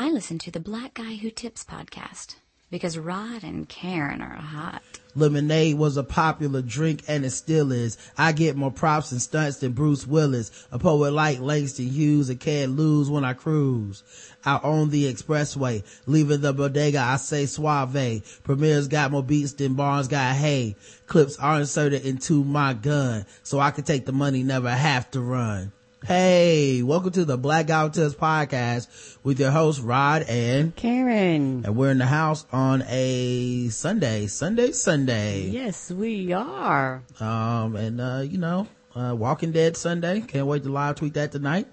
I 0.00 0.10
listen 0.10 0.38
to 0.38 0.52
the 0.52 0.60
Black 0.60 0.94
Guy 0.94 1.16
Who 1.16 1.28
Tips 1.28 1.64
podcast 1.64 2.36
because 2.70 2.96
Rod 2.96 3.42
and 3.42 3.68
Karen 3.68 4.22
are 4.22 4.36
hot. 4.36 4.80
Lemonade 5.16 5.76
was 5.76 5.96
a 5.96 6.04
popular 6.04 6.62
drink 6.62 7.02
and 7.08 7.24
it 7.24 7.30
still 7.30 7.72
is. 7.72 7.98
I 8.16 8.30
get 8.30 8.54
more 8.54 8.70
props 8.70 9.10
and 9.10 9.20
stunts 9.20 9.56
than 9.56 9.72
Bruce 9.72 10.06
Willis. 10.06 10.68
A 10.70 10.78
poet 10.78 11.10
like 11.10 11.40
Langston 11.40 11.88
Hughes 11.88 12.30
and 12.30 12.38
can't 12.38 12.76
lose 12.76 13.10
when 13.10 13.24
I 13.24 13.32
cruise. 13.32 14.04
I 14.44 14.60
own 14.62 14.90
the 14.90 15.12
expressway, 15.12 15.82
leaving 16.06 16.42
the 16.42 16.52
bodega, 16.52 17.00
I 17.00 17.16
say 17.16 17.46
suave. 17.46 18.22
Premier's 18.44 18.86
got 18.86 19.10
more 19.10 19.24
beats 19.24 19.54
than 19.54 19.74
Barnes 19.74 20.06
got 20.06 20.36
hay. 20.36 20.76
Clips 21.08 21.36
are 21.38 21.58
inserted 21.58 22.06
into 22.06 22.44
my 22.44 22.72
gun, 22.72 23.26
so 23.42 23.58
I 23.58 23.72
can 23.72 23.82
take 23.82 24.06
the 24.06 24.12
money, 24.12 24.44
never 24.44 24.70
have 24.70 25.10
to 25.10 25.20
run. 25.20 25.72
Hey, 26.06 26.82
welcome 26.82 27.10
to 27.12 27.24
the 27.24 27.36
Black 27.36 27.66
Guy 27.66 27.82
Who 27.82 27.88
podcast 27.88 29.18
with 29.24 29.40
your 29.40 29.50
host 29.50 29.82
Rod 29.82 30.22
and 30.22 30.74
Karen. 30.74 31.64
And 31.66 31.76
we're 31.76 31.90
in 31.90 31.98
the 31.98 32.06
house 32.06 32.46
on 32.52 32.82
a 32.88 33.68
Sunday, 33.68 34.28
Sunday, 34.28 34.72
Sunday. 34.72 35.48
Yes, 35.48 35.90
we 35.90 36.32
are. 36.32 37.02
Um, 37.20 37.76
and, 37.76 38.00
uh, 38.00 38.22
you 38.24 38.38
know, 38.38 38.68
uh, 38.94 39.14
Walking 39.14 39.50
Dead 39.52 39.76
Sunday. 39.76 40.20
Can't 40.20 40.46
wait 40.46 40.62
to 40.62 40.70
live 40.70 40.94
tweet 40.96 41.14
that 41.14 41.32
tonight. 41.32 41.66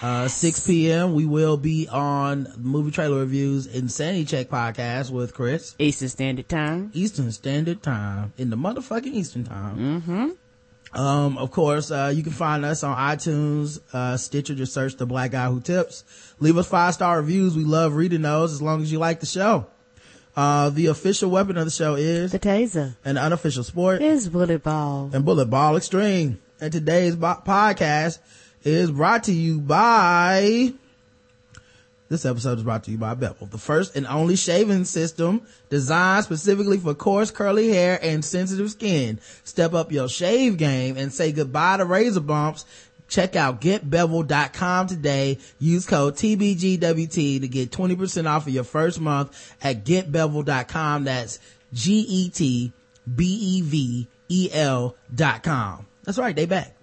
Uh, 0.00 0.26
6 0.26 0.66
p.m. 0.66 1.14
We 1.14 1.26
will 1.26 1.56
be 1.56 1.88
on 1.88 2.52
movie 2.58 2.90
trailer 2.90 3.18
reviews 3.20 3.66
Insanity 3.66 4.24
Check 4.24 4.48
podcast 4.48 5.10
with 5.10 5.34
Chris. 5.34 5.76
Eastern 5.78 6.08
Standard 6.08 6.48
Time. 6.48 6.90
Eastern 6.94 7.30
Standard 7.30 7.82
Time. 7.82 8.32
In 8.36 8.50
the 8.50 8.56
motherfucking 8.56 9.12
Eastern 9.12 9.44
Time. 9.44 9.76
Mm-hmm. 9.76 10.28
Um, 10.94 11.38
of 11.38 11.50
course, 11.50 11.90
uh, 11.90 12.12
you 12.14 12.22
can 12.22 12.32
find 12.32 12.64
us 12.64 12.84
on 12.84 12.96
iTunes, 12.96 13.80
uh, 13.94 14.16
Stitcher, 14.16 14.54
just 14.54 14.74
search 14.74 14.96
the 14.96 15.06
black 15.06 15.30
guy 15.30 15.48
who 15.48 15.60
tips. 15.60 16.04
Leave 16.38 16.58
us 16.58 16.68
five 16.68 16.92
star 16.94 17.16
reviews. 17.16 17.56
We 17.56 17.64
love 17.64 17.94
reading 17.94 18.22
those 18.22 18.52
as 18.52 18.60
long 18.60 18.82
as 18.82 18.92
you 18.92 18.98
like 18.98 19.20
the 19.20 19.26
show. 19.26 19.66
Uh, 20.36 20.70
the 20.70 20.86
official 20.86 21.30
weapon 21.30 21.56
of 21.56 21.64
the 21.64 21.70
show 21.70 21.94
is 21.94 22.32
the 22.32 22.38
taser. 22.38 22.96
An 23.04 23.18
unofficial 23.18 23.64
sport 23.64 24.02
is 24.02 24.28
bullet 24.28 24.62
ball 24.62 25.10
and 25.12 25.24
bullet 25.24 25.46
ball 25.46 25.76
extreme. 25.76 26.40
And 26.60 26.72
today's 26.72 27.16
bo- 27.16 27.42
podcast 27.44 28.18
is 28.62 28.90
brought 28.90 29.24
to 29.24 29.32
you 29.32 29.60
by 29.60 30.72
this 32.12 32.24
episode 32.26 32.58
is 32.58 32.64
brought 32.64 32.84
to 32.84 32.90
you 32.90 32.98
by 32.98 33.14
Bevel, 33.14 33.46
the 33.46 33.56
first 33.56 33.96
and 33.96 34.06
only 34.06 34.36
shaving 34.36 34.84
system 34.84 35.40
designed 35.70 36.26
specifically 36.26 36.76
for 36.76 36.94
coarse 36.94 37.30
curly 37.30 37.70
hair 37.70 37.98
and 38.02 38.22
sensitive 38.22 38.70
skin. 38.70 39.18
Step 39.44 39.72
up 39.72 39.90
your 39.90 40.10
shave 40.10 40.58
game 40.58 40.98
and 40.98 41.10
say 41.10 41.32
goodbye 41.32 41.78
to 41.78 41.86
razor 41.86 42.20
bumps. 42.20 42.66
Check 43.08 43.34
out 43.34 43.62
getbevel.com 43.62 44.88
today. 44.88 45.38
Use 45.58 45.86
code 45.86 46.16
TBGWT 46.16 47.40
to 47.40 47.48
get 47.48 47.70
20% 47.70 48.26
off 48.26 48.46
of 48.46 48.52
your 48.52 48.64
first 48.64 49.00
month 49.00 49.56
at 49.62 49.82
getbevel.com. 49.84 51.04
That's 51.04 51.38
G-E-T-B-E-V-E-L 51.72 52.76
dot 55.14 55.42
com. 55.42 55.86
That's 56.04 56.18
right. 56.18 56.36
They 56.36 56.44
back. 56.44 56.76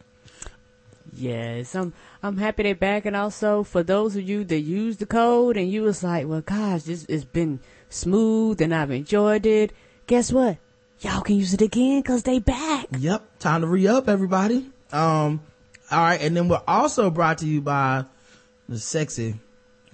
Yes, 1.13 1.75
I'm 1.75 1.93
I'm 2.21 2.37
happy 2.37 2.63
they're 2.63 2.75
back, 2.75 3.05
and 3.05 3.15
also 3.15 3.63
for 3.63 3.81
those 3.81 4.15
of 4.17 4.27
you 4.27 4.43
that 4.43 4.59
use 4.59 4.97
the 4.97 5.05
code 5.05 5.55
and 5.55 5.71
you 5.71 5.83
was 5.83 6.03
like, 6.03 6.27
well, 6.27 6.41
gosh, 6.41 6.83
this 6.83 7.05
has 7.09 7.23
been 7.23 7.61
smooth 7.87 8.61
and 8.61 8.75
I've 8.75 8.91
enjoyed 8.91 9.45
it. 9.45 9.71
Guess 10.07 10.33
what? 10.33 10.57
Y'all 10.99 11.21
can 11.21 11.37
use 11.37 11.53
it 11.53 11.61
again 11.61 12.01
because 12.01 12.23
they 12.23 12.39
back. 12.39 12.87
Yep, 12.97 13.39
time 13.39 13.61
to 13.61 13.67
re 13.67 13.87
up, 13.87 14.09
everybody. 14.09 14.69
Um, 14.91 15.41
all 15.89 15.99
right, 15.99 16.21
and 16.21 16.35
then 16.35 16.49
we're 16.49 16.61
also 16.67 17.09
brought 17.09 17.37
to 17.37 17.47
you 17.47 17.61
by 17.61 18.03
the 18.67 18.77
sexy, 18.77 19.35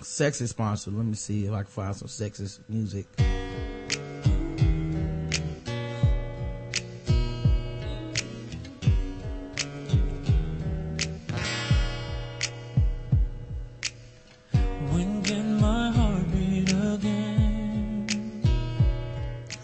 sexy 0.02 0.48
sponsor. 0.48 0.90
Let 0.90 1.06
me 1.06 1.14
see 1.14 1.46
if 1.46 1.52
I 1.52 1.58
can 1.58 1.66
find 1.66 1.96
some 1.96 2.08
sexy 2.08 2.48
music. 2.68 3.06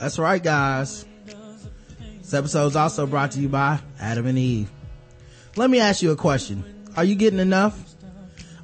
That's 0.02 0.18
right, 0.18 0.42
guys. 0.42 1.06
This 2.18 2.34
episode 2.34 2.66
is 2.66 2.76
also 2.76 3.06
brought 3.06 3.34
to 3.34 3.40
you 3.40 3.48
by 3.48 3.80
Adam 4.00 4.26
and 4.26 4.36
Eve. 4.36 4.72
Let 5.56 5.70
me 5.70 5.80
ask 5.80 6.02
you 6.02 6.10
a 6.10 6.16
question. 6.16 6.64
Are 6.98 7.04
you 7.04 7.14
getting 7.14 7.38
enough? 7.38 7.80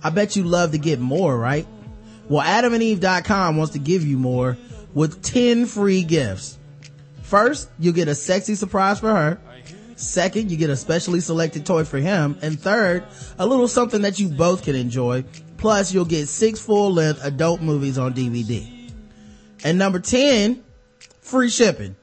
I 0.03 0.09
bet 0.09 0.35
you 0.35 0.45
love 0.45 0.71
to 0.71 0.79
get 0.79 0.99
more, 0.99 1.37
right? 1.37 1.67
Well, 2.27 2.43
adamandeve.com 2.43 3.55
wants 3.55 3.73
to 3.73 3.79
give 3.79 4.03
you 4.03 4.17
more 4.17 4.57
with 4.95 5.21
10 5.21 5.67
free 5.67 6.01
gifts. 6.01 6.57
First, 7.21 7.69
you'll 7.77 7.93
get 7.93 8.07
a 8.07 8.15
sexy 8.15 8.55
surprise 8.55 8.99
for 8.99 9.09
her. 9.09 9.39
Second, 9.95 10.49
you 10.49 10.57
get 10.57 10.71
a 10.71 10.75
specially 10.75 11.19
selected 11.19 11.67
toy 11.67 11.83
for 11.83 11.99
him. 11.99 12.35
And 12.41 12.59
third, 12.59 13.03
a 13.37 13.45
little 13.45 13.67
something 13.67 14.01
that 14.01 14.19
you 14.19 14.29
both 14.29 14.63
can 14.63 14.75
enjoy. 14.75 15.23
Plus, 15.57 15.93
you'll 15.93 16.05
get 16.05 16.29
six 16.29 16.59
full 16.59 16.93
length 16.93 17.23
adult 17.23 17.61
movies 17.61 17.99
on 17.99 18.15
DVD. 18.15 18.91
And 19.63 19.77
number 19.77 19.99
10, 19.99 20.63
free 21.27 21.49
shipping. 21.49 21.95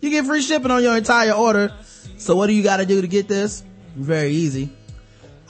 You 0.00 0.10
get 0.10 0.26
free 0.26 0.42
shipping 0.42 0.70
on 0.70 0.82
your 0.82 0.96
entire 0.96 1.32
order. 1.32 1.72
So 2.18 2.36
what 2.36 2.46
do 2.46 2.52
you 2.52 2.62
got 2.62 2.78
to 2.78 2.86
do 2.86 3.00
to 3.00 3.08
get 3.08 3.28
this? 3.28 3.64
Very 3.96 4.30
easy. 4.30 4.70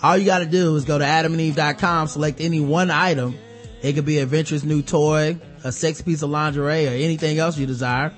All 0.02 0.16
you 0.16 0.24
got 0.24 0.38
to 0.38 0.46
do 0.46 0.76
is 0.76 0.84
go 0.84 0.98
to 0.98 1.04
adamandeve.com, 1.04 2.08
select 2.08 2.40
any 2.40 2.60
one 2.60 2.90
item. 2.90 3.36
It 3.82 3.94
could 3.94 4.04
be 4.04 4.18
a 4.18 4.22
adventurous 4.22 4.62
new 4.62 4.82
toy, 4.82 5.38
a 5.64 5.72
sexy 5.72 6.02
piece 6.04 6.22
of 6.22 6.30
lingerie, 6.30 6.86
or 6.86 6.90
anything 6.90 7.38
else 7.38 7.58
you 7.58 7.66
desire. 7.66 8.12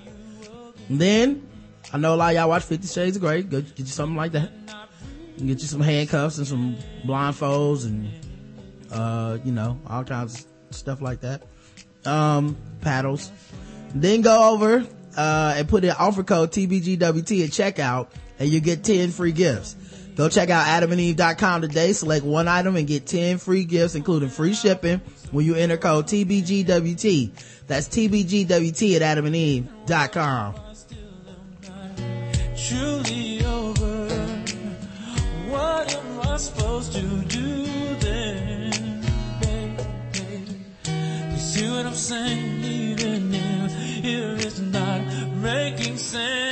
And 0.89 0.99
then, 1.01 1.49
I 1.93 1.99
know 1.99 2.15
a 2.15 2.17
lot 2.17 2.31
of 2.31 2.37
y'all 2.37 2.49
watch 2.49 2.65
Fifty 2.65 2.87
Shades 2.87 3.17
of 3.17 3.23
Grey. 3.23 3.43
Go 3.43 3.61
get 3.61 3.79
you 3.79 3.87
something 3.87 4.17
like 4.17 4.33
that. 4.33 4.51
Get 5.39 5.61
you 5.61 5.69
some 5.69 5.81
handcuffs 5.81 6.39
and 6.39 6.47
some 6.47 6.77
blindfolds 7.05 7.85
and, 7.85 8.11
uh, 8.91 9.39
you 9.45 9.53
know, 9.53 9.79
all 9.87 10.05
kinds 10.05 10.47
of 10.71 10.77
stuff 10.77 11.01
like 11.01 11.21
that. 11.21 11.43
Um, 12.05 12.57
paddles. 12.81 13.31
Then 13.95 14.21
go 14.21 14.53
over 14.53 14.85
uh, 15.19 15.55
and 15.57 15.69
put 15.69 15.83
in 15.85 15.91
offer 15.91 16.23
code 16.23 16.53
TBGWT 16.53 17.45
at 17.45 17.51
checkout 17.51 18.07
and 18.39 18.49
you 18.49 18.61
get 18.61 18.85
10 18.85 19.11
free 19.11 19.33
gifts. 19.33 19.75
Go 20.15 20.29
check 20.29 20.49
out 20.49 20.67
adamandeve.com 20.67 21.63
today, 21.63 21.93
select 21.93 22.25
one 22.25 22.47
item 22.47 22.77
and 22.77 22.87
get 22.87 23.05
10 23.07 23.39
free 23.39 23.65
gifts, 23.65 23.97
including 23.97 24.29
free 24.29 24.55
shipping 24.55 25.01
when 25.33 25.45
you 25.45 25.57
enter 25.57 25.77
code 25.77 26.07
TBGWT. 26.07 27.67
That's 27.67 27.89
TBGWT 27.89 29.01
at 29.01 29.19
adamandeve.com. 29.19 30.55
Truly 32.57 33.45
over. 33.45 34.09
What 35.49 35.97
am 35.97 36.21
I 36.21 36.37
supposed 36.37 36.93
to 36.93 37.03
do 37.03 37.65
then, 37.97 39.01
baby? 39.41 40.65
You 41.33 41.39
see 41.39 41.71
what 41.71 41.87
I'm 41.87 41.95
saying? 41.95 42.65
Even 42.65 43.29
making 45.43 45.97
sense. 45.97 46.45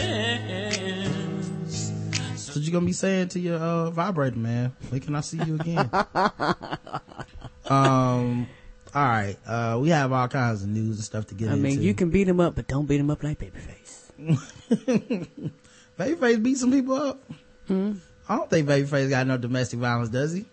So 2.36 2.52
what 2.54 2.64
you 2.64 2.72
gonna 2.72 2.86
be 2.86 2.92
saying 2.92 3.28
to 3.28 3.40
your 3.40 3.58
uh, 3.58 3.90
vibrator, 3.90 4.38
man? 4.38 4.72
When 4.88 5.00
can 5.00 5.14
I 5.14 5.20
see 5.20 5.38
you 5.38 5.56
again? 5.56 5.90
um. 7.66 8.46
All 8.94 9.02
right. 9.04 9.36
Uh, 9.46 9.78
we 9.80 9.90
have 9.90 10.10
all 10.10 10.28
kinds 10.28 10.62
of 10.62 10.70
news 10.70 10.96
and 10.96 11.04
stuff 11.04 11.26
to 11.26 11.34
get 11.34 11.50
I 11.50 11.52
into. 11.52 11.68
I 11.68 11.70
mean, 11.70 11.82
you 11.82 11.92
can 11.92 12.08
beat 12.08 12.26
him 12.26 12.40
up, 12.40 12.54
but 12.54 12.66
don't 12.66 12.86
beat 12.86 12.98
him 12.98 13.10
up 13.10 13.22
like 13.22 13.38
Babyface. 13.38 14.10
Babyface 15.98 16.42
beat 16.42 16.56
some 16.56 16.72
people 16.72 16.94
up. 16.94 17.20
Hmm? 17.66 17.92
I 18.26 18.36
don't 18.36 18.48
think 18.48 18.66
Babyface 18.66 19.10
got 19.10 19.26
no 19.26 19.36
domestic 19.36 19.80
violence, 19.80 20.08
does 20.08 20.32
he? 20.32 20.46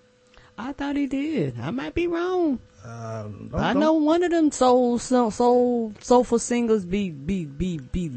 I 0.63 0.71
thought 0.71 0.95
he 0.95 1.07
did. 1.07 1.59
I 1.59 1.71
might 1.71 1.93
be 1.93 2.07
wrong. 2.07 2.57
Um, 2.85 3.51
I 3.53 3.73
know 3.73 3.93
one 3.93 4.23
of 4.23 4.31
them 4.31 4.49
soul 4.49 4.97
soul 4.97 5.29
soul 5.29 5.93
soulful 5.99 6.39
singers 6.39 6.85
be 6.85 7.09
be 7.09 7.43
be 7.43 7.79
be 7.79 8.09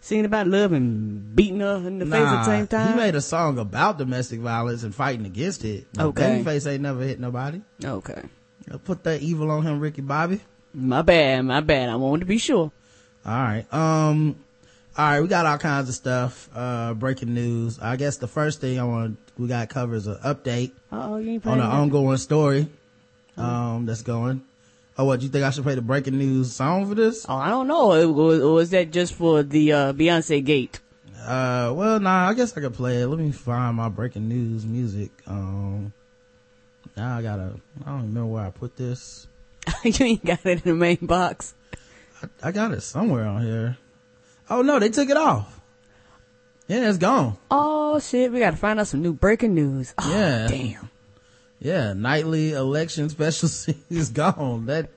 singing 0.00 0.24
about 0.24 0.46
love 0.46 0.72
and 0.72 1.34
beating 1.34 1.58
her 1.58 1.76
in 1.76 1.98
the 1.98 2.04
nah, 2.04 2.16
face 2.16 2.26
at 2.28 2.36
the 2.38 2.44
same 2.44 2.66
time. 2.68 2.92
He 2.92 2.94
made 2.94 3.16
a 3.16 3.20
song 3.20 3.58
about 3.58 3.98
domestic 3.98 4.38
violence 4.38 4.84
and 4.84 4.94
fighting 4.94 5.26
against 5.26 5.64
it. 5.64 5.88
Okay. 5.98 6.44
Babyface 6.44 6.70
ain't 6.70 6.82
never 6.82 7.02
hit 7.02 7.18
nobody. 7.18 7.60
Okay. 7.84 8.22
Put 8.84 9.02
that 9.02 9.20
evil 9.20 9.50
on 9.50 9.64
him, 9.64 9.80
Ricky 9.80 10.02
Bobby. 10.02 10.40
My 10.72 11.02
bad, 11.02 11.44
my 11.44 11.60
bad. 11.60 11.88
I 11.88 11.96
wanted 11.96 12.20
to 12.20 12.26
be 12.26 12.38
sure. 12.38 12.70
All 13.26 13.32
right. 13.32 13.66
Um. 13.74 14.36
All 14.96 15.08
right, 15.08 15.20
we 15.20 15.28
got 15.28 15.46
all 15.46 15.56
kinds 15.56 15.88
of 15.88 15.94
stuff. 15.94 16.48
Uh, 16.54 16.94
breaking 16.94 17.32
news. 17.32 17.78
I 17.80 17.96
guess 17.96 18.18
the 18.18 18.26
first 18.26 18.60
thing 18.60 18.78
I 18.78 18.84
want 18.84 19.18
we 19.40 19.48
got 19.48 19.68
covers 19.70 20.06
an 20.06 20.16
update 20.16 20.72
oh, 20.92 21.16
you 21.16 21.32
ain't 21.32 21.46
on 21.46 21.60
an 21.60 21.66
ongoing 21.66 22.18
story. 22.18 22.68
Um, 23.36 23.86
that's 23.86 24.02
going. 24.02 24.42
Oh, 24.98 25.06
what? 25.06 25.20
Do 25.20 25.26
you 25.26 25.32
think 25.32 25.44
I 25.44 25.50
should 25.50 25.62
play 25.62 25.74
the 25.74 25.82
breaking 25.82 26.18
news 26.18 26.52
song 26.52 26.86
for 26.86 26.94
this? 26.94 27.24
Oh, 27.26 27.36
I 27.36 27.48
don't 27.48 27.68
know. 27.68 27.92
Or, 27.92 28.40
or 28.42 28.60
is 28.60 28.70
that 28.70 28.90
just 28.90 29.14
for 29.14 29.42
the 29.42 29.72
uh, 29.72 29.92
Beyonce 29.94 30.44
gate? 30.44 30.78
Uh, 31.22 31.72
well, 31.74 32.00
nah. 32.00 32.28
I 32.28 32.34
guess 32.34 32.54
I 32.56 32.60
could 32.60 32.74
play 32.74 33.00
it. 33.00 33.06
Let 33.06 33.18
me 33.18 33.32
find 33.32 33.76
my 33.76 33.88
breaking 33.88 34.28
news 34.28 34.66
music. 34.66 35.10
Um, 35.26 35.94
now 36.96 37.16
I 37.16 37.22
gotta. 37.22 37.54
I 37.86 37.90
don't 37.90 38.02
remember 38.02 38.26
where 38.26 38.44
I 38.44 38.50
put 38.50 38.76
this. 38.76 39.26
you 39.84 40.04
ain't 40.04 40.24
got 40.24 40.44
it 40.44 40.64
in 40.66 40.72
the 40.72 40.74
main 40.74 40.98
box. 41.00 41.54
I, 42.22 42.48
I 42.48 42.52
got 42.52 42.72
it 42.72 42.82
somewhere 42.82 43.24
on 43.24 43.42
here. 43.42 43.78
Oh 44.50 44.60
no, 44.60 44.78
they 44.78 44.90
took 44.90 45.08
it 45.08 45.16
off. 45.16 45.59
Yeah, 46.70 46.88
it's 46.88 46.98
gone. 46.98 47.36
Oh 47.50 47.98
shit, 47.98 48.30
we 48.30 48.38
gotta 48.38 48.56
find 48.56 48.78
out 48.78 48.86
some 48.86 49.02
new 49.02 49.12
breaking 49.12 49.54
news. 49.56 49.92
Oh, 49.98 50.08
Yeah. 50.08 50.46
Damn. 50.46 50.90
Yeah, 51.58 51.92
nightly 51.94 52.52
election 52.52 53.08
special 53.08 53.48
is 53.90 54.10
gone. 54.10 54.66
That 54.66 54.88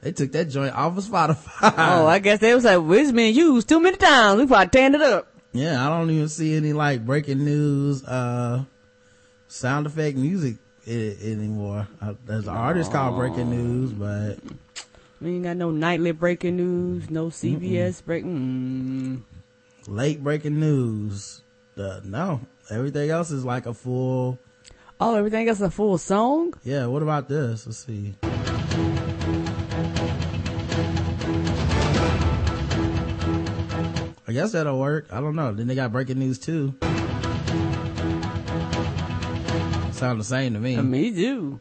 they 0.00 0.10
took 0.10 0.32
that 0.32 0.46
joint 0.46 0.74
off 0.74 0.98
of 0.98 1.04
Spotify. 1.04 1.72
Oh, 1.78 2.06
I 2.08 2.18
guess 2.18 2.40
they 2.40 2.52
was 2.52 2.64
like, 2.64 2.78
well, 2.78 2.94
it's 2.94 3.12
been 3.12 3.32
used 3.34 3.68
too 3.68 3.78
many 3.80 3.96
times. 3.96 4.40
We 4.40 4.46
probably 4.48 4.66
tearing 4.70 4.94
it 4.94 5.00
up. 5.00 5.28
yeah, 5.52 5.86
I 5.86 5.96
don't 5.96 6.10
even 6.10 6.28
see 6.28 6.56
any 6.56 6.72
like 6.72 7.06
breaking 7.06 7.44
news, 7.44 8.02
uh, 8.04 8.64
sound 9.46 9.86
effect 9.86 10.16
music 10.18 10.56
I- 10.88 11.16
anymore. 11.22 11.86
Uh, 12.00 12.14
there's 12.26 12.48
an 12.48 12.56
artist 12.56 12.90
called 12.90 13.16
Breaking 13.16 13.50
News, 13.50 13.92
but 13.92 14.38
We 15.20 15.34
ain't 15.36 15.44
got 15.44 15.56
no 15.56 15.70
nightly 15.70 16.10
breaking 16.10 16.56
news, 16.56 17.08
no 17.10 17.28
CBS 17.28 18.04
breaking. 18.04 19.24
Late 19.88 20.22
breaking 20.22 20.60
news. 20.60 21.42
Uh, 21.76 22.00
no, 22.04 22.40
everything 22.70 23.10
else 23.10 23.30
is 23.30 23.44
like 23.44 23.66
a 23.66 23.74
full. 23.74 24.38
Oh, 25.00 25.16
everything 25.16 25.48
else 25.48 25.60
a 25.60 25.70
full 25.70 25.98
song? 25.98 26.54
Yeah, 26.62 26.86
what 26.86 27.02
about 27.02 27.28
this? 27.28 27.66
Let's 27.66 27.78
see. 27.78 28.14
I 34.28 34.32
guess 34.32 34.52
that'll 34.52 34.78
work. 34.78 35.06
I 35.10 35.20
don't 35.20 35.34
know. 35.34 35.52
Then 35.52 35.66
they 35.66 35.74
got 35.74 35.90
breaking 35.90 36.18
news 36.18 36.38
too. 36.38 36.74
Sound 39.92 40.20
the 40.20 40.24
same 40.24 40.54
to 40.54 40.60
me. 40.60 40.76
Me 40.80 41.10
too. 41.12 41.60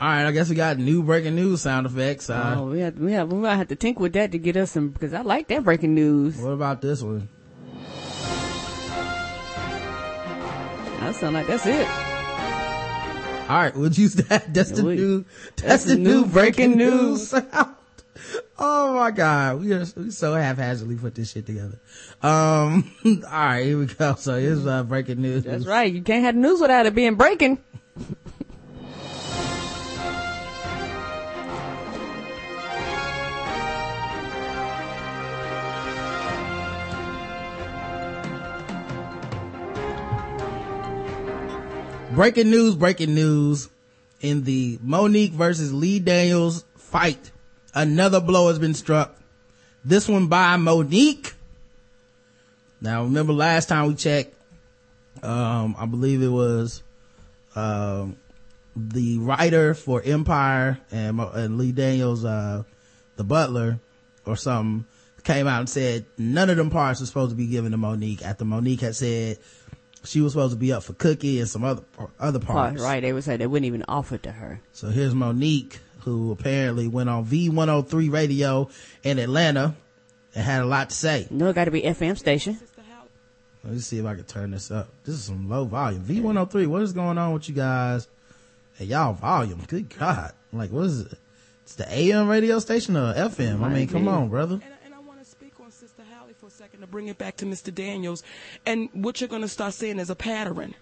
All 0.00 0.08
right, 0.08 0.24
I 0.24 0.32
guess 0.32 0.48
we 0.48 0.54
got 0.54 0.78
new 0.78 1.02
breaking 1.02 1.34
news 1.34 1.60
sound 1.60 1.84
effects. 1.84 2.30
Uh, 2.30 2.54
oh, 2.56 2.70
we 2.70 2.80
have, 2.80 2.98
we 2.98 3.12
have, 3.12 3.30
we 3.30 3.38
might 3.38 3.56
have 3.56 3.68
to 3.68 3.76
tinker 3.76 4.00
with 4.00 4.14
that 4.14 4.32
to 4.32 4.38
get 4.38 4.56
us 4.56 4.70
some, 4.70 4.88
because 4.88 5.12
I 5.12 5.20
like 5.20 5.48
that 5.48 5.62
breaking 5.62 5.94
news. 5.94 6.38
What 6.38 6.52
about 6.52 6.80
this 6.80 7.02
one? 7.02 7.28
That 11.00 11.14
sound 11.16 11.34
like 11.34 11.46
that's 11.46 11.66
it. 11.66 11.86
All 13.50 13.56
right, 13.56 13.76
we'll 13.76 13.92
use 13.92 14.14
that. 14.14 14.54
That's 14.54 14.70
the 14.70 14.84
We- 14.84 14.96
new. 14.96 15.24
That's, 15.56 15.62
that's 15.62 15.84
the 15.84 15.96
the 15.96 15.98
new 16.00 16.20
new 16.22 16.26
breaking 16.26 16.76
breaking 16.76 16.78
news 16.78 17.28
sound. 17.28 17.74
Oh 18.58 18.94
my 18.94 19.10
god, 19.10 19.60
we 19.60 19.72
are 19.72 19.84
we 19.96 20.10
so 20.10 20.34
haphazardly 20.34 20.96
put 20.96 21.14
this 21.14 21.32
shit 21.32 21.46
together. 21.46 21.80
Um, 22.22 22.90
all 23.04 23.20
right, 23.32 23.64
here 23.64 23.78
we 23.78 23.86
go. 23.86 24.14
So 24.16 24.38
here's 24.38 24.66
uh, 24.66 24.82
breaking 24.82 25.22
news. 25.22 25.44
That's 25.44 25.66
right. 25.66 25.90
You 25.90 26.02
can't 26.02 26.24
have 26.24 26.34
news 26.34 26.60
without 26.60 26.84
it 26.84 26.94
being 26.94 27.14
breaking. 27.14 27.58
Breaking 42.12 42.50
news, 42.50 42.74
breaking 42.74 43.14
news. 43.14 43.68
In 44.20 44.42
the 44.42 44.78
Mo'Nique 44.82 45.32
versus 45.32 45.72
Lee 45.72 46.00
Daniels 46.00 46.64
fight, 46.76 47.30
another 47.72 48.20
blow 48.20 48.48
has 48.48 48.58
been 48.58 48.74
struck. 48.74 49.16
This 49.84 50.08
one 50.08 50.26
by 50.26 50.56
Mo'Nique. 50.56 51.32
Now 52.80 53.04
remember 53.04 53.32
last 53.32 53.68
time 53.68 53.86
we 53.86 53.94
checked, 53.94 54.34
um, 55.22 55.76
I 55.78 55.86
believe 55.86 56.20
it 56.20 56.28
was, 56.28 56.82
um, 57.54 58.16
the 58.74 59.18
writer 59.18 59.72
for 59.74 60.02
Empire 60.02 60.80
and, 60.90 61.20
and 61.20 61.58
Lee 61.58 61.72
Daniels, 61.72 62.24
uh, 62.24 62.64
the 63.16 63.24
butler 63.24 63.78
or 64.26 64.36
something 64.36 64.84
came 65.22 65.46
out 65.46 65.60
and 65.60 65.68
said 65.68 66.06
none 66.18 66.50
of 66.50 66.56
them 66.56 66.70
parts 66.70 67.00
were 67.00 67.06
supposed 67.06 67.30
to 67.30 67.36
be 67.36 67.46
given 67.46 67.72
to 67.72 67.78
Mo'Nique 67.78 68.22
after 68.22 68.44
Mo'Nique 68.44 68.80
had 68.80 68.96
said 68.96 69.38
she 70.04 70.20
was 70.20 70.32
supposed 70.32 70.52
to 70.54 70.58
be 70.58 70.72
up 70.72 70.82
for 70.82 70.92
Cookie 70.94 71.40
and 71.40 71.48
some 71.48 71.64
other 71.64 71.82
other 72.18 72.38
parts. 72.38 72.80
Right. 72.82 73.00
They 73.00 73.12
would 73.12 73.24
say 73.24 73.36
they 73.36 73.46
wouldn't 73.46 73.66
even 73.66 73.84
offer 73.88 74.14
it 74.16 74.22
to 74.24 74.32
her. 74.32 74.60
So 74.72 74.88
here's 74.88 75.14
Mo'Nique, 75.14 75.78
who 76.00 76.32
apparently 76.32 76.88
went 76.88 77.08
on 77.10 77.24
V103 77.26 78.10
radio 78.12 78.68
in 79.02 79.18
Atlanta 79.18 79.74
and 80.34 80.44
had 80.44 80.62
a 80.62 80.66
lot 80.66 80.90
to 80.90 80.96
say. 80.96 81.26
No, 81.30 81.48
it 81.48 81.54
got 81.54 81.64
to 81.66 81.70
be 81.70 81.82
FM 81.82 82.16
station. 82.18 82.58
Let 83.62 83.74
me 83.74 83.78
see 83.80 83.98
if 83.98 84.06
I 84.06 84.14
can 84.14 84.24
turn 84.24 84.52
this 84.52 84.70
up. 84.70 84.88
This 85.04 85.16
is 85.16 85.24
some 85.24 85.50
low 85.50 85.66
volume. 85.66 86.02
V103, 86.02 86.66
what 86.66 86.80
is 86.80 86.92
going 86.94 87.18
on 87.18 87.34
with 87.34 87.46
you 87.46 87.54
guys? 87.54 88.08
And 88.78 88.88
y'all 88.88 89.12
volume, 89.12 89.60
good 89.66 89.94
God. 89.98 90.32
Like, 90.50 90.70
what 90.70 90.86
is 90.86 91.00
it? 91.02 91.18
It's 91.64 91.74
the 91.74 91.86
AM 91.92 92.26
radio 92.26 92.58
station 92.58 92.96
or 92.96 93.12
FM? 93.12 93.62
I 93.62 93.68
mean, 93.68 93.86
come 93.86 94.08
on, 94.08 94.30
brother. 94.30 94.54
And, 94.54 94.64
I- 94.64 94.86
and 94.86 94.94
I 94.94 94.98
want 95.00 95.18
to 95.18 95.26
speak 95.26 95.52
on 95.60 95.70
Sister 95.70 96.02
Halle 96.10 96.32
for 96.90 96.98
a 96.98 97.02
second 97.02 97.08
to 97.08 97.08
bring 97.08 97.08
it 97.08 97.18
back 97.18 97.36
to 97.38 97.46
Mr. 97.46 97.74
Daniels. 97.74 98.22
And 98.66 98.88
what 98.92 99.20
you're 99.20 99.28
going 99.28 99.42
to 99.42 99.48
start 99.48 99.74
seeing 99.74 99.98
is 99.98 100.10
a 100.10 100.14
pattern. 100.14 100.74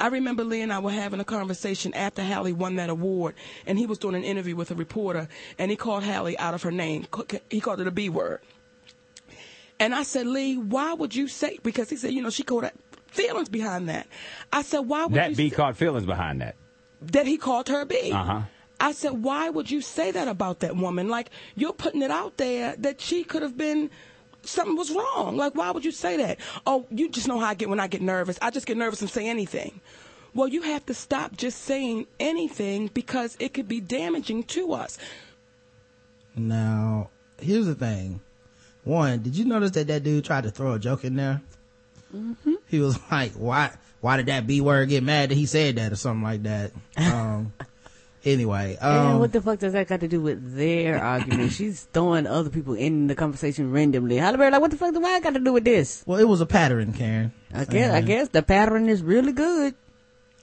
I 0.00 0.06
remember 0.08 0.44
Lee 0.44 0.62
and 0.62 0.72
I 0.72 0.78
were 0.78 0.92
having 0.92 1.18
a 1.20 1.24
conversation 1.24 1.92
after 1.94 2.22
Halle 2.22 2.52
won 2.52 2.76
that 2.76 2.88
award, 2.88 3.34
and 3.66 3.78
he 3.78 3.86
was 3.86 3.98
doing 3.98 4.14
an 4.14 4.22
interview 4.22 4.54
with 4.54 4.70
a 4.70 4.76
reporter, 4.76 5.28
and 5.58 5.70
he 5.72 5.76
called 5.76 6.04
Halle 6.04 6.36
out 6.38 6.54
of 6.54 6.62
her 6.62 6.70
name. 6.70 7.06
He 7.50 7.60
called 7.60 7.80
it 7.80 7.86
a 7.88 7.90
B 7.90 8.08
word. 8.08 8.40
And 9.80 9.94
I 9.94 10.04
said, 10.04 10.26
Lee, 10.26 10.56
why 10.56 10.94
would 10.94 11.14
you 11.14 11.26
say? 11.28 11.58
Because 11.62 11.90
he 11.90 11.96
said, 11.96 12.12
you 12.12 12.22
know, 12.22 12.30
she 12.30 12.42
called 12.44 12.70
feelings 13.08 13.48
behind 13.48 13.88
that. 13.88 14.06
I 14.52 14.62
said, 14.62 14.80
why 14.80 15.04
would 15.06 15.14
you 15.14 15.20
That 15.20 15.36
B 15.36 15.50
caught 15.50 15.76
feelings 15.76 16.06
behind 16.06 16.40
that. 16.42 16.54
that 17.00 17.26
he 17.26 17.36
called 17.36 17.68
her 17.68 17.80
a 17.82 17.86
B. 17.86 18.12
Uh-huh. 18.12 18.42
I 18.80 18.92
said, 18.92 19.22
why 19.22 19.50
would 19.50 19.70
you 19.70 19.80
say 19.80 20.12
that 20.12 20.28
about 20.28 20.60
that 20.60 20.76
woman? 20.76 21.08
Like, 21.08 21.30
you're 21.56 21.72
putting 21.72 22.02
it 22.02 22.10
out 22.12 22.36
there 22.36 22.76
that 22.78 23.00
she 23.00 23.24
could 23.24 23.42
have 23.42 23.56
been, 23.56 23.90
something 24.48 24.76
was 24.76 24.90
wrong. 24.90 25.36
Like, 25.36 25.54
why 25.54 25.70
would 25.70 25.84
you 25.84 25.92
say 25.92 26.16
that? 26.18 26.38
Oh, 26.66 26.86
you 26.90 27.08
just 27.08 27.28
know 27.28 27.38
how 27.38 27.46
I 27.46 27.54
get 27.54 27.68
when 27.68 27.80
I 27.80 27.86
get 27.86 28.02
nervous. 28.02 28.38
I 28.42 28.50
just 28.50 28.66
get 28.66 28.76
nervous 28.76 29.00
and 29.00 29.10
say 29.10 29.28
anything. 29.28 29.80
Well, 30.34 30.48
you 30.48 30.62
have 30.62 30.84
to 30.86 30.94
stop 30.94 31.36
just 31.36 31.62
saying 31.62 32.06
anything 32.20 32.88
because 32.88 33.36
it 33.40 33.54
could 33.54 33.68
be 33.68 33.80
damaging 33.80 34.44
to 34.44 34.72
us. 34.72 34.98
Now, 36.36 37.10
here's 37.40 37.66
the 37.66 37.74
thing. 37.74 38.20
One, 38.84 39.22
did 39.22 39.36
you 39.36 39.44
notice 39.44 39.72
that 39.72 39.86
that 39.88 40.02
dude 40.02 40.24
tried 40.24 40.44
to 40.44 40.50
throw 40.50 40.74
a 40.74 40.78
joke 40.78 41.04
in 41.04 41.16
there? 41.16 41.42
Mm-hmm. 42.14 42.54
He 42.68 42.80
was 42.80 42.98
like, 43.10 43.32
why, 43.32 43.72
why 44.00 44.16
did 44.16 44.26
that 44.26 44.46
B 44.46 44.60
word 44.60 44.88
get 44.88 45.02
mad 45.02 45.30
that 45.30 45.34
he 45.34 45.46
said 45.46 45.76
that 45.76 45.92
or 45.92 45.96
something 45.96 46.22
like 46.22 46.42
that? 46.44 46.72
Um, 46.96 47.52
anyway, 48.24 48.76
and 48.80 48.98
um, 49.14 49.18
what 49.18 49.32
the 49.32 49.40
fuck 49.40 49.58
does 49.58 49.72
that 49.72 49.88
got 49.88 50.00
to 50.00 50.08
do 50.08 50.20
with 50.20 50.56
their 50.56 50.98
argument? 51.02 51.52
She's 51.52 51.84
throwing 51.92 52.26
other 52.26 52.50
people 52.50 52.74
in 52.74 53.06
the 53.06 53.14
conversation 53.14 53.70
randomly. 53.72 54.16
Halle 54.16 54.36
Berry, 54.36 54.50
like, 54.50 54.60
what 54.60 54.70
the 54.70 54.76
fuck 54.76 54.92
do 54.94 55.04
I 55.04 55.20
got 55.20 55.34
to 55.34 55.40
do 55.40 55.52
with 55.52 55.64
this? 55.64 56.02
well, 56.06 56.18
it 56.18 56.28
was 56.28 56.40
a 56.40 56.46
pattern, 56.46 56.92
Karen. 56.92 57.32
I 57.54 57.64
guess, 57.64 57.92
I 57.92 58.00
guess 58.02 58.28
the 58.28 58.42
pattern 58.42 58.88
is 58.88 59.02
really 59.02 59.32
good. 59.32 59.74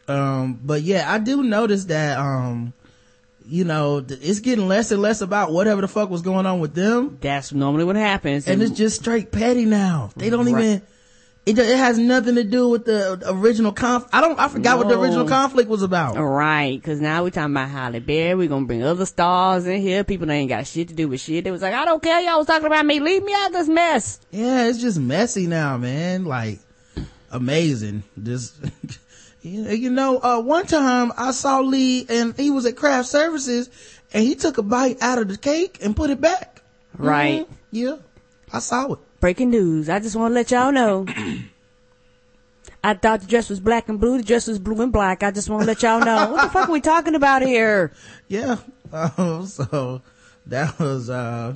Um, 0.08 0.60
but 0.64 0.82
yeah, 0.84 1.12
I 1.12 1.18
do 1.20 1.42
notice 1.44 1.86
that, 1.86 2.18
um, 2.20 2.74
you 3.48 3.64
know, 3.64 4.06
it's 4.08 4.40
getting 4.40 4.68
less 4.68 4.92
and 4.92 5.02
less 5.02 5.22
about 5.22 5.52
whatever 5.52 5.82
the 5.82 5.88
fuck 5.88 6.10
was 6.10 6.22
going 6.22 6.46
on 6.46 6.60
with 6.60 6.74
them. 6.76 7.18
That's 7.22 7.54
normally 7.54 7.84
what 7.86 7.96
happens. 7.96 8.48
And 8.48 8.62
it's 8.62 8.72
just 8.78 9.00
straight 9.02 9.32
petty 9.32 9.66
now. 9.66 10.12
They 10.16 10.30
don't 10.30 10.52
Right. 10.52 10.64
even, 10.64 10.82
it, 11.46 11.60
it 11.60 11.78
has 11.78 11.98
nothing 12.00 12.36
to 12.36 12.44
do 12.44 12.70
with 12.70 12.86
the 12.86 13.22
original 13.28 13.72
conf, 13.72 14.08
I 14.12 14.20
don't, 14.22 14.40
I 14.40 14.48
forgot 14.48 14.78
what 14.80 14.88
the 14.88 15.00
original 15.00 15.28
conflict 15.28 15.70
was 15.70 15.84
about. 15.84 16.18
Right, 16.18 16.80
because 16.82 17.00
now 17.00 17.24
we're 17.24 17.30
talking 17.30 17.54
about 17.54 17.70
Halle 17.70 18.00
Berry. 18.00 18.34
We're 18.36 18.48
going 18.48 18.64
to 18.64 18.68
bring 18.68 18.84
other 18.84 19.06
stars 19.06 19.68
in 19.68 19.80
here. 19.82 20.04
People 20.04 20.28
that 20.28 20.34
ain't 20.34 20.50
got 20.50 20.66
shit 20.66 20.88
to 20.88 20.96
do 20.96 21.08
with 21.08 21.22
shit. 21.22 21.44
They 21.44 21.52
was 21.52 21.62
like, 21.62 21.74
I 21.74 21.86
don't 21.86 22.02
care. 22.02 22.20
Y'all 22.22 22.40
was 22.40 22.48
talking 22.48 22.66
about 22.66 22.86
me. 22.86 23.00
Leave 23.00 23.24
me 23.24 23.34
out 23.34 23.48
of 23.48 23.54
this 23.54 23.68
mess. 23.68 24.20
Yeah, 24.32 24.68
it's 24.68 24.80
just 24.80 25.00
messy 25.00 25.46
now, 25.46 25.78
man. 25.78 26.26
Like, 26.26 26.60
amazing. 27.32 28.04
Just, 28.22 28.56
you 29.42 29.90
know, 29.92 30.20
uh, 30.20 30.42
one 30.42 30.66
time 30.66 31.12
I 31.18 31.32
saw 31.32 31.60
Lee 31.60 32.06
and 32.10 32.36
he 32.36 32.50
was 32.50 32.66
at 32.66 32.76
craft 32.76 33.08
services 33.08 33.70
and 34.14 34.24
he 34.24 34.34
took 34.36 34.58
a 34.58 34.64
bite 34.64 34.98
out 35.02 35.20
of 35.20 35.28
the 35.28 35.38
cake 35.38 35.78
and 35.84 35.96
put 35.96 36.10
it 36.10 36.20
back. 36.22 36.62
Right. 36.98 37.42
Mhm. 37.42 37.48
Yeah. 37.72 37.96
I 38.52 38.60
saw 38.60 38.94
it. 38.94 39.00
Breaking 39.26 39.50
news. 39.50 39.90
I 39.90 39.98
just 39.98 40.16
want 40.16 40.34
to 40.34 40.36
let 40.36 40.52
y'all 40.52 40.72
know. 40.72 41.04
I 42.84 42.94
thought 42.94 43.22
the 43.22 43.26
dress 43.26 43.50
was 43.50 43.60
black 43.60 43.90
and 43.90 44.00
blue. 44.00 44.20
The 44.20 44.24
dress 44.24 44.46
was 44.46 44.60
blue 44.60 44.80
and 44.84 44.94
black. 44.94 45.24
I 45.24 45.32
just 45.32 45.50
want 45.50 45.64
to 45.64 45.68
let 45.68 45.82
y'all 45.82 46.00
know. 46.00 46.34
What 46.34 46.44
the 46.44 46.50
fuck 46.52 46.70
are 46.70 46.72
we 46.72 46.80
talking 46.80 47.16
about 47.16 47.42
here? 47.42 47.92
Yeah. 48.28 48.58
Um, 48.94 49.48
so 49.48 50.04
that 50.46 50.78
was, 50.78 51.10
uh, 51.10 51.56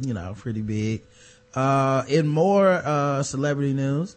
you 0.00 0.14
know, 0.14 0.34
pretty 0.38 0.62
big. 0.62 1.02
Uh, 1.54 2.04
in 2.08 2.28
more, 2.28 2.66
uh, 2.66 3.22
celebrity 3.22 3.74
news, 3.74 4.16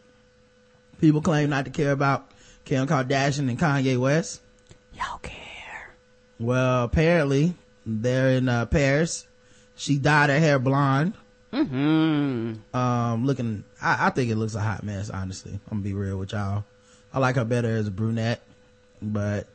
people 1.02 1.22
claim 1.22 1.50
not 1.50 1.66
to 1.66 1.72
care 1.72 1.92
about 1.92 2.32
Kim 2.64 2.88
Kardashian 2.88 3.50
and 3.50 3.60
Kanye 3.60 4.00
West. 4.00 4.40
Y'all 4.94 5.18
care. 5.18 5.96
Well, 6.40 6.86
apparently 6.86 7.56
they're 7.86 8.30
in, 8.30 8.48
uh, 8.48 8.68
Paris. 8.68 9.28
She 9.76 9.98
dyed 9.98 10.30
her 10.30 10.40
hair 10.40 10.60
blonde. 10.60 11.16
Mm-hmm. 11.56 12.76
Um, 12.76 13.26
looking, 13.26 13.64
I, 13.82 14.08
I 14.08 14.10
think 14.10 14.30
it 14.30 14.36
looks 14.36 14.56
a 14.56 14.60
hot 14.60 14.84
mess, 14.84 15.10
honestly. 15.10 15.54
I'm 15.54 15.78
gonna 15.78 15.82
be 15.82 15.94
real 15.94 16.18
with 16.18 16.34
y'all. 16.34 16.66
I 17.14 17.20
like 17.20 17.36
her 17.38 17.46
better 17.46 17.70
as 17.78 17.88
a 17.88 17.92
brunette, 17.92 18.42
but, 19.02 19.48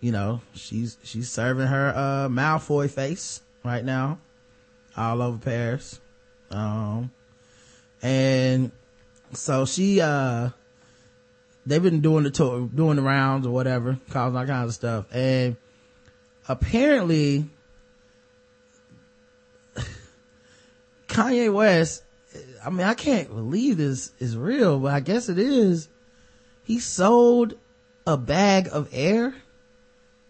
you 0.00 0.12
know, 0.12 0.42
she's, 0.54 0.96
she's 1.02 1.28
serving 1.28 1.66
her, 1.66 1.88
uh, 1.88 2.28
Malfoy 2.28 2.88
face. 2.88 3.40
right 3.64 3.84
now, 3.84 4.18
all 4.96 5.22
over 5.22 5.38
Paris. 5.38 6.00
Um, 6.50 7.10
and 8.02 8.72
so 9.32 9.66
she, 9.66 10.00
uh, 10.00 10.50
they've 11.66 11.82
been 11.82 12.00
doing 12.00 12.24
the 12.24 12.30
tour, 12.30 12.68
doing 12.74 12.96
the 12.96 13.02
rounds 13.02 13.46
or 13.46 13.50
whatever, 13.50 13.98
causing 14.10 14.36
all 14.36 14.46
kinds 14.46 14.68
of 14.68 14.74
stuff. 14.74 15.06
And 15.12 15.56
apparently, 16.48 17.48
Kanye 21.10 21.52
West, 21.52 22.04
I 22.64 22.70
mean, 22.70 22.86
I 22.86 22.94
can't 22.94 23.28
believe 23.28 23.76
this 23.76 24.12
is 24.18 24.36
real, 24.36 24.78
but 24.78 24.92
I 24.94 25.00
guess 25.00 25.28
it 25.28 25.38
is. 25.38 25.88
He 26.62 26.78
sold 26.78 27.54
a 28.06 28.16
bag 28.16 28.68
of 28.70 28.88
air 28.92 29.34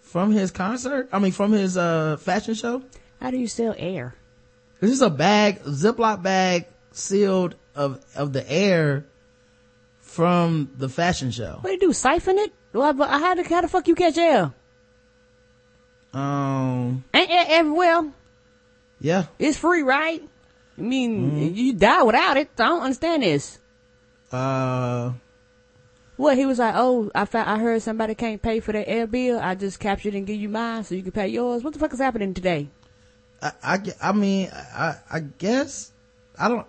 from 0.00 0.32
his 0.32 0.50
concert. 0.50 1.08
I 1.12 1.18
mean, 1.18 1.32
from 1.32 1.52
his, 1.52 1.76
uh, 1.76 2.16
fashion 2.16 2.54
show. 2.54 2.82
How 3.20 3.30
do 3.30 3.37
you 3.37 3.46
sell 3.46 3.75
air? 3.76 4.14
This 4.80 4.90
is 4.90 5.02
a 5.02 5.10
bag, 5.10 5.60
Ziploc 5.64 6.22
bag 6.22 6.66
sealed 6.92 7.54
of, 7.75 8.02
of 8.16 8.32
the 8.32 8.50
air 8.50 9.04
from 10.00 10.70
the 10.76 10.88
fashion 10.88 11.30
show. 11.30 11.58
What 11.60 11.68
do 11.68 11.72
you 11.72 11.80
do? 11.80 11.92
Siphon 11.92 12.38
it? 12.38 12.52
Well, 12.72 12.92
how 12.96 13.34
the 13.34 13.42
how 13.44 13.60
the 13.60 13.68
fuck 13.68 13.87
you 13.88 13.94
catch 13.94 14.16
air? 14.16 14.52
Um, 16.12 17.04
Ain't 17.14 17.30
air 17.30 17.44
everywhere? 17.49 18.10
yeah. 19.00 19.26
It's 19.38 19.58
free, 19.58 19.82
right? 19.82 20.22
I 20.80 20.82
mean, 20.82 21.30
Mm-hmm. 21.30 21.54
you 21.54 21.72
die 21.75 22.02
without 22.02 22.37
it. 22.38 22.50
I 22.58 22.64
don't 22.68 22.82
understand 22.82 23.22
this. 23.22 23.58
Uh, 24.32 25.12
What 26.16 26.37
he 26.37 26.46
was 26.46 26.58
like? 26.58 26.75
Oh, 26.76 27.10
I 27.14 27.25
found, 27.26 27.49
I 27.50 27.58
heard 27.58 27.82
somebody 27.82 28.14
can't 28.14 28.40
pay 28.40 28.60
for 28.60 28.72
their 28.72 28.84
air 28.87 29.06
bill. 29.06 29.38
I 29.38 29.54
just 29.54 29.78
captured 29.80 30.14
and 30.14 30.26
give 30.26 30.37
you 30.37 30.49
mine 30.49 30.84
so 30.84 30.94
you 30.94 31.02
can 31.02 31.12
pay 31.12 31.28
yours. 31.28 31.62
What 31.62 31.72
the 31.75 31.78
fuck 31.78 31.92
is 31.92 31.99
happening 32.00 32.32
today? 32.34 32.68
I, 33.42 33.52
I, 33.62 33.78
I 34.02 34.12
mean, 34.12 34.50
I, 34.52 34.96
I 35.10 35.20
guess, 35.20 35.92
I 36.38 36.49
don't, 36.49 36.66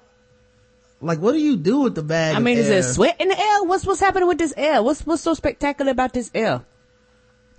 like, 1.01 1.19
what 1.19 1.31
do 1.33 1.39
you 1.39 1.55
do 1.57 1.79
with 1.81 1.95
the 1.95 2.03
bag 2.03 2.35
I 2.35 2.39
mean, 2.39 2.57
is 2.57 2.67
there 2.67 2.83
sweat 2.83 3.19
in 3.19 3.27
the 3.29 3.39
air? 3.39 3.63
What's 3.63 3.85
what's 3.85 3.99
happening 3.99 4.27
with 4.27 4.37
this 4.37 4.53
air? 4.55 4.81
What's 4.83 5.05
what's 5.05 5.21
so 5.23 5.33
spectacular 5.33 5.91
about 5.91 6.13
this 6.13 6.29
air? 6.33 6.63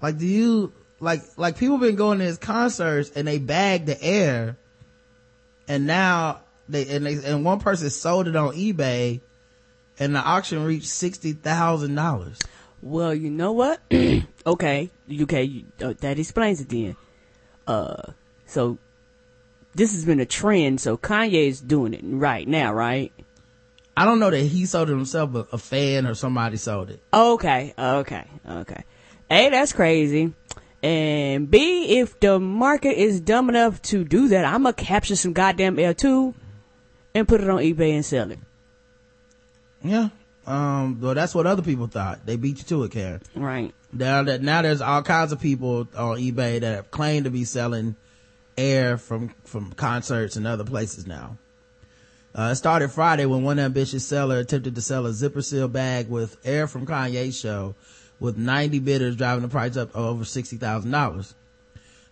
Like, 0.00 0.16
do 0.18 0.26
you, 0.26 0.72
like, 1.00 1.22
like 1.36 1.58
people 1.58 1.78
been 1.78 1.96
going 1.96 2.18
to 2.20 2.24
his 2.24 2.38
concerts 2.38 3.10
and 3.14 3.26
they 3.26 3.38
bag 3.38 3.86
the 3.86 4.00
air 4.02 4.56
and 5.68 5.86
now 5.86 6.42
they, 6.68 6.88
and 6.88 7.06
they, 7.06 7.14
and 7.24 7.44
one 7.44 7.60
person 7.60 7.90
sold 7.90 8.28
it 8.28 8.36
on 8.36 8.54
eBay 8.54 9.20
and 9.98 10.14
the 10.14 10.20
auction 10.20 10.64
reached 10.64 10.86
$60,000. 10.86 12.46
Well, 12.82 13.14
you 13.14 13.30
know 13.30 13.52
what? 13.52 13.80
okay, 14.46 14.90
okay, 15.20 15.42
you, 15.44 15.64
uh, 15.80 15.94
that 16.00 16.18
explains 16.18 16.60
it 16.60 16.68
then. 16.68 16.96
Uh, 17.66 18.12
so 18.46 18.78
this 19.74 19.92
has 19.92 20.04
been 20.04 20.20
a 20.20 20.26
trend. 20.26 20.80
So 20.80 20.96
kanye 20.96 21.46
is 21.46 21.60
doing 21.60 21.94
it 21.94 22.00
right 22.02 22.46
now, 22.46 22.74
right? 22.74 23.12
I 23.96 24.04
don't 24.04 24.18
know 24.18 24.30
that 24.30 24.40
he 24.40 24.66
sold 24.66 24.88
it 24.88 24.94
himself, 24.94 25.32
but 25.32 25.48
a 25.52 25.58
fan 25.58 26.06
or 26.06 26.14
somebody 26.14 26.56
sold 26.56 26.90
it. 26.90 27.00
Okay, 27.12 27.74
okay, 27.78 28.26
okay. 28.48 28.84
Hey, 29.28 29.50
that's 29.50 29.72
crazy. 29.72 30.32
And 30.82 31.50
B, 31.50 32.00
if 32.00 32.18
the 32.18 32.40
market 32.40 33.00
is 33.00 33.20
dumb 33.20 33.48
enough 33.48 33.80
to 33.82 34.04
do 34.04 34.28
that, 34.28 34.44
I'm 34.44 34.64
gonna 34.64 34.72
capture 34.72 35.16
some 35.16 35.32
goddamn 35.32 35.78
air 35.78 35.94
too 35.94 36.34
and 37.14 37.28
put 37.28 37.40
it 37.40 37.48
on 37.48 37.58
eBay 37.58 37.92
and 37.92 38.04
sell 38.04 38.30
it. 38.30 38.38
Yeah. 39.82 40.08
Um, 40.46 41.00
well, 41.00 41.14
that's 41.14 41.34
what 41.34 41.46
other 41.46 41.62
people 41.62 41.86
thought. 41.86 42.26
They 42.26 42.36
beat 42.36 42.58
you 42.58 42.64
to 42.64 42.84
it, 42.84 42.92
Karen. 42.92 43.20
Right. 43.36 43.72
Now 43.92 44.24
that 44.24 44.42
now 44.42 44.62
there's 44.62 44.80
all 44.80 45.02
kinds 45.02 45.32
of 45.32 45.40
people 45.40 45.86
on 45.96 46.18
eBay 46.18 46.60
that 46.60 46.74
have 46.74 46.90
claimed 46.90 47.24
to 47.24 47.30
be 47.30 47.44
selling 47.44 47.94
air 48.56 48.98
from 48.98 49.34
from 49.44 49.72
concerts 49.72 50.36
and 50.36 50.46
other 50.46 50.64
places 50.64 51.06
now. 51.06 51.36
Uh, 52.34 52.50
it 52.52 52.56
started 52.56 52.90
Friday 52.90 53.26
when 53.26 53.42
one 53.42 53.58
ambitious 53.58 54.06
seller 54.06 54.38
attempted 54.38 54.74
to 54.74 54.80
sell 54.80 55.04
a 55.06 55.12
zipper 55.12 55.42
seal 55.42 55.68
bag 55.68 56.08
with 56.08 56.38
air 56.44 56.66
from 56.66 56.86
Kanye's 56.86 57.38
show, 57.38 57.74
with 58.22 58.38
90 58.38 58.78
bidders 58.78 59.16
driving 59.16 59.42
the 59.42 59.48
price 59.48 59.76
up 59.76 59.94
over 59.96 60.24
sixty 60.24 60.56
thousand 60.56 60.92
dollars. 60.92 61.34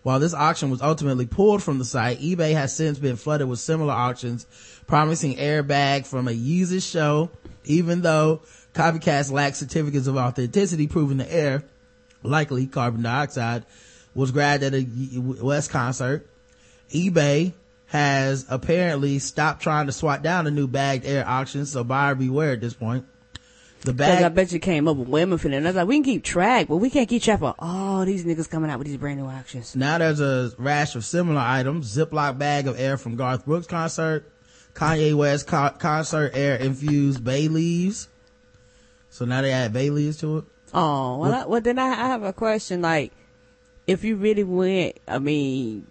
While 0.03 0.19
this 0.19 0.35
auction 0.35 0.71
was 0.71 0.83
ultimately 0.83 1.27
pulled 1.27 1.63
from 1.63 1.79
the 1.79 1.85
site, 1.85 2.21
eBay 2.21 2.53
has 2.53 2.75
since 2.75 2.99
been 2.99 3.17
flooded 3.17 3.49
with 3.49 3.61
similar 3.61 3.93
auctions 3.93 4.47
promising 4.87 5.37
airbag 5.37 6.07
from 6.07 6.27
a 6.27 6.33
Yeezus 6.33 6.91
show, 6.91 7.31
even 7.65 8.01
though 8.01 8.41
copycats 8.75 9.31
lack 9.31 9.55
certificates 9.55 10.09
of 10.09 10.17
authenticity 10.17 10.89
proving 10.89 11.19
the 11.19 11.33
air, 11.33 11.63
likely 12.23 12.67
carbon 12.67 13.03
dioxide, 13.03 13.65
was 14.15 14.33
grabbed 14.33 14.65
at 14.65 14.75
a 14.75 14.85
West 15.19 15.71
concert. 15.71 16.27
eBay 16.91 17.53
has 17.87 18.47
apparently 18.49 19.19
stopped 19.19 19.63
trying 19.63 19.87
to 19.87 19.93
swat 19.93 20.23
down 20.23 20.45
the 20.45 20.51
new 20.51 20.67
bagged 20.67 21.05
air 21.05 21.25
auctions, 21.29 21.71
so 21.71 21.85
buyer 21.85 22.15
beware 22.15 22.53
at 22.53 22.61
this 22.61 22.75
point. 22.75 23.05
The 23.83 23.95
Cause 23.95 24.23
I 24.23 24.29
bet 24.29 24.53
you 24.53 24.59
came 24.59 24.87
up 24.89 24.97
with 24.99 25.09
women 25.09 25.39
feeling. 25.39 25.65
I 25.65 25.69
was 25.69 25.77
like, 25.77 25.89
we 25.89 25.97
can 25.97 26.05
keep 26.05 26.23
track, 26.23 26.69
but 26.69 26.77
we 26.77 26.91
can't 26.91 27.09
keep 27.09 27.23
track 27.23 27.41
of 27.41 27.55
all 27.59 28.05
these 28.05 28.25
niggas 28.25 28.51
coming 28.51 28.71
out 28.71 28.79
with 28.79 28.89
these 28.89 28.99
brand 28.99 29.19
new 29.19 29.27
auctions. 29.27 29.75
Now 29.75 29.97
there's 29.97 30.21
a 30.21 30.53
rash 30.59 30.95
of 30.97 31.05
similar 31.05 31.41
items. 31.41 31.97
Ziploc 31.97 32.37
bag 32.37 32.67
of 32.67 32.79
air 32.79 32.99
from 32.99 33.17
Garth 33.17 33.47
Brooks 33.47 33.67
concert. 33.67 34.31
Kanye 34.75 35.15
West 35.15 35.47
co- 35.47 35.71
concert 35.79 36.33
air 36.35 36.57
infused 36.57 37.25
bay 37.25 37.49
leaves. 37.49 38.09
So 39.09 39.25
now 39.25 39.41
they 39.43 39.51
add 39.51 39.73
bay 39.73 39.91
leaves 39.91 40.19
to 40.19 40.39
it. 40.39 40.45
Oh, 40.73 41.19
well, 41.19 41.35
I, 41.35 41.47
well 41.47 41.61
then 41.61 41.79
I, 41.79 41.89
I 41.89 42.07
have 42.09 42.23
a 42.23 42.33
question. 42.33 42.83
Like, 42.83 43.13
if 43.87 44.05
you 44.05 44.17
really 44.17 44.45
went, 44.45 44.99
I 45.09 45.19
mean, 45.19 45.87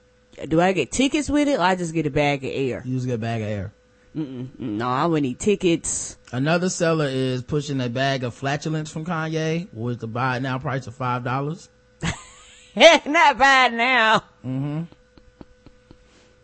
do 0.48 0.62
I 0.62 0.72
get 0.74 0.92
tickets 0.92 1.30
with 1.30 1.48
it 1.48 1.60
or 1.60 1.64
I 1.64 1.76
just 1.76 1.94
get 1.94 2.06
a 2.06 2.12
bag 2.12 2.44
of 2.44 2.52
air? 2.54 2.84
You 2.86 2.96
just 2.96 3.08
get 3.08 3.16
a 3.16 3.18
bag 3.18 3.42
of 3.42 3.48
air. 3.48 3.74
Mm-mm, 4.16 4.58
no, 4.60 4.90
I 4.90 5.06
would 5.06 5.22
need 5.24 5.40
tickets. 5.40 6.18
Another 6.32 6.70
seller 6.70 7.08
is 7.08 7.44
pushing 7.44 7.80
a 7.80 7.90
bag 7.90 8.24
of 8.24 8.34
flatulence 8.34 8.90
from 8.92 9.06
Kanye 9.06 9.68
with 9.74 10.00
the 10.00 10.08
buy 10.08 10.38
it 10.38 10.40
now 10.42 10.58
price 10.58 10.88
of 10.88 10.96
five 10.96 11.24
dollars. 11.24 11.70
Not 12.76 13.38
bad 13.38 13.74
now. 13.74 14.24
Mhm. 14.46 14.88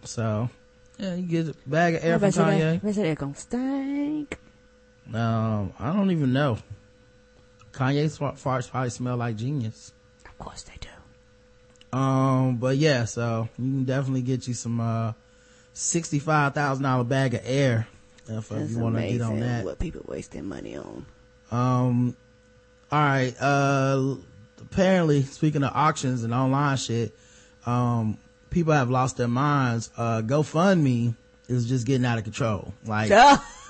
So 0.03 0.49
yeah, 0.97 1.15
you 1.15 1.23
get 1.27 1.47
a 1.55 1.55
bag 1.69 1.95
of 1.95 2.03
air 2.03 2.15
I 2.15 2.17
from 2.19 2.21
bet 2.29 2.35
you 2.35 2.41
that- 2.43 2.51
Kanye. 2.51 2.73
I 2.75 2.77
bet 2.77 3.17
gonna 3.17 3.35
stink. 3.35 4.39
Um, 5.13 5.73
I 5.79 5.91
don't 5.93 6.11
even 6.11 6.33
know. 6.33 6.57
Kanye's 7.71 8.17
fart- 8.17 8.35
farts 8.37 8.69
probably 8.69 8.89
smell 8.89 9.17
like 9.17 9.35
genius. 9.35 9.91
Of 10.25 10.37
course 10.37 10.63
they 10.63 10.73
do. 10.79 11.97
Um, 11.97 12.57
but 12.57 12.77
yeah, 12.77 13.05
so 13.05 13.49
you 13.57 13.63
can 13.71 13.83
definitely 13.85 14.21
get 14.23 14.47
you 14.47 14.53
some, 14.53 14.79
uh, 14.79 15.13
$65,000 15.75 17.07
bag 17.07 17.33
of 17.35 17.41
air 17.43 17.87
if, 18.27 18.49
That's 18.49 18.71
you 18.71 18.79
want 18.79 18.95
to 18.95 19.07
get 19.07 19.21
on 19.21 19.39
that. 19.41 19.65
What 19.65 19.79
people 19.79 20.01
wasting 20.07 20.45
money 20.45 20.75
on. 20.77 21.05
Um, 21.51 22.17
all 22.91 22.99
right. 22.99 23.35
Uh, 23.39 24.15
apparently, 24.61 25.23
speaking 25.23 25.63
of 25.63 25.71
auctions 25.75 26.23
and 26.23 26.33
online 26.33 26.77
shit, 26.77 27.15
um, 27.65 28.17
people 28.49 28.73
have 28.73 28.89
lost 28.89 29.17
their 29.17 29.27
minds. 29.27 29.91
Uh, 29.95 30.21
GoFundMe 30.21 31.15
is 31.47 31.67
just 31.67 31.85
getting 31.85 32.05
out 32.05 32.17
of 32.17 32.23
control. 32.23 32.73
Like, 32.85 33.09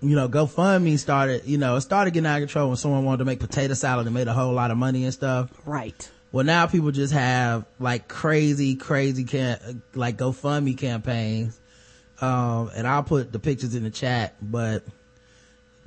you 0.00 0.14
know, 0.14 0.28
GoFundMe 0.28 0.98
started, 0.98 1.44
you 1.44 1.58
know, 1.58 1.76
it 1.76 1.80
started 1.80 2.12
getting 2.12 2.26
out 2.26 2.36
of 2.36 2.48
control 2.48 2.68
when 2.68 2.76
someone 2.76 3.04
wanted 3.04 3.18
to 3.18 3.24
make 3.24 3.40
potato 3.40 3.74
salad 3.74 4.06
and 4.06 4.14
made 4.14 4.28
a 4.28 4.32
whole 4.32 4.52
lot 4.52 4.70
of 4.70 4.76
money 4.76 5.04
and 5.04 5.12
stuff. 5.12 5.50
Right. 5.66 6.08
Well, 6.30 6.44
now 6.44 6.66
people 6.66 6.90
just 6.90 7.12
have 7.12 7.64
like 7.78 8.08
crazy, 8.08 8.76
crazy 8.76 9.24
can 9.24 9.82
like 9.94 10.18
GoFundMe 10.18 10.76
campaigns. 10.76 11.58
Um, 12.20 12.70
and 12.74 12.86
I'll 12.86 13.04
put 13.04 13.32
the 13.32 13.38
pictures 13.38 13.74
in 13.74 13.84
the 13.84 13.90
chat, 13.90 14.34
but 14.42 14.82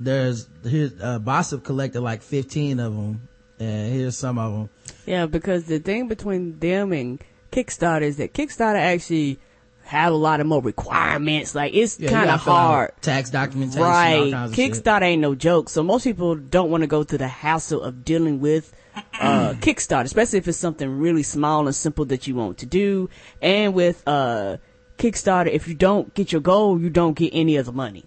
there's 0.00 0.48
here's 0.64 0.92
uh, 1.00 1.18
Bossip 1.18 1.62
collected 1.62 2.00
like 2.00 2.22
15 2.22 2.80
of 2.80 2.94
them, 2.94 3.28
and 3.60 3.92
here's 3.92 4.16
some 4.16 4.38
of 4.38 4.52
them. 4.52 4.70
Yeah, 5.04 5.26
because 5.26 5.64
the 5.64 5.78
thing 5.78 6.08
between 6.08 6.58
them 6.58 6.92
and 6.92 7.22
Kickstarter 7.52 8.02
is 8.02 8.16
that 8.16 8.32
Kickstarter 8.32 8.76
actually 8.76 9.38
have 9.84 10.12
a 10.12 10.16
lot 10.16 10.40
of 10.40 10.46
more 10.46 10.62
requirements. 10.62 11.54
Like 11.54 11.74
it's 11.74 11.98
Yeah, 11.98 12.10
kind 12.10 12.30
of 12.30 12.40
hard. 12.40 12.92
tax 13.00 13.30
documentation, 13.30 13.82
Right. 13.82 14.32
kinds 14.32 14.50
of 14.52 14.56
shit. 14.56 14.72
Kickstarter 14.72 15.02
ain't 15.02 15.22
no 15.22 15.34
joke. 15.34 15.68
So 15.68 15.82
most 15.82 16.04
people 16.04 16.34
don't 16.36 16.70
want 16.70 16.82
to 16.82 16.86
go 16.86 17.04
through 17.04 17.18
the 17.18 17.28
hassle 17.28 17.82
of 17.82 18.04
dealing 18.04 18.40
with 18.40 18.72
uh 19.20 19.54
Kickstarter, 19.60 20.04
especially 20.04 20.38
if 20.38 20.48
it's 20.48 20.58
something 20.58 20.98
really 20.98 21.22
small 21.22 21.66
and 21.66 21.74
simple 21.74 22.04
that 22.06 22.26
you 22.26 22.34
want 22.34 22.58
to 22.58 22.66
do. 22.66 23.08
And 23.40 23.74
with 23.74 24.02
uh 24.06 24.58
Kickstarter, 24.98 25.48
if 25.48 25.66
you 25.68 25.74
don't 25.74 26.14
get 26.14 26.32
your 26.32 26.40
goal, 26.40 26.80
you 26.80 26.90
don't 26.90 27.14
get 27.14 27.30
any 27.34 27.56
of 27.56 27.66
the 27.66 27.72
money. 27.72 28.04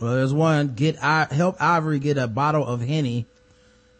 Well, 0.00 0.14
there's 0.16 0.34
one 0.34 0.68
get 0.74 0.96
I 1.02 1.28
help 1.30 1.56
Ivory 1.60 1.98
get 2.00 2.18
a 2.18 2.26
bottle 2.26 2.66
of 2.66 2.80
Henny. 2.80 3.26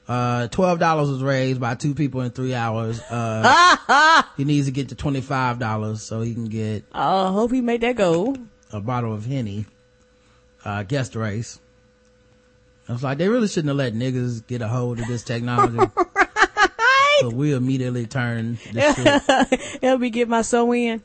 Uh, 0.08 0.48
twelve 0.48 0.78
dollars 0.78 1.08
was 1.08 1.22
raised 1.22 1.60
by 1.60 1.74
two 1.74 1.94
people 1.94 2.20
in 2.22 2.30
three 2.30 2.54
hours. 2.54 3.00
Uh, 3.02 4.22
he 4.36 4.44
needs 4.44 4.66
to 4.66 4.72
get 4.72 4.88
to 4.88 4.94
twenty 4.94 5.20
five 5.20 5.58
dollars 5.58 6.02
so 6.02 6.20
he 6.20 6.34
can 6.34 6.46
get 6.46 6.84
I 6.92 7.04
uh, 7.04 7.30
hope 7.30 7.52
he 7.52 7.60
made 7.60 7.82
that 7.82 7.96
goal. 7.96 8.36
a 8.72 8.80
bottle 8.80 9.12
of 9.14 9.26
Henny, 9.26 9.66
uh, 10.64 10.82
guest 10.82 11.14
race. 11.14 11.60
I 12.88 12.92
was 12.92 13.02
like, 13.02 13.18
they 13.18 13.28
really 13.28 13.46
shouldn't 13.46 13.68
have 13.68 13.76
let 13.76 13.94
niggas 13.94 14.44
get 14.46 14.60
a 14.60 14.68
hold 14.68 14.98
of 14.98 15.06
this 15.06 15.22
technology. 15.22 15.78
So 17.20 17.28
we 17.28 17.52
immediately 17.52 18.06
turn. 18.06 18.58
Help 19.82 20.00
me 20.00 20.10
get 20.10 20.28
my 20.28 20.42
sew 20.42 20.72
in. 20.72 21.02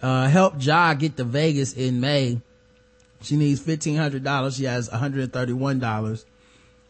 Uh, 0.00 0.26
help 0.26 0.54
Ja 0.58 0.94
get 0.94 1.16
to 1.18 1.24
Vegas 1.24 1.74
in 1.74 2.00
May. 2.00 2.40
She 3.20 3.36
needs 3.36 3.60
$1,500. 3.60 4.56
She 4.56 4.64
has 4.64 4.88
$131. 4.88 6.24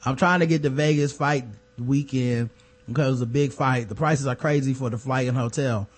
I'm 0.05 0.17
trying 0.17 0.41
to 0.41 0.47
get 0.47 0.63
the 0.63 0.71
Vegas 0.71 1.13
fight 1.13 1.45
weekend 1.79 2.51
because 2.87 3.15
it's 3.15 3.23
a 3.23 3.27
big 3.27 3.53
fight. 3.53 3.89
The 3.89 3.95
prices 3.95 4.27
are 4.27 4.35
crazy 4.37 4.75
for 4.75 4.91
the 4.91 4.99
flight 4.99 5.29
and 5.29 5.37
hotel. 5.37 5.89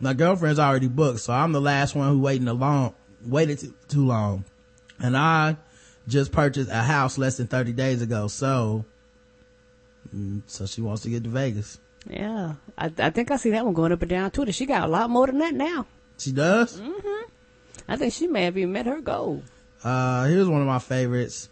My 0.00 0.14
girlfriend's 0.14 0.58
already 0.58 0.88
booked, 0.88 1.20
so 1.20 1.32
I'm 1.32 1.52
the 1.52 1.60
last 1.60 1.94
one 1.94 2.08
who 2.08 2.18
waiting 2.18 2.48
a 2.48 2.54
long, 2.54 2.94
waited 3.24 3.60
too, 3.60 3.74
too 3.88 4.06
long. 4.06 4.44
And 4.98 5.16
I 5.16 5.56
just 6.08 6.32
purchased 6.32 6.70
a 6.70 6.82
house 6.82 7.18
less 7.18 7.36
than 7.36 7.46
30 7.46 7.72
days 7.72 8.02
ago, 8.02 8.26
so, 8.26 8.84
mm, 10.14 10.42
so 10.46 10.66
she 10.66 10.80
wants 10.80 11.02
to 11.02 11.10
get 11.10 11.22
to 11.24 11.30
Vegas. 11.30 11.78
Yeah, 12.08 12.54
I, 12.76 12.90
I 12.98 13.10
think 13.10 13.30
I 13.30 13.36
see 13.36 13.50
that 13.50 13.64
one 13.64 13.74
going 13.74 13.92
up 13.92 14.02
and 14.02 14.10
down 14.10 14.30
Twitter. 14.32 14.50
She 14.50 14.66
got 14.66 14.82
a 14.84 14.88
lot 14.90 15.08
more 15.08 15.26
than 15.26 15.38
that 15.38 15.54
now. 15.54 15.86
She 16.18 16.32
does? 16.32 16.80
Mhm. 16.80 17.22
I 17.88 17.96
think 17.96 18.12
she 18.12 18.26
may 18.26 18.44
have 18.44 18.56
even 18.58 18.72
met 18.72 18.86
her 18.86 19.00
goal. 19.00 19.42
Uh, 19.84 20.24
here's 20.26 20.48
one 20.48 20.60
of 20.60 20.66
my 20.66 20.78
favorites. 20.80 21.48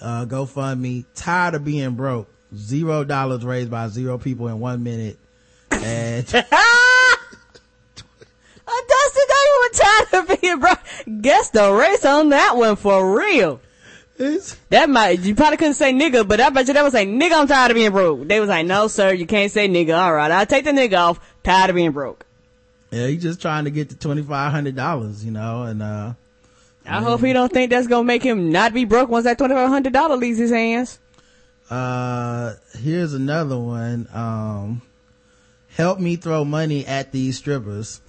Uh, 0.00 0.24
GoFundMe. 0.26 1.04
Tired 1.14 1.54
of 1.54 1.64
being 1.64 1.94
broke. 1.94 2.28
Zero 2.54 3.04
dollars 3.04 3.44
raised 3.44 3.70
by 3.70 3.88
zero 3.88 4.18
people 4.18 4.48
in 4.48 4.58
one 4.60 4.82
minute. 4.82 5.18
And 5.70 6.26
Dustin, 6.26 6.44
they 9.28 9.48
were 9.60 9.70
tired 9.72 10.14
of 10.30 10.40
being 10.40 10.58
broke. 10.60 10.78
Guess 11.22 11.50
the 11.50 11.72
race 11.72 12.04
on 12.04 12.28
that 12.30 12.56
one 12.56 12.76
for 12.76 13.16
real. 13.18 13.60
it's, 14.18 14.54
That 14.70 14.88
might, 14.90 15.20
you 15.20 15.34
probably 15.34 15.56
couldn't 15.56 15.74
say 15.74 15.92
nigga, 15.92 16.26
but 16.26 16.40
I 16.40 16.50
bet 16.50 16.68
you 16.68 16.74
they 16.74 16.82
was 16.82 16.92
say, 16.92 17.06
nigga, 17.06 17.32
I'm 17.32 17.46
tired 17.48 17.70
of 17.70 17.74
being 17.76 17.90
broke. 17.90 18.26
They 18.28 18.38
was 18.40 18.48
like, 18.48 18.66
no, 18.66 18.88
sir, 18.88 19.12
you 19.12 19.26
can't 19.26 19.50
say 19.50 19.68
nigga. 19.68 19.96
All 19.96 20.12
right, 20.14 20.30
I'll 20.30 20.46
take 20.46 20.64
the 20.64 20.72
nigga 20.72 20.98
off. 20.98 21.20
Tired 21.42 21.70
of 21.70 21.76
being 21.76 21.92
broke. 21.92 22.24
yeah, 22.90 23.06
he's 23.06 23.22
just 23.22 23.40
trying 23.40 23.64
to 23.64 23.70
get 23.70 23.90
to 23.90 23.96
$2,500, 24.08 25.24
you 25.24 25.30
know, 25.30 25.62
and, 25.62 25.82
uh, 25.82 26.12
I 26.90 27.00
hope 27.02 27.20
he 27.20 27.32
don't 27.32 27.52
think 27.52 27.70
that's 27.70 27.86
gonna 27.86 28.04
make 28.04 28.22
him 28.22 28.50
not 28.50 28.74
be 28.74 28.84
broke 28.84 29.08
once 29.08 29.24
that 29.24 29.38
$2,500 29.38 30.18
leaves 30.18 30.38
his 30.38 30.50
hands. 30.50 30.98
uh, 31.70 32.54
here's 32.78 33.14
another 33.14 33.56
one. 33.58 34.08
Um, 34.12 34.82
help 35.76 36.00
me 36.00 36.16
throw 36.16 36.44
money 36.44 36.84
at 36.86 37.12
these 37.12 37.38
strippers. 37.38 38.00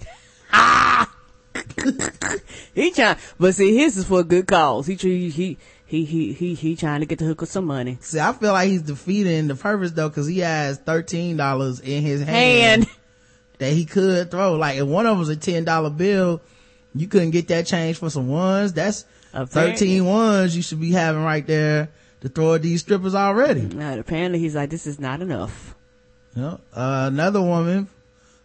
ah, 0.52 1.08
He 2.74 2.90
trying, 2.90 3.16
but 3.38 3.54
see, 3.54 3.76
his 3.76 3.96
is 3.98 4.06
for 4.06 4.20
a 4.20 4.24
good 4.24 4.46
cause. 4.46 4.86
He, 4.86 4.94
he, 4.94 5.28
he, 5.30 5.58
he, 5.86 6.04
he, 6.04 6.32
he, 6.32 6.54
he 6.54 6.74
trying 6.76 7.00
to 7.00 7.06
get 7.06 7.18
the 7.18 7.26
hook 7.26 7.42
of 7.42 7.48
some 7.48 7.66
money. 7.66 7.98
See, 8.00 8.18
I 8.18 8.32
feel 8.32 8.52
like 8.52 8.68
he's 8.70 8.82
defeating 8.82 9.48
the 9.48 9.54
purpose 9.54 9.92
though, 9.92 10.10
cause 10.10 10.26
he 10.26 10.38
has 10.40 10.78
$13 10.80 11.82
in 11.82 12.02
his 12.02 12.22
hand. 12.22 12.84
Hand. 12.84 12.86
that 13.58 13.72
he 13.74 13.84
could 13.84 14.30
throw. 14.30 14.54
Like 14.56 14.78
if 14.78 14.86
one 14.86 15.06
of 15.06 15.10
them 15.12 15.18
was 15.18 15.28
a 15.28 15.36
ten 15.36 15.64
dollar 15.64 15.90
bill, 15.90 16.40
you 16.94 17.06
couldn't 17.06 17.30
get 17.30 17.48
that 17.48 17.66
change 17.66 17.98
for 17.98 18.10
some 18.10 18.28
ones. 18.28 18.72
That's 18.72 19.04
Apparently. 19.32 19.72
13 19.72 20.04
ones 20.04 20.56
you 20.56 20.62
should 20.62 20.80
be 20.80 20.92
having 20.92 21.22
right 21.22 21.46
there 21.46 21.88
to 22.20 22.28
throw 22.28 22.54
at 22.54 22.62
these 22.62 22.80
strippers 22.80 23.14
already. 23.14 23.64
Apparently 23.98 24.38
he's 24.38 24.54
like, 24.54 24.70
this 24.70 24.86
is 24.86 25.00
not 25.00 25.20
enough. 25.20 25.74
Know, 26.34 26.60
uh, 26.74 27.10
another 27.12 27.42
woman 27.42 27.88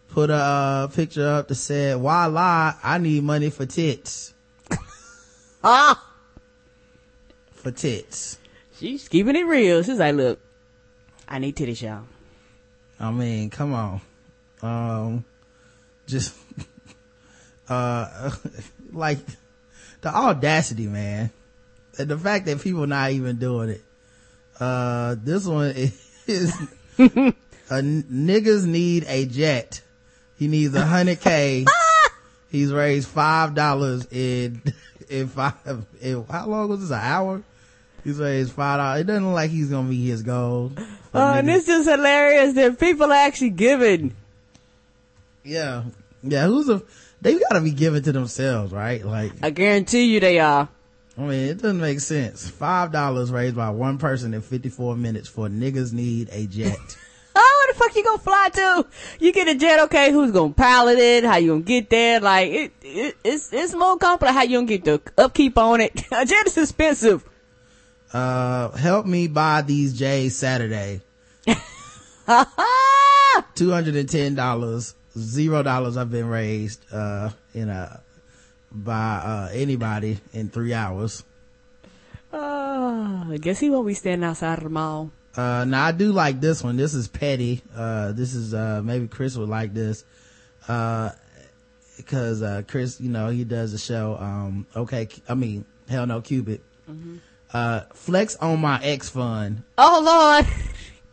put 0.10 0.30
a 0.30 0.34
uh, 0.34 0.88
picture 0.88 1.27
up 1.27 1.48
that 1.48 1.56
said, 1.56 1.98
why 1.98 2.25
lie? 2.25 2.75
I 2.84 2.98
need 2.98 3.24
money 3.24 3.50
for 3.50 3.66
tits. 3.66 4.34
Ah! 5.63 6.01
For 7.51 7.72
tits. 7.72 8.38
She's 8.80 9.10
keeping 9.10 9.36
it 9.36 9.46
real. 9.46 9.82
She's 9.84 9.98
like, 9.98 10.16
look, 10.16 10.39
I 11.27 11.39
need 11.39 11.56
titties, 11.56 11.82
y'all. 11.82 12.04
I 13.00 13.12
mean, 13.12 13.50
come 13.50 13.74
on. 13.74 14.01
Um, 14.62 15.25
just, 16.06 16.36
uh, 17.69 18.31
like 18.91 19.19
the 20.01 20.09
audacity, 20.09 20.88
man. 20.88 21.31
And 21.97 22.10
the 22.10 22.17
fact 22.17 22.45
that 22.45 22.62
people 22.62 22.86
not 22.88 23.12
even 23.12 23.38
doing 23.38 23.69
it. 23.69 23.84
Uh, 24.60 25.15
this 25.19 25.45
one 25.45 25.71
is, 26.27 26.56
a 26.97 27.82
niggas 27.82 28.65
need 28.65 29.06
a 29.08 29.25
jet. 29.25 29.82
He 30.38 30.47
needs 30.47 30.75
a 30.75 30.86
hundred 30.86 31.19
K. 31.21 31.65
He's 32.49 32.71
raised 32.71 33.08
five 33.08 33.56
dollars 33.56 34.08
in, 34.12 34.62
in 35.10 35.27
five, 35.27 35.53
in, 35.99 36.23
how 36.30 36.47
long 36.47 36.69
was 36.69 36.82
this? 36.82 36.91
An 36.91 36.99
hour? 37.01 37.43
He's 38.03 38.19
raised 38.19 38.53
five 38.53 38.77
dollars. 38.77 39.01
It 39.01 39.08
doesn't 39.08 39.25
look 39.25 39.36
like 39.36 39.51
he's 39.51 39.69
gonna 39.69 39.88
meet 39.88 40.06
his 40.06 40.23
goal. 40.23 40.71
Oh, 41.13 41.34
and 41.34 41.49
it's 41.49 41.65
just 41.65 41.89
hilarious 41.89 42.53
that 42.53 42.80
people 42.80 43.12
are 43.12 43.15
actually 43.15 43.49
giving. 43.49 44.15
Yeah. 45.43 45.84
Yeah, 46.23 46.47
who's 46.47 46.69
a, 46.69 46.82
they 47.21 47.38
gotta 47.39 47.62
be 47.62 47.71
giving 47.71 48.03
to 48.03 48.12
themselves, 48.12 48.71
right? 48.71 49.03
Like, 49.06 49.34
I 49.41 49.49
guarantee 49.49 50.06
you 50.13 50.19
they 50.19 50.39
are. 50.39 50.69
I 51.17 51.21
mean, 51.21 51.49
it 51.49 51.56
doesn't 51.62 51.80
make 51.80 51.99
sense. 51.99 52.47
Five 52.49 52.91
dollars 52.91 53.32
raised 53.32 53.56
by 53.56 53.69
one 53.71 53.97
person 53.97 54.34
in 54.36 54.41
54 54.41 54.95
minutes 54.95 55.27
for 55.27 55.47
niggas 55.49 55.93
need 55.93 56.30
a 56.32 56.45
jet. 56.47 56.77
Oh, 57.39 57.65
where 57.67 57.71
the 57.73 57.77
fuck 57.80 57.95
you 57.95 58.03
gonna 58.03 58.17
fly 58.17 58.49
to? 58.51 58.88
You 59.19 59.32
get 59.32 59.47
a 59.47 59.53
jet, 59.53 59.80
okay, 59.82 60.12
who's 60.12 60.32
gonna 60.32 60.53
pilot 60.53 60.97
it? 60.97 61.23
How 61.23 61.36
you 61.38 61.49
gonna 61.49 61.62
get 61.62 61.88
there? 61.88 62.19
Like, 62.19 62.49
it, 62.49 62.71
it 62.82 63.15
it's, 63.23 63.53
it's 63.53 63.75
more 63.75 63.95
complex 63.97 64.34
how 64.34 64.41
you 64.41 64.58
gonna 64.58 64.65
get 64.65 64.84
the 64.86 64.99
upkeep 65.19 65.56
on 65.56 65.82
it. 65.82 66.01
a 66.12 66.25
jet 66.25 66.47
is 66.47 66.58
expensive. 66.58 67.23
uh, 68.12 68.71
help 68.71 69.06
me 69.06 69.27
buy 69.27 69.62
these 69.62 69.93
J's 69.95 70.36
Saturday. 70.36 71.01
$210. 73.56 74.93
Zero 75.17 75.63
dollars 75.63 75.97
I've 75.97 76.12
been 76.12 76.27
raised, 76.27 76.86
uh, 76.93 77.32
in 77.53 77.69
a, 77.69 78.01
by, 78.71 78.93
uh, 78.93 79.49
anybody 79.51 80.19
in 80.34 80.49
three 80.49 80.73
hours. 80.73 81.23
Oh, 82.32 83.27
I 83.32 83.38
guess 83.38 83.60
he 83.60 83.69
won't 83.69 83.88
be 83.88 83.93
standing 83.93 84.27
outside 84.27 84.58
of 84.60 84.63
the 84.65 84.69
mall. 84.69 85.12
Uh, 85.36 85.65
now 85.65 85.86
I 85.86 85.91
do 85.91 86.12
like 86.12 86.39
this 86.41 86.63
one. 86.63 86.77
This 86.77 86.93
is 86.93 87.08
petty. 87.08 87.62
Uh, 87.75 88.12
this 88.12 88.34
is, 88.34 88.53
uh, 88.53 88.82
maybe 88.84 89.08
Chris 89.08 89.36
would 89.38 89.49
like 89.49 89.73
this. 89.73 90.03
Uh, 90.67 91.12
cause, 92.06 92.41
uh, 92.41 92.63
Chris, 92.67 92.99
you 92.99 93.10
know, 93.10 93.30
he 93.30 93.43
does 93.43 93.71
the 93.71 93.77
show, 93.77 94.17
um, 94.19 94.67
okay, 94.75 95.08
I 95.27 95.36
mean, 95.36 95.65
hell 95.88 96.06
no, 96.06 96.21
Cupid. 96.21 96.62
Uh, 97.53 97.82
flex 97.93 98.36
on 98.38 98.60
my 98.60 98.82
ex 98.84 99.10
fund. 99.10 99.63
Oh 99.77 100.01
Lord. 100.03 100.45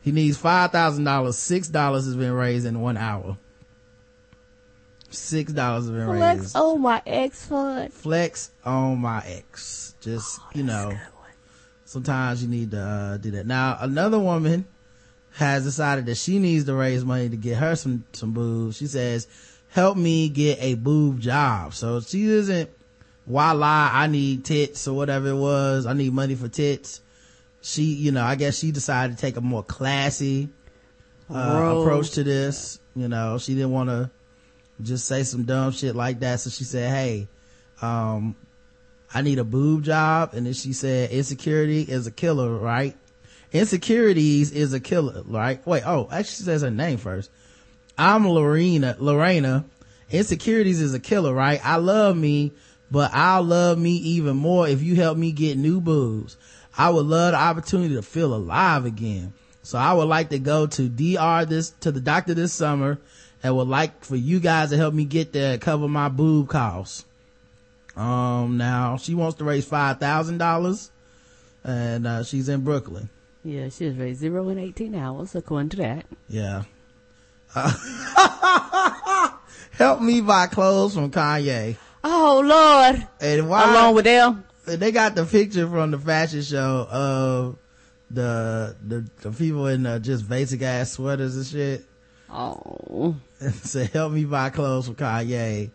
He 0.02 0.12
needs 0.12 0.36
$5,000. 0.36 1.00
$6 1.00 1.94
has 1.94 2.16
been 2.16 2.32
raised 2.32 2.66
in 2.66 2.80
one 2.80 2.98
hour. 2.98 3.38
$6 5.14 5.56
has 5.56 5.90
been 5.90 6.06
Flex 6.06 6.40
raised. 6.40 6.56
on 6.56 6.80
my 6.80 7.02
ex 7.06 7.46
fund. 7.46 7.92
Flex 7.92 8.50
on 8.64 8.98
my 8.98 9.22
ex. 9.26 9.94
Just, 10.00 10.40
you 10.54 10.62
know, 10.62 10.96
sometimes 11.84 12.42
you 12.42 12.48
need 12.48 12.70
to 12.72 12.80
uh, 12.80 13.16
do 13.16 13.30
that. 13.32 13.46
Now, 13.46 13.78
another 13.80 14.18
woman 14.18 14.66
has 15.32 15.64
decided 15.64 16.06
that 16.06 16.16
she 16.16 16.38
needs 16.38 16.64
to 16.66 16.74
raise 16.74 17.04
money 17.04 17.28
to 17.28 17.36
get 17.36 17.56
her 17.58 17.74
some, 17.76 18.04
some 18.12 18.32
boobs. 18.32 18.76
She 18.76 18.86
says, 18.86 19.26
help 19.70 19.96
me 19.96 20.28
get 20.28 20.58
a 20.60 20.74
boob 20.74 21.20
job. 21.20 21.74
So 21.74 22.00
she 22.00 22.24
isn't, 22.24 22.70
why 23.24 23.52
lie? 23.52 23.90
I 23.92 24.06
need 24.06 24.44
tits 24.44 24.86
or 24.86 24.94
whatever 24.94 25.28
it 25.28 25.36
was. 25.36 25.86
I 25.86 25.94
need 25.94 26.12
money 26.12 26.34
for 26.34 26.48
tits. 26.48 27.00
She, 27.62 27.82
you 27.82 28.12
know, 28.12 28.22
I 28.22 28.34
guess 28.34 28.58
she 28.58 28.70
decided 28.70 29.16
to 29.16 29.20
take 29.20 29.36
a 29.36 29.40
more 29.40 29.62
classy, 29.62 30.50
uh, 31.30 31.76
approach 31.80 32.10
to 32.12 32.24
this. 32.24 32.78
You 32.94 33.08
know, 33.08 33.38
she 33.38 33.54
didn't 33.54 33.72
want 33.72 33.88
to 33.88 34.10
just 34.82 35.06
say 35.06 35.22
some 35.22 35.44
dumb 35.44 35.72
shit 35.72 35.94
like 35.94 36.20
that. 36.20 36.40
So 36.40 36.50
she 36.50 36.64
said, 36.64 36.90
Hey, 36.90 37.28
um, 37.80 38.36
I 39.14 39.22
need 39.22 39.38
a 39.38 39.44
boob 39.44 39.84
job. 39.84 40.34
And 40.34 40.46
then 40.46 40.52
she 40.52 40.72
said, 40.72 41.10
insecurity 41.10 41.82
is 41.82 42.06
a 42.06 42.10
killer, 42.10 42.50
right? 42.50 42.96
Insecurities 43.52 44.50
is 44.50 44.72
a 44.72 44.80
killer, 44.80 45.22
right? 45.26 45.64
Wait, 45.64 45.84
oh, 45.86 46.08
actually 46.10 46.34
she 46.34 46.42
says 46.42 46.62
her 46.62 46.70
name 46.70 46.98
first. 46.98 47.30
I'm 47.96 48.28
Lorena, 48.28 48.96
Lorena. 48.98 49.64
Insecurities 50.10 50.80
is 50.80 50.94
a 50.94 51.00
killer, 51.00 51.32
right? 51.32 51.64
I 51.64 51.76
love 51.76 52.16
me, 52.16 52.52
but 52.90 53.12
I'll 53.14 53.44
love 53.44 53.78
me 53.78 53.92
even 53.92 54.36
more 54.36 54.66
if 54.66 54.82
you 54.82 54.96
help 54.96 55.16
me 55.16 55.30
get 55.30 55.56
new 55.56 55.80
boobs. 55.80 56.36
I 56.76 56.90
would 56.90 57.06
love 57.06 57.32
the 57.32 57.38
opportunity 57.38 57.94
to 57.94 58.02
feel 58.02 58.34
alive 58.34 58.84
again. 58.84 59.32
So 59.62 59.78
I 59.78 59.92
would 59.92 60.08
like 60.08 60.30
to 60.30 60.40
go 60.40 60.66
to 60.66 60.88
DR 60.88 61.44
this, 61.46 61.70
to 61.80 61.92
the 61.92 62.00
doctor 62.00 62.34
this 62.34 62.52
summer 62.52 62.98
and 63.44 63.54
would 63.54 63.68
like 63.68 64.04
for 64.04 64.16
you 64.16 64.40
guys 64.40 64.70
to 64.70 64.76
help 64.76 64.94
me 64.94 65.04
get 65.04 65.32
there 65.32 65.52
and 65.52 65.60
cover 65.62 65.86
my 65.86 66.08
boob 66.08 66.48
costs. 66.48 67.04
Um, 67.94 68.56
now 68.56 68.96
she 68.96 69.14
wants 69.14 69.36
to 69.38 69.44
raise 69.44 69.68
$5,000 69.68 70.90
and, 71.62 72.06
uh, 72.06 72.24
she's 72.24 72.48
in 72.48 72.62
Brooklyn. 72.62 73.10
Yeah, 73.44 73.68
she 73.68 73.84
was 73.84 73.96
raised 73.96 74.20
zero 74.20 74.48
in 74.48 74.58
18 74.58 74.94
hours, 74.94 75.34
according 75.34 75.68
to 75.70 75.76
that. 75.76 76.06
Yeah. 76.28 76.62
Uh, 77.54 79.30
help 79.72 80.00
me 80.00 80.22
buy 80.22 80.46
clothes 80.46 80.94
from 80.94 81.10
Kanye. 81.10 81.76
Oh 82.02 82.42
Lord. 82.44 83.06
And 83.20 83.48
why? 83.48 83.70
Along 83.70 83.94
with 83.94 84.06
them. 84.06 84.44
they 84.64 84.90
got 84.90 85.14
the 85.14 85.26
picture 85.26 85.68
from 85.68 85.90
the 85.90 85.98
fashion 85.98 86.40
show 86.42 86.88
of 86.90 87.58
the 88.10 88.74
the, 88.86 89.06
the 89.20 89.30
people 89.30 89.66
in 89.66 89.84
uh, 89.84 89.98
just 89.98 90.26
basic 90.28 90.62
ass 90.62 90.92
sweaters 90.92 91.36
and 91.36 91.46
shit. 91.46 91.84
Oh. 92.34 93.14
said, 93.62 93.90
help 93.90 94.12
me 94.12 94.24
buy 94.24 94.50
clothes 94.50 94.88
for 94.88 94.94
Kanye. 94.94 95.70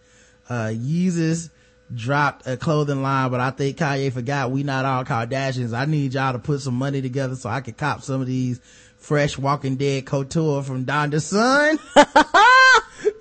Uh, 0.49 0.67
Yeezus 0.73 1.49
dropped 1.93 2.45
a 2.47 2.57
clothing 2.57 3.01
line, 3.01 3.31
but 3.31 3.39
I 3.39 3.51
think 3.51 3.77
Kanye 3.77 4.11
forgot 4.11 4.51
we 4.51 4.63
not 4.63 4.85
all 4.85 5.05
Kardashians. 5.05 5.73
I 5.73 5.85
need 5.85 6.13
y'all 6.13 6.33
to 6.33 6.39
put 6.39 6.61
some 6.61 6.75
money 6.75 7.01
together 7.01 7.35
so 7.35 7.49
I 7.49 7.61
can 7.61 7.73
cop 7.75 8.01
some 8.01 8.21
of 8.21 8.27
these 8.27 8.59
fresh 8.97 9.37
Walking 9.37 9.77
Dead 9.77 10.05
couture 10.05 10.61
from 10.63 10.85
Donda's 10.85 11.25
son. 11.27 11.79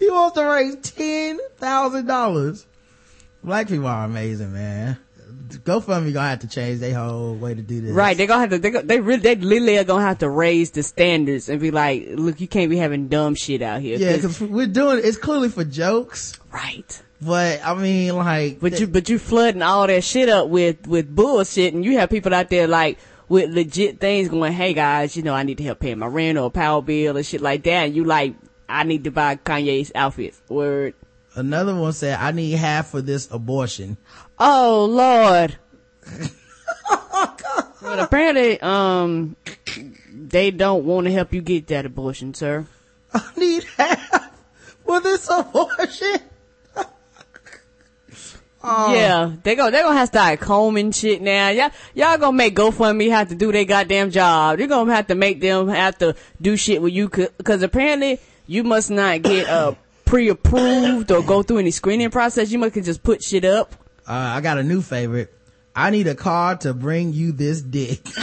he 0.01 0.11
wants 0.11 0.37
to 0.37 0.45
raise 0.45 0.77
ten 0.77 1.39
thousand 1.57 2.07
dollars. 2.07 2.67
Black 3.45 3.69
people 3.69 3.87
are 3.87 4.05
amazing, 4.05 4.53
man. 4.53 4.99
GoFundMe 5.57 6.13
gonna 6.13 6.29
have 6.29 6.41
to 6.41 6.49
change 6.49 6.81
their 6.81 6.95
whole 6.95 7.35
way 7.35 7.55
to 7.55 7.63
do 7.63 7.81
this. 7.81 7.93
Right, 7.93 8.17
they're 8.17 8.27
gonna 8.27 8.41
have 8.41 8.51
to. 8.51 8.59
They, 8.59 8.71
they 8.71 9.01
really, 9.01 9.21
they 9.21 9.37
literally 9.37 9.79
are 9.79 9.85
gonna 9.85 10.05
have 10.05 10.19
to 10.19 10.29
raise 10.29 10.71
the 10.73 10.83
standards 10.83 11.49
and 11.49 11.61
be 11.61 11.71
like, 11.71 12.09
"Look, 12.13 12.41
you 12.41 12.49
can't 12.49 12.71
be 12.71 12.77
having 12.77 13.09
dumb 13.09 13.35
shit 13.35 13.63
out 13.63 13.81
here." 13.81 13.99
Yeah, 13.99 14.17
because 14.17 14.41
we're 14.41 14.67
doing 14.67 15.01
it's 15.03 15.17
clearly 15.17 15.49
for 15.49 15.65
jokes, 15.65 16.39
right. 16.53 17.03
but 17.21 17.61
I 17.65 17.75
mean, 17.75 18.17
like, 18.17 18.61
But 18.61 18.79
you, 18.81 18.87
but 18.87 19.09
you 19.09 19.19
flooding 19.19 19.63
all 19.63 19.87
that 19.87 20.05
shit 20.05 20.29
up 20.29 20.49
with 20.49 20.87
with 20.87 21.15
bullshit, 21.15 21.75
and 21.75 21.85
you 21.85 21.99
have 21.99 22.11
people 22.11 22.35
out 22.35 22.51
there 22.51 22.67
like 22.67 22.99
with 23.29 23.51
legit 23.51 24.01
things 24.01 24.29
going. 24.29 24.53
Hey 24.53 24.75
guys, 24.75 25.17
you 25.17 25.23
know 25.23 25.35
I 25.35 25.43
need 25.43 25.59
to 25.59 25.65
help 25.65 25.81
pay 25.81 25.95
my 25.95 26.07
rent 26.07 26.39
or 26.39 26.47
a 26.47 26.51
power 26.51 26.83
bill 26.83 27.17
or 27.17 27.23
shit 27.23 27.41
like 27.41 27.63
that. 27.65 27.87
And 27.87 27.97
you 27.97 28.05
like, 28.05 28.35
I 28.69 28.85
need 28.85 29.05
to 29.05 29.11
buy 29.11 29.37
Kanye's 29.37 29.93
outfits. 29.95 30.41
Word. 30.49 30.95
another 31.35 31.75
one 31.75 31.93
said, 31.93 32.19
"I 32.19 32.33
need 32.33 32.53
half 32.53 32.89
for 32.89 33.01
this 33.01 33.29
abortion." 33.31 33.97
Oh 34.39 34.87
Lord. 34.91 35.57
but 37.83 37.99
apparently, 37.99 38.61
um, 38.61 39.37
they 40.13 40.51
don't 40.51 40.85
want 40.85 41.07
to 41.07 41.13
help 41.13 41.33
you 41.33 41.43
get 41.43 41.67
that 41.69 41.87
abortion, 41.87 42.35
sir. 42.35 42.67
I 43.13 43.31
need 43.37 43.65
help 43.77 43.99
for 44.85 45.01
this 45.01 45.29
abortion. 45.31 46.17
Oh. 48.61 48.93
Yeah, 48.93 49.33
they 49.45 49.55
go. 49.55 49.71
They 49.71 49.83
gonna 49.83 49.97
have 49.97 50.11
to 50.11 50.19
start 50.19 50.41
combing 50.41 50.91
shit 50.91 51.23
now. 51.23 51.51
Y'all, 51.51 51.71
y'all 51.95 52.19
gonna 52.19 52.37
make 52.37 52.57
GoFundMe 52.57 53.09
have 53.09 53.29
to 53.29 53.37
do 53.37 53.53
their 53.53 53.65
goddamn 53.65 54.11
job. 54.11 54.59
You're 54.59 54.67
gonna 54.67 54.93
have 54.93 55.07
to 55.07 55.15
make 55.15 55.41
them 55.41 55.69
have 55.69 55.97
to 55.99 56.17
do 56.43 56.57
shit 56.57 56.83
with 56.83 56.93
you, 56.93 57.09
cause 57.09 57.63
apparently 57.63 58.19
you 58.49 58.65
must 58.65 58.91
not 58.91 59.23
get 59.23 59.49
uh 59.49 59.75
pre-approved 60.05 61.13
or 61.13 61.23
go 61.23 61.45
through 61.45 61.59
any 61.59 61.71
screening 61.71 62.11
process. 62.11 62.51
You 62.51 62.59
must 62.59 62.75
can 62.75 62.83
just 62.83 63.05
put 63.05 63.23
shit 63.23 63.45
up. 63.45 63.77
Uh, 64.09 64.13
I 64.37 64.41
got 64.41 64.57
a 64.57 64.63
new 64.63 64.81
favorite. 64.81 65.35
I 65.77 65.91
need 65.91 66.07
a 66.07 66.15
car 66.15 66.57
to 66.59 66.73
bring 66.73 67.13
you 67.13 67.31
this 67.33 67.61
dick. 67.61 68.01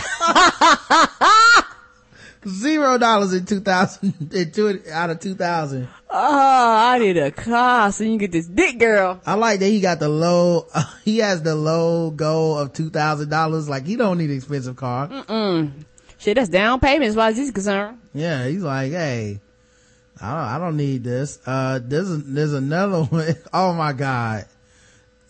Zero 2.47 2.97
dollars 2.97 3.33
in 3.33 3.45
2000, 3.45 4.33
in 4.33 4.51
two, 4.51 4.81
out 4.91 5.09
of 5.09 5.19
2000. 5.19 5.87
Oh, 6.09 6.75
I 6.77 6.99
need 6.99 7.17
a 7.17 7.31
car 7.31 7.91
so 7.91 8.03
you 8.03 8.11
can 8.11 8.17
get 8.19 8.31
this 8.31 8.45
dick, 8.47 8.77
girl. 8.77 9.19
I 9.25 9.33
like 9.35 9.59
that 9.59 9.67
he 9.67 9.79
got 9.79 9.99
the 9.99 10.09
low, 10.09 10.67
uh, 10.73 10.83
he 11.03 11.19
has 11.19 11.41
the 11.41 11.55
low 11.55 12.11
goal 12.11 12.57
of 12.57 12.73
$2,000. 12.73 13.67
Like 13.67 13.85
he 13.85 13.95
don't 13.95 14.17
need 14.17 14.29
an 14.29 14.35
expensive 14.37 14.75
car. 14.75 15.07
Mm-mm. 15.07 15.71
Shit, 16.17 16.35
that's 16.35 16.49
down 16.49 16.79
payment 16.79 17.09
as 17.09 17.15
far 17.15 17.29
as 17.29 17.37
he's 17.37 17.51
concerned. 17.51 17.99
Yeah, 18.13 18.47
he's 18.47 18.63
like, 18.63 18.91
hey, 18.91 19.39
I 20.21 20.29
don't, 20.29 20.53
I 20.55 20.57
don't 20.59 20.77
need 20.77 21.03
this. 21.03 21.39
Uh, 21.45 21.79
there's, 21.81 22.23
there's 22.25 22.53
another 22.53 23.03
one. 23.05 23.35
Oh 23.53 23.73
my 23.73 23.93
God. 23.93 24.45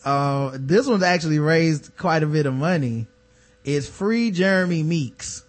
Uh, 0.05 0.51
this 0.53 0.87
one's 0.87 1.03
actually 1.03 1.39
raised 1.39 1.97
quite 1.97 2.21
a 2.21 2.27
bit 2.27 2.45
of 2.45 2.53
money. 2.53 3.07
It's 3.63 3.89
free 3.89 4.29
Jeremy 4.29 4.83
Meeks. 4.83 5.43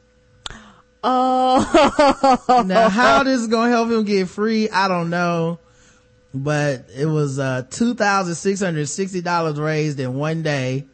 Oh, 1.04 2.64
now 2.66 2.88
how 2.88 3.22
this 3.24 3.40
is 3.40 3.46
gonna 3.46 3.70
help 3.70 3.88
him 3.88 4.02
get 4.02 4.28
free 4.28 4.68
i 4.70 4.88
don't 4.88 5.08
know 5.08 5.60
but 6.34 6.86
it 6.96 7.06
was 7.06 7.38
uh 7.38 7.62
two 7.70 7.94
thousand 7.94 8.34
six 8.34 8.60
hundred 8.60 8.88
sixty 8.88 9.20
dollars 9.20 9.56
raised 9.56 10.00
in 10.00 10.14
one 10.14 10.42
day 10.42 10.84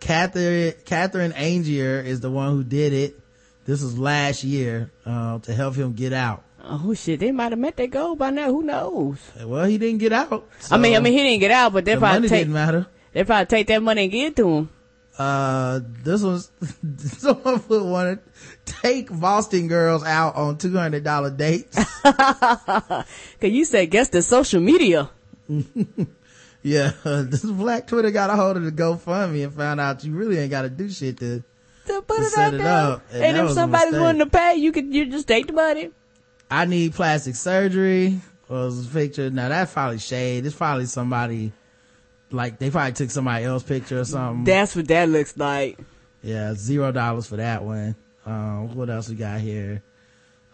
catherine 0.00 0.74
catherine 0.84 1.32
angier 1.32 2.04
is 2.04 2.18
the 2.18 2.30
one 2.30 2.50
who 2.50 2.64
did 2.64 2.92
it 2.92 3.16
this 3.64 3.82
was 3.82 3.96
last 3.96 4.42
year 4.42 4.90
uh, 5.06 5.38
to 5.38 5.54
help 5.54 5.76
him 5.76 5.92
get 5.92 6.12
out 6.12 6.42
oh 6.64 6.92
shit, 6.94 7.20
they 7.20 7.30
might 7.30 7.52
have 7.52 7.58
met 7.58 7.76
their 7.76 7.88
goal 7.88 8.14
by 8.14 8.30
now. 8.30 8.46
Who 8.46 8.62
knows? 8.62 9.18
well 9.44 9.64
he 9.64 9.78
didn't 9.78 9.98
get 9.98 10.12
out 10.12 10.48
I 10.70 10.76
mean, 10.76 10.96
I 10.96 11.00
mean, 11.00 11.12
he 11.12 11.20
didn't 11.20 11.40
get 11.40 11.50
out, 11.50 11.72
but 11.72 11.84
they 11.84 11.94
the 11.94 12.00
probably 12.00 12.20
money 12.20 12.28
take 12.28 12.40
didn't 12.40 12.54
matter 12.54 12.86
they 13.12 13.24
probably 13.24 13.46
take 13.46 13.66
that 13.68 13.82
money 13.82 14.04
and 14.04 14.12
give 14.12 14.28
it 14.32 14.36
to 14.36 14.48
him. 14.48 14.70
uh 15.18 15.80
this 16.02 16.22
was 16.22 16.50
someone 16.98 17.60
put 17.60 17.84
one 17.84 18.18
take 18.64 19.08
boston 19.20 19.68
girls 19.68 20.02
out 20.04 20.34
on 20.36 20.56
two 20.56 20.72
hundred 20.76 21.04
dollar 21.04 21.30
dates 21.30 21.76
Cause 22.02 23.04
you 23.42 23.64
said 23.64 23.90
guess 23.90 24.08
the 24.08 24.22
social 24.22 24.60
media. 24.60 25.10
Yeah, 26.64 26.92
this 27.04 27.42
black 27.44 27.88
Twitter 27.88 28.12
got 28.12 28.30
a 28.30 28.36
hold 28.36 28.56
of 28.56 28.62
the 28.64 28.70
GoFundMe 28.70 29.42
and 29.42 29.52
found 29.52 29.80
out 29.80 30.04
you 30.04 30.12
really 30.14 30.38
ain't 30.38 30.52
got 30.52 30.62
to 30.62 30.70
do 30.70 30.88
shit 30.88 31.18
to. 31.18 31.42
To 31.86 32.02
put 32.02 32.18
To 32.18 32.22
it 32.22 32.30
set 32.30 32.38
out 32.48 32.54
it 32.54 32.58
there. 32.58 32.68
up, 32.72 33.02
and 33.12 33.36
And, 33.36 33.48
if 33.48 33.52
somebody's 33.54 33.94
willing 33.94 34.18
to 34.20 34.26
pay, 34.26 34.54
you 34.54 34.70
could 34.70 34.94
you 34.94 35.06
just 35.10 35.26
take 35.26 35.48
the 35.48 35.52
money. 35.54 35.90
I 36.48 36.66
need 36.66 36.94
plastic 36.94 37.34
surgery. 37.34 38.20
Was 38.48 38.86
a 38.86 38.88
picture. 38.88 39.28
Now 39.28 39.48
that's 39.48 39.72
probably 39.72 39.98
shade. 39.98 40.46
It's 40.46 40.54
probably 40.54 40.86
somebody. 40.86 41.50
Like 42.32 42.58
they 42.58 42.70
probably 42.70 42.92
took 42.92 43.10
somebody 43.10 43.44
else's 43.44 43.68
picture 43.68 44.00
or 44.00 44.04
something. 44.04 44.44
That's 44.44 44.74
what 44.74 44.88
that 44.88 45.08
looks 45.08 45.36
like. 45.36 45.78
yeah, 46.22 46.54
zero 46.54 46.92
dollars 46.92 47.26
for 47.26 47.36
that 47.36 47.62
one. 47.62 47.94
Um, 48.24 48.74
what 48.74 48.88
else 48.88 49.08
we 49.08 49.16
got 49.16 49.40
here? 49.40 49.82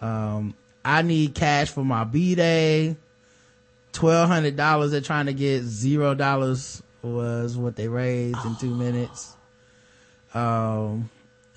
Um, 0.00 0.54
I 0.84 1.02
need 1.02 1.34
cash 1.34 1.70
for 1.70 1.84
my 1.84 2.04
b 2.04 2.34
day. 2.34 2.96
Twelve 3.92 4.28
hundred 4.28 4.56
dollars. 4.56 4.90
They're 4.92 5.00
trying 5.00 5.26
to 5.26 5.32
get 5.32 5.62
zero 5.62 6.14
dollars 6.14 6.82
was 7.02 7.56
what 7.56 7.76
they 7.76 7.88
raised 7.88 8.44
in 8.44 8.56
two 8.56 8.74
minutes. 8.74 9.34
Um, 10.34 11.10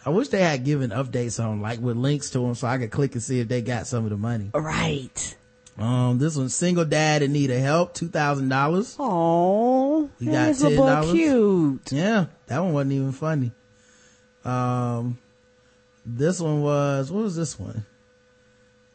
I 0.06 0.10
wish 0.10 0.30
they 0.30 0.42
had 0.42 0.64
given 0.64 0.92
updates 0.92 1.44
on 1.44 1.62
like 1.62 1.80
with 1.80 1.98
links 1.98 2.30
to 2.32 2.40
them 2.40 2.56
so 2.56 2.68
I 2.68 2.78
could 2.78 2.92
click 2.92 3.14
and 3.14 3.24
see 3.24 3.40
if 3.40 3.48
they 3.48 3.62
got 3.62 3.88
some 3.88 4.04
of 4.04 4.10
the 4.10 4.18
money. 4.18 4.50
Right. 4.54 5.36
Um, 5.82 6.20
this 6.20 6.36
one, 6.36 6.50
single 6.50 6.86
dad 6.86 7.24
in 7.24 7.34
need 7.34 7.50
of 7.50 7.60
help, 7.60 7.94
two 7.94 8.08
thousand 8.08 8.50
dollars. 8.50 8.96
Oh, 9.00 10.10
You 10.20 10.32
got 10.32 10.56
boy 10.60 10.68
$10? 10.70 11.12
cute. 11.12 11.92
Yeah, 11.92 12.26
that 12.48 12.60
one 12.60 12.74
wasn't 12.74 12.94
even 12.94 13.12
funny. 13.12 13.52
Um, 14.46 15.18
this 16.06 16.40
one 16.40 16.62
was 16.62 17.12
what 17.12 17.24
was 17.24 17.36
this 17.36 17.60
one? 17.60 17.86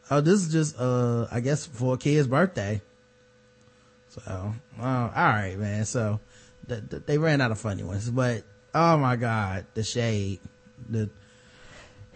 Oh, 0.09 0.21
this 0.21 0.41
is 0.45 0.51
just 0.51 0.79
uh, 0.79 1.27
I 1.31 1.41
guess 1.41 1.65
for 1.65 1.95
a 1.95 1.97
kid's 1.97 2.27
birthday. 2.27 2.81
So, 4.09 4.53
uh, 4.79 4.83
all 4.83 5.09
right, 5.13 5.57
man. 5.57 5.85
So 5.85 6.19
th- 6.69 6.83
th- 6.89 7.03
they 7.05 7.17
ran 7.17 7.41
out 7.41 7.51
of 7.51 7.59
funny 7.59 7.83
ones, 7.83 8.09
but 8.09 8.43
oh 8.73 8.97
my 8.97 9.15
god, 9.17 9.65
the 9.73 9.83
shade, 9.83 10.39
the 10.89 11.09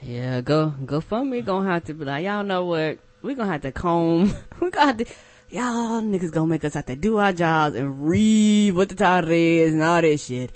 Yeah, 0.02 0.40
go 0.42 0.70
go 0.86 1.02
for 1.02 1.26
me. 1.26 1.42
Gonna 1.42 1.70
have 1.70 1.84
to 1.86 1.94
be 1.94 2.06
like, 2.06 2.24
y'all 2.24 2.44
know 2.44 2.66
what? 2.66 3.00
We 3.22 3.36
gonna 3.36 3.52
have 3.52 3.62
to 3.62 3.72
comb. 3.72 4.34
we 4.62 4.70
gonna 4.72 4.86
have 4.88 4.98
to. 4.98 5.06
Y'all 5.50 6.02
niggas 6.02 6.32
gonna 6.32 6.48
make 6.48 6.64
us 6.64 6.74
have 6.76 6.86
to 6.86 6.96
do 6.96 7.18
our 7.18 7.34
jobs 7.34 7.76
and 7.76 8.08
read 8.08 8.74
what 8.74 8.90
the 8.90 8.96
title 8.96 9.32
is 9.32 9.74
and 9.74 9.84
all 9.84 10.02
that 10.02 10.20
shit. 10.20 10.52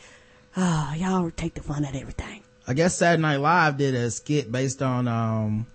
Ah, 0.55 0.93
y'all 0.95 1.29
take 1.31 1.53
the 1.53 1.61
fun 1.63 1.83
out 1.85 1.95
of 1.95 2.01
everything. 2.01 2.41
I 2.67 2.73
guess 2.73 2.97
Saturday 2.97 3.21
Night 3.21 3.37
Live 3.37 3.77
did 3.77 3.93
a 3.93 4.09
skit 4.09 4.51
based 4.51 4.81
on 4.81 5.07
um 5.07 5.67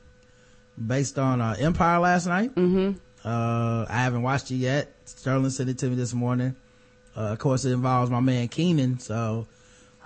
based 0.87 1.18
on 1.18 1.40
uh, 1.40 1.55
Empire 1.59 1.98
last 2.00 2.26
night. 2.26 2.55
Mm-hmm. 2.55 2.98
Uh, 3.22 3.85
I 3.88 3.98
haven't 4.03 4.22
watched 4.22 4.50
it 4.50 4.57
yet. 4.57 4.92
Sterling 5.05 5.50
sent 5.50 5.68
it 5.68 5.79
to 5.79 5.87
me 5.88 5.94
this 5.94 6.14
morning. 6.14 6.57
Uh, 7.16 7.33
of 7.33 7.38
course, 7.38 7.64
it 7.66 7.72
involves 7.72 8.11
my 8.11 8.20
man 8.20 8.48
Kenan, 8.48 8.98
so 8.98 9.46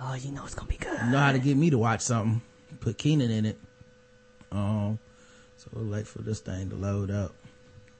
Oh, 0.01 0.13
you 0.15 0.31
know 0.31 0.43
it's 0.43 0.55
gonna 0.55 0.67
be 0.67 0.75
good. 0.77 0.99
you 1.05 1.11
know 1.11 1.19
how 1.19 1.31
to 1.31 1.39
get 1.39 1.55
me 1.55 1.69
to 1.69 1.77
watch 1.77 2.01
something. 2.01 2.41
Put 2.81 2.97
Kenan 2.97 3.31
in 3.31 3.45
it. 3.45 3.57
Um, 4.51 4.99
so 5.65 5.71
we'll 5.73 5.91
wait 5.91 6.07
for 6.07 6.21
this 6.21 6.39
thing 6.39 6.69
to 6.69 6.75
load 6.75 7.11
up. 7.11 7.33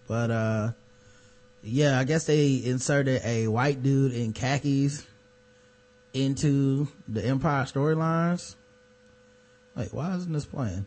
But 0.07 0.31
uh, 0.31 0.71
yeah, 1.63 1.99
I 1.99 2.03
guess 2.03 2.25
they 2.25 2.61
inserted 2.63 3.21
a 3.25 3.47
white 3.47 3.81
dude 3.81 4.13
in 4.13 4.33
khakis 4.33 5.05
into 6.13 6.87
the 7.07 7.25
Empire 7.25 7.63
storylines. 7.63 8.55
Wait, 9.75 9.93
why 9.93 10.15
isn't 10.15 10.31
this 10.31 10.45
playing? 10.45 10.85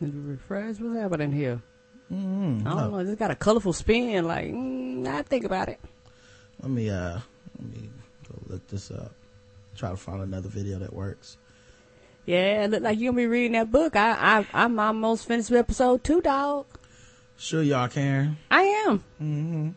Refresh. 0.00 0.80
What's 0.80 0.98
happening 0.98 1.32
here? 1.32 1.62
Mm, 2.12 2.66
I 2.66 2.70
don't 2.70 2.78
oh, 2.78 2.90
know. 2.90 2.98
It's 2.98 3.18
got 3.18 3.30
a 3.30 3.36
colorful 3.36 3.72
spin. 3.72 4.26
Like, 4.26 4.48
mm, 4.48 5.06
I 5.06 5.22
think 5.22 5.44
about 5.44 5.68
it. 5.68 5.80
let 6.60 6.70
me 6.70 6.90
uh, 6.90 7.20
let 7.58 7.70
me 7.70 7.90
go 8.28 8.38
look 8.48 8.66
this 8.66 8.90
up. 8.90 9.14
Try 9.76 9.90
to 9.90 9.96
find 9.96 10.22
another 10.22 10.48
video 10.48 10.78
that 10.80 10.92
works. 10.92 11.38
Yeah, 12.28 12.64
it 12.64 12.70
look 12.72 12.82
like 12.82 13.00
you're 13.00 13.10
gonna 13.10 13.22
be 13.22 13.26
reading 13.26 13.52
that 13.52 13.72
book. 13.72 13.96
I, 13.96 14.40
I, 14.40 14.46
I'm 14.52 14.78
almost 14.78 15.26
finished 15.26 15.50
with 15.50 15.60
episode 15.60 16.04
two, 16.04 16.20
dog. 16.20 16.66
Sure, 17.38 17.62
y'all 17.62 17.88
can. 17.88 18.36
I 18.50 18.64
am. 18.86 18.98
Mm-hmm. 18.98 19.70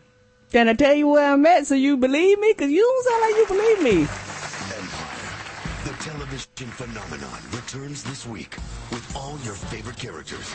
Can 0.52 0.68
I 0.68 0.74
tell 0.74 0.94
you 0.94 1.08
where 1.08 1.32
I'm 1.32 1.46
at 1.46 1.66
so 1.66 1.76
you 1.76 1.96
believe 1.96 2.40
me? 2.40 2.54
Cause 2.54 2.70
you 2.70 2.82
don't 2.82 3.06
sound 3.06 3.22
like 3.22 3.38
you 3.38 3.48
believe 3.48 3.82
me. 3.84 4.02
Empire, 4.02 5.86
the 5.86 6.04
television 6.04 6.68
phenomenon, 6.76 7.40
returns 7.54 8.04
this 8.04 8.28
week 8.28 8.58
with 8.92 9.16
all 9.16 9.40
your 9.46 9.54
favorite 9.54 9.96
characters. 9.96 10.54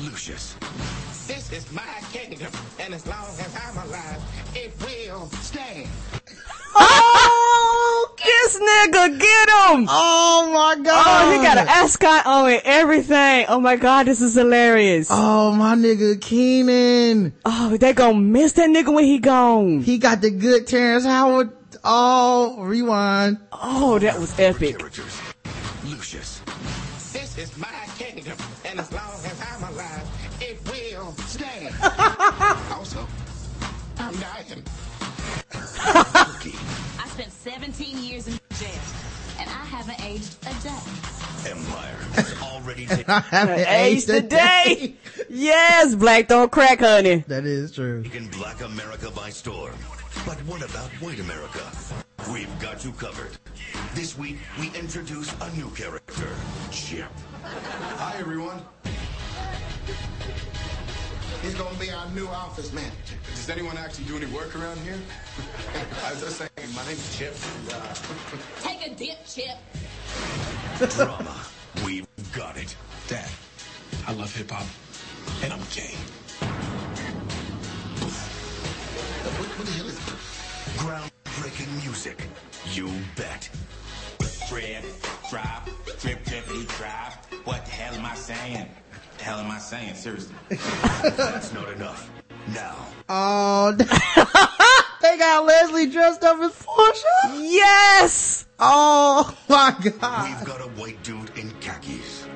Lucius, 0.00 0.56
This 1.26 1.48
This 1.48 1.64
is 1.64 1.72
my 1.72 2.02
kingdom, 2.12 2.52
and 2.78 2.92
as 2.92 3.06
long 3.06 3.24
as 3.40 3.56
I'm 3.56 3.88
alive, 3.88 4.20
it 4.54 4.74
will 4.84 5.30
stand. 5.40 5.88
Oh, 6.74 7.71
this 8.16 8.58
nigga, 8.58 9.18
get 9.18 9.48
him! 9.48 9.86
Oh 9.88 10.50
my 10.52 10.82
god. 10.82 11.04
Oh, 11.06 11.32
he 11.32 11.38
got 11.44 11.58
an 11.58 11.68
ascot 11.68 12.26
on 12.26 12.50
it, 12.50 12.62
everything. 12.64 13.46
Oh 13.48 13.60
my 13.60 13.76
god, 13.76 14.06
this 14.06 14.20
is 14.20 14.34
hilarious. 14.34 15.08
Oh, 15.10 15.32
Oh 15.42 15.50
my 15.50 15.74
nigga 15.74 16.20
Kenan. 16.20 17.34
Oh, 17.44 17.76
they 17.76 17.92
gonna 17.92 18.18
miss 18.18 18.52
that 18.52 18.70
nigga 18.70 18.92
when 18.94 19.04
he 19.04 19.18
gone. 19.18 19.80
He 19.80 19.98
got 19.98 20.20
the 20.20 20.30
good 20.30 20.66
Terrence 20.66 21.04
Howard. 21.04 21.50
Oh, 21.84 22.62
rewind. 22.62 23.38
Oh, 23.52 23.98
that 23.98 24.20
was 24.20 24.38
epic. 24.38 24.80
Lucius. 25.84 26.40
This 27.12 27.36
is 27.38 27.58
my 27.58 27.66
17 37.42 37.98
years 37.98 38.28
in 38.28 38.34
jail, 38.54 38.70
and 39.40 39.50
I 39.50 39.64
haven't 39.64 40.00
aged 40.04 40.36
a 40.42 40.54
day. 40.62 41.50
Empire 41.50 41.96
has 42.12 42.40
already 42.40 42.86
taken 42.86 43.04
I 43.08 43.18
haven't 43.18 43.58
Ace 43.66 44.08
aged 44.08 44.10
a 44.10 44.20
today. 44.20 44.94
Yes, 45.28 45.96
black 45.96 46.28
don't 46.28 46.52
crack, 46.52 46.78
honey. 46.78 47.24
That 47.26 47.44
is 47.44 47.72
true. 47.72 48.04
Black 48.38 48.60
America 48.60 49.10
by 49.10 49.30
storm. 49.30 49.74
But 50.24 50.36
what 50.44 50.62
about 50.62 50.88
white 51.02 51.18
America? 51.18 51.64
We've 52.32 52.60
got 52.60 52.84
you 52.84 52.92
covered. 52.92 53.36
This 53.94 54.16
week, 54.16 54.36
we 54.60 54.66
introduce 54.78 55.34
a 55.40 55.50
new 55.56 55.68
character, 55.70 56.28
Chip. 56.70 57.10
Hi, 57.42 58.18
everyone. 58.20 58.62
He's 61.42 61.54
gonna 61.56 61.76
be 61.76 61.90
our 61.90 62.08
new 62.10 62.28
office 62.28 62.72
manager. 62.72 63.16
Does 63.34 63.50
anyone 63.50 63.76
actually 63.76 64.04
do 64.04 64.16
any 64.16 64.26
work 64.26 64.54
around 64.54 64.78
here? 64.78 64.96
I 66.04 66.12
was 66.12 66.20
just 66.20 66.36
saying, 66.38 66.50
my 66.72 66.86
name's 66.86 67.18
Chip. 67.18 67.34
And, 67.34 67.72
uh, 67.72 67.94
Take 68.60 68.86
a 68.86 68.94
dip, 68.94 69.26
Chip. 69.26 69.58
Drama. 70.94 71.34
We've 71.84 72.06
got 72.32 72.56
it. 72.56 72.76
Dad, 73.08 73.28
I 74.06 74.12
love 74.12 74.34
hip 74.34 74.52
hop, 74.52 74.66
and 75.42 75.52
I'm 75.52 75.58
gay. 75.74 75.96
What, 79.26 79.46
what 79.58 79.66
the 79.66 79.72
hell 79.72 79.88
is 79.88 79.98
Groundbreaking 80.78 81.84
music. 81.84 82.24
You 82.72 82.88
bet. 83.16 83.50
Trip, 84.48 84.84
drop, 85.28 85.68
trip, 85.98 86.24
trippity, 86.24 86.68
drop. 86.78 87.26
What 87.44 87.64
the 87.64 87.72
hell 87.72 87.94
am 87.94 88.06
I 88.06 88.14
saying? 88.14 88.68
The 89.22 89.26
hell 89.28 89.38
am 89.38 89.52
I 89.52 89.58
saying? 89.58 89.94
Seriously. 89.94 90.34
That's 91.16 91.52
not 91.52 91.68
enough. 91.68 92.10
Now, 92.48 92.74
Oh, 93.08 93.70
they 95.00 95.16
got 95.16 95.44
Leslie 95.46 95.86
dressed 95.86 96.24
up 96.24 96.40
as 96.40 96.50
Porsha. 96.60 97.38
Yes! 97.38 98.46
Oh 98.58 99.32
my 99.48 99.76
god. 99.80 100.28
we've 100.28 100.44
got 100.44 100.60
a 100.60 100.68
white 100.70 101.00
dude 101.04 101.30
in 101.38 101.52
khakis. 101.60 102.26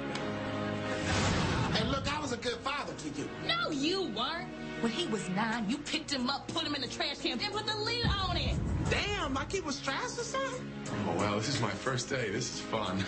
Hey, 1.72 1.84
look, 1.88 2.06
I 2.16 2.20
was 2.20 2.30
a 2.32 2.36
good 2.36 2.54
father 2.58 2.92
to 2.92 3.08
you. 3.20 3.28
No, 3.48 3.70
you 3.72 4.02
weren't. 4.16 4.45
When 4.80 4.92
he 4.92 5.06
was 5.06 5.26
nine, 5.30 5.68
you 5.70 5.78
picked 5.78 6.12
him 6.12 6.28
up, 6.28 6.46
put 6.48 6.64
him 6.64 6.74
in 6.74 6.82
the 6.82 6.88
trash 6.88 7.18
can, 7.18 7.38
then 7.38 7.50
put 7.50 7.66
the 7.66 7.76
lid 7.76 8.04
on 8.06 8.36
it. 8.36 8.54
Damn, 8.90 9.32
like 9.32 9.50
he 9.50 9.60
was 9.60 9.80
trash 9.80 10.18
or 10.18 10.22
something? 10.22 10.70
Oh, 11.08 11.14
wow, 11.16 11.36
this 11.36 11.48
is 11.48 11.60
my 11.60 11.70
first 11.70 12.10
day. 12.10 12.28
This 12.30 12.54
is 12.54 12.60
fun. 12.60 13.02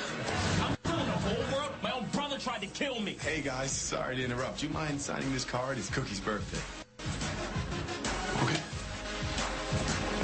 I'm 0.62 0.76
telling 0.82 1.06
the 1.06 1.12
whole 1.12 1.52
world. 1.54 1.72
My 1.82 1.92
own 1.92 2.06
brother 2.06 2.38
tried 2.38 2.62
to 2.62 2.66
kill 2.68 3.00
me. 3.00 3.18
Hey, 3.20 3.42
guys, 3.42 3.70
sorry 3.70 4.16
to 4.16 4.24
interrupt. 4.24 4.60
Do 4.60 4.66
you 4.66 4.72
mind 4.72 5.00
signing 5.00 5.30
this 5.32 5.44
card? 5.44 5.76
It's 5.78 5.90
Cookie's 5.90 6.20
birthday. 6.20 6.58
Okay. 8.42 8.60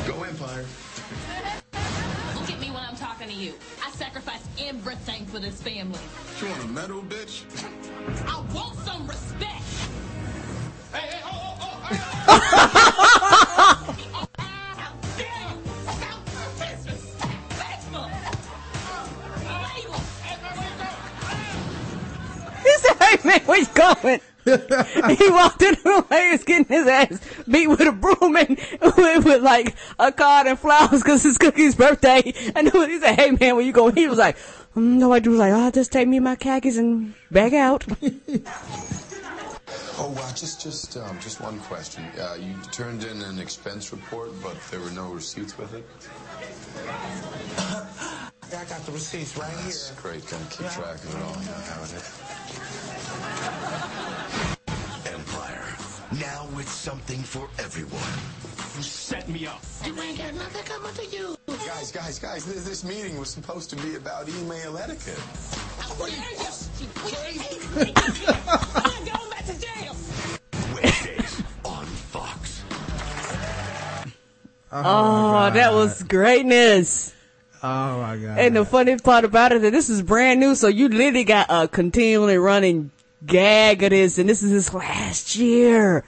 Go 0.09 0.23
Empire. 0.25 0.65
Look 2.35 2.51
at 2.51 2.59
me 2.59 2.71
when 2.71 2.83
I'm 2.83 2.97
talking 2.97 3.29
to 3.29 3.35
you. 3.35 3.53
I 3.85 3.91
sacrificed 3.91 4.49
everything 4.59 5.27
for 5.27 5.39
this 5.39 5.63
family. 5.63 6.01
You 6.41 6.49
want 6.49 6.65
a 6.65 6.69
medal, 6.69 7.03
bitch? 7.03 7.45
I 8.27 8.41
want 8.55 8.77
some 8.79 9.07
respect. 9.07 9.63
Man, 23.25 23.41
where 23.41 23.59
you 23.59 23.67
going? 23.75 24.21
he 24.45 25.31
walked 25.31 25.63
in 25.63 25.75
the 25.75 25.81
room 25.87 26.05
he 26.11 26.33
was 26.33 26.45
getting 26.45 26.67
his 26.67 26.87
ass 26.87 27.19
beat 27.49 27.67
with 27.67 27.81
a 27.81 27.93
broom 27.93 28.37
and 28.37 28.59
with, 28.97 29.25
with 29.25 29.43
like 29.43 29.75
a 29.99 30.13
card 30.13 30.47
and 30.47 30.59
flowers 30.59 31.03
because 31.03 31.25
it's 31.25 31.39
Cookie's 31.39 31.75
birthday. 31.75 32.35
And 32.55 32.71
he 32.73 33.01
said, 33.01 33.19
hey 33.19 33.31
man, 33.31 33.57
where 33.57 33.65
you 33.65 33.73
going? 33.73 33.97
He 33.97 34.07
was 34.07 34.19
like, 34.19 34.37
mm, 34.77 34.99
no, 34.99 35.13
I 35.13 35.19
was 35.21 35.39
like, 35.39 35.53
oh, 35.55 35.71
just 35.71 35.93
take 35.93 36.09
me 36.09 36.21
my 36.21 36.37
khakis 36.37 36.77
and 36.77 37.15
back 37.31 37.55
out. 37.55 37.87
Oh, 39.97 40.13
wow, 40.17 40.31
just, 40.35 40.61
just, 40.61 40.97
um, 40.97 41.19
just 41.21 41.41
one 41.41 41.59
question. 41.61 42.05
Uh, 42.19 42.37
you 42.39 42.55
turned 42.73 43.05
in 43.05 43.23
an 43.23 43.39
expense 43.39 43.93
report, 43.93 44.31
but 44.43 44.57
there 44.71 44.81
were 44.81 44.91
no 44.91 45.11
receipts 45.11 45.57
with 45.57 45.73
it? 45.75 45.87
I 48.57 48.65
got 48.67 48.85
the 48.87 48.93
receipts 48.93 49.37
right 49.37 49.51
here. 49.51 49.63
That's 49.63 49.91
great. 49.93 50.29
Gonna 50.29 50.45
keep 50.47 50.69
track 50.71 50.97
of 50.97 51.15
it 51.15 51.23
all. 51.23 51.37
You 51.41 51.47
know 51.47 51.55
how 51.55 51.83
it 51.83 51.93
is. 54.49 54.54
Empire. 56.15 56.27
Now 56.27 56.49
it's 56.59 56.71
something 56.71 57.23
for 57.23 57.49
everyone. 57.59 58.03
You 58.77 58.83
set 58.83 59.29
me 59.29 59.47
up. 59.47 59.61
You 59.85 59.99
ain't 60.01 60.19
got 60.19 60.35
nothing 60.35 60.65
coming 60.65 60.95
to 60.95 61.07
you. 61.07 61.37
Guys, 61.67 61.93
guys, 61.93 62.19
guys, 62.19 62.45
this, 62.45 62.65
this 62.65 62.85
meeting 62.85 63.19
was 63.19 63.31
supposed 63.31 63.71
to 63.71 63.77
be 63.77 63.95
about 63.97 64.29
email 64.29 64.77
etiquette. 64.79 65.21
I'm 65.81 65.99
going 65.99 66.13
back 69.31 69.45
to 69.47 69.61
jail. 69.61 69.97
Wednesdays 70.75 71.43
on 71.65 71.87
Fox. 71.87 72.63
Oh, 74.73 75.51
that 75.53 75.73
was 75.73 76.03
greatness. 76.03 77.15
Oh 77.63 78.01
my 78.01 78.17
god. 78.17 78.39
And 78.39 78.57
the 78.57 78.65
funny 78.65 78.97
part 78.99 79.25
about 79.25 79.53
it 79.53 79.57
is 79.57 79.63
that 79.63 79.71
this 79.71 79.89
is 79.89 80.03
brand 80.03 80.41
new, 80.41 80.55
so 80.55 80.69
you 80.69 80.89
literally 80.89 81.25
got 81.25 81.47
a 81.49 81.67
continually 81.67 82.37
running 82.37 82.91
gag 83.27 83.83
of 83.83 83.91
this, 83.91 84.19
and 84.19 84.29
this 84.29 84.43
is 84.43 84.51
his 84.51 84.75
last 84.75 85.37
year. 85.37 86.05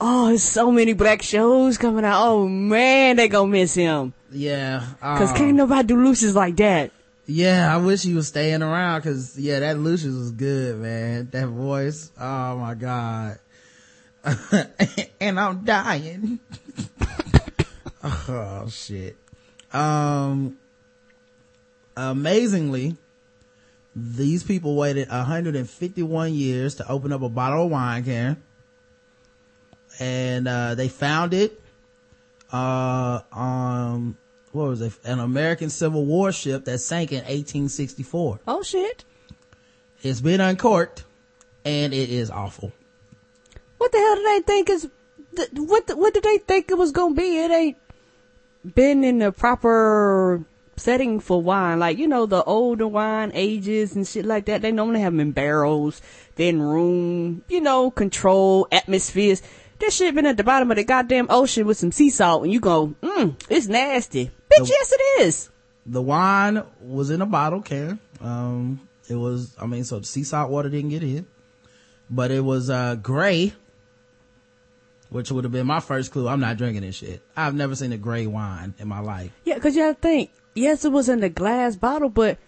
Oh, 0.00 0.28
there's 0.28 0.42
so 0.42 0.70
many 0.70 0.92
black 0.92 1.22
shows 1.22 1.76
coming 1.76 2.04
out. 2.04 2.24
Oh 2.24 2.46
man, 2.46 3.16
they 3.16 3.28
gonna 3.28 3.50
miss 3.50 3.74
him. 3.74 4.12
yeah. 4.30 4.84
Cause 5.00 5.30
um, 5.30 5.36
can't 5.36 5.56
nobody 5.56 5.88
do 5.88 5.96
Lucius 6.02 6.34
like 6.34 6.56
that. 6.56 6.92
Yeah, 7.26 7.74
I 7.74 7.78
wish 7.78 8.02
he 8.04 8.14
was 8.14 8.28
staying 8.28 8.62
around 8.62 9.00
because 9.00 9.38
yeah, 9.38 9.60
that 9.60 9.78
Lucius 9.78 10.14
was 10.14 10.30
good, 10.30 10.78
man. 10.78 11.28
That 11.30 11.48
voice, 11.48 12.10
oh 12.18 12.56
my 12.56 12.74
god. 12.74 13.38
and 15.20 15.38
I'm 15.38 15.64
dying. 15.64 16.38
oh 18.02 18.66
shit. 18.70 19.16
Um, 19.72 20.56
amazingly, 21.96 22.96
these 24.00 24.42
people 24.42 24.76
waited 24.76 25.08
151 25.08 26.34
years 26.34 26.76
to 26.76 26.88
open 26.88 27.12
up 27.12 27.22
a 27.22 27.28
bottle 27.28 27.64
of 27.64 27.70
wine 27.70 28.04
can, 28.04 28.42
and 29.98 30.46
uh, 30.46 30.74
they 30.74 30.88
found 30.88 31.34
it 31.34 31.60
uh, 32.52 33.20
on 33.32 34.16
what 34.52 34.68
was 34.68 34.80
it? 34.80 34.92
An 35.04 35.20
American 35.20 35.70
Civil 35.70 36.04
War 36.04 36.32
ship 36.32 36.64
that 36.64 36.78
sank 36.78 37.12
in 37.12 37.18
1864. 37.18 38.40
Oh 38.46 38.62
shit. 38.62 39.04
It's 40.02 40.20
been 40.20 40.40
uncorked, 40.40 41.04
and 41.64 41.92
it 41.92 42.08
is 42.08 42.30
awful. 42.30 42.72
What 43.78 43.92
the 43.92 43.98
hell 43.98 44.16
did 44.16 44.26
they 44.26 44.40
think 44.46 44.70
is, 44.70 44.88
th- 45.36 45.50
what, 45.54 45.86
the, 45.86 45.96
what 45.96 46.14
did 46.14 46.22
they 46.22 46.38
think 46.38 46.70
it 46.70 46.78
was 46.78 46.92
gonna 46.92 47.14
be? 47.14 47.38
It 47.38 47.50
ain't 47.50 47.76
been 48.74 49.04
in 49.04 49.18
the 49.18 49.32
proper 49.32 50.44
setting 50.78 51.20
for 51.20 51.40
wine. 51.42 51.78
Like, 51.78 51.98
you 51.98 52.08
know, 52.08 52.26
the 52.26 52.42
older 52.44 52.86
wine 52.88 53.30
ages 53.34 53.94
and 53.96 54.06
shit 54.06 54.24
like 54.24 54.46
that, 54.46 54.62
they 54.62 54.72
normally 54.72 55.00
have 55.00 55.12
them 55.12 55.20
in 55.20 55.32
barrels, 55.32 56.00
then 56.36 56.60
room, 56.60 57.42
you 57.48 57.60
know, 57.60 57.90
control, 57.90 58.66
atmospheres. 58.72 59.42
This 59.78 59.94
shit 59.96 60.14
been 60.14 60.26
at 60.26 60.36
the 60.36 60.44
bottom 60.44 60.70
of 60.70 60.76
the 60.76 60.84
goddamn 60.84 61.26
ocean 61.30 61.66
with 61.66 61.76
some 61.78 61.92
sea 61.92 62.10
salt 62.10 62.42
and 62.44 62.52
you 62.52 62.60
go, 62.60 62.94
mm, 63.02 63.34
it's 63.48 63.68
nasty. 63.68 64.26
Bitch, 64.50 64.58
The- 64.58 64.66
yes 64.66 64.92
it 64.92 65.22
is. 65.22 65.50
The 65.86 66.02
wine 66.02 66.62
was 66.80 67.10
in 67.10 67.22
a 67.22 67.26
bottle 67.26 67.62
can. 67.62 67.98
Um, 68.20 68.80
it 69.08 69.14
was, 69.14 69.54
I 69.60 69.66
mean, 69.66 69.84
so 69.84 70.00
the 70.00 70.06
sea 70.06 70.24
salt 70.24 70.50
water 70.50 70.68
didn't 70.68 70.90
get 70.90 71.02
in, 71.02 71.26
but 72.10 72.30
it 72.30 72.40
was, 72.44 72.68
uh, 72.68 72.96
gray, 72.96 73.52
which 75.10 75.30
would 75.32 75.44
have 75.44 75.52
been 75.52 75.66
my 75.66 75.80
first 75.80 76.12
clue. 76.12 76.28
I'm 76.28 76.40
not 76.40 76.58
drinking 76.58 76.82
this 76.82 76.96
shit. 76.96 77.22
I've 77.36 77.54
never 77.54 77.74
seen 77.74 77.92
a 77.92 77.96
gray 77.96 78.26
wine 78.26 78.74
in 78.78 78.88
my 78.88 79.00
life. 79.00 79.30
Yeah, 79.44 79.58
cause 79.58 79.74
you 79.74 79.82
have 79.82 79.96
to 79.96 80.00
think, 80.02 80.30
yes, 80.58 80.84
it 80.84 80.92
was 80.92 81.08
in 81.08 81.20
the 81.20 81.28
glass 81.28 81.76
bottle, 81.76 82.08
but 82.08 82.38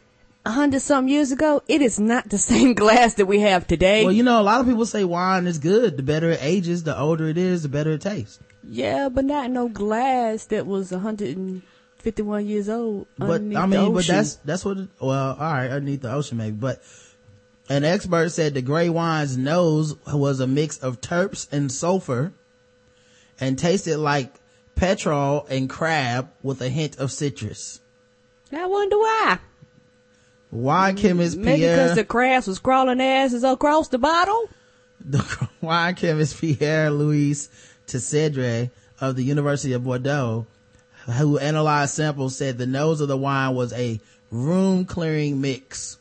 a 0.45 0.51
hundred 0.51 0.81
some 0.81 1.09
years 1.09 1.33
ago, 1.33 1.63
it 1.69 1.83
is 1.83 1.99
not 1.99 2.29
the 2.29 2.39
same 2.53 2.75
glass 2.75 3.15
that 3.15 3.27
we 3.27 3.41
have 3.41 3.67
today. 3.67 4.05
Well, 4.05 4.13
you 4.13 4.23
know, 4.23 4.41
a 4.41 4.43
lot 4.43 4.61
of 4.61 4.67
people 4.67 4.87
say 4.87 5.05
wine 5.05 5.47
is 5.47 5.59
good. 5.59 5.97
The 5.97 6.03
better 6.03 6.31
it 6.31 6.41
ages, 6.43 6.83
the 6.83 6.99
older 6.99 7.29
it 7.29 7.39
is, 7.39 7.63
the 7.63 7.69
better 7.69 7.93
it 7.93 8.01
tastes. 8.03 8.39
yeah, 8.69 9.09
but 9.09 9.25
not 9.25 9.51
no 9.51 9.69
glass 9.69 10.47
that 10.47 10.67
was 10.67 10.91
151 10.93 12.47
years 12.47 12.69
old. 12.69 13.07
But 13.19 13.27
I 13.31 13.39
the 13.39 13.67
mean, 13.67 13.95
but 13.95 14.07
that's 14.07 14.37
that's 14.37 14.65
what. 14.65 14.79
Well, 15.01 15.33
all 15.33 15.37
right, 15.39 15.71
underneath 15.71 16.03
the 16.03 16.13
ocean 16.13 16.39
maybe, 16.39 16.57
but 16.57 16.83
an 17.69 17.85
expert 17.85 18.31
said 18.31 18.55
the 18.55 18.63
gray 18.63 18.89
wine's 18.89 19.37
nose 19.37 19.95
was 20.07 20.41
a 20.41 20.47
mix 20.47 20.79
of 20.79 21.01
terps 21.01 21.51
and 21.53 21.71
sulfur, 21.71 22.33
and 23.39 23.59
tasted 23.59 23.99
like 23.99 24.35
petrol 24.75 25.47
and 25.51 25.69
crab 25.69 26.31
with 26.43 26.61
a 26.63 26.69
hint 26.69 26.97
of 26.99 27.13
citrus. 27.13 27.81
I 28.53 28.67
wonder 28.67 28.99
why. 28.99 29.39
Why 30.51 30.93
mm, 30.93 30.97
chemist 30.97 31.39
Maybe 31.39 31.61
Pierre, 31.61 31.77
because 31.77 31.97
the 31.97 32.05
crabs 32.05 32.47
was 32.47 32.59
crawling 32.59 33.01
asses 33.01 33.45
across 33.45 33.89
the 33.89 33.99
bottle. 33.99 34.49
the 35.01 35.49
wine 35.61 35.95
chemist 35.95 36.41
Pierre 36.41 36.91
Louis 36.91 37.49
Teissedre 37.87 38.71
of 39.01 39.17
the 39.17 39.23
University 39.23 39.73
of 39.73 39.85
Bordeaux, 39.85 40.47
who 41.07 41.39
analyzed 41.39 41.95
samples, 41.95 42.37
said 42.37 42.59
the 42.59 42.67
nose 42.67 43.01
of 43.01 43.09
the 43.09 43.17
wine 43.17 43.55
was 43.55 43.73
a 43.73 44.01
room 44.31 44.85
clearing 44.85 45.41
mix. 45.41 45.99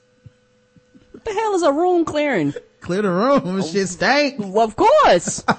What 1.12 1.26
the 1.26 1.34
hell 1.34 1.56
is 1.56 1.64
a 1.64 1.72
room 1.72 2.06
clearing? 2.06 2.54
Clear 2.82 3.02
the 3.02 3.12
room, 3.12 3.42
oh, 3.46 3.62
shit 3.62 3.90
stank. 3.90 4.40
Of 4.40 4.76
course. 4.78 5.44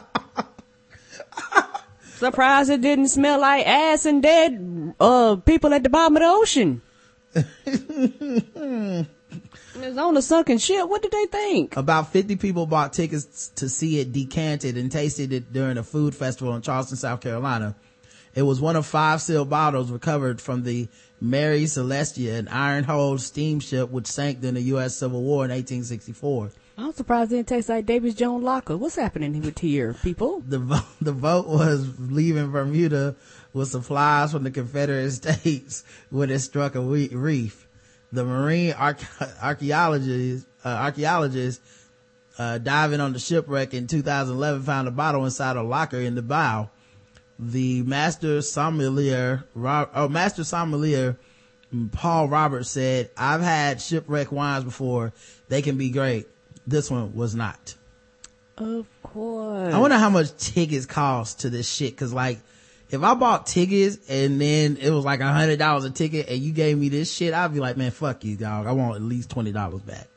Surprised 2.20 2.68
it 2.68 2.82
didn't 2.82 3.08
smell 3.08 3.40
like 3.40 3.66
ass 3.66 4.04
and 4.04 4.22
dead 4.22 4.94
uh 5.00 5.36
people 5.36 5.72
at 5.72 5.82
the 5.82 5.88
bottom 5.88 6.16
of 6.16 6.22
the 6.22 6.28
ocean. 6.28 6.82
it's 7.34 9.08
on 9.96 10.12
the 10.12 10.20
sunken 10.20 10.58
ship. 10.58 10.86
What 10.86 11.00
did 11.00 11.12
they 11.12 11.24
think? 11.24 11.78
About 11.78 12.12
50 12.12 12.36
people 12.36 12.66
bought 12.66 12.92
tickets 12.92 13.48
to 13.56 13.70
see 13.70 14.00
it 14.00 14.12
decanted 14.12 14.76
and 14.76 14.92
tasted 14.92 15.32
it 15.32 15.50
during 15.50 15.78
a 15.78 15.82
food 15.82 16.14
festival 16.14 16.54
in 16.54 16.60
Charleston, 16.60 16.98
South 16.98 17.22
Carolina. 17.22 17.74
It 18.34 18.42
was 18.42 18.60
one 18.60 18.76
of 18.76 18.84
five 18.84 19.22
sealed 19.22 19.48
bottles 19.48 19.90
recovered 19.90 20.42
from 20.42 20.62
the 20.62 20.88
Mary 21.22 21.64
Celestia, 21.64 22.38
an 22.38 22.48
iron-hulled 22.48 23.22
steamship 23.22 23.88
which 23.90 24.06
sank 24.06 24.42
during 24.42 24.56
the 24.56 24.60
U.S. 24.62 24.94
Civil 24.94 25.22
War 25.22 25.46
in 25.46 25.50
1864. 25.50 26.50
I'm 26.80 26.94
surprised 26.94 27.30
it 27.30 27.36
didn't 27.36 27.48
taste 27.48 27.68
like 27.68 27.84
Davis 27.84 28.14
Jones 28.14 28.42
Locker. 28.42 28.74
What's 28.74 28.96
happening 28.96 29.38
with 29.42 29.58
here, 29.58 29.92
people? 30.02 30.40
The 30.46 30.58
vote, 30.58 30.84
the 31.02 31.12
vote 31.12 31.46
was 31.46 32.00
leaving 32.00 32.50
Bermuda 32.50 33.16
with 33.52 33.68
supplies 33.68 34.32
from 34.32 34.44
the 34.44 34.50
Confederate 34.50 35.10
States 35.12 35.84
when 36.08 36.30
it 36.30 36.38
struck 36.38 36.74
a 36.74 36.80
reef. 36.80 37.68
The 38.12 38.24
marine 38.24 38.72
arch- 38.72 39.04
archaeologists, 39.42 40.46
uh, 40.64 40.90
uh, 42.38 42.58
diving 42.58 43.00
on 43.00 43.12
the 43.12 43.18
shipwreck 43.18 43.74
in 43.74 43.86
2011 43.86 44.62
found 44.62 44.88
a 44.88 44.90
bottle 44.90 45.26
inside 45.26 45.56
a 45.56 45.62
locker 45.62 45.98
in 45.98 46.14
the 46.14 46.22
bow. 46.22 46.70
The 47.38 47.82
master 47.82 48.40
sommelier, 48.40 49.44
oh, 49.54 50.08
master 50.08 50.44
sommelier, 50.44 51.18
Paul 51.92 52.28
Roberts 52.28 52.70
said, 52.70 53.10
I've 53.18 53.42
had 53.42 53.82
shipwreck 53.82 54.32
wines 54.32 54.64
before. 54.64 55.12
They 55.48 55.60
can 55.60 55.76
be 55.76 55.90
great. 55.90 56.26
This 56.66 56.90
one 56.90 57.14
was 57.14 57.34
not. 57.34 57.74
Of 58.56 58.86
course. 59.02 59.72
I 59.72 59.78
wonder 59.78 59.96
how 59.96 60.10
much 60.10 60.36
tickets 60.36 60.86
cost 60.86 61.40
to 61.40 61.50
this 61.50 61.70
shit. 61.70 61.96
Cause 61.96 62.12
like, 62.12 62.38
if 62.90 63.02
I 63.02 63.14
bought 63.14 63.46
tickets 63.46 63.98
and 64.08 64.40
then 64.40 64.76
it 64.76 64.90
was 64.90 65.04
like 65.04 65.20
a 65.20 65.32
hundred 65.32 65.58
dollars 65.58 65.84
a 65.84 65.90
ticket 65.90 66.28
and 66.28 66.38
you 66.38 66.52
gave 66.52 66.76
me 66.76 66.88
this 66.88 67.12
shit, 67.12 67.32
I'd 67.32 67.54
be 67.54 67.60
like, 67.60 67.76
man, 67.76 67.90
fuck 67.90 68.24
you, 68.24 68.36
dog. 68.36 68.66
I 68.66 68.72
want 68.72 68.96
at 68.96 69.02
least 69.02 69.30
twenty 69.30 69.52
dollars 69.52 69.80
back. 69.82 70.08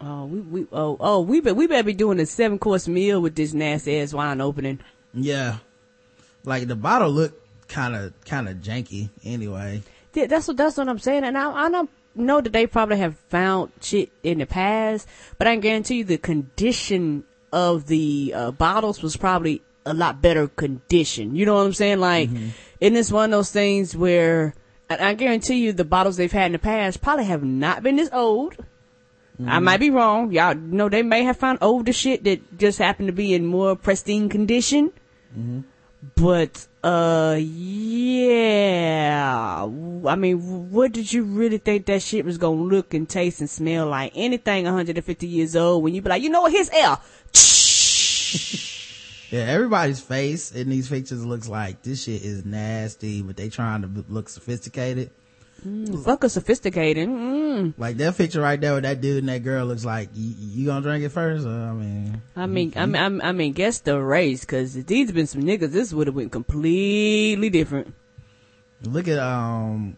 Oh, 0.00 0.26
we, 0.26 0.40
we, 0.40 0.66
oh, 0.72 0.96
oh, 1.00 1.20
we, 1.22 1.40
be, 1.40 1.50
we 1.50 1.66
better 1.66 1.82
be 1.82 1.92
doing 1.92 2.20
a 2.20 2.26
seven 2.26 2.58
course 2.60 2.86
meal 2.86 3.20
with 3.20 3.34
this 3.34 3.52
nasty 3.52 4.00
ass 4.00 4.14
wine 4.14 4.40
opening. 4.40 4.78
Yeah. 5.12 5.58
Like 6.44 6.68
the 6.68 6.76
bottle 6.76 7.10
looked 7.10 7.68
kind 7.68 7.96
of, 7.96 8.14
kind 8.24 8.48
of 8.48 8.58
janky 8.58 9.10
anyway. 9.24 9.82
Yeah, 10.14 10.26
that's 10.26 10.48
what 10.48 10.56
that's 10.56 10.76
what 10.76 10.88
I'm 10.88 10.98
saying. 10.98 11.24
And 11.24 11.36
I 11.36 11.66
I 11.66 11.70
don't 11.70 11.90
know 12.14 12.40
that 12.40 12.52
they 12.52 12.66
probably 12.66 12.98
have 12.98 13.16
found 13.16 13.72
shit 13.80 14.10
in 14.22 14.38
the 14.38 14.46
past, 14.46 15.06
but 15.38 15.46
I 15.46 15.52
can 15.54 15.60
guarantee 15.60 15.98
you 15.98 16.04
the 16.04 16.18
condition 16.18 17.24
of 17.52 17.86
the 17.86 18.32
uh, 18.34 18.50
bottles 18.50 19.02
was 19.02 19.16
probably 19.16 19.62
a 19.86 19.94
lot 19.94 20.20
better 20.20 20.48
condition. 20.48 21.34
You 21.34 21.46
know 21.46 21.54
what 21.54 21.66
I'm 21.66 21.72
saying? 21.72 21.98
Like, 22.00 22.28
Mm-hmm. 22.28 22.48
and 22.82 22.96
it's 22.96 23.10
one 23.12 23.26
of 23.26 23.30
those 23.38 23.50
things 23.50 23.96
where 23.96 24.54
I 24.90 25.14
guarantee 25.14 25.56
you 25.64 25.72
the 25.72 25.84
bottles 25.84 26.16
they've 26.16 26.30
had 26.32 26.46
in 26.46 26.52
the 26.52 26.58
past 26.58 27.00
probably 27.02 27.24
have 27.24 27.42
not 27.42 27.82
been 27.82 27.96
this 27.96 28.10
old. 28.12 28.56
Mm-hmm. 28.56 29.48
I 29.48 29.58
might 29.60 29.80
be 29.80 29.90
wrong. 29.90 30.32
Y'all 30.32 30.54
know 30.54 30.88
they 30.88 31.02
may 31.02 31.24
have 31.24 31.36
found 31.36 31.58
older 31.60 31.92
shit 31.92 32.24
that 32.24 32.58
just 32.58 32.78
happened 32.78 33.08
to 33.08 33.12
be 33.12 33.34
in 33.34 33.46
more 33.46 33.76
pristine 33.76 34.28
condition. 34.28 34.92
Mm-hmm. 35.38 35.60
But, 36.16 36.67
uh, 36.88 37.36
yeah. 37.36 38.78
I 40.06 40.14
mean, 40.16 40.70
what 40.70 40.92
did 40.92 41.12
you 41.12 41.24
really 41.24 41.58
think 41.58 41.84
that 41.86 42.00
shit 42.02 42.24
was 42.24 42.38
gonna 42.38 42.62
look 42.62 42.94
and 42.94 43.06
taste 43.08 43.40
and 43.40 43.50
smell 43.50 43.88
like? 43.88 44.12
Anything 44.14 44.64
150 44.64 45.26
years 45.26 45.54
old 45.54 45.82
when 45.82 45.94
you 45.94 46.00
be 46.00 46.08
like, 46.08 46.22
you 46.22 46.30
know 46.30 46.40
what, 46.42 46.52
here's 46.52 46.70
air. 46.70 46.96
Yeah, 49.30 49.40
everybody's 49.40 50.00
face 50.00 50.52
in 50.52 50.70
these 50.70 50.88
pictures 50.88 51.22
looks 51.22 51.50
like 51.50 51.82
this 51.82 52.04
shit 52.04 52.22
is 52.22 52.46
nasty, 52.46 53.20
but 53.20 53.36
they 53.36 53.50
trying 53.50 53.82
to 53.82 54.04
look 54.08 54.30
sophisticated. 54.30 55.10
Fuck 56.04 56.24
a 56.24 56.28
sophisticated. 56.28 57.08
Mm. 57.08 57.74
Like 57.76 57.96
that 57.96 58.16
picture 58.16 58.40
right 58.40 58.60
there 58.60 58.74
with 58.74 58.84
that 58.84 59.00
dude 59.00 59.18
and 59.18 59.28
that 59.28 59.42
girl 59.42 59.66
looks 59.66 59.84
like 59.84 60.10
you, 60.14 60.34
you 60.38 60.66
gonna 60.66 60.82
drink 60.82 61.04
it 61.04 61.08
first? 61.10 61.46
Or, 61.46 61.50
I 61.50 61.72
mean, 61.72 62.22
I 62.36 62.46
mean, 62.46 62.72
I 62.76 62.86
mean, 62.86 62.96
I 62.96 63.08
mean, 63.08 63.20
I 63.22 63.32
mean, 63.32 63.52
guess 63.52 63.80
the 63.80 64.00
race, 64.00 64.44
cause 64.44 64.76
if 64.76 64.86
these 64.86 65.10
been 65.10 65.26
some 65.26 65.42
niggas, 65.42 65.72
this 65.72 65.92
would 65.92 66.06
have 66.06 66.14
went 66.14 66.30
completely 66.30 67.50
different. 67.50 67.92
look 68.84 69.08
at 69.08 69.18
um, 69.18 69.96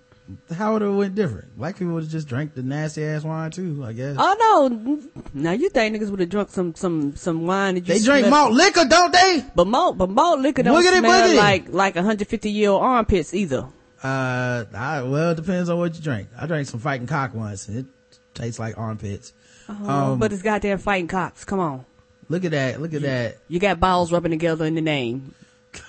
how 0.54 0.76
it 0.76 0.80
would 0.80 0.82
it 0.82 0.90
went 0.90 1.14
different? 1.14 1.58
Black 1.58 1.76
people 1.76 1.92
would 1.94 2.04
have 2.04 2.12
just 2.12 2.26
drank 2.26 2.54
the 2.54 2.62
nasty 2.62 3.04
ass 3.04 3.22
wine 3.24 3.50
too, 3.50 3.84
I 3.84 3.92
guess. 3.92 4.16
Oh 4.18 4.36
no! 4.38 5.22
Now 5.34 5.52
you 5.52 5.68
think 5.68 5.94
niggas 5.94 6.10
would 6.10 6.20
have 6.20 6.30
drunk 6.30 6.50
some 6.50 6.74
some 6.74 7.16
some 7.16 7.46
wine 7.46 7.74
that 7.74 7.86
you 7.86 7.98
they 7.98 8.00
drink 8.00 8.28
malt 8.28 8.52
liquor, 8.52 8.86
don't 8.86 9.12
they? 9.12 9.44
but 9.54 9.66
malt 9.66 9.98
but 9.98 10.08
malt 10.08 10.40
liquor 10.40 10.62
don't 10.62 10.82
smell 10.82 11.36
like 11.36 11.68
like 11.68 11.96
150 11.96 12.50
year 12.50 12.70
old 12.70 12.82
armpits 12.82 13.34
either. 13.34 13.68
Uh, 14.02 14.64
I, 14.74 15.02
well, 15.02 15.30
it 15.32 15.36
depends 15.36 15.68
on 15.68 15.78
what 15.78 15.94
you 15.94 16.00
drink. 16.02 16.28
I 16.38 16.46
drank 16.46 16.66
some 16.68 16.80
fighting 16.80 17.06
cock 17.06 17.34
once, 17.34 17.68
and 17.68 17.78
it 17.78 17.86
tastes 18.34 18.58
like 18.58 18.78
armpits. 18.78 19.32
Oh, 19.68 19.88
Um, 20.12 20.18
but 20.18 20.32
it's 20.32 20.42
goddamn 20.42 20.78
fighting 20.78 21.08
cocks. 21.08 21.44
Come 21.44 21.60
on, 21.60 21.84
Look 22.28 22.44
at 22.44 22.52
that! 22.52 22.80
Look 22.80 22.94
at 22.94 23.02
that! 23.02 23.38
you 23.48 23.58
got 23.58 23.78
balls 23.80 24.10
rubbing 24.12 24.30
together 24.30 24.64
in 24.64 24.74
the 24.74 24.80
name. 24.80 25.34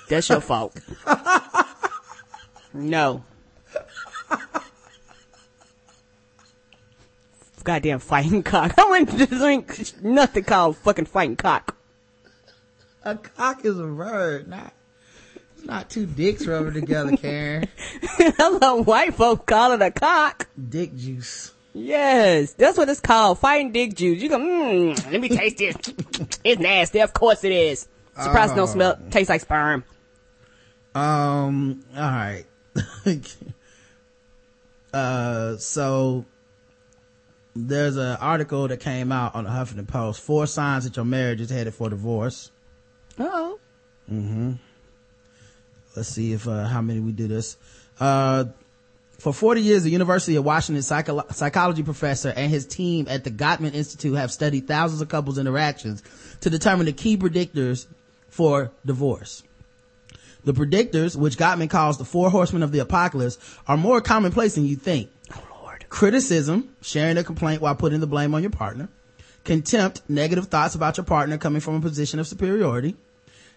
That's 0.10 0.28
your 0.30 0.42
fault. 0.42 0.80
no. 2.74 3.24
Goddamn 7.64 8.00
fighting 8.00 8.42
cock. 8.44 8.74
I 8.80 8.90
went 8.90 9.10
to 9.18 9.26
drink 9.28 10.02
nothing 10.04 10.44
called 10.44 10.78
fucking 10.78 11.06
fighting 11.06 11.36
cock. 11.36 11.78
A 13.04 13.16
cock 13.16 13.64
is 13.66 13.80
a 13.80 13.84
bird, 13.84 14.48
not 14.48 14.74
not 15.64 15.90
two 15.90 16.06
dicks 16.06 16.46
rubbing 16.46 16.74
together, 16.74 17.16
Karen. 17.18 17.68
Hello, 18.02 18.84
white 18.84 19.14
folks 19.14 19.46
call 19.46 19.74
it 19.74 19.82
a 19.82 19.92
cock. 19.92 20.48
Dick 20.70 20.96
juice. 20.96 21.54
Yes, 21.74 22.54
that's 22.54 22.78
what 22.78 22.90
it's 22.90 23.00
called. 23.00 23.40
Fighting 23.40 23.72
dick 23.72 23.96
juice. 23.96 24.22
You 24.22 24.30
go, 24.30 24.40
mmm, 24.40 25.12
let 25.12 25.22
me 25.22 25.30
taste 25.30 25.58
this. 25.58 25.76
it's 26.44 26.62
nasty. 26.62 27.00
Of 27.00 27.14
course 27.14 27.44
it 27.44 27.52
is. 27.52 27.88
Surprise, 28.20 28.52
don't 28.52 28.68
smell, 28.68 29.00
tastes 29.10 29.30
like 29.30 29.42
sperm. 29.42 29.86
Um, 30.94 31.84
all 31.96 32.02
right. 32.02 32.44
uh, 34.94 35.58
so 35.58 36.26
there's 37.56 37.96
an 37.96 38.18
article 38.18 38.68
that 38.68 38.82
came 38.82 39.12
out 39.12 39.36
on 39.36 39.46
the 39.46 39.50
Huffington 39.50 39.88
Post. 39.88 40.22
Four 40.22 40.48
signs 40.48 40.84
that 40.84 40.98
your 40.98 41.06
marriage 41.06 41.40
is 41.40 41.50
headed 41.50 41.74
for 41.74 41.90
divorce. 41.90 42.52
Oh. 43.18 43.60
Let's 45.96 46.10
see 46.10 46.34
if, 46.34 46.48
uh, 46.48 46.66
how 46.66 46.82
many 46.82 47.00
we 47.00 47.12
do 47.12 47.28
this. 47.28 47.58
Uh, 48.00 48.46
for 49.20 49.34
40 49.34 49.62
years, 49.62 49.84
the 49.84 49.92
University 49.92 50.36
of 50.36 50.44
Washington 50.44 50.82
psycho- 50.82 51.26
psychology 51.30 51.84
professor 51.84 52.34
and 52.36 52.50
his 52.50 52.66
team 52.66 53.06
at 53.08 53.24
the 53.24 53.30
Gottman 53.30 53.76
Institute 53.76 54.16
have 54.18 54.32
studied 54.32 54.68
thousands 54.68 55.02
of 55.02 55.10
couples 55.10 55.38
interactions 55.38 56.02
to 56.40 56.50
determine 56.50 56.88
the 56.88 56.94
key 56.94 57.18
predictors 57.18 57.86
for 58.30 58.72
divorce. 58.84 59.44
The 60.44 60.54
predictors, 60.54 61.16
which 61.16 61.38
Gottman 61.38 61.70
calls 61.70 62.00
the 62.00 62.06
four 62.06 62.32
horsemen 62.32 62.64
of 62.64 62.72
the 62.72 62.80
apocalypse, 62.80 63.38
are 63.68 63.78
more 63.78 64.02
commonplace 64.02 64.56
than 64.56 64.66
you 64.66 64.76
think. 64.76 65.12
Oh, 65.36 65.44
Lord. 65.62 65.86
Criticism, 65.90 66.76
sharing 66.82 67.18
a 67.18 67.24
complaint 67.24 67.62
while 67.62 67.76
putting 67.76 68.00
the 68.00 68.08
blame 68.08 68.34
on 68.34 68.42
your 68.42 68.50
partner. 68.50 68.90
Contempt, 69.44 70.02
negative 70.08 70.48
thoughts 70.48 70.74
about 70.74 70.98
your 70.98 71.04
partner 71.04 71.38
coming 71.38 71.62
from 71.62 71.76
a 71.76 71.82
position 71.82 72.20
of 72.20 72.26
superiority. 72.26 72.96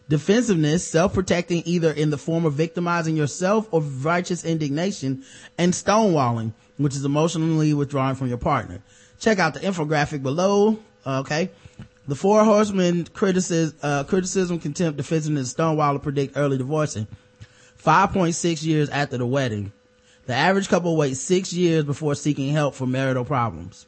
Defensiveness, 0.08 0.86
self-protecting 0.86 1.62
either 1.64 1.90
in 1.90 2.10
the 2.10 2.18
form 2.18 2.44
of 2.44 2.54
victimizing 2.54 3.16
yourself 3.16 3.68
or 3.70 3.80
righteous 3.80 4.44
indignation, 4.44 5.24
and 5.58 5.72
stonewalling, 5.72 6.52
which 6.76 6.94
is 6.94 7.04
emotionally 7.04 7.72
withdrawing 7.74 8.14
from 8.14 8.28
your 8.28 8.38
partner. 8.38 8.80
Check 9.18 9.38
out 9.38 9.54
the 9.54 9.60
infographic 9.60 10.22
below. 10.22 10.78
Okay. 11.06 11.50
The 12.06 12.14
four 12.14 12.44
horsemen 12.44 13.06
criticism, 13.06 13.78
uh, 13.82 14.04
criticism, 14.04 14.58
contempt, 14.58 14.98
defensiveness, 14.98 15.50
stonewall 15.50 15.98
predict 15.98 16.36
early 16.36 16.58
divorcing. 16.58 17.06
5.6 17.82 18.64
years 18.64 18.88
after 18.90 19.16
the 19.16 19.26
wedding. 19.26 19.72
The 20.26 20.34
average 20.34 20.68
couple 20.68 20.96
waits 20.96 21.20
six 21.20 21.52
years 21.52 21.84
before 21.84 22.14
seeking 22.14 22.50
help 22.52 22.74
for 22.74 22.86
marital 22.86 23.24
problems. 23.24 23.86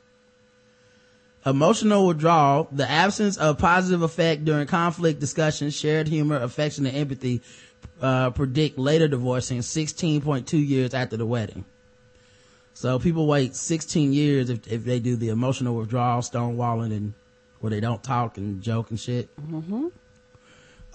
Emotional 1.46 2.08
withdrawal, 2.08 2.68
the 2.72 2.90
absence 2.90 3.36
of 3.36 3.56
positive 3.58 4.02
effect 4.02 4.44
during 4.44 4.66
conflict 4.66 5.20
discussions, 5.20 5.76
shared 5.76 6.08
humor, 6.08 6.36
affection, 6.36 6.86
and 6.86 6.96
empathy, 6.96 7.40
uh, 8.02 8.30
predict 8.30 8.76
later 8.78 9.06
divorcing 9.06 9.60
16.2 9.60 10.66
years 10.66 10.92
after 10.92 11.16
the 11.16 11.24
wedding. 11.24 11.64
So 12.74 12.98
people 12.98 13.28
wait 13.28 13.54
16 13.54 14.12
years 14.12 14.50
if, 14.50 14.66
if 14.66 14.84
they 14.84 14.98
do 14.98 15.14
the 15.14 15.28
emotional 15.28 15.76
withdrawal, 15.76 16.20
stonewalling, 16.20 16.92
and 16.94 17.14
where 17.60 17.70
they 17.70 17.80
don't 17.80 18.02
talk 18.02 18.36
and 18.38 18.60
joke 18.60 18.90
and 18.90 18.98
shit. 18.98 19.34
Mm-hmm. 19.40 19.86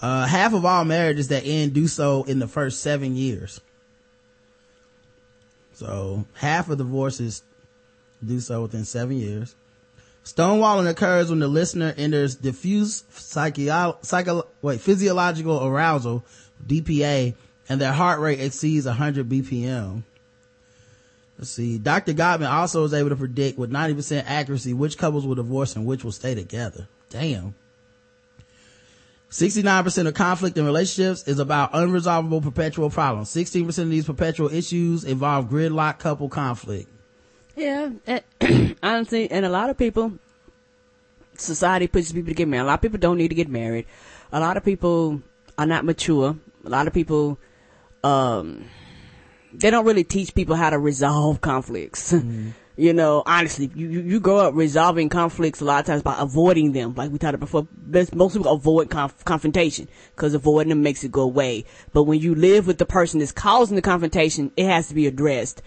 Uh, 0.02 0.26
half 0.26 0.52
of 0.52 0.66
all 0.66 0.84
marriages 0.84 1.28
that 1.28 1.44
end 1.46 1.72
do 1.72 1.88
so 1.88 2.24
in 2.24 2.40
the 2.40 2.46
first 2.46 2.82
seven 2.82 3.16
years. 3.16 3.60
So 5.72 6.26
half 6.34 6.68
of 6.68 6.76
divorces 6.76 7.42
do 8.24 8.38
so 8.38 8.62
within 8.62 8.84
seven 8.84 9.16
years. 9.16 9.56
Stonewalling 10.24 10.88
occurs 10.88 11.30
when 11.30 11.40
the 11.40 11.48
listener 11.48 11.94
enters 11.96 12.36
diffuse 12.36 13.04
psycho, 13.10 13.98
psycho, 14.02 14.46
wait, 14.62 14.80
physiological 14.80 15.64
arousal, 15.64 16.24
DPA, 16.64 17.34
and 17.68 17.80
their 17.80 17.92
heart 17.92 18.20
rate 18.20 18.40
exceeds 18.40 18.86
100 18.86 19.28
BPM. 19.28 20.04
Let's 21.38 21.50
see. 21.50 21.78
Dr. 21.78 22.12
Gottman 22.12 22.50
also 22.50 22.82
was 22.82 22.94
able 22.94 23.08
to 23.08 23.16
predict 23.16 23.58
with 23.58 23.72
90% 23.72 24.24
accuracy 24.26 24.74
which 24.74 24.96
couples 24.96 25.26
will 25.26 25.34
divorce 25.34 25.74
and 25.74 25.84
which 25.84 26.04
will 26.04 26.12
stay 26.12 26.36
together. 26.36 26.86
Damn. 27.10 27.54
69% 29.30 30.06
of 30.06 30.14
conflict 30.14 30.58
in 30.58 30.66
relationships 30.66 31.26
is 31.26 31.38
about 31.38 31.72
unresolvable 31.72 32.42
perpetual 32.42 32.90
problems. 32.90 33.30
16% 33.30 33.66
of 33.78 33.90
these 33.90 34.04
perpetual 34.04 34.52
issues 34.52 35.04
involve 35.04 35.46
gridlock 35.46 35.98
couple 35.98 36.28
conflict. 36.28 36.91
Yeah, 37.56 37.90
and- 38.06 38.76
honestly, 38.82 39.30
and 39.30 39.44
a 39.44 39.48
lot 39.48 39.70
of 39.70 39.76
people, 39.78 40.12
society 41.36 41.86
pushes 41.86 42.12
people 42.12 42.28
to 42.28 42.34
get 42.34 42.48
married. 42.48 42.64
A 42.64 42.66
lot 42.66 42.74
of 42.74 42.82
people 42.82 42.98
don't 42.98 43.18
need 43.18 43.28
to 43.28 43.34
get 43.34 43.48
married. 43.48 43.86
A 44.32 44.40
lot 44.40 44.56
of 44.56 44.64
people 44.64 45.22
are 45.58 45.66
not 45.66 45.84
mature. 45.84 46.36
A 46.64 46.68
lot 46.68 46.86
of 46.86 46.94
people, 46.94 47.38
um, 48.02 48.64
they 49.52 49.70
don't 49.70 49.84
really 49.84 50.04
teach 50.04 50.34
people 50.34 50.56
how 50.56 50.70
to 50.70 50.78
resolve 50.78 51.40
conflicts. 51.40 52.14
you 52.76 52.92
know, 52.94 53.22
honestly, 53.26 53.70
you, 53.74 53.88
you, 53.88 54.20
grow 54.20 54.38
up 54.38 54.54
resolving 54.54 55.10
conflicts 55.10 55.60
a 55.60 55.64
lot 55.64 55.80
of 55.80 55.86
times 55.86 56.02
by 56.02 56.16
avoiding 56.18 56.72
them. 56.72 56.94
Like 56.94 57.10
we 57.10 57.18
talked 57.18 57.34
about 57.34 57.40
before, 57.40 57.68
best- 57.70 58.14
most 58.14 58.34
people 58.34 58.50
avoid 58.50 58.88
conf- 58.88 59.24
confrontation 59.24 59.88
because 60.16 60.32
avoiding 60.32 60.70
them 60.70 60.82
makes 60.82 61.04
it 61.04 61.12
go 61.12 61.22
away. 61.22 61.66
But 61.92 62.04
when 62.04 62.20
you 62.20 62.34
live 62.34 62.66
with 62.66 62.78
the 62.78 62.86
person 62.86 63.18
that's 63.20 63.32
causing 63.32 63.76
the 63.76 63.82
confrontation, 63.82 64.52
it 64.56 64.66
has 64.66 64.88
to 64.88 64.94
be 64.94 65.06
addressed. 65.06 65.62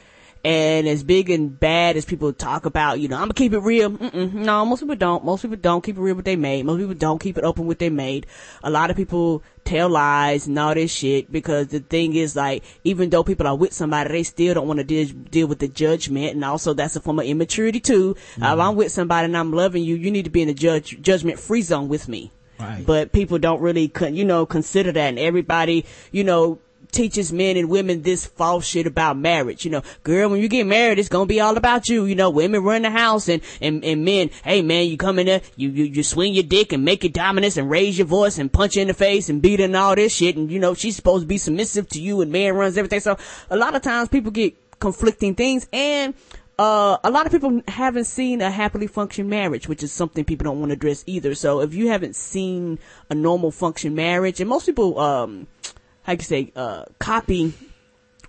And 0.46 0.88
as 0.88 1.04
big 1.04 1.32
and 1.32 1.60
bad 1.60 1.98
as 1.98 2.06
people 2.06 2.32
talk 2.32 2.68
about, 2.68 3.00
you 3.00 3.08
know, 3.08 3.16
I'm 3.16 3.24
gonna 3.24 3.34
keep 3.34 3.54
it 3.54 3.62
real. 3.62 3.90
Mm-mm. 3.90 4.32
No, 4.32 4.64
most 4.64 4.82
people 4.82 4.96
don't. 4.96 5.26
Most 5.26 5.42
people 5.42 5.58
don't 5.58 5.84
keep 5.84 5.98
it 5.98 6.02
real 6.02 6.14
with 6.14 6.26
their 6.26 6.38
mate. 6.38 6.64
Most 6.64 6.78
people 6.78 6.94
don't 6.94 7.20
keep 7.20 7.40
it 7.40 7.44
open 7.44 7.66
with 7.66 7.80
their 7.80 7.90
mate. 7.90 8.28
A 8.64 8.70
lot 8.70 8.92
of 8.92 8.96
people 8.96 9.42
tell 9.64 9.90
lies 9.90 10.46
and 10.46 10.60
all 10.60 10.76
this 10.76 10.92
shit 10.92 11.32
because 11.32 11.70
the 11.70 11.80
thing 11.80 12.14
is 12.14 12.36
like, 12.36 12.64
even 12.84 13.10
though 13.10 13.24
people 13.24 13.48
are 13.48 13.56
with 13.56 13.74
somebody, 13.74 14.12
they 14.12 14.22
still 14.22 14.54
don't 14.54 14.68
want 14.68 14.78
to 14.78 14.84
deal, 14.84 15.08
deal 15.32 15.48
with 15.48 15.58
the 15.58 15.68
judgment. 15.68 16.36
And 16.36 16.46
also 16.46 16.76
that's 16.76 16.96
a 16.96 17.02
form 17.02 17.18
of 17.18 17.26
immaturity 17.26 17.80
too. 17.80 18.12
If 18.12 18.44
mm-hmm. 18.44 18.62
I'm 18.62 18.76
with 18.76 18.92
somebody 18.92 19.26
and 19.26 19.36
I'm 19.36 19.52
loving 19.52 19.84
you, 19.84 19.96
you 19.96 20.12
need 20.12 20.26
to 20.26 20.30
be 20.32 20.44
in 20.44 20.48
the 20.48 20.54
judge, 20.54 21.02
judgment 21.02 21.40
free 21.40 21.64
zone 21.64 21.88
with 21.88 22.08
me. 22.08 22.32
Right. 22.60 22.86
But 22.86 23.12
people 23.12 23.40
don't 23.40 23.62
really, 23.62 23.88
con- 23.88 24.16
you 24.16 24.24
know, 24.24 24.46
consider 24.46 24.92
that. 24.92 25.10
And 25.10 25.20
everybody, 25.20 25.86
you 26.12 26.24
know, 26.24 26.60
teaches 26.96 27.32
men 27.32 27.58
and 27.58 27.70
women 27.70 28.02
this 28.02 28.26
false 28.26 28.66
shit 28.66 28.88
about 28.88 29.18
marriage. 29.18 29.66
You 29.66 29.72
know, 29.72 29.84
girl, 30.04 30.30
when 30.30 30.42
you 30.42 30.48
get 30.48 30.66
married, 30.66 30.98
it's 30.98 31.10
gonna 31.10 31.26
be 31.26 31.40
all 31.40 31.58
about 31.58 31.88
you. 31.90 32.06
You 32.06 32.16
know, 32.16 32.30
women 32.30 32.64
run 32.64 32.82
the 32.82 32.90
house 32.90 33.30
and, 33.30 33.42
and, 33.62 33.84
and 33.84 34.04
men, 34.04 34.32
hey 34.44 34.62
man, 34.62 34.88
you 34.88 34.98
come 34.98 35.20
in 35.20 35.28
there, 35.28 35.42
you, 35.56 35.70
you, 35.70 35.84
you 35.86 36.04
swing 36.04 36.34
your 36.34 36.44
dick 36.44 36.74
and 36.74 36.84
make 36.84 37.04
it 37.04 37.14
dominance 37.14 37.58
and 37.58 37.70
raise 37.70 37.98
your 37.98 38.08
voice 38.08 38.38
and 38.38 38.52
punch 38.52 38.78
in 38.78 38.88
the 38.88 38.94
face 38.94 39.30
and 39.30 39.42
beat 39.42 39.60
and 39.60 39.76
all 39.76 39.96
this 39.96 40.14
shit. 40.14 40.38
And 40.38 40.52
you 40.52 40.60
know, 40.60 40.74
she's 40.74 40.96
supposed 40.96 41.24
to 41.24 41.28
be 41.28 41.38
submissive 41.38 41.90
to 41.90 42.02
you 42.02 42.22
and 42.22 42.32
man 42.32 42.56
runs 42.56 42.78
everything. 42.78 43.02
So 43.02 43.18
a 43.50 43.58
lot 43.58 43.76
of 43.76 43.82
times 43.82 44.10
people 44.10 44.32
get 44.32 44.56
conflicting 44.80 45.36
things 45.36 45.68
and 45.72 46.14
uh, 46.58 46.98
a 47.04 47.12
lot 47.12 47.26
of 47.26 47.32
people 47.32 47.62
haven't 47.68 48.06
seen 48.06 48.42
a 48.42 48.50
happily 48.50 48.88
function 48.88 49.28
marriage, 49.28 49.68
which 49.68 49.84
is 49.84 49.92
something 49.92 50.24
people 50.24 50.46
don't 50.46 50.60
want 50.60 50.70
to 50.70 50.76
address 50.76 51.04
either. 51.06 51.36
So 51.36 51.60
if 51.60 51.74
you 51.74 51.90
haven't 51.90 52.16
seen 52.16 52.80
a 53.10 53.16
normal 53.16 53.52
function 53.52 53.94
marriage, 53.94 54.40
and 54.40 54.50
most 54.50 54.66
people, 54.66 54.98
um, 55.00 55.48
can 56.12 56.20
you 56.20 56.24
say, 56.26 56.52
uh, 56.56 56.86
copy 57.00 57.54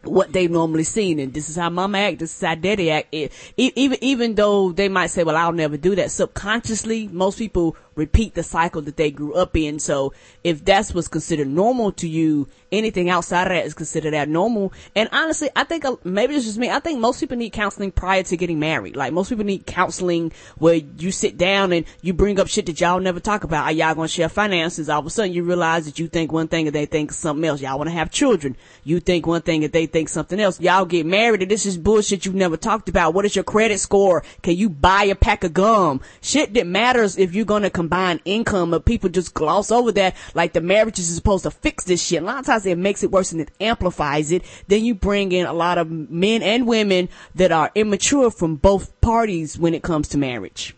what 0.09 0.33
they've 0.33 0.51
normally 0.51 0.85
seen, 0.85 1.19
and 1.19 1.33
this 1.33 1.49
is 1.49 1.57
how 1.57 1.71
mama 1.71 1.99
act, 1.99 2.19
this 2.19 2.35
is 2.35 2.41
how 2.41 2.55
daddy 2.55 2.91
act. 2.91 3.09
It, 3.13 3.33
even 3.57 3.99
even 4.01 4.35
though 4.35 4.73
they 4.73 4.89
might 4.89 5.09
say, 5.09 5.25
"Well, 5.25 5.37
I'll 5.37 5.53
never 5.53 5.77
do 5.77 5.95
that," 5.97 6.11
subconsciously, 6.11 7.09
most 7.09 7.39
people 7.39 7.77
repeat 7.97 8.35
the 8.35 8.43
cycle 8.43 8.83
that 8.83 8.97
they 8.97 9.11
grew 9.11 9.35
up 9.35 9.57
in. 9.57 9.79
So 9.79 10.13
if 10.45 10.65
that's 10.65 10.95
what's 10.95 11.09
considered 11.09 11.49
normal 11.49 11.93
to 11.93 12.09
you, 12.09 12.47
anything 12.71 13.09
outside 13.09 13.45
of 13.45 13.49
that 13.49 13.65
is 13.65 13.75
considered 13.75 14.15
abnormal. 14.15 14.73
And 14.95 15.09
honestly, 15.13 15.49
I 15.57 15.65
think 15.65 15.85
uh, 15.85 15.97
maybe 16.05 16.35
it's 16.35 16.45
just 16.45 16.59
me. 16.59 16.71
I 16.71 16.79
think 16.79 17.01
most 17.01 17.21
people 17.21 17.37
need 17.37 17.51
counseling 17.51 17.91
prior 17.91 18.23
to 18.25 18.37
getting 18.37 18.61
married. 18.61 18.97
Like 18.97 19.13
most 19.13 19.31
people 19.31 19.45
need 19.45 19.67
counseling 19.67 20.33
where 20.59 20.75
you 20.75 21.11
sit 21.11 21.39
down 21.39 21.73
and 21.73 21.87
you 22.03 22.13
bring 22.13 22.39
up 22.39 22.49
shit 22.49 22.67
that 22.67 22.81
y'all 22.81 23.01
never 23.01 23.19
talk 23.19 23.45
about. 23.45 23.65
Are 23.65 23.73
y'all 23.73 23.95
gonna 23.95 24.09
share 24.09 24.29
finances? 24.29 24.89
All 24.89 25.01
of 25.01 25.07
a 25.07 25.11
sudden 25.11 25.33
you 25.33 25.43
realize 25.43 25.87
that 25.87 25.99
you 25.99 26.07
think 26.07 26.31
one 26.31 26.49
thing 26.49 26.67
and 26.67 26.75
they 26.75 26.87
think 26.87 27.13
something 27.13 27.45
else. 27.45 27.63
Y'all 27.63 27.79
want 27.79 27.89
to 27.89 27.95
have 27.95 28.11
children. 28.11 28.57
You 28.85 29.01
think 29.01 29.27
one 29.27 29.43
thing 29.43 29.65
and 29.65 29.73
they 29.73 29.87
think 29.87 29.96
something 30.05 30.39
else. 30.39 30.61
Y'all 30.61 30.85
get 30.85 31.07
married 31.07 31.41
and 31.41 31.51
this 31.51 31.65
is 31.65 31.79
bullshit 31.79 32.27
you've 32.27 32.35
never 32.35 32.59
talked 32.59 32.89
about. 32.89 33.15
What 33.15 33.25
is 33.25 33.35
your 33.35 33.45
credit 33.45 33.81
score? 33.81 34.23
Can 34.43 34.57
you 34.57 34.69
buy 34.69 35.05
a 35.05 35.15
pack 35.15 35.45
of 35.45 35.55
gum? 35.55 36.03
Shit 36.21 36.53
that 36.55 36.67
matters 36.67 37.17
if 37.17 37.35
you're 37.35 37.47
gonna 37.47 37.71
combine 37.71 38.21
income, 38.27 38.73
but 38.73 38.85
people 38.85 39.09
just 39.09 39.33
gloss 39.33 39.71
over 39.71 39.91
that 39.93 40.15
like 40.35 40.53
the 40.53 40.61
marriage 40.61 40.99
is 40.99 41.15
supposed 41.15 41.45
to 41.45 41.51
fix 41.51 41.85
this 41.85 42.03
shit. 42.05 42.23
A 42.23 42.27
lot 42.27 42.41
of 42.41 42.47
times 42.47 42.67
it 42.67 42.77
makes 42.77 43.03
it 43.03 43.11
worse 43.11 43.33
and 43.33 43.41
it 43.41 43.51
amplifies 43.61 44.31
it. 44.31 44.43
Then 44.69 44.85
you 44.85 44.95
bring 44.95 45.33
in 45.33 45.47
a 45.47 45.55
lot 45.55 45.79
of 45.79 45.91
men 45.91 46.43
and 46.43 46.67
women 46.67 47.09
that 47.35 47.53
are 47.53 47.71
immature 47.75 48.31
from 48.31 48.57
both 48.57 49.01
parties 49.01 49.59
when 49.59 49.73
it 49.73 49.83
comes 49.83 50.09
to 50.09 50.19
marriage. 50.19 50.75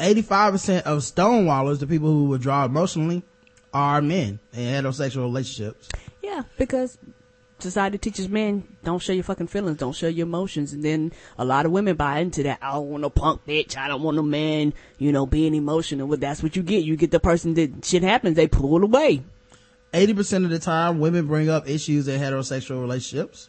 85% 0.00 0.82
of 0.82 0.98
stonewallers, 0.98 1.78
the 1.78 1.86
people 1.86 2.08
who 2.08 2.24
withdraw 2.24 2.64
emotionally, 2.64 3.22
are 3.72 4.00
men 4.00 4.38
in 4.52 4.60
heterosexual 4.60 5.22
relationships. 5.22 5.88
Yeah, 6.22 6.42
because 6.58 6.98
society 7.58 7.98
teaches 7.98 8.28
men 8.28 8.66
don't 8.82 9.00
show 9.00 9.12
your 9.12 9.24
fucking 9.24 9.46
feelings, 9.46 9.78
don't 9.78 9.94
show 9.94 10.08
your 10.08 10.26
emotions, 10.26 10.72
and 10.72 10.84
then 10.84 11.12
a 11.38 11.44
lot 11.44 11.66
of 11.66 11.72
women 11.72 11.96
buy 11.96 12.18
into 12.18 12.42
that. 12.44 12.58
I 12.60 12.72
don't 12.72 12.88
want 12.90 13.02
no 13.02 13.10
punk 13.10 13.42
bitch. 13.46 13.76
I 13.76 13.88
don't 13.88 14.02
want 14.02 14.16
no 14.16 14.22
man, 14.22 14.74
you 14.98 15.12
know, 15.12 15.26
being 15.26 15.54
emotional. 15.54 16.06
Well, 16.06 16.18
that's 16.18 16.42
what 16.42 16.56
you 16.56 16.62
get. 16.62 16.84
You 16.84 16.96
get 16.96 17.10
the 17.10 17.20
person 17.20 17.54
that 17.54 17.84
shit 17.84 18.02
happens, 18.02 18.36
they 18.36 18.48
pull 18.48 18.82
away. 18.82 19.22
80% 19.92 20.44
of 20.44 20.50
the 20.50 20.58
time, 20.58 20.98
women 20.98 21.26
bring 21.26 21.48
up 21.48 21.68
issues 21.68 22.08
in 22.08 22.20
heterosexual 22.20 22.80
relationships. 22.80 23.48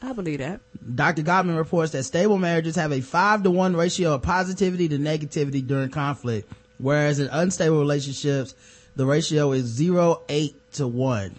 I 0.00 0.12
believe 0.12 0.38
that. 0.38 0.60
Dr. 0.94 1.22
Gottman 1.22 1.56
reports 1.56 1.92
that 1.92 2.04
stable 2.04 2.38
marriages 2.38 2.76
have 2.76 2.92
a 2.92 3.00
five 3.00 3.42
to 3.42 3.50
one 3.50 3.74
ratio 3.74 4.14
of 4.14 4.22
positivity 4.22 4.88
to 4.88 4.98
negativity 4.98 5.66
during 5.66 5.90
conflict, 5.90 6.50
whereas 6.78 7.18
in 7.18 7.26
unstable 7.26 7.80
relationships, 7.80 8.54
the 8.94 9.04
ratio 9.04 9.52
is 9.52 9.64
zero 9.64 10.22
eight 10.28 10.56
to 10.74 10.86
one. 10.86 11.34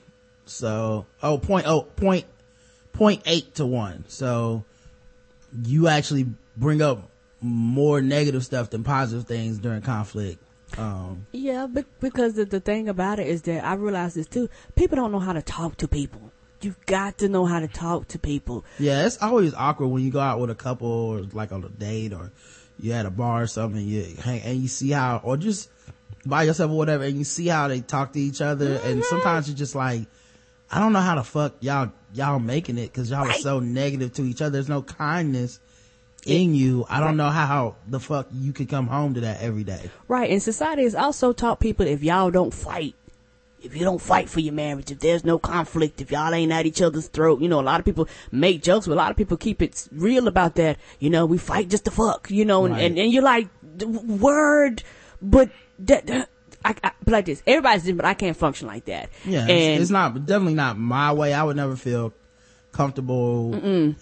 So, 0.52 1.06
oh, 1.24 1.38
point, 1.38 1.68
oh, 1.68 1.82
point, 1.84 2.26
point 2.94 3.22
eight 3.26 3.56
to 3.56 3.66
one. 3.66 4.06
So 4.08 4.64
you 5.64 5.88
actually 5.88 6.28
bring 6.58 6.82
up 6.82 7.10
more 7.42 8.02
negative 8.02 8.46
stuff 8.46 8.70
than 8.70 8.84
positive 8.84 9.26
things 9.28 9.58
during 9.58 9.82
conflict. 9.82 10.42
Um, 10.78 11.26
Yeah, 11.32 11.68
but 11.68 11.86
because 12.00 12.36
the, 12.36 12.46
the 12.46 12.60
thing 12.60 12.88
about 12.88 13.20
it 13.20 13.28
is 13.28 13.42
that 13.44 13.66
I 13.66 13.74
realize 13.74 14.14
this 14.14 14.28
too. 14.28 14.50
People 14.76 14.96
don't 14.96 15.12
know 15.12 15.20
how 15.20 15.34
to 15.34 15.42
talk 15.42 15.78
to 15.78 15.88
people. 15.88 16.32
You've 16.62 16.86
got 16.86 17.18
to 17.20 17.28
know 17.28 17.46
how 17.46 17.60
to 17.60 17.68
talk 17.68 18.08
to 18.10 18.20
people. 18.20 18.64
Yeah, 18.78 19.06
it's 19.06 19.22
always 19.22 19.54
awkward 19.54 19.88
when 19.88 20.04
you 20.04 20.12
go 20.12 20.20
out 20.20 20.40
with 20.40 20.52
a 20.52 20.56
couple 20.56 20.88
or 20.88 21.22
like 21.34 21.52
on 21.52 21.64
a 21.64 21.70
date 21.70 22.14
or 22.14 22.32
you 22.80 22.94
at 22.94 23.06
a 23.06 23.10
bar 23.10 23.44
or 23.44 23.48
something. 23.48 23.84
You 23.84 24.16
hang 24.22 24.42
and 24.42 24.62
you 24.62 24.68
see 24.68 24.92
how, 24.92 25.22
or 25.24 25.38
just 25.38 25.70
by 26.26 26.44
yourself 26.44 26.72
or 26.72 26.78
whatever, 26.78 27.04
and 27.04 27.18
you 27.18 27.24
see 27.24 27.48
how 27.48 27.68
they 27.68 27.82
talk 27.82 28.14
to 28.14 28.20
each 28.20 28.42
other. 28.42 28.76
And 28.84 29.04
sometimes 29.04 29.50
you're 29.50 29.58
just 29.58 29.76
like, 29.76 30.08
I 30.72 30.80
don't 30.80 30.94
know 30.94 31.02
how 31.02 31.16
the 31.16 31.24
fuck 31.24 31.56
y'all 31.60 31.92
y'all 32.14 32.40
making 32.40 32.78
it 32.78 32.92
because 32.94 33.10
y'all 33.10 33.28
are 33.28 33.34
so 33.34 33.60
negative 33.60 34.14
to 34.14 34.24
each 34.24 34.42
other. 34.42 34.52
There's 34.52 34.70
no 34.70 34.82
kindness 34.82 35.60
in 36.26 36.54
you. 36.56 36.86
I 36.90 37.00
don't 37.00 37.18
know 37.18 37.30
how 37.30 37.76
the 37.88 38.00
fuck 38.00 38.28
you 38.32 38.54
could 38.54 38.70
come 38.70 38.88
home 38.88 39.14
to 39.16 39.22
that 39.22 39.42
every 39.42 39.64
day. 39.64 39.90
Right, 40.08 40.30
and 40.30 40.42
society 40.42 40.84
has 40.84 40.96
also 40.96 41.34
taught 41.34 41.60
people 41.60 41.86
if 41.88 42.04
y'all 42.04 42.30
don't 42.32 42.54
fight, 42.54 42.96
if 43.62 43.76
you 43.76 43.82
don't 43.84 44.02
fight 44.02 44.30
for 44.30 44.40
your 44.40 44.54
marriage, 44.54 44.92
if 44.92 45.00
there's 45.00 45.24
no 45.26 45.40
conflict, 45.40 46.00
if 46.00 46.12
y'all 46.12 46.34
ain't 46.34 46.52
at 46.52 46.66
each 46.66 46.82
other's 46.82 47.08
throat, 47.08 47.42
you 47.42 47.50
know, 47.50 47.60
a 47.60 47.64
lot 47.64 47.80
of 47.80 47.86
people 47.86 48.08
make 48.32 48.62
jokes, 48.62 48.88
but 48.88 48.94
a 48.94 48.96
lot 48.96 49.12
of 49.12 49.18
people 49.18 49.36
keep 49.38 49.62
it 49.62 49.88
real 49.92 50.28
about 50.28 50.56
that. 50.56 50.78
You 51.00 51.10
know, 51.10 51.26
we 51.26 51.38
fight 51.38 51.70
just 51.70 51.86
to 51.86 51.92
fuck, 51.92 52.30
you 52.30 52.46
know, 52.46 52.66
and, 52.66 52.76
Right. 52.76 52.84
and, 52.84 52.98
and 53.00 53.12
you're 53.12 53.24
like, 53.24 53.48
word, 53.82 54.84
but 55.22 55.50
that, 55.80 56.06
that- 56.08 56.30
I, 56.64 56.76
I, 56.84 56.92
but 57.04 57.12
like 57.12 57.26
this, 57.26 57.42
everybody's 57.48 57.84
different, 57.84 57.98
but 57.98 58.06
I 58.06 58.14
can't 58.14 58.38
function 58.38 58.68
like 58.68 58.86
that. 58.86 59.10
Yeah, 59.26 59.42
and 59.42 59.52
it's, 59.52 59.84
it's 59.84 59.92
not 59.92 60.26
definitely 60.26 60.56
not 60.56 60.78
my 60.78 61.12
way. 61.14 61.34
I 61.34 61.44
would 61.44 61.56
never 61.56 61.76
feel 61.76 62.14
comfortable 62.72 63.54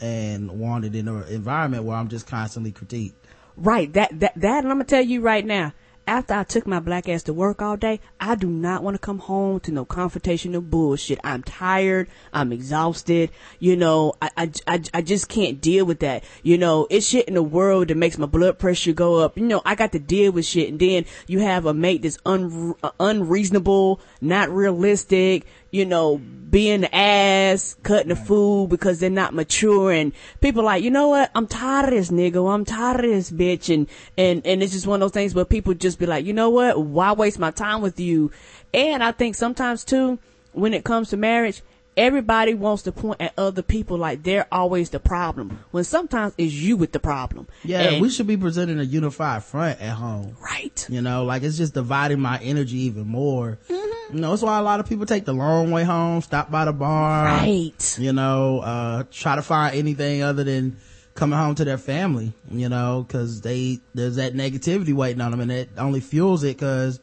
and 0.01 0.51
wanted 0.59 0.95
in 0.95 1.07
an 1.07 1.23
environment 1.29 1.83
where 1.83 1.97
I'm 1.97 2.07
just 2.07 2.27
constantly 2.27 2.71
critiqued. 2.71 3.13
Right. 3.55 3.91
That 3.93 4.19
that 4.19 4.33
that 4.35 4.63
and 4.63 4.67
I'm 4.71 4.75
gonna 4.77 4.85
tell 4.85 5.01
you 5.01 5.21
right 5.21 5.45
now. 5.45 5.73
After 6.09 6.33
I 6.33 6.43
took 6.43 6.65
my 6.65 6.79
black 6.79 7.07
ass 7.07 7.21
to 7.23 7.33
work 7.35 7.61
all 7.61 7.77
day, 7.77 7.99
I 8.19 8.33
do 8.33 8.49
not 8.49 8.81
want 8.81 8.95
to 8.95 8.99
come 8.99 9.19
home 9.19 9.59
to 9.59 9.71
no 9.71 9.85
confrontational 9.85 10.67
bullshit. 10.67 11.19
I'm 11.23 11.43
tired. 11.43 12.07
I'm 12.33 12.51
exhausted. 12.51 13.29
You 13.59 13.75
know, 13.75 14.15
I, 14.19 14.31
I, 14.35 14.51
I, 14.65 14.81
I 14.91 15.01
just 15.03 15.29
can't 15.29 15.61
deal 15.61 15.85
with 15.85 15.99
that. 15.99 16.23
You 16.41 16.57
know, 16.57 16.87
it's 16.89 17.05
shit 17.05 17.27
in 17.27 17.35
the 17.35 17.43
world 17.43 17.89
that 17.89 17.95
makes 17.95 18.17
my 18.17 18.25
blood 18.25 18.57
pressure 18.57 18.91
go 18.91 19.17
up. 19.17 19.37
You 19.37 19.45
know, 19.45 19.61
I 19.63 19.75
got 19.75 19.91
to 19.91 19.99
deal 19.99 20.31
with 20.31 20.47
shit. 20.47 20.69
And 20.69 20.79
then 20.79 21.05
you 21.27 21.41
have 21.41 21.67
a 21.67 21.75
mate 21.75 22.01
that's 22.01 22.17
un, 22.25 22.73
uh, 22.81 22.89
unreasonable, 22.99 24.01
not 24.19 24.49
realistic, 24.49 25.45
you 25.71 25.85
know, 25.85 26.17
being 26.17 26.81
the 26.81 26.95
ass, 26.95 27.75
cutting 27.83 28.09
the 28.09 28.15
food 28.15 28.69
because 28.69 28.99
they're 28.99 29.09
not 29.09 29.33
mature 29.33 29.91
and 29.91 30.13
people 30.41 30.63
like, 30.63 30.83
you 30.83 30.89
know 30.89 31.09
what? 31.09 31.29
I'm 31.35 31.47
tired 31.47 31.85
of 31.85 31.91
this 31.91 32.09
nigga. 32.09 32.51
I'm 32.51 32.65
tired 32.65 33.05
of 33.05 33.11
this 33.11 33.31
bitch. 33.31 33.73
And, 33.73 33.87
and, 34.17 34.45
and 34.45 34.63
it's 34.63 34.73
just 34.73 34.87
one 34.87 35.01
of 35.01 35.01
those 35.01 35.13
things 35.13 35.35
where 35.35 35.45
people 35.45 35.73
just 35.73 35.99
be 35.99 36.05
like, 36.05 36.25
you 36.25 36.33
know 36.33 36.49
what? 36.49 36.83
Why 36.83 37.11
waste 37.11 37.39
my 37.39 37.51
time 37.51 37.81
with 37.81 37.99
you? 37.99 38.31
And 38.73 39.03
I 39.03 39.11
think 39.11 39.35
sometimes 39.35 39.83
too, 39.83 40.17
when 40.53 40.73
it 40.73 40.83
comes 40.83 41.09
to 41.09 41.17
marriage, 41.17 41.61
everybody 41.99 42.53
wants 42.53 42.83
to 42.83 42.91
point 42.91 43.21
at 43.21 43.33
other 43.37 43.61
people 43.61 43.97
like 43.97 44.23
they're 44.23 44.47
always 44.51 44.89
the 44.89 44.99
problem 44.99 45.59
when 45.71 45.83
sometimes 45.83 46.33
it's 46.37 46.53
you 46.53 46.77
with 46.77 46.93
the 46.93 46.99
problem. 46.99 47.47
Yeah, 47.63 47.81
And- 47.81 48.01
we 48.01 48.09
should 48.09 48.25
be 48.25 48.37
presenting 48.37 48.79
a 48.79 48.83
unified 48.83 49.43
front 49.43 49.79
at 49.81 49.93
home. 49.93 50.37
Right. 50.41 50.87
You 50.89 51.01
know, 51.01 51.25
like 51.25 51.43
it's 51.43 51.57
just 51.57 51.73
dividing 51.73 52.19
my 52.21 52.39
energy 52.39 52.77
even 52.83 53.05
more. 53.07 53.59
You 53.69 54.19
know, 54.19 54.29
that's 54.31 54.41
why 54.41 54.57
a 54.57 54.63
lot 54.63 54.79
of 54.79 54.87
people 54.87 55.05
take 55.05 55.25
the 55.25 55.33
long 55.33 55.71
way 55.71 55.83
home, 55.83 56.21
stop 56.21 56.49
by 56.49 56.65
the 56.65 56.73
bar. 56.73 57.25
Right. 57.25 57.97
You 57.99 58.13
know, 58.13 58.59
uh, 58.59 59.03
try 59.11 59.35
to 59.35 59.41
find 59.41 59.75
anything 59.75 60.23
other 60.23 60.43
than 60.43 60.77
coming 61.15 61.37
home 61.37 61.53
to 61.55 61.65
their 61.65 61.77
family, 61.77 62.31
you 62.49 62.69
know, 62.69 63.05
cause 63.09 63.41
they, 63.41 63.79
there's 63.93 64.15
that 64.15 64.33
negativity 64.33 64.93
waiting 64.93 65.19
on 65.21 65.31
them 65.31 65.41
and 65.41 65.51
it 65.51 65.69
only 65.77 65.99
fuels 65.99 66.43
it 66.45 66.57
cause 66.57 66.99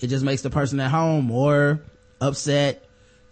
it 0.00 0.06
just 0.06 0.24
makes 0.24 0.42
the 0.42 0.50
person 0.50 0.78
at 0.78 0.90
home 0.90 1.24
more 1.24 1.80
upset. 2.20 2.85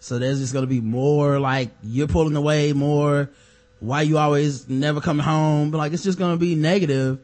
So 0.05 0.19
there's 0.19 0.37
just 0.37 0.53
gonna 0.53 0.67
be 0.67 0.81
more 0.81 1.39
like 1.39 1.71
you're 1.81 2.07
pulling 2.07 2.35
away 2.35 2.73
more. 2.73 3.31
Why 3.79 4.03
you 4.03 4.19
always 4.19 4.69
never 4.69 5.01
coming 5.01 5.25
home? 5.25 5.71
But 5.71 5.79
like 5.79 5.93
it's 5.93 6.03
just 6.03 6.19
gonna 6.19 6.37
be 6.37 6.53
negative, 6.53 7.17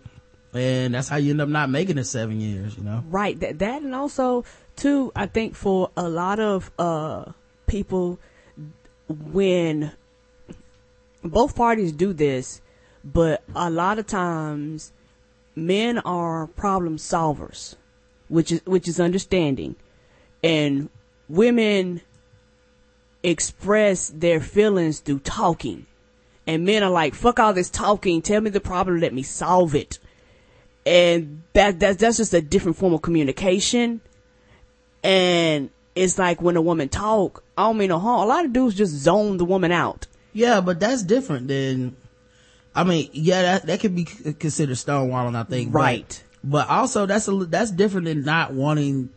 and 0.52 0.96
that's 0.96 1.08
how 1.08 1.18
you 1.18 1.30
end 1.30 1.42
up 1.42 1.48
not 1.48 1.70
making 1.70 2.00
it 2.00 2.06
seven 2.06 2.42
years. 2.42 2.76
You 2.76 2.84
know? 2.84 3.04
Right. 3.08 3.40
That 3.40 3.60
that 3.60 3.84
and 3.84 3.94
also 3.94 4.46
too, 4.76 5.12
I 5.16 5.28
think 5.28 5.54
for 5.54 5.92
a 5.96 6.10
lot 6.10 6.40
of 6.40 6.72
uh 6.80 7.34
people 7.68 8.18
when 9.08 9.92
both 11.24 11.56
parties 11.56 11.92
do 11.92 12.14
this, 12.14 12.64
but 13.04 13.44
a 13.54 13.70
lot 13.70 14.00
of 14.00 14.08
times 14.08 14.92
men 15.56 16.00
are 16.00 16.48
problem 16.48 16.98
solvers, 16.98 17.76
which 18.28 18.52
is 18.52 18.66
which 18.66 18.88
is 18.88 19.00
understanding. 19.00 19.76
And 20.44 20.90
women 21.30 22.02
express 23.24 24.09
their 24.09 24.39
feelings 24.39 24.99
through 24.99 25.19
talking. 25.19 25.86
And 26.47 26.65
men 26.65 26.84
are 26.84 26.89
like, 26.89 27.13
fuck 27.13 27.39
all 27.39 27.53
this 27.53 27.69
talking, 27.69 28.22
tell 28.22 28.41
me 28.41 28.49
the 28.49 28.59
problem, 28.59 28.99
let 28.99 29.13
me 29.13 29.24
solve 29.24 29.76
it 29.76 29.99
and 30.86 31.43
that, 31.53 31.80
that 31.80 31.99
that's 31.99 32.17
just 32.17 32.34
a 32.34 32.41
different 32.41 32.78
form 32.78 32.93
of 32.93 33.01
communication. 33.01 34.01
And 35.03 35.69
it's 35.95 36.17
like 36.17 36.41
when 36.41 36.55
a 36.57 36.61
woman 36.61 36.89
talk, 36.89 37.43
I 37.57 37.63
don't 37.63 37.78
mean 37.78 37.89
no 37.89 37.99
harm. 37.99 38.22
A 38.22 38.26
lot 38.26 38.45
of 38.45 38.53
dudes 38.53 38.76
just 38.76 38.93
zone 38.93 39.38
the 39.38 39.45
woman 39.45 39.72
out. 39.72 40.07
Yeah, 40.34 40.61
but 40.61 40.80
that's 40.80 41.03
different 41.03 41.47
than. 41.47 41.95
I 42.74 42.86
mean, 42.86 43.09
yeah, 43.11 43.41
that 43.41 43.65
that 43.67 43.80
could 43.82 43.95
be 43.95 44.05
considered 44.05 44.78
stonewalling. 44.78 45.36
I 45.36 45.43
think, 45.43 45.72
but- 45.72 45.80
Right. 45.80 46.24
But, 46.43 46.69
also, 46.69 47.05
that's 47.05 47.28
a 47.28 47.32
that's 47.45 47.69
different 47.69 48.05
than 48.05 48.24
not 48.24 48.51
wanting. 48.51 49.09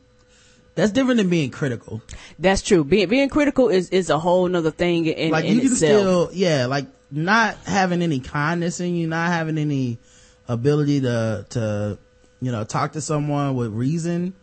That's 0.74 0.90
different 0.90 1.18
than 1.18 1.28
being 1.28 1.50
critical. 1.50 2.02
That's 2.38 2.60
true. 2.60 2.82
Being 2.84 3.08
being 3.08 3.28
critical 3.28 3.68
is 3.68 3.90
is 3.90 4.10
a 4.10 4.18
whole 4.18 4.48
nother 4.48 4.72
thing 4.72 5.06
in, 5.06 5.30
like 5.30 5.44
in 5.44 5.54
you 5.54 5.60
can 5.60 5.72
itself. 5.72 6.00
still, 6.00 6.30
yeah, 6.32 6.66
like 6.66 6.86
not 7.10 7.56
having 7.64 8.02
any 8.02 8.20
kindness 8.20 8.80
in 8.80 8.96
you, 8.96 9.06
not 9.06 9.28
having 9.28 9.56
any 9.56 9.98
ability 10.48 11.00
to 11.02 11.46
to 11.50 11.98
you 12.40 12.50
know 12.50 12.64
talk 12.64 12.92
to 12.92 13.00
someone 13.00 13.54
with 13.54 13.72
reason. 13.72 14.34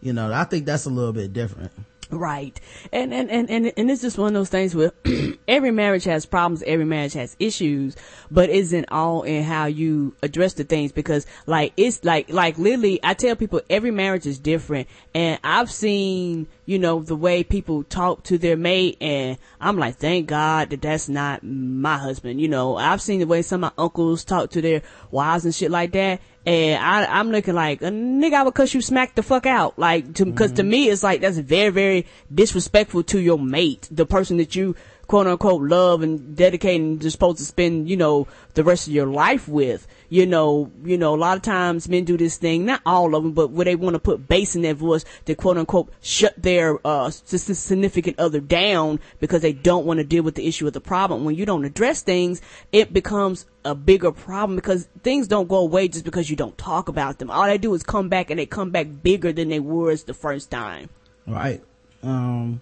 You 0.00 0.12
know, 0.12 0.32
I 0.32 0.44
think 0.44 0.66
that's 0.66 0.84
a 0.84 0.90
little 0.90 1.12
bit 1.12 1.32
different. 1.32 1.72
Right. 2.10 2.58
And, 2.90 3.12
and, 3.12 3.30
and, 3.30 3.50
and, 3.50 3.70
and 3.76 3.90
it's 3.90 4.00
just 4.00 4.16
one 4.16 4.28
of 4.28 4.34
those 4.34 4.48
things 4.48 4.74
where 4.74 4.92
every 5.48 5.70
marriage 5.70 6.04
has 6.04 6.24
problems, 6.24 6.62
every 6.66 6.86
marriage 6.86 7.12
has 7.12 7.36
issues, 7.38 7.96
but 8.30 8.48
isn't 8.48 8.86
all 8.90 9.24
in 9.24 9.42
how 9.42 9.66
you 9.66 10.14
address 10.22 10.54
the 10.54 10.64
things 10.64 10.90
because 10.90 11.26
like 11.46 11.74
it's 11.76 12.02
like, 12.04 12.30
like 12.30 12.56
literally 12.56 12.98
I 13.02 13.12
tell 13.12 13.36
people 13.36 13.60
every 13.68 13.90
marriage 13.90 14.24
is 14.24 14.38
different 14.38 14.88
and 15.14 15.38
I've 15.44 15.70
seen, 15.70 16.46
you 16.64 16.78
know, 16.78 17.02
the 17.02 17.16
way 17.16 17.44
people 17.44 17.82
talk 17.82 18.22
to 18.24 18.38
their 18.38 18.56
mate 18.56 18.96
and 19.02 19.36
I'm 19.60 19.76
like, 19.76 19.96
thank 19.96 20.28
God 20.28 20.70
that 20.70 20.80
that's 20.80 21.10
not 21.10 21.42
my 21.42 21.98
husband. 21.98 22.40
You 22.40 22.48
know, 22.48 22.76
I've 22.76 23.02
seen 23.02 23.20
the 23.20 23.26
way 23.26 23.42
some 23.42 23.64
of 23.64 23.72
my 23.76 23.82
uncles 23.82 24.24
talk 24.24 24.50
to 24.50 24.62
their 24.62 24.80
wives 25.10 25.44
and 25.44 25.54
shit 25.54 25.70
like 25.70 25.92
that. 25.92 26.22
And 26.48 26.82
I, 26.82 27.04
I'm 27.04 27.30
looking 27.30 27.54
like, 27.54 27.82
a 27.82 27.90
nigga, 27.90 28.32
I 28.32 28.42
would 28.42 28.54
cuss 28.54 28.72
you 28.72 28.80
smack 28.80 29.14
the 29.14 29.22
fuck 29.22 29.44
out. 29.44 29.78
Like, 29.78 30.14
to, 30.14 30.32
cause 30.32 30.52
to 30.52 30.62
mm-hmm. 30.62 30.70
me, 30.70 30.88
it's 30.88 31.02
like, 31.02 31.20
that's 31.20 31.36
very, 31.36 31.68
very 31.68 32.06
disrespectful 32.34 33.02
to 33.02 33.20
your 33.20 33.38
mate, 33.38 33.86
the 33.90 34.06
person 34.06 34.38
that 34.38 34.56
you 34.56 34.74
quote 35.08 35.26
unquote 35.26 35.62
love 35.62 36.02
and 36.02 36.36
dedicating 36.36 36.98
just 36.98 37.14
supposed 37.14 37.38
to 37.38 37.44
spend, 37.44 37.88
you 37.88 37.96
know, 37.96 38.28
the 38.54 38.62
rest 38.62 38.86
of 38.86 38.92
your 38.92 39.06
life 39.06 39.48
with. 39.48 39.86
You 40.10 40.26
know, 40.26 40.70
you 40.84 40.96
know, 40.96 41.14
a 41.14 41.16
lot 41.16 41.36
of 41.36 41.42
times 41.42 41.88
men 41.88 42.04
do 42.04 42.16
this 42.16 42.36
thing, 42.36 42.66
not 42.66 42.82
all 42.86 43.14
of 43.14 43.22
them, 43.22 43.32
but 43.32 43.50
where 43.50 43.64
they 43.64 43.74
want 43.74 43.94
to 43.94 43.98
put 43.98 44.28
bass 44.28 44.54
in 44.54 44.62
their 44.62 44.74
voice 44.74 45.04
to 45.24 45.34
quote 45.34 45.56
unquote 45.56 45.90
shut 46.02 46.34
their, 46.36 46.78
uh, 46.86 47.10
significant 47.10 48.18
other 48.18 48.40
down 48.40 49.00
because 49.18 49.42
they 49.42 49.52
don't 49.52 49.86
want 49.86 49.98
to 49.98 50.04
deal 50.04 50.22
with 50.22 50.34
the 50.34 50.46
issue 50.46 50.66
of 50.66 50.74
the 50.74 50.80
problem. 50.80 51.24
When 51.24 51.34
you 51.34 51.46
don't 51.46 51.64
address 51.64 52.02
things, 52.02 52.40
it 52.70 52.92
becomes 52.92 53.46
a 53.64 53.74
bigger 53.74 54.12
problem 54.12 54.56
because 54.56 54.88
things 55.02 55.26
don't 55.26 55.48
go 55.48 55.56
away 55.56 55.88
just 55.88 56.04
because 56.04 56.28
you 56.28 56.36
don't 56.36 56.56
talk 56.58 56.88
about 56.88 57.18
them. 57.18 57.30
All 57.30 57.46
they 57.46 57.58
do 57.58 57.72
is 57.74 57.82
come 57.82 58.08
back 58.10 58.30
and 58.30 58.38
they 58.38 58.46
come 58.46 58.70
back 58.70 58.86
bigger 59.02 59.32
than 59.32 59.48
they 59.48 59.60
was 59.60 60.04
the 60.04 60.14
first 60.14 60.50
time. 60.50 60.90
Right. 61.26 61.62
Um, 62.02 62.60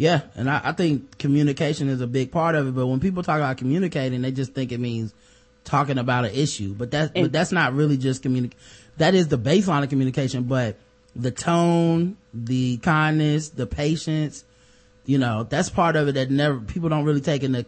yeah. 0.00 0.22
And 0.34 0.48
I, 0.48 0.62
I 0.64 0.72
think 0.72 1.18
communication 1.18 1.90
is 1.90 2.00
a 2.00 2.06
big 2.06 2.32
part 2.32 2.54
of 2.54 2.66
it. 2.66 2.74
But 2.74 2.86
when 2.86 3.00
people 3.00 3.22
talk 3.22 3.36
about 3.36 3.58
communicating, 3.58 4.22
they 4.22 4.32
just 4.32 4.54
think 4.54 4.72
it 4.72 4.80
means 4.80 5.12
talking 5.62 5.98
about 5.98 6.24
an 6.24 6.30
issue. 6.30 6.72
But 6.72 6.90
that's, 6.90 7.12
but 7.12 7.32
that's 7.32 7.52
not 7.52 7.74
really 7.74 7.98
just 7.98 8.22
communic, 8.22 8.52
that 8.96 9.14
is 9.14 9.28
the 9.28 9.36
baseline 9.36 9.82
of 9.82 9.90
communication, 9.90 10.44
but 10.44 10.78
the 11.14 11.30
tone, 11.30 12.16
the 12.32 12.78
kindness, 12.78 13.50
the 13.50 13.66
patience, 13.66 14.46
you 15.04 15.18
know, 15.18 15.42
that's 15.42 15.68
part 15.68 15.96
of 15.96 16.08
it 16.08 16.12
that 16.12 16.30
never, 16.30 16.58
people 16.60 16.88
don't 16.88 17.04
really 17.04 17.20
take 17.20 17.42
into 17.42 17.66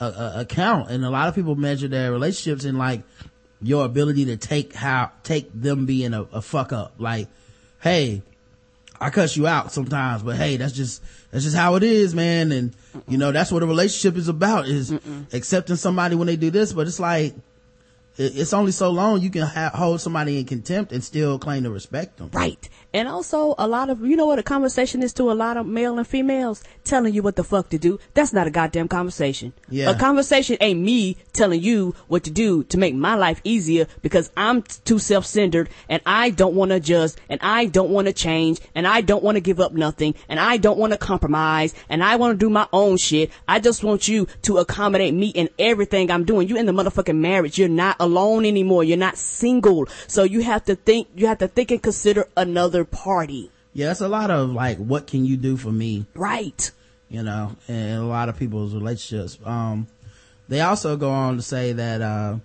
uh, 0.00 0.04
uh, 0.04 0.32
account. 0.36 0.90
And 0.90 1.04
a 1.04 1.10
lot 1.10 1.28
of 1.28 1.34
people 1.34 1.56
measure 1.56 1.88
their 1.88 2.10
relationships 2.10 2.64
in 2.64 2.78
like 2.78 3.02
your 3.60 3.84
ability 3.84 4.24
to 4.24 4.38
take 4.38 4.72
how, 4.72 5.12
take 5.24 5.50
them 5.52 5.84
being 5.84 6.14
a, 6.14 6.22
a 6.22 6.40
fuck 6.40 6.72
up. 6.72 6.94
Like, 6.96 7.28
hey, 7.82 8.22
I 8.98 9.10
cuss 9.10 9.36
you 9.36 9.46
out 9.46 9.72
sometimes, 9.72 10.22
but 10.22 10.36
hey, 10.36 10.56
that's 10.56 10.72
just, 10.72 11.02
that's 11.36 11.44
just 11.44 11.56
how 11.56 11.74
it 11.74 11.82
is, 11.82 12.14
man. 12.14 12.50
And, 12.50 12.74
you 13.06 13.18
know, 13.18 13.30
that's 13.30 13.52
what 13.52 13.62
a 13.62 13.66
relationship 13.66 14.16
is 14.16 14.26
about 14.26 14.66
is 14.66 14.90
accepting 15.34 15.76
somebody 15.76 16.14
when 16.14 16.26
they 16.26 16.36
do 16.36 16.50
this, 16.50 16.72
but 16.72 16.86
it's 16.86 16.98
like, 16.98 17.34
it's 18.18 18.52
only 18.52 18.72
so 18.72 18.90
long 18.90 19.20
you 19.20 19.30
can 19.30 19.42
ha- 19.42 19.70
hold 19.74 20.00
somebody 20.00 20.38
in 20.38 20.46
contempt 20.46 20.92
and 20.92 21.02
still 21.04 21.38
claim 21.38 21.64
to 21.64 21.70
respect 21.70 22.16
them. 22.16 22.30
Right. 22.32 22.68
And 22.94 23.08
also 23.08 23.54
a 23.58 23.68
lot 23.68 23.90
of, 23.90 24.00
you 24.00 24.16
know 24.16 24.26
what 24.26 24.38
a 24.38 24.42
conversation 24.42 25.02
is 25.02 25.12
to 25.14 25.30
a 25.30 25.34
lot 25.34 25.56
of 25.56 25.66
male 25.66 25.98
and 25.98 26.06
females? 26.06 26.64
Telling 26.84 27.12
you 27.12 27.22
what 27.22 27.36
the 27.36 27.44
fuck 27.44 27.68
to 27.70 27.78
do. 27.78 27.98
That's 28.14 28.32
not 28.32 28.46
a 28.46 28.50
goddamn 28.50 28.88
conversation. 28.88 29.52
Yeah. 29.68 29.90
A 29.90 29.98
conversation 29.98 30.56
ain't 30.60 30.80
me 30.80 31.18
telling 31.34 31.60
you 31.60 31.94
what 32.08 32.24
to 32.24 32.30
do 32.30 32.64
to 32.64 32.78
make 32.78 32.94
my 32.94 33.14
life 33.14 33.40
easier 33.44 33.86
because 34.00 34.30
I'm 34.36 34.62
too 34.62 34.98
self-centered 34.98 35.68
and 35.88 36.00
I 36.06 36.30
don't 36.30 36.54
want 36.54 36.70
to 36.70 36.76
adjust 36.76 37.20
and 37.28 37.38
I 37.42 37.66
don't 37.66 37.90
want 37.90 38.06
to 38.06 38.14
change 38.14 38.60
and 38.74 38.86
I 38.86 39.02
don't 39.02 39.22
want 39.22 39.36
to 39.36 39.40
give 39.40 39.60
up 39.60 39.72
nothing 39.72 40.14
and 40.28 40.40
I 40.40 40.56
don't 40.56 40.78
want 40.78 40.92
to 40.92 40.98
compromise 40.98 41.74
and 41.90 42.02
I 42.02 42.16
want 42.16 42.32
to 42.32 42.38
do 42.38 42.48
my 42.48 42.66
own 42.72 42.96
shit. 42.96 43.30
I 43.46 43.60
just 43.60 43.84
want 43.84 44.08
you 44.08 44.26
to 44.42 44.58
accommodate 44.58 45.12
me 45.12 45.28
in 45.28 45.50
everything 45.58 46.10
I'm 46.10 46.24
doing. 46.24 46.48
You 46.48 46.56
in 46.56 46.66
the 46.66 46.72
motherfucking 46.72 47.16
marriage. 47.16 47.58
You're 47.58 47.68
not 47.68 47.96
alone 48.06 48.44
anymore. 48.44 48.84
You're 48.84 48.96
not 48.96 49.18
single. 49.18 49.86
So 50.06 50.24
you 50.24 50.42
have 50.42 50.64
to 50.64 50.76
think, 50.76 51.08
you 51.14 51.26
have 51.26 51.38
to 51.38 51.48
think 51.48 51.70
and 51.70 51.82
consider 51.82 52.26
another 52.36 52.84
party. 52.84 53.50
Yeah, 53.72 53.90
it's 53.90 54.00
a 54.00 54.08
lot 54.08 54.30
of 54.30 54.50
like, 54.50 54.78
what 54.78 55.06
can 55.06 55.26
you 55.26 55.36
do 55.36 55.56
for 55.56 55.70
me? 55.70 56.06
Right. 56.14 56.70
You 57.10 57.22
know, 57.22 57.56
and 57.68 58.02
a 58.02 58.06
lot 58.06 58.28
of 58.28 58.38
people's 58.38 58.74
relationships. 58.74 59.38
Um, 59.44 59.86
they 60.48 60.60
also 60.60 60.96
go 60.96 61.10
on 61.10 61.36
to 61.36 61.42
say 61.42 61.72
that, 61.72 62.00
uh, 62.00 62.38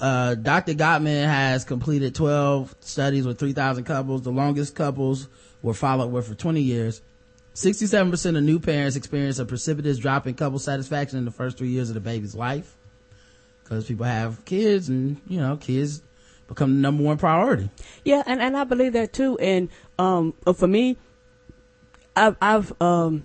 uh, 0.00 0.34
Dr. 0.34 0.74
Gottman 0.74 1.26
has 1.26 1.64
completed 1.64 2.14
12 2.14 2.74
studies 2.80 3.26
with 3.26 3.38
3,000 3.38 3.84
couples. 3.84 4.22
The 4.22 4.30
longest 4.30 4.74
couples 4.74 5.28
were 5.62 5.74
followed 5.74 6.08
with 6.08 6.26
for 6.26 6.34
20 6.34 6.60
years. 6.60 7.02
67% 7.54 8.36
of 8.36 8.42
new 8.42 8.58
parents 8.58 8.96
experience 8.96 9.38
a 9.38 9.44
precipitous 9.44 9.98
drop 9.98 10.26
in 10.26 10.34
couple 10.34 10.58
satisfaction 10.58 11.18
in 11.18 11.24
the 11.24 11.30
first 11.30 11.56
three 11.56 11.68
years 11.68 11.88
of 11.88 11.94
the 11.94 12.00
baby's 12.00 12.34
life. 12.34 12.73
Cause 13.64 13.86
people 13.86 14.04
have 14.04 14.44
kids 14.44 14.88
and, 14.88 15.20
you 15.26 15.40
know, 15.40 15.56
kids 15.56 16.02
become 16.48 16.74
the 16.74 16.80
number 16.80 17.02
one 17.02 17.16
priority. 17.16 17.70
Yeah, 18.04 18.22
and, 18.26 18.40
and 18.40 18.56
I 18.56 18.64
believe 18.64 18.92
that 18.92 19.12
too. 19.12 19.38
And 19.38 19.70
um, 19.98 20.34
uh, 20.46 20.52
for 20.52 20.66
me, 20.66 20.96
I've, 22.14 22.36
I've 22.42 22.72
um, 22.80 23.24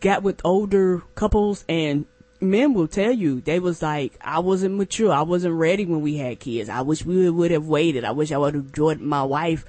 got 0.00 0.22
with 0.22 0.40
older 0.44 1.02
couples 1.14 1.64
and 1.68 2.06
men 2.40 2.74
will 2.74 2.88
tell 2.88 3.12
you 3.12 3.40
they 3.40 3.58
was 3.58 3.82
like 3.82 4.16
I 4.20 4.38
wasn't 4.40 4.76
mature, 4.76 5.12
I 5.12 5.22
wasn't 5.22 5.54
ready 5.54 5.84
when 5.84 6.00
we 6.00 6.16
had 6.16 6.40
kids. 6.40 6.68
I 6.68 6.82
wish 6.82 7.04
we 7.04 7.28
would 7.28 7.50
have 7.50 7.66
waited. 7.66 8.04
I 8.04 8.12
wish 8.12 8.32
I 8.32 8.38
would 8.38 8.54
have 8.54 8.66
enjoyed 8.66 9.00
my 9.00 9.22
wife 9.22 9.64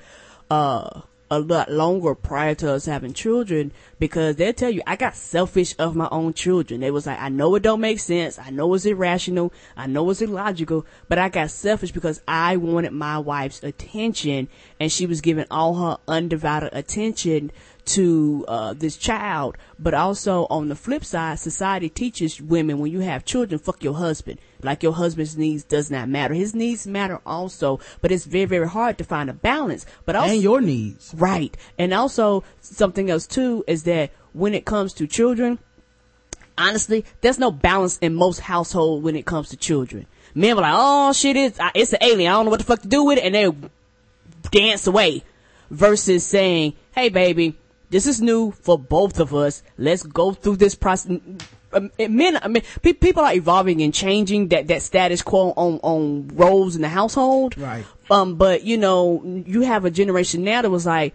uh 0.52 1.02
a 1.32 1.40
lot 1.40 1.72
longer 1.72 2.16
prior 2.16 2.56
to 2.56 2.74
us 2.74 2.86
having 2.86 3.14
children 3.14 3.72
because 4.00 4.36
they'll 4.36 4.54
tell 4.54 4.70
you 4.70 4.82
I 4.88 4.96
got 4.96 5.16
selfish 5.16 5.76
of 5.78 5.96
my 5.96 6.08
own 6.12 6.34
children. 6.34 6.82
They 6.82 6.92
was 6.92 7.06
like, 7.06 7.20
I 7.20 7.30
know 7.30 7.54
it 7.56 7.64
don't 7.64 7.82
make 7.82 8.00
sense. 8.00 8.40
I 8.40 8.50
know 8.50 8.74
it's 8.74 8.86
irrational. 8.86 9.54
I 9.78 9.88
know 9.88 10.10
it's 10.10 10.22
illogical, 10.22 10.86
but 11.08 11.20
I 11.20 11.30
got 11.30 11.52
selfish 11.52 11.92
because 11.92 12.22
I 12.28 12.58
wanted 12.58 12.94
my 12.94 13.20
wife's 13.20 13.64
attention 13.64 14.48
and 14.80 14.92
she 14.92 15.06
was 15.06 15.22
giving 15.22 15.46
all 15.52 15.76
her 15.76 15.98
undivided 16.08 16.74
attention 16.74 17.52
to 17.86 18.46
uh, 18.48 18.74
this 18.74 18.98
child. 18.98 19.58
But 19.78 19.94
also 19.94 20.48
on 20.50 20.70
the 20.70 20.76
flip 20.76 21.04
side, 21.06 21.40
society 21.40 21.90
teaches 21.90 22.42
women 22.42 22.80
when 22.80 22.92
you 22.92 23.02
have 23.02 23.26
children, 23.26 23.60
fuck 23.60 23.84
your 23.84 23.96
husband. 23.96 24.40
Like 24.62 24.84
your 24.84 24.94
husband's 24.94 25.38
needs 25.38 25.64
does 25.64 25.90
not 25.90 26.10
matter. 26.10 26.34
His 26.34 26.54
needs 26.54 26.86
matter 26.86 27.22
also, 27.26 27.80
but 28.02 28.12
it's 28.12 28.26
very, 28.26 28.46
very 28.46 28.68
hard 28.68 28.98
to 28.98 29.04
find 29.04 29.30
a 29.30 29.34
balance. 29.34 29.86
But 30.06 30.16
also, 30.16 30.34
and 30.34 30.44
your 30.44 30.62
needs. 30.62 31.14
Right. 31.18 31.56
And 31.78 31.94
also 31.94 32.44
something 32.62 33.10
else 33.10 33.26
too 33.26 33.64
is 33.68 33.84
that 33.84 34.12
when 34.34 34.54
it 34.54 34.66
comes 34.66 34.94
to 34.94 35.08
children, 35.08 35.60
honestly, 36.58 37.06
there's 37.22 37.40
no 37.40 37.52
balance 37.52 37.98
in 38.00 38.16
most 38.16 38.42
households 38.42 39.04
when 39.04 39.16
it 39.16 39.26
comes 39.26 39.50
to 39.50 39.58
children. 39.58 40.06
Men 40.36 40.56
were 40.56 40.62
like, 40.62 40.76
oh 40.76 41.14
shit, 41.14 41.38
it's, 41.38 41.60
it's 41.74 41.94
an 41.94 42.00
alien. 42.02 42.30
I 42.30 42.36
don't 42.36 42.46
know 42.46 42.52
what 42.52 42.60
the 42.60 42.66
fuck 42.66 42.82
to 42.82 42.88
do 42.88 43.04
with 43.06 43.18
it. 43.18 43.24
And 43.24 43.36
they 43.36 43.70
dance 44.52 44.88
away 44.88 45.24
versus 45.72 46.26
saying, 46.26 46.74
hey 46.94 47.10
baby, 47.10 47.58
this 47.90 48.06
is 48.06 48.22
new 48.22 48.52
for 48.52 48.78
both 48.78 49.20
of 49.20 49.34
us. 49.34 49.64
Let's 49.78 50.04
go 50.04 50.34
through 50.34 50.58
this 50.58 50.76
process. 50.76 51.18
Um, 51.72 51.92
men, 52.00 52.38
I 52.42 52.48
mean, 52.48 52.64
pe- 52.82 52.94
people 52.94 53.24
are 53.24 53.34
evolving 53.34 53.82
and 53.82 53.94
changing 53.94 54.48
that, 54.50 54.68
that 54.68 54.82
status 54.82 55.22
quo 55.22 55.54
on, 55.56 55.80
on 55.84 56.30
roles 56.34 56.76
in 56.76 56.82
the 56.82 56.90
household. 56.90 57.58
Right. 57.58 57.86
Um, 58.10 58.36
but 58.36 58.64
you 58.64 58.78
know, 58.78 59.44
you 59.46 59.62
have 59.62 59.86
a 59.86 59.92
generation 59.92 60.44
now 60.44 60.62
that 60.62 60.70
was 60.70 60.86
like, 60.86 61.14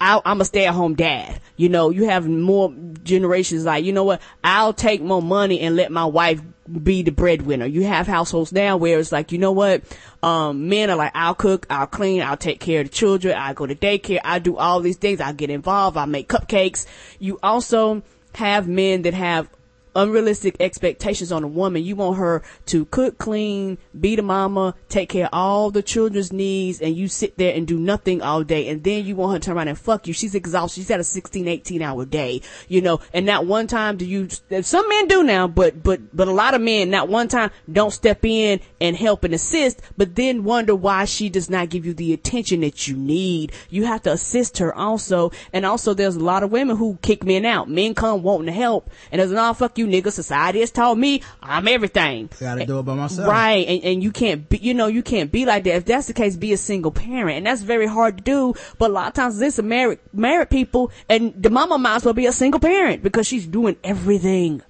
I, 0.00 0.20
I'm 0.24 0.40
a 0.40 0.44
stay 0.44 0.66
at 0.66 0.74
home 0.74 0.94
dad. 0.94 1.40
You 1.56 1.70
know, 1.70 1.90
you 1.90 2.04
have 2.04 2.28
more 2.28 2.74
generations 3.02 3.64
like, 3.64 3.84
you 3.84 3.92
know 3.92 4.04
what, 4.04 4.20
I'll 4.44 4.74
take 4.74 5.00
more 5.00 5.22
money 5.22 5.60
and 5.60 5.74
let 5.74 5.90
my 5.90 6.04
wife 6.04 6.42
be 6.82 7.02
the 7.02 7.12
breadwinner. 7.12 7.64
You 7.64 7.84
have 7.84 8.06
households 8.06 8.52
now 8.52 8.76
where 8.76 8.98
it's 8.98 9.12
like, 9.12 9.32
you 9.32 9.38
know 9.38 9.52
what, 9.52 9.82
um, 10.22 10.68
men 10.68 10.90
are 10.90 10.96
like, 10.96 11.12
I'll 11.14 11.34
cook, 11.34 11.66
I'll 11.70 11.86
clean, 11.86 12.22
I'll 12.22 12.36
take 12.36 12.60
care 12.60 12.82
of 12.82 12.88
the 12.88 12.92
children, 12.92 13.36
I 13.36 13.54
go 13.54 13.66
to 13.66 13.74
daycare, 13.74 14.20
I 14.22 14.38
do 14.38 14.56
all 14.56 14.80
these 14.80 14.96
things, 14.96 15.20
I 15.20 15.32
get 15.32 15.48
involved, 15.48 15.96
I 15.96 16.04
make 16.04 16.28
cupcakes. 16.28 16.86
You 17.18 17.38
also 17.42 18.02
have 18.34 18.68
men 18.68 19.02
that 19.02 19.14
have 19.14 19.48
unrealistic 19.96 20.56
expectations 20.60 21.32
on 21.32 21.42
a 21.42 21.48
woman. 21.48 21.82
You 21.82 21.96
want 21.96 22.18
her 22.18 22.42
to 22.66 22.84
cook, 22.86 23.18
clean, 23.18 23.78
be 23.98 24.16
the 24.16 24.22
mama, 24.22 24.74
take 24.88 25.08
care 25.08 25.26
of 25.26 25.30
all 25.32 25.70
the 25.70 25.82
children's 25.82 26.32
needs, 26.32 26.80
and 26.80 26.96
you 26.96 27.08
sit 27.08 27.36
there 27.38 27.54
and 27.54 27.66
do 27.66 27.78
nothing 27.78 28.22
all 28.22 28.44
day. 28.44 28.68
And 28.68 28.84
then 28.84 29.04
you 29.04 29.16
want 29.16 29.32
her 29.32 29.38
to 29.38 29.44
turn 29.46 29.56
around 29.56 29.68
and 29.68 29.78
fuck 29.78 30.06
you. 30.06 30.12
She's 30.12 30.34
exhausted. 30.34 30.80
She's 30.80 30.88
had 30.88 31.00
a 31.00 31.04
16, 31.04 31.48
18 31.48 31.82
hour 31.82 32.04
day, 32.04 32.42
you 32.68 32.80
know, 32.80 33.00
and 33.12 33.26
not 33.26 33.46
one 33.46 33.66
time 33.66 33.96
do 33.96 34.04
you, 34.04 34.28
some 34.62 34.88
men 34.88 35.08
do 35.08 35.22
now, 35.22 35.48
but, 35.48 35.82
but, 35.82 36.14
but 36.14 36.28
a 36.28 36.32
lot 36.32 36.54
of 36.54 36.60
men, 36.60 36.90
not 36.90 37.08
one 37.08 37.28
time 37.28 37.50
don't 37.70 37.92
step 37.92 38.24
in 38.24 38.60
and 38.80 38.96
help 38.96 39.24
and 39.24 39.34
assist, 39.34 39.80
but 39.96 40.14
then 40.14 40.44
wonder 40.44 40.74
why 40.74 41.04
she 41.04 41.28
does 41.28 41.48
not 41.48 41.70
give 41.70 41.86
you 41.86 41.94
the 41.94 42.12
attention 42.12 42.60
that 42.60 42.86
you 42.86 42.96
need. 42.96 43.52
You 43.70 43.84
have 43.84 44.02
to 44.02 44.12
assist 44.12 44.58
her 44.58 44.74
also. 44.74 45.32
And 45.52 45.64
also 45.64 45.94
there's 45.94 46.16
a 46.16 46.20
lot 46.20 46.42
of 46.42 46.52
women 46.52 46.76
who 46.76 46.98
kick 47.02 47.24
men 47.24 47.44
out. 47.44 47.68
Men 47.68 47.94
come 47.94 48.22
wanting 48.22 48.46
to 48.46 48.52
help 48.52 48.90
and 49.10 49.20
there's 49.20 49.32
an 49.32 49.38
all 49.38 49.54
fuck 49.54 49.78
you 49.78 49.85
nigga. 49.86 50.12
Society 50.12 50.60
has 50.60 50.70
taught 50.70 50.98
me 50.98 51.22
I'm 51.42 51.68
everything. 51.68 52.30
Gotta 52.38 52.66
do 52.66 52.78
it 52.78 52.82
by 52.82 52.94
myself. 52.94 53.28
Right. 53.28 53.66
And, 53.66 53.84
and 53.84 54.02
you 54.02 54.12
can't 54.12 54.48
be, 54.48 54.58
you 54.58 54.74
know, 54.74 54.86
you 54.86 55.02
can't 55.02 55.30
be 55.32 55.44
like 55.46 55.64
that. 55.64 55.76
If 55.76 55.84
that's 55.86 56.06
the 56.06 56.14
case, 56.14 56.36
be 56.36 56.52
a 56.52 56.56
single 56.56 56.90
parent. 56.90 57.38
And 57.38 57.46
that's 57.46 57.62
very 57.62 57.86
hard 57.86 58.18
to 58.18 58.22
do. 58.24 58.54
But 58.78 58.90
a 58.90 58.92
lot 58.92 59.08
of 59.08 59.14
times 59.14 59.38
this 59.38 59.58
is 59.58 59.64
married, 59.64 59.98
married 60.12 60.50
people 60.50 60.90
and 61.08 61.34
the 61.40 61.50
mama 61.50 61.78
might 61.78 61.96
as 61.96 62.04
well 62.04 62.14
be 62.14 62.26
a 62.26 62.32
single 62.32 62.60
parent 62.60 63.02
because 63.02 63.26
she's 63.26 63.46
doing 63.46 63.76
everything. 63.84 64.62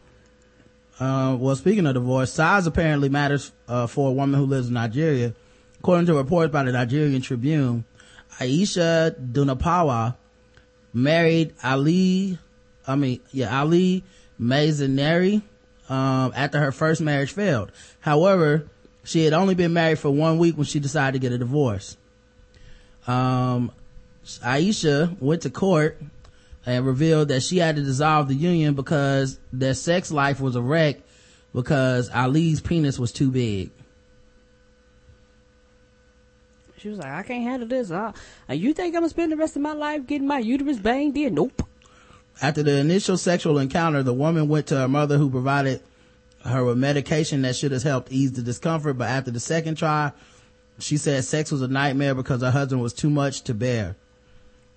Uh, 0.98 1.36
well, 1.38 1.54
speaking 1.56 1.86
of 1.86 1.94
divorce, 1.94 2.32
size 2.32 2.66
apparently 2.66 3.08
matters, 3.08 3.52
uh, 3.68 3.86
for 3.86 4.08
a 4.08 4.12
woman 4.12 4.38
who 4.40 4.46
lives 4.46 4.68
in 4.68 4.74
Nigeria. 4.74 5.34
According 5.80 6.06
to 6.06 6.14
reports 6.14 6.52
by 6.52 6.62
the 6.62 6.72
Nigerian 6.72 7.20
Tribune, 7.20 7.84
Aisha 8.40 9.14
Dunapawa 9.14 10.16
married 10.92 11.54
Ali, 11.62 12.38
I 12.86 12.96
mean, 12.96 13.20
yeah, 13.30 13.60
Ali 13.60 14.04
Mazaneri, 14.40 15.42
um, 15.88 16.32
after 16.34 16.58
her 16.58 16.72
first 16.72 17.00
marriage 17.00 17.32
failed. 17.32 17.72
However, 18.00 18.68
she 19.04 19.24
had 19.24 19.32
only 19.32 19.54
been 19.54 19.72
married 19.72 19.98
for 19.98 20.10
one 20.10 20.38
week 20.38 20.56
when 20.56 20.66
she 20.66 20.80
decided 20.80 21.12
to 21.12 21.18
get 21.18 21.32
a 21.32 21.38
divorce. 21.38 21.96
Um, 23.06 23.70
Aisha 24.24 25.20
went 25.20 25.42
to 25.42 25.50
court 25.50 26.00
and 26.64 26.84
revealed 26.84 27.28
that 27.28 27.42
she 27.42 27.58
had 27.58 27.76
to 27.76 27.82
dissolve 27.82 28.26
the 28.28 28.34
union 28.34 28.74
because 28.74 29.38
their 29.52 29.74
sex 29.74 30.10
life 30.10 30.40
was 30.40 30.56
a 30.56 30.60
wreck 30.60 30.96
because 31.54 32.10
Ali's 32.10 32.60
penis 32.60 32.98
was 32.98 33.12
too 33.12 33.30
big. 33.30 33.70
She 36.78 36.88
was 36.88 36.98
like, 36.98 37.08
I 37.08 37.22
can't 37.22 37.42
handle 37.42 37.68
this. 37.68 37.90
Uh, 37.90 38.12
you 38.50 38.74
think 38.74 38.94
I'm 38.94 39.00
gonna 39.00 39.08
spend 39.08 39.32
the 39.32 39.36
rest 39.36 39.56
of 39.56 39.62
my 39.62 39.72
life 39.72 40.06
getting 40.06 40.26
my 40.26 40.38
uterus 40.38 40.78
banged 40.78 41.16
in? 41.16 41.34
Nope. 41.34 41.62
After 42.42 42.62
the 42.62 42.76
initial 42.78 43.16
sexual 43.16 43.58
encounter, 43.58 44.02
the 44.02 44.12
woman 44.12 44.48
went 44.48 44.66
to 44.68 44.76
her 44.76 44.88
mother 44.88 45.16
who 45.16 45.30
provided 45.30 45.80
her 46.44 46.64
with 46.64 46.78
medication 46.78 47.42
that 47.42 47.56
should 47.56 47.72
have 47.72 47.82
helped 47.82 48.12
ease 48.12 48.32
the 48.32 48.42
discomfort. 48.42 48.98
But 48.98 49.08
after 49.08 49.30
the 49.30 49.40
second 49.40 49.76
try, 49.76 50.12
she 50.78 50.96
said 50.96 51.24
sex 51.24 51.50
was 51.50 51.62
a 51.62 51.68
nightmare 51.68 52.14
because 52.14 52.42
her 52.42 52.50
husband 52.50 52.82
was 52.82 52.92
too 52.92 53.10
much 53.10 53.42
to 53.42 53.54
bear. 53.54 53.96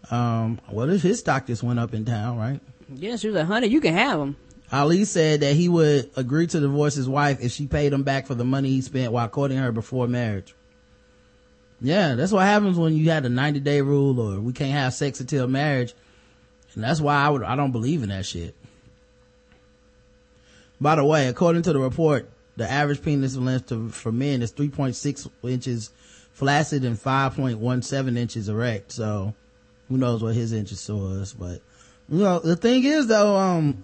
Um, 0.09 0.59
well, 0.71 0.87
his 0.87 1.19
stock 1.19 1.47
just 1.47 1.61
went 1.61 1.79
up 1.79 1.93
in 1.93 2.05
town, 2.05 2.37
right? 2.37 2.59
Yeah, 2.93 3.17
she 3.17 3.27
was 3.27 3.35
like, 3.35 3.45
honey, 3.45 3.67
you 3.67 3.81
can 3.81 3.93
have 3.93 4.19
him. 4.19 4.35
Ali 4.71 5.03
said 5.03 5.41
that 5.41 5.55
he 5.55 5.67
would 5.67 6.11
agree 6.15 6.47
to 6.47 6.59
divorce 6.59 6.93
his 6.93 7.09
wife 7.09 7.39
if 7.41 7.51
she 7.51 7.67
paid 7.67 7.91
him 7.91 8.03
back 8.03 8.27
for 8.27 8.35
the 8.35 8.45
money 8.45 8.69
he 8.69 8.81
spent 8.81 9.11
while 9.11 9.27
courting 9.27 9.57
her 9.57 9.71
before 9.71 10.07
marriage. 10.07 10.55
Yeah, 11.81 12.15
that's 12.15 12.31
what 12.31 12.45
happens 12.45 12.77
when 12.77 12.93
you 12.93 13.09
had 13.09 13.25
a 13.25 13.29
90 13.29 13.61
day 13.61 13.81
rule 13.81 14.19
or 14.19 14.39
we 14.39 14.53
can't 14.53 14.71
have 14.71 14.93
sex 14.93 15.19
until 15.19 15.47
marriage. 15.47 15.93
And 16.79 16.85
that's 16.85 17.01
why 17.01 17.15
I 17.15 17.27
would, 17.27 17.43
I 17.43 17.57
don't 17.57 17.73
believe 17.73 18.03
in 18.03 18.09
that 18.09 18.25
shit. 18.25 18.55
By 20.79 20.95
the 20.95 21.03
way, 21.03 21.27
according 21.27 21.63
to 21.63 21.73
the 21.73 21.79
report, 21.79 22.29
the 22.55 22.71
average 22.71 23.03
penis 23.03 23.35
length 23.35 23.67
to, 23.67 23.89
for 23.89 24.13
men 24.13 24.41
is 24.41 24.53
3.6 24.53 25.29
inches 25.43 25.91
flaccid 26.31 26.85
and 26.85 26.95
5.17 26.95 28.17
inches 28.17 28.47
erect. 28.47 28.93
So 28.93 29.33
who 29.89 29.97
knows 29.97 30.23
what 30.23 30.35
his 30.35 30.53
inches 30.53 30.89
was, 30.89 31.33
but 31.33 31.61
you 32.07 32.19
know, 32.19 32.39
the 32.39 32.55
thing 32.55 32.85
is 32.85 33.07
though, 33.07 33.35
um, 33.35 33.83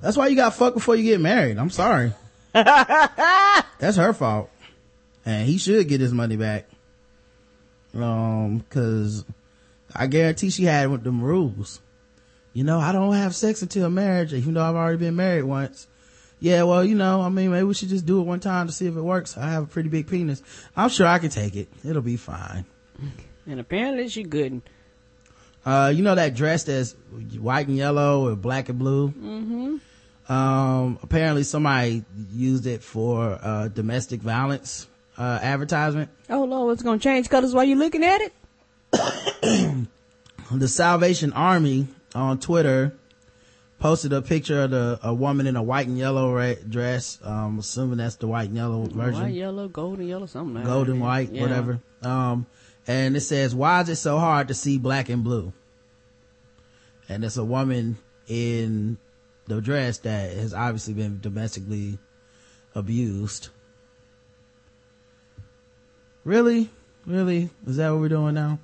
that's 0.00 0.16
why 0.16 0.26
you 0.26 0.34
got 0.34 0.54
fucked 0.54 0.74
before 0.74 0.96
you 0.96 1.04
get 1.04 1.20
married. 1.20 1.56
I'm 1.56 1.70
sorry. 1.70 2.14
that's 2.52 3.96
her 3.96 4.12
fault. 4.12 4.50
And 5.24 5.46
he 5.46 5.56
should 5.58 5.86
get 5.86 6.00
his 6.00 6.12
money 6.12 6.34
back. 6.34 6.66
Um, 7.94 8.64
cause 8.70 9.24
I 9.94 10.08
guarantee 10.08 10.50
she 10.50 10.64
had 10.64 10.90
with 10.90 11.04
them 11.04 11.22
rules. 11.22 11.80
You 12.54 12.62
know, 12.62 12.78
I 12.78 12.92
don't 12.92 13.12
have 13.12 13.34
sex 13.34 13.62
until 13.62 13.90
marriage, 13.90 14.32
even 14.32 14.54
though 14.54 14.62
I've 14.62 14.76
already 14.76 14.98
been 14.98 15.16
married 15.16 15.42
once. 15.42 15.88
Yeah, 16.38 16.62
well, 16.62 16.84
you 16.84 16.94
know, 16.94 17.20
I 17.20 17.28
mean, 17.28 17.50
maybe 17.50 17.64
we 17.64 17.74
should 17.74 17.88
just 17.88 18.06
do 18.06 18.20
it 18.20 18.24
one 18.24 18.38
time 18.38 18.68
to 18.68 18.72
see 18.72 18.86
if 18.86 18.96
it 18.96 19.00
works. 19.00 19.36
I 19.36 19.50
have 19.50 19.64
a 19.64 19.66
pretty 19.66 19.88
big 19.88 20.06
penis. 20.06 20.40
I'm 20.76 20.88
sure 20.88 21.06
I 21.06 21.18
can 21.18 21.30
take 21.30 21.56
it. 21.56 21.68
It'll 21.84 22.00
be 22.00 22.16
fine. 22.16 22.64
And 23.46 23.58
apparently 23.58 24.08
she 24.08 24.24
couldn't. 24.24 24.62
Uh, 25.66 25.92
you 25.94 26.02
know 26.02 26.14
that 26.14 26.34
dress 26.34 26.64
that's 26.64 26.94
white 27.38 27.66
and 27.66 27.76
yellow 27.76 28.28
or 28.28 28.36
black 28.36 28.68
and 28.68 28.78
blue? 28.78 29.08
Mm-hmm. 29.08 30.32
Um, 30.32 30.98
apparently 31.02 31.42
somebody 31.42 32.04
used 32.32 32.66
it 32.66 32.82
for, 32.82 33.38
uh, 33.42 33.68
domestic 33.68 34.20
violence, 34.20 34.86
uh, 35.18 35.40
advertisement. 35.42 36.10
Oh 36.30 36.44
Lord, 36.44 36.74
it's 36.74 36.82
gonna 36.82 36.98
change 36.98 37.28
colors 37.28 37.54
while 37.54 37.64
you're 37.64 37.78
looking 37.78 38.04
at 38.04 38.20
it? 38.20 38.32
the 40.50 40.68
Salvation 40.68 41.32
Army 41.32 41.88
on 42.14 42.38
Twitter 42.38 42.96
posted 43.78 44.12
a 44.12 44.22
picture 44.22 44.62
of 44.62 44.70
the, 44.70 44.98
a 45.02 45.12
woman 45.12 45.46
in 45.46 45.56
a 45.56 45.62
white 45.62 45.86
and 45.86 45.98
yellow 45.98 46.54
dress. 46.68 47.18
Um, 47.22 47.58
assuming 47.58 47.98
that's 47.98 48.16
the 48.16 48.26
white 48.28 48.48
and 48.48 48.56
yellow 48.56 48.84
version. 48.86 49.22
White, 49.22 49.34
yellow, 49.34 49.68
golden, 49.68 50.06
yellow, 50.06 50.26
something 50.26 50.54
like 50.54 50.64
golden, 50.64 50.98
that. 50.98 51.04
white, 51.04 51.32
Yeah. 51.32 51.42
whatever. 51.42 51.80
Um, 52.02 52.46
and 52.86 53.16
it 53.16 53.20
says, 53.20 53.54
why 53.54 53.80
is 53.80 53.88
it 53.88 53.96
so 53.96 54.18
hard 54.18 54.48
to 54.48 54.54
see 54.54 54.78
black 54.78 55.08
and 55.08 55.24
blue? 55.24 55.52
And 57.08 57.24
it's 57.24 57.36
a 57.36 57.44
woman 57.44 57.98
in 58.26 58.98
the 59.46 59.60
dress 59.60 59.98
that 59.98 60.32
has 60.32 60.54
obviously 60.54 60.94
been 60.94 61.20
domestically 61.20 61.98
abused. 62.74 63.48
Really? 66.24 66.70
Really? 67.06 67.50
Is 67.66 67.76
that 67.76 67.90
what 67.90 68.00
we're 68.00 68.08
doing 68.08 68.34
now? 68.34 68.58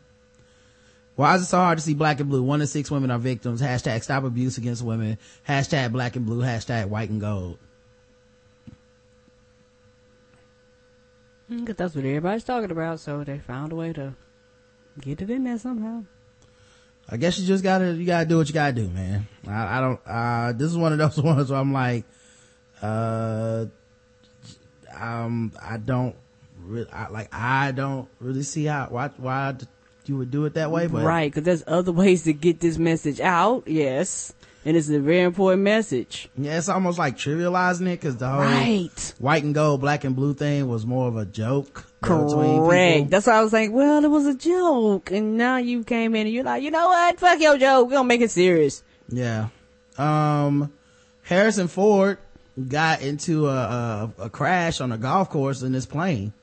Why 1.20 1.34
is 1.34 1.42
it 1.42 1.46
so 1.46 1.58
hard 1.58 1.76
to 1.76 1.84
see 1.84 1.92
black 1.92 2.18
and 2.20 2.30
blue? 2.30 2.42
One 2.42 2.62
in 2.62 2.66
six 2.66 2.90
women 2.90 3.10
are 3.10 3.18
victims. 3.18 3.60
Hashtag 3.60 4.02
stop 4.02 4.24
abuse 4.24 4.56
against 4.56 4.80
women. 4.80 5.18
Hashtag 5.46 5.92
black 5.92 6.16
and 6.16 6.24
blue. 6.24 6.40
Hashtag 6.40 6.86
white 6.88 7.10
and 7.10 7.20
gold. 7.20 7.58
Mm, 11.50 11.66
'cause 11.66 11.76
that's 11.76 11.94
what 11.94 12.06
everybody's 12.06 12.44
talking 12.44 12.70
about, 12.70 13.00
so 13.00 13.22
they 13.22 13.38
found 13.38 13.70
a 13.70 13.76
way 13.76 13.92
to 13.92 14.14
get 14.98 15.20
it 15.20 15.28
in 15.28 15.44
there 15.44 15.58
somehow. 15.58 16.04
I 17.06 17.18
guess 17.18 17.38
you 17.38 17.46
just 17.46 17.62
gotta, 17.62 17.92
you 17.92 18.06
gotta 18.06 18.24
do 18.24 18.38
what 18.38 18.48
you 18.48 18.54
gotta 18.54 18.72
do, 18.72 18.88
man. 18.88 19.28
I, 19.46 19.76
I 19.76 19.80
don't, 19.82 20.00
uh, 20.06 20.52
this 20.52 20.70
is 20.70 20.78
one 20.78 20.94
of 20.94 20.98
those 20.98 21.22
ones 21.22 21.50
where 21.50 21.60
I'm 21.60 21.74
like, 21.74 22.06
uh, 22.80 23.66
um, 24.98 25.52
I 25.60 25.76
don't, 25.76 26.16
re- 26.62 26.88
I, 26.90 27.08
like, 27.08 27.28
I 27.30 27.72
don't 27.72 28.08
really 28.20 28.42
see 28.42 28.64
how, 28.64 28.86
why, 28.88 29.08
why 29.18 29.54
you 30.06 30.16
would 30.16 30.30
do 30.30 30.44
it 30.46 30.54
that 30.54 30.70
way, 30.70 30.86
but. 30.86 31.04
Right, 31.04 31.30
because 31.30 31.44
there's 31.44 31.64
other 31.66 31.92
ways 32.02 32.24
to 32.24 32.32
get 32.32 32.60
this 32.60 32.78
message 32.78 33.20
out, 33.20 33.64
yes. 33.66 34.32
And 34.62 34.76
it's 34.76 34.90
a 34.90 35.00
very 35.00 35.20
important 35.22 35.62
message. 35.62 36.28
Yeah, 36.36 36.58
it's 36.58 36.68
almost 36.68 36.98
like 36.98 37.16
trivializing 37.16 37.86
it 37.86 37.98
because 37.98 38.18
the 38.18 38.28
whole 38.28 38.40
Right. 38.42 39.14
white 39.18 39.42
and 39.42 39.54
gold, 39.54 39.80
black 39.80 40.04
and 40.04 40.14
blue 40.14 40.34
thing 40.34 40.68
was 40.68 40.84
more 40.84 41.08
of 41.08 41.16
a 41.16 41.24
joke. 41.24 41.86
Correct. 42.02 43.08
That's 43.08 43.26
why 43.26 43.34
I 43.38 43.42
was 43.42 43.54
like, 43.54 43.70
well, 43.72 44.04
it 44.04 44.08
was 44.10 44.26
a 44.26 44.34
joke. 44.34 45.10
And 45.10 45.38
now 45.38 45.56
you 45.56 45.82
came 45.82 46.14
in 46.14 46.26
and 46.26 46.34
you're 46.34 46.44
like, 46.44 46.62
you 46.62 46.70
know 46.70 46.88
what? 46.88 47.18
Fuck 47.18 47.40
your 47.40 47.56
joke. 47.56 47.86
We're 47.86 47.92
going 47.92 48.04
to 48.04 48.08
make 48.08 48.20
it 48.20 48.30
serious. 48.30 48.82
Yeah. 49.08 49.48
Um, 49.96 50.70
Harrison 51.22 51.68
Ford 51.68 52.18
got 52.68 53.00
into 53.00 53.48
a, 53.48 53.54
a, 53.54 54.12
a 54.24 54.30
crash 54.30 54.80
on 54.82 54.92
a 54.92 54.98
golf 54.98 55.30
course 55.30 55.62
in 55.62 55.72
his 55.72 55.86
plane. 55.86 56.34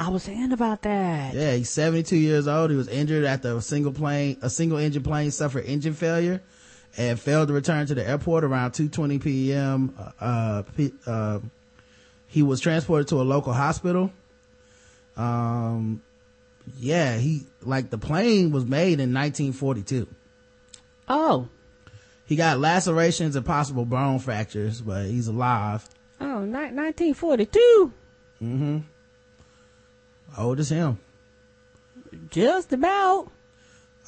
I 0.00 0.08
was 0.10 0.22
saying 0.22 0.52
about 0.52 0.82
that. 0.82 1.34
Yeah, 1.34 1.54
he's 1.54 1.70
72 1.70 2.16
years 2.16 2.46
old. 2.46 2.70
He 2.70 2.76
was 2.76 2.88
injured 2.88 3.24
after 3.24 3.56
a 3.56 3.60
single 3.60 3.92
plane, 3.92 4.38
a 4.42 4.50
single 4.50 4.78
engine 4.78 5.02
plane 5.02 5.30
suffered 5.30 5.64
engine 5.64 5.94
failure 5.94 6.40
and 6.96 7.18
failed 7.18 7.48
to 7.48 7.54
return 7.54 7.86
to 7.86 7.94
the 7.94 8.08
airport 8.08 8.44
around 8.44 8.72
2.20 8.72 9.22
p.m. 9.22 9.94
Uh, 10.20 10.62
uh, 11.06 11.40
he 12.26 12.42
was 12.42 12.60
transported 12.60 13.08
to 13.08 13.20
a 13.20 13.22
local 13.22 13.52
hospital. 13.52 14.12
Um, 15.16 16.02
yeah, 16.78 17.16
he, 17.16 17.46
like 17.62 17.90
the 17.90 17.98
plane 17.98 18.52
was 18.52 18.64
made 18.64 19.00
in 19.00 19.12
1942. 19.12 20.06
Oh. 21.08 21.48
He 22.26 22.36
got 22.36 22.60
lacerations 22.60 23.34
and 23.34 23.44
possible 23.44 23.84
bone 23.84 24.18
fractures, 24.18 24.80
but 24.80 25.06
he's 25.06 25.28
alive. 25.28 25.88
Oh, 26.20 26.44
ni- 26.44 26.70
1942. 26.70 27.92
Mm-hmm. 28.42 28.78
Old 30.36 30.60
as 30.60 30.68
him. 30.70 30.98
Just 32.30 32.72
about. 32.72 33.30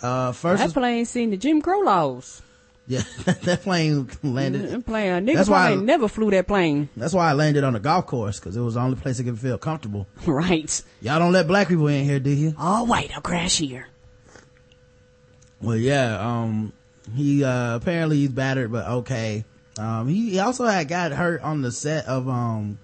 Uh, 0.02 0.32
first, 0.32 0.62
that 0.64 0.72
plane 0.72 1.04
seen 1.04 1.30
the 1.30 1.36
Jim 1.36 1.60
Crow 1.60 1.80
laws. 1.80 2.40
yeah, 2.86 3.02
that 3.42 3.60
plane 3.62 4.08
landed. 4.22 4.70
That 4.70 4.86
plane, 4.86 5.12
a 5.12 5.20
nigga 5.20 5.34
That's 5.36 5.48
why 5.48 5.70
I- 5.72 5.74
never 5.74 6.08
flew 6.08 6.30
that 6.30 6.46
plane. 6.46 6.88
That's 6.96 7.12
why 7.12 7.28
I 7.28 7.34
landed 7.34 7.64
on 7.64 7.76
a 7.76 7.80
golf 7.80 8.06
course 8.06 8.40
because 8.40 8.56
it 8.56 8.60
was 8.60 8.74
the 8.74 8.80
only 8.80 8.96
place 8.96 9.20
I 9.20 9.24
could 9.24 9.38
feel 9.38 9.58
comfortable. 9.58 10.06
Right. 10.26 10.82
Y'all 11.02 11.18
don't 11.18 11.32
let 11.32 11.46
black 11.46 11.68
people 11.68 11.88
in 11.88 12.04
here, 12.04 12.18
do 12.20 12.30
you? 12.30 12.54
All 12.58 12.86
white, 12.86 13.14
I'll 13.14 13.20
crash 13.20 13.58
here. 13.58 13.88
Well, 15.60 15.76
yeah. 15.76 16.18
Um, 16.18 16.72
he 17.14 17.44
uh 17.44 17.76
apparently 17.76 18.16
he's 18.18 18.30
battered, 18.30 18.72
but 18.72 18.86
okay. 18.88 19.44
Um, 19.78 20.08
he, 20.08 20.30
he 20.30 20.38
also 20.38 20.64
had 20.64 20.88
got 20.88 21.12
hurt 21.12 21.42
on 21.42 21.60
the 21.62 21.72
set 21.72 22.06
of 22.06 22.28
um 22.28 22.78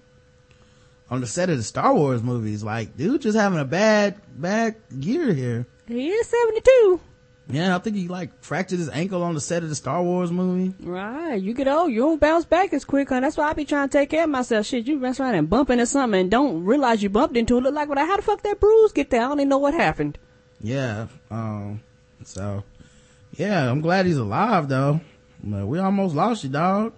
on 1.09 1.21
the 1.21 1.27
set 1.27 1.49
of 1.49 1.57
the 1.57 1.63
Star 1.63 1.93
Wars 1.93 2.21
movies. 2.21 2.63
Like, 2.63 2.97
dude, 2.97 3.21
just 3.21 3.37
having 3.37 3.59
a 3.59 3.65
bad 3.65 4.21
bad 4.35 4.75
year 4.91 5.33
here. 5.33 5.65
He 5.87 6.09
is 6.09 6.27
72. 6.27 7.01
Yeah, 7.49 7.75
I 7.75 7.79
think 7.79 7.95
he 7.95 8.09
like 8.09 8.43
fractured 8.43 8.79
his 8.79 8.89
ankle 8.89 9.23
on 9.23 9.33
the 9.33 9.39
set 9.39 9.63
of 9.63 9.69
the 9.69 9.75
Star 9.75 10.03
Wars 10.03 10.31
movie. 10.31 10.73
Right. 10.83 11.41
You 11.41 11.53
get 11.53 11.67
old, 11.67 11.91
you 11.91 12.01
don't 12.01 12.19
bounce 12.19 12.43
back 12.43 12.73
as 12.73 12.83
quick, 12.83 13.07
huh? 13.07 13.21
That's 13.21 13.37
why 13.37 13.49
I 13.49 13.53
be 13.53 13.63
trying 13.63 13.87
to 13.87 13.97
take 13.97 14.09
care 14.09 14.25
of 14.25 14.29
myself. 14.29 14.65
Shit, 14.65 14.85
you 14.85 14.99
mess 14.99 15.19
around 15.19 15.35
and 15.35 15.49
bump 15.49 15.69
into 15.69 15.85
something 15.85 16.19
and 16.19 16.31
don't 16.31 16.65
realize 16.65 17.01
you 17.01 17.09
bumped 17.09 17.37
into 17.37 17.57
it. 17.57 17.61
Look 17.63 17.73
like, 17.73 17.87
well, 17.87 18.05
how 18.05 18.17
the 18.17 18.21
fuck 18.21 18.41
that 18.41 18.59
bruise 18.59 18.91
get 18.91 19.09
there? 19.09 19.21
I 19.21 19.29
don't 19.29 19.39
even 19.39 19.49
know 19.49 19.59
what 19.59 19.73
happened. 19.73 20.17
Yeah. 20.59 21.07
Um. 21.31 21.81
So, 22.25 22.63
yeah, 23.37 23.71
I'm 23.71 23.79
glad 23.79 24.05
he's 24.05 24.17
alive 24.17 24.67
though. 24.67 24.99
But 25.41 25.67
we 25.67 25.79
almost 25.79 26.15
lost 26.15 26.43
you, 26.43 26.49
dog. 26.49 26.93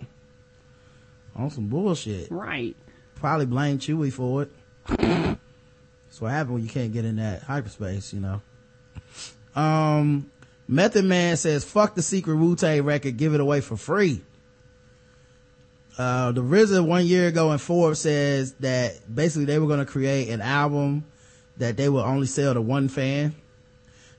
On 1.35 1.51
some 1.51 1.67
bullshit. 1.67 2.31
Right. 2.31 2.75
Probably 3.19 3.45
blame 3.45 3.79
Chewie 3.79 4.13
for 4.13 4.43
it. 4.43 4.51
That's 4.87 6.21
what 6.21 6.31
happened 6.31 6.55
when 6.55 6.63
you 6.63 6.69
can't 6.69 6.93
get 6.93 7.05
in 7.05 7.17
that 7.17 7.43
hyperspace, 7.43 8.13
you 8.13 8.21
know. 8.21 8.41
Um, 9.55 10.31
Method 10.67 11.05
Man 11.05 11.35
says, 11.37 11.63
fuck 11.63 11.95
the 11.95 12.01
secret 12.01 12.35
Wu-Tang 12.35 12.83
record, 12.83 13.17
give 13.17 13.33
it 13.33 13.41
away 13.41 13.61
for 13.61 13.75
free. 13.75 14.21
Uh, 15.97 16.31
the 16.31 16.41
RZA 16.41 16.85
one 16.85 17.05
year 17.05 17.27
ago 17.27 17.51
in 17.51 17.57
Forbes 17.57 17.99
says 17.99 18.53
that 18.61 19.13
basically 19.13 19.45
they 19.45 19.59
were 19.59 19.67
going 19.67 19.79
to 19.79 19.85
create 19.85 20.29
an 20.29 20.39
album 20.41 21.03
that 21.57 21.75
they 21.75 21.89
will 21.89 22.01
only 22.01 22.25
sell 22.25 22.53
to 22.53 22.61
one 22.61 22.87
fan. 22.87 23.35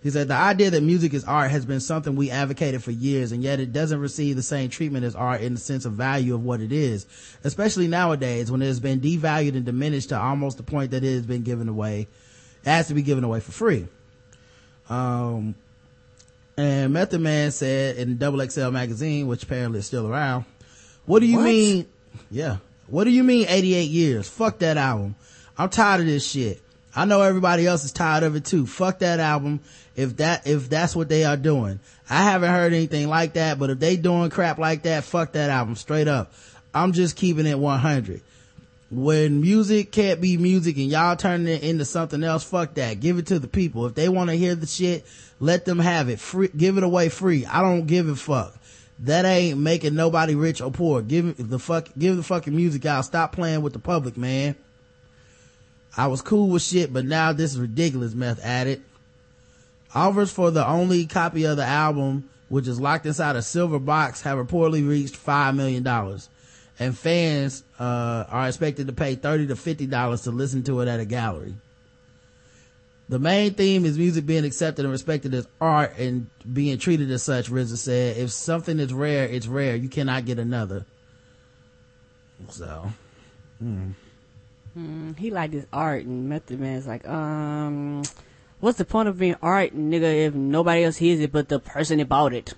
He 0.02 0.08
said 0.10 0.28
the 0.28 0.34
idea 0.34 0.70
that 0.70 0.82
music 0.82 1.12
is 1.12 1.24
art 1.24 1.50
has 1.50 1.66
been 1.66 1.80
something 1.80 2.16
we 2.16 2.30
advocated 2.30 2.82
for 2.82 2.90
years 2.90 3.32
and 3.32 3.42
yet 3.42 3.60
it 3.60 3.70
doesn't 3.72 4.00
receive 4.00 4.34
the 4.36 4.42
same 4.42 4.70
treatment 4.70 5.04
as 5.04 5.14
art 5.14 5.42
in 5.42 5.52
the 5.54 5.60
sense 5.60 5.84
of 5.84 5.92
value 5.92 6.34
of 6.34 6.42
what 6.42 6.60
it 6.62 6.72
is, 6.72 7.06
especially 7.44 7.86
nowadays 7.86 8.50
when 8.50 8.62
it 8.62 8.66
has 8.66 8.80
been 8.80 9.00
devalued 9.00 9.56
and 9.56 9.66
diminished 9.66 10.08
to 10.08 10.18
almost 10.18 10.56
the 10.56 10.62
point 10.62 10.92
that 10.92 11.04
it 11.04 11.12
has 11.12 11.26
been 11.26 11.42
given 11.42 11.68
away, 11.68 12.08
it 12.64 12.68
has 12.68 12.88
to 12.88 12.94
be 12.94 13.02
given 13.02 13.24
away 13.24 13.40
for 13.40 13.52
free. 13.52 13.86
Um, 14.88 15.54
and 16.56 16.92
Method 16.92 17.20
Man 17.20 17.50
said 17.50 17.96
in 17.96 18.16
Double 18.16 18.46
XL 18.48 18.70
magazine, 18.70 19.26
which 19.26 19.42
apparently 19.42 19.80
is 19.80 19.86
still 19.86 20.06
around, 20.08 20.44
what 21.06 21.20
do 21.20 21.26
you 21.26 21.36
What? 21.36 21.44
mean? 21.44 21.86
Yeah. 22.30 22.56
What 22.86 23.04
do 23.04 23.10
you 23.10 23.22
mean 23.22 23.46
88 23.48 23.82
years? 23.84 24.28
Fuck 24.28 24.58
that 24.60 24.76
album. 24.76 25.14
I'm 25.56 25.68
tired 25.68 26.00
of 26.00 26.06
this 26.06 26.28
shit. 26.28 26.60
I 26.94 27.04
know 27.04 27.22
everybody 27.22 27.66
else 27.66 27.84
is 27.84 27.92
tired 27.92 28.24
of 28.24 28.34
it 28.34 28.44
too. 28.44 28.66
Fuck 28.66 28.98
that 28.98 29.20
album. 29.20 29.60
If 30.00 30.16
that, 30.16 30.46
if 30.46 30.70
that's 30.70 30.96
what 30.96 31.10
they 31.10 31.24
are 31.24 31.36
doing. 31.36 31.78
I 32.08 32.22
haven't 32.22 32.50
heard 32.50 32.72
anything 32.72 33.08
like 33.08 33.34
that, 33.34 33.58
but 33.58 33.68
if 33.68 33.78
they 33.78 33.96
doing 33.96 34.30
crap 34.30 34.56
like 34.58 34.84
that, 34.84 35.04
fuck 35.04 35.32
that 35.32 35.50
album 35.50 35.76
straight 35.76 36.08
up. 36.08 36.32
I'm 36.72 36.92
just 36.92 37.16
keeping 37.16 37.44
it 37.44 37.58
100. 37.58 38.22
When 38.90 39.42
music 39.42 39.92
can't 39.92 40.20
be 40.20 40.38
music 40.38 40.76
and 40.78 40.86
y'all 40.86 41.16
turning 41.16 41.48
it 41.48 41.62
into 41.62 41.84
something 41.84 42.24
else, 42.24 42.42
fuck 42.42 42.74
that. 42.74 43.00
Give 43.00 43.18
it 43.18 43.26
to 43.26 43.38
the 43.38 43.46
people. 43.46 43.84
If 43.84 43.94
they 43.94 44.08
want 44.08 44.30
to 44.30 44.36
hear 44.36 44.54
the 44.54 44.66
shit, 44.66 45.06
let 45.38 45.66
them 45.66 45.78
have 45.78 46.08
it. 46.08 46.18
Free, 46.18 46.48
give 46.56 46.78
it 46.78 46.82
away 46.82 47.10
free. 47.10 47.44
I 47.44 47.60
don't 47.60 47.86
give 47.86 48.08
a 48.08 48.16
fuck. 48.16 48.56
That 49.00 49.26
ain't 49.26 49.58
making 49.58 49.94
nobody 49.94 50.34
rich 50.34 50.62
or 50.62 50.70
poor. 50.70 51.02
Give 51.02 51.36
the 51.36 51.58
fuck, 51.58 51.88
give 51.98 52.16
the 52.16 52.22
fucking 52.22 52.56
music 52.56 52.86
out. 52.86 53.04
Stop 53.04 53.32
playing 53.32 53.60
with 53.60 53.74
the 53.74 53.78
public, 53.78 54.16
man. 54.16 54.56
I 55.96 56.06
was 56.06 56.22
cool 56.22 56.48
with 56.48 56.62
shit, 56.62 56.92
but 56.92 57.04
now 57.04 57.32
this 57.32 57.52
is 57.52 57.60
ridiculous, 57.60 58.14
meth 58.14 58.42
added. 58.42 58.82
Offers 59.94 60.30
for 60.30 60.50
the 60.50 60.66
only 60.66 61.06
copy 61.06 61.44
of 61.44 61.56
the 61.56 61.64
album, 61.64 62.28
which 62.48 62.68
is 62.68 62.80
locked 62.80 63.06
inside 63.06 63.36
a 63.36 63.42
silver 63.42 63.78
box, 63.78 64.22
have 64.22 64.38
reportedly 64.38 64.88
reached 64.88 65.14
$5 65.14 65.56
million. 65.56 65.86
And 66.78 66.96
fans, 66.96 67.64
uh, 67.78 68.24
are 68.28 68.48
expected 68.48 68.86
to 68.86 68.92
pay 68.92 69.14
30 69.14 69.48
to 69.48 69.54
$50 69.54 70.22
to 70.24 70.30
listen 70.30 70.62
to 70.64 70.80
it 70.80 70.88
at 70.88 71.00
a 71.00 71.04
gallery. 71.04 71.54
The 73.10 73.18
main 73.18 73.54
theme 73.54 73.84
is 73.84 73.98
music 73.98 74.24
being 74.24 74.44
accepted 74.44 74.84
and 74.84 74.92
respected 74.92 75.34
as 75.34 75.48
art 75.60 75.98
and 75.98 76.28
being 76.52 76.78
treated 76.78 77.10
as 77.10 77.24
such, 77.24 77.50
RZA 77.50 77.76
said. 77.76 78.16
If 78.16 78.30
something 78.30 78.78
is 78.78 78.94
rare, 78.94 79.26
it's 79.26 79.48
rare. 79.48 79.74
You 79.74 79.88
cannot 79.88 80.26
get 80.26 80.38
another. 80.38 80.86
So, 82.50 82.92
hmm. 83.58 83.90
Mm, 84.78 85.18
he 85.18 85.32
liked 85.32 85.54
his 85.54 85.66
art 85.72 86.04
and 86.04 86.28
Method 86.28 86.60
Man's 86.60 86.86
like, 86.86 87.06
um, 87.08 88.04
what's 88.60 88.78
the 88.78 88.84
point 88.84 89.08
of 89.08 89.18
being 89.18 89.36
art, 89.42 89.74
nigga, 89.76 90.26
if 90.26 90.34
nobody 90.34 90.84
else 90.84 90.96
hears 90.96 91.20
it 91.20 91.32
but 91.32 91.48
the 91.48 91.58
person 91.58 91.98
that 91.98 92.08
bought 92.08 92.32
it? 92.32 92.54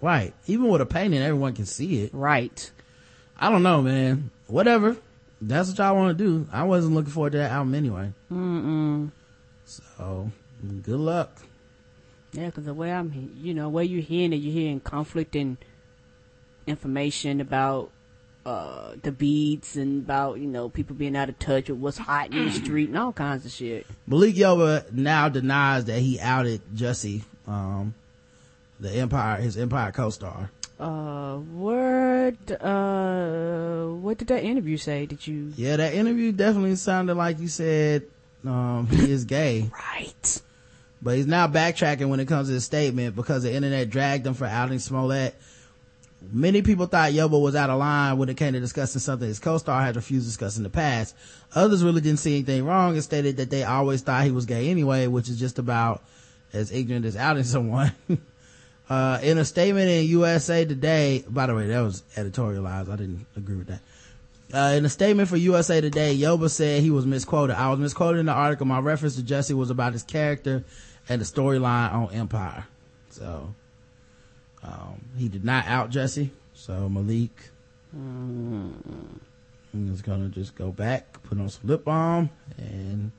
Right. 0.00 0.34
Even 0.46 0.68
with 0.68 0.80
a 0.80 0.86
painting, 0.86 1.22
everyone 1.22 1.54
can 1.54 1.66
see 1.66 2.02
it. 2.02 2.14
Right. 2.14 2.70
I 3.38 3.50
don't 3.50 3.62
know, 3.62 3.82
man. 3.82 4.30
Whatever. 4.46 4.96
That's 5.40 5.70
what 5.70 5.78
y'all 5.78 5.96
want 5.96 6.16
to 6.16 6.24
do. 6.24 6.48
I 6.52 6.64
wasn't 6.64 6.94
looking 6.94 7.12
forward 7.12 7.32
to 7.32 7.38
that 7.38 7.50
album 7.50 7.74
anyway. 7.74 8.12
Mm-mm. 8.32 9.10
So, 9.64 10.30
good 10.82 11.00
luck. 11.00 11.42
Yeah, 12.32 12.46
because 12.46 12.64
the 12.64 12.74
way 12.74 12.92
I'm, 12.92 13.32
you 13.36 13.54
know, 13.54 13.68
where 13.68 13.84
you're 13.84 14.02
hearing 14.02 14.32
it, 14.32 14.36
you're 14.36 14.52
hearing 14.52 14.80
conflicting 14.80 15.58
information 16.66 17.40
about 17.40 17.90
uh 18.46 18.94
the 19.02 19.10
beats 19.10 19.74
and 19.76 20.04
about 20.04 20.38
you 20.38 20.46
know 20.46 20.68
people 20.68 20.94
being 20.94 21.16
out 21.16 21.28
of 21.28 21.38
touch 21.38 21.68
with 21.68 21.78
what's 21.78 21.98
hot 21.98 22.32
in 22.32 22.46
the 22.46 22.52
street 22.64 22.88
and 22.88 22.96
all 22.96 23.12
kinds 23.12 23.44
of 23.44 23.50
shit. 23.50 23.84
Malik 24.06 24.36
Yoba 24.36 24.90
now 24.92 25.28
denies 25.28 25.84
that 25.86 25.98
he 25.98 26.20
outed 26.20 26.60
Jussie, 26.74 27.22
um, 27.48 27.94
the 28.78 28.90
Empire, 28.92 29.40
his 29.40 29.56
Empire 29.56 29.90
co-star. 29.90 30.50
Uh, 30.78 31.38
word. 31.54 32.36
Uh, 32.52 33.86
what 33.86 34.18
did 34.18 34.28
that 34.28 34.44
interview 34.44 34.76
say? 34.76 35.06
Did 35.06 35.26
you? 35.26 35.52
Yeah, 35.56 35.76
that 35.76 35.94
interview 35.94 36.32
definitely 36.32 36.76
sounded 36.76 37.14
like 37.14 37.40
you 37.40 37.48
said, 37.48 38.04
um, 38.44 38.86
he 38.90 39.10
is 39.10 39.24
gay. 39.24 39.70
Right. 39.96 40.42
But 41.02 41.16
he's 41.16 41.26
now 41.26 41.46
backtracking 41.46 42.08
when 42.08 42.20
it 42.20 42.26
comes 42.26 42.48
to 42.48 42.54
his 42.54 42.64
statement 42.64 43.14
because 43.16 43.42
the 43.42 43.52
internet 43.52 43.90
dragged 43.90 44.26
him 44.26 44.34
for 44.34 44.46
outing 44.46 44.78
Smollett. 44.78 45.34
Many 46.32 46.62
people 46.62 46.86
thought 46.86 47.12
Yoba 47.12 47.40
was 47.40 47.54
out 47.54 47.70
of 47.70 47.78
line 47.78 48.18
when 48.18 48.28
it 48.28 48.36
came 48.36 48.52
to 48.52 48.60
discussing 48.60 49.00
something 49.00 49.28
his 49.28 49.38
co-star 49.38 49.82
had 49.82 49.96
refused 49.96 50.24
to 50.26 50.30
discuss 50.30 50.56
in 50.56 50.62
the 50.62 50.70
past. 50.70 51.14
Others 51.54 51.84
really 51.84 52.00
didn't 52.00 52.18
see 52.18 52.36
anything 52.36 52.64
wrong 52.64 52.94
and 52.94 53.02
stated 53.02 53.36
that 53.38 53.50
they 53.50 53.64
always 53.64 54.02
thought 54.02 54.24
he 54.24 54.30
was 54.30 54.46
gay 54.46 54.68
anyway, 54.68 55.06
which 55.06 55.28
is 55.28 55.38
just 55.38 55.58
about 55.58 56.02
as 56.52 56.72
ignorant 56.72 57.04
as 57.04 57.16
outing 57.16 57.44
someone. 57.56 57.92
uh, 58.88 59.18
in 59.22 59.38
a 59.38 59.44
statement 59.44 59.88
in 59.88 60.04
USA 60.06 60.64
Today, 60.64 61.24
by 61.28 61.46
the 61.46 61.54
way, 61.54 61.66
that 61.68 61.80
was 61.80 62.02
editorialized. 62.14 62.90
I 62.90 62.96
didn't 62.96 63.26
agree 63.36 63.56
with 63.56 63.68
that. 63.68 63.80
Uh, 64.54 64.74
in 64.76 64.84
a 64.84 64.88
statement 64.88 65.28
for 65.28 65.36
USA 65.36 65.80
Today, 65.80 66.16
Yoba 66.16 66.48
said 66.50 66.82
he 66.82 66.90
was 66.90 67.04
misquoted. 67.04 67.56
I 67.56 67.68
was 67.70 67.78
misquoted 67.80 68.20
in 68.20 68.26
the 68.26 68.32
article. 68.32 68.66
My 68.66 68.78
reference 68.78 69.16
to 69.16 69.22
Jussie 69.22 69.54
was 69.56 69.70
about 69.70 69.92
his 69.92 70.02
character 70.02 70.64
and 71.08 71.20
the 71.20 71.24
storyline 71.24 71.92
on 71.92 72.12
Empire. 72.12 72.64
So, 73.10 73.54
um, 74.66 75.00
he 75.16 75.28
did 75.28 75.44
not 75.44 75.66
out 75.66 75.90
Jussie. 75.90 76.30
So 76.54 76.88
Malik 76.88 77.30
is 79.74 80.02
gonna 80.02 80.28
just 80.28 80.54
go 80.54 80.70
back, 80.72 81.22
put 81.22 81.38
on 81.38 81.48
some 81.48 81.68
lip 81.68 81.84
balm, 81.84 82.30
and 82.58 83.12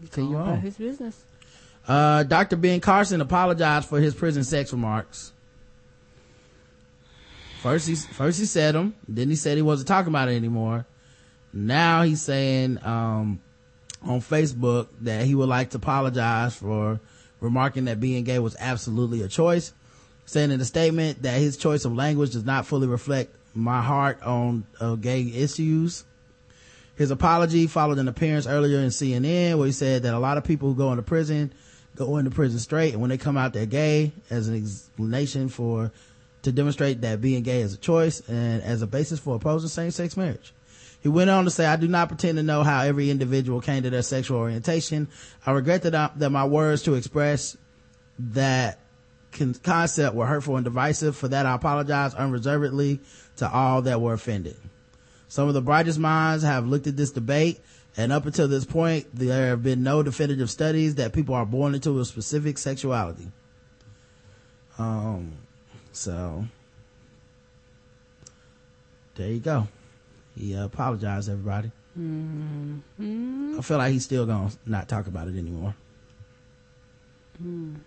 continue 0.00 0.36
About 0.36 0.48
on. 0.48 0.60
his 0.60 0.76
business. 0.76 1.24
Uh, 1.86 2.22
Dr. 2.22 2.56
Ben 2.56 2.80
Carson 2.80 3.20
apologized 3.20 3.88
for 3.88 4.00
his 4.00 4.14
prison 4.14 4.44
sex 4.44 4.72
remarks. 4.72 5.32
First 7.60 7.88
he, 7.88 7.94
first 7.94 8.38
he 8.38 8.46
said 8.46 8.74
them, 8.74 8.94
then 9.08 9.28
he 9.28 9.36
said 9.36 9.56
he 9.56 9.62
wasn't 9.62 9.88
talking 9.88 10.08
about 10.08 10.28
it 10.28 10.36
anymore. 10.36 10.86
Now 11.52 12.02
he's 12.02 12.22
saying, 12.22 12.78
um, 12.84 13.40
on 14.02 14.20
Facebook 14.20 14.88
that 15.02 15.24
he 15.26 15.34
would 15.34 15.48
like 15.48 15.70
to 15.70 15.76
apologize 15.76 16.56
for 16.56 17.00
remarking 17.40 17.84
that 17.84 18.00
being 18.00 18.24
gay 18.24 18.38
was 18.38 18.56
absolutely 18.58 19.22
a 19.22 19.28
choice. 19.28 19.72
Saying 20.24 20.50
in 20.50 20.60
a 20.60 20.64
statement 20.64 21.22
that 21.22 21.38
his 21.38 21.56
choice 21.56 21.84
of 21.84 21.94
language 21.94 22.32
does 22.32 22.44
not 22.44 22.66
fully 22.66 22.86
reflect 22.86 23.34
my 23.54 23.82
heart 23.82 24.22
on 24.22 24.64
uh, 24.80 24.94
gay 24.94 25.22
issues. 25.22 26.04
His 26.96 27.10
apology 27.10 27.66
followed 27.66 27.98
an 27.98 28.08
appearance 28.08 28.46
earlier 28.46 28.78
in 28.78 28.88
CNN 28.88 29.58
where 29.58 29.66
he 29.66 29.72
said 29.72 30.04
that 30.04 30.14
a 30.14 30.18
lot 30.18 30.38
of 30.38 30.44
people 30.44 30.68
who 30.68 30.74
go 30.74 30.90
into 30.90 31.02
prison 31.02 31.52
go 31.94 32.16
into 32.16 32.30
prison 32.30 32.58
straight 32.58 32.92
and 32.92 33.02
when 33.02 33.10
they 33.10 33.18
come 33.18 33.36
out 33.36 33.52
they're 33.52 33.66
gay 33.66 34.12
as 34.30 34.48
an 34.48 34.56
explanation 34.56 35.48
for 35.48 35.92
to 36.42 36.52
demonstrate 36.52 37.00
that 37.02 37.20
being 37.20 37.42
gay 37.42 37.60
is 37.60 37.74
a 37.74 37.76
choice 37.76 38.20
and 38.28 38.62
as 38.62 38.82
a 38.82 38.86
basis 38.86 39.18
for 39.18 39.36
opposing 39.36 39.68
same-sex 39.68 40.16
marriage. 40.16 40.52
He 41.00 41.08
went 41.08 41.30
on 41.30 41.44
to 41.44 41.50
say, 41.50 41.66
I 41.66 41.76
do 41.76 41.88
not 41.88 42.08
pretend 42.08 42.36
to 42.38 42.44
know 42.44 42.62
how 42.62 42.82
every 42.82 43.10
individual 43.10 43.60
came 43.60 43.82
to 43.82 43.90
their 43.90 44.02
sexual 44.02 44.38
orientation. 44.38 45.08
I 45.44 45.50
regret 45.50 45.82
that, 45.82 45.94
I, 45.94 46.10
that 46.16 46.30
my 46.30 46.44
words 46.44 46.82
to 46.84 46.94
express 46.94 47.56
that 48.18 48.78
concept 49.62 50.14
were 50.14 50.26
hurtful 50.26 50.56
and 50.56 50.64
divisive. 50.64 51.16
For 51.16 51.28
that, 51.28 51.46
I 51.46 51.54
apologize 51.54 52.14
unreservedly 52.14 53.00
to 53.36 53.50
all 53.50 53.82
that 53.82 54.00
were 54.00 54.12
offended. 54.12 54.56
Some 55.28 55.48
of 55.48 55.54
the 55.54 55.62
brightest 55.62 55.98
minds 55.98 56.44
have 56.44 56.66
looked 56.66 56.86
at 56.86 56.96
this 56.96 57.10
debate, 57.10 57.60
and 57.96 58.12
up 58.12 58.26
until 58.26 58.48
this 58.48 58.64
point, 58.64 59.06
there 59.14 59.48
have 59.48 59.62
been 59.62 59.82
no 59.82 60.02
definitive 60.02 60.50
studies 60.50 60.96
that 60.96 61.12
people 61.12 61.34
are 61.34 61.46
born 61.46 61.74
into 61.74 61.98
a 62.00 62.04
specific 62.04 62.58
sexuality. 62.58 63.30
Um, 64.78 65.32
so 65.92 66.44
there 69.14 69.28
you 69.28 69.40
go. 69.40 69.68
He 70.36 70.54
uh, 70.54 70.64
apologized, 70.66 71.28
everybody. 71.28 71.70
Mm-hmm. 71.98 73.56
I 73.58 73.62
feel 73.62 73.78
like 73.78 73.92
he's 73.92 74.04
still 74.04 74.24
gonna 74.24 74.50
not 74.64 74.88
talk 74.88 75.06
about 75.06 75.28
it 75.28 75.36
anymore. 75.36 75.74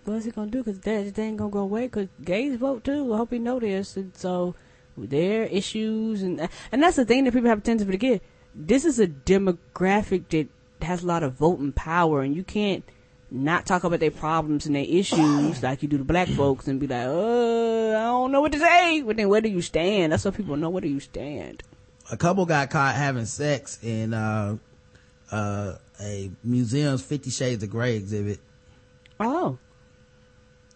What's 0.04 0.26
he 0.26 0.32
gonna 0.32 0.52
do? 0.52 0.64
Cause 0.64 0.80
that 0.80 1.04
just 1.04 1.20
ain't 1.20 1.38
gonna 1.38 1.50
go 1.50 1.60
away. 1.60 1.88
Cause 1.88 2.08
gays 2.24 2.58
vote 2.58 2.84
too. 2.84 3.14
I 3.14 3.18
hope 3.18 3.32
he 3.32 3.40
know 3.40 3.60
this. 3.60 3.96
And 3.96 4.16
so 4.16 4.56
their 4.98 5.44
issues 5.44 6.24
and 6.24 6.50
and 6.72 6.84
that's 6.84 6.96
the 6.96 7.06
thing 7.06 7.26
that 7.26 7.34
people 7.34 7.50
have 7.50 7.60
a 7.60 7.62
tendency 7.62 7.86
to 7.86 7.92
forget. 7.92 8.22
This 8.54 8.86
is 8.86 9.00
a 9.00 9.08
demographic 9.08 10.30
that 10.30 10.48
has 10.82 11.04
a 11.04 11.08
lot 11.08 11.24
of 11.24 11.34
voting 11.34 11.74
power, 11.74 12.22
and 12.22 12.36
you 12.36 12.44
can't 12.44 12.84
not 13.32 13.66
talk 13.66 13.84
about 13.84 14.00
their 14.00 14.12
problems 14.12 14.66
and 14.66 14.76
their 14.76 14.86
issues 14.86 15.62
like 15.62 15.82
you 15.82 15.90
do 15.90 15.98
the 15.98 16.04
black 16.04 16.28
folks 16.30 16.68
and 16.68 16.80
be 16.80 16.88
like, 16.88 17.08
uh, 17.08 17.90
I 17.90 18.04
don't 18.04 18.32
know 18.32 18.42
what 18.42 18.52
to 18.54 18.60
say. 18.60 19.02
But 19.02 19.18
then 19.18 19.30
where 19.30 19.42
do 19.42 19.50
you 19.50 19.62
stand? 19.62 20.14
That's 20.14 20.24
so 20.24 20.32
people 20.32 20.56
know 20.56 20.70
where 20.70 20.82
do 20.82 20.88
you 20.88 21.00
stand. 21.00 21.64
A 22.12 22.18
couple 22.18 22.46
got 22.46 22.70
caught 22.70 22.96
having 22.96 23.26
sex 23.26 23.80
in 23.84 24.14
uh, 24.14 24.58
uh, 25.32 25.74
a 26.02 26.32
museum's 26.44 27.02
Fifty 27.02 27.30
Shades 27.30 27.64
of 27.64 27.70
Grey 27.70 27.96
exhibit. 27.98 28.40
Oh, 29.20 29.58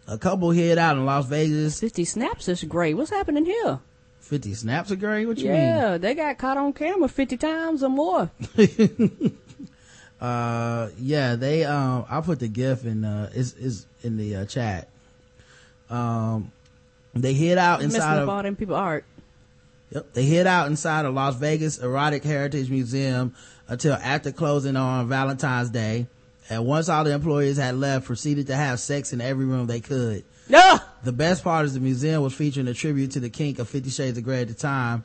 A 0.07 0.17
couple 0.17 0.51
hid 0.51 0.77
out 0.77 0.97
in 0.97 1.05
Las 1.05 1.25
Vegas. 1.27 1.79
50 1.79 2.05
snaps 2.05 2.47
is 2.47 2.63
great. 2.63 2.95
What's 2.95 3.09
happening 3.09 3.45
here? 3.45 3.79
Fifty 4.19 4.53
snaps 4.53 4.91
of 4.91 4.99
great? 4.99 5.25
What 5.25 5.39
you 5.39 5.45
mean? 5.45 5.55
Yeah, 5.55 5.97
they 5.97 6.13
got 6.13 6.37
caught 6.37 6.57
on 6.57 6.73
camera 6.73 7.07
50 7.07 7.37
times 7.37 7.83
or 7.83 7.89
more. 7.89 8.29
Uh, 10.21 10.89
yeah, 10.99 11.35
they 11.35 11.63
um, 11.63 12.05
I'll 12.09 12.21
put 12.21 12.39
the 12.39 12.49
gif 12.49 12.83
in 12.85 13.05
uh, 13.05 13.29
is 13.33 13.53
is 13.53 13.85
in 14.03 14.17
the 14.17 14.35
uh, 14.35 14.45
chat. 14.45 14.89
Um, 15.89 16.51
they 17.13 17.33
hid 17.33 17.57
out 17.57 17.81
inside 17.81 18.19
of 18.19 18.27
all 18.27 18.43
them 18.43 18.57
people 18.57 18.75
art. 18.75 19.05
Yep. 19.91 20.13
They 20.13 20.25
hid 20.25 20.45
out 20.45 20.67
inside 20.67 21.05
of 21.05 21.13
Las 21.13 21.35
Vegas 21.35 21.77
Erotic 21.77 22.25
Heritage 22.25 22.69
Museum 22.69 23.33
until 23.69 23.93
after 23.93 24.33
closing 24.33 24.75
on 24.75 25.07
Valentine's 25.07 25.69
Day. 25.69 26.07
And 26.49 26.65
once 26.65 26.89
all 26.89 27.03
the 27.03 27.13
employees 27.13 27.57
had 27.57 27.75
left, 27.75 28.05
proceeded 28.05 28.47
to 28.47 28.55
have 28.55 28.79
sex 28.79 29.13
in 29.13 29.21
every 29.21 29.45
room 29.45 29.67
they 29.67 29.81
could. 29.81 30.23
No! 30.49 30.79
The 31.03 31.11
best 31.11 31.43
part 31.43 31.65
is 31.65 31.75
the 31.75 31.79
museum 31.79 32.23
was 32.23 32.33
featuring 32.33 32.67
a 32.67 32.73
tribute 32.73 33.11
to 33.11 33.19
the 33.19 33.29
kink 33.29 33.59
of 33.59 33.69
Fifty 33.69 33.91
Shades 33.91 34.17
of 34.17 34.23
Grey 34.23 34.41
at 34.41 34.47
the 34.47 34.53
time. 34.55 35.03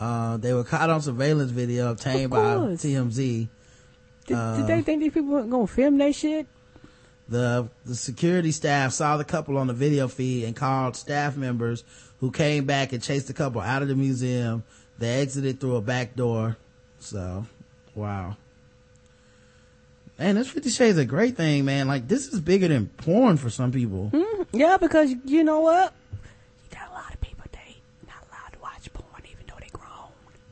Uh, 0.00 0.36
they 0.36 0.52
were 0.52 0.64
caught 0.64 0.90
on 0.90 1.00
surveillance 1.00 1.50
video 1.50 1.90
obtained 1.90 2.30
by. 2.30 2.38
TMZ. 2.38 3.48
Did, 4.26 4.36
Uh, 4.36 4.56
did 4.58 4.66
they 4.66 4.82
think 4.82 5.00
these 5.00 5.12
people 5.12 5.30
weren't 5.30 5.50
gonna 5.50 5.66
film 5.66 5.98
that 5.98 6.14
shit? 6.14 6.46
The, 7.28 7.68
the 7.84 7.94
security 7.94 8.52
staff 8.52 8.92
saw 8.92 9.16
the 9.16 9.24
couple 9.24 9.58
on 9.58 9.66
the 9.66 9.74
video 9.74 10.08
feed 10.08 10.44
and 10.44 10.56
called 10.56 10.96
staff 10.96 11.36
members 11.36 11.84
who 12.20 12.30
came 12.30 12.64
back 12.64 12.92
and 12.92 13.02
chased 13.02 13.26
the 13.26 13.34
couple 13.34 13.60
out 13.60 13.82
of 13.82 13.88
the 13.88 13.94
museum. 13.94 14.64
They 14.98 15.20
exited 15.20 15.60
through 15.60 15.76
a 15.76 15.80
back 15.82 16.16
door. 16.16 16.56
So, 17.00 17.46
wow. 17.94 18.36
Man, 20.18 20.34
this 20.34 20.48
Fifty 20.50 20.70
Shades 20.70 20.98
a 20.98 21.04
great 21.04 21.36
thing, 21.36 21.64
man. 21.64 21.86
Like, 21.86 22.08
this 22.08 22.26
is 22.28 22.40
bigger 22.40 22.66
than 22.68 22.86
porn 22.88 23.36
for 23.36 23.50
some 23.50 23.70
people. 23.70 24.10
Hmm? 24.12 24.42
Yeah, 24.52 24.76
because 24.76 25.14
you 25.24 25.44
know 25.44 25.60
what? 25.60 25.92
You 26.12 26.76
got 26.78 26.90
a 26.90 26.92
lot 26.92 27.14
of 27.14 27.20
people 27.20 27.44
they 27.52 27.76
not 28.06 28.16
allowed 28.28 28.52
to 28.52 28.58
watch 28.60 28.92
porn 28.92 29.22
even 29.30 29.44
though 29.46 29.58
they 29.60 29.68
grown. 29.72 30.08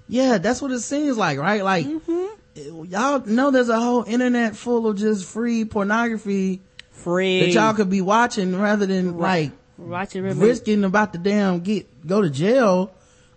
Yeah, 0.09 0.39
that's 0.39 0.62
what 0.62 0.71
it 0.71 0.81
seems 0.81 1.17
like, 1.17 1.39
right? 1.39 1.64
Like, 1.64 1.87
Mm-hmm. 1.87 2.85
y'all 2.85 3.21
know 3.27 3.51
there's 3.51 3.69
a 3.69 3.81
whole 3.81 4.05
internet 4.05 4.55
full 4.57 4.87
of 4.87 4.97
just 4.97 5.25
free 5.25 5.64
pornography 5.64 6.61
Free. 6.91 7.41
that 7.41 7.49
y'all 7.51 7.75
could 7.75 7.91
be 7.91 8.01
watching 8.01 8.59
rather 8.61 8.87
than 8.87 9.19
like 9.19 9.51
watching 9.77 10.23
risking 10.39 10.85
about 10.85 11.12
to 11.12 11.19
damn 11.19 11.61
get, 11.61 12.07
go 12.07 12.23
to 12.23 12.31
jail 12.31 12.93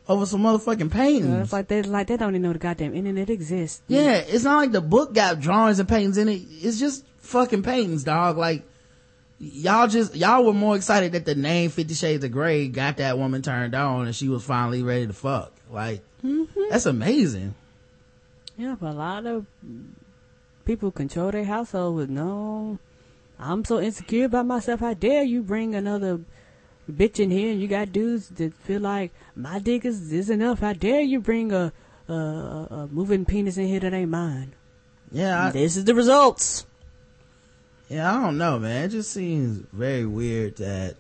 over 0.10 0.26
some 0.26 0.42
motherfucking 0.42 0.92
paintings. 0.92 1.44
It's 1.44 1.54
like 1.54 1.68
they 1.68 1.84
like 1.84 2.08
they 2.08 2.18
don't 2.18 2.32
even 2.32 2.42
know 2.42 2.52
the 2.52 2.60
goddamn 2.60 2.96
internet 2.96 3.30
exists. 3.30 3.82
Yeah, 3.88 4.16
it's 4.16 4.44
not 4.44 4.58
like 4.58 4.72
the 4.72 4.82
book 4.82 5.14
got 5.14 5.40
drawings 5.40 5.80
and 5.80 5.88
paintings 5.88 6.18
in 6.18 6.28
it. 6.28 6.42
It's 6.50 6.80
just 6.80 7.06
fucking 7.20 7.62
paintings, 7.62 8.04
dog. 8.04 8.36
Like, 8.36 8.64
y'all 9.38 9.88
just, 9.88 10.16
y'all 10.16 10.44
were 10.44 10.54
more 10.54 10.76
excited 10.76 11.12
that 11.12 11.26
the 11.26 11.36
name 11.36 11.70
Fifty 11.70 11.94
Shades 11.94 12.24
of 12.24 12.32
Grey 12.32 12.68
got 12.68 12.98
that 12.98 13.20
woman 13.20 13.44
turned 13.44 13.76
on 13.76 14.08
and 14.08 14.16
she 14.16 14.28
was 14.28 14.44
finally 14.44 14.82
ready 14.82 15.06
to 15.06 15.14
fuck. 15.14 15.54
Like, 15.70 16.02
mm-hmm. 16.26 16.62
that's 16.72 16.88
amazing. 16.88 17.54
Yeah, 18.58 18.76
but 18.82 18.90
a 18.90 18.94
lot 18.94 19.28
of 19.28 19.46
people 20.66 20.92
control 20.92 21.32
their 21.32 21.46
household 21.46 21.96
with 21.96 22.10
no. 22.10 22.80
I'm 23.40 23.64
so 23.64 23.80
insecure 23.80 24.26
about 24.26 24.48
myself. 24.48 24.82
How 24.82 24.96
dare 24.96 25.24
you 25.24 25.44
bring 25.44 25.76
another 25.76 26.20
bitch 26.94 27.20
in 27.20 27.32
here? 27.32 27.52
And 27.52 27.62
you 27.62 27.68
got 27.68 27.92
dudes 27.92 28.30
that 28.30 28.54
feel 28.54 28.82
like 28.82 29.12
my 29.36 29.60
dick 29.60 29.86
is, 29.86 30.12
is 30.12 30.30
enough. 30.30 30.60
How 30.60 30.74
dare 30.74 31.02
you 31.02 31.20
bring 31.20 31.52
a, 31.52 31.72
a, 32.08 32.14
a, 32.14 32.88
moving 32.92 33.26
penis 33.26 33.58
in 33.58 33.68
here 33.68 33.80
that 33.80 33.94
ain't 33.94 34.12
mine? 34.12 34.54
Yeah, 35.12 35.48
I, 35.48 35.52
this 35.52 35.78
is 35.78 35.86
the 35.86 35.96
results. 35.96 36.66
Yeah, 37.90 38.12
I 38.12 38.22
don't 38.22 38.38
know, 38.38 38.60
man. 38.60 38.86
It 38.86 38.90
just 38.90 39.12
seems 39.12 39.66
very 39.74 40.06
weird 40.06 40.58
that 40.58 40.96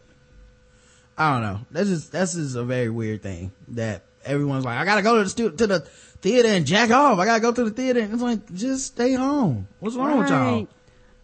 I 1.17 1.33
don't 1.33 1.41
know. 1.41 1.59
That's 1.69 1.89
just 1.89 2.11
that's 2.11 2.33
just 2.33 2.55
a 2.55 2.63
very 2.63 2.89
weird 2.89 3.21
thing 3.21 3.51
that 3.69 4.03
everyone's 4.25 4.65
like, 4.65 4.77
I 4.77 4.85
gotta 4.85 5.01
go 5.01 5.17
to 5.17 5.23
the 5.23 5.29
stu- 5.29 5.51
to 5.51 5.67
the 5.67 5.79
theater 6.21 6.49
and 6.49 6.65
jack 6.65 6.89
off. 6.89 7.19
I 7.19 7.25
gotta 7.25 7.41
go 7.41 7.51
to 7.51 7.63
the 7.65 7.71
theater. 7.71 7.99
And 7.99 8.13
it's 8.13 8.23
like, 8.23 8.53
just 8.53 8.87
stay 8.87 9.13
home. 9.13 9.67
What's 9.79 9.95
wrong 9.95 10.19
with 10.19 10.29
y'all? 10.29 10.55
Right. 10.55 10.67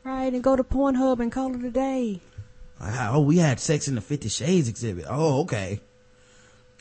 Right, 0.03 0.31
and 0.31 0.43
go 0.43 0.55
to 0.55 0.63
Pornhub 0.63 1.19
and 1.19 1.31
call 1.31 1.55
it 1.55 1.63
a 1.63 1.71
day. 1.71 2.21
Oh, 2.87 3.21
we 3.21 3.37
had 3.37 3.59
sex 3.59 3.87
in 3.87 3.95
the 3.95 4.01
Fifty 4.01 4.29
Shades 4.29 4.69
exhibit. 4.69 5.05
Oh, 5.09 5.41
okay. 5.41 5.79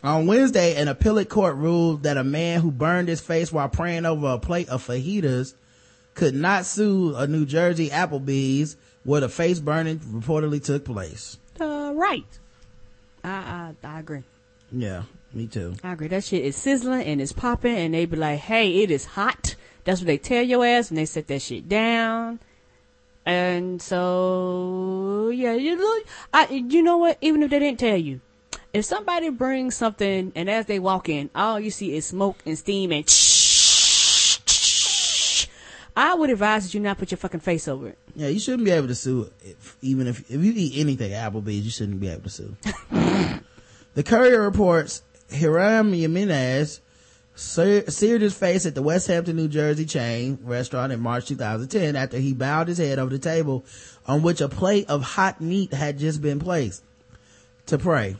On 0.02 0.26
Wednesday, 0.26 0.76
an 0.76 0.88
appellate 0.88 1.30
court 1.30 1.56
ruled 1.56 2.02
that 2.02 2.18
a 2.18 2.24
man 2.24 2.60
who 2.60 2.70
burned 2.70 3.08
his 3.08 3.22
face 3.22 3.50
while 3.50 3.70
praying 3.70 4.04
over 4.04 4.28
a 4.28 4.38
plate 4.38 4.68
of 4.68 4.86
fajitas 4.86 5.54
could 6.14 6.34
not 6.34 6.66
sue 6.66 7.16
a 7.16 7.26
New 7.26 7.46
Jersey 7.46 7.88
Applebee's 7.88 8.76
where 9.04 9.22
the 9.22 9.28
face 9.28 9.60
burning 9.60 9.98
reportedly 10.00 10.62
took 10.62 10.84
place. 10.84 11.38
Uh, 11.58 11.92
right. 11.94 12.38
I, 13.22 13.30
I, 13.30 13.74
I 13.82 14.00
agree. 14.00 14.24
Yeah, 14.70 15.04
me 15.32 15.46
too. 15.46 15.74
I 15.82 15.92
agree. 15.92 16.08
That 16.08 16.24
shit 16.24 16.44
is 16.44 16.56
sizzling 16.56 17.04
and 17.04 17.20
it's 17.20 17.32
popping, 17.32 17.74
and 17.74 17.94
they 17.94 18.04
be 18.04 18.16
like, 18.16 18.40
"Hey, 18.40 18.82
it 18.82 18.90
is 18.90 19.04
hot." 19.04 19.56
That's 19.84 20.00
what 20.00 20.06
they 20.06 20.18
tell 20.18 20.42
your 20.42 20.64
ass, 20.66 20.90
and 20.90 20.98
they 20.98 21.06
set 21.06 21.28
that 21.28 21.42
shit 21.42 21.68
down. 21.68 22.40
And 23.26 23.80
so, 23.80 25.30
yeah, 25.34 25.54
you 25.54 25.76
look. 25.76 26.06
I, 26.32 26.46
you 26.46 26.82
know 26.82 26.98
what? 26.98 27.18
Even 27.20 27.42
if 27.42 27.50
they 27.50 27.58
didn't 27.58 27.80
tell 27.80 27.96
you, 27.96 28.20
if 28.72 28.84
somebody 28.84 29.30
brings 29.30 29.76
something, 29.76 30.32
and 30.34 30.50
as 30.50 30.66
they 30.66 30.78
walk 30.78 31.08
in, 31.08 31.30
all 31.34 31.58
you 31.58 31.70
see 31.70 31.96
is 31.96 32.06
smoke 32.06 32.38
and 32.44 32.58
steam 32.58 32.92
and. 32.92 33.08
I 35.96 36.14
would 36.14 36.28
advise 36.28 36.64
that 36.64 36.74
you 36.74 36.80
not 36.80 36.98
put 36.98 37.12
your 37.12 37.18
fucking 37.18 37.38
face 37.38 37.68
over 37.68 37.88
it. 37.88 37.98
Yeah, 38.16 38.26
you 38.26 38.40
shouldn't 38.40 38.64
be 38.64 38.72
able 38.72 38.88
to 38.88 38.96
sue 38.96 39.30
if, 39.42 39.76
even 39.80 40.08
if 40.08 40.28
if 40.28 40.42
you 40.42 40.52
eat 40.54 40.80
anything 40.80 41.12
Applebee's, 41.12 41.64
you 41.64 41.70
shouldn't 41.70 42.00
be 42.00 42.08
able 42.08 42.24
to 42.24 42.30
sue. 42.30 42.56
the 43.94 44.02
Courier 44.02 44.42
reports 44.42 45.02
Hiram 45.30 45.92
Jimenez 45.92 46.80
seared 47.34 48.20
his 48.20 48.34
face 48.34 48.66
at 48.66 48.74
the 48.74 48.82
Westampton, 48.82 49.34
New 49.34 49.48
Jersey 49.48 49.84
chain 49.84 50.38
restaurant 50.42 50.92
in 50.92 51.00
March 51.00 51.26
2010 51.26 51.96
after 51.96 52.18
he 52.18 52.32
bowed 52.32 52.68
his 52.68 52.78
head 52.78 52.98
over 52.98 53.10
the 53.10 53.18
table 53.18 53.64
on 54.06 54.22
which 54.22 54.40
a 54.40 54.48
plate 54.48 54.88
of 54.88 55.02
hot 55.02 55.40
meat 55.40 55.72
had 55.72 55.98
just 55.98 56.22
been 56.22 56.38
placed 56.38 56.82
to 57.66 57.78
pray. 57.78 58.16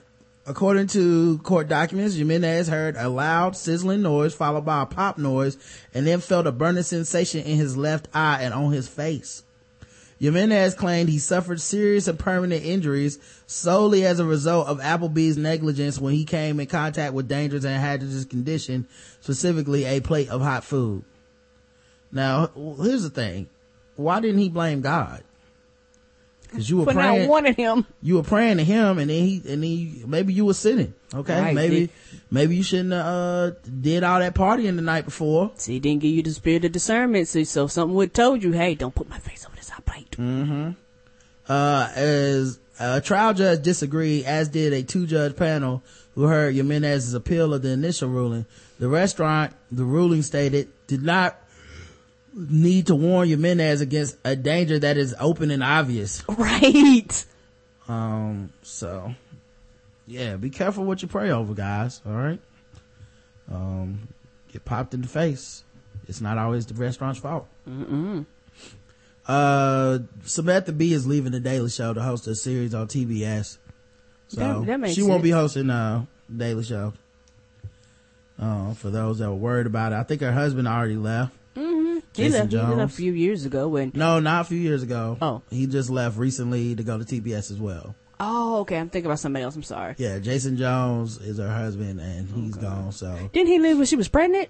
According 0.47 0.89
to 0.89 1.39
court 1.39 1.69
documents, 1.69 2.17
Jimenez 2.17 2.69
heard 2.69 2.97
a 2.97 3.09
loud 3.09 3.57
sizzling 3.57 4.03
noise 4.03 4.35
followed 4.35 4.67
by 4.67 4.83
a 4.83 4.87
pop 4.87 5.17
noise 5.17 5.57
and 5.95 6.07
then 6.07 6.21
felt 6.21 6.47
a 6.47 6.53
burning 6.53 6.83
sensation 6.83 7.41
in 7.41 7.57
his 7.57 7.77
left 7.77 8.09
eye 8.13 8.43
and 8.43 8.53
on 8.53 8.73
his 8.73 8.87
face. 8.87 9.43
Jimenez 10.25 10.75
claimed 10.75 11.11
he 11.11 11.19
suffered 11.19 11.61
serious 11.61 12.09
and 12.09 12.19
permanent 12.19 12.65
injuries 12.65 13.19
solely 13.47 14.07
as 14.07 14.21
a 14.21 14.25
result 14.25 14.69
of 14.69 14.81
Applebee's 14.81 15.37
negligence 15.37 15.99
when 15.99 16.15
he 16.15 16.25
came 16.25 16.59
in 16.61 16.67
contact 16.67 17.13
with 17.13 17.29
dangerous 17.29 17.67
and 17.67 17.79
hazardous 17.79 18.25
condition, 18.25 18.87
specifically 19.21 19.85
a 19.85 20.01
plate 20.01 20.31
of 20.31 20.41
hot 20.41 20.65
food. 20.65 21.05
Now, 22.11 22.51
here's 22.81 23.03
the 23.03 23.11
thing. 23.11 23.51
Why 23.97 24.21
didn't 24.21 24.39
he 24.39 24.49
blame 24.49 24.81
God? 24.81 25.23
Cause 26.53 26.71
you 26.71 26.79
were 26.79 26.85
For 26.85 26.95
praying, 26.95 27.23
not 27.23 27.29
wanting 27.29 27.55
him. 27.55 27.87
you 28.01 28.15
were 28.15 28.23
praying 28.23 28.57
to 28.59 28.65
him 28.65 28.99
and 28.99 29.11
then 29.11 29.25
he, 29.25 29.43
and 29.47 29.63
he, 29.63 30.05
maybe 30.07 30.33
you 30.33 30.47
were 30.47 30.55
sinning. 30.55 30.95
Okay. 31.13 31.39
Right. 31.39 31.55
maybe, 31.55 31.91
maybe 32.31 32.57
you 32.57 32.63
shouldn't 32.63 32.95
uh, 32.95 33.51
did 33.83 34.05
all 34.05 34.21
that 34.21 34.35
partying 34.35 34.77
the 34.77 34.83
night 34.83 35.05
before. 35.05 35.51
See, 35.57 35.75
he 35.75 35.81
didn't 35.81 36.01
give 36.01 36.13
you 36.13 36.23
the 36.23 36.31
spirit 36.31 36.65
of 36.65 36.73
discernment, 36.73 37.29
so, 37.29 37.45
so 37.45 37.67
something 37.67 37.95
would 37.95 38.09
have 38.09 38.13
told 38.15 38.43
you, 38.43 38.53
hey, 38.53 38.75
don't 38.75 38.95
put 38.95 39.11
my 39.11 39.19
face 39.19 39.45
over 39.45 39.54
hot 39.75 39.85
plate. 39.85 40.17
uh, 41.49 41.89
as 41.95 42.59
a 42.79 43.01
trial 43.01 43.35
judge 43.35 43.63
disagreed, 43.63 44.25
as 44.25 44.49
did 44.49 44.73
a 44.73 44.83
two 44.83 45.07
judge 45.07 45.37
panel 45.37 45.83
who 46.15 46.25
heard 46.25 46.55
Jimenez's 46.55 47.15
appeal 47.15 47.53
of 47.53 47.63
the 47.63 47.71
initial 47.71 48.09
ruling. 48.09 48.47
The 48.79 48.89
restaurant, 48.89 49.53
the 49.71 49.85
ruling 49.85 50.23
stated, 50.23 50.69
did 50.87 51.03
not 51.03 51.39
need 52.35 52.89
to 52.89 52.95
warn 52.95 53.29
Jimenez 53.29 53.81
against 53.81 54.17
a 54.25 54.35
danger 54.37 54.79
that 54.79 54.97
is 54.97 55.15
open 55.21 55.51
and 55.51 55.63
obvious. 55.63 56.23
Right. 56.29 57.25
Um, 57.87 58.51
so 58.63 59.15
yeah, 60.07 60.37
be 60.37 60.51
careful 60.51 60.85
what 60.85 61.03
you 61.03 61.09
pray 61.09 61.31
over, 61.31 61.53
guys. 61.55 62.01
All 62.07 62.13
right. 62.13 62.41
Um, 63.51 64.09
get 64.53 64.65
popped 64.65 64.95
in 64.95 65.03
the 65.03 65.09
face. 65.09 65.65
It's 66.09 66.21
not 66.21 66.39
always 66.39 66.67
the 66.67 66.75
restaurant's 66.75 67.21
fault. 67.21 67.47
Mm-mm. 67.69 68.25
Uh, 69.27 70.01
Samantha 70.25 70.73
Bee 70.73 70.93
is 70.93 71.07
leaving 71.07 71.33
the 71.33 71.41
Daily 71.41 71.71
Show 71.71 71.95
to 71.95 72.03
host 72.03 72.27
a 72.27 72.35
series 72.35 72.75
on 72.75 72.89
TBS. 72.89 73.59
So 74.29 74.65
That- 74.65 74.81
that 74.81 74.91
she 74.91 75.03
won't 75.03 75.23
be 75.23 75.31
sense. 75.31 75.41
hosting 75.41 75.71
uh 75.71 76.05
Daily 76.35 76.65
Show. 76.65 76.93
Uh, 78.39 78.75
for 78.75 78.91
those 78.91 79.19
that 79.19 79.29
were 79.31 79.37
worried 79.37 79.67
about 79.67 79.93
it, 79.93 79.97
I 79.97 80.03
think 80.03 80.21
her 80.21 80.33
husband 80.33 80.67
already 80.67 80.97
left. 80.97 81.33
Mm-hmm. 81.57 81.99
He 82.15 82.29
left, 82.29 82.51
he 82.53 82.59
left 82.59 82.93
a 82.93 82.97
few 82.97 83.13
years 83.13 83.45
ago 83.47 83.69
when, 83.69 83.93
No, 83.95 84.19
not 84.19 84.41
a 84.43 84.45
few 84.45 84.59
years 84.59 84.83
ago. 84.83 85.17
Oh. 85.23 85.43
he 85.51 85.67
just 85.67 85.89
left 85.89 86.17
recently 86.19 86.75
to 86.75 86.83
go 86.83 86.99
to 86.99 87.05
TBS 87.05 87.51
as 87.53 87.59
well. 87.61 87.95
oh, 88.19 88.61
okay, 88.61 88.77
I'm 88.79 88.89
thinking 88.91 89.07
about 89.07 89.21
somebody 89.21 89.45
else, 89.45 89.55
I'm 89.55 89.63
sorry. 89.63 89.95
Yeah, 89.99 90.19
Jason 90.19 90.57
Jones 90.57 91.19
is 91.19 91.39
her 91.39 91.49
husband, 91.49 92.01
and 92.01 92.29
he's 92.29 92.57
gone. 92.57 92.91
So 92.93 93.31
Didn't 93.33 93.49
he 93.49 93.59
leave 93.61 93.77
when 93.77 93.87
she 93.87 93.97
was 93.97 94.09
pregnant? 94.09 94.49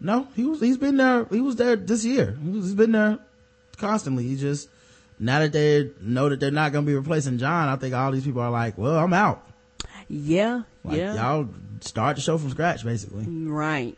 no, 0.00 0.26
he 0.36 0.44
was 0.44 0.60
he's 0.60 0.76
been 0.76 0.96
there. 0.98 1.24
He 1.30 1.40
was 1.40 1.56
there 1.56 1.76
this 1.76 2.04
year. 2.04 2.36
He's 2.44 2.74
been 2.74 2.92
there 2.92 3.18
constantly. 3.78 4.24
He 4.24 4.36
just 4.36 4.68
now 5.18 5.38
that 5.40 5.52
they 5.52 5.90
know 6.00 6.28
that 6.28 6.40
they're 6.40 6.50
not 6.50 6.72
going 6.72 6.84
to 6.84 6.90
be 6.90 6.94
replacing 6.96 7.38
John, 7.38 7.68
I 7.68 7.76
think 7.76 7.94
all 7.94 8.10
these 8.12 8.24
people 8.24 8.40
are 8.42 8.50
like, 8.50 8.76
well, 8.76 8.96
I'm 8.98 9.12
out. 9.12 9.46
Yeah, 10.08 10.62
Like 10.84 10.98
yeah. 10.98 11.14
y'all 11.14 11.48
start 11.80 12.16
the 12.16 12.22
show 12.22 12.36
from 12.38 12.50
scratch, 12.50 12.84
basically. 12.84 13.24
Right. 13.26 13.96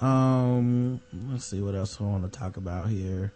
Um, 0.00 1.00
let's 1.30 1.44
see 1.44 1.60
what 1.60 1.74
else 1.74 2.00
I 2.00 2.04
want 2.04 2.30
to 2.30 2.38
talk 2.38 2.56
about 2.56 2.88
here. 2.88 3.32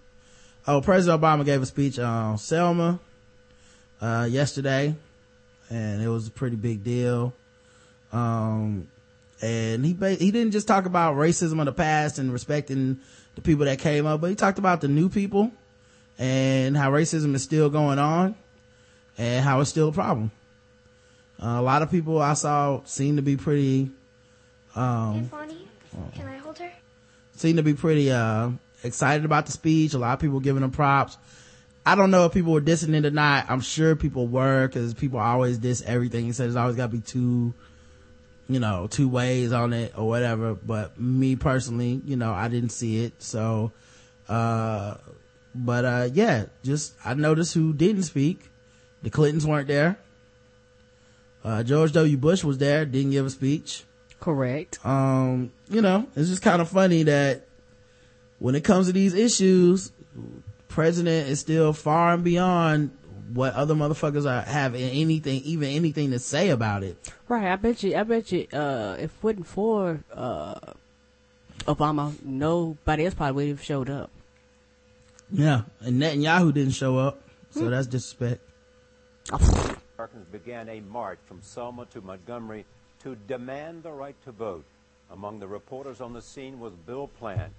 Oh, 0.67 0.81
President 0.81 1.21
Obama 1.21 1.45
gave 1.45 1.61
a 1.63 1.67
speech 1.67 1.99
on 1.99 2.39
Selma, 2.39 3.01
uh, 4.01 4.29
yesterday, 4.31 4.95
and 5.71 6.03
it 6.03 6.09
was 6.09 6.29
a 6.29 6.31
pretty 6.31 6.57
big 6.57 6.85
deal. 6.85 7.33
Um, 8.13 8.89
and 9.41 9.85
he, 9.85 9.93
ba- 9.95 10.15
he 10.15 10.31
didn't 10.31 10.53
just 10.53 10.69
talk 10.69 10.87
about 10.87 11.17
racism 11.17 11.59
of 11.59 11.67
the 11.67 11.73
past 11.73 12.19
and 12.19 12.33
respecting 12.33 13.01
the 13.35 13.41
people 13.41 13.65
that 13.67 13.79
came 13.79 14.07
up, 14.07 14.21
but 14.21 14.31
he 14.31 14.37
talked 14.37 14.59
about 14.59 14.81
the 14.81 14.89
new 14.89 15.09
people 15.09 15.51
and 16.19 16.77
how 16.77 16.91
racism 16.91 17.35
is 17.35 17.43
still 17.43 17.71
going 17.71 17.99
on 17.99 18.35
and 19.19 19.45
how 19.45 19.61
it's 19.61 19.71
still 19.71 19.89
a 19.89 19.93
problem. 19.93 20.31
Uh, 21.43 21.59
a 21.59 21.63
lot 21.63 21.83
of 21.83 21.91
people 21.91 22.21
I 22.21 22.35
saw 22.35 22.83
seem 22.85 23.17
to 23.17 23.23
be 23.23 23.37
pretty, 23.37 23.91
um, 24.77 25.25
Bonnie, 25.25 25.69
can 26.15 26.29
I 26.29 26.37
hold 26.37 26.59
her? 26.59 26.71
seem 27.35 27.57
to 27.57 27.63
be 27.63 27.75
pretty 27.75 28.13
uh 28.13 28.51
excited 28.85 29.25
about 29.25 29.47
the 29.47 29.53
speech. 29.53 29.95
A 29.95 29.99
lot 29.99 30.15
of 30.15 30.21
people 30.21 30.41
giving 30.41 30.63
him 30.63 30.71
props. 30.71 31.17
I 31.85 31.97
don't 31.97 32.13
know 32.13 32.27
if 32.27 32.33
people 32.33 32.53
were 32.53 32.61
dissing 32.61 32.95
it 32.95 33.05
or 33.05 33.11
not. 33.11 33.47
I'm 33.49 33.61
sure 33.61 33.97
people 33.97 34.29
were 34.29 34.69
because 34.69 34.95
people 34.95 35.19
always 35.19 35.59
diss 35.59 35.83
everything. 35.83 36.25
He 36.25 36.33
said 36.33 36.45
there's 36.45 36.57
always 36.57 36.77
got 36.77 36.91
to 36.91 36.97
be 36.97 37.01
two 37.01 37.55
you 38.53 38.61
know 38.61 38.87
two 38.87 39.09
ways 39.09 39.53
on 39.53 39.73
it 39.73 39.93
or 39.97 40.07
whatever 40.07 40.55
but 40.55 40.99
me 41.01 41.37
personally 41.37 42.01
you 42.05 42.17
know 42.17 42.33
i 42.33 42.49
didn't 42.49 42.71
see 42.71 43.05
it 43.05 43.13
so 43.23 43.73
uh 44.29 44.95
but 45.55 45.85
uh 45.85 46.09
yeah 46.13 46.45
just 46.63 46.95
i 47.05 47.15
noticed 47.15 47.55
who 47.55 47.73
didn't 47.73 48.05
speak. 48.05 48.49
The 49.03 49.11
clintons 49.11 49.47
weren't 49.47 49.69
there. 49.69 49.99
Uh 51.45 51.63
george 51.63 51.93
w. 51.93 52.17
Bush 52.17 52.45
was 52.45 52.59
there 52.59 52.85
didn't 52.85 53.11
give 53.11 53.27
a 53.27 53.31
speech. 53.31 53.85
Correct. 54.21 54.79
um, 54.87 55.51
you 55.69 55.83
know, 55.83 56.07
it's 56.15 56.29
just 56.29 56.43
kind 56.43 56.63
of 56.63 56.69
funny 56.69 57.03
that 57.03 57.49
when 58.39 58.55
it 58.55 58.63
comes 58.63 58.87
to 58.87 58.93
these 58.93 59.15
issues, 59.15 59.91
president 60.69 61.29
is 61.29 61.41
still 61.41 61.73
far 61.73 62.15
and 62.15 62.23
beyond 62.23 62.97
what 63.35 63.55
other 63.55 63.75
motherfuckers 63.75 64.27
are 64.27 64.43
have 64.43 64.75
anything, 64.75 65.43
even 65.43 65.69
anything 65.69 66.11
to 66.11 66.19
say 66.19 66.51
about 66.51 66.83
it. 66.83 66.97
Right. 67.29 67.53
I 67.53 67.57
bet 67.57 67.83
you. 67.83 67.97
I 67.97 68.03
bet 68.03 68.33
you. 68.33 68.47
Uh, 68.53 68.97
if 68.99 69.11
it 69.11 69.23
wasn't 69.23 69.47
for 69.47 70.01
uh, 70.13 70.55
Obama, 71.61 72.13
nobody 72.23 73.05
else 73.05 73.15
probably 73.15 73.47
would 73.47 73.59
have 73.59 73.63
showed 73.63 73.91
up. 73.91 74.11
Yeah, 75.31 75.63
and 75.81 76.01
Netanyahu 76.01 76.53
didn't 76.53 76.75
show 76.75 76.99
up, 76.99 77.23
so 77.51 77.71
that's 77.71 77.87
disrespect. 77.87 78.43
Americans 79.31 80.27
began 80.31 80.69
a 80.69 80.81
march 80.81 81.19
from 81.25 81.41
Selma 81.41 81.87
to 81.87 82.03
Montgomery 82.03 82.67
to 83.03 83.17
demand 83.29 83.83
the 83.83 83.91
right 83.93 84.17
to 84.25 84.33
vote. 84.33 84.65
Among 85.11 85.39
the 85.39 85.47
reporters 85.47 86.01
on 86.01 86.13
the 86.13 86.21
scene 86.21 86.61
was 86.61 86.73
Bill 86.87 87.09
Plante. 87.19 87.53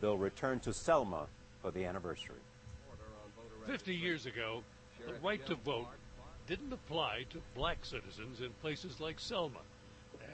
Bill 0.00 0.16
returned 0.16 0.62
to 0.62 0.72
Selma 0.72 1.26
for 1.60 1.70
the 1.70 1.84
anniversary. 1.84 2.36
50 3.66 3.94
years 3.94 4.24
ago, 4.26 4.62
the 5.08 5.14
right 5.22 5.44
to 5.46 5.54
vote 5.56 5.86
didn't 6.46 6.72
apply 6.72 7.24
to 7.30 7.40
black 7.54 7.84
citizens 7.84 8.40
in 8.40 8.50
places 8.62 9.00
like 9.00 9.20
Selma, 9.20 9.58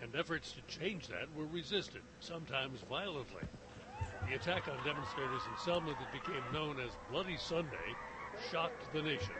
and 0.02 0.14
efforts 0.14 0.52
to 0.52 0.78
change 0.78 1.08
that 1.08 1.26
were 1.36 1.46
resisted, 1.46 2.02
sometimes 2.20 2.80
violently. 2.88 3.42
The 4.28 4.36
attack 4.36 4.68
on 4.68 4.76
demonstrators 4.84 5.42
in 5.50 5.58
Selma 5.64 5.90
that 5.90 6.12
became 6.12 6.42
known 6.52 6.78
as 6.80 6.90
Bloody 7.10 7.36
Sunday 7.36 7.94
shocked 8.50 8.92
the 8.92 9.02
nation. 9.02 9.32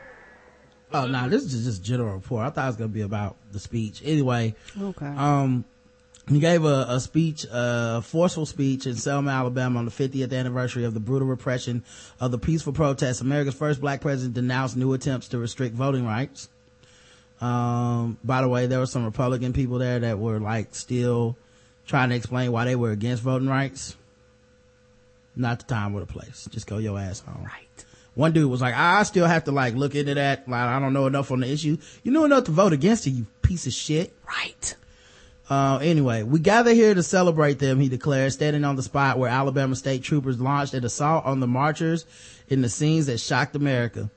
Oh 0.93 1.07
no, 1.07 1.27
this 1.29 1.43
is 1.45 1.65
just 1.65 1.83
general 1.83 2.13
report. 2.13 2.45
I 2.45 2.49
thought 2.51 2.65
it 2.65 2.67
was 2.67 2.75
gonna 2.75 2.87
be 2.89 3.01
about 3.01 3.37
the 3.51 3.59
speech. 3.59 4.01
Anyway, 4.05 4.55
Okay. 4.79 5.05
um, 5.07 5.65
he 6.29 6.39
gave 6.39 6.65
a, 6.65 6.85
a 6.89 6.99
speech, 6.99 7.45
a 7.51 8.01
forceful 8.01 8.45
speech 8.45 8.87
in 8.87 8.95
Selma, 8.95 9.31
Alabama 9.31 9.79
on 9.79 9.85
the 9.85 9.91
50th 9.91 10.33
anniversary 10.33 10.83
of 10.83 10.93
the 10.93 10.99
brutal 10.99 11.27
repression 11.27 11.83
of 12.19 12.31
the 12.31 12.39
peaceful 12.39 12.73
protests. 12.73 13.21
America's 13.21 13.53
first 13.53 13.79
black 13.79 14.01
president 14.01 14.33
denounced 14.33 14.75
new 14.75 14.93
attempts 14.93 15.27
to 15.29 15.37
restrict 15.37 15.75
voting 15.75 16.05
rights. 16.05 16.49
Um, 17.41 18.17
by 18.23 18.41
the 18.41 18.49
way, 18.49 18.65
there 18.65 18.79
were 18.79 18.85
some 18.87 19.05
Republican 19.05 19.53
people 19.53 19.77
there 19.77 19.99
that 19.99 20.17
were 20.17 20.39
like 20.39 20.73
still 20.73 21.37
trying 21.85 22.09
to 22.09 22.15
explain 22.15 22.51
why 22.51 22.65
they 22.65 22.75
were 22.75 22.91
against 22.91 23.21
voting 23.21 23.47
rights. 23.47 23.95
Not 25.35 25.59
the 25.59 25.65
time 25.65 25.93
or 25.93 25.99
the 25.99 26.05
place. 26.05 26.47
Just 26.49 26.65
go 26.65 26.77
your 26.77 26.97
ass 26.97 27.19
home. 27.19 27.43
Right. 27.43 27.85
One 28.15 28.31
dude 28.31 28.49
was 28.49 28.61
like, 28.61 28.73
I 28.73 29.03
still 29.03 29.27
have 29.27 29.43
to 29.43 29.51
like 29.51 29.75
look 29.75 29.93
into 29.93 30.15
that. 30.15 30.47
Like, 30.47 30.61
I 30.61 30.79
don't 30.79 30.93
know 30.93 31.05
enough 31.05 31.29
on 31.31 31.41
the 31.41 31.51
issue. 31.51 31.77
You 32.03 32.11
know 32.11 32.23
enough 32.23 32.45
to 32.45 32.51
vote 32.51 32.73
against 32.73 33.05
it, 33.05 33.11
you 33.11 33.27
piece 33.41 33.67
of 33.67 33.73
shit. 33.73 34.13
Right. 34.25 34.75
Uh, 35.47 35.77
anyway, 35.81 36.23
we 36.23 36.39
gather 36.39 36.73
here 36.73 36.95
to 36.95 37.03
celebrate 37.03 37.59
them, 37.59 37.79
he 37.79 37.87
declared, 37.87 38.33
standing 38.33 38.65
on 38.65 38.75
the 38.75 38.81
spot 38.81 39.19
where 39.19 39.29
Alabama 39.29 39.75
state 39.75 40.01
troopers 40.03 40.39
launched 40.39 40.73
an 40.73 40.83
assault 40.83 41.23
on 41.25 41.39
the 41.39 41.47
marchers 41.47 42.05
in 42.47 42.61
the 42.61 42.69
scenes 42.69 43.05
that 43.05 43.19
shocked 43.19 43.55
America. 43.55 44.09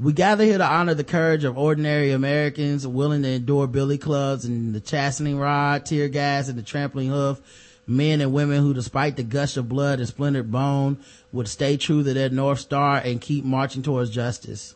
We 0.00 0.12
gather 0.12 0.42
here 0.42 0.58
to 0.58 0.66
honor 0.66 0.94
the 0.94 1.04
courage 1.04 1.44
of 1.44 1.56
ordinary 1.56 2.10
Americans 2.10 2.84
willing 2.84 3.22
to 3.22 3.28
endure 3.28 3.68
billy 3.68 3.98
clubs 3.98 4.44
and 4.44 4.74
the 4.74 4.80
chastening 4.80 5.38
rod, 5.38 5.86
tear 5.86 6.08
gas, 6.08 6.48
and 6.48 6.58
the 6.58 6.62
trampling 6.62 7.08
hoof. 7.08 7.40
Men 7.86 8.20
and 8.20 8.32
women 8.32 8.62
who, 8.62 8.74
despite 8.74 9.16
the 9.16 9.22
gush 9.22 9.56
of 9.56 9.68
blood 9.68 10.00
and 10.00 10.08
splintered 10.08 10.50
bone, 10.50 10.98
would 11.30 11.46
stay 11.46 11.76
true 11.76 12.02
to 12.02 12.14
their 12.14 12.30
North 12.30 12.60
Star 12.60 12.96
and 12.96 13.20
keep 13.20 13.44
marching 13.44 13.82
towards 13.82 14.10
justice. 14.10 14.74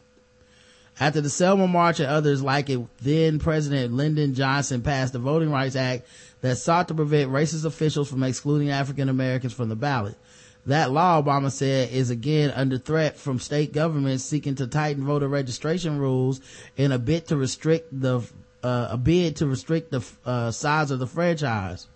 After 0.98 1.20
the 1.20 1.28
Selma 1.28 1.66
March 1.66 2.00
and 2.00 2.08
others 2.08 2.42
like 2.42 2.70
it, 2.70 2.80
then 3.02 3.38
President 3.38 3.92
Lyndon 3.92 4.34
Johnson 4.34 4.80
passed 4.80 5.12
the 5.12 5.18
Voting 5.18 5.50
Rights 5.50 5.76
Act 5.76 6.06
that 6.40 6.56
sought 6.56 6.88
to 6.88 6.94
prevent 6.94 7.30
racist 7.30 7.66
officials 7.66 8.08
from 8.08 8.22
excluding 8.22 8.70
African 8.70 9.10
Americans 9.10 9.52
from 9.52 9.68
the 9.68 9.76
ballot. 9.76 10.16
That 10.64 10.90
law, 10.90 11.22
Obama 11.22 11.50
said, 11.52 11.92
is 11.92 12.10
again 12.10 12.50
under 12.50 12.78
threat 12.78 13.18
from 13.18 13.38
state 13.38 13.72
governments 13.72 14.24
seeking 14.24 14.54
to 14.56 14.66
tighten 14.66 15.04
voter 15.04 15.28
registration 15.28 15.98
rules 15.98 16.40
in 16.76 16.92
a 16.92 16.98
bid 16.98 17.26
to 17.28 17.36
restrict 17.36 17.88
the, 18.00 18.20
uh, 18.64 18.88
a 18.90 18.96
bid 18.96 19.36
to 19.36 19.46
restrict 19.46 19.90
the, 19.90 20.04
uh, 20.24 20.50
size 20.50 20.90
of 20.90 20.98
the 20.98 21.06
franchise. 21.06 21.86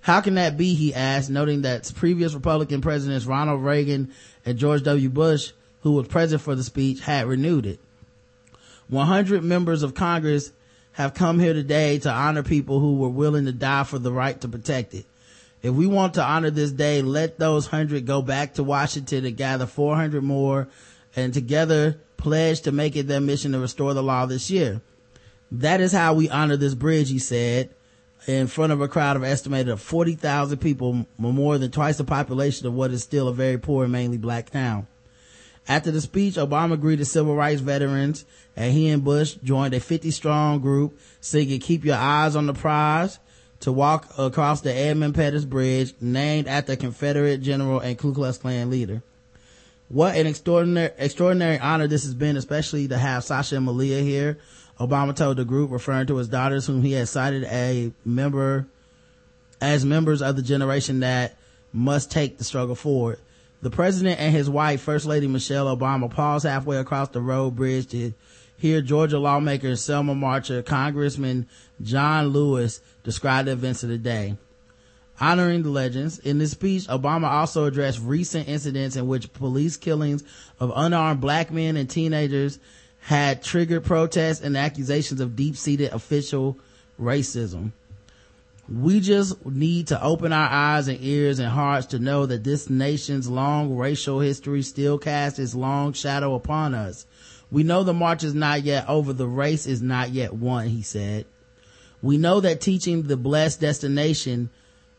How 0.00 0.20
can 0.20 0.36
that 0.36 0.56
be? 0.56 0.74
He 0.74 0.94
asked, 0.94 1.28
noting 1.28 1.62
that 1.62 1.92
previous 1.96 2.32
Republican 2.32 2.80
presidents 2.80 3.26
Ronald 3.26 3.62
Reagan 3.62 4.12
and 4.44 4.56
George 4.56 4.84
W. 4.84 5.08
Bush, 5.10 5.50
who 5.80 5.92
was 5.92 6.06
present 6.06 6.40
for 6.40 6.54
the 6.54 6.62
speech, 6.62 7.00
had 7.00 7.26
renewed 7.26 7.66
it. 7.66 7.80
100 8.88 9.42
members 9.42 9.82
of 9.82 9.94
Congress 9.94 10.52
have 10.92 11.14
come 11.14 11.38
here 11.38 11.52
today 11.52 11.98
to 11.98 12.10
honor 12.10 12.42
people 12.42 12.80
who 12.80 12.96
were 12.96 13.08
willing 13.08 13.44
to 13.44 13.52
die 13.52 13.84
for 13.84 13.98
the 13.98 14.12
right 14.12 14.40
to 14.40 14.48
protect 14.48 14.94
it. 14.94 15.04
If 15.62 15.74
we 15.74 15.86
want 15.86 16.14
to 16.14 16.22
honor 16.22 16.50
this 16.50 16.70
day, 16.70 17.02
let 17.02 17.38
those 17.38 17.70
100 17.72 18.06
go 18.06 18.22
back 18.22 18.54
to 18.54 18.62
Washington 18.62 19.24
and 19.24 19.36
gather 19.36 19.66
400 19.66 20.22
more 20.22 20.68
and 21.16 21.34
together 21.34 21.98
pledge 22.16 22.60
to 22.62 22.72
make 22.72 22.96
it 22.96 23.08
their 23.08 23.20
mission 23.20 23.52
to 23.52 23.58
restore 23.58 23.94
the 23.94 24.02
law 24.02 24.26
this 24.26 24.50
year. 24.50 24.80
That 25.50 25.80
is 25.80 25.92
how 25.92 26.14
we 26.14 26.28
honor 26.28 26.56
this 26.56 26.74
bridge, 26.74 27.10
he 27.10 27.18
said, 27.18 27.70
in 28.26 28.46
front 28.46 28.72
of 28.72 28.80
a 28.80 28.88
crowd 28.88 29.16
of 29.16 29.24
estimated 29.24 29.68
of 29.68 29.80
40,000 29.80 30.58
people, 30.58 31.06
more 31.18 31.58
than 31.58 31.70
twice 31.70 31.98
the 31.98 32.04
population 32.04 32.66
of 32.66 32.74
what 32.74 32.90
is 32.90 33.02
still 33.02 33.28
a 33.28 33.34
very 33.34 33.58
poor 33.58 33.84
and 33.84 33.92
mainly 33.92 34.18
black 34.18 34.50
town. 34.50 34.86
After 35.68 35.90
the 35.90 36.00
speech, 36.00 36.34
Obama 36.34 36.80
greeted 36.80 37.06
civil 37.06 37.34
rights 37.34 37.60
veterans 37.60 38.24
and 38.56 38.72
he 38.72 38.88
and 38.88 39.02
Bush 39.04 39.34
joined 39.42 39.74
a 39.74 39.80
50 39.80 40.10
strong 40.10 40.60
group 40.60 40.98
singing 41.20 41.60
Keep 41.60 41.84
Your 41.84 41.96
Eyes 41.96 42.36
on 42.36 42.46
the 42.46 42.54
Prize 42.54 43.18
to 43.60 43.72
walk 43.72 44.12
across 44.16 44.60
the 44.60 44.72
Edmund 44.72 45.14
Pettus 45.14 45.44
Bridge 45.44 45.94
named 46.00 46.46
after 46.46 46.76
Confederate 46.76 47.38
general 47.38 47.80
and 47.80 47.98
Ku 47.98 48.14
Klux 48.14 48.38
Klan 48.38 48.70
leader. 48.70 49.02
What 49.88 50.16
an 50.16 50.26
extraordinary, 50.26 50.92
extraordinary 50.98 51.58
honor 51.58 51.86
this 51.86 52.02
has 52.04 52.14
been, 52.14 52.36
especially 52.36 52.88
to 52.88 52.98
have 52.98 53.24
Sasha 53.24 53.56
and 53.56 53.64
Malia 53.64 54.00
here. 54.00 54.38
Obama 54.80 55.14
told 55.14 55.36
the 55.36 55.44
group, 55.44 55.70
referring 55.70 56.06
to 56.08 56.16
his 56.16 56.28
daughters, 56.28 56.66
whom 56.66 56.82
he 56.82 56.92
had 56.92 57.08
cited 57.08 57.44
a 57.44 57.92
member, 58.04 58.66
as 59.60 59.84
members 59.84 60.20
of 60.22 60.36
the 60.36 60.42
generation 60.42 61.00
that 61.00 61.36
must 61.72 62.10
take 62.10 62.36
the 62.36 62.44
struggle 62.44 62.74
forward. 62.74 63.18
The 63.62 63.70
president 63.70 64.20
and 64.20 64.34
his 64.34 64.50
wife, 64.50 64.82
First 64.82 65.06
Lady 65.06 65.26
Michelle 65.26 65.74
Obama, 65.74 66.10
paused 66.10 66.44
halfway 66.44 66.76
across 66.76 67.08
the 67.08 67.20
road 67.20 67.56
bridge 67.56 67.88
to 67.88 68.12
hear 68.56 68.80
Georgia 68.80 69.18
lawmaker 69.18 69.76
Selma 69.76 70.14
Marcher, 70.14 70.62
Congressman 70.62 71.46
John 71.82 72.28
Lewis 72.28 72.80
describe 73.02 73.46
the 73.46 73.52
events 73.52 73.82
of 73.82 73.88
the 73.88 73.98
day. 73.98 74.36
Honoring 75.18 75.62
the 75.62 75.70
legends, 75.70 76.18
in 76.18 76.38
this 76.38 76.50
speech, 76.50 76.86
Obama 76.88 77.28
also 77.28 77.64
addressed 77.64 78.00
recent 78.00 78.48
incidents 78.48 78.96
in 78.96 79.08
which 79.08 79.32
police 79.32 79.78
killings 79.78 80.22
of 80.60 80.70
unarmed 80.76 81.22
black 81.22 81.50
men 81.50 81.78
and 81.78 81.88
teenagers 81.88 82.58
had 83.00 83.42
triggered 83.42 83.84
protests 83.84 84.42
and 84.42 84.56
accusations 84.56 85.20
of 85.20 85.34
deep-seated 85.34 85.92
official 85.92 86.58
racism. 87.00 87.72
We 88.68 88.98
just 88.98 89.46
need 89.46 89.88
to 89.88 90.02
open 90.02 90.32
our 90.32 90.48
eyes 90.48 90.88
and 90.88 90.98
ears 91.00 91.38
and 91.38 91.48
hearts 91.48 91.86
to 91.88 92.00
know 92.00 92.26
that 92.26 92.42
this 92.42 92.68
nation's 92.68 93.28
long 93.28 93.76
racial 93.76 94.18
history 94.18 94.62
still 94.62 94.98
casts 94.98 95.38
its 95.38 95.54
long 95.54 95.92
shadow 95.92 96.34
upon 96.34 96.74
us. 96.74 97.06
We 97.50 97.62
know 97.62 97.84
the 97.84 97.94
march 97.94 98.24
is 98.24 98.34
not 98.34 98.62
yet 98.62 98.88
over. 98.88 99.12
The 99.12 99.28
race 99.28 99.66
is 99.66 99.82
not 99.82 100.10
yet 100.10 100.34
won, 100.34 100.66
he 100.66 100.82
said. 100.82 101.26
We 102.02 102.18
know 102.18 102.40
that 102.40 102.60
teaching 102.60 103.04
the 103.04 103.16
blessed 103.16 103.60
destination 103.60 104.50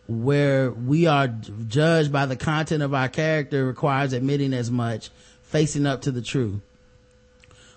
where 0.07 0.71
we 0.71 1.05
are 1.05 1.27
judged 1.27 2.11
by 2.11 2.25
the 2.25 2.37
content 2.37 2.81
of 2.81 2.93
our 2.93 3.09
character 3.09 3.65
requires 3.65 4.13
admitting 4.13 4.53
as 4.53 4.71
much, 4.71 5.09
facing 5.43 5.85
up 5.85 6.03
to 6.03 6.11
the 6.11 6.21
truth. 6.21 6.61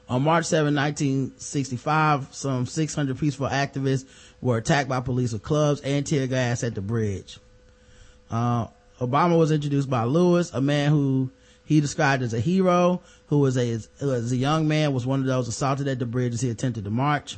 On 0.08 0.22
March 0.22 0.44
7, 0.46 0.74
1965, 0.74 2.28
some 2.32 2.66
600 2.66 3.18
peaceful 3.18 3.48
activists 3.48 4.06
were 4.40 4.56
attacked 4.56 4.88
by 4.88 5.00
police 5.00 5.32
with 5.32 5.42
clubs 5.42 5.80
and 5.82 6.06
tear 6.06 6.26
gas 6.26 6.64
at 6.64 6.74
the 6.74 6.80
bridge. 6.80 7.38
Uh, 8.30 8.68
Obama 9.00 9.38
was 9.38 9.50
introduced 9.50 9.90
by 9.90 10.04
Lewis, 10.04 10.52
a 10.52 10.60
man 10.60 10.90
who 10.90 11.30
he 11.64 11.80
described 11.80 12.22
as 12.22 12.34
a 12.34 12.40
hero, 12.40 13.00
who 13.28 13.38
was 13.38 13.56
a, 13.56 13.78
as 14.00 14.32
a 14.32 14.36
young 14.36 14.68
man 14.68 14.92
was 14.92 15.06
one 15.06 15.20
of 15.20 15.26
those 15.26 15.48
assaulted 15.48 15.88
at 15.88 15.98
the 15.98 16.06
bridge 16.06 16.34
as 16.34 16.40
he 16.40 16.50
attempted 16.50 16.84
to 16.84 16.90
march. 16.90 17.36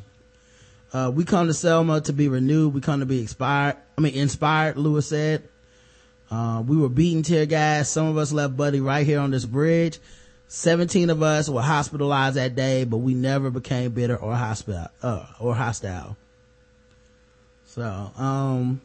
Uh, 0.92 1.11
we 1.14 1.24
come 1.24 1.46
to 1.46 1.55
Selma 1.55 2.00
to 2.03 2.12
be 2.12 2.28
renewed. 2.28 2.74
We 2.74 2.80
come 2.80 3.00
to 3.00 3.07
be 3.07 3.20
inspired. 3.20 3.76
I 3.96 4.00
mean, 4.00 4.14
inspired, 4.14 4.76
Lewis 4.76 5.09
said. 5.09 5.48
Uh, 6.30 6.62
we 6.66 6.76
were 6.76 6.88
beaten 6.88 7.22
tear 7.22 7.46
gas. 7.46 7.88
Some 7.88 8.07
of 8.07 8.16
us 8.16 8.32
left 8.32 8.56
Buddy 8.56 8.81
right 8.81 9.06
here 9.06 9.20
on 9.20 9.31
this 9.31 9.44
bridge. 9.44 9.98
17 10.48 11.09
of 11.09 11.22
us 11.22 11.48
were 11.48 11.62
hospitalized 11.62 12.36
that 12.36 12.55
day, 12.55 12.85
but 12.85 12.98
we 12.98 13.14
never 13.14 13.51
became 13.51 13.93
bitter 13.93 14.16
or 14.16 14.35
uh, 14.35 15.26
or 15.40 15.55
hostile. 15.55 16.16
So, 17.74 17.82
um, 18.19 18.82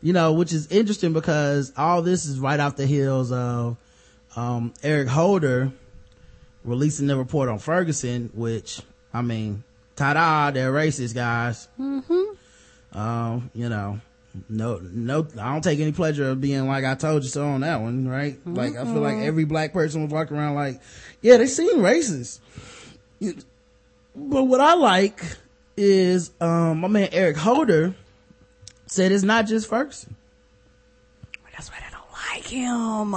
you 0.00 0.12
know, 0.12 0.32
which 0.32 0.52
is 0.52 0.70
interesting 0.70 1.12
because 1.12 1.72
all 1.76 2.02
this 2.02 2.24
is 2.24 2.38
right 2.38 2.60
off 2.60 2.76
the 2.76 2.86
heels 2.86 3.32
of, 3.32 3.76
um, 4.36 4.72
Eric 4.84 5.08
Holder 5.08 5.72
releasing 6.64 7.08
the 7.08 7.16
report 7.16 7.48
on 7.48 7.58
Ferguson, 7.58 8.30
which, 8.32 8.80
I 9.12 9.22
mean, 9.22 9.64
ta-da, 9.96 10.52
they're 10.52 10.72
racist 10.72 11.14
guys. 11.16 11.66
Mm-hmm. 11.80 12.96
Um, 12.96 13.50
you 13.54 13.68
know, 13.68 14.00
no, 14.48 14.78
no, 14.80 15.26
I 15.40 15.52
don't 15.52 15.64
take 15.64 15.80
any 15.80 15.90
pleasure 15.92 16.28
of 16.30 16.40
being 16.40 16.68
like 16.68 16.84
I 16.84 16.94
told 16.94 17.24
you 17.24 17.28
so 17.28 17.44
on 17.44 17.62
that 17.62 17.80
one, 17.80 18.06
right? 18.06 18.38
Like 18.46 18.76
I 18.76 18.84
feel 18.84 19.00
like 19.00 19.16
Mhm. 19.16 19.24
every 19.26 19.44
black 19.46 19.72
person 19.72 20.02
was 20.04 20.12
walking 20.12 20.36
around 20.36 20.54
like, 20.54 20.80
yeah, 21.22 21.38
they 21.38 21.46
seem 21.48 21.78
racist. 21.78 22.38
But 24.14 24.44
what 24.44 24.60
I 24.60 24.74
like 24.74 25.22
is, 25.76 26.30
um, 26.40 26.80
my 26.80 26.88
man 26.88 27.08
Eric 27.12 27.36
Holder 27.36 27.94
said 28.86 29.12
it's 29.12 29.24
not 29.24 29.46
just 29.46 29.68
Ferguson. 29.68 30.16
That's 31.52 31.70
why 31.70 31.78
they 31.80 31.86
don't 31.90 32.34
like 32.34 32.46
him. 32.46 33.16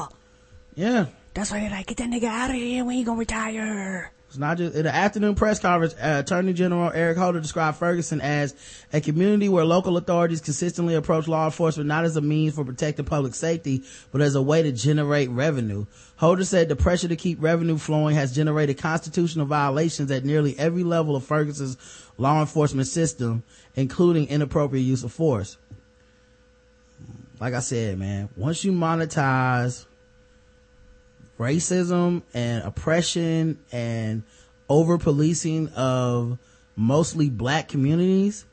Yeah. 0.76 1.07
That's 1.34 1.52
why 1.52 1.60
they 1.60 1.69
like, 1.69 1.88
get 1.88 1.98
that 1.98 2.10
nigga 2.10 2.26
out 2.26 2.49
of 2.49 2.56
here. 2.56 2.86
We 2.86 2.95
ain't 2.98 3.06
gonna 3.06 3.19
retire. 3.19 4.11
It's 4.30 4.38
not 4.38 4.57
just 4.57 4.76
in 4.76 4.84
the 4.84 4.94
afternoon 4.94 5.34
press 5.34 5.60
conference. 5.60 5.95
Uh, 5.95 6.22
Attorney 6.23 6.53
General 6.53 6.91
Eric 6.94 7.18
Holder 7.18 7.40
described 7.40 7.77
Ferguson 7.77 8.22
as 8.22 8.53
a 8.94 9.02
community 9.02 9.49
where 9.49 9.65
local 9.65 9.98
authorities 9.98 10.40
consistently 10.40 10.94
approach 10.94 11.27
law 11.27 11.45
enforcement 11.45 11.88
not 11.88 12.06
as 12.06 12.15
a 12.15 12.22
means 12.22 12.53
for 12.53 12.64
protecting 12.64 13.06
public 13.06 13.34
safety, 13.34 13.84
but 14.11 14.22
as 14.22 14.36
a 14.36 14.41
way 14.41 14.61
to 14.61 14.72
generate 14.72 15.31
revenue. 15.31 15.88
Holder 16.18 16.45
said 16.45 16.69
the 16.69 16.76
pressure 16.76 17.07
to 17.07 17.15
keep 17.15 17.41
revenue 17.41 17.80
flowing 17.80 18.15
has 18.15 18.36
generated 18.36 18.77
constitutional 18.77 19.48
violations 19.48 20.11
at 20.11 20.23
nearly 20.23 20.57
every 20.60 20.84
level 20.84 21.15
of 21.15 21.26
Ferguson's 21.26 21.76
law 22.19 22.41
enforcement 22.41 22.87
system, 22.87 23.43
including 23.75 24.27
inappropriate 24.27 24.85
use 24.85 25.03
of 25.03 25.11
force. 25.11 25.57
Like 27.39 27.53
I 27.53 27.61
said, 27.61 27.97
man, 27.97 28.29
once 28.35 28.63
you 28.63 28.71
monetize 28.73 29.85
racism 31.39 32.21
and 32.33 32.63
oppression 32.63 33.57
and 33.71 34.23
over 34.67 34.97
policing 34.97 35.69
of 35.69 36.37
mostly 36.75 37.29
black 37.29 37.69
communities, 37.69 38.45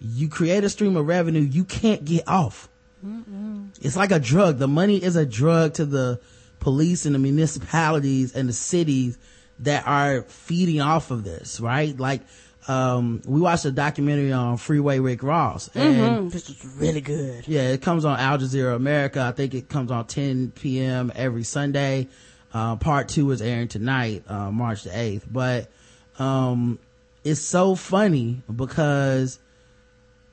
you 0.00 0.28
create 0.28 0.62
a 0.62 0.68
stream 0.68 0.96
of 0.96 1.06
revenue 1.06 1.40
you 1.40 1.64
can't 1.64 2.04
get 2.04 2.28
off. 2.28 2.68
Mm-mm. 3.04 3.70
It's 3.80 3.96
like 3.96 4.12
a 4.12 4.18
drug. 4.18 4.58
The 4.58 4.68
money 4.68 5.02
is 5.02 5.16
a 5.16 5.24
drug 5.24 5.74
to 5.74 5.86
the 5.86 6.20
police 6.60 7.06
and 7.06 7.14
the 7.14 7.18
municipalities 7.18 8.34
and 8.34 8.48
the 8.48 8.52
cities 8.52 9.18
that 9.60 9.86
are 9.86 10.22
feeding 10.22 10.80
off 10.80 11.10
of 11.10 11.24
this, 11.24 11.60
right? 11.60 11.98
Like, 11.98 12.22
um, 12.68 13.22
we 13.26 13.40
watched 13.40 13.64
a 13.64 13.70
documentary 13.70 14.32
on 14.32 14.58
Freeway 14.58 14.98
Rick 14.98 15.22
Ross 15.22 15.68
and 15.74 15.96
mm-hmm. 15.96 16.28
this 16.28 16.48
was 16.48 16.64
really 16.76 17.00
good. 17.00 17.48
Yeah, 17.48 17.70
it 17.70 17.82
comes 17.82 18.04
on 18.04 18.18
Al 18.18 18.38
Jazeera 18.38 18.76
America. 18.76 19.22
I 19.22 19.32
think 19.32 19.54
it 19.54 19.68
comes 19.68 19.90
on 19.90 20.06
10 20.06 20.52
p.m. 20.52 21.10
every 21.14 21.44
Sunday. 21.44 22.08
Uh, 22.52 22.76
part 22.76 23.08
two 23.08 23.30
is 23.30 23.42
airing 23.42 23.68
tonight, 23.68 24.22
uh, 24.28 24.50
March 24.50 24.84
the 24.84 24.90
8th. 24.90 25.24
But, 25.30 25.70
um, 26.18 26.78
it's 27.24 27.40
so 27.40 27.74
funny 27.74 28.42
because 28.54 29.38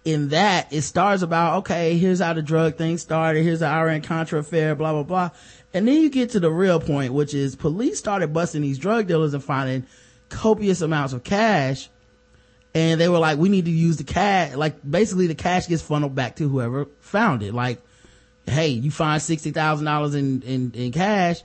in 0.04 0.30
that 0.30 0.72
it 0.72 0.84
starts 0.84 1.24
about, 1.24 1.60
okay, 1.60 1.98
here's 1.98 2.20
how 2.20 2.34
the 2.34 2.42
drug 2.42 2.76
thing 2.76 2.98
started. 2.98 3.44
Here's 3.44 3.60
the 3.60 3.68
Iran 3.68 4.02
Contra 4.02 4.40
affair, 4.40 4.76
blah, 4.76 4.94
blah, 4.94 5.04
blah. 5.04 5.30
And 5.74 5.88
then 5.88 6.02
you 6.02 6.10
get 6.10 6.30
to 6.32 6.40
the 6.40 6.52
real 6.52 6.80
point, 6.80 7.14
which 7.14 7.34
is 7.34 7.56
police 7.56 7.98
started 7.98 8.32
busting 8.34 8.62
these 8.62 8.78
drug 8.78 9.08
dealers 9.08 9.34
and 9.34 9.44
finding 9.44 9.86
copious 10.30 10.82
amounts 10.82 11.14
of 11.14 11.24
cash. 11.24 11.90
And 12.76 13.00
they 13.00 13.08
were 13.08 13.20
like, 13.20 13.38
we 13.38 13.48
need 13.48 13.66
to 13.66 13.72
use 13.72 13.96
the 13.96 14.04
cash. 14.04 14.54
Like 14.54 14.76
basically 14.88 15.28
the 15.28 15.36
cash 15.36 15.68
gets 15.68 15.82
funneled 15.82 16.14
back 16.14 16.36
to 16.36 16.50
whoever 16.50 16.88
found 17.00 17.42
it. 17.42 17.54
Like, 17.54 17.82
hey, 18.46 18.68
you 18.68 18.92
find 18.92 19.22
$60,000 19.22 20.16
in, 20.16 20.42
in, 20.42 20.72
in 20.74 20.92
cash. 20.92 21.42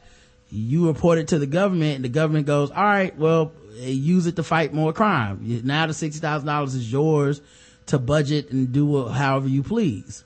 You 0.50 0.88
report 0.88 1.18
it 1.18 1.28
to 1.28 1.38
the 1.38 1.46
government 1.46 1.94
and 1.94 2.04
the 2.04 2.08
government 2.08 2.48
goes, 2.48 2.72
all 2.72 2.82
right, 2.82 3.16
well, 3.16 3.52
use 3.76 4.26
it 4.26 4.36
to 4.36 4.42
fight 4.42 4.74
more 4.74 4.92
crime. 4.92 5.62
Now 5.64 5.86
the 5.86 5.92
$60,000 5.92 6.66
is 6.66 6.90
yours 6.90 7.40
to 7.86 8.00
budget 8.00 8.50
and 8.50 8.72
do 8.72 9.06
however 9.06 9.46
you 9.46 9.62
please. 9.62 10.24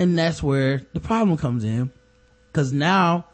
And 0.00 0.18
that's 0.18 0.42
where 0.42 0.82
the 0.92 0.98
problem 1.00 1.38
comes 1.38 1.62
in. 1.62 1.92
Cause 2.52 2.72
now 2.72 3.26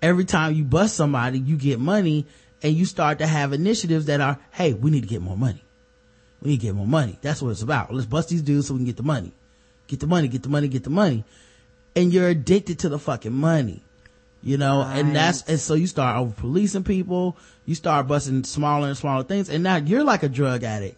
every 0.00 0.24
time 0.24 0.54
you 0.54 0.64
bust 0.64 0.96
somebody, 0.96 1.38
you 1.38 1.58
get 1.58 1.78
money 1.78 2.24
and 2.62 2.74
you 2.74 2.86
start 2.86 3.18
to 3.18 3.26
have 3.26 3.52
initiatives 3.52 4.06
that 4.06 4.22
are, 4.22 4.38
hey, 4.50 4.72
we 4.72 4.90
need 4.90 5.02
to 5.02 5.08
get 5.08 5.20
more 5.20 5.36
money. 5.36 5.62
We 6.42 6.50
need 6.50 6.60
to 6.60 6.66
get 6.66 6.74
more 6.74 6.86
money. 6.86 7.18
That's 7.20 7.42
what 7.42 7.50
it's 7.50 7.62
about. 7.62 7.92
Let's 7.92 8.06
bust 8.06 8.30
these 8.30 8.42
dudes 8.42 8.68
so 8.68 8.74
we 8.74 8.78
can 8.78 8.86
get 8.86 8.96
the 8.96 9.02
money. 9.02 9.32
Get 9.86 10.00
the 10.00 10.06
money, 10.06 10.28
get 10.28 10.42
the 10.42 10.48
money, 10.48 10.68
get 10.68 10.84
the 10.84 10.90
money. 10.90 11.24
And 11.94 12.12
you're 12.12 12.28
addicted 12.28 12.78
to 12.80 12.88
the 12.88 12.98
fucking 12.98 13.32
money. 13.32 13.82
You 14.42 14.56
know, 14.56 14.80
right. 14.80 14.98
and 14.98 15.14
that's, 15.14 15.42
and 15.42 15.60
so 15.60 15.74
you 15.74 15.86
start 15.86 16.16
over 16.16 16.32
policing 16.32 16.84
people, 16.84 17.36
you 17.66 17.74
start 17.74 18.06
busting 18.08 18.44
smaller 18.44 18.88
and 18.88 18.96
smaller 18.96 19.22
things, 19.22 19.50
and 19.50 19.62
now 19.62 19.76
you're 19.76 20.04
like 20.04 20.22
a 20.22 20.30
drug 20.30 20.64
addict. 20.64 20.96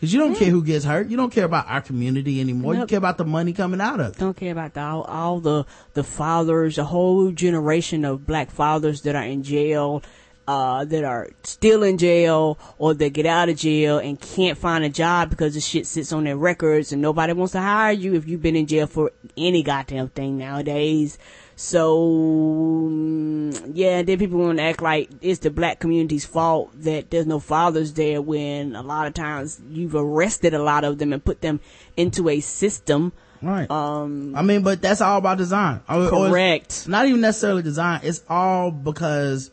Cause 0.00 0.12
you 0.12 0.20
don't 0.20 0.36
care 0.36 0.48
who 0.48 0.62
gets 0.62 0.84
hurt. 0.84 1.08
You 1.08 1.16
don't 1.16 1.32
care 1.32 1.44
about 1.44 1.68
our 1.68 1.80
community 1.80 2.40
anymore. 2.40 2.74
Nope. 2.74 2.82
You 2.82 2.86
care 2.86 2.98
about 2.98 3.18
the 3.18 3.24
money 3.24 3.52
coming 3.52 3.80
out 3.80 3.98
of 3.98 4.14
it. 4.14 4.18
Don't 4.18 4.36
care 4.36 4.52
about 4.52 4.74
the, 4.74 4.80
all, 4.80 5.02
all 5.02 5.40
the, 5.40 5.64
the 5.94 6.04
fathers, 6.04 6.76
the 6.76 6.84
whole 6.84 7.32
generation 7.32 8.04
of 8.04 8.24
black 8.24 8.52
fathers 8.52 9.02
that 9.02 9.16
are 9.16 9.24
in 9.24 9.42
jail, 9.42 10.04
uh, 10.48 10.82
that 10.86 11.04
are 11.04 11.28
still 11.42 11.82
in 11.82 11.98
jail 11.98 12.58
or 12.78 12.94
that 12.94 13.12
get 13.12 13.26
out 13.26 13.50
of 13.50 13.56
jail 13.58 13.98
and 13.98 14.18
can't 14.18 14.56
find 14.56 14.82
a 14.82 14.88
job 14.88 15.28
because 15.28 15.52
the 15.52 15.60
shit 15.60 15.86
sits 15.86 16.10
on 16.10 16.24
their 16.24 16.38
records 16.38 16.90
and 16.90 17.02
nobody 17.02 17.34
wants 17.34 17.52
to 17.52 17.60
hire 17.60 17.92
you 17.92 18.14
if 18.14 18.26
you've 18.26 18.40
been 18.40 18.56
in 18.56 18.66
jail 18.66 18.86
for 18.86 19.12
any 19.36 19.62
goddamn 19.62 20.08
thing 20.08 20.38
nowadays. 20.38 21.18
So, 21.54 21.98
mm, 21.98 23.72
yeah, 23.74 24.00
then 24.00 24.18
people 24.18 24.38
want 24.38 24.56
to 24.56 24.64
act 24.64 24.80
like 24.80 25.10
it's 25.20 25.40
the 25.40 25.50
black 25.50 25.80
community's 25.80 26.24
fault 26.24 26.70
that 26.80 27.10
there's 27.10 27.26
no 27.26 27.40
fathers 27.40 27.92
there 27.92 28.22
when 28.22 28.74
a 28.74 28.82
lot 28.82 29.06
of 29.06 29.12
times 29.12 29.60
you've 29.68 29.94
arrested 29.94 30.54
a 30.54 30.62
lot 30.62 30.82
of 30.82 30.96
them 30.96 31.12
and 31.12 31.22
put 31.22 31.42
them 31.42 31.60
into 31.94 32.30
a 32.30 32.40
system. 32.40 33.12
Right. 33.42 33.70
Um, 33.70 34.34
I 34.34 34.40
mean, 34.40 34.62
but 34.62 34.80
that's 34.80 35.02
all 35.02 35.18
about 35.18 35.36
design. 35.36 35.82
Correct. 35.86 36.88
not 36.88 37.06
even 37.06 37.20
necessarily 37.20 37.62
design. 37.62 38.00
It's 38.02 38.22
all 38.30 38.70
because 38.70 39.50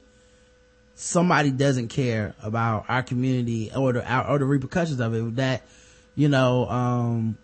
somebody 0.96 1.52
doesn't 1.52 1.90
care 1.90 2.34
about 2.42 2.86
our 2.88 3.04
community 3.04 3.72
or 3.76 3.94
the, 3.94 4.30
or 4.30 4.40
the 4.40 4.46
repercussions 4.46 5.00
of 5.00 5.14
it. 5.14 5.36
That, 5.36 5.64
you 6.16 6.30
know, 6.30 6.68
um, 6.68 7.38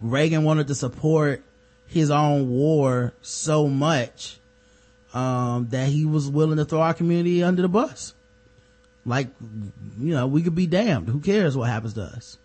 Reagan 0.00 0.44
wanted 0.44 0.66
to 0.68 0.74
support 0.74 1.42
his 1.86 2.10
own 2.10 2.50
war 2.50 3.14
so 3.22 3.68
much 3.68 4.38
um, 5.14 5.68
that 5.70 5.88
he 5.88 6.04
was 6.04 6.28
willing 6.28 6.58
to 6.58 6.64
throw 6.64 6.80
our 6.80 6.94
community 6.94 7.42
under 7.42 7.62
the 7.62 7.68
bus. 7.68 8.12
Like, 9.04 9.28
you 9.40 10.14
know, 10.14 10.26
we 10.26 10.42
could 10.42 10.56
be 10.56 10.66
damned. 10.66 11.08
Who 11.08 11.20
cares 11.20 11.56
what 11.56 11.70
happens 11.70 11.94
to 11.94 12.02
us? 12.02 12.38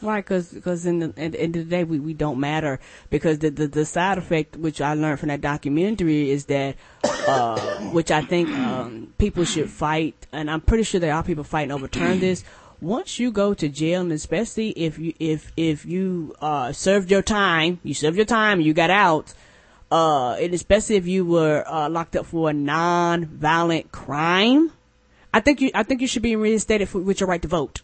Right, 0.00 0.24
because 0.24 0.52
because 0.52 0.86
in 0.86 1.00
the, 1.00 1.06
at 1.16 1.32
the 1.32 1.40
end 1.40 1.56
of 1.56 1.64
the 1.64 1.70
day, 1.70 1.84
we, 1.84 1.98
we 1.98 2.14
don't 2.14 2.38
matter. 2.38 2.78
Because 3.10 3.40
the, 3.40 3.50
the, 3.50 3.66
the 3.66 3.84
side 3.84 4.16
effect, 4.18 4.56
which 4.56 4.80
I 4.80 4.94
learned 4.94 5.18
from 5.18 5.28
that 5.30 5.40
documentary, 5.40 6.30
is 6.30 6.44
that, 6.46 6.76
uh, 7.26 7.58
which 7.92 8.10
I 8.10 8.22
think 8.22 8.48
um, 8.50 9.12
people 9.18 9.44
should 9.44 9.68
fight, 9.68 10.14
and 10.32 10.50
I'm 10.50 10.60
pretty 10.60 10.84
sure 10.84 11.00
there 11.00 11.14
are 11.14 11.22
people 11.22 11.44
fighting 11.44 11.70
to 11.70 11.74
overturn 11.74 12.20
this 12.20 12.44
once 12.80 13.18
you 13.18 13.30
go 13.30 13.54
to 13.54 13.68
jail, 13.68 14.00
and 14.02 14.12
especially 14.12 14.70
if 14.70 14.98
you 14.98 15.12
if 15.18 15.52
if 15.56 15.84
you 15.84 16.34
uh, 16.40 16.72
served 16.72 17.10
your 17.10 17.22
time, 17.22 17.80
you 17.82 17.94
served 17.94 18.16
your 18.16 18.26
time, 18.26 18.60
you 18.60 18.72
got 18.72 18.90
out, 18.90 19.34
uh, 19.90 20.32
and 20.34 20.54
especially 20.54 20.96
if 20.96 21.06
you 21.06 21.24
were 21.24 21.64
uh, 21.66 21.88
locked 21.88 22.16
up 22.16 22.26
for 22.26 22.50
a 22.50 22.52
non-violent 22.52 23.90
crime, 23.90 24.72
I 25.34 25.40
think 25.40 25.60
you 25.60 25.70
I 25.74 25.82
think 25.82 26.00
you 26.00 26.06
should 26.06 26.22
be 26.22 26.36
reinstated 26.36 26.88
for, 26.88 27.00
with 27.00 27.20
your 27.20 27.28
right 27.28 27.42
to 27.42 27.48
vote. 27.48 27.82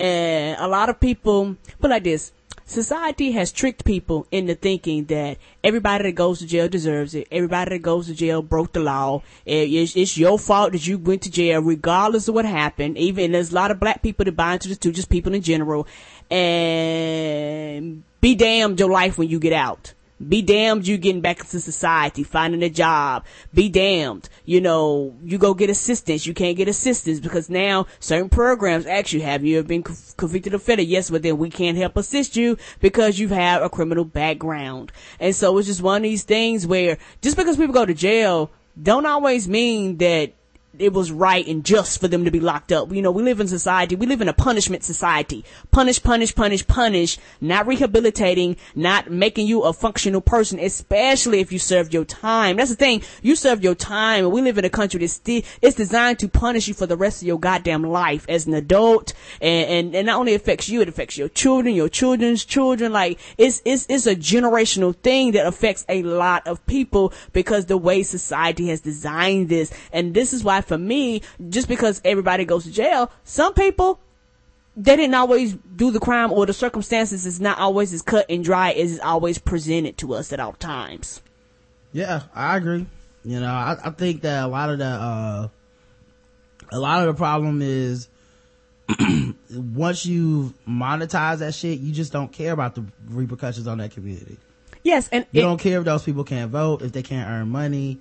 And 0.00 0.56
a 0.60 0.68
lot 0.68 0.88
of 0.88 1.00
people 1.00 1.56
put 1.80 1.90
like 1.90 2.04
this: 2.04 2.32
society 2.64 3.32
has 3.32 3.50
tricked 3.50 3.84
people 3.84 4.26
into 4.30 4.54
thinking 4.54 5.06
that 5.06 5.38
everybody 5.64 6.04
that 6.04 6.12
goes 6.12 6.38
to 6.38 6.46
jail 6.46 6.68
deserves 6.68 7.14
it. 7.14 7.26
Everybody 7.32 7.76
that 7.76 7.82
goes 7.82 8.06
to 8.06 8.14
jail 8.14 8.42
broke 8.42 8.72
the 8.72 8.80
law. 8.80 9.22
It's, 9.44 9.96
it's 9.96 10.16
your 10.16 10.38
fault 10.38 10.72
that 10.72 10.86
you 10.86 10.98
went 10.98 11.22
to 11.22 11.30
jail, 11.30 11.60
regardless 11.62 12.28
of 12.28 12.34
what 12.34 12.44
happened. 12.44 12.98
Even 12.98 13.32
there's 13.32 13.52
a 13.52 13.54
lot 13.54 13.70
of 13.70 13.80
black 13.80 14.02
people 14.02 14.24
that 14.24 14.36
buy 14.36 14.52
into 14.54 14.68
this 14.68 14.78
too, 14.78 14.92
just 14.92 15.08
people 15.08 15.34
in 15.34 15.42
general. 15.42 15.86
And 16.30 18.02
be 18.20 18.34
damned 18.34 18.78
your 18.78 18.90
life 18.90 19.16
when 19.18 19.28
you 19.28 19.38
get 19.38 19.52
out. 19.52 19.94
Be 20.26 20.42
damned 20.42 20.86
you 20.86 20.98
getting 20.98 21.20
back 21.20 21.40
into 21.40 21.60
society, 21.60 22.24
finding 22.24 22.62
a 22.62 22.68
job. 22.68 23.24
Be 23.54 23.68
damned. 23.68 24.28
You 24.44 24.60
know, 24.60 25.16
you 25.22 25.38
go 25.38 25.54
get 25.54 25.70
assistance. 25.70 26.26
You 26.26 26.34
can't 26.34 26.56
get 26.56 26.68
assistance 26.68 27.20
because 27.20 27.48
now 27.48 27.86
certain 28.00 28.28
programs 28.28 28.84
have 28.86 29.44
you 29.44 29.56
have 29.56 29.66
been 29.66 29.82
convicted 29.82 30.54
of 30.54 30.62
felony. 30.62 30.84
Yes, 30.84 31.10
but 31.10 31.22
then 31.22 31.38
we 31.38 31.50
can't 31.50 31.76
help 31.76 31.96
assist 31.96 32.36
you 32.36 32.56
because 32.80 33.18
you 33.18 33.28
have 33.28 33.62
a 33.62 33.68
criminal 33.68 34.04
background. 34.04 34.90
And 35.20 35.34
so 35.34 35.56
it's 35.58 35.68
just 35.68 35.82
one 35.82 35.98
of 35.98 36.02
these 36.02 36.24
things 36.24 36.66
where 36.66 36.98
just 37.20 37.36
because 37.36 37.56
people 37.56 37.74
go 37.74 37.86
to 37.86 37.94
jail 37.94 38.50
don't 38.80 39.06
always 39.06 39.48
mean 39.48 39.98
that 39.98 40.32
it 40.80 40.92
was 40.92 41.12
right 41.12 41.46
and 41.46 41.64
just 41.64 42.00
for 42.00 42.08
them 42.08 42.24
to 42.24 42.30
be 42.30 42.40
locked 42.40 42.72
up. 42.72 42.92
You 42.92 43.02
know, 43.02 43.10
we 43.10 43.22
live 43.22 43.40
in 43.40 43.48
society, 43.48 43.94
we 43.96 44.06
live 44.06 44.20
in 44.20 44.28
a 44.28 44.32
punishment 44.32 44.84
society. 44.84 45.44
Punish, 45.70 46.02
punish, 46.02 46.34
punish, 46.34 46.66
punish, 46.66 47.18
not 47.40 47.66
rehabilitating, 47.66 48.56
not 48.74 49.10
making 49.10 49.46
you 49.46 49.62
a 49.62 49.72
functional 49.72 50.20
person, 50.20 50.58
especially 50.58 51.40
if 51.40 51.52
you 51.52 51.58
served 51.58 51.94
your 51.94 52.04
time. 52.04 52.56
That's 52.56 52.70
the 52.70 52.76
thing. 52.76 53.02
You 53.22 53.36
served 53.36 53.62
your 53.62 53.74
time 53.74 54.24
and 54.24 54.32
we 54.32 54.42
live 54.42 54.58
in 54.58 54.64
a 54.64 54.70
country 54.70 55.00
that's 55.00 55.20
it's 55.26 55.76
designed 55.76 56.18
to 56.20 56.28
punish 56.28 56.68
you 56.68 56.74
for 56.74 56.86
the 56.86 56.96
rest 56.96 57.22
of 57.22 57.28
your 57.28 57.38
goddamn 57.38 57.82
life 57.82 58.24
as 58.28 58.46
an 58.46 58.54
adult. 58.54 59.12
And, 59.40 59.68
and, 59.68 59.94
and 59.94 60.06
not 60.06 60.18
only 60.18 60.34
affects 60.34 60.68
you, 60.68 60.80
it 60.80 60.88
affects 60.88 61.18
your 61.18 61.28
children, 61.28 61.74
your 61.74 61.88
children's 61.88 62.44
children. 62.44 62.92
Like, 62.92 63.18
it's, 63.36 63.60
it's, 63.64 63.86
it's 63.88 64.06
a 64.06 64.16
generational 64.16 64.96
thing 64.96 65.32
that 65.32 65.46
affects 65.46 65.84
a 65.88 66.02
lot 66.02 66.46
of 66.46 66.64
people 66.66 67.12
because 67.32 67.66
the 67.66 67.76
way 67.76 68.02
society 68.02 68.68
has 68.68 68.80
designed 68.80 69.48
this. 69.48 69.72
And 69.92 70.14
this 70.14 70.32
is 70.32 70.44
why 70.44 70.60
for 70.68 70.78
me, 70.78 71.22
just 71.48 71.66
because 71.66 72.00
everybody 72.04 72.44
goes 72.44 72.64
to 72.64 72.70
jail, 72.70 73.10
some 73.24 73.54
people, 73.54 73.98
they 74.76 74.94
didn't 74.94 75.14
always 75.14 75.54
do 75.54 75.90
the 75.90 75.98
crime 75.98 76.32
or 76.32 76.46
the 76.46 76.52
circumstances 76.52 77.26
is 77.26 77.40
not 77.40 77.58
always 77.58 77.92
as 77.92 78.02
cut 78.02 78.26
and 78.28 78.44
dry 78.44 78.70
as 78.70 78.92
is 78.92 79.00
always 79.00 79.38
presented 79.38 79.98
to 79.98 80.14
us 80.14 80.32
at 80.32 80.38
all 80.38 80.52
times. 80.52 81.20
Yeah, 81.92 82.22
I 82.34 82.56
agree. 82.56 82.86
You 83.24 83.40
know, 83.40 83.50
I, 83.50 83.76
I 83.82 83.90
think 83.90 84.22
that 84.22 84.44
a 84.44 84.46
lot 84.46 84.70
of 84.70 84.78
the, 84.78 84.84
uh, 84.84 85.48
a 86.70 86.78
lot 86.78 87.00
of 87.00 87.14
the 87.14 87.18
problem 87.18 87.60
is 87.62 88.08
once 89.50 90.06
you 90.06 90.54
monetize 90.66 91.38
that 91.38 91.54
shit, 91.54 91.78
you 91.78 91.92
just 91.92 92.12
don't 92.12 92.32
care 92.32 92.52
about 92.52 92.74
the 92.74 92.84
repercussions 93.08 93.66
on 93.66 93.78
that 93.78 93.90
community. 93.90 94.38
Yes, 94.82 95.08
and 95.10 95.26
you 95.32 95.40
it, 95.40 95.44
don't 95.44 95.58
care 95.58 95.78
if 95.78 95.84
those 95.84 96.04
people 96.04 96.24
can't 96.24 96.50
vote, 96.50 96.82
if 96.82 96.92
they 96.92 97.02
can't 97.02 97.28
earn 97.28 97.48
money, 97.48 97.98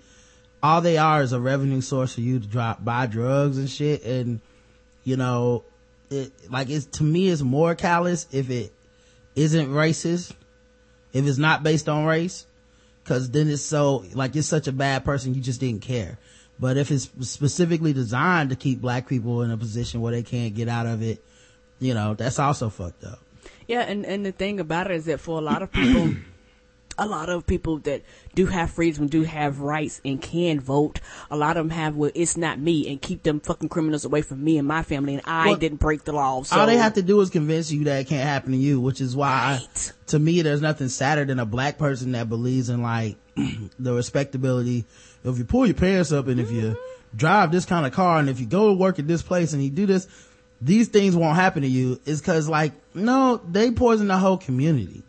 all 0.62 0.82
they 0.82 0.98
are 0.98 1.22
is 1.22 1.34
a 1.34 1.40
revenue 1.40 1.82
source 1.82 2.16
for 2.16 2.22
you 2.22 2.40
to 2.40 2.48
drop 2.48 2.84
buy 2.84 3.06
drugs 3.06 3.58
and 3.58 3.70
shit 3.70 4.04
and 4.04 4.42
you 5.04 5.16
know 5.16 5.64
it 6.10 6.32
like 6.50 6.70
it's 6.70 6.86
to 6.86 7.04
me 7.04 7.30
it's 7.30 7.42
more 7.42 7.76
callous 7.76 8.28
if 8.32 8.50
it 8.50 8.74
isn't 9.36 9.70
racist 9.70 10.34
if 11.14 11.26
it's 11.26 11.38
not 11.38 11.64
based 11.64 11.88
on 11.88 12.06
race 12.06 12.46
cause 13.08 13.32
then 13.32 13.50
it's 13.50 13.64
so, 13.64 14.04
like 14.14 14.36
you're 14.36 14.44
such 14.44 14.68
a 14.68 14.72
bad 14.72 15.06
person, 15.06 15.34
you 15.34 15.42
just 15.42 15.60
didn't 15.60 15.82
care. 15.82 16.20
But 16.60 16.78
if 16.78 16.92
it's 16.92 17.10
specifically 17.22 17.94
designed 17.94 18.50
to 18.50 18.56
keep 18.56 18.82
black 18.82 19.08
people 19.08 19.42
in 19.44 19.52
a 19.52 19.58
position 19.58 20.02
where 20.02 20.12
they 20.12 20.24
can't 20.24 20.54
get 20.54 20.68
out 20.68 20.86
of 20.86 21.02
it, 21.02 21.24
you 21.80 21.94
know, 21.94 22.14
that's 22.14 22.40
also 22.40 22.70
fucked 22.70 23.04
up. 23.04 23.20
Yeah, 23.68 23.82
and, 23.82 24.06
and 24.06 24.26
the 24.26 24.32
thing 24.32 24.60
about 24.60 24.90
it 24.92 24.96
is 24.96 25.06
that 25.06 25.20
for 25.20 25.38
a 25.38 25.42
lot 25.42 25.62
of 25.62 25.72
people, 25.72 26.16
a 26.98 27.06
lot 27.06 27.30
of 27.30 27.46
people 27.46 27.78
that 27.80 28.02
do 28.34 28.48
have 28.48 28.72
freedom, 28.72 29.08
do 29.08 29.24
have 29.24 29.60
rights, 29.60 30.02
and 30.04 30.22
can 30.22 30.60
vote, 30.60 31.00
a 31.30 31.38
lot 31.38 31.58
of 31.58 31.68
them 31.68 31.70
have, 31.70 31.96
well, 31.96 32.12
it's 32.16 32.38
not 32.38 32.60
me, 32.60 32.90
and 32.90 33.02
keep 33.02 33.24
them 33.24 33.40
fucking 33.40 33.70
criminals 33.70 34.06
away 34.06 34.22
from 34.22 34.44
me 34.44 34.58
and 34.58 34.68
my 34.68 34.84
family, 34.84 35.14
and 35.14 35.24
I 35.26 35.48
Well, 35.48 35.56
didn't 35.58 35.80
break 35.80 36.04
the 36.04 36.14
law. 36.14 36.44
So 36.44 36.60
All 36.60 36.66
they 36.66 36.78
have 36.78 36.94
to 36.96 37.02
do 37.02 37.20
is 37.22 37.30
convince 37.30 37.72
you 37.72 37.84
that 37.86 38.02
it 38.02 38.08
can't 38.08 38.28
happen 38.28 38.52
to 38.52 38.58
you, 38.58 38.80
which 38.82 39.02
is 39.02 39.16
why, 39.16 39.60
I- 39.62 39.92
to 40.08 40.20
me, 40.20 40.42
there's 40.42 40.62
nothing 40.62 40.90
sadder 40.90 41.26
than 41.26 41.40
a 41.40 41.46
black 41.46 41.78
person 41.78 42.14
that 42.14 42.30
believes 42.30 42.70
in 42.70 42.82
like 42.82 43.18
the 43.80 43.94
respectability. 43.94 44.86
If 45.24 45.38
you 45.38 45.46
pull 45.46 45.66
your 45.66 45.76
pants 45.76 46.12
up 46.12 46.28
and 46.28 46.40
if 46.40 46.52
you 46.52 46.62
mm-hmm. 46.62 47.18
drive 47.18 47.52
this 47.52 47.66
kind 47.66 47.86
of 47.86 47.92
car 47.92 48.20
and 48.20 48.30
if 48.30 48.40
you 48.40 48.46
go 48.46 48.70
to 48.70 48.74
work 48.74 49.00
at 49.00 49.08
this 49.08 49.22
place 49.22 49.54
and 49.54 49.64
you 49.64 49.70
do 49.70 49.86
this, 49.86 50.08
these 50.62 50.88
things 50.88 51.16
won't 51.16 51.36
happen 51.36 51.62
to 51.62 51.68
you. 51.68 52.00
Is 52.06 52.22
because 52.22 52.48
like 52.48 52.74
no, 52.94 53.42
they 53.48 53.72
poison 53.72 54.08
the 54.08 54.18
whole 54.18 54.38
community. 54.38 55.04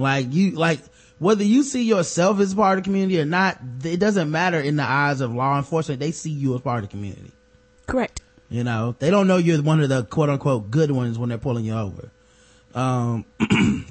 Like 0.00 0.32
you, 0.32 0.52
like 0.52 0.80
whether 1.18 1.44
you 1.44 1.62
see 1.62 1.82
yourself 1.82 2.40
as 2.40 2.54
part 2.54 2.78
of 2.78 2.84
the 2.84 2.88
community 2.88 3.20
or 3.20 3.26
not, 3.26 3.58
it 3.84 4.00
doesn't 4.00 4.30
matter 4.30 4.58
in 4.58 4.76
the 4.76 4.82
eyes 4.82 5.20
of 5.20 5.34
law 5.34 5.58
enforcement. 5.58 6.00
They 6.00 6.12
see 6.12 6.30
you 6.30 6.54
as 6.54 6.62
part 6.62 6.82
of 6.82 6.90
the 6.90 6.96
community. 6.96 7.30
Correct. 7.86 8.22
You 8.48 8.64
know, 8.64 8.96
they 8.98 9.10
don't 9.10 9.28
know 9.28 9.36
you're 9.36 9.62
one 9.62 9.80
of 9.80 9.88
the 9.88 10.04
quote 10.04 10.30
unquote 10.30 10.70
good 10.70 10.90
ones 10.90 11.18
when 11.18 11.28
they're 11.28 11.38
pulling 11.38 11.64
you 11.64 11.74
over. 11.74 12.10
Um, 12.74 13.24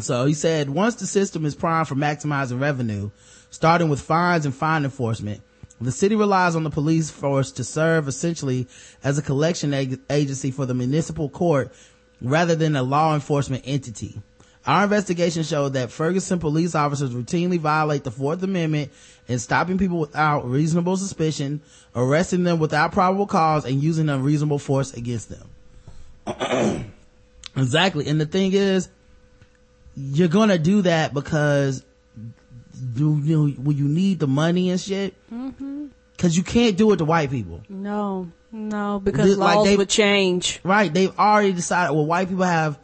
so 0.00 0.24
he 0.24 0.34
said 0.34 0.70
once 0.70 0.96
the 0.96 1.06
system 1.06 1.44
is 1.44 1.54
primed 1.54 1.88
for 1.88 1.94
maximizing 1.94 2.60
revenue, 2.60 3.10
starting 3.50 3.88
with 3.88 4.00
fines 4.00 4.46
and 4.46 4.54
fine 4.54 4.84
enforcement, 4.84 5.42
the 5.80 5.92
city 5.92 6.16
relies 6.16 6.56
on 6.56 6.64
the 6.64 6.70
police 6.70 7.10
force 7.10 7.52
to 7.52 7.64
serve 7.64 8.08
essentially 8.08 8.66
as 9.02 9.18
a 9.18 9.22
collection 9.22 9.74
ag- 9.74 10.00
agency 10.08 10.50
for 10.50 10.66
the 10.66 10.74
municipal 10.74 11.28
court 11.28 11.72
rather 12.22 12.54
than 12.54 12.74
a 12.74 12.82
law 12.82 13.14
enforcement 13.14 13.64
entity. 13.66 14.20
Our 14.66 14.84
investigation 14.84 15.42
showed 15.42 15.74
that 15.74 15.90
Ferguson 15.90 16.38
police 16.38 16.74
officers 16.74 17.10
routinely 17.10 17.58
violate 17.58 18.02
the 18.04 18.10
Fourth 18.10 18.42
Amendment 18.42 18.90
in 19.28 19.38
stopping 19.38 19.76
people 19.76 19.98
without 19.98 20.48
reasonable 20.48 20.96
suspicion, 20.96 21.60
arresting 21.94 22.44
them 22.44 22.58
without 22.58 22.92
probable 22.92 23.26
cause, 23.26 23.66
and 23.66 23.82
using 23.82 24.08
unreasonable 24.08 24.58
force 24.58 24.94
against 24.94 25.28
them. 25.28 25.50
exactly. 27.56 28.06
And 28.08 28.20
the 28.20 28.26
thing 28.26 28.52
is, 28.52 28.88
you're 29.96 30.28
gonna 30.28 30.58
do 30.58 30.82
that 30.82 31.12
because 31.14 31.84
you, 32.96 33.16
you 33.22 33.36
know, 33.36 33.46
when 33.62 33.76
you 33.76 33.84
need 33.86 34.18
the 34.18 34.26
money 34.26 34.70
and 34.70 34.80
shit, 34.80 35.14
Mm-hmm. 35.32 35.86
cause 36.18 36.36
you 36.36 36.42
can't 36.42 36.76
do 36.76 36.90
it 36.92 36.96
to 36.96 37.04
white 37.04 37.30
people. 37.30 37.60
No, 37.68 38.30
no, 38.50 39.00
because 39.02 39.36
Like 39.36 39.56
laws 39.56 39.66
they- 39.66 39.76
would 39.76 39.88
change. 39.88 40.60
Right. 40.64 40.92
They've 40.92 41.16
already 41.18 41.52
decided, 41.52 41.94
well, 41.94 42.06
white 42.06 42.28
people 42.28 42.44
have 42.44 42.78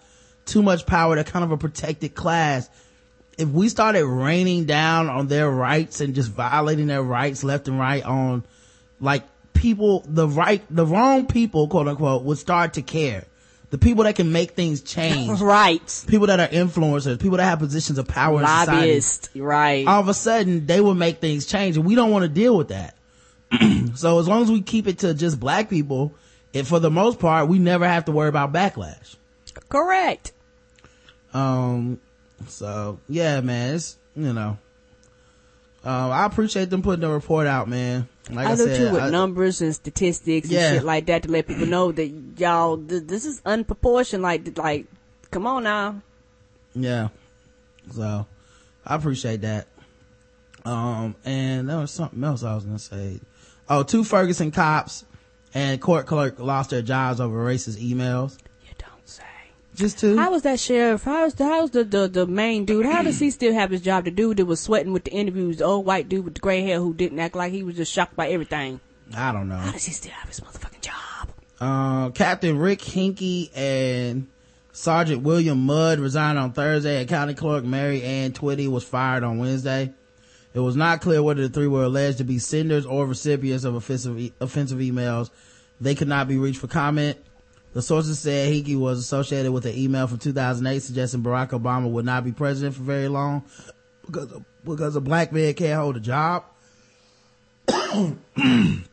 too 0.51 0.63
much 0.63 0.87
power. 0.87 1.15
They're 1.15 1.25
kind 1.25 1.45
of 1.45 1.53
a 1.53 1.57
protected 1.57 2.15
class. 2.15 2.69
If 3.39 3.49
we 3.49 3.69
started 3.69 4.05
raining 4.05 4.67
down 4.67 5.09
on 5.09 5.29
their 5.29 5.51
rights 5.51 6.01
and 6.01 6.15
just 6.15 6.31
violating 6.31 6.89
their 6.89 7.03
rights 7.03 7.43
left 7.43 7.69
and 7.69 7.79
right 7.79 8.05
on 8.05 8.45
like 9.01 9.23
people, 9.55 10.05
the 10.07 10.29
right, 10.29 10.63
the 10.69 10.85
wrong 10.85 11.27
people, 11.27 11.69
quote 11.69 11.89
unquote, 11.89 12.23
would 12.25 12.39
start 12.39 12.75
to 12.75 12.83
care. 12.83 13.25
The 13.71 13.79
people 13.79 14.03
that 14.05 14.17
can 14.17 14.33
make 14.33 14.53
things 14.53 14.81
change. 14.81 15.41
right. 15.41 16.05
People 16.09 16.27
that 16.27 16.41
are 16.41 16.49
influencers, 16.49 17.21
people 17.21 17.39
that 17.39 17.45
have 17.45 17.61
positions 17.61 17.99
of 17.99 18.09
power. 18.09 18.43
Lobbyists, 18.43 19.31
right. 19.37 19.87
All 19.87 20.01
of 20.01 20.09
a 20.09 20.15
sudden, 20.15 20.67
they 20.67 20.81
will 20.81 20.97
make 20.97 21.21
things 21.21 21.47
change 21.47 21.77
and 21.77 21.87
we 21.87 21.95
don't 21.95 22.11
want 22.11 22.25
to 22.25 22.29
deal 22.29 22.57
with 22.57 22.69
that. 22.69 22.97
so 23.95 24.19
as 24.19 24.29
long 24.29 24.43
as 24.43 24.51
we 24.51 24.61
keep 24.61 24.89
it 24.89 24.99
to 24.99 25.15
just 25.15 25.39
black 25.39 25.71
people, 25.71 26.15
and 26.53 26.67
for 26.67 26.81
the 26.81 26.91
most 26.91 27.21
part, 27.21 27.49
we 27.49 27.61
never 27.61 27.87
have 27.87 28.07
to 28.07 28.13
worry 28.13 28.29
about 28.29 28.53
backlash. 28.53 29.17
Correct. 29.69 30.33
Um, 31.33 32.01
so 32.49 32.99
yeah, 33.09 33.41
man, 33.41 33.75
it's, 33.77 33.97
you 34.17 34.33
know, 34.33 34.59
um, 35.83 36.11
I 36.11 36.27
appreciate 36.27 36.69
them 36.71 36.83
putting 36.83 37.01
the 37.01 37.09
report 37.09 37.47
out, 37.47 37.69
man. 37.69 38.09
Like 38.31 38.47
I, 38.49 38.53
I 38.53 38.55
said, 38.55 38.77
too 38.77 38.93
with 38.93 39.03
I- 39.03 39.11
numbers 39.11 39.61
and 39.63 39.75
statistics 39.75 40.51
and 40.51 40.77
shit 40.77 40.85
like 40.85 41.07
that 41.07 41.23
to 41.25 41.31
let 41.31 41.47
people 41.47 41.67
know 41.67 41.91
that 41.93 42.07
y'all 42.37 42.77
th- 42.77 43.05
this 43.05 43.25
is 43.25 43.41
unproportioned. 43.43 44.21
Like, 44.21 44.57
like, 44.59 44.87
come 45.31 45.47
on 45.47 45.65
now. 45.65 46.03
Yeah. 46.75 47.09
So 47.93 48.27
I 48.87 48.95
appreciate 48.95 49.41
that. 49.41 49.69
Um, 50.65 51.17
and 51.25 51.69
there 51.69 51.79
was 51.79 51.91
something 51.91 52.23
else 52.23 52.43
I 52.43 52.55
was 52.55 52.65
going 52.65 52.77
to 52.77 52.83
say. 52.83 53.21
Oh, 53.69 53.83
two 53.83 54.05
Ferguson 54.05 54.51
cops 54.51 55.05
and 55.55 55.81
court 55.81 56.07
clerk 56.07 56.39
lost 56.39 56.71
their 56.71 56.83
jobs 56.83 57.21
over 57.21 57.43
racist 57.45 57.79
emails. 57.83 58.37
You 59.75 59.79
don't 59.79 59.79
say. 59.79 59.85
Just 59.85 59.99
two? 59.99 60.17
How 60.19 60.31
was 60.31 60.43
that 60.43 60.61
sheriff? 60.61 61.05
How 61.05 61.25
was 61.25 61.35
the, 61.35 61.69
the, 61.71 61.85
the 61.85 62.09
the 62.09 62.27
main 62.27 62.65
dude? 62.65 62.87
How 62.87 63.03
does 63.03 63.19
he 63.19 63.31
still 63.31 63.53
have 63.55 63.71
his 63.71 63.81
job? 63.81 64.05
The 64.05 64.11
dude 64.11 64.37
that 64.39 64.47
was 64.47 64.61
sweating 64.61 64.93
with 64.93 65.05
the 65.05 65.13
interviews, 65.13 65.59
the 65.59 65.65
old 65.65 65.87
white 65.87 66.09
dude 66.09 66.25
with 66.25 66.35
the 66.35 66.41
gray 66.41 66.63
hair 66.63 66.79
who 66.79 66.95
didn't 66.95 67.19
act 67.19 67.35
like 67.35 67.53
he 67.53 67.63
was 67.63 67.77
just 67.77 67.93
shocked 67.93 68.17
by 68.17 68.29
everything. 68.29 68.81
I 69.17 69.33
don't 69.33 69.49
know. 69.49 69.57
How 69.57 69.73
does 69.73 69.85
he 69.85 69.93
still 69.93 70.13
have 70.13 70.29
his 70.29 70.41
motherfucking 70.41 70.81
job? 70.83 71.29
Uh, 71.61 72.11
Captain 72.11 72.57
Rick 72.59 72.83
Henke 72.83 73.51
and 73.55 74.29
Sergeant 74.73 75.23
William 75.23 75.59
Mudd 75.67 75.99
resigned 75.99 76.39
on 76.39 76.53
Thursday 76.53 77.01
and 77.01 77.09
County 77.09 77.35
Clerk 77.35 77.65
Mary 77.65 78.03
Ann 78.03 78.33
Twitty 78.33 78.69
was 78.69 78.85
fired 78.85 79.25
on 79.25 79.39
Wednesday. 79.39 79.93
It 80.55 80.61
was 80.61 80.75
not 80.75 81.01
clear 81.01 81.23
whether 81.23 81.43
the 81.43 81.49
three 81.49 81.67
were 81.69 81.85
alleged 81.85 82.19
to 82.19 82.25
be 82.25 82.39
senders 82.39 82.87
or 82.87 83.07
recipients 83.07 83.65
of 83.65 83.75
offensive, 83.75 84.19
e- 84.19 84.33
offensive 84.41 84.79
emails. 84.79 85.31
They 85.81 85.95
could 85.95 86.09
not 86.09 86.29
be 86.29 86.39
reached 86.39 86.61
for 86.61 86.67
comment. 86.67 87.19
The 87.73 87.83
sources 87.83 88.19
said 88.19 88.53
Henke 88.53 88.77
was 88.77 88.99
associated 88.99 89.53
with 89.53 89.65
an 89.65 89.77
email 89.77 90.07
from 90.07 90.19
2008 90.19 90.83
suggesting 90.83 91.23
Barack 91.23 91.51
Obama 91.51 91.89
would 91.91 92.05
not 92.05 92.25
be 92.25 92.33
president 92.33 92.75
for 92.75 92.83
very 92.83 93.09
long 93.09 93.45
because, 94.07 94.33
because 94.65 94.97
a 94.97 95.01
black 95.01 95.33
man 95.33 95.55
can't 95.55 95.81
hold 95.81 95.97
a 95.97 96.01
job. 96.01 96.45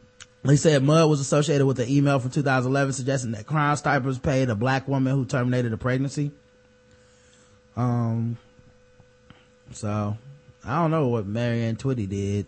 They 0.48 0.56
said 0.56 0.82
Mudd 0.82 1.10
was 1.10 1.20
associated 1.20 1.66
with 1.66 1.78
an 1.80 1.90
email 1.90 2.20
from 2.20 2.32
2011 2.32 2.94
suggesting 2.94 3.32
that 3.32 3.46
Crime 3.46 3.76
Stoppers 3.76 4.18
paid 4.18 4.50
a 4.50 4.56
black 4.56 4.88
woman 4.88 5.14
who 5.14 5.26
terminated 5.26 5.74
a 5.74 5.78
pregnancy. 5.78 6.32
Um, 7.76 8.38
so 9.72 10.18
I 10.64 10.76
don't 10.82 10.92
know 10.92 11.10
what 11.10 11.26
Mary 11.26 11.64
Ann 11.64 11.76
Twitty 11.76 12.08
did, 12.08 12.46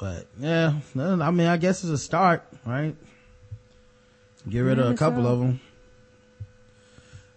but 0.00 0.26
yeah, 0.40 0.74
I 0.96 1.30
mean, 1.30 1.46
I 1.46 1.58
guess 1.58 1.84
it's 1.84 1.92
a 1.92 1.98
start, 1.98 2.42
right? 2.64 2.96
Get 4.48 4.60
rid 4.60 4.78
of 4.78 4.90
a 4.90 4.94
couple 4.94 5.26
of 5.26 5.40
them. 5.40 5.60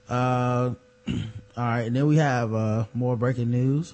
Uh, 0.08 0.74
all 1.08 1.14
right, 1.58 1.82
and 1.82 1.96
then 1.96 2.08
we 2.08 2.18
have 2.18 2.54
uh 2.54 2.86
more 2.94 3.18
breaking 3.18 3.52
news. 3.52 3.94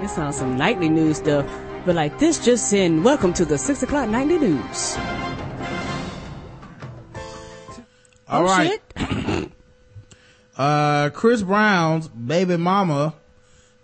This 0.00 0.14
sounds 0.14 0.36
some 0.36 0.56
nightly 0.56 0.88
news 0.88 1.16
stuff, 1.16 1.46
but 1.84 1.94
like 1.96 2.18
this 2.18 2.44
just 2.44 2.72
in. 2.72 3.02
Welcome 3.02 3.32
to 3.34 3.44
the 3.44 3.58
six 3.58 3.82
o'clock 3.82 4.08
nightly 4.08 4.38
news. 4.38 4.96
All 8.28 8.42
Oh, 8.42 8.44
right. 8.44 8.80
Uh, 10.56 11.10
Chris 11.10 11.42
Brown's 11.42 12.08
baby 12.08 12.56
mama 12.56 13.14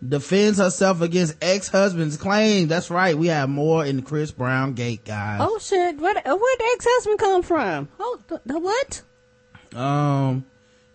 defends 0.06 0.58
herself 0.58 1.00
against 1.00 1.36
ex-husband's 1.42 2.16
claim. 2.16 2.68
That's 2.68 2.90
right. 2.90 3.16
We 3.16 3.26
have 3.28 3.48
more 3.48 3.84
in 3.84 3.96
the 3.96 4.02
Chris 4.02 4.30
Brown 4.30 4.72
gate, 4.74 5.04
guys. 5.04 5.40
Oh 5.42 5.58
shit! 5.58 5.98
Where 5.98 6.14
where'd 6.14 6.24
the 6.24 6.70
ex-husband 6.74 7.18
come 7.18 7.42
from? 7.42 7.88
Oh, 8.00 8.18
the, 8.28 8.40
the 8.46 8.58
what? 8.58 9.02
Um, 9.78 10.44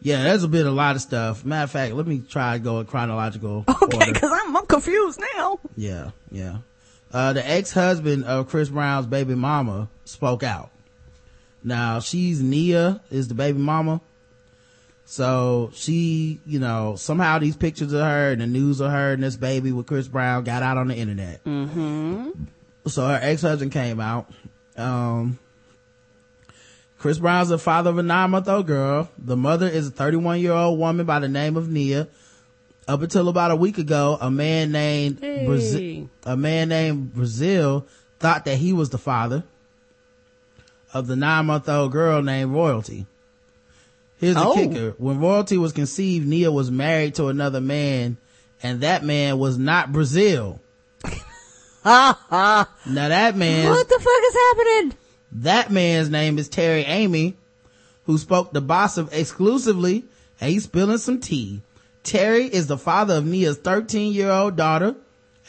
yeah, 0.02 0.24
there's 0.24 0.44
a 0.44 0.48
bit, 0.48 0.66
a 0.66 0.72
lot 0.72 0.96
of 0.96 1.02
stuff. 1.02 1.46
Matter 1.46 1.64
of 1.64 1.72
fact, 1.72 1.94
let 1.94 2.06
me 2.08 2.20
try 2.28 2.58
to 2.58 2.64
go 2.64 2.80
in 2.80 2.86
chronological 2.88 3.64
Okay, 3.70 3.98
order. 3.98 4.14
because 4.14 4.32
I'm 4.34 4.56
I'm 4.58 4.66
confused 4.66 5.20
now. 5.36 5.60
Yeah, 5.76 6.12
yeah. 6.32 6.58
Uh, 7.14 7.34
the 7.34 7.48
ex-husband 7.50 8.26
of 8.26 8.50
Chris 8.50 8.70
Brown's 8.70 9.06
baby 9.06 9.36
mama 9.36 9.88
spoke 10.06 10.44
out. 10.44 10.72
Now 11.64 12.00
she's 12.00 12.42
Nia 12.42 13.02
is 13.10 13.28
the 13.28 13.34
baby 13.36 13.60
mama. 13.60 14.02
So 15.10 15.72
she, 15.74 16.42
you 16.46 16.60
know, 16.60 16.98
somehow 16.98 17.40
these 17.40 17.56
pictures 17.56 17.94
of 17.94 18.02
her 18.02 18.32
and 18.34 18.42
the 18.42 18.46
news 18.46 18.82
of 18.82 18.92
her 18.92 19.14
and 19.14 19.24
this 19.24 19.38
baby 19.38 19.72
with 19.72 19.88
Chris 19.88 20.10
Brown 20.10 20.44
got 20.44 20.64
out 20.64 20.78
on 20.78 20.90
the 20.90 20.96
internet. 20.96 21.42
Mm-hmm. 21.46 22.32
So 22.88 23.08
her 23.08 23.18
ex-husband 23.22 23.72
came 23.72 24.02
out. 24.02 24.30
Um, 24.76 25.40
Chris 26.98 27.20
Brown's 27.20 27.48
the 27.48 27.58
father 27.58 27.90
of 27.90 27.98
a 27.98 28.04
nine-month-old 28.04 28.68
girl. 28.68 29.10
The 29.18 29.38
mother 29.38 29.70
is 29.70 29.88
a 29.88 29.92
31-year-old 29.92 30.78
woman 30.78 31.06
by 31.06 31.20
the 31.20 31.30
name 31.30 31.56
of 31.56 31.70
Nia. 31.70 32.10
Up 32.86 33.02
until 33.02 33.30
about 33.30 33.52
a 33.52 33.56
week 33.56 33.78
ago, 33.78 34.18
a 34.20 34.30
man 34.30 34.74
named 34.74 35.22
Hey. 35.22 35.46
Brazil, 35.46 36.10
a 36.26 36.36
man 36.36 36.68
named 36.68 37.14
Brazil 37.14 37.88
thought 38.20 38.44
that 38.44 38.58
he 38.58 38.74
was 38.74 38.90
the 38.90 38.98
father 38.98 39.46
of 40.94 41.08
the 41.08 41.16
nine 41.16 41.46
month 41.46 41.70
old 41.70 41.94
girl 41.94 42.22
named 42.22 42.52
Royalty. 42.52 43.06
Here's 44.20 44.36
the 44.36 44.44
Oh. 44.46 44.54
kicker. 44.56 44.96
When 44.98 45.20
Royalty 45.20 45.58
was 45.58 45.74
conceived, 45.74 46.28
Nia 46.28 46.52
was 46.52 46.72
married 46.72 47.16
to 47.16 47.28
another 47.28 47.62
man 47.62 48.18
and 48.64 48.82
that 48.82 49.04
man 49.06 49.38
was 49.38 49.58
not 49.58 49.92
Brazil. 49.92 50.60
now 51.86 52.66
that 52.86 53.36
man, 53.36 53.70
What 53.70 53.88
the 53.88 54.00
fuck 54.00 54.22
is 54.28 54.36
happening? 54.36 54.94
that 55.32 55.72
man's 55.72 56.10
name 56.10 56.38
is 56.38 56.50
Terry 56.50 56.82
Amy, 56.84 57.36
who 58.06 58.18
spoke 58.18 58.54
to 58.54 58.62
Bossip 58.62 59.10
exclusively, 59.12 60.06
and 60.42 60.52
he's 60.52 60.64
spilling 60.64 60.98
some 60.98 61.20
tea. 61.20 61.62
Terry 62.04 62.46
is 62.46 62.68
the 62.68 62.78
father 62.78 63.16
of 63.16 63.26
Nia's 63.26 63.58
13 63.58 64.14
year 64.14 64.30
old 64.32 64.56
daughter, 64.56 64.96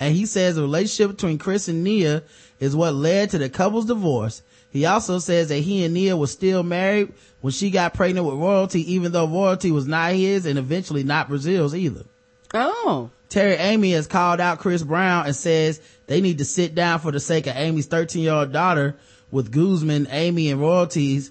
and 0.00 0.14
he 0.14 0.26
says 0.26 0.56
the 0.56 0.62
relationship 0.62 1.16
between 1.16 1.38
Chris 1.38 1.68
and 1.68 1.82
Nia 1.84 2.22
is 2.60 2.74
what 2.76 2.94
led 2.94 3.30
to 3.30 3.38
the 3.38 3.48
couple's 3.48 3.86
divorce. 3.86 4.42
He 4.70 4.84
also 4.84 5.18
says 5.18 5.48
that 5.48 5.58
he 5.58 5.84
and 5.84 5.94
Nia 5.94 6.16
were 6.16 6.26
still 6.26 6.62
married 6.62 7.12
when 7.40 7.52
she 7.52 7.70
got 7.70 7.94
pregnant 7.94 8.26
with 8.26 8.36
Royalty, 8.36 8.94
even 8.94 9.12
though 9.12 9.26
Royalty 9.26 9.70
was 9.70 9.86
not 9.86 10.12
his 10.12 10.44
and 10.44 10.58
eventually 10.58 11.04
not 11.04 11.28
Brazil's 11.28 11.74
either. 11.74 12.04
Oh. 12.52 13.10
Terry 13.28 13.54
Amy 13.54 13.92
has 13.92 14.06
called 14.06 14.40
out 14.40 14.58
Chris 14.58 14.82
Brown 14.82 15.26
and 15.26 15.36
says 15.36 15.80
they 16.06 16.20
need 16.20 16.38
to 16.38 16.44
sit 16.44 16.74
down 16.74 16.98
for 16.98 17.12
the 17.12 17.20
sake 17.20 17.46
of 17.46 17.56
Amy's 17.56 17.86
13 17.86 18.22
year 18.22 18.32
old 18.32 18.52
daughter 18.52 18.96
with 19.30 19.50
Guzman, 19.50 20.08
Amy, 20.10 20.50
and 20.50 20.60
royalties, 20.60 21.30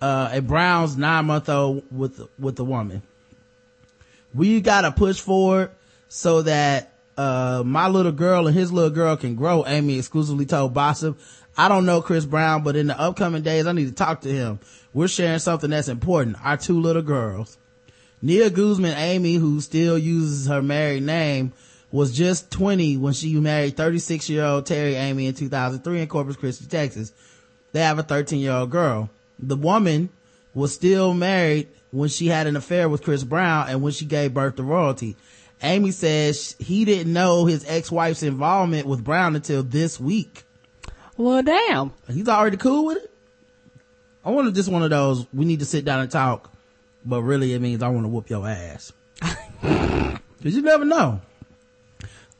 uh, 0.00 0.30
and 0.32 0.46
Brown's 0.46 0.96
nine 0.96 1.26
month 1.26 1.48
old 1.48 1.84
with, 1.90 2.20
with 2.38 2.56
the 2.56 2.64
woman. 2.64 3.02
We 4.34 4.60
gotta 4.60 4.92
push 4.92 5.20
forward 5.20 5.70
so 6.08 6.42
that, 6.42 6.92
uh, 7.16 7.62
my 7.64 7.88
little 7.88 8.12
girl 8.12 8.46
and 8.46 8.54
his 8.54 8.70
little 8.70 8.90
girl 8.90 9.16
can 9.16 9.36
grow, 9.36 9.64
Amy 9.66 9.98
exclusively 9.98 10.46
told 10.46 10.74
Bossip. 10.74 11.18
I 11.58 11.68
don't 11.68 11.86
know 11.86 12.02
Chris 12.02 12.26
Brown, 12.26 12.62
but 12.62 12.76
in 12.76 12.86
the 12.86 13.00
upcoming 13.00 13.42
days, 13.42 13.66
I 13.66 13.72
need 13.72 13.86
to 13.86 13.94
talk 13.94 14.20
to 14.22 14.28
him. 14.28 14.60
We're 14.92 15.08
sharing 15.08 15.38
something 15.38 15.70
that's 15.70 15.88
important. 15.88 16.36
Our 16.44 16.56
two 16.56 16.80
little 16.80 17.02
girls. 17.02 17.56
Nia 18.20 18.50
Guzman 18.50 18.96
Amy, 18.96 19.34
who 19.34 19.60
still 19.60 19.96
uses 19.96 20.46
her 20.46 20.62
married 20.62 21.02
name, 21.02 21.52
was 21.90 22.16
just 22.16 22.50
20 22.50 22.96
when 22.98 23.12
she 23.12 23.34
married 23.36 23.76
36 23.76 24.28
year 24.28 24.44
old 24.44 24.66
Terry 24.66 24.94
Amy 24.94 25.26
in 25.26 25.34
2003 25.34 26.00
in 26.00 26.08
Corpus 26.08 26.36
Christi, 26.36 26.66
Texas. 26.66 27.12
They 27.72 27.80
have 27.80 27.98
a 27.98 28.02
13 28.02 28.40
year 28.40 28.52
old 28.52 28.70
girl. 28.70 29.10
The 29.38 29.56
woman 29.56 30.10
was 30.54 30.74
still 30.74 31.14
married 31.14 31.68
when 31.90 32.08
she 32.08 32.28
had 32.28 32.46
an 32.46 32.56
affair 32.56 32.88
with 32.88 33.02
Chris 33.02 33.24
Brown 33.24 33.68
and 33.68 33.82
when 33.82 33.92
she 33.92 34.04
gave 34.04 34.34
birth 34.34 34.56
to 34.56 34.62
royalty. 34.62 35.16
Amy 35.62 35.90
says 35.90 36.56
he 36.58 36.84
didn't 36.84 37.12
know 37.12 37.46
his 37.46 37.64
ex-wife's 37.66 38.22
involvement 38.22 38.86
with 38.86 39.04
Brown 39.04 39.36
until 39.36 39.62
this 39.62 39.98
week. 40.00 40.45
Well, 41.16 41.42
damn. 41.42 41.92
He's 42.08 42.28
already 42.28 42.56
cool 42.56 42.86
with 42.86 42.98
it. 42.98 43.10
I 44.24 44.30
if 44.30 44.54
this 44.54 44.68
one 44.68 44.82
of 44.82 44.90
those 44.90 45.24
we 45.32 45.44
need 45.44 45.60
to 45.60 45.64
sit 45.64 45.84
down 45.84 46.00
and 46.00 46.10
talk, 46.10 46.52
but 47.04 47.22
really 47.22 47.54
it 47.54 47.60
means 47.60 47.82
I 47.82 47.88
want 47.88 48.04
to 48.04 48.08
whoop 48.08 48.28
your 48.28 48.46
ass. 48.46 48.92
Cause 49.62 50.18
you 50.42 50.62
never 50.62 50.84
know. 50.84 51.20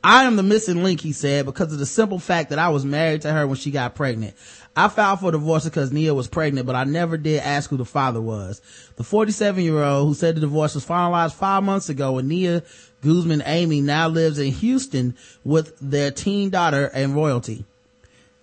I 0.03 0.25
am 0.25 0.35
the 0.35 0.43
missing 0.43 0.83
link, 0.83 1.01
he 1.01 1.11
said, 1.11 1.45
because 1.45 1.73
of 1.73 1.79
the 1.79 1.85
simple 1.85 2.19
fact 2.19 2.49
that 2.51 2.59
I 2.59 2.69
was 2.69 2.85
married 2.85 3.21
to 3.23 3.31
her 3.31 3.47
when 3.47 3.55
she 3.55 3.71
got 3.71 3.95
pregnant. 3.95 4.35
I 4.75 4.89
filed 4.89 5.21
for 5.21 5.31
divorce 5.31 5.63
because 5.63 5.91
Nia 5.91 6.13
was 6.13 6.27
pregnant, 6.27 6.67
but 6.67 6.75
I 6.75 6.83
never 6.83 7.17
did 7.17 7.41
ask 7.41 7.69
who 7.69 7.77
the 7.77 7.85
father 7.85 8.21
was. 8.21 8.61
The 8.97 9.03
47 9.03 9.63
year 9.63 9.81
old 9.81 10.07
who 10.07 10.13
said 10.13 10.35
the 10.35 10.41
divorce 10.41 10.75
was 10.75 10.85
finalized 10.85 11.33
five 11.33 11.63
months 11.63 11.89
ago 11.89 12.17
and 12.19 12.27
Nia 12.27 12.63
Guzman 13.01 13.43
Amy 13.45 13.81
now 13.81 14.07
lives 14.07 14.39
in 14.39 14.51
Houston 14.51 15.15
with 15.43 15.77
their 15.79 16.11
teen 16.11 16.49
daughter 16.49 16.91
and 16.93 17.15
royalty. 17.15 17.65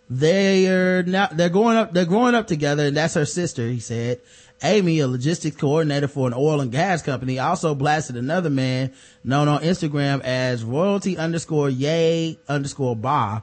They're 0.09 1.03
now, 1.03 1.29
they're 1.33 1.49
going 1.49 1.77
up, 1.77 1.93
they're 1.93 2.05
growing 2.05 2.35
up 2.35 2.47
together 2.47 2.87
and 2.87 2.97
that's 2.97 3.15
her 3.15 3.25
sister, 3.25 3.67
he 3.69 3.81
said. 3.81 4.21
Amy, 4.63 5.01
a 5.01 5.09
logistics 5.09 5.57
coordinator 5.57 6.09
for 6.09 6.27
an 6.27 6.35
oil 6.35 6.61
and 6.61 6.71
gas 6.71 7.03
company, 7.03 7.39
also 7.39 7.75
blasted 7.75 8.17
another 8.17 8.51
man 8.51 8.93
known 9.23 9.49
on 9.49 9.63
Instagram 9.63 10.21
as 10.23 10.65
royalty 10.65 11.19
underscore 11.19 11.69
yay 11.69 12.39
underscore 12.49 12.97
ba, 12.97 13.43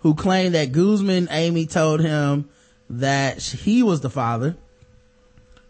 who 0.00 0.14
claimed 0.14 0.54
that 0.54 0.72
Guzman 0.72 1.28
Amy 1.30 1.66
told 1.66 2.00
him 2.00 2.48
that 2.90 3.40
he 3.40 3.82
was 3.82 4.00
the 4.00 4.10
father. 4.10 4.56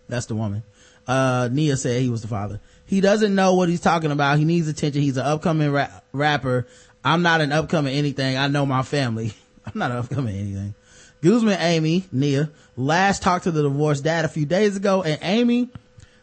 That's 0.09 0.26
the 0.26 0.35
woman. 0.35 0.62
Uh, 1.06 1.48
Nia 1.51 1.76
said 1.76 2.02
he 2.02 2.10
was 2.10 2.22
the 2.22 2.28
father. 2.28 2.60
He 2.85 3.01
doesn't 3.01 3.35
know 3.35 3.55
what 3.55 3.68
he's 3.68 3.80
talking 3.80 4.10
about. 4.10 4.39
He 4.39 4.44
needs 4.44 4.68
attention. 4.68 5.01
He's 5.02 5.16
an 5.16 5.26
upcoming 5.26 5.70
ra- 5.70 6.01
rapper. 6.12 6.66
I'm 7.05 7.22
not 7.22 7.40
an 7.40 7.52
upcoming 7.52 7.94
anything. 7.94 8.36
I 8.36 8.48
know 8.48 8.66
my 8.66 8.82
family. 8.82 9.35
I'm 9.74 9.78
not 9.78 9.90
upcoming 9.92 10.36
anything. 10.36 10.74
Guzman 11.20 11.58
Amy, 11.60 12.04
Nia, 12.12 12.50
last 12.76 13.22
talked 13.22 13.44
to 13.44 13.50
the 13.50 13.62
divorced 13.62 14.04
dad 14.04 14.24
a 14.24 14.28
few 14.28 14.46
days 14.46 14.76
ago 14.76 15.02
and 15.02 15.18
Amy 15.22 15.68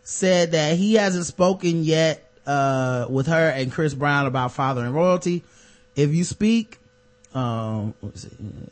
said 0.03 0.51
that 0.53 0.77
he 0.77 0.93
hasn't 0.93 1.25
spoken 1.25 1.83
yet, 1.83 2.29
uh, 2.45 3.07
with 3.09 3.27
her 3.27 3.49
and 3.49 3.71
Chris 3.71 3.93
Brown 3.93 4.25
about 4.27 4.51
father 4.51 4.83
and 4.85 4.93
royalty. 4.93 5.43
If 5.95 6.11
you 6.13 6.23
speak, 6.23 6.77
um, 7.33 7.93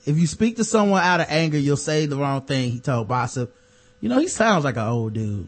if 0.05 0.17
you 0.17 0.27
speak 0.27 0.57
to 0.57 0.63
someone 0.63 1.01
out 1.01 1.19
of 1.21 1.27
anger, 1.29 1.57
you'll 1.57 1.75
say 1.77 2.05
the 2.05 2.15
wrong 2.17 2.41
thing, 2.41 2.71
he 2.71 2.79
told 2.79 3.07
Bossip. 3.07 3.49
You 3.99 4.09
know, 4.09 4.19
he 4.19 4.27
sounds 4.27 4.63
like 4.63 4.75
an 4.77 4.87
old 4.87 5.13
dude. 5.13 5.47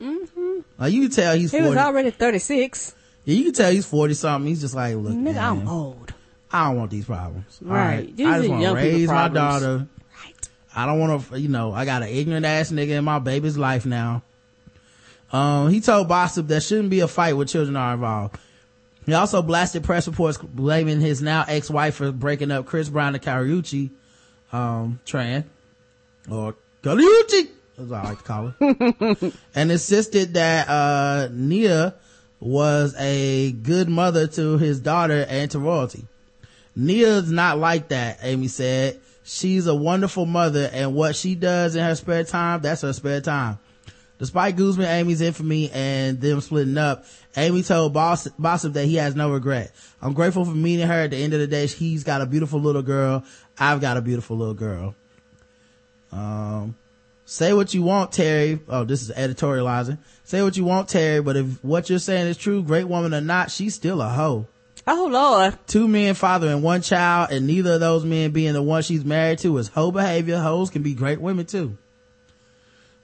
Mm-hmm. 0.00 0.58
Like 0.78 0.92
you 0.92 1.02
can 1.02 1.10
tell 1.10 1.34
he's 1.36 1.50
He 1.50 1.58
40. 1.58 1.70
was 1.70 1.78
already 1.78 2.10
36. 2.10 2.94
Yeah, 3.24 3.34
you 3.34 3.44
can 3.44 3.52
tell 3.52 3.70
he's 3.72 3.86
40 3.86 4.14
something. 4.14 4.48
He's 4.48 4.60
just 4.60 4.74
like, 4.74 4.94
look, 4.94 5.12
Nigga, 5.12 5.22
man, 5.22 5.38
I'm 5.38 5.68
old. 5.68 6.07
I 6.50 6.68
don't 6.68 6.76
want 6.76 6.90
these 6.90 7.04
problems. 7.04 7.60
All 7.64 7.72
Right. 7.72 8.14
These 8.16 8.26
I 8.26 8.38
just 8.38 8.50
want 8.50 8.62
to 8.62 8.74
raise 8.74 9.08
my 9.08 9.28
daughter. 9.28 9.86
Right. 10.24 10.48
I 10.74 10.86
don't 10.86 10.98
want 10.98 11.28
to, 11.28 11.40
you 11.40 11.48
know, 11.48 11.72
I 11.72 11.84
got 11.84 12.02
an 12.02 12.08
ignorant 12.08 12.46
ass 12.46 12.70
nigga 12.70 12.90
in 12.90 13.04
my 13.04 13.18
baby's 13.18 13.58
life 13.58 13.84
now. 13.84 14.22
Um, 15.30 15.68
he 15.70 15.80
told 15.80 16.08
Bossip 16.08 16.46
there 16.46 16.60
shouldn't 16.60 16.90
be 16.90 17.00
a 17.00 17.08
fight 17.08 17.34
when 17.34 17.46
children 17.46 17.76
are 17.76 17.94
involved. 17.94 18.38
He 19.04 19.14
also 19.14 19.42
blasted 19.42 19.84
press 19.84 20.06
reports 20.06 20.38
blaming 20.38 21.00
his 21.00 21.22
now 21.22 21.44
ex-wife 21.48 21.96
for 21.96 22.12
breaking 22.12 22.50
up 22.50 22.66
Chris 22.66 22.88
Brown 22.88 23.14
and 23.14 23.22
Karrueche, 23.22 23.90
um, 24.52 25.00
Tran, 25.06 25.44
or 26.30 26.54
Cariucci, 26.82 27.48
as 27.78 27.90
I 27.92 28.02
like 28.04 28.18
to 28.18 28.24
call 28.24 28.46
her, 28.48 29.32
and 29.54 29.72
insisted 29.72 30.34
that, 30.34 30.68
uh, 30.68 31.28
Nia 31.32 31.94
was 32.40 32.94
a 32.98 33.52
good 33.52 33.88
mother 33.88 34.26
to 34.26 34.58
his 34.58 34.80
daughter 34.80 35.26
and 35.28 35.50
to 35.50 35.58
royalty. 35.58 36.06
Nia's 36.78 37.28
not 37.28 37.58
like 37.58 37.88
that, 37.88 38.20
Amy 38.22 38.46
said. 38.46 39.00
She's 39.24 39.66
a 39.66 39.74
wonderful 39.74 40.26
mother 40.26 40.70
and 40.72 40.94
what 40.94 41.16
she 41.16 41.34
does 41.34 41.74
in 41.74 41.82
her 41.82 41.96
spare 41.96 42.22
time, 42.22 42.60
that's 42.60 42.82
her 42.82 42.92
spare 42.92 43.20
time. 43.20 43.58
Despite 44.18 44.56
Guzman 44.56 44.86
Amy's 44.86 45.20
infamy 45.20 45.70
and 45.72 46.20
them 46.20 46.40
splitting 46.40 46.78
up, 46.78 47.04
Amy 47.36 47.64
told 47.64 47.92
Boss, 47.92 48.28
Bossip 48.28 48.74
that 48.74 48.86
he 48.86 48.94
has 48.94 49.16
no 49.16 49.32
regret. 49.32 49.72
I'm 50.00 50.12
grateful 50.12 50.44
for 50.44 50.52
meeting 50.52 50.86
her. 50.86 51.02
At 51.02 51.10
the 51.10 51.16
end 51.16 51.34
of 51.34 51.40
the 51.40 51.48
day, 51.48 51.66
he's 51.66 52.04
got 52.04 52.20
a 52.20 52.26
beautiful 52.26 52.60
little 52.60 52.82
girl. 52.82 53.24
I've 53.58 53.80
got 53.80 53.96
a 53.96 54.00
beautiful 54.00 54.36
little 54.36 54.54
girl. 54.54 54.94
Um, 56.12 56.76
say 57.24 57.52
what 57.52 57.74
you 57.74 57.82
want, 57.82 58.12
Terry. 58.12 58.60
Oh, 58.68 58.84
this 58.84 59.02
is 59.02 59.10
editorializing. 59.10 59.98
Say 60.24 60.42
what 60.42 60.56
you 60.56 60.64
want, 60.64 60.88
Terry, 60.88 61.22
but 61.22 61.36
if 61.36 61.64
what 61.64 61.90
you're 61.90 61.98
saying 61.98 62.28
is 62.28 62.36
true, 62.36 62.62
great 62.62 62.84
woman 62.84 63.12
or 63.14 63.20
not, 63.20 63.50
she's 63.50 63.74
still 63.74 64.00
a 64.00 64.08
hoe. 64.08 64.46
Oh 64.90 65.06
Lord. 65.10 65.58
Two 65.66 65.86
men, 65.86 66.14
fathering 66.14 66.62
one 66.62 66.80
child, 66.80 67.30
and 67.30 67.46
neither 67.46 67.74
of 67.74 67.80
those 67.80 68.06
men 68.06 68.30
being 68.30 68.54
the 68.54 68.62
one 68.62 68.82
she's 68.82 69.04
married 69.04 69.38
to 69.40 69.58
is 69.58 69.68
hoe 69.68 69.90
behavior. 69.90 70.38
Hoes 70.38 70.70
can 70.70 70.82
be 70.82 70.94
great 70.94 71.20
women 71.20 71.44
too. 71.44 71.76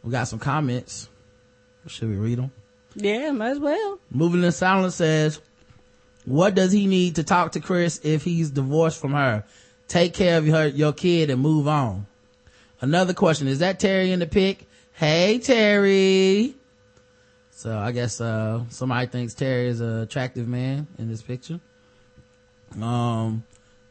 We 0.02 0.10
got 0.10 0.28
some 0.28 0.38
comments. 0.38 1.10
Should 1.86 2.08
we 2.08 2.16
read 2.16 2.38
them? 2.38 2.52
Yeah, 2.94 3.32
might 3.32 3.50
as 3.50 3.58
well. 3.58 3.98
Moving 4.10 4.42
in 4.42 4.52
silence 4.52 4.94
says, 4.94 5.42
what 6.24 6.54
does 6.54 6.72
he 6.72 6.86
need 6.86 7.16
to 7.16 7.22
talk 7.22 7.52
to 7.52 7.60
Chris 7.60 8.00
if 8.02 8.24
he's 8.24 8.50
divorced 8.50 8.98
from 8.98 9.12
her? 9.12 9.44
Take 9.86 10.14
care 10.14 10.38
of 10.38 10.46
your, 10.46 10.64
your 10.64 10.94
kid 10.94 11.28
and 11.28 11.38
move 11.38 11.68
on. 11.68 12.06
Another 12.80 13.12
question. 13.12 13.46
Is 13.46 13.58
that 13.58 13.78
Terry 13.78 14.10
in 14.10 14.20
the 14.20 14.26
pic? 14.26 14.66
Hey, 14.94 15.38
Terry. 15.38 16.54
So 17.50 17.76
I 17.78 17.92
guess, 17.92 18.22
uh, 18.22 18.64
somebody 18.70 19.06
thinks 19.06 19.34
Terry 19.34 19.66
is 19.66 19.82
an 19.82 20.00
attractive 20.00 20.48
man 20.48 20.86
in 20.96 21.10
this 21.10 21.20
picture. 21.20 21.60
Um, 22.80 23.44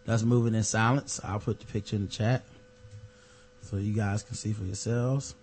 that's 0.05 0.23
moving 0.23 0.55
in 0.55 0.63
silence. 0.63 1.19
I'll 1.23 1.39
put 1.39 1.59
the 1.59 1.65
picture 1.65 1.95
in 1.95 2.03
the 2.03 2.11
chat 2.11 2.43
so 3.61 3.77
you 3.77 3.93
guys 3.93 4.23
can 4.23 4.35
see 4.35 4.53
for 4.53 4.63
yourselves. 4.63 5.35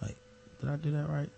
Like, 0.00 0.16
did 0.60 0.70
I 0.70 0.76
do 0.76 0.92
that 0.92 1.08
right? 1.08 1.30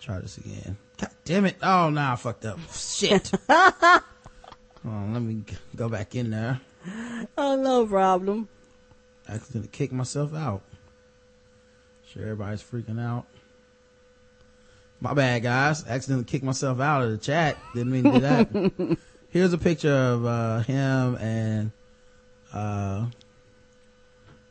Try 0.00 0.20
this 0.20 0.38
again. 0.38 0.76
God 0.98 1.10
damn 1.24 1.46
it. 1.46 1.56
Oh, 1.62 1.90
no, 1.90 2.00
I 2.00 2.16
fucked 2.16 2.44
up. 2.44 2.58
Shit. 2.72 3.32
Hold 3.48 4.02
on, 4.84 5.14
let 5.14 5.22
me 5.22 5.42
go 5.74 5.88
back 5.88 6.14
in 6.14 6.30
there. 6.30 6.60
Oh, 7.38 7.56
no 7.56 7.86
problem. 7.86 8.48
I 9.28 9.34
accidentally 9.34 9.68
kick 9.72 9.92
myself 9.92 10.34
out. 10.34 10.62
Sure, 12.06 12.22
everybody's 12.22 12.62
freaking 12.62 13.00
out. 13.00 13.24
My 15.00 15.14
bad, 15.14 15.42
guys. 15.42 15.86
Accidentally 15.86 16.24
kicked 16.24 16.44
myself 16.44 16.80
out 16.80 17.02
of 17.02 17.10
the 17.10 17.18
chat. 17.18 17.58
Didn't 17.74 17.92
mean 17.92 18.04
to 18.04 18.12
do 18.12 18.20
that. 18.20 18.98
Here's 19.34 19.52
a 19.52 19.58
picture 19.58 19.92
of 19.92 20.24
uh, 20.24 20.60
him 20.60 21.16
and 21.16 21.72
uh, 22.52 23.06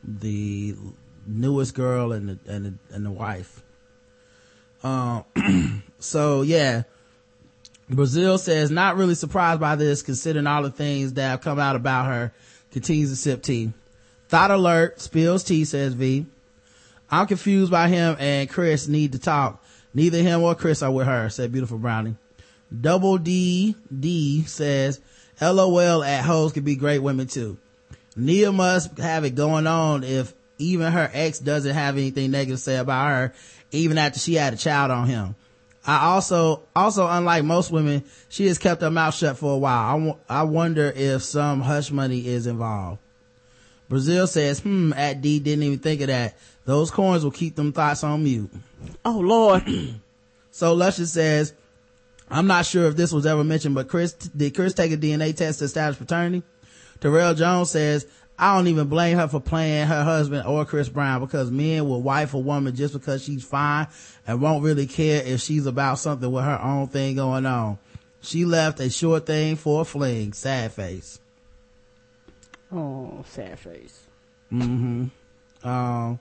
the 0.03 0.75
newest 1.25 1.73
girl 1.73 2.11
and 2.11 2.27
the, 2.27 2.51
and 2.53 2.65
the, 2.65 2.73
and 2.93 3.05
the 3.05 3.11
wife. 3.11 3.63
Um, 4.83 5.23
so 5.99 6.41
yeah, 6.41 6.83
Brazil 7.89 8.37
says 8.37 8.71
not 8.71 8.97
really 8.97 9.15
surprised 9.15 9.61
by 9.61 9.77
this 9.77 10.01
considering 10.01 10.47
all 10.47 10.63
the 10.63 10.69
things 10.69 11.13
that 11.13 11.29
have 11.29 11.39
come 11.39 11.59
out 11.59 11.77
about 11.77 12.07
her. 12.07 12.33
Continues 12.71 13.09
to 13.09 13.15
sip 13.15 13.41
tea. 13.41 13.71
Thought 14.27 14.51
alert, 14.51 14.99
spills 14.99 15.45
tea, 15.45 15.63
says 15.63 15.93
V. 15.93 16.25
I'm 17.09 17.27
confused 17.27 17.71
by 17.71 17.87
him 17.87 18.17
and 18.19 18.49
Chris 18.49 18.89
need 18.89 19.13
to 19.13 19.19
talk. 19.19 19.63
Neither 19.93 20.17
him 20.17 20.41
or 20.41 20.55
Chris 20.55 20.83
are 20.83 20.91
with 20.91 21.07
her, 21.07 21.29
said 21.29 21.53
beautiful 21.53 21.77
Brownie. 21.77 22.17
Double 22.79 23.17
D 23.17 23.75
D 23.97 24.43
says, 24.43 24.99
LOL 25.41 26.03
at 26.03 26.23
hoes 26.23 26.53
could 26.53 26.65
be 26.65 26.75
great 26.75 26.99
women 26.99 27.27
too. 27.27 27.57
Nia 28.15 28.51
must 28.51 28.97
have 28.97 29.25
it 29.25 29.35
going 29.35 29.67
on 29.67 30.03
if 30.03 30.33
even 30.57 30.91
her 30.91 31.09
ex 31.13 31.39
doesn't 31.39 31.73
have 31.73 31.97
anything 31.97 32.31
negative 32.31 32.57
to 32.57 32.63
say 32.63 32.77
about 32.77 33.07
her, 33.09 33.33
even 33.71 33.97
after 33.97 34.19
she 34.19 34.35
had 34.35 34.53
a 34.53 34.57
child 34.57 34.91
on 34.91 35.07
him. 35.07 35.35
I 35.85 36.05
also, 36.05 36.63
also 36.75 37.07
unlike 37.07 37.43
most 37.43 37.71
women, 37.71 38.03
she 38.29 38.47
has 38.47 38.57
kept 38.57 38.81
her 38.81 38.91
mouth 38.91 39.15
shut 39.15 39.37
for 39.37 39.53
a 39.53 39.57
while. 39.57 39.85
I, 39.85 39.91
w- 39.93 40.17
I 40.29 40.43
wonder 40.43 40.93
if 40.95 41.23
some 41.23 41.59
hush 41.59 41.91
money 41.91 42.25
is 42.25 42.47
involved. 42.47 42.99
Brazil 43.89 44.25
says, 44.27 44.61
hmm, 44.61 44.93
at 44.93 45.21
D 45.21 45.39
didn't 45.39 45.63
even 45.63 45.79
think 45.79 46.01
of 46.01 46.07
that. 46.07 46.37
Those 46.65 46.89
coins 46.89 47.23
will 47.23 47.31
keep 47.31 47.55
them 47.55 47.73
thoughts 47.73 48.03
on 48.03 48.23
mute. 48.23 48.49
Oh 49.03 49.19
Lord. 49.19 49.63
so 50.51 50.73
Luscious 50.73 51.11
says, 51.11 51.53
I'm 52.33 52.47
not 52.47 52.65
sure 52.65 52.87
if 52.87 52.95
this 52.95 53.11
was 53.11 53.27
ever 53.27 53.43
mentioned, 53.43 53.75
but 53.75 53.87
Chris, 53.87 54.13
did 54.13 54.55
Chris 54.55 54.73
take 54.73 54.91
a 54.91 54.97
DNA 54.97 55.35
test 55.35 55.59
to 55.59 55.65
establish 55.65 55.99
paternity? 55.99 56.41
Terrell 56.99 57.35
Jones 57.35 57.69
says, 57.69 58.07
I 58.39 58.55
don't 58.55 58.67
even 58.67 58.87
blame 58.87 59.17
her 59.17 59.27
for 59.27 59.39
playing 59.39 59.85
her 59.85 60.03
husband 60.03 60.47
or 60.47 60.65
Chris 60.65 60.89
Brown 60.89 61.21
because 61.21 61.51
men 61.51 61.87
will 61.87 62.01
wife 62.01 62.33
a 62.33 62.39
woman 62.39 62.75
just 62.75 62.93
because 62.93 63.23
she's 63.23 63.43
fine 63.43 63.87
and 64.25 64.41
won't 64.41 64.63
really 64.63 64.87
care 64.87 65.21
if 65.23 65.41
she's 65.41 65.67
about 65.67 65.99
something 65.99 66.31
with 66.31 66.43
her 66.43 66.59
own 66.59 66.87
thing 66.87 67.17
going 67.17 67.45
on. 67.45 67.77
She 68.21 68.45
left 68.45 68.79
a 68.79 68.89
short 68.89 69.27
thing 69.27 69.55
for 69.55 69.81
a 69.81 69.85
fling. 69.85 70.33
Sad 70.33 70.71
face. 70.71 71.19
Oh, 72.71 73.23
sad 73.27 73.59
face. 73.59 74.07
Mm-hmm. 74.51 75.67
Um, 75.67 76.19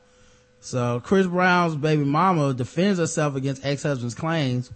so 0.60 1.00
Chris 1.00 1.26
Brown's 1.26 1.76
baby 1.76 2.04
mama 2.04 2.52
defends 2.52 2.98
herself 2.98 3.34
against 3.34 3.64
ex-husband's 3.64 4.14
claims. 4.14 4.70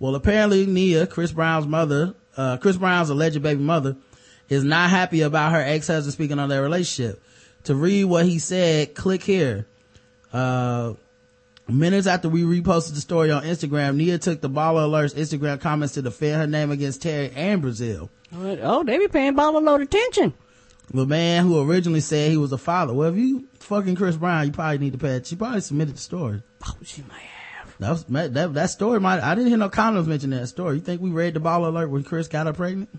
Well, 0.00 0.14
apparently 0.14 0.66
Nia, 0.66 1.06
Chris 1.06 1.32
Brown's 1.32 1.66
mother, 1.66 2.14
uh, 2.36 2.56
Chris 2.58 2.76
Brown's 2.76 3.10
alleged 3.10 3.42
baby 3.42 3.62
mother, 3.62 3.96
is 4.48 4.64
not 4.64 4.90
happy 4.90 5.22
about 5.22 5.52
her 5.52 5.60
ex-husband 5.60 6.12
speaking 6.12 6.38
on 6.38 6.48
their 6.48 6.62
relationship. 6.62 7.22
To 7.64 7.74
read 7.74 8.04
what 8.04 8.24
he 8.24 8.38
said, 8.38 8.94
click 8.94 9.22
here. 9.22 9.66
Uh, 10.32 10.94
minutes 11.66 12.06
after 12.06 12.28
we 12.28 12.42
reposted 12.42 12.94
the 12.94 13.00
story 13.00 13.30
on 13.30 13.42
Instagram, 13.42 13.96
Nia 13.96 14.18
took 14.18 14.40
the 14.40 14.48
Baller 14.48 14.86
Alerts 14.88 15.14
Instagram 15.14 15.60
comments 15.60 15.94
to 15.94 16.02
defend 16.02 16.36
her 16.36 16.46
name 16.46 16.70
against 16.70 17.02
Terry 17.02 17.30
and 17.34 17.60
Brazil. 17.60 18.08
Oh, 18.32 18.84
they 18.84 18.98
be 18.98 19.08
paying 19.08 19.34
Baller 19.34 19.56
Alert 19.56 19.82
attention. 19.82 20.32
The 20.94 21.04
man 21.04 21.44
who 21.44 21.60
originally 21.60 22.00
said 22.00 22.30
he 22.30 22.38
was 22.38 22.52
a 22.52 22.58
father. 22.58 22.94
Well, 22.94 23.10
if 23.10 23.16
you 23.16 23.46
fucking 23.60 23.96
Chris 23.96 24.16
Brown, 24.16 24.46
you 24.46 24.52
probably 24.52 24.78
need 24.78 24.92
to 24.92 24.98
pay. 24.98 25.20
She 25.22 25.36
probably 25.36 25.60
submitted 25.60 25.96
the 25.96 26.00
story. 26.00 26.42
Oh, 26.66 26.76
she 26.82 27.02
might 27.02 27.20
have. 27.20 27.37
That 27.78 27.90
was 27.90 28.04
that 28.04 28.54
that 28.54 28.70
story. 28.70 28.98
Might 29.00 29.22
I 29.22 29.34
didn't 29.34 29.48
hear 29.48 29.58
no 29.58 29.70
condoms 29.70 30.06
mention 30.06 30.30
that 30.30 30.48
story. 30.48 30.76
You 30.76 30.80
think 30.80 31.00
we 31.00 31.10
read 31.10 31.34
the 31.34 31.40
ball 31.40 31.64
Alert 31.66 31.90
when 31.90 32.02
Chris 32.02 32.28
got 32.28 32.46
her 32.46 32.52
pregnant? 32.52 32.90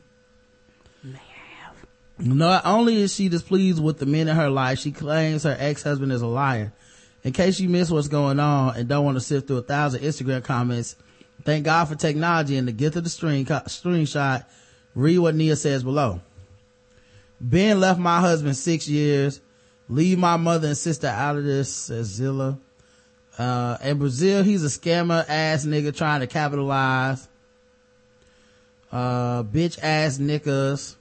Not 2.18 2.66
only 2.66 3.02
is 3.02 3.16
she 3.16 3.30
displeased 3.30 3.82
with 3.82 3.98
the 3.98 4.06
men 4.06 4.28
in 4.28 4.36
her 4.36 4.50
life, 4.50 4.80
she 4.80 4.92
claims 4.92 5.44
her 5.44 5.56
ex-husband 5.58 6.12
is 6.12 6.22
a 6.22 6.28
liar. 6.28 6.74
In 7.24 7.32
case 7.32 7.60
you 7.60 7.70
miss 7.70 7.90
what's 7.90 8.10
going 8.10 8.40
on 8.40 8.76
and 8.76 8.90
don't 8.90 9.06
want 9.06 9.16
to 9.16 9.22
sift 9.22 9.48
through 9.48 9.58
a 9.58 9.62
thousand 9.62 10.02
Instagram 10.02 10.44
comments, 10.44 10.96
thank 11.44 11.64
God 11.66 11.86
for 11.86 11.96
technology 11.96 12.58
and 12.58 12.68
the 12.68 12.74
gift 12.74 12.98
of 12.98 13.06
the 13.06 13.10
screen, 13.10 13.46
screenshot. 13.46 14.46
Read 14.96 15.20
what 15.20 15.36
Nia 15.36 15.56
says 15.56 15.84
below. 15.84 16.22
Ben 17.40 17.80
left 17.80 18.00
my 18.00 18.20
husband 18.20 18.58
six 18.58 18.88
years. 18.88 19.40
Leave 19.88 20.20
my 20.20 20.36
mother 20.36 20.68
and 20.68 20.78
sister 20.78 21.08
out 21.08 21.38
of 21.38 21.46
this, 21.46 21.74
says 21.74 22.08
Zilla. 22.08 22.58
Uh, 23.40 23.78
in 23.82 23.98
Brazil, 23.98 24.44
he's 24.44 24.66
a 24.66 24.68
scammer 24.68 25.24
ass 25.30 25.66
nigga 25.66 25.96
trying 25.96 26.20
to 26.20 26.28
capitalize. 26.28 27.26
Uh, 28.92 29.44
bitch 29.44 29.80
ass 29.82 30.18
niggas. 30.18 30.98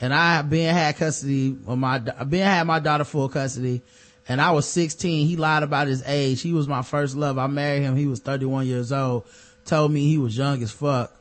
And 0.00 0.14
I 0.14 0.40
been 0.40 0.74
had 0.74 0.96
custody 0.96 1.56
of 1.66 1.78
my 1.78 1.98
Ben 1.98 2.46
had 2.46 2.66
my 2.66 2.80
daughter 2.80 3.04
full 3.04 3.28
custody. 3.28 3.82
And 4.26 4.40
I 4.40 4.52
was 4.52 4.66
16 4.66 5.26
he 5.26 5.36
lied 5.36 5.62
about 5.62 5.88
his 5.88 6.02
age. 6.06 6.40
He 6.40 6.54
was 6.54 6.66
my 6.66 6.80
first 6.80 7.16
love. 7.16 7.36
I 7.36 7.48
married 7.48 7.82
him. 7.82 7.96
He 7.96 8.06
was 8.06 8.20
31 8.20 8.66
years 8.66 8.90
old. 8.90 9.26
Told 9.66 9.92
me 9.92 10.08
he 10.08 10.16
was 10.16 10.34
young 10.34 10.62
as 10.62 10.72
fuck. 10.72 11.14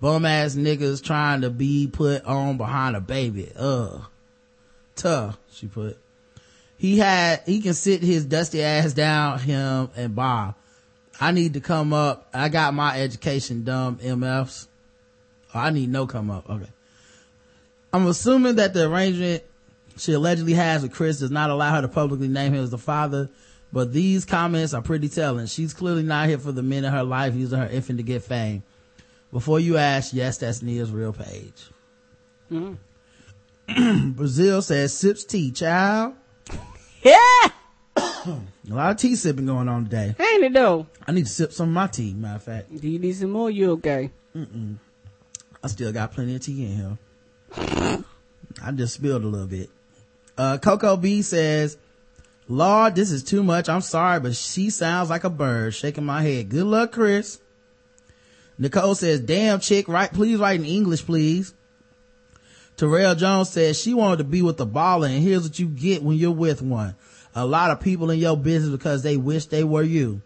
Bum 0.00 0.24
ass 0.24 0.54
niggas 0.54 1.04
trying 1.04 1.42
to 1.42 1.50
be 1.50 1.88
put 1.88 2.24
on 2.24 2.56
behind 2.56 2.96
a 2.96 3.00
baby. 3.00 3.52
Ugh. 3.54 4.02
Tough 4.96 5.38
she 5.52 5.66
put 5.66 5.98
he 6.82 6.98
had 6.98 7.42
he 7.46 7.60
can 7.60 7.74
sit 7.74 8.02
his 8.02 8.24
dusty 8.26 8.60
ass 8.60 8.92
down 8.92 9.38
him 9.38 9.88
and 9.96 10.16
Bob 10.16 10.56
I 11.20 11.30
need 11.30 11.54
to 11.54 11.60
come 11.60 11.92
up 11.92 12.28
I 12.34 12.48
got 12.48 12.74
my 12.74 13.00
education 13.00 13.62
dumb 13.62 13.98
MFs 13.98 14.66
oh, 15.54 15.60
I 15.60 15.70
need 15.70 15.88
no 15.88 16.08
come 16.08 16.28
up 16.28 16.50
okay 16.50 16.68
I'm 17.92 18.08
assuming 18.08 18.56
that 18.56 18.74
the 18.74 18.90
arrangement 18.90 19.44
she 19.96 20.12
allegedly 20.12 20.54
has 20.54 20.82
with 20.82 20.92
Chris 20.92 21.20
does 21.20 21.30
not 21.30 21.50
allow 21.50 21.76
her 21.76 21.82
to 21.82 21.88
publicly 21.88 22.26
name 22.26 22.54
him 22.54 22.64
as 22.64 22.70
the 22.70 22.78
father, 22.78 23.28
but 23.70 23.92
these 23.92 24.24
comments 24.24 24.72
are 24.72 24.80
pretty 24.80 25.10
telling. 25.10 25.46
She's 25.46 25.74
clearly 25.74 26.02
not 26.02 26.26
here 26.26 26.38
for 26.38 26.50
the 26.50 26.62
men 26.62 26.86
in 26.86 26.92
her 26.92 27.04
life 27.04 27.34
using 27.34 27.58
her 27.58 27.66
infant 27.66 27.98
to 27.98 28.02
get 28.02 28.22
fame. 28.22 28.62
Before 29.30 29.60
you 29.60 29.76
ask, 29.76 30.14
yes, 30.14 30.38
that's 30.38 30.62
Nia's 30.62 30.90
real 30.90 31.12
page. 31.12 31.68
Mm-hmm. 32.50 34.10
Brazil 34.12 34.62
says 34.62 34.96
sips 34.96 35.24
tea, 35.24 35.52
child. 35.52 36.14
Yeah! 37.02 37.48
A 37.96 38.40
lot 38.68 38.92
of 38.92 38.96
tea 38.96 39.16
sipping 39.16 39.46
going 39.46 39.68
on 39.68 39.84
today. 39.84 40.14
Ain't 40.18 40.44
it 40.44 40.52
though? 40.52 40.86
I 41.06 41.12
need 41.12 41.26
to 41.26 41.32
sip 41.32 41.52
some 41.52 41.68
of 41.68 41.74
my 41.74 41.88
tea, 41.88 42.14
matter 42.14 42.36
of 42.36 42.42
fact. 42.42 42.80
Do 42.80 42.88
you 42.88 42.98
need 42.98 43.14
some 43.14 43.30
more? 43.30 43.50
You 43.50 43.72
okay? 43.72 44.10
Mm-mm. 44.36 44.76
I 45.62 45.66
still 45.66 45.92
got 45.92 46.12
plenty 46.12 46.36
of 46.36 46.42
tea 46.42 46.64
in 46.64 46.76
here. 46.76 48.04
I 48.64 48.72
just 48.72 48.94
spilled 48.94 49.24
a 49.24 49.26
little 49.26 49.46
bit. 49.46 49.70
Uh, 50.38 50.58
Coco 50.58 50.96
B 50.96 51.22
says, 51.22 51.76
Lord, 52.48 52.94
this 52.94 53.10
is 53.10 53.22
too 53.22 53.42
much. 53.42 53.68
I'm 53.68 53.80
sorry, 53.80 54.20
but 54.20 54.34
she 54.34 54.70
sounds 54.70 55.10
like 55.10 55.24
a 55.24 55.30
bird 55.30 55.74
shaking 55.74 56.04
my 56.04 56.22
head. 56.22 56.48
Good 56.48 56.64
luck, 56.64 56.92
Chris. 56.92 57.40
Nicole 58.58 58.94
says, 58.94 59.20
damn 59.20 59.60
chick, 59.60 59.88
right? 59.88 60.12
Please 60.12 60.38
write 60.38 60.60
in 60.60 60.66
English, 60.66 61.04
please. 61.04 61.54
Terrell 62.82 63.14
Jones 63.14 63.48
says 63.48 63.80
she 63.80 63.94
wanted 63.94 64.16
to 64.16 64.24
be 64.24 64.42
with 64.42 64.56
the 64.56 64.66
baller 64.66 65.08
and 65.08 65.22
here's 65.22 65.44
what 65.44 65.56
you 65.56 65.68
get 65.68 66.02
when 66.02 66.16
you're 66.16 66.32
with 66.32 66.60
one. 66.60 66.96
A 67.32 67.46
lot 67.46 67.70
of 67.70 67.78
people 67.78 68.10
in 68.10 68.18
your 68.18 68.36
business 68.36 68.72
because 68.72 69.04
they 69.04 69.16
wish 69.16 69.46
they 69.46 69.62
were 69.62 69.84
you. 69.84 70.20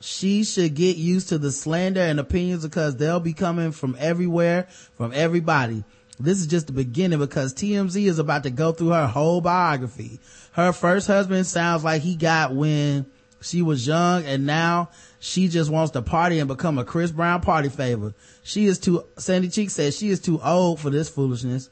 She 0.00 0.42
should 0.44 0.74
get 0.74 0.96
used 0.96 1.28
to 1.28 1.36
the 1.36 1.52
slander 1.52 2.00
and 2.00 2.18
opinions 2.18 2.62
because 2.64 2.96
they'll 2.96 3.20
be 3.20 3.34
coming 3.34 3.70
from 3.70 3.98
everywhere, 3.98 4.66
from 4.94 5.12
everybody. 5.14 5.84
This 6.18 6.40
is 6.40 6.46
just 6.46 6.68
the 6.68 6.72
beginning 6.72 7.18
because 7.18 7.52
TMZ 7.52 8.02
is 8.06 8.18
about 8.18 8.44
to 8.44 8.50
go 8.50 8.72
through 8.72 8.92
her 8.92 9.06
whole 9.06 9.42
biography. 9.42 10.20
Her 10.52 10.72
first 10.72 11.06
husband 11.06 11.46
sounds 11.46 11.84
like 11.84 12.00
he 12.00 12.16
got 12.16 12.54
when 12.54 13.04
she 13.42 13.60
was 13.60 13.86
young 13.86 14.24
and 14.24 14.46
now 14.46 14.88
she 15.18 15.48
just 15.48 15.70
wants 15.70 15.90
to 15.90 16.00
party 16.00 16.38
and 16.38 16.48
become 16.48 16.78
a 16.78 16.84
Chris 16.86 17.10
Brown 17.10 17.42
party 17.42 17.68
favor. 17.68 18.14
She 18.42 18.64
is 18.64 18.78
too, 18.78 19.04
Sandy 19.18 19.50
Cheek 19.50 19.68
says 19.68 19.98
she 19.98 20.08
is 20.08 20.20
too 20.20 20.40
old 20.42 20.80
for 20.80 20.88
this 20.88 21.10
foolishness. 21.10 21.68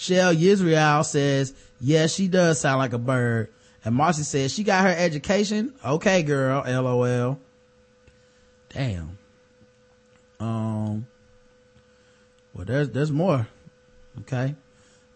Shell 0.00 0.34
Yisrael 0.34 1.04
says, 1.04 1.52
yes, 1.78 2.14
she 2.14 2.26
does 2.26 2.58
sound 2.58 2.78
like 2.78 2.94
a 2.94 2.98
bird. 2.98 3.52
And 3.84 3.94
Marcy 3.94 4.22
says 4.22 4.50
she 4.50 4.64
got 4.64 4.84
her 4.84 4.94
education. 4.96 5.74
Okay, 5.84 6.22
girl. 6.22 6.64
LOL. 6.66 7.38
Damn. 8.70 9.18
Um, 10.40 11.06
well, 12.54 12.64
there's, 12.64 12.88
there's 12.88 13.12
more. 13.12 13.46
Okay. 14.20 14.54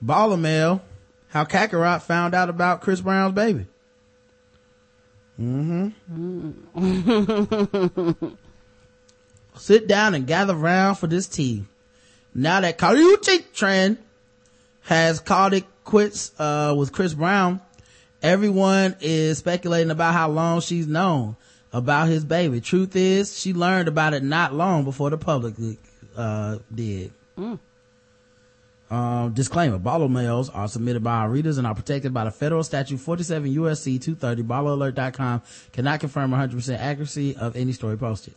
Baller 0.05 0.39
mail. 0.39 0.83
How 1.29 1.47
Kakarot 1.47 2.03
found 2.03 2.35
out 2.35 2.51
about 2.51 2.83
Chris 2.83 3.01
Brown's 3.01 3.33
baby. 3.33 3.65
Mm-hmm. 5.41 5.95
Sit 9.57 9.89
down 9.89 10.15
and 10.15 10.27
gather 10.27 10.55
round 10.55 10.99
for 10.99 11.07
this 11.07 11.27
tea. 11.27 11.65
Now 12.35 12.61
that 12.61 12.77
Kaluchi 12.77 13.51
trend 13.55 13.97
has 14.85 15.21
called 15.21 15.55
it 15.55 15.65
quits, 15.85 16.33
uh, 16.39 16.75
with 16.77 16.93
Chris 16.93 17.15
Brown, 17.15 17.61
everyone 18.23 18.97
is 19.01 19.39
speculating 19.39 19.91
about 19.91 20.15
how 20.15 20.29
long 20.31 20.61
she's 20.61 20.87
known 20.87 21.37
about 21.73 22.09
his 22.09 22.25
baby. 22.25 22.61
Truth 22.61 22.95
is, 22.97 23.39
she 23.39 23.53
learned 23.53 23.89
about 23.89 24.15
it 24.15 24.23
not 24.23 24.55
long 24.55 24.85
before 24.85 25.11
the 25.11 25.19
public, 25.19 25.55
uh, 26.17 26.59
did. 26.73 27.13
Mm. 27.37 27.59
Um, 28.91 29.33
disclaimer, 29.33 29.79
Baller 29.79 30.11
mails 30.11 30.51
are 30.51 30.69
submitted 30.69 31.03
by 31.03 31.17
our 31.17 31.31
readers 31.31 31.59
and 31.59 31.67
are 31.67 31.75
protected 31.75 32.15
by 32.15 32.25
the 32.25 32.31
federal 32.31 32.63
statute 32.63 32.99
47 32.99 33.53
USC 33.55 34.01
230. 34.01 34.43
BallerAlert.com 34.43 35.43
cannot 35.73 36.01
confirm 36.01 36.31
100% 36.31 36.79
accuracy 36.79 37.35
of 37.35 37.57
any 37.57 37.73
story 37.73 37.97
posted. 37.97 38.35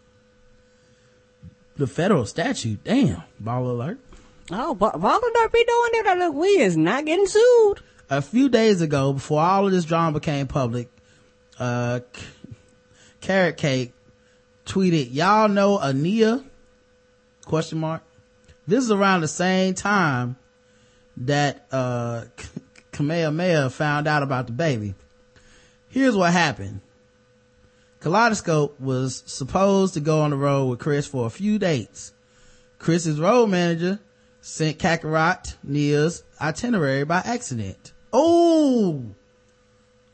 The 1.75 1.85
federal 1.85 2.25
statute, 2.25 2.83
damn, 2.83 3.21
Baller 3.43 3.71
Alert. 3.71 3.99
Oh, 4.51 4.73
but 4.73 4.93
Baller 4.93 5.51
be 5.51 5.65
doing 5.65 6.03
that. 6.03 6.17
Look, 6.17 6.35
we 6.35 6.47
is 6.47 6.77
not 6.77 7.05
getting 7.05 7.27
sued. 7.27 7.81
A 8.09 8.21
few 8.21 8.47
days 8.47 8.81
ago, 8.81 9.13
before 9.13 9.41
all 9.41 9.65
of 9.65 9.71
this 9.71 9.83
drama 9.83 10.19
became 10.19 10.47
public, 10.47 10.89
uh, 11.59 11.99
Carrot 13.19 13.57
Cake 13.57 13.93
tweeted, 14.65 15.13
y'all 15.13 15.49
know 15.49 15.77
Ania? 15.77 16.45
Question 17.45 17.79
mark. 17.79 18.03
This 18.65 18.83
is 18.83 18.91
around 18.91 19.21
the 19.21 19.27
same 19.27 19.73
time 19.73 20.37
that, 21.17 21.67
uh, 21.71 22.25
Kamehameha 22.93 23.69
found 23.69 24.07
out 24.07 24.23
about 24.23 24.47
the 24.47 24.53
baby. 24.53 24.95
Here's 25.89 26.15
what 26.15 26.31
happened. 26.31 26.81
Kaleidoscope 27.99 28.79
was 28.79 29.23
supposed 29.25 29.93
to 29.95 29.99
go 29.99 30.21
on 30.21 30.29
the 30.29 30.37
road 30.37 30.67
with 30.67 30.79
Chris 30.79 31.05
for 31.05 31.25
a 31.25 31.29
few 31.29 31.59
dates. 31.59 32.13
Chris's 32.79 33.19
road 33.19 33.47
manager 33.47 33.99
sent 34.47 34.79
Kakarot 34.79 35.55
Nia's 35.61 36.23
itinerary 36.39 37.03
by 37.03 37.17
accident. 37.17 37.91
Oh! 38.13 39.03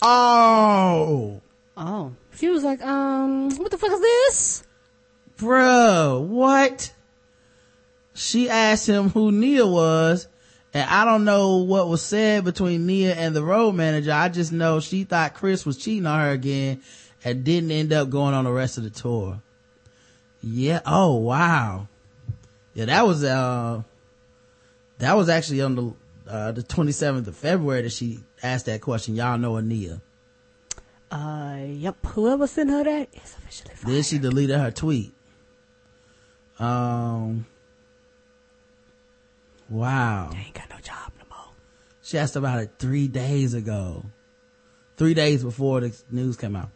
Oh! 0.01 1.39
Oh. 1.77 2.15
She 2.35 2.49
was 2.49 2.64
like, 2.64 2.81
um, 2.81 3.55
what 3.57 3.69
the 3.69 3.77
fuck 3.77 3.91
is 3.91 4.01
this? 4.01 4.64
Bro, 5.38 6.26
what? 6.30 6.91
She 8.15 8.49
asked 8.49 8.89
him 8.89 9.10
who 9.10 9.31
Nia 9.31 9.68
was, 9.68 10.27
and 10.73 10.89
I 10.89 11.05
don't 11.05 11.26
know 11.26 11.57
what 11.57 11.88
was 11.88 12.01
said 12.01 12.43
between 12.43 12.88
Nia 12.88 13.14
and 13.14 13.35
the 13.35 13.43
road 13.43 13.76
manager. 13.76 14.11
I 14.14 14.30
just 14.30 14.51
know 14.51 14.80
she 14.80 15.03
thought 15.03 15.35
Chris 15.35 15.64
was 15.64 15.77
cheating 15.77 16.07
on 16.07 16.19
her 16.19 16.31
again 16.31 16.81
and 17.23 17.43
didn't 17.43 17.69
end 17.69 17.93
up 17.93 18.10
going 18.10 18.34
on 18.34 18.45
the 18.45 18.51
rest 18.51 18.80
of 18.80 18.84
the 18.84 18.89
tour. 18.89 19.43
Yeah. 20.41 20.81
Oh, 20.88 21.18
wow. 21.18 21.88
Yeah, 22.73 22.85
that 22.85 23.05
was, 23.05 23.23
uh, 23.23 23.84
that 24.99 25.15
was 25.15 25.30
actually 25.30 25.61
on 25.61 25.76
the, 25.76 25.94
uh, 26.28 26.52
the 26.52 26.64
27th 26.64 27.28
of 27.28 27.36
February 27.36 27.84
that 27.84 27.91
she 27.91 28.20
asked 28.41 28.65
that 28.68 28.82
question. 28.82 29.15
Y'all 29.15 29.38
know 29.38 29.53
Ania. 29.53 30.02
Uh, 31.11 31.57
yep. 31.68 32.03
Whoever 32.07 32.48
sent 32.48 32.70
her 32.70 32.84
that 32.84 33.10
is 33.14 33.36
officially 33.38 33.76
fired. 33.76 33.94
Then 33.94 34.03
she 34.03 34.18
deleted 34.18 34.57
her 34.57 34.72
tweet. 34.72 35.14
Um, 36.60 37.45
wow. 39.70 40.30
They 40.32 40.40
ain't 40.40 40.53
got 40.53 40.70
no 40.70 40.78
job 40.78 41.11
no 41.20 41.26
more. 41.30 41.53
She 42.02 42.18
asked 42.18 42.36
about 42.36 42.60
it 42.61 42.72
three 42.80 43.07
days 43.07 43.53
ago. 43.53 44.06
Three 44.98 45.14
days 45.14 45.44
before 45.44 45.82
the 45.82 45.95
news 46.11 46.38
came 46.38 46.56
out. 46.56 46.70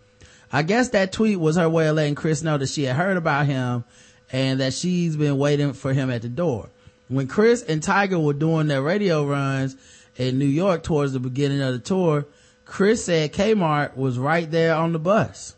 I 0.51 0.63
guess 0.63 0.89
that 0.89 1.11
tweet 1.11 1.39
was 1.39 1.55
her 1.55 1.69
way 1.69 1.87
of 1.87 1.95
letting 1.95 2.15
Chris 2.15 2.41
know 2.41 2.57
that 2.57 2.69
she 2.69 2.83
had 2.83 2.95
heard 2.95 3.17
about 3.17 3.45
him 3.45 3.83
and 4.31 4.59
that 4.59 4.73
she's 4.73 5.15
been 5.17 5.37
waiting 5.37 5.73
for 5.73 5.93
him 5.93 6.09
at 6.09 6.21
the 6.21 6.29
door. 6.29 6.69
When 7.07 7.27
Chris 7.27 7.61
and 7.63 7.81
Tiger 7.81 8.19
were 8.19 8.33
doing 8.33 8.67
their 8.67 8.81
radio 8.81 9.25
runs 9.25 9.75
in 10.17 10.37
New 10.39 10.45
York 10.45 10.83
towards 10.83 11.13
the 11.13 11.19
beginning 11.19 11.61
of 11.61 11.73
the 11.73 11.79
tour, 11.79 12.25
Chris 12.65 13.05
said 13.05 13.31
Kmart 13.33 13.95
was 13.95 14.19
right 14.19 14.49
there 14.49 14.75
on 14.75 14.91
the 14.91 14.99
bus. 14.99 15.55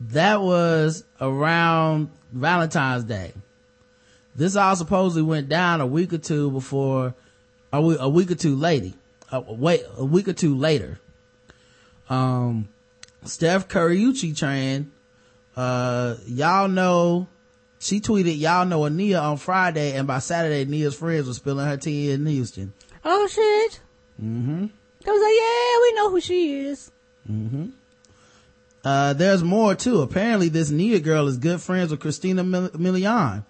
That 0.00 0.40
was 0.40 1.04
around 1.20 2.10
Valentine's 2.32 3.04
Day. 3.04 3.32
This 4.34 4.56
all 4.56 4.74
supposedly 4.74 5.22
went 5.22 5.48
down 5.48 5.80
a 5.80 5.86
week 5.86 6.12
or 6.12 6.18
two 6.18 6.50
before, 6.50 7.14
a 7.72 7.80
week, 7.80 7.98
a 8.00 8.08
week 8.08 8.30
or 8.30 8.34
two 8.34 8.56
later. 8.56 8.96
Uh, 9.30 9.42
wait, 9.46 9.82
a 9.96 10.04
week 10.04 10.26
or 10.26 10.32
two 10.32 10.56
later. 10.56 10.98
Um, 12.08 12.68
Steph 13.24 13.68
Curryuchi 13.68 14.32
Tran, 14.32 14.86
uh, 15.56 16.16
y'all 16.26 16.68
know, 16.68 17.28
she 17.84 18.00
tweeted, 18.00 18.38
y'all 18.38 18.64
know 18.64 18.80
Ania 18.80 19.20
on 19.20 19.36
Friday, 19.36 19.92
and 19.94 20.06
by 20.06 20.18
Saturday, 20.18 20.64
Nia's 20.64 20.94
friends 20.94 21.26
were 21.26 21.34
spilling 21.34 21.66
her 21.66 21.76
tea 21.76 22.12
in 22.12 22.24
Houston. 22.24 22.72
Oh 23.04 23.26
shit. 23.26 23.80
Mm-hmm. 24.22 24.66
I 25.06 25.10
was 25.10 25.22
like, 25.22 25.34
yeah, 25.36 25.82
we 25.82 25.92
know 25.92 26.10
who 26.10 26.20
she 26.22 26.60
is. 26.64 26.90
Mm-hmm. 27.30 27.66
Uh, 28.82 29.12
there's 29.12 29.44
more 29.44 29.74
too. 29.74 30.00
Apparently 30.00 30.48
this 30.48 30.70
Nia 30.70 30.98
girl 30.98 31.28
is 31.28 31.36
good 31.36 31.60
friends 31.60 31.90
with 31.90 32.00
Christina 32.00 32.42
Mil- 32.42 32.70
Milian. 32.70 33.44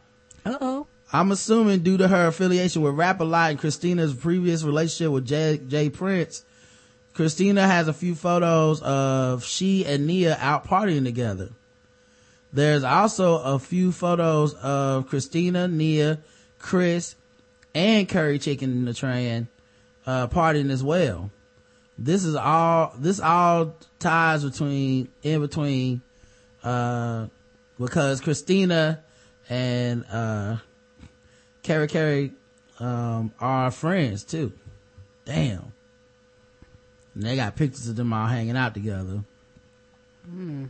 Uh 0.44 0.58
oh. 0.60 0.86
I'm 1.12 1.30
assuming 1.30 1.84
due 1.84 1.96
to 1.98 2.08
her 2.08 2.26
affiliation 2.26 2.82
with 2.82 2.94
Rap 2.94 3.20
a 3.20 3.24
Lot 3.24 3.50
and 3.50 3.60
Christina's 3.60 4.14
previous 4.14 4.64
relationship 4.64 5.12
with 5.12 5.26
Jay, 5.26 5.60
J 5.64 5.90
Prince, 5.90 6.44
Christina 7.12 7.68
has 7.68 7.86
a 7.86 7.92
few 7.92 8.16
photos 8.16 8.82
of 8.82 9.44
she 9.44 9.86
and 9.86 10.08
Nia 10.08 10.36
out 10.40 10.66
partying 10.66 11.04
together. 11.04 11.50
There's 12.54 12.84
also 12.84 13.38
a 13.38 13.58
few 13.58 13.90
photos 13.90 14.54
of 14.54 15.08
Christina, 15.08 15.66
Nia, 15.66 16.20
Chris, 16.60 17.16
and 17.74 18.08
Curry 18.08 18.38
Chicken 18.38 18.70
in 18.70 18.84
the 18.84 18.94
train, 18.94 19.48
uh, 20.06 20.28
partying 20.28 20.70
as 20.70 20.80
well. 20.80 21.32
This 21.98 22.24
is 22.24 22.36
all, 22.36 22.94
this 22.96 23.18
all 23.18 23.74
ties 23.98 24.44
between, 24.44 25.08
in 25.24 25.40
between, 25.40 26.00
uh, 26.62 27.26
because 27.76 28.20
Christina 28.20 29.02
and, 29.48 30.04
uh, 30.08 30.58
Carrie 31.64 31.88
Carrie, 31.88 32.32
um, 32.78 33.32
are 33.40 33.72
friends 33.72 34.22
too. 34.22 34.52
Damn. 35.24 35.72
And 37.16 37.24
they 37.24 37.34
got 37.34 37.56
pictures 37.56 37.88
of 37.88 37.96
them 37.96 38.12
all 38.12 38.28
hanging 38.28 38.56
out 38.56 38.74
together. 38.74 39.24
Hmm. 40.24 40.66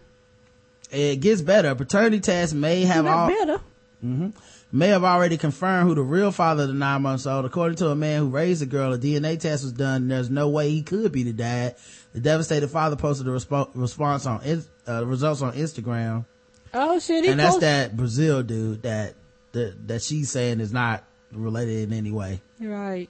It 0.95 1.17
gets 1.21 1.43
better. 1.43 1.75
Paternity 1.75 2.21
tests 2.21 2.55
may 2.55 2.83
have 2.83 3.07
all, 3.07 3.29
better. 3.29 3.61
hmm 4.01 4.31
may 4.75 4.89
have 4.89 5.05
already 5.05 5.37
confirmed 5.37 5.89
who 5.89 5.95
the 5.95 6.03
real 6.03 6.33
father 6.33 6.65
of 6.65 6.69
the 6.69 6.75
nine 6.75 7.01
months 7.01 7.27
old. 7.27 7.45
According 7.45 7.77
to 7.77 7.91
a 7.91 7.95
man 7.95 8.23
who 8.23 8.29
raised 8.29 8.61
the 8.61 8.67
girl, 8.67 8.93
a 8.93 8.99
DNA 8.99 9.39
test 9.39 9.63
was 9.63 9.73
done. 9.73 10.03
And 10.03 10.11
there's 10.11 10.31
no 10.31 10.49
way 10.49 10.69
he 10.71 10.83
could 10.83 11.13
be 11.13 11.23
the 11.23 11.33
dad. 11.33 11.77
The 12.13 12.19
devastated 12.21 12.69
father 12.69 12.97
posted 12.97 13.29
a 13.29 13.31
respo- 13.31 13.71
response 13.75 14.27
on, 14.27 14.41
uh, 14.89 15.07
results 15.07 15.43
on 15.43 15.53
Instagram. 15.53 16.27
Oh 16.75 16.99
shit. 16.99 17.23
He 17.23 17.31
and 17.31 17.39
that's 17.39 17.59
that 17.59 17.97
Brazil 17.97 18.43
dude 18.43 18.83
that, 18.83 19.15
that, 19.53 19.87
that 19.87 20.03
she's 20.03 20.33
saying 20.33 20.59
is 20.59 20.73
not 20.73 21.05
related 21.31 21.85
in 21.85 21.93
any 21.93 22.11
way. 22.11 22.41
Right. 22.59 23.09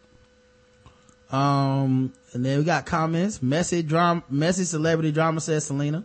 Um, 1.33 2.13
and 2.35 2.45
then 2.45 2.59
we 2.59 2.65
got 2.65 2.85
comments. 2.85 3.43
Messy 3.43 3.83
drama, 3.83 4.23
messy 4.29 4.65
celebrity 4.65 5.13
drama 5.13 5.41
says 5.41 5.65
Selena. 5.65 6.05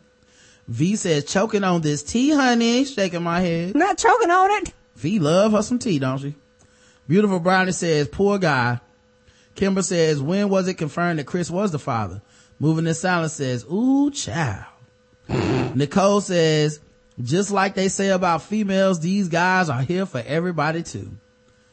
V 0.70 0.96
says 0.96 1.26
choking 1.26 1.64
on 1.64 1.82
this 1.82 2.04
tea, 2.04 2.30
honey. 2.30 2.86
Shaking 2.86 3.24
my 3.24 3.42
head. 3.42 3.76
Not 3.76 3.98
choking 3.98 4.30
on 4.30 4.52
it. 4.52 4.74
V 4.96 5.18
love 5.18 5.54
her 5.54 5.64
some 5.64 5.80
tea, 5.80 5.98
don't 5.98 6.20
she? 6.20 6.36
Beautiful 7.08 7.40
Brownie 7.40 7.72
says, 7.72 8.08
poor 8.08 8.38
guy. 8.38 8.80
Kimber 9.56 9.82
says, 9.82 10.22
when 10.22 10.48
was 10.48 10.68
it 10.68 10.76
confirmed 10.76 11.18
that 11.18 11.26
Chris 11.26 11.50
was 11.50 11.72
the 11.72 11.80
father? 11.80 12.22
Moving 12.60 12.86
in 12.86 12.94
silence 12.94 13.34
says, 13.34 13.66
ooh, 13.66 14.12
child. 14.12 14.66
Nicole 15.76 16.22
says, 16.22 16.80
just 17.20 17.50
like 17.50 17.74
they 17.74 17.88
say 17.88 18.10
about 18.10 18.44
females, 18.44 19.00
these 19.00 19.28
guys 19.28 19.70
are 19.70 19.82
here 19.82 20.06
for 20.06 20.22
everybody 20.26 20.84
too. 20.84 21.10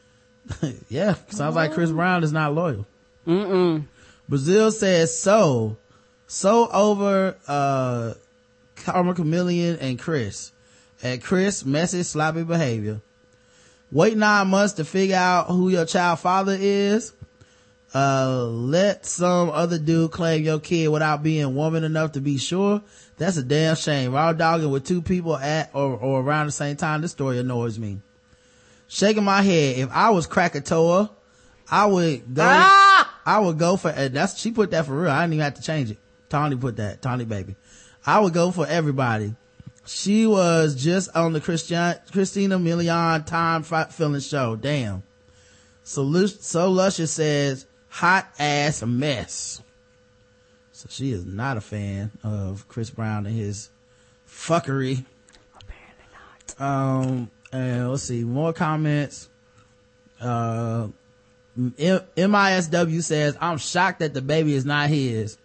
yeah, 0.89 1.17
sounds 1.29 1.55
like 1.55 1.75
Chris 1.75 1.91
Brown 1.91 2.25
is 2.25 2.33
not 2.33 2.55
loyal. 2.55 2.87
Mm-mm. 3.27 3.85
Brazil 4.27 4.73
says 4.73 5.17
so, 5.19 5.77
so 6.27 6.69
over, 6.71 7.37
uh, 7.47 8.15
Karma 8.77 9.15
Chameleon 9.15 9.79
and 9.81 9.99
Chris. 9.99 10.53
And 11.03 11.23
Chris, 11.23 11.65
messy, 11.65 12.03
sloppy 12.03 12.45
behavior. 12.45 13.01
Wait 13.91 14.17
nine 14.17 14.49
months 14.49 14.75
to 14.75 14.85
figure 14.85 15.17
out 15.17 15.47
who 15.49 15.69
your 15.69 15.85
child 15.85 16.21
father 16.21 16.57
is. 16.59 17.13
Uh, 17.95 18.45
let 18.45 19.07
some 19.07 19.49
other 19.51 19.79
dude 19.79 20.11
claim 20.11 20.43
your 20.45 20.59
kid 20.59 20.89
without 20.89 21.23
being 21.23 21.55
woman 21.55 21.85
enough 21.85 22.13
to 22.13 22.21
be 22.21 22.37
sure. 22.37 22.83
That's 23.17 23.37
a 23.37 23.43
damn 23.43 23.77
shame. 23.77 24.13
Raw 24.13 24.33
dogging 24.33 24.71
with 24.71 24.85
two 24.85 25.01
people 25.01 25.37
at 25.37 25.71
or, 25.73 25.97
or 25.97 26.21
around 26.21 26.47
the 26.47 26.53
same 26.53 26.77
time. 26.77 27.01
This 27.01 27.13
story 27.13 27.39
annoys 27.39 27.79
me. 27.79 28.01
Shaking 28.89 29.25
my 29.25 29.43
head. 29.43 29.79
If 29.79 29.91
I 29.91 30.11
was 30.11 30.27
Krakatoa, 30.27 31.11
I 31.71 31.87
would 31.87 32.35
go, 32.35 32.43
I 32.45 33.39
would 33.41 33.59
go 33.59 33.77
for, 33.77 33.91
and 33.91 34.15
that's, 34.15 34.39
she 34.39 34.51
put 34.51 34.73
that 34.73 34.87
for 34.87 35.01
real. 35.01 35.11
I 35.11 35.23
didn't 35.23 35.35
even 35.35 35.45
have 35.45 35.55
to 35.55 35.63
change 35.63 35.91
it. 35.91 35.99
Tawny 36.29 36.57
put 36.57 36.77
that. 36.77 37.03
Tawny 37.03 37.25
baby. 37.25 37.57
I 38.07 38.21
would 38.21 38.33
go 38.33 38.53
for 38.53 38.67
everybody. 38.67 39.35
She 39.85 40.27
was 40.27 40.75
just 40.75 41.15
on 41.15 41.33
the 41.33 41.41
Christian, 41.41 41.95
Christina 42.13 42.59
Milian 42.59 43.27
time 43.27 43.63
fight 43.63 43.93
filling 43.93 44.21
show. 44.21 44.57
Damn. 44.57 45.03
So, 45.83 46.27
so 46.27 46.71
Luscious 46.71 47.13
says, 47.13 47.67
hot 47.89 48.29
ass 48.39 48.83
mess. 48.83 49.63
So 50.73 50.89
she 50.91 51.13
is 51.13 51.25
not 51.25 51.57
a 51.57 51.61
fan 51.61 52.11
of 52.23 52.69
Chris 52.69 52.91
Brown 52.91 53.27
and 53.27 53.35
his 53.35 53.71
fuckery. 54.29 55.05
Apparently 55.61 56.05
not. 56.59 56.61
Um, 56.61 57.31
and 57.53 57.91
let's 57.91 58.03
see, 58.03 58.25
more 58.25 58.53
comments. 58.53 59.29
Uh, 60.21 60.89
M- 61.57 61.75
MISW 62.17 63.03
says, 63.03 63.37
I'm 63.41 63.59
shocked 63.59 64.01
that 64.01 64.13
the 64.13 64.21
baby 64.21 64.55
is 64.55 64.65
not 64.65 64.91
his. 64.91 65.39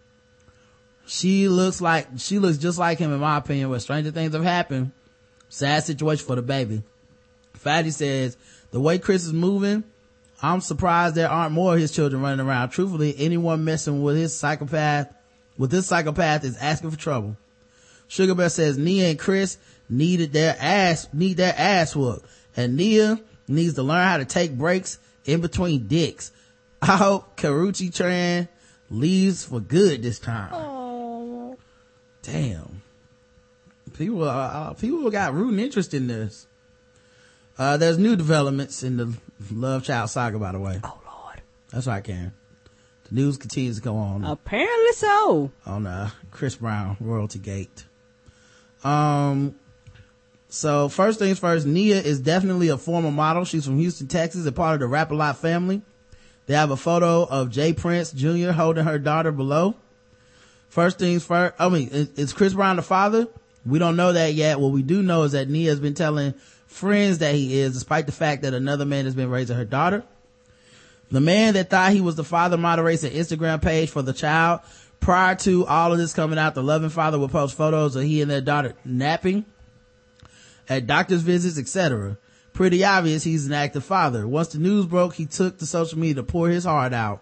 She 1.12 1.50
looks 1.50 1.82
like, 1.82 2.08
she 2.16 2.40
looks 2.40 2.58
just 2.58 2.78
like 2.80 2.98
him 2.98 3.12
in 3.12 3.20
my 3.20 3.36
opinion, 3.36 3.70
but 3.70 3.82
stranger 3.82 4.12
things 4.12 4.34
have 4.34 4.46
happened. 4.46 4.94
Sad 5.50 5.84
situation 5.84 6.26
for 6.26 6.38
the 6.38 6.42
baby. 6.42 6.84
Fatty 7.54 7.92
says, 7.92 8.38
the 8.72 8.80
way 8.80 8.98
Chris 8.98 9.26
is 9.26 9.34
moving, 9.34 9.84
I'm 10.42 10.62
surprised 10.62 11.16
there 11.16 11.30
aren't 11.30 11.52
more 11.52 11.74
of 11.74 11.82
his 11.82 11.92
children 11.92 12.22
running 12.22 12.46
around. 12.46 12.70
Truthfully, 12.70 13.14
anyone 13.18 13.66
messing 13.66 14.02
with 14.02 14.16
his 14.16 14.34
psychopath, 14.34 15.14
with 15.58 15.70
this 15.70 15.86
psychopath 15.86 16.46
is 16.46 16.56
asking 16.56 16.92
for 16.92 16.98
trouble. 16.98 17.36
Sugar 18.08 18.34
Bear 18.34 18.48
says 18.48 18.78
Nia 18.78 19.10
and 19.10 19.20
Chris 19.20 19.58
needed 19.90 20.32
their 20.32 20.56
ass, 20.62 21.10
need 21.12 21.36
their 21.36 21.54
ass 21.58 21.94
whooped. 21.94 22.26
And 22.56 22.78
Nia 22.78 23.20
needs 23.50 23.74
to 23.74 23.84
learn 23.84 24.08
how 24.08 24.16
to 24.16 24.26
take 24.26 24.58
breaks 24.58 24.98
in 25.26 25.42
between 25.42 25.90
dicks. 25.90 26.32
I 26.82 26.96
hope 26.96 27.36
Karrueche 27.36 27.92
Tran 27.92 28.48
leaves 28.90 29.44
for 29.44 29.60
good 29.60 30.04
this 30.04 30.18
time. 30.18 30.70
Damn. 32.23 32.81
People, 33.93 34.23
uh, 34.23 34.27
uh, 34.31 34.73
people 34.73 35.10
got 35.11 35.34
rooting 35.34 35.60
interest 35.60 35.93
in 35.93 36.07
this. 36.07 36.48
Uh, 37.57 37.77
there's 37.77 37.98
new 37.98 38.15
developments 38.15 38.84
in 38.84 38.98
the 38.98 39.14
Love 39.52 39.84
Child 39.84 40.10
saga, 40.10 40.39
by 40.39 40.52
the 40.52 40.60
way. 40.60 40.80
Oh 40.84 40.99
Lord. 41.06 41.41
That's 41.72 41.88
right, 41.88 42.03
Karen. 42.03 42.34
The 43.10 43.15
news 43.15 43.38
continues 43.38 43.77
to 43.77 43.81
go 43.81 43.98
on 43.98 44.23
Apparently 44.23 44.93
so. 44.93 45.52
on 45.65 45.85
uh 45.85 46.10
Chris 46.31 46.56
Brown 46.56 46.95
royalty 46.99 47.39
gate. 47.39 47.85
Um 48.84 49.56
so 50.48 50.89
first 50.89 51.19
things 51.19 51.39
first, 51.39 51.65
Nia 51.65 51.98
is 52.02 52.19
definitely 52.19 52.69
a 52.69 52.77
former 52.77 53.11
model. 53.11 53.45
She's 53.45 53.65
from 53.65 53.77
Houston, 53.80 54.07
Texas, 54.07 54.45
and 54.45 54.56
part 54.56 54.76
of 54.76 54.80
the 54.81 54.88
Rap 54.88 55.11
a 55.11 55.15
Lot 55.15 55.38
family. 55.38 55.81
They 56.45 56.53
have 56.56 56.72
a 56.72 56.77
photo 56.77 57.23
of 57.23 57.49
J 57.49 57.73
Prince 57.73 58.11
Jr. 58.11 58.52
holding 58.52 58.85
her 58.85 58.99
daughter 58.99 59.31
below. 59.31 59.76
First 60.72 60.99
things 60.99 61.26
first, 61.26 61.53
I 61.60 61.68
mean, 61.68 61.89
is, 61.89 62.10
is 62.14 62.31
Chris 62.31 62.53
Brown 62.53 62.77
the 62.77 62.81
father? 62.81 63.27
We 63.65 63.77
don't 63.77 63.98
know 63.98 64.14
that 64.14 64.35
yet. 64.35 64.57
What 64.57 64.72
we 64.72 64.81
do 64.81 65.03
know 65.03 65.23
is 65.23 65.34
that 65.34 65.49
Nia 65.49 65.69
has 65.69 65.81
been 65.81 65.95
telling 65.95 66.34
friends 66.65 67.18
that 67.18 67.35
he 67.35 67.60
is, 67.60 67.73
despite 67.73 68.06
the 68.06 68.14
fact 68.14 68.43
that 68.43 68.53
another 68.53 68.85
man 68.85 69.03
has 69.03 69.14
been 69.14 69.30
raising 69.30 69.57
her 69.57 69.65
daughter. 69.65 70.02
The 71.11 71.19
man 71.19 71.56
that 71.56 71.69
thought 71.69 71.91
he 71.91 71.99
was 71.99 72.15
the 72.15 72.23
father 72.23 72.56
moderates 72.56 73.03
an 73.03 73.11
Instagram 73.11 73.61
page 73.61 73.89
for 73.89 74.02
the 74.02 74.14
child. 74.14 74.61
Prior 75.02 75.35
to 75.35 75.65
all 75.65 75.91
of 75.91 75.98
this 75.98 76.14
coming 76.14 76.39
out, 76.39 76.56
the 76.56 76.64
loving 76.64 76.89
father 76.89 77.19
would 77.19 77.31
post 77.31 77.57
photos 77.57 77.98
of 77.98 78.03
he 78.03 78.22
and 78.22 78.31
their 78.31 78.39
daughter 78.39 78.73
napping 78.85 79.43
at 80.69 80.88
doctor's 80.88 81.22
visits, 81.22 81.60
etc. 81.60 82.18
Pretty 82.53 82.85
obvious 82.85 83.26
he's 83.26 83.45
an 83.45 83.52
active 83.52 83.84
father. 83.84 84.26
Once 84.26 84.48
the 84.48 84.60
news 84.60 84.85
broke, 84.85 85.15
he 85.15 85.26
took 85.26 85.57
to 85.57 85.65
social 85.65 85.99
media 85.99 86.15
to 86.15 86.23
pour 86.23 86.48
his 86.48 86.64
heart 86.64 86.93
out. 86.93 87.22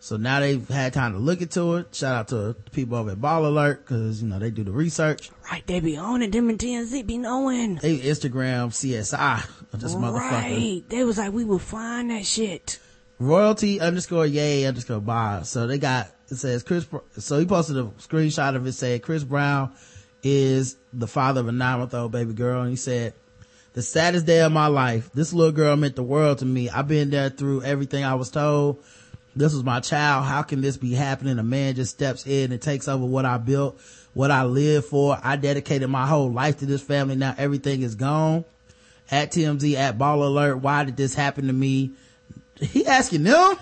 So 0.00 0.16
now 0.16 0.40
they've 0.40 0.66
had 0.68 0.92
time 0.92 1.12
to 1.12 1.18
look 1.18 1.40
into 1.40 1.74
it. 1.74 1.94
Shout 1.94 2.14
out 2.14 2.28
to 2.28 2.36
the 2.36 2.54
people 2.70 2.96
over 2.96 3.10
at 3.10 3.20
Ball 3.20 3.46
Alert 3.46 3.84
because, 3.84 4.22
you 4.22 4.28
know, 4.28 4.38
they 4.38 4.50
do 4.50 4.62
the 4.62 4.70
research. 4.70 5.30
Right, 5.50 5.66
they 5.66 5.80
be 5.80 5.96
on 5.96 6.22
it. 6.22 6.30
Them 6.30 6.48
and 6.48 6.58
TMZ 6.58 7.04
be 7.04 7.18
knowing. 7.18 7.76
They 7.76 7.98
Instagram 7.98 8.68
CSI 8.68 9.44
this 9.72 9.94
motherfucker. 9.96 10.30
Right. 10.30 10.84
They 10.88 11.04
was 11.04 11.18
like, 11.18 11.32
we 11.32 11.44
will 11.44 11.58
find 11.58 12.10
that 12.10 12.24
shit. 12.24 12.78
royalty 13.18 13.80
underscore 13.80 14.26
yay 14.26 14.66
underscore 14.66 15.00
bob. 15.00 15.46
So 15.46 15.66
they 15.66 15.78
got, 15.78 16.08
it 16.30 16.36
says 16.36 16.62
Chris, 16.62 16.86
so 17.18 17.38
he 17.40 17.46
posted 17.46 17.76
a 17.76 17.84
screenshot 17.98 18.54
of 18.54 18.66
it 18.66 18.72
saying 18.72 19.00
Chris 19.00 19.24
Brown 19.24 19.72
is 20.22 20.76
the 20.92 21.08
father 21.08 21.40
of 21.40 21.48
a 21.48 21.52
nine 21.52 21.80
month 21.80 21.94
old 21.94 22.12
baby 22.12 22.34
girl. 22.34 22.60
And 22.62 22.70
he 22.70 22.76
said, 22.76 23.14
the 23.72 23.82
saddest 23.82 24.26
day 24.26 24.40
of 24.40 24.52
my 24.52 24.66
life. 24.66 25.10
This 25.12 25.32
little 25.32 25.52
girl 25.52 25.76
meant 25.76 25.96
the 25.96 26.02
world 26.02 26.38
to 26.38 26.44
me. 26.44 26.68
I've 26.70 26.88
been 26.88 27.10
there 27.10 27.30
through 27.30 27.62
everything 27.62 28.04
I 28.04 28.14
was 28.14 28.30
told. 28.30 28.82
This 29.38 29.54
was 29.54 29.62
my 29.62 29.78
child. 29.78 30.24
How 30.24 30.42
can 30.42 30.60
this 30.60 30.76
be 30.76 30.94
happening? 30.94 31.38
A 31.38 31.44
man 31.44 31.76
just 31.76 31.92
steps 31.92 32.26
in 32.26 32.50
and 32.50 32.60
takes 32.60 32.88
over 32.88 33.04
what 33.04 33.24
I 33.24 33.38
built, 33.38 33.80
what 34.12 34.32
I 34.32 34.42
lived 34.42 34.86
for. 34.86 35.16
I 35.22 35.36
dedicated 35.36 35.88
my 35.88 36.06
whole 36.06 36.32
life 36.32 36.58
to 36.58 36.66
this 36.66 36.82
family. 36.82 37.14
Now 37.14 37.36
everything 37.38 37.82
is 37.82 37.94
gone. 37.94 38.44
At 39.12 39.30
TMZ, 39.30 39.74
at 39.74 39.96
Ball 39.96 40.24
Alert, 40.24 40.56
why 40.56 40.82
did 40.82 40.96
this 40.96 41.14
happen 41.14 41.46
to 41.46 41.52
me? 41.52 41.92
He 42.60 42.84
asking 42.84 43.22
them? 43.22 43.56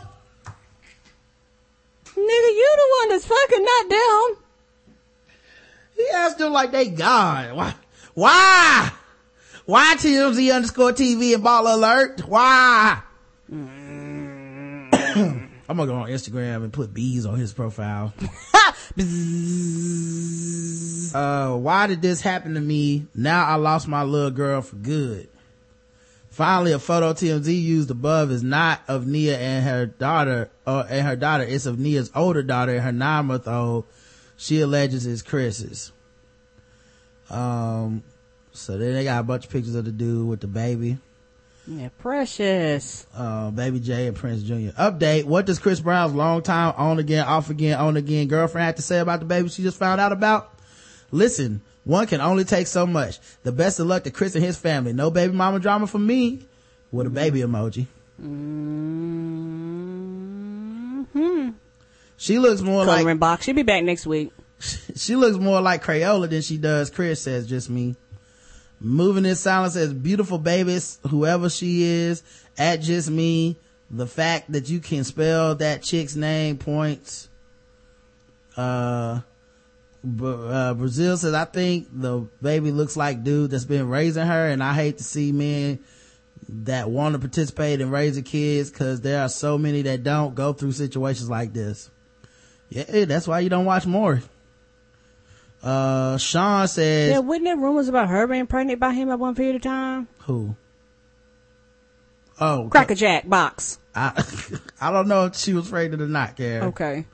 Nigga, 2.07 2.17
you 2.17 2.75
the 2.77 2.97
one 3.01 3.09
that's 3.11 3.27
fucking 3.27 3.65
not 3.65 3.91
them. 3.91 4.45
He 5.95 6.09
asked 6.15 6.39
them 6.39 6.55
like 6.55 6.73
they 6.73 6.89
God. 6.89 7.55
Why? 7.55 7.75
Why? 8.15 8.93
Why 9.67 9.95
TMZ 9.99 10.55
underscore 10.55 10.93
TV 10.93 11.35
and 11.35 11.45
Ball 11.45 11.77
Alert? 11.77 12.27
Why? 12.27 13.03
Mm. 13.53 13.76
I'm 15.69 15.77
gonna 15.77 15.91
go 15.91 15.97
on 15.97 16.09
Instagram 16.09 16.63
and 16.63 16.73
put 16.73 16.95
bees 16.95 17.27
on 17.27 17.39
his 17.39 17.53
profile. 17.53 18.15
uh, 21.15 21.57
why 21.57 21.87
did 21.89 22.03
this 22.03 22.21
happen 22.21 22.55
to 22.55 22.61
me? 22.61 23.07
Now 23.15 23.45
I 23.45 23.57
lost 23.57 23.89
my 23.89 24.05
little 24.05 24.31
girl 24.31 24.63
for 24.63 24.77
good. 24.77 25.29
Finally, 26.31 26.73
a 26.73 26.79
photo 26.79 27.13
TMZ 27.15 27.47
used 27.63 27.91
above 27.91 28.31
is 28.31 28.43
not 28.43 28.83
of 28.89 29.07
Nia 29.07 29.39
and 29.39 29.65
her 29.65 29.87
daughter, 29.87 30.51
or 30.67 30.85
and 30.89 31.07
her 31.07 31.17
daughter. 31.17 31.45
It's 31.45 31.67
of 31.67 31.79
Nia's 31.79 32.11
older 32.15 32.43
daughter 32.43 32.75
and 32.75 32.83
her 32.83 32.93
nine 32.93 33.27
month 33.27 33.49
old. 33.49 33.87
She 34.37 34.61
alleges 34.61 35.07
is 35.07 35.23
Chris's. 35.23 35.93
Um, 37.31 38.05
so 38.53 38.77
then 38.79 38.95
they 38.95 39.05
got 39.05 39.21
a 39.21 39.25
bunch 39.25 39.47
of 39.47 39.51
pictures 39.51 39.75
of 39.75 39.87
the 39.87 39.93
dude 39.93 40.29
with 40.29 40.41
the 40.41 40.47
baby. 40.47 40.99
Yeah, 41.69 41.89
precious. 41.99 43.07
Uh, 43.15 43.51
baby 43.51 43.81
J 43.81 44.07
and 44.07 44.17
Prince 44.17 44.43
Jr. 44.43 44.71
Update. 44.79 45.25
What 45.25 45.47
does 45.47 45.59
Chris 45.59 45.81
Brown's 45.81 46.15
long 46.15 46.43
time 46.43 46.75
on 46.77 46.99
again, 47.01 47.27
off 47.27 47.51
again, 47.51 47.79
on 47.79 47.97
again 47.97 48.29
girlfriend 48.29 48.67
have 48.67 48.77
to 48.77 48.83
say 48.83 49.01
about 49.01 49.19
the 49.19 49.27
baby 49.27 49.49
she 49.49 49.63
just 49.63 49.79
found 49.79 50.01
out 50.01 50.13
about? 50.13 50.53
Listen, 51.11 51.61
one 51.85 52.07
can 52.07 52.21
only 52.21 52.45
take 52.45 52.69
so 52.69 52.87
much. 52.87 53.19
The 53.43 53.51
best 53.53 53.81
of 53.81 53.87
luck 53.87 54.05
to 54.05 54.11
Chris 54.11 54.35
and 54.37 54.45
his 54.45 54.57
family. 54.57 54.93
No 54.93 55.11
baby 55.11 55.33
mama 55.33 55.59
drama 55.59 55.87
for 55.87 55.99
me. 55.99 56.47
With 56.93 57.09
a 57.09 57.11
baby 57.11 57.41
emoji. 57.41 57.87
Mm-hmm. 58.23 59.11
She 62.17 62.39
looks 62.39 62.63
more 62.63 62.85
Coloring 62.85 63.07
like, 63.07 63.19
box. 63.19 63.45
She'll 63.45 63.55
be 63.55 63.65
back 63.65 63.83
next 63.83 64.07
week. 64.07 64.33
she 64.97 65.17
looks 65.17 65.37
more 65.37 65.61
like 65.61 65.85
Crayola 65.85 66.31
than 66.31 66.43
she 66.43 66.59
does 66.59 66.91
Chris 66.91 67.21
says 67.21 67.47
just 67.47 67.69
me. 67.69 67.97
Moving 68.81 69.25
in 69.25 69.35
silence 69.37 69.75
says 69.75 69.93
beautiful 69.93 70.39
babies, 70.39 70.99
whoever 71.09 71.49
she 71.49 71.83
is, 71.83 72.23
at 72.59 72.83
just 72.83 73.11
me. 73.11 73.57
The 73.91 74.07
fact 74.07 74.53
that 74.53 74.69
you 74.69 74.81
can 74.81 75.05
spell 75.05 75.55
that 75.57 75.83
chick's 75.83 76.17
name 76.17 76.59
points. 76.59 77.29
Uh, 78.57 79.21
uh, 80.23 80.75
Brazil 80.75 81.17
says, 81.17 81.35
I 81.35 81.45
think 81.45 81.89
the 81.93 82.29
baby 82.43 82.71
looks 82.71 82.97
like 82.97 83.23
dude 83.23 83.51
that's 83.51 83.65
been 83.65 83.89
raising 83.89 84.27
her 84.27 84.49
and 84.49 84.63
I 84.63 84.75
hate 84.75 84.99
to 84.99 85.05
see 85.05 85.33
men 85.33 85.79
that 86.49 86.91
want 86.91 87.15
to 87.15 87.19
participate 87.19 87.81
in 87.81 87.91
raising 87.91 88.25
kids 88.25 88.71
because 88.71 89.01
there 89.01 89.23
are 89.23 89.29
so 89.29 89.59
many 89.59 89.83
that 89.83 90.03
don't 90.03 90.35
go 90.35 90.53
through 90.53 90.73
situations 90.73 91.31
like 91.31 91.53
this. 91.53 91.91
Yeah, 92.69 93.05
that's 93.05 93.29
why 93.29 93.41
you 93.41 93.49
don't 93.49 93.65
watch 93.65 93.87
more. 93.87 94.23
Uh, 95.67 96.17
Sean 96.17 96.69
says, 96.69 97.11
Yeah, 97.11 97.19
wasn't 97.19 97.47
there 97.47 97.57
rumors 97.57 97.89
about 97.89 98.09
her 98.09 98.29
being 98.29 98.47
pregnant 98.47 98.79
by 98.79 98.93
him 98.93 99.11
at 99.11 99.19
one 99.19 99.35
period 99.35 99.57
of 99.57 99.63
time? 99.63 100.07
who? 100.19 100.55
Oh, 102.39 102.69
Cracker 102.71 102.95
Jack 102.95 103.29
box. 103.29 103.81
I, 103.93 104.25
I 104.81 104.93
don't 104.93 105.09
know 105.09 105.25
if 105.25 105.35
she 105.35 105.55
was 105.55 105.69
pregnant 105.69 106.03
or 106.03 106.07
not, 106.07 106.37
Karen. 106.37 106.69
Okay. 106.69 107.07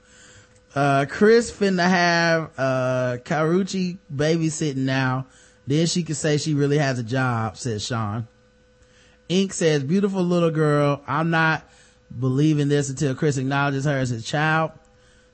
Uh, 0.74 1.06
Chris 1.08 1.50
finna 1.50 1.88
have, 1.88 2.50
uh, 2.58 3.16
Karrueche 3.24 3.96
babysitting 4.14 4.76
now. 4.76 5.26
Then 5.66 5.86
she 5.86 6.02
can 6.02 6.14
say 6.14 6.36
she 6.36 6.52
really 6.52 6.78
has 6.78 6.98
a 6.98 7.02
job, 7.04 7.56
says 7.56 7.86
Sean. 7.86 8.28
Ink 9.30 9.54
says, 9.54 9.82
beautiful 9.82 10.22
little 10.24 10.50
girl. 10.50 11.00
I'm 11.06 11.30
not 11.30 11.66
believing 12.18 12.68
this 12.68 12.90
until 12.90 13.14
Chris 13.14 13.38
acknowledges 13.38 13.86
her 13.86 13.96
as 13.96 14.10
his 14.10 14.26
child. 14.26 14.72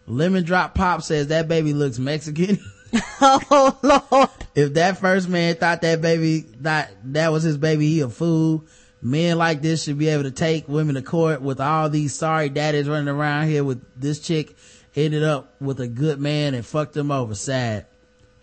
Lemon 0.07 0.45
Drop 0.45 0.77
Pop 0.77 1.03
says 1.03 1.29
that 1.29 1.49
baby 1.49 1.73
looks 1.73 1.99
Mexican. 1.99 2.59
oh 3.21 3.79
Lord. 3.83 4.31
if 4.55 4.75
that 4.75 4.99
first 4.99 5.29
man 5.29 5.55
thought 5.57 5.83
that 5.83 6.01
baby 6.01 6.41
thought 6.41 6.89
that 7.05 7.33
was 7.33 7.43
his 7.43 7.57
baby, 7.57 7.89
he 7.89 8.01
a 8.01 8.09
fool. 8.09 8.65
Men 9.01 9.39
like 9.39 9.63
this 9.63 9.85
should 9.85 9.99
be 9.99 10.09
able 10.09 10.25
to 10.25 10.31
take 10.31 10.69
women 10.69 10.97
to 10.97 11.03
court 11.03 11.41
with 11.41 11.61
all 11.61 11.89
these 11.89 12.15
sorry 12.15 12.49
daddies 12.49 12.89
running 12.89 13.09
around 13.09 13.47
here 13.47 13.63
with 13.63 13.85
this 14.01 14.19
chick 14.19 14.57
ended 14.97 15.23
up 15.23 15.55
with 15.61 15.81
a 15.81 15.87
good 15.87 16.19
man 16.19 16.55
and 16.55 16.67
fucked 16.67 16.97
him 16.97 17.11
over. 17.11 17.35
Sad. 17.35 17.87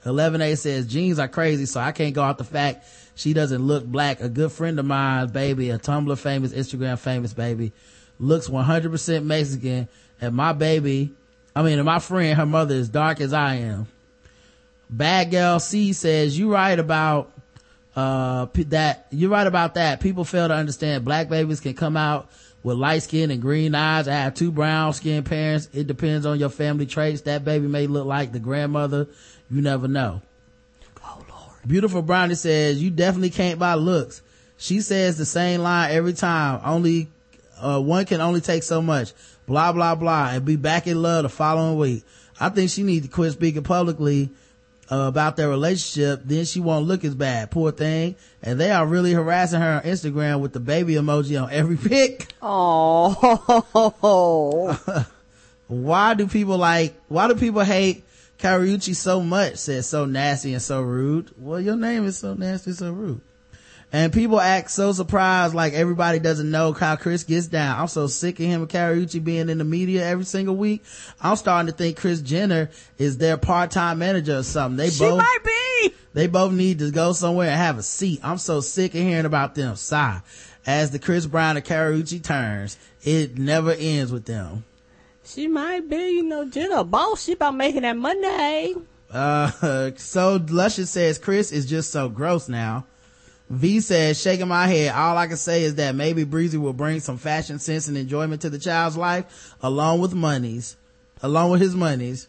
11A 0.05 0.57
says 0.57 0.85
jeans 0.85 1.17
are 1.17 1.27
crazy, 1.27 1.65
so 1.65 1.79
I 1.79 1.91
can't 1.91 2.13
go 2.13 2.21
out 2.21 2.37
the 2.37 2.43
fact 2.43 2.85
she 3.15 3.33
doesn't 3.33 3.61
look 3.61 3.85
black. 3.85 4.21
A 4.21 4.29
good 4.29 4.51
friend 4.51 4.79
of 4.79 4.85
mine, 4.85 5.29
baby, 5.29 5.71
a 5.71 5.79
Tumblr 5.79 6.17
famous, 6.19 6.53
Instagram 6.53 6.99
famous 6.99 7.33
baby, 7.33 7.73
looks 8.19 8.47
100% 8.47 9.23
Mexican 9.25 9.89
and 10.21 10.35
my 10.35 10.53
baby, 10.53 11.13
I 11.55 11.63
mean, 11.63 11.83
my 11.83 11.99
friend, 11.99 12.37
her 12.37 12.45
mother 12.45 12.75
is 12.75 12.89
dark 12.89 13.19
as 13.21 13.33
I 13.33 13.55
am. 13.55 13.87
Bad 14.89 15.31
Girl 15.31 15.59
C 15.59 15.93
says, 15.93 16.37
you 16.37 16.51
right 16.51 16.77
about, 16.77 17.31
uh, 17.95 18.47
that, 18.53 19.07
you're 19.11 19.29
right 19.29 19.47
about 19.47 19.75
that. 19.75 19.99
People 19.99 20.25
fail 20.25 20.47
to 20.47 20.53
understand 20.53 21.05
black 21.05 21.29
babies 21.29 21.59
can 21.59 21.73
come 21.73 21.97
out 21.97 22.29
with 22.63 22.77
light 22.77 23.03
skin 23.03 23.31
and 23.31 23.41
green 23.41 23.75
eyes. 23.75 24.07
I 24.07 24.13
have 24.13 24.33
two 24.33 24.51
brown 24.51 24.93
skinned 24.93 25.25
parents. 25.25 25.69
It 25.73 25.87
depends 25.87 26.25
on 26.25 26.39
your 26.39 26.49
family 26.49 26.85
traits. 26.85 27.21
That 27.21 27.45
baby 27.45 27.67
may 27.67 27.87
look 27.87 28.05
like 28.05 28.31
the 28.31 28.39
grandmother. 28.39 29.07
You 29.49 29.61
never 29.61 29.87
know. 29.87 30.21
Oh 31.03 31.25
Lord. 31.29 31.51
Beautiful 31.67 32.01
Brownie 32.01 32.35
says, 32.35 32.81
you 32.81 32.89
definitely 32.89 33.29
can't 33.29 33.59
buy 33.59 33.75
looks. 33.75 34.21
She 34.57 34.81
says 34.81 35.17
the 35.17 35.25
same 35.25 35.61
line 35.61 35.91
every 35.91 36.13
time. 36.13 36.61
Only, 36.63 37.09
uh, 37.59 37.81
one 37.81 38.05
can 38.05 38.21
only 38.21 38.41
take 38.41 38.63
so 38.63 38.81
much. 38.81 39.13
Blah, 39.47 39.71
blah, 39.73 39.95
blah. 39.95 40.29
And 40.31 40.45
be 40.45 40.55
back 40.55 40.87
in 40.87 41.01
love 41.01 41.23
the 41.23 41.29
following 41.29 41.77
week. 41.77 42.03
I 42.39 42.49
think 42.49 42.69
she 42.69 42.83
needs 42.83 43.05
to 43.05 43.11
quit 43.11 43.33
speaking 43.33 43.63
publicly 43.63 44.31
Uh, 44.91 45.07
about 45.07 45.35
their 45.35 45.49
relationship, 45.49 46.21
then 46.25 46.45
she 46.45 46.59
won't 46.59 46.85
look 46.85 47.03
as 47.03 47.15
bad. 47.15 47.49
Poor 47.49 47.71
thing. 47.71 48.15
And 48.43 48.59
they 48.59 48.69
are 48.69 48.85
really 48.85 49.13
harassing 49.13 49.59
her 49.59 49.77
on 49.77 49.81
Instagram 49.81 50.41
with 50.41 50.53
the 50.53 50.59
baby 50.59 50.93
emoji 50.93 51.41
on 51.41 51.51
every 51.51 51.75
pic. 51.89 52.27
Oh. 52.39 53.09
why 55.67 56.13
do 56.13 56.27
people 56.27 56.59
like, 56.59 56.93
why 57.07 57.27
do 57.27 57.33
people 57.33 57.61
hate 57.61 58.03
Karrueche 58.37 58.95
so 58.95 59.21
much? 59.21 59.55
Says 59.55 59.89
so 59.89 60.05
nasty 60.05 60.53
and 60.53 60.61
so 60.61 60.81
rude. 60.83 61.31
Well, 61.35 61.59
your 61.59 61.77
name 61.77 62.05
is 62.05 62.19
so 62.19 62.35
nasty 62.35 62.73
so 62.73 62.91
rude. 62.91 63.21
And 63.93 64.11
people 64.11 64.41
act 64.41 64.71
so 64.71 64.91
surprised 64.91 65.53
like 65.53 65.73
everybody 65.73 66.19
doesn't 66.19 66.51
know 66.51 66.73
how 66.73 66.95
Chris 66.95 67.23
gets 67.23 67.47
down. 67.47 67.79
I'm 67.79 67.87
so 67.87 68.07
sick 68.07 68.39
of 68.39 68.45
him 68.45 68.61
and 68.61 68.69
Karrueche 68.69 69.23
being 69.23 69.47
in 69.47 69.57
the 69.57 69.63
media 69.63 70.05
every 70.05 70.25
single 70.25 70.55
week. 70.55 70.83
I'm 71.21 71.35
starting 71.37 71.71
to 71.71 71.77
think 71.77 71.97
Kris 71.97 72.21
Jenner 72.21 72.69
is 72.97 73.17
their 73.17 73.37
part-time 73.37 73.99
manager 73.99 74.39
or 74.39 74.43
something. 74.43 74.77
They 74.77 74.89
she 74.89 74.99
both 74.99 75.19
might 75.19 75.37
be. 75.45 75.93
they 76.13 76.27
both 76.27 76.51
need 76.51 76.79
to 76.79 76.91
go 76.91 77.13
somewhere 77.13 77.49
and 77.49 77.57
have 77.57 77.77
a 77.77 77.83
seat. 77.83 78.19
I'm 78.23 78.37
so 78.37 78.59
sick 78.59 78.93
of 78.95 79.01
hearing 79.01 79.25
about 79.25 79.55
them. 79.55 79.75
Sigh. 79.75 80.21
As 80.65 80.91
the 80.91 80.99
Chris 80.99 81.27
Brown 81.27 81.57
and 81.57 81.65
Karrueche 81.65 82.23
turns, 82.23 82.77
it 83.03 83.37
never 83.37 83.71
ends 83.71 84.11
with 84.11 84.25
them. 84.25 84.65
She 85.23 85.47
might 85.47 85.87
be, 85.89 85.95
you 85.95 86.23
know, 86.23 86.45
Jenna 86.45 86.81
a 86.81 86.83
boss. 86.83 87.23
She 87.23 87.33
about 87.33 87.55
making 87.55 87.83
that 87.83 87.95
money. 87.97 88.75
Uh, 89.11 89.91
so 89.95 90.43
Luscious 90.49 90.89
says 90.89 91.17
Chris 91.17 91.51
is 91.51 91.65
just 91.65 91.91
so 91.91 92.09
gross 92.09 92.49
now. 92.49 92.85
V 93.49 93.79
says, 93.79 94.19
shaking 94.19 94.47
my 94.47 94.65
head, 94.67 94.93
all 94.95 95.17
I 95.17 95.27
can 95.27 95.37
say 95.37 95.63
is 95.63 95.75
that 95.75 95.95
maybe 95.95 96.23
Breezy 96.23 96.57
will 96.57 96.73
bring 96.73 96.99
some 96.99 97.17
fashion 97.17 97.59
sense 97.59 97.87
and 97.87 97.97
enjoyment 97.97 98.41
to 98.41 98.49
the 98.49 98.57
child's 98.57 98.97
life, 98.97 99.55
along 99.61 99.99
with 99.99 100.13
monies, 100.13 100.77
along 101.21 101.51
with 101.51 101.61
his 101.61 101.75
monies. 101.75 102.27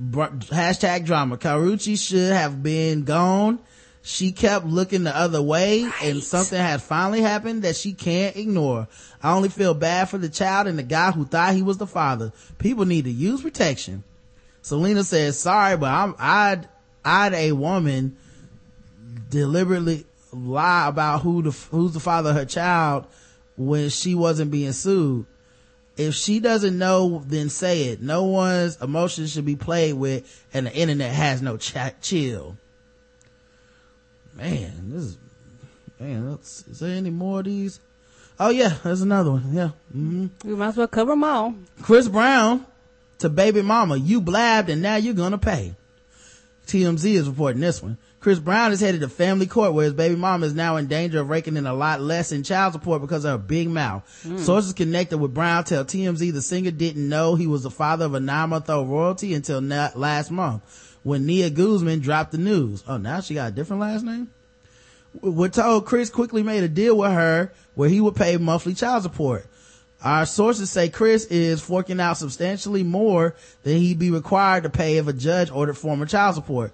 Br- 0.00 0.24
hashtag 0.24 1.04
drama. 1.04 1.36
Karrueche 1.36 1.98
should 1.98 2.32
have 2.32 2.62
been 2.62 3.04
gone. 3.04 3.58
She 4.02 4.32
kept 4.32 4.66
looking 4.66 5.04
the 5.04 5.16
other 5.16 5.40
way 5.40 5.88
and 6.02 6.22
something 6.22 6.58
has 6.58 6.82
finally 6.82 7.22
happened 7.22 7.62
that 7.62 7.74
she 7.74 7.94
can't 7.94 8.36
ignore. 8.36 8.86
I 9.22 9.32
only 9.32 9.48
feel 9.48 9.72
bad 9.72 10.10
for 10.10 10.18
the 10.18 10.28
child 10.28 10.66
and 10.66 10.78
the 10.78 10.82
guy 10.82 11.10
who 11.10 11.24
thought 11.24 11.54
he 11.54 11.62
was 11.62 11.78
the 11.78 11.86
father. 11.86 12.32
People 12.58 12.84
need 12.84 13.04
to 13.04 13.10
use 13.10 13.40
protection. 13.40 14.04
Selena 14.60 15.04
says, 15.04 15.38
sorry, 15.38 15.78
but 15.78 15.90
I'm, 15.90 16.14
I'd, 16.18 16.68
I'd 17.02 17.32
a 17.32 17.52
woman 17.52 18.16
deliberately 19.30 20.04
lie 20.34 20.88
about 20.88 21.22
who 21.22 21.42
the, 21.42 21.50
who's 21.70 21.92
the 21.92 22.00
father 22.00 22.30
of 22.30 22.36
her 22.36 22.44
child 22.44 23.06
when 23.56 23.88
she 23.88 24.14
wasn't 24.14 24.50
being 24.50 24.72
sued. 24.72 25.26
If 25.96 26.14
she 26.14 26.40
doesn't 26.40 26.76
know, 26.76 27.22
then 27.26 27.48
say 27.48 27.84
it. 27.84 28.02
No 28.02 28.24
one's 28.24 28.80
emotions 28.82 29.32
should 29.32 29.44
be 29.44 29.56
played 29.56 29.94
with 29.94 30.44
and 30.52 30.66
the 30.66 30.74
internet 30.74 31.12
has 31.12 31.40
no 31.40 31.56
ch- 31.56 31.76
chill. 32.00 32.56
Man, 34.34 34.90
this 34.90 35.02
is, 35.02 35.18
man, 36.00 36.38
is 36.42 36.78
there 36.80 36.96
any 36.96 37.10
more 37.10 37.38
of 37.38 37.44
these? 37.44 37.78
Oh 38.40 38.48
yeah, 38.50 38.74
there's 38.82 39.02
another 39.02 39.30
one. 39.32 39.52
Yeah. 39.52 39.70
hmm 39.92 40.26
We 40.44 40.56
might 40.56 40.68
as 40.68 40.76
well 40.76 40.88
cover 40.88 41.12
them 41.12 41.22
all. 41.22 41.54
Chris 41.82 42.08
Brown 42.08 42.66
to 43.18 43.28
baby 43.28 43.62
mama, 43.62 43.96
you 43.96 44.20
blabbed 44.20 44.70
and 44.70 44.82
now 44.82 44.96
you're 44.96 45.14
gonna 45.14 45.38
pay. 45.38 45.76
TMZ 46.66 47.04
is 47.14 47.28
reporting 47.28 47.60
this 47.60 47.82
one. 47.82 47.98
Chris 48.24 48.38
Brown 48.38 48.72
is 48.72 48.80
headed 48.80 49.02
to 49.02 49.08
family 49.10 49.44
court 49.44 49.74
where 49.74 49.84
his 49.84 49.92
baby 49.92 50.16
mama 50.16 50.46
is 50.46 50.54
now 50.54 50.76
in 50.76 50.86
danger 50.86 51.20
of 51.20 51.28
raking 51.28 51.58
in 51.58 51.66
a 51.66 51.74
lot 51.74 52.00
less 52.00 52.32
in 52.32 52.42
child 52.42 52.72
support 52.72 53.02
because 53.02 53.26
of 53.26 53.32
her 53.32 53.36
big 53.46 53.68
mouth. 53.68 54.02
Hmm. 54.22 54.38
Sources 54.38 54.72
connected 54.72 55.18
with 55.18 55.34
Brown 55.34 55.62
tell 55.64 55.84
TMZ 55.84 56.32
the 56.32 56.40
singer 56.40 56.70
didn't 56.70 57.06
know 57.06 57.34
he 57.34 57.46
was 57.46 57.64
the 57.64 57.70
father 57.70 58.06
of 58.06 58.14
a 58.14 58.20
nine 58.20 58.48
month 58.48 58.70
old 58.70 58.88
royalty 58.88 59.34
until 59.34 59.60
na- 59.60 59.90
last 59.94 60.30
month 60.30 60.96
when 61.02 61.26
Nia 61.26 61.50
Guzman 61.50 62.00
dropped 62.00 62.32
the 62.32 62.38
news. 62.38 62.82
Oh, 62.88 62.96
now 62.96 63.20
she 63.20 63.34
got 63.34 63.52
a 63.52 63.54
different 63.54 63.82
last 63.82 64.06
name? 64.06 64.30
We're 65.20 65.50
told 65.50 65.84
Chris 65.84 66.08
quickly 66.08 66.42
made 66.42 66.64
a 66.64 66.68
deal 66.68 66.96
with 66.96 67.12
her 67.12 67.52
where 67.74 67.90
he 67.90 68.00
would 68.00 68.16
pay 68.16 68.38
monthly 68.38 68.72
child 68.72 69.02
support. 69.02 69.46
Our 70.02 70.24
sources 70.24 70.70
say 70.70 70.88
Chris 70.88 71.26
is 71.26 71.60
forking 71.60 72.00
out 72.00 72.16
substantially 72.16 72.84
more 72.84 73.36
than 73.64 73.76
he'd 73.76 73.98
be 73.98 74.10
required 74.10 74.62
to 74.62 74.70
pay 74.70 74.96
if 74.96 75.08
a 75.08 75.12
judge 75.12 75.50
ordered 75.50 75.76
former 75.76 76.06
child 76.06 76.36
support. 76.36 76.72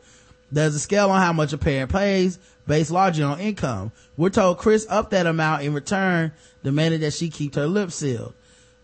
There's 0.53 0.75
a 0.75 0.81
scale 0.81 1.11
on 1.11 1.21
how 1.21 1.33
much 1.33 1.53
a 1.53 1.59
parent 1.59 1.93
pays 1.93 2.39
based 2.67 2.91
largely 2.91 3.23
on 3.23 3.41
income. 3.41 3.93
We're 4.17 4.31
told 4.31 4.59
Chris 4.59 4.87
upped 4.89 5.11
that 5.11 5.27
amount 5.27 5.63
in 5.63 5.75
return, 5.75 6.33
demanded 6.63 7.01
that 7.03 7.13
she 7.13 7.31
keep 7.31 7.55
her 7.55 7.67
lips 7.67 7.97
sealed. 7.97 8.35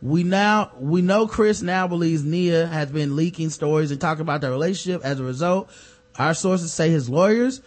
We 0.03 0.23
now, 0.23 0.73
we 0.79 1.03
know 1.03 1.27
Chris 1.27 1.63
now 1.63 1.89
believes 1.89 2.23
Nia 2.23 2.67
has 2.67 2.91
been 2.91 3.17
leaking 3.17 3.51
stories 3.51 3.91
and 3.91 4.01
talking 4.01 4.23
about 4.23 4.41
their 4.41 4.51
relationship. 4.51 5.03
As 5.05 5.19
a 5.19 5.25
result, 5.25 5.71
our 6.19 6.35
sources 6.35 6.73
say 6.73 6.91
his 6.91 7.09
lawyers 7.09 7.61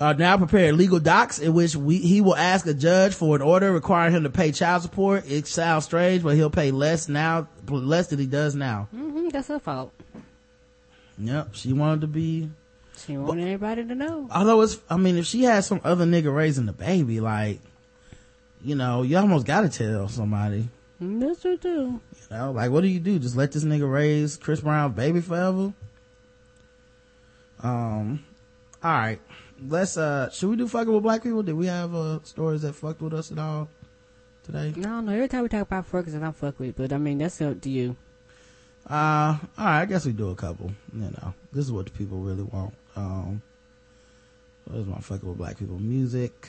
are 0.00 0.14
now 0.14 0.36
preparing 0.36 0.76
legal 0.76 0.98
docs 0.98 1.38
in 1.38 1.52
which 1.52 1.76
we, 1.76 1.98
he 1.98 2.20
will 2.20 2.36
ask 2.36 2.66
a 2.66 2.74
judge 2.74 3.14
for 3.14 3.36
an 3.36 3.42
order 3.42 3.72
requiring 3.72 4.14
him 4.14 4.22
to 4.24 4.30
pay 4.30 4.50
child 4.50 4.82
support. 4.82 5.30
It 5.30 5.46
sounds 5.46 5.84
strange, 5.84 6.22
but 6.22 6.34
he'll 6.34 6.50
pay 6.50 6.70
less 6.70 7.08
now, 7.08 7.48
less 7.68 8.08
than 8.08 8.18
he 8.18 8.26
does 8.26 8.54
now. 8.54 8.88
Mm-hmm, 8.94 9.28
that's 9.28 9.48
her 9.48 9.58
fault. 9.58 9.92
Yep. 11.18 11.50
She 11.52 11.72
wanted 11.72 12.00
to 12.00 12.06
be, 12.08 12.50
She 13.06 13.16
wanted 13.16 13.42
everybody 13.44 13.84
to 13.84 13.94
know. 13.94 14.28
although 14.30 14.60
it's, 14.62 14.78
I 14.88 14.96
mean, 14.96 15.16
if 15.16 15.26
she 15.26 15.42
had 15.44 15.64
some 15.64 15.80
other 15.84 16.04
nigga 16.04 16.34
raising 16.34 16.66
the 16.66 16.72
baby, 16.72 17.20
like, 17.20 17.60
you 18.62 18.74
know, 18.76 19.02
you 19.02 19.16
almost 19.16 19.44
gotta 19.46 19.68
tell 19.68 20.08
somebody, 20.08 20.68
That's 21.00 21.42
true 21.42 21.56
too. 21.56 22.00
you 22.12 22.36
know, 22.36 22.52
like, 22.52 22.70
what 22.70 22.82
do 22.82 22.88
you 22.88 23.00
do? 23.00 23.18
Just 23.18 23.34
let 23.36 23.50
this 23.52 23.64
nigga 23.64 23.90
raise 23.90 24.36
Chris 24.36 24.60
Brown's 24.60 24.94
baby 24.94 25.20
forever? 25.20 25.72
Um, 27.62 28.24
alright. 28.84 29.20
Let's, 29.68 29.96
uh, 29.96 30.30
should 30.30 30.50
we 30.50 30.56
do 30.56 30.66
fucking 30.68 30.92
with 30.92 31.02
black 31.02 31.22
people? 31.22 31.42
Did 31.42 31.54
we 31.54 31.66
have, 31.66 31.94
uh, 31.94 32.20
stories 32.24 32.62
that 32.62 32.74
fucked 32.74 33.00
with 33.00 33.14
us 33.14 33.30
at 33.32 33.38
all 33.38 33.68
today? 34.44 34.72
No, 34.76 35.00
no. 35.00 35.12
Every 35.12 35.28
time 35.28 35.42
we 35.42 35.48
talk 35.48 35.62
about 35.62 35.90
fuckers, 35.90 36.14
and 36.14 36.24
I 36.24 36.32
fuck 36.32 36.58
with, 36.58 36.76
but 36.76 36.92
I 36.92 36.98
mean 36.98 37.18
that's 37.18 37.40
up 37.40 37.60
to 37.62 37.70
you. 37.70 37.96
Uh, 38.88 39.38
all 39.56 39.64
right. 39.64 39.82
I 39.82 39.84
guess 39.86 40.04
we 40.04 40.12
do 40.12 40.30
a 40.30 40.34
couple. 40.34 40.72
You 40.92 41.02
know, 41.02 41.34
this 41.52 41.64
is 41.64 41.70
what 41.72 41.84
the 41.86 41.92
people 41.92 42.18
really 42.18 42.42
want. 42.42 42.74
Um, 42.96 43.42
what 44.64 44.78
is 44.78 44.86
my 44.86 44.98
fucking 44.98 45.28
with 45.28 45.38
black 45.38 45.58
people 45.58 45.78
music? 45.78 46.48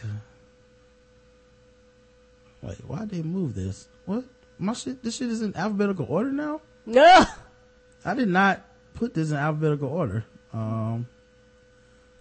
Wait, 2.61 2.77
why 2.87 2.99
did 2.99 3.09
they 3.09 3.21
move 3.21 3.55
this? 3.55 3.87
What? 4.05 4.23
My 4.57 4.73
shit. 4.73 5.03
This 5.03 5.15
shit 5.17 5.29
is 5.29 5.41
in 5.41 5.55
alphabetical 5.55 6.05
order 6.09 6.31
now. 6.31 6.61
No. 6.85 7.25
I 8.05 8.13
did 8.13 8.27
not 8.29 8.61
put 8.93 9.13
this 9.13 9.31
in 9.31 9.37
alphabetical 9.37 9.89
order. 9.89 10.25
Um, 10.53 11.07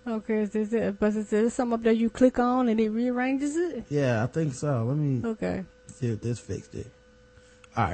Okay, 0.05 0.39
is 0.43 0.51
this 0.51 0.73
it? 0.73 0.99
But 0.99 1.15
is 1.15 1.31
there 1.31 1.49
something 1.49 1.75
up 1.75 1.83
there 1.85 1.93
you 1.93 2.11
click 2.11 2.39
on 2.41 2.69
and 2.69 2.81
it 2.81 2.89
rearranges 2.91 3.55
it? 3.57 3.85
yeah, 3.89 4.25
I 4.25 4.27
think 4.27 4.53
so. 4.55 4.85
Let 4.85 4.97
me 4.97 5.25
Okay. 5.25 5.65
see 5.87 6.09
if 6.09 6.21
this 6.21 6.41
fixed 6.41 6.75
it. 6.75 6.89
All 7.77 7.85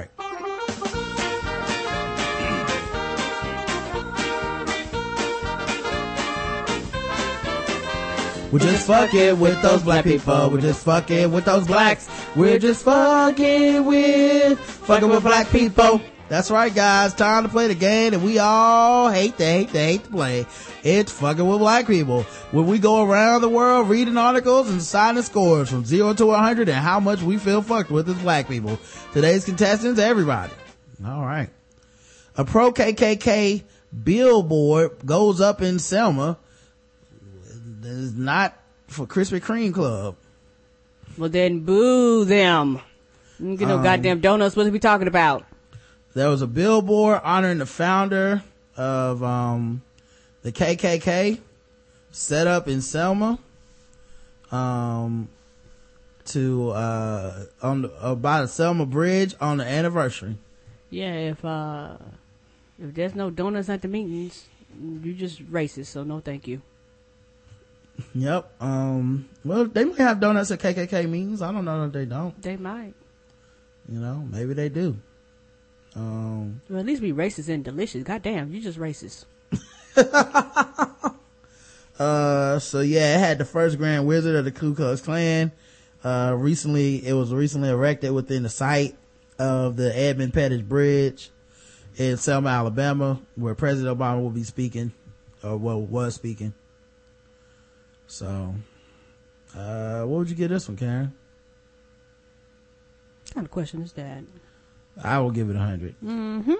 We're 8.51 8.57
just 8.57 8.87
fucking 8.87 9.39
with 9.39 9.61
those 9.61 9.83
black 9.83 10.03
people. 10.05 10.49
We're 10.49 10.61
just 10.61 10.83
fucking 10.83 11.31
with 11.31 11.45
those 11.45 11.67
blacks. 11.67 12.09
We're 12.35 12.57
just 12.57 12.83
fucking 12.83 13.85
with 13.85 14.59
fucking 14.59 15.07
with 15.07 15.21
black 15.21 15.49
people. 15.51 16.01
That's 16.29 16.49
right, 16.49 16.73
guys. 16.73 17.13
Time 17.13 17.43
to 17.43 17.49
play 17.49 17.67
the 17.67 17.75
game 17.75 18.11
that 18.11 18.21
we 18.21 18.39
all 18.39 19.11
hate 19.11 19.37
to 19.37 19.45
hate 19.45 19.69
to 19.73 19.77
hate 19.77 20.03
to 20.05 20.09
play. 20.09 20.47
It's 20.83 21.11
fucking 21.11 21.47
with 21.47 21.59
black 21.59 21.85
people. 21.85 22.23
When 22.51 22.65
we 22.65 22.79
go 22.79 23.03
around 23.03 23.41
the 23.41 23.49
world 23.49 23.87
reading 23.87 24.17
articles 24.17 24.67
and 24.69 24.81
signing 24.81 25.21
scores 25.21 25.69
from 25.69 25.85
zero 25.85 26.13
to 26.15 26.25
100 26.25 26.69
and 26.69 26.77
how 26.77 26.99
much 26.99 27.21
we 27.21 27.37
feel 27.37 27.61
fucked 27.61 27.91
with 27.91 28.09
as 28.09 28.17
black 28.17 28.47
people. 28.47 28.79
Today's 29.13 29.45
contestants, 29.45 29.99
everybody. 29.99 30.53
All 31.05 31.21
right. 31.21 31.49
A 32.35 32.45
pro 32.45 32.71
KKK 32.71 33.63
billboard 34.03 35.05
goes 35.05 35.39
up 35.39 35.61
in 35.61 35.77
Selma. 35.77 36.39
It's 37.83 38.13
not 38.13 38.57
for 38.87 39.05
Krispy 39.05 39.39
Kreme 39.41 39.73
Club. 39.73 40.15
Well 41.17 41.29
then, 41.29 41.61
boo 41.61 42.25
them. 42.25 42.79
You 43.39 43.55
know, 43.57 43.77
Um, 43.77 43.83
goddamn 43.83 44.19
donuts. 44.19 44.55
What 44.55 44.67
are 44.67 44.71
we 44.71 44.79
talking 44.79 45.07
about? 45.07 45.45
There 46.13 46.29
was 46.29 46.41
a 46.41 46.47
billboard 46.47 47.21
honoring 47.23 47.59
the 47.59 47.65
founder 47.65 48.43
of 48.75 49.23
um, 49.23 49.81
the 50.41 50.51
KKK 50.51 51.39
set 52.11 52.47
up 52.47 52.67
in 52.67 52.81
Selma 52.81 53.39
um, 54.51 55.29
to 56.25 56.71
uh 56.71 57.45
on 57.61 57.83
the, 57.83 57.91
about 58.05 58.41
the 58.41 58.47
Selma 58.47 58.85
Bridge 58.85 59.35
on 59.39 59.57
the 59.57 59.65
anniversary. 59.65 60.37
Yeah, 60.89 61.13
if 61.13 61.45
uh 61.45 61.97
if 62.81 62.93
there's 62.93 63.15
no 63.15 63.29
donuts 63.29 63.69
at 63.69 63.81
the 63.81 63.87
meetings, 63.87 64.47
you're 65.03 65.13
just 65.15 65.49
racist. 65.51 65.87
So 65.87 66.03
no, 66.03 66.19
thank 66.19 66.47
you. 66.47 66.61
Yep. 68.15 68.61
Um. 68.61 69.29
Well, 69.43 69.65
they 69.65 69.85
might 69.85 69.97
have 69.97 70.19
donuts 70.19 70.51
at 70.51 70.59
KKK 70.59 71.09
meetings. 71.09 71.41
I 71.41 71.51
don't 71.51 71.65
know 71.65 71.85
if 71.85 71.91
they 71.91 72.05
don't. 72.05 72.39
They 72.41 72.57
might. 72.57 72.93
You 73.91 73.99
know, 73.99 74.27
maybe 74.29 74.53
they 74.53 74.69
do. 74.69 74.97
Um. 75.95 76.61
Well, 76.69 76.79
at 76.79 76.85
least 76.85 77.01
be 77.01 77.13
racist 77.13 77.49
and 77.49 77.63
delicious. 77.63 78.03
Goddamn, 78.03 78.53
you 78.53 78.61
just 78.61 78.79
racist. 78.79 79.25
Uh. 81.99 82.57
So 82.59 82.79
yeah, 82.79 83.17
it 83.17 83.19
had 83.19 83.37
the 83.39 83.45
first 83.45 83.77
Grand 83.77 84.07
Wizard 84.07 84.33
of 84.37 84.45
the 84.45 84.53
Ku 84.53 84.73
Klux 84.73 85.01
Klan. 85.01 85.51
Uh. 86.01 86.33
Recently, 86.37 87.05
it 87.05 87.11
was 87.11 87.33
recently 87.33 87.67
erected 87.67 88.13
within 88.13 88.43
the 88.43 88.49
site 88.49 88.95
of 89.37 89.75
the 89.75 89.93
Edmund 89.97 90.33
Pettus 90.33 90.61
Bridge 90.61 91.29
in 91.97 92.15
Selma, 92.15 92.49
Alabama, 92.49 93.19
where 93.35 93.53
President 93.53 93.97
Obama 93.97 94.21
will 94.21 94.29
be 94.29 94.43
speaking, 94.43 94.93
or 95.43 95.57
well, 95.57 95.81
was 95.81 96.15
speaking. 96.15 96.53
So, 98.09 98.55
uh, 99.55 100.01
what 100.03 100.17
would 100.19 100.29
you 100.31 100.35
give 100.35 100.49
this 100.49 100.67
one, 100.67 100.77
Karen? 100.77 101.13
What 103.27 103.33
kind 103.35 103.45
of 103.45 103.51
question 103.51 103.81
is 103.83 103.93
that? 103.93 104.23
I 105.03 105.19
will 105.19 105.29
give 105.31 105.49
it 105.49 105.55
a 105.55 105.59
hundred. 105.59 105.95
Mm-hmm. 106.03 106.53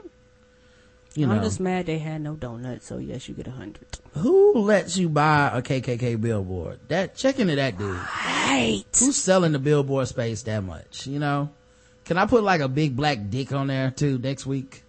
You 1.15 1.29
I'm 1.29 1.41
just 1.41 1.59
mad 1.59 1.87
they 1.87 1.97
had 1.97 2.21
no 2.21 2.35
donuts, 2.35 2.85
so 2.85 2.99
yes, 2.99 3.27
you 3.27 3.33
get 3.33 3.47
a 3.47 3.51
hundred. 3.51 3.87
who 4.13 4.53
lets 4.59 4.95
you 4.95 5.09
buy 5.09 5.49
a 5.51 5.61
KKK 5.63 6.21
billboard? 6.21 6.79
That 6.87 7.15
check 7.15 7.39
into 7.39 7.55
that 7.55 7.77
dude. 7.79 7.95
Right. 7.97 8.83
Who's 8.99 9.15
selling 9.17 9.51
the 9.51 9.59
billboard 9.59 10.07
space 10.07 10.43
that 10.43 10.63
much? 10.63 11.07
You 11.07 11.17
know, 11.17 11.49
can 12.05 12.19
I 12.19 12.27
put 12.27 12.43
like 12.43 12.61
a 12.61 12.67
big 12.67 12.95
black 12.95 13.17
dick 13.31 13.51
on 13.51 13.67
there 13.67 13.89
too 13.89 14.19
next 14.19 14.45
week? 14.45 14.83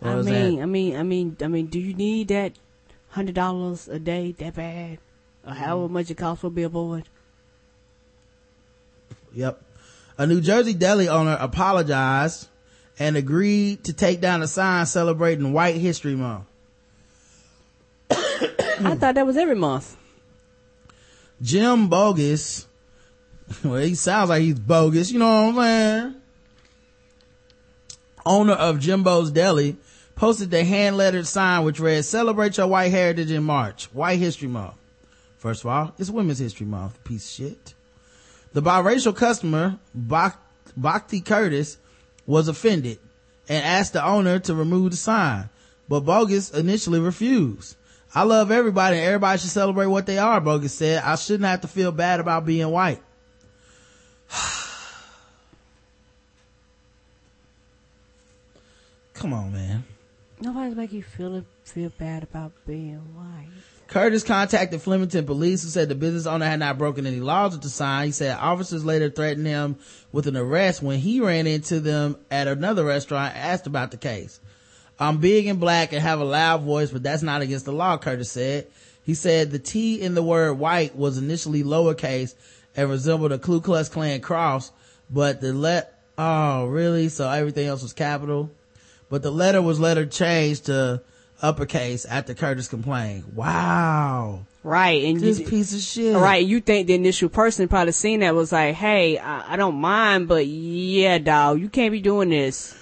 Or 0.00 0.08
I 0.08 0.14
mean, 0.22 0.56
that- 0.56 0.62
I 0.62 0.66
mean, 0.66 0.96
I 0.96 1.02
mean, 1.02 1.36
I 1.42 1.48
mean, 1.48 1.66
do 1.66 1.78
you 1.78 1.92
need 1.92 2.28
that 2.28 2.54
hundred 3.10 3.34
dollars 3.34 3.86
a 3.86 3.98
day 3.98 4.32
that 4.38 4.54
bad, 4.54 4.98
or 5.46 5.52
however 5.52 5.92
much 5.92 6.10
it 6.10 6.16
costs 6.16 6.40
for 6.40 6.50
be 6.50 6.62
a 6.62 6.68
billboard? 6.68 7.08
Yep. 9.34 9.60
A 10.16 10.26
New 10.26 10.40
Jersey 10.40 10.74
deli 10.74 11.08
owner 11.08 11.36
apologized 11.40 12.48
and 12.98 13.16
agreed 13.16 13.84
to 13.84 13.92
take 13.92 14.20
down 14.20 14.42
a 14.42 14.46
sign 14.46 14.86
celebrating 14.86 15.52
White 15.52 15.76
History 15.76 16.14
Month. 16.14 16.44
I 18.10 18.96
thought 18.96 19.16
that 19.16 19.26
was 19.26 19.36
every 19.36 19.56
month. 19.56 19.96
Jim 21.42 21.88
Bogus, 21.88 22.66
well, 23.64 23.76
he 23.76 23.94
sounds 23.94 24.30
like 24.30 24.42
he's 24.42 24.58
bogus, 24.58 25.10
you 25.10 25.18
know 25.18 25.46
what 25.46 25.48
I'm 25.48 25.54
saying? 25.56 26.14
Owner 28.26 28.54
of 28.54 28.78
Jimbo's 28.78 29.30
Deli 29.30 29.76
posted 30.14 30.50
the 30.50 30.64
hand 30.64 30.96
lettered 30.96 31.26
sign 31.26 31.64
which 31.64 31.80
read, 31.80 32.04
celebrate 32.04 32.56
your 32.56 32.68
white 32.68 32.90
heritage 32.90 33.30
in 33.30 33.42
March, 33.42 33.86
White 33.92 34.18
History 34.18 34.48
Month. 34.48 34.74
First 35.44 35.62
of 35.62 35.66
all, 35.66 35.94
it's 35.98 36.08
Women's 36.08 36.38
History 36.38 36.64
Month, 36.64 37.04
piece 37.04 37.26
of 37.26 37.46
shit. 37.46 37.74
The 38.54 38.62
biracial 38.62 39.14
customer, 39.14 39.78
Bak- 39.94 40.38
Curtis, 41.26 41.76
was 42.24 42.48
offended 42.48 42.98
and 43.46 43.62
asked 43.62 43.92
the 43.92 44.02
owner 44.02 44.38
to 44.38 44.54
remove 44.54 44.92
the 44.92 44.96
sign, 44.96 45.50
but 45.86 46.00
Bogus 46.00 46.50
initially 46.50 46.98
refused. 46.98 47.76
I 48.14 48.22
love 48.22 48.50
everybody 48.50 48.96
and 48.96 49.04
everybody 49.04 49.38
should 49.38 49.50
celebrate 49.50 49.84
what 49.84 50.06
they 50.06 50.16
are, 50.16 50.40
Bogus 50.40 50.72
said. 50.72 51.02
I 51.02 51.14
shouldn't 51.16 51.44
have 51.44 51.60
to 51.60 51.68
feel 51.68 51.92
bad 51.92 52.20
about 52.20 52.46
being 52.46 52.70
white. 52.70 53.02
Come 59.12 59.34
on, 59.34 59.52
man. 59.52 59.84
Nobody's 60.40 60.74
make 60.74 60.94
you 60.94 61.02
feel 61.02 61.44
feel 61.64 61.90
bad 61.98 62.22
about 62.22 62.52
being 62.66 62.96
white. 63.14 63.53
Curtis 63.88 64.24
contacted 64.24 64.80
Flemington 64.80 65.26
police 65.26 65.62
who 65.62 65.68
said 65.68 65.88
the 65.88 65.94
business 65.94 66.26
owner 66.26 66.46
had 66.46 66.58
not 66.58 66.78
broken 66.78 67.06
any 67.06 67.20
laws 67.20 67.52
with 67.52 67.62
the 67.62 67.68
sign. 67.68 68.06
He 68.06 68.12
said 68.12 68.36
officers 68.38 68.84
later 68.84 69.10
threatened 69.10 69.46
him 69.46 69.76
with 70.10 70.26
an 70.26 70.36
arrest 70.36 70.82
when 70.82 70.98
he 70.98 71.20
ran 71.20 71.46
into 71.46 71.80
them 71.80 72.16
at 72.30 72.48
another 72.48 72.84
restaurant 72.84 73.36
asked 73.36 73.66
about 73.66 73.90
the 73.90 73.96
case. 73.96 74.40
I'm 74.98 75.18
big 75.18 75.46
and 75.46 75.60
black 75.60 75.92
and 75.92 76.02
have 76.02 76.20
a 76.20 76.24
loud 76.24 76.62
voice, 76.62 76.90
but 76.90 77.02
that's 77.02 77.22
not 77.22 77.42
against 77.42 77.64
the 77.64 77.72
law, 77.72 77.98
Curtis 77.98 78.30
said. 78.30 78.68
He 79.02 79.14
said 79.14 79.50
the 79.50 79.58
T 79.58 80.00
in 80.00 80.14
the 80.14 80.22
word 80.22 80.54
white 80.54 80.96
was 80.96 81.18
initially 81.18 81.62
lowercase 81.62 82.34
and 82.76 82.88
resembled 82.88 83.32
a 83.32 83.38
Ku 83.38 83.60
Klux 83.60 83.88
Klan 83.88 84.20
cross, 84.20 84.72
but 85.10 85.40
the 85.40 85.52
let, 85.52 86.00
oh 86.16 86.66
really? 86.66 87.08
So 87.08 87.28
everything 87.28 87.66
else 87.66 87.82
was 87.82 87.92
capital? 87.92 88.50
But 89.10 89.22
the 89.22 89.30
letter 89.30 89.60
was 89.60 89.78
later 89.78 90.06
changed 90.06 90.66
to 90.66 91.02
uppercase 91.44 92.04
after 92.04 92.34
Curtis 92.34 92.68
complained. 92.68 93.34
Wow. 93.34 94.46
Right, 94.62 95.04
and 95.04 95.20
This 95.20 95.40
you, 95.40 95.46
piece 95.46 95.74
of 95.74 95.80
shit. 95.80 96.16
Right, 96.16 96.44
you 96.44 96.60
think 96.60 96.86
the 96.86 96.94
initial 96.94 97.28
person 97.28 97.68
probably 97.68 97.92
seen 97.92 98.20
that 98.20 98.34
was 98.34 98.50
like, 98.50 98.74
"Hey, 98.74 99.18
I, 99.18 99.52
I 99.52 99.56
don't 99.56 99.76
mind, 99.76 100.26
but 100.26 100.46
yeah, 100.46 101.18
dog, 101.18 101.60
you 101.60 101.68
can't 101.68 101.92
be 101.92 102.00
doing 102.00 102.30
this." 102.30 102.74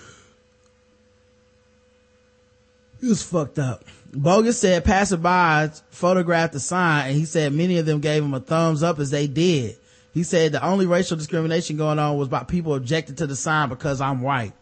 It 3.02 3.08
was 3.08 3.22
fucked 3.22 3.58
up. 3.58 3.84
Bogus 4.14 4.60
said 4.60 4.84
passerbys 4.84 5.82
photographed 5.90 6.52
the 6.52 6.60
sign 6.60 7.08
and 7.08 7.16
he 7.16 7.24
said 7.24 7.52
many 7.52 7.78
of 7.78 7.86
them 7.86 8.00
gave 8.00 8.22
him 8.22 8.34
a 8.34 8.40
thumbs 8.40 8.82
up 8.82 8.98
as 8.98 9.10
they 9.10 9.26
did. 9.26 9.76
He 10.12 10.22
said 10.22 10.52
the 10.52 10.64
only 10.64 10.86
racial 10.86 11.16
discrimination 11.16 11.78
going 11.78 11.98
on 11.98 12.18
was 12.18 12.28
by 12.28 12.44
people 12.44 12.74
objecting 12.74 13.16
to 13.16 13.26
the 13.26 13.34
sign 13.34 13.70
because 13.70 14.00
I'm 14.00 14.20
white. 14.20 14.52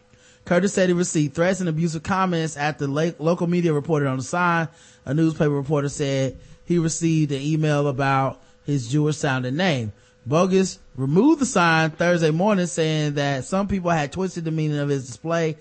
Curtis 0.45 0.73
said 0.73 0.89
he 0.89 0.93
received 0.93 1.35
threats 1.35 1.59
and 1.59 1.69
abusive 1.69 2.03
comments 2.03 2.57
after 2.57 2.87
la- 2.87 3.11
local 3.19 3.47
media 3.47 3.73
reported 3.73 4.07
on 4.07 4.17
the 4.17 4.23
sign. 4.23 4.67
A 5.05 5.13
newspaper 5.13 5.51
reporter 5.51 5.89
said 5.89 6.37
he 6.65 6.77
received 6.77 7.31
an 7.31 7.41
email 7.41 7.87
about 7.87 8.41
his 8.65 8.89
Jewish 8.89 9.17
sounding 9.17 9.55
name. 9.55 9.93
Bogus 10.25 10.79
removed 10.95 11.41
the 11.41 11.45
sign 11.45 11.91
Thursday 11.91 12.31
morning 12.31 12.67
saying 12.67 13.15
that 13.15 13.45
some 13.45 13.67
people 13.67 13.91
had 13.91 14.11
twisted 14.11 14.45
the 14.45 14.51
meaning 14.51 14.77
of 14.77 14.89
his 14.89 15.05
display, 15.07 15.57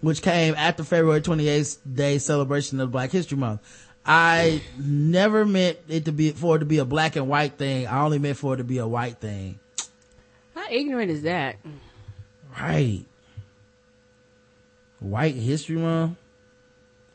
which 0.00 0.22
came 0.22 0.54
after 0.54 0.84
February 0.84 1.20
28th 1.20 1.78
day 1.94 2.18
celebration 2.18 2.80
of 2.80 2.90
Black 2.90 3.10
History 3.10 3.36
Month. 3.36 3.60
I 4.06 4.62
never 4.78 5.44
meant 5.44 5.78
it 5.88 6.06
to 6.06 6.12
be, 6.12 6.30
for 6.30 6.56
it 6.56 6.60
to 6.60 6.64
be 6.64 6.78
a 6.78 6.86
black 6.86 7.16
and 7.16 7.28
white 7.28 7.58
thing. 7.58 7.86
I 7.86 8.00
only 8.00 8.18
meant 8.18 8.38
for 8.38 8.54
it 8.54 8.58
to 8.58 8.64
be 8.64 8.78
a 8.78 8.88
white 8.88 9.18
thing. 9.18 9.58
How 10.54 10.64
ignorant 10.70 11.10
is 11.10 11.22
that? 11.22 11.56
Right. 12.58 13.04
White 15.00 15.34
History 15.34 15.76
Month? 15.76 16.16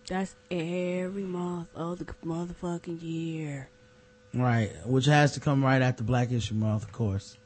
That's 0.08 0.36
every 0.52 1.24
month 1.24 1.70
of 1.76 2.00
the 2.00 2.06
motherfucking 2.26 3.02
year. 3.02 3.70
Right. 4.34 4.72
Which 4.86 5.06
has 5.06 5.34
to 5.34 5.40
come 5.40 5.64
right 5.64 5.82
after 5.82 6.04
Black 6.04 6.30
History 6.30 6.58
Month, 6.58 6.84
of 6.84 6.92
course. 6.92 7.38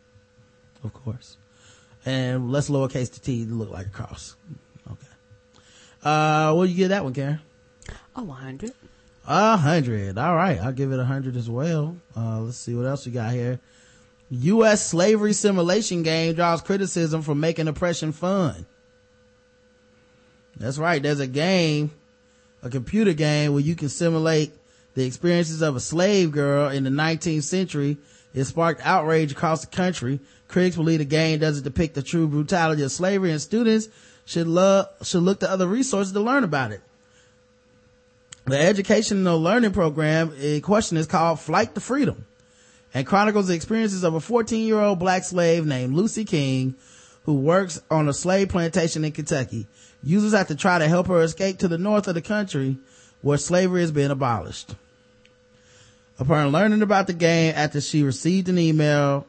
Of 0.83 0.93
course. 0.93 1.37
And 2.05 2.51
let's 2.51 2.69
lowercase 2.69 3.11
the 3.11 3.19
T 3.19 3.45
to 3.45 3.51
look 3.51 3.69
like 3.69 3.87
a 3.87 3.89
cross. 3.89 4.35
Okay. 4.89 5.07
Uh, 6.03 6.53
what 6.53 6.65
do 6.65 6.71
you 6.71 6.77
give 6.77 6.89
that 6.89 7.03
one, 7.03 7.13
Karen? 7.13 7.41
Oh, 8.15 8.23
100. 8.23 8.73
A 9.29 9.57
hundred. 9.57 10.17
All 10.17 10.35
right. 10.35 10.57
I'll 10.59 10.71
give 10.71 10.93
it 10.93 10.99
a 10.99 11.05
hundred 11.05 11.35
as 11.35 11.49
well. 11.49 11.97
Uh, 12.15 12.39
let's 12.39 12.57
see 12.57 12.73
what 12.73 12.85
else 12.85 13.05
we 13.05 13.11
got 13.11 13.33
here. 13.33 13.59
U.S. 14.29 14.85
slavery 14.85 15.33
simulation 15.33 16.01
game 16.01 16.33
draws 16.33 16.61
criticism 16.61 17.21
for 17.21 17.35
making 17.35 17.67
oppression 17.67 18.13
fun. 18.13 18.65
That's 20.59 20.77
right. 20.77 21.01
There's 21.01 21.19
a 21.19 21.27
game, 21.27 21.91
a 22.63 22.69
computer 22.69 23.13
game 23.13 23.53
where 23.53 23.61
you 23.61 23.75
can 23.75 23.89
simulate 23.89 24.51
the 24.95 25.05
experiences 25.05 25.61
of 25.61 25.75
a 25.75 25.79
slave 25.79 26.31
girl 26.31 26.69
in 26.69 26.83
the 26.83 26.89
19th 26.89 27.43
century. 27.43 27.97
It 28.33 28.45
sparked 28.45 28.81
outrage 28.83 29.31
across 29.31 29.61
the 29.61 29.75
country. 29.75 30.19
Critics 30.47 30.75
believe 30.75 30.99
the 30.99 31.05
game 31.05 31.39
doesn't 31.39 31.63
depict 31.63 31.95
the 31.95 32.01
true 32.01 32.27
brutality 32.27 32.81
of 32.83 32.91
slavery 32.91 33.31
and 33.31 33.41
students 33.41 33.89
should 34.25 34.47
love, 34.47 34.87
should 35.03 35.23
look 35.23 35.39
to 35.41 35.49
other 35.49 35.67
resources 35.67 36.13
to 36.13 36.19
learn 36.19 36.43
about 36.43 36.71
it. 36.71 36.81
The 38.45 38.59
educational 38.59 39.41
learning 39.41 39.71
program 39.71 40.33
in 40.39 40.61
question 40.61 40.97
is 40.97 41.05
called 41.05 41.39
Flight 41.39 41.75
to 41.75 41.81
Freedom 41.81 42.25
and 42.93 43.05
chronicles 43.05 43.47
the 43.47 43.53
experiences 43.53 44.03
of 44.03 44.13
a 44.13 44.19
14 44.19 44.65
year 44.65 44.79
old 44.79 44.99
black 44.99 45.23
slave 45.23 45.65
named 45.65 45.93
Lucy 45.93 46.23
King 46.23 46.75
who 47.27 47.33
works 47.33 47.81
on 47.91 48.07
a 48.07 48.13
slave 48.13 48.47
plantation 48.47 49.03
in 49.03 49.11
Kentucky. 49.11 49.67
Users 50.01 50.31
have 50.31 50.47
to 50.47 50.55
try 50.55 50.79
to 50.79 50.87
help 50.87 51.07
her 51.07 51.21
escape 51.21 51.59
to 51.59 51.67
the 51.67 51.77
north 51.77 52.07
of 52.07 52.15
the 52.15 52.21
country 52.21 52.77
where 53.21 53.37
slavery 53.37 53.83
is 53.83 53.91
being 53.91 54.11
abolished. 54.11 54.73
Upon 56.17 56.53
learning 56.53 56.81
about 56.81 57.05
the 57.05 57.13
game 57.13 57.53
after 57.53 57.81
she 57.81 58.01
received 58.01 58.47
an 58.47 58.57
email 58.57 59.27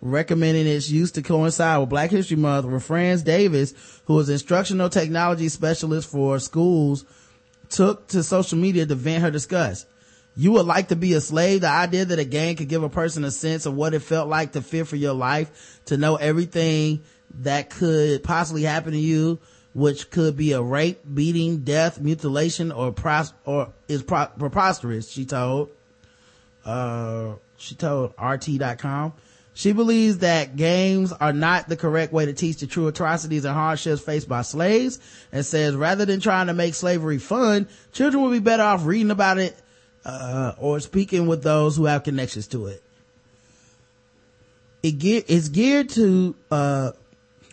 recommending 0.00 0.68
its 0.68 0.88
use 0.88 1.10
to 1.12 1.22
coincide 1.22 1.80
with 1.80 1.88
Black 1.88 2.12
History 2.12 2.36
Month 2.36 2.66
where 2.66 2.78
Franz 2.78 3.22
Davis, 3.24 3.74
who 4.04 4.20
is 4.20 4.28
instructional 4.28 4.88
technology 4.88 5.48
specialist 5.48 6.08
for 6.08 6.38
schools, 6.38 7.04
took 7.68 8.06
to 8.08 8.22
social 8.22 8.56
media 8.56 8.86
to 8.86 8.94
vent 8.94 9.24
her 9.24 9.32
disgust. 9.32 9.88
You 10.36 10.52
would 10.52 10.66
like 10.66 10.88
to 10.88 10.96
be 10.96 11.12
a 11.14 11.20
slave. 11.20 11.62
The 11.62 11.68
idea 11.68 12.04
that 12.04 12.20
a 12.20 12.24
game 12.24 12.54
could 12.54 12.68
give 12.68 12.84
a 12.84 12.88
person 12.88 13.24
a 13.24 13.32
sense 13.32 13.66
of 13.66 13.74
what 13.74 13.94
it 13.94 14.00
felt 14.00 14.28
like 14.28 14.52
to 14.52 14.62
fear 14.62 14.84
for 14.84 14.96
your 14.96 15.12
life, 15.12 15.80
to 15.86 15.96
know 15.96 16.14
everything 16.14 17.02
that 17.40 17.70
could 17.70 18.22
possibly 18.22 18.62
happen 18.62 18.92
to 18.92 18.98
you, 18.98 19.38
which 19.74 20.10
could 20.10 20.36
be 20.36 20.52
a 20.52 20.62
rape, 20.62 21.00
beating, 21.14 21.58
death, 21.58 22.00
mutilation, 22.00 22.72
or 22.72 22.92
pros- 22.92 23.32
or 23.44 23.72
is 23.88 24.02
pro- 24.02 24.26
preposterous, 24.38 25.10
she 25.10 25.24
told. 25.24 25.70
Uh, 26.64 27.34
she 27.56 27.74
told 27.74 28.12
RT.com. 28.22 29.12
She 29.54 29.72
believes 29.72 30.18
that 30.18 30.56
games 30.56 31.12
are 31.12 31.32
not 31.32 31.68
the 31.68 31.76
correct 31.76 32.12
way 32.12 32.24
to 32.24 32.32
teach 32.32 32.58
the 32.58 32.66
true 32.66 32.88
atrocities 32.88 33.44
and 33.44 33.54
hardships 33.54 34.00
faced 34.00 34.28
by 34.28 34.42
slaves 34.42 34.98
and 35.30 35.44
says 35.44 35.74
rather 35.74 36.06
than 36.06 36.20
trying 36.20 36.46
to 36.46 36.54
make 36.54 36.74
slavery 36.74 37.18
fun, 37.18 37.68
children 37.92 38.22
would 38.22 38.32
be 38.32 38.38
better 38.38 38.62
off 38.62 38.86
reading 38.86 39.10
about 39.10 39.38
it, 39.38 39.54
uh, 40.06 40.52
or 40.58 40.80
speaking 40.80 41.26
with 41.26 41.42
those 41.42 41.76
who 41.76 41.84
have 41.84 42.02
connections 42.02 42.46
to 42.48 42.66
it. 42.66 42.82
It 44.82 44.98
ge- 44.98 45.24
it's 45.28 45.48
geared 45.48 45.90
to, 45.90 46.34
uh, 46.50 46.92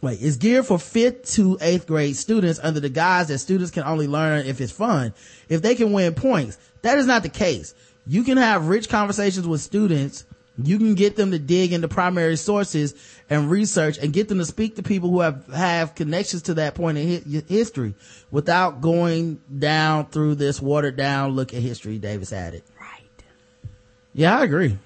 wait, 0.02 0.20
it's 0.22 0.38
geared 0.38 0.66
for 0.66 0.80
fifth 0.80 1.34
to 1.34 1.58
eighth 1.62 1.88
grade 1.88 2.16
students 2.16 2.60
under 2.62 2.80
the 2.80 2.90
guise 2.90 3.28
that 3.28 3.40
students 3.40 3.72
can 3.72 3.84
only 3.84 4.08
learn 4.08 4.46
if 4.46 4.62
it's 4.62 4.72
fun, 4.72 5.14
if 5.48 5.62
they 5.62 5.76
can 5.76 5.92
win 5.92 6.14
points. 6.14 6.58
That 6.82 6.98
is 6.98 7.06
not 7.06 7.24
the 7.24 7.30
case. 7.30 7.74
You 8.08 8.24
can 8.24 8.38
have 8.38 8.68
rich 8.68 8.90
conversations 8.90 9.48
with 9.48 9.62
students. 9.62 10.26
You 10.62 10.78
can 10.78 10.96
get 10.96 11.16
them 11.16 11.32
to 11.32 11.40
dig 11.40 11.72
into 11.72 11.88
primary 11.88 12.36
sources 12.36 12.94
and 13.30 13.50
research 13.50 13.98
and 13.98 14.12
get 14.12 14.28
them 14.28 14.40
to 14.40 14.46
speak 14.46 14.76
to 14.76 14.84
people 14.84 15.10
who 15.10 15.22
have, 15.22 15.48
have 15.48 15.96
connections 15.96 16.42
to 16.44 16.56
that 16.56 16.76
point 16.76 16.98
in 16.98 17.24
hi- 17.24 17.44
history 17.48 17.94
without 18.30 18.82
going 18.82 19.40
down 19.58 20.08
through 20.08 20.36
this 20.36 20.62
watered 20.62 20.98
down 20.98 21.32
look 21.32 21.54
at 21.54 21.62
history 21.62 21.98
Davis 21.98 22.34
added. 22.34 22.64
Right. 22.80 23.24
Yeah, 24.14 24.38
I 24.38 24.44
agree. 24.44 24.78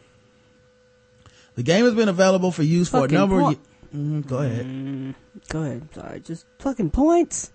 The 1.56 1.64
game 1.64 1.86
has 1.86 1.94
been 1.94 2.10
available 2.10 2.52
for 2.52 2.64
use 2.64 2.90
for 2.90 3.06
a 3.06 3.08
number 3.08 3.38
of 3.38 3.42
point. 3.44 3.60
Mhm, 3.94 4.26
go 4.28 4.38
ahead. 4.40 4.66
Mm, 4.66 5.16
go 5.50 5.62
ahead. 5.62 5.88
Sorry, 5.94 6.20
just 6.20 6.46
fucking 6.60 6.90
points. 6.92 7.52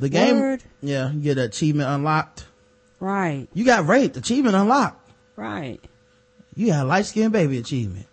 The 0.00 0.08
game, 0.08 0.40
Word. 0.40 0.62
yeah, 0.82 1.12
you 1.12 1.20
get 1.20 1.38
achievement 1.38 1.88
unlocked. 1.88 2.46
Right. 2.98 3.46
You 3.54 3.64
got 3.64 3.86
raped, 3.86 4.16
achievement 4.16 4.56
unlocked. 4.56 5.10
Right. 5.36 5.80
You 6.54 6.68
got 6.68 6.86
light 6.86 7.06
skinned 7.06 7.32
baby 7.32 7.58
achievement. 7.58 8.06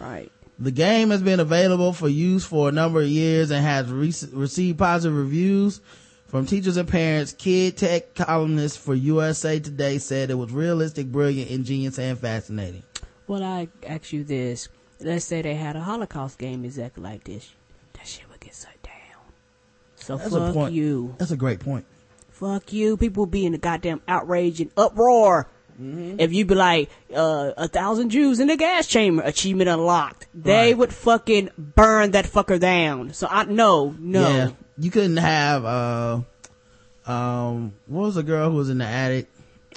Right. 0.00 0.30
The 0.58 0.70
game 0.70 1.10
has 1.10 1.22
been 1.22 1.40
available 1.40 1.92
for 1.92 2.08
use 2.08 2.44
for 2.44 2.68
a 2.68 2.72
number 2.72 3.00
of 3.00 3.08
years 3.08 3.50
and 3.50 3.64
has 3.64 3.88
re- 3.90 4.12
received 4.32 4.78
positive 4.78 5.16
reviews 5.16 5.80
from 6.26 6.46
teachers 6.46 6.76
and 6.76 6.88
parents. 6.88 7.32
Kid 7.32 7.76
Tech 7.76 8.14
columnist 8.14 8.78
for 8.78 8.94
USA 8.94 9.58
Today 9.60 9.98
said 9.98 10.30
it 10.30 10.34
was 10.34 10.52
realistic, 10.52 11.06
brilliant, 11.06 11.50
ingenious, 11.50 11.98
and 11.98 12.18
fascinating. 12.18 12.82
Well, 13.28 13.42
I 13.44 13.68
ask 13.86 14.12
you 14.12 14.24
this. 14.24 14.68
Let's 15.00 15.24
say 15.24 15.42
they 15.42 15.54
had 15.54 15.76
a 15.76 15.80
Holocaust 15.80 16.38
game 16.38 16.64
exactly 16.64 17.02
like 17.02 17.24
this. 17.24 17.52
That 17.94 18.06
shit 18.06 18.28
would 18.30 18.40
get 18.40 18.54
shut 18.54 18.82
down. 18.82 18.92
So 19.96 20.16
That's 20.16 20.54
fuck 20.54 20.72
you. 20.72 21.14
That's 21.18 21.30
a 21.30 21.36
great 21.36 21.60
point. 21.60 21.84
Fuck 22.30 22.72
you. 22.72 22.96
People 22.96 23.24
would 23.24 23.30
be 23.30 23.46
in 23.46 23.54
a 23.54 23.58
goddamn 23.58 24.00
outrage 24.08 24.60
and 24.60 24.70
uproar. 24.76 25.48
If 25.80 26.32
you 26.32 26.44
be 26.44 26.56
like, 26.56 26.90
uh, 27.14 27.52
a 27.56 27.68
thousand 27.68 28.10
Jews 28.10 28.40
in 28.40 28.48
the 28.48 28.56
gas 28.56 28.88
chamber, 28.88 29.22
achievement 29.24 29.68
unlocked. 29.70 30.26
They 30.34 30.70
Right. 30.70 30.78
would 30.78 30.92
fucking 30.92 31.50
burn 31.56 32.10
that 32.12 32.24
fucker 32.24 32.58
down. 32.58 33.12
So 33.12 33.28
I, 33.30 33.44
no, 33.44 33.94
no. 33.96 34.28
Yeah. 34.28 34.50
You 34.76 34.90
couldn't 34.90 35.18
have, 35.18 35.64
uh, 35.64 36.20
um, 37.06 37.74
what 37.86 38.02
was 38.06 38.14
the 38.16 38.24
girl 38.24 38.50
who 38.50 38.56
was 38.56 38.70
in 38.70 38.78
the 38.78 38.84
attic? 38.86 39.28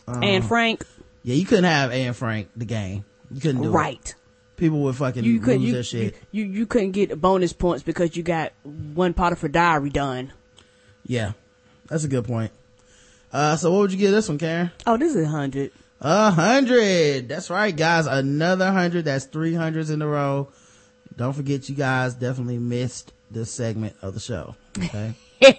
Um, 0.07 0.23
And 0.23 0.43
Frank, 0.45 0.85
Yeah, 1.23 1.35
you 1.35 1.45
couldn't 1.45 1.65
have 1.65 1.91
Anne 1.91 2.13
Frank, 2.13 2.49
the 2.55 2.65
game. 2.65 3.05
You 3.29 3.39
couldn't 3.39 3.61
do 3.61 3.69
it. 3.69 3.71
right. 3.71 4.15
People 4.61 4.81
would 4.83 4.95
fucking 4.95 5.23
You 5.23 5.37
lose 5.37 5.43
couldn't, 5.45 5.61
you, 5.63 5.73
their 5.73 5.81
shit. 5.83 6.15
you, 6.31 6.43
you, 6.45 6.51
you 6.59 6.65
couldn't 6.67 6.91
get 6.91 7.19
bonus 7.19 7.51
points 7.51 7.81
because 7.81 8.15
you 8.15 8.21
got 8.21 8.53
one 8.63 9.11
Potiphar 9.15 9.49
diary 9.49 9.89
done. 9.89 10.31
yeah. 11.03 11.31
That's 11.89 12.03
a 12.03 12.07
good 12.07 12.25
point. 12.25 12.51
Uh, 13.33 13.55
so 13.55 13.71
what 13.71 13.79
would 13.79 13.91
you 13.91 13.97
give 13.97 14.11
this 14.11 14.29
one, 14.29 14.37
Karen? 14.37 14.69
Oh, 14.85 14.97
this 14.97 15.15
is 15.15 15.25
a 15.25 15.27
hundred. 15.27 15.71
A 15.99 16.29
hundred. 16.29 17.27
That's 17.27 17.49
right, 17.49 17.75
guys. 17.75 18.05
Another 18.05 18.71
hundred. 18.71 19.05
That's 19.05 19.25
three 19.25 19.55
hundreds 19.55 19.89
in 19.89 20.01
a 20.03 20.07
row. 20.07 20.49
Don't 21.17 21.33
forget, 21.33 21.67
you 21.67 21.75
guys 21.75 22.13
definitely 22.13 22.59
missed 22.59 23.11
this 23.31 23.51
segment 23.51 23.95
of 24.03 24.13
the 24.13 24.19
show. 24.19 24.55
Okay. 24.77 25.15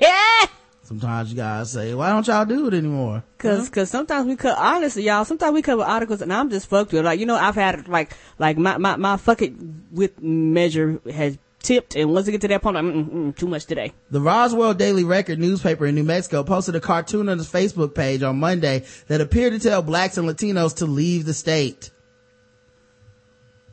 Sometimes 0.92 1.30
you 1.30 1.36
guys 1.36 1.70
say, 1.70 1.94
why 1.94 2.10
don't 2.10 2.26
y'all 2.26 2.44
do 2.44 2.66
it 2.66 2.74
anymore? 2.74 3.24
Cause, 3.38 3.70
cause 3.70 3.88
sometimes 3.88 4.26
we 4.26 4.36
cover, 4.36 4.60
honestly, 4.60 5.04
y'all, 5.04 5.24
sometimes 5.24 5.54
we 5.54 5.62
cover 5.62 5.80
articles 5.80 6.20
and 6.20 6.30
I'm 6.30 6.50
just 6.50 6.68
fucked 6.68 6.92
with. 6.92 7.02
Like, 7.02 7.18
you 7.18 7.24
know, 7.24 7.34
I've 7.34 7.54
had, 7.54 7.88
like, 7.88 8.12
like 8.38 8.58
my, 8.58 8.76
my, 8.76 8.96
my 8.96 9.16
fuck 9.16 9.40
it 9.40 9.54
with 9.90 10.20
measure 10.20 11.00
has 11.10 11.38
tipped 11.62 11.96
and 11.96 12.12
once 12.12 12.28
it 12.28 12.32
get 12.32 12.42
to 12.42 12.48
that 12.48 12.60
point, 12.60 12.76
I'm, 12.76 12.92
mm, 12.92 13.10
mm, 13.10 13.36
too 13.36 13.48
much 13.48 13.64
today. 13.64 13.94
The 14.10 14.20
Roswell 14.20 14.74
Daily 14.74 15.02
Record 15.02 15.38
newspaper 15.38 15.86
in 15.86 15.94
New 15.94 16.04
Mexico 16.04 16.44
posted 16.44 16.74
a 16.74 16.80
cartoon 16.80 17.30
on 17.30 17.40
its 17.40 17.50
Facebook 17.50 17.94
page 17.94 18.22
on 18.22 18.38
Monday 18.38 18.84
that 19.06 19.22
appeared 19.22 19.54
to 19.54 19.58
tell 19.58 19.80
blacks 19.80 20.18
and 20.18 20.28
Latinos 20.28 20.76
to 20.76 20.84
leave 20.84 21.24
the 21.24 21.32
state. 21.32 21.90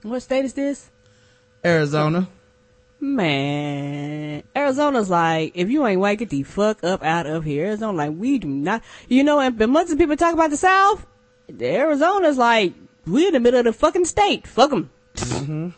What 0.03 0.21
state 0.21 0.45
is 0.45 0.53
this? 0.53 0.89
Arizona. 1.65 2.29
Man, 3.01 4.43
Arizona's 4.55 5.09
like, 5.09 5.53
if 5.55 5.69
you 5.69 5.85
ain't 5.85 6.01
white, 6.01 6.19
get 6.19 6.29
the 6.29 6.43
fuck 6.43 6.83
up 6.83 7.01
out 7.01 7.25
of 7.25 7.45
here. 7.45 7.67
Arizona 7.67 7.97
like, 7.97 8.11
we 8.13 8.39
do 8.39 8.47
not, 8.47 8.83
you 9.07 9.23
know, 9.23 9.39
and 9.39 9.57
months 9.67 9.91
of 9.91 9.97
people 9.97 10.17
talk 10.17 10.33
about 10.33 10.49
the 10.49 10.57
South, 10.57 11.05
Arizona's 11.61 12.37
like, 12.37 12.73
we're 13.05 13.27
in 13.27 13.33
the 13.33 13.39
middle 13.39 13.59
of 13.59 13.65
the 13.65 13.73
fucking 13.73 14.05
state. 14.05 14.45
Fuck 14.45 14.71
them. 14.71 14.89
Mm-hmm. 15.15 15.69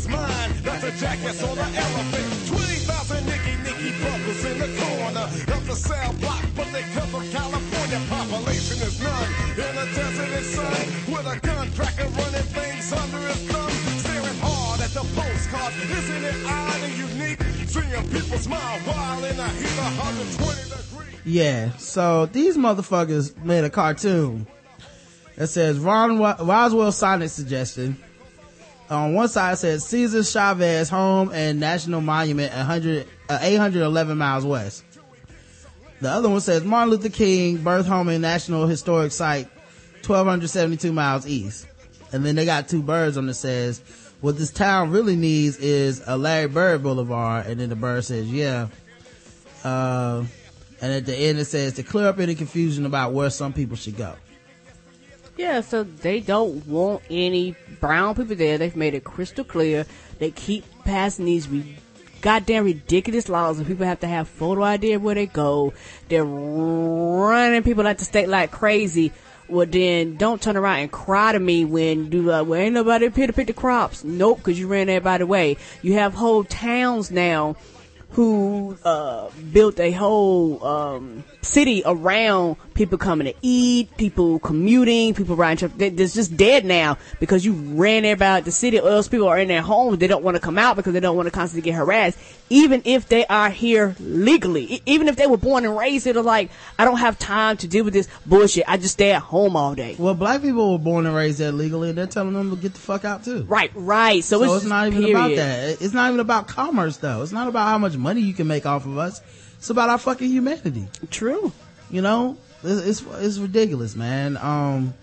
Is 0.00 0.08
mine, 0.08 0.52
that's 0.62 0.84
a 0.84 0.92
jackass 0.92 1.42
on 1.42 1.58
an 1.58 1.74
elephant. 1.74 2.48
20,000 2.48 3.26
Nicky 3.26 3.54
Nicky 3.64 3.90
brothers 4.00 4.44
in 4.44 4.58
the 4.58 4.70
corner 4.80 5.26
of 5.54 5.66
the 5.66 5.74
cell 5.74 6.12
block, 6.20 6.44
but 6.56 6.68
they 6.72 6.82
come 6.94 7.08
from 7.08 7.28
California. 7.30 8.00
Population 8.08 8.78
is 8.86 9.00
none 9.02 9.28
in 9.50 9.74
the 9.76 9.86
desert 9.94 10.30
and 10.38 10.46
sun 10.46 10.86
with 11.12 11.26
a 11.26 11.38
gun 11.40 11.70
cracker 11.72 12.08
running 12.08 12.48
things 12.56 12.92
under 12.92 13.18
his 13.28 13.42
thumb. 13.50 13.70
Staring 14.00 14.38
hard 14.40 14.80
at 14.80 14.90
the 14.90 15.04
postcards, 15.14 15.76
isn't 15.76 16.24
it 16.24 16.36
odd 16.46 16.80
and 16.82 16.96
unique? 16.98 17.42
Seeing 17.68 18.08
people 18.10 18.38
smile 18.38 18.78
while 18.80 19.24
in 19.24 19.38
a 19.38 19.48
heat 19.48 19.78
of 19.78 19.98
120 19.98 20.62
degrees. 20.62 21.20
Yeah. 21.24 21.70
So 21.76 22.26
these 22.26 22.56
motherfuckers 22.56 23.36
made 23.44 23.64
a 23.64 23.70
cartoon 23.70 24.46
that 25.36 25.48
says 25.48 25.78
Ron 25.78 26.18
Roswell 26.18 26.92
Sonic 26.92 27.30
suggestion. 27.30 27.98
On 28.90 29.14
one 29.14 29.28
side 29.28 29.52
it 29.52 29.56
says 29.56 29.86
Cesar 29.86 30.24
Chavez 30.24 30.88
home 30.88 31.30
and 31.32 31.60
national 31.60 32.00
monument 32.00 32.52
100, 32.52 33.06
uh, 33.28 33.38
811 33.40 34.18
miles 34.18 34.44
west. 34.44 34.84
The 36.00 36.10
other 36.10 36.28
one 36.28 36.40
says 36.40 36.64
Martin 36.64 36.90
Luther 36.90 37.08
King 37.08 37.58
birth 37.58 37.86
home 37.86 38.08
and 38.08 38.20
national 38.20 38.66
historic 38.66 39.12
site 39.12 39.46
1272 40.06 40.92
miles 40.92 41.26
east. 41.26 41.68
And 42.12 42.24
then 42.24 42.34
they 42.34 42.44
got 42.44 42.68
two 42.68 42.82
birds 42.82 43.16
on 43.16 43.28
it 43.28 43.34
says, 43.34 43.80
what 44.20 44.36
this 44.36 44.50
town 44.50 44.90
really 44.90 45.14
needs 45.14 45.56
is 45.58 46.02
a 46.06 46.16
Larry 46.16 46.48
Bird 46.48 46.82
Boulevard. 46.82 47.46
And 47.46 47.60
then 47.60 47.68
the 47.68 47.76
bird 47.76 48.04
says, 48.04 48.30
yeah. 48.30 48.68
Uh, 49.62 50.24
and 50.80 50.92
at 50.92 51.06
the 51.06 51.14
end 51.14 51.38
it 51.38 51.44
says 51.44 51.74
to 51.74 51.82
clear 51.84 52.08
up 52.08 52.18
any 52.18 52.34
confusion 52.34 52.86
about 52.86 53.12
where 53.12 53.30
some 53.30 53.52
people 53.52 53.76
should 53.76 53.96
go. 53.96 54.16
Yeah, 55.36 55.60
so 55.62 55.84
they 55.84 56.20
don't 56.20 56.66
want 56.66 57.02
any 57.10 57.56
brown 57.80 58.14
people 58.14 58.36
there. 58.36 58.58
They've 58.58 58.76
made 58.76 58.94
it 58.94 59.04
crystal 59.04 59.44
clear. 59.44 59.86
They 60.18 60.30
keep 60.30 60.64
passing 60.84 61.24
these 61.24 61.48
re- 61.48 61.78
goddamn 62.20 62.64
ridiculous 62.64 63.28
laws, 63.28 63.58
and 63.58 63.66
people 63.66 63.86
have 63.86 64.00
to 64.00 64.06
have 64.06 64.28
photo 64.28 64.62
ID 64.62 64.98
where 64.98 65.14
they 65.14 65.26
go. 65.26 65.72
They're 66.08 66.24
running 66.24 67.62
people 67.62 67.86
out 67.86 67.98
the 67.98 68.04
state 68.04 68.28
like 68.28 68.50
crazy. 68.50 69.12
Well, 69.48 69.66
then 69.66 70.16
don't 70.16 70.40
turn 70.40 70.56
around 70.56 70.78
and 70.80 70.92
cry 70.92 71.32
to 71.32 71.40
me 71.40 71.64
when 71.64 72.08
do 72.08 72.30
uh, 72.30 72.44
well 72.44 72.60
ain't 72.60 72.74
nobody 72.74 73.06
up 73.06 73.16
here 73.16 73.26
to 73.26 73.32
pick 73.32 73.48
the 73.48 73.52
crops. 73.52 74.04
Nope, 74.04 74.38
because 74.38 74.58
you 74.58 74.68
ran 74.68 74.88
everybody 74.88 75.24
away. 75.24 75.56
You 75.82 75.94
have 75.94 76.14
whole 76.14 76.44
towns 76.44 77.10
now 77.10 77.56
who 78.10 78.76
uh, 78.84 79.30
built 79.52 79.80
a 79.80 79.90
whole 79.90 80.64
um, 80.64 81.24
city 81.42 81.82
around 81.84 82.56
people 82.74 82.98
coming 82.98 83.26
to 83.26 83.34
eat, 83.42 83.96
people 83.96 84.38
commuting, 84.38 85.14
people 85.14 85.36
riding. 85.36 85.72
It's 85.78 86.14
just 86.14 86.36
dead 86.36 86.64
now 86.64 86.98
because 87.18 87.44
you 87.44 87.52
ran 87.52 88.04
everybody 88.04 88.40
out 88.40 88.44
the 88.44 88.50
city, 88.50 88.78
or 88.78 88.88
else 88.88 89.08
people 89.08 89.28
are 89.28 89.38
in 89.38 89.48
their 89.48 89.62
homes. 89.62 89.98
They 89.98 90.06
don't 90.06 90.24
want 90.24 90.36
to 90.36 90.40
come 90.40 90.58
out 90.58 90.76
because 90.76 90.92
they 90.92 91.00
don't 91.00 91.16
want 91.16 91.26
to 91.26 91.30
constantly 91.30 91.70
get 91.70 91.76
harassed, 91.76 92.18
even 92.48 92.82
if 92.84 93.08
they 93.08 93.26
are 93.26 93.50
here 93.50 93.96
legally. 94.00 94.82
Even 94.86 95.08
if 95.08 95.16
they 95.16 95.26
were 95.26 95.36
born 95.36 95.64
and 95.64 95.76
raised 95.76 96.04
here, 96.04 96.14
they're 96.14 96.22
like, 96.22 96.50
I 96.78 96.84
don't 96.84 96.98
have 96.98 97.18
time 97.18 97.56
to 97.58 97.68
deal 97.68 97.84
with 97.84 97.94
this 97.94 98.08
bullshit. 98.26 98.64
I 98.68 98.76
just 98.76 98.94
stay 98.94 99.12
at 99.12 99.22
home 99.22 99.56
all 99.56 99.74
day. 99.74 99.96
Well, 99.98 100.14
black 100.14 100.42
people 100.42 100.72
were 100.72 100.78
born 100.78 101.06
and 101.06 101.14
raised 101.14 101.38
there 101.38 101.52
legally, 101.52 101.90
and 101.90 101.98
they're 101.98 102.06
telling 102.06 102.34
them 102.34 102.50
to 102.50 102.56
get 102.56 102.74
the 102.74 102.80
fuck 102.80 103.04
out 103.04 103.24
too. 103.24 103.44
Right, 103.44 103.70
right. 103.74 104.22
So, 104.24 104.38
So, 104.38 104.54
it's, 104.54 104.64
it's, 104.64 104.70
not 104.70 104.86
even 104.88 105.10
about 105.10 105.34
that. 105.36 105.82
It's 105.82 105.94
not 105.94 106.08
even 106.08 106.20
about 106.20 106.48
commerce 106.48 106.96
though. 106.98 107.22
It's 107.22 107.32
not 107.32 107.48
about 107.48 107.66
how 107.68 107.78
much 107.78 107.96
money 107.96 108.20
you 108.20 108.34
can 108.34 108.46
make 108.46 108.66
off 108.66 108.86
of 108.86 108.98
us. 108.98 109.20
It's 109.60 109.68
about 109.68 109.90
our 109.90 109.98
fucking 109.98 110.30
humanity. 110.30 110.88
True. 111.10 111.52
You 111.90 112.00
know, 112.00 112.38
it's, 112.64 113.02
it's, 113.02 113.04
it's 113.18 113.36
ridiculous, 113.36 113.94
man. 113.94 114.38
Um, 114.38 114.94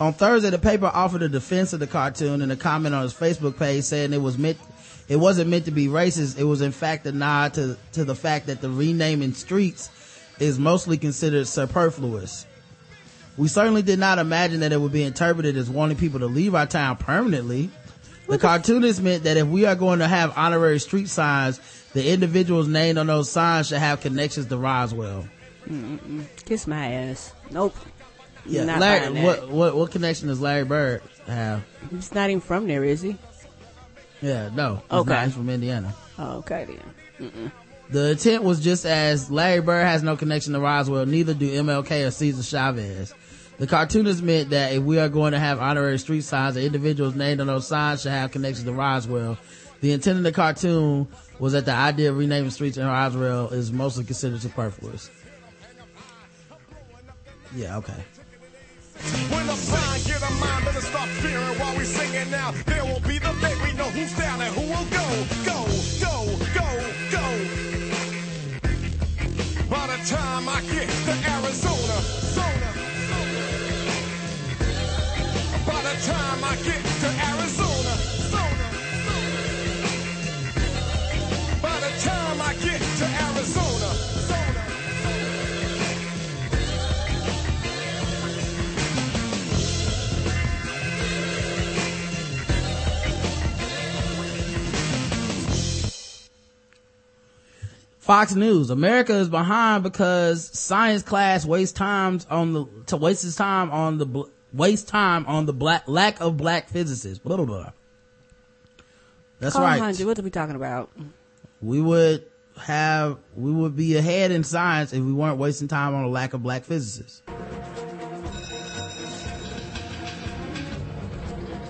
on 0.00 0.12
Thursday, 0.12 0.50
the 0.50 0.58
paper 0.58 0.90
offered 0.92 1.22
a 1.22 1.28
defense 1.28 1.72
of 1.72 1.78
the 1.78 1.86
cartoon 1.86 2.42
in 2.42 2.50
a 2.50 2.56
comment 2.56 2.96
on 2.96 3.04
his 3.04 3.14
Facebook 3.14 3.56
page 3.56 3.84
saying 3.84 4.12
it 4.12 4.20
was 4.20 4.38
meant, 4.38 4.58
it 5.08 5.14
wasn't 5.14 5.50
meant 5.50 5.66
to 5.66 5.70
be 5.70 5.86
racist. 5.86 6.36
It 6.36 6.42
was 6.42 6.62
in 6.62 6.72
fact 6.72 7.06
a 7.06 7.12
nod 7.12 7.54
to, 7.54 7.78
to 7.92 8.04
the 8.04 8.16
fact 8.16 8.48
that 8.48 8.60
the 8.60 8.68
renaming 8.68 9.34
streets 9.34 9.88
is 10.40 10.58
mostly 10.58 10.98
considered 10.98 11.46
superfluous. 11.46 12.44
We 13.36 13.46
certainly 13.46 13.82
did 13.82 14.00
not 14.00 14.18
imagine 14.18 14.60
that 14.60 14.72
it 14.72 14.80
would 14.80 14.92
be 14.92 15.04
interpreted 15.04 15.56
as 15.56 15.70
wanting 15.70 15.96
people 15.96 16.18
to 16.18 16.26
leave 16.26 16.56
our 16.56 16.66
town 16.66 16.96
permanently. 16.96 17.70
The 18.26 18.38
cartoonist 18.38 19.00
meant 19.00 19.22
that 19.22 19.36
if 19.36 19.46
we 19.46 19.64
are 19.64 19.76
going 19.76 20.00
to 20.00 20.08
have 20.08 20.36
honorary 20.36 20.80
street 20.80 21.08
signs, 21.08 21.60
the 21.96 22.12
individuals 22.12 22.68
named 22.68 22.98
on 22.98 23.06
those 23.06 23.30
signs 23.30 23.68
should 23.68 23.78
have 23.78 24.02
connections 24.02 24.44
to 24.46 24.58
Roswell. 24.58 25.26
Mm-mm. 25.66 26.24
Kiss 26.44 26.66
my 26.66 26.92
ass. 26.92 27.32
Nope. 27.50 27.74
Yeah, 28.44 28.64
Not 28.64 28.80
Larry, 28.80 29.14
that. 29.14 29.22
what, 29.24 29.48
what 29.48 29.76
what 29.76 29.90
connection 29.90 30.28
does 30.28 30.38
Larry 30.38 30.64
Bird 30.66 31.00
have? 31.26 31.64
He's 31.90 32.12
not 32.14 32.28
even 32.28 32.42
from 32.42 32.68
there, 32.68 32.84
is 32.84 33.00
he? 33.00 33.16
Yeah, 34.20 34.50
no. 34.54 34.82
He's 34.90 34.98
Okay. 34.98 35.10
not. 35.10 35.24
He's 35.24 35.34
from 35.34 35.48
Indiana. 35.48 35.94
Oh, 36.18 36.36
okay 36.38 36.66
then. 37.18 37.30
Mm-mm. 37.30 37.52
The 37.88 38.10
intent 38.10 38.42
was 38.44 38.60
just 38.60 38.84
as 38.84 39.30
Larry 39.30 39.62
Bird 39.62 39.86
has 39.86 40.02
no 40.02 40.16
connection 40.18 40.52
to 40.52 40.60
Roswell, 40.60 41.06
neither 41.06 41.32
do 41.32 41.48
MLK 41.62 42.06
or 42.06 42.10
Cesar 42.10 42.42
Chavez. 42.42 43.14
The 43.58 43.66
cartoonist 43.66 44.22
meant 44.22 44.50
that 44.50 44.74
if 44.74 44.82
we 44.82 44.98
are 44.98 45.08
going 45.08 45.32
to 45.32 45.38
have 45.38 45.58
honorary 45.60 45.98
street 45.98 46.20
signs, 46.24 46.56
the 46.56 46.64
individuals 46.66 47.14
named 47.14 47.40
on 47.40 47.46
those 47.46 47.66
signs 47.66 48.02
should 48.02 48.12
have 48.12 48.30
connections 48.32 48.64
to 48.66 48.72
Roswell. 48.74 49.38
The 49.80 49.92
intent 49.92 50.18
of 50.18 50.24
the 50.24 50.32
cartoon 50.32 51.08
was 51.38 51.52
that 51.52 51.64
the 51.66 51.72
idea 51.72 52.10
of 52.10 52.18
renaming 52.18 52.50
streets 52.50 52.76
in 52.76 52.86
Roswell 52.86 53.48
is 53.48 53.70
mostly 53.72 54.04
considered 54.04 54.40
superfluous. 54.40 55.10
Yeah, 57.54 57.76
okay. 57.78 58.04
When 59.30 59.46
the 59.46 59.54
get 60.06 60.22
a 60.22 60.32
mind, 60.34 60.64
better 60.64 60.80
stop 60.80 61.08
fearing 61.20 61.58
while 61.58 61.76
we 61.76 61.84
singing 61.84 62.30
now. 62.30 62.52
There 62.64 62.84
will 62.84 63.00
be 63.00 63.18
the 63.18 63.32
day 63.40 63.54
we 63.62 63.72
know 63.74 63.90
who's 63.90 64.16
down 64.16 64.40
and 64.40 64.54
who 64.54 64.62
will 64.62 64.86
go, 64.90 65.06
go, 65.44 65.66
go, 66.00 66.14
go, 66.54 66.68
go. 67.12 67.24
By 69.68 69.86
the 69.86 69.98
time 70.08 70.48
I 70.48 70.60
get 70.62 70.88
to 70.88 71.12
Arizona, 71.32 71.96
Zona, 72.34 72.70
by 75.66 75.80
the 75.82 75.96
time 76.06 76.44
I 76.44 76.56
get 76.64 76.82
to 77.02 77.08
Arizona, 77.30 78.05
Fox 98.06 98.36
News. 98.36 98.70
America 98.70 99.14
is 99.14 99.28
behind 99.28 99.82
because 99.82 100.48
science 100.56 101.02
class 101.02 101.44
wastes 101.44 101.76
times 101.76 102.24
on 102.30 102.52
the, 102.52 102.66
to 102.86 102.96
waste 102.96 103.22
his 103.22 103.34
time 103.34 103.68
on 103.72 103.98
the, 103.98 104.24
waste 104.52 104.86
time 104.86 105.26
on 105.26 105.44
the 105.44 105.52
black, 105.52 105.88
lack 105.88 106.20
of 106.20 106.36
black 106.36 106.68
physicists. 106.68 107.18
Blah, 107.18 107.36
blah, 107.38 107.44
blah. 107.44 107.72
That's 109.40 109.54
Call 109.54 109.64
right. 109.64 109.80
100. 109.80 110.06
What 110.06 110.20
are 110.20 110.22
we 110.22 110.30
talking 110.30 110.54
about? 110.54 110.92
We 111.60 111.80
would 111.80 112.24
have, 112.58 113.18
we 113.34 113.50
would 113.50 113.74
be 113.74 113.96
ahead 113.96 114.30
in 114.30 114.44
science 114.44 114.92
if 114.92 115.02
we 115.02 115.12
weren't 115.12 115.38
wasting 115.38 115.66
time 115.66 115.92
on 115.92 116.04
a 116.04 116.08
lack 116.08 116.32
of 116.32 116.44
black 116.44 116.62
physicists. 116.62 117.22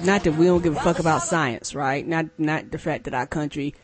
Not 0.05 0.23
that 0.25 0.35
we 0.37 0.45
don't 0.45 0.63
give 0.63 0.77
a 0.77 0.81
fuck 0.81 0.99
about 0.99 1.23
science, 1.23 1.75
right? 1.75 2.07
Not 2.07 2.27
not 2.39 2.71
the 2.71 2.79
fact 2.79 3.05
that 3.05 3.15
our 3.15 3.27
country 3.27 3.75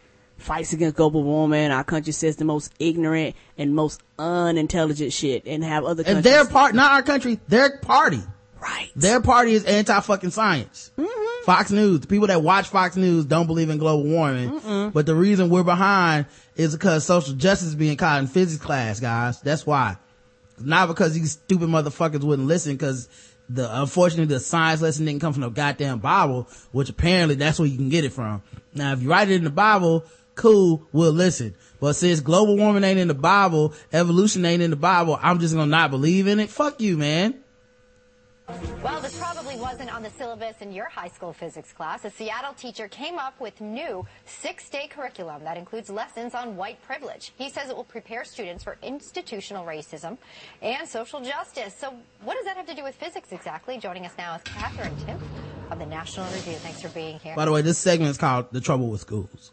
fights 0.42 0.72
against 0.72 0.96
global 0.96 1.22
warming. 1.22 1.70
Our 1.70 1.84
country 1.84 2.12
says 2.12 2.36
the 2.36 2.44
most 2.44 2.72
ignorant 2.78 3.36
and 3.56 3.74
most 3.74 4.02
unintelligent 4.18 5.12
shit, 5.12 5.46
and 5.46 5.62
have 5.64 5.84
other 5.84 6.02
And 6.02 6.16
countries. 6.16 6.24
their 6.24 6.44
part, 6.46 6.74
not 6.74 6.92
our 6.92 7.02
country, 7.02 7.40
their 7.48 7.78
party. 7.78 8.20
Right. 8.60 8.90
Their 8.94 9.20
party 9.20 9.54
is 9.54 9.64
anti 9.64 9.98
fucking 10.00 10.30
science. 10.30 10.92
Mm-hmm. 10.96 11.44
Fox 11.44 11.72
News, 11.72 12.00
the 12.00 12.06
people 12.06 12.28
that 12.28 12.42
watch 12.42 12.68
Fox 12.68 12.94
News 12.96 13.24
don't 13.24 13.48
believe 13.48 13.68
in 13.70 13.78
global 13.78 14.04
warming. 14.08 14.90
But 14.94 15.06
the 15.06 15.14
reason 15.16 15.50
we're 15.50 15.64
behind 15.64 16.26
is 16.54 16.72
because 16.72 17.04
social 17.04 17.34
justice 17.34 17.68
is 17.68 17.74
being 17.74 17.96
taught 17.96 18.20
in 18.20 18.28
physics 18.28 18.62
class, 18.62 19.00
guys. 19.00 19.40
That's 19.40 19.66
why. 19.66 19.96
Not 20.60 20.86
because 20.86 21.14
these 21.14 21.32
stupid 21.32 21.68
motherfuckers 21.68 22.22
wouldn't 22.22 22.46
listen 22.46 22.74
because 22.74 23.08
the, 23.48 23.80
unfortunately 23.80 24.32
the 24.32 24.38
science 24.38 24.80
lesson 24.80 25.06
didn't 25.06 25.20
come 25.20 25.32
from 25.32 25.42
the 25.42 25.48
goddamn 25.48 25.98
Bible, 25.98 26.46
which 26.70 26.88
apparently 26.88 27.34
that's 27.34 27.58
where 27.58 27.66
you 27.66 27.76
can 27.76 27.88
get 27.88 28.04
it 28.04 28.12
from. 28.12 28.42
Now, 28.74 28.92
if 28.92 29.02
you 29.02 29.10
write 29.10 29.28
it 29.28 29.34
in 29.34 29.44
the 29.44 29.50
Bible, 29.50 30.04
cool, 30.34 30.86
we'll 30.92 31.12
listen. 31.12 31.54
But 31.80 31.94
since 31.94 32.20
global 32.20 32.56
warming 32.56 32.84
ain't 32.84 32.98
in 32.98 33.08
the 33.08 33.14
Bible, 33.14 33.74
evolution 33.92 34.44
ain't 34.44 34.62
in 34.62 34.70
the 34.70 34.76
Bible, 34.76 35.18
I'm 35.20 35.38
just 35.40 35.54
gonna 35.54 35.66
not 35.66 35.90
believe 35.90 36.26
in 36.26 36.40
it. 36.40 36.50
Fuck 36.50 36.80
you, 36.80 36.96
man. 36.96 37.42
Well, 38.82 39.00
this 39.00 39.18
probably 39.18 39.56
wasn't 39.56 39.94
on 39.94 40.02
the 40.02 40.10
syllabus 40.10 40.56
in 40.60 40.72
your 40.72 40.86
high 40.86 41.08
school 41.08 41.32
physics 41.32 41.72
class. 41.72 42.04
A 42.04 42.10
Seattle 42.10 42.52
teacher 42.52 42.88
came 42.88 43.16
up 43.16 43.40
with 43.40 43.60
new 43.60 44.04
six-day 44.26 44.88
curriculum 44.88 45.44
that 45.44 45.56
includes 45.56 45.88
lessons 45.88 46.34
on 46.34 46.56
white 46.56 46.82
privilege. 46.82 47.32
He 47.38 47.48
says 47.48 47.70
it 47.70 47.76
will 47.76 47.84
prepare 47.84 48.24
students 48.24 48.64
for 48.64 48.76
institutional 48.82 49.64
racism 49.64 50.18
and 50.60 50.86
social 50.86 51.20
justice. 51.20 51.74
So 51.78 51.94
what 52.24 52.34
does 52.34 52.44
that 52.44 52.56
have 52.56 52.66
to 52.66 52.74
do 52.74 52.82
with 52.82 52.96
physics 52.96 53.32
exactly? 53.32 53.78
Joining 53.78 54.04
us 54.04 54.12
now 54.18 54.34
is 54.34 54.42
Katherine 54.42 54.96
Timpf 55.06 55.22
of 55.70 55.78
the 55.78 55.86
National 55.86 56.26
Review. 56.26 56.54
Thanks 56.54 56.82
for 56.82 56.88
being 56.88 57.18
here. 57.20 57.34
By 57.36 57.44
the 57.46 57.52
way, 57.52 57.62
this 57.62 57.78
segment 57.78 58.10
is 58.10 58.18
called 58.18 58.46
The 58.52 58.60
Trouble 58.60 58.88
with 58.88 59.00
Schools. 59.00 59.52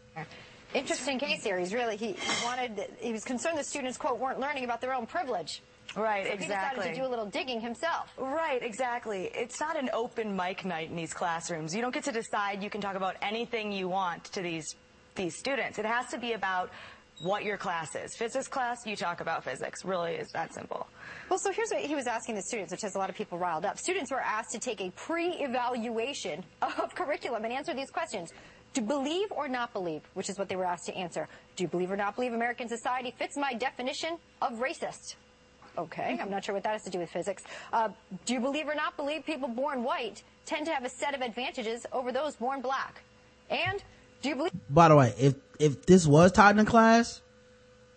Interesting 0.74 1.18
case 1.18 1.42
series, 1.42 1.74
really. 1.74 1.96
He 1.96 2.16
wanted, 2.44 2.86
he 3.00 3.12
was 3.12 3.24
concerned 3.24 3.58
the 3.58 3.64
students, 3.64 3.98
quote, 3.98 4.18
weren't 4.18 4.38
learning 4.38 4.64
about 4.64 4.80
their 4.80 4.94
own 4.94 5.06
privilege. 5.06 5.62
Right, 5.96 6.26
so 6.26 6.32
exactly. 6.32 6.84
He 6.84 6.90
decided 6.90 6.94
to 6.94 7.00
do 7.00 7.08
a 7.08 7.10
little 7.10 7.26
digging 7.26 7.60
himself. 7.60 8.12
Right, 8.16 8.62
exactly. 8.62 9.30
It's 9.34 9.58
not 9.58 9.76
an 9.76 9.90
open 9.92 10.36
mic 10.36 10.64
night 10.64 10.88
in 10.90 10.96
these 10.96 11.12
classrooms. 11.12 11.74
You 11.74 11.80
don't 11.80 11.92
get 11.92 12.04
to 12.04 12.12
decide 12.12 12.62
you 12.62 12.70
can 12.70 12.80
talk 12.80 12.94
about 12.94 13.16
anything 13.20 13.72
you 13.72 13.88
want 13.88 14.24
to 14.24 14.42
these 14.42 14.76
these 15.16 15.36
students. 15.36 15.78
It 15.78 15.84
has 15.84 16.06
to 16.10 16.18
be 16.18 16.34
about 16.34 16.70
what 17.22 17.44
your 17.44 17.56
class 17.56 17.94
is. 17.96 18.16
Physics 18.16 18.48
class, 18.48 18.86
you 18.86 18.96
talk 18.96 19.20
about 19.20 19.44
physics. 19.44 19.84
Really, 19.84 20.14
is 20.14 20.30
that 20.32 20.54
simple. 20.54 20.86
Well, 21.28 21.38
so 21.38 21.52
here's 21.52 21.70
what 21.70 21.82
he 21.82 21.94
was 21.94 22.06
asking 22.06 22.36
the 22.36 22.42
students, 22.42 22.70
which 22.70 22.82
has 22.82 22.94
a 22.94 22.98
lot 22.98 23.10
of 23.10 23.16
people 23.16 23.36
riled 23.36 23.64
up. 23.64 23.78
Students 23.78 24.10
were 24.10 24.20
asked 24.20 24.52
to 24.52 24.58
take 24.58 24.80
a 24.80 24.90
pre-evaluation 24.90 26.44
of 26.62 26.94
curriculum 26.94 27.44
and 27.44 27.52
answer 27.52 27.74
these 27.74 27.90
questions. 27.90 28.32
To 28.74 28.80
believe 28.80 29.32
or 29.32 29.48
not 29.48 29.72
believe, 29.72 30.02
which 30.14 30.30
is 30.30 30.38
what 30.38 30.48
they 30.48 30.56
were 30.56 30.64
asked 30.64 30.86
to 30.86 30.94
answer. 30.94 31.28
Do 31.56 31.64
you 31.64 31.68
believe 31.68 31.90
or 31.90 31.96
not 31.96 32.14
believe 32.14 32.32
American 32.32 32.68
society 32.68 33.12
fits 33.18 33.36
my 33.36 33.52
definition 33.52 34.18
of 34.40 34.52
racist? 34.54 35.16
Okay, 35.76 36.18
I'm 36.20 36.30
not 36.30 36.44
sure 36.44 36.54
what 36.54 36.64
that 36.64 36.72
has 36.72 36.84
to 36.84 36.90
do 36.90 36.98
with 36.98 37.10
physics. 37.10 37.42
Uh, 37.72 37.88
do 38.26 38.34
you 38.34 38.40
believe 38.40 38.68
or 38.68 38.74
not 38.74 38.96
believe 38.96 39.24
people 39.24 39.48
born 39.48 39.82
white 39.82 40.22
tend 40.44 40.66
to 40.66 40.72
have 40.72 40.84
a 40.84 40.88
set 40.88 41.14
of 41.14 41.20
advantages 41.20 41.86
over 41.92 42.12
those 42.12 42.36
born 42.36 42.60
black? 42.60 43.02
And 43.48 43.82
do 44.22 44.28
you 44.28 44.36
believe? 44.36 44.52
By 44.68 44.88
the 44.88 44.96
way, 44.96 45.14
if, 45.18 45.34
if 45.58 45.86
this 45.86 46.06
was 46.06 46.32
taught 46.32 46.54
in 46.54 46.60
a 46.60 46.64
class, 46.64 47.22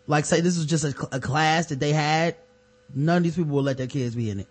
like 0.08 0.26
say 0.26 0.42
this 0.42 0.58
was 0.58 0.66
just 0.66 0.84
a, 0.84 1.08
a 1.12 1.20
class 1.20 1.68
that 1.68 1.80
they 1.80 1.94
had, 1.94 2.36
none 2.94 3.18
of 3.18 3.24
these 3.24 3.36
people 3.36 3.56
would 3.56 3.66
let 3.66 3.78
their 3.78 3.88
kids 3.88 4.16
be 4.16 4.30
in 4.30 4.40
it. 4.42 4.48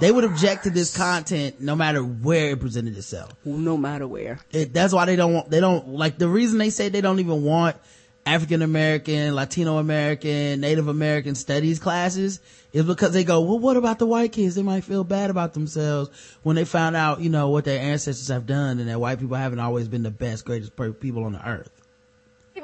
They 0.00 0.12
would 0.12 0.24
object 0.24 0.64
to 0.64 0.70
this 0.70 0.96
content 0.96 1.60
no 1.60 1.74
matter 1.74 2.00
where 2.00 2.50
it 2.50 2.60
presented 2.60 2.96
itself. 2.96 3.32
No 3.44 3.76
matter 3.76 4.06
where. 4.06 4.38
It, 4.52 4.72
that's 4.72 4.92
why 4.92 5.06
they 5.06 5.16
don't 5.16 5.34
want, 5.34 5.50
they 5.50 5.60
don't, 5.60 5.88
like 5.88 6.18
the 6.18 6.28
reason 6.28 6.58
they 6.58 6.70
say 6.70 6.88
they 6.88 7.00
don't 7.00 7.18
even 7.18 7.42
want 7.42 7.76
African 8.24 8.62
American, 8.62 9.34
Latino 9.34 9.78
American, 9.78 10.60
Native 10.60 10.86
American 10.86 11.34
studies 11.34 11.78
classes 11.78 12.40
is 12.72 12.84
because 12.84 13.12
they 13.12 13.24
go, 13.24 13.40
well, 13.40 13.58
what 13.58 13.76
about 13.76 13.98
the 13.98 14.06
white 14.06 14.32
kids? 14.32 14.54
They 14.54 14.62
might 14.62 14.84
feel 14.84 15.02
bad 15.02 15.30
about 15.30 15.54
themselves 15.54 16.10
when 16.42 16.54
they 16.54 16.64
found 16.64 16.94
out, 16.94 17.20
you 17.20 17.30
know, 17.30 17.48
what 17.48 17.64
their 17.64 17.80
ancestors 17.80 18.28
have 18.28 18.46
done 18.46 18.78
and 18.78 18.88
that 18.88 19.00
white 19.00 19.18
people 19.18 19.36
haven't 19.36 19.60
always 19.60 19.88
been 19.88 20.02
the 20.02 20.10
best, 20.10 20.44
greatest 20.44 20.76
people 21.00 21.24
on 21.24 21.32
the 21.32 21.48
earth. 21.48 21.77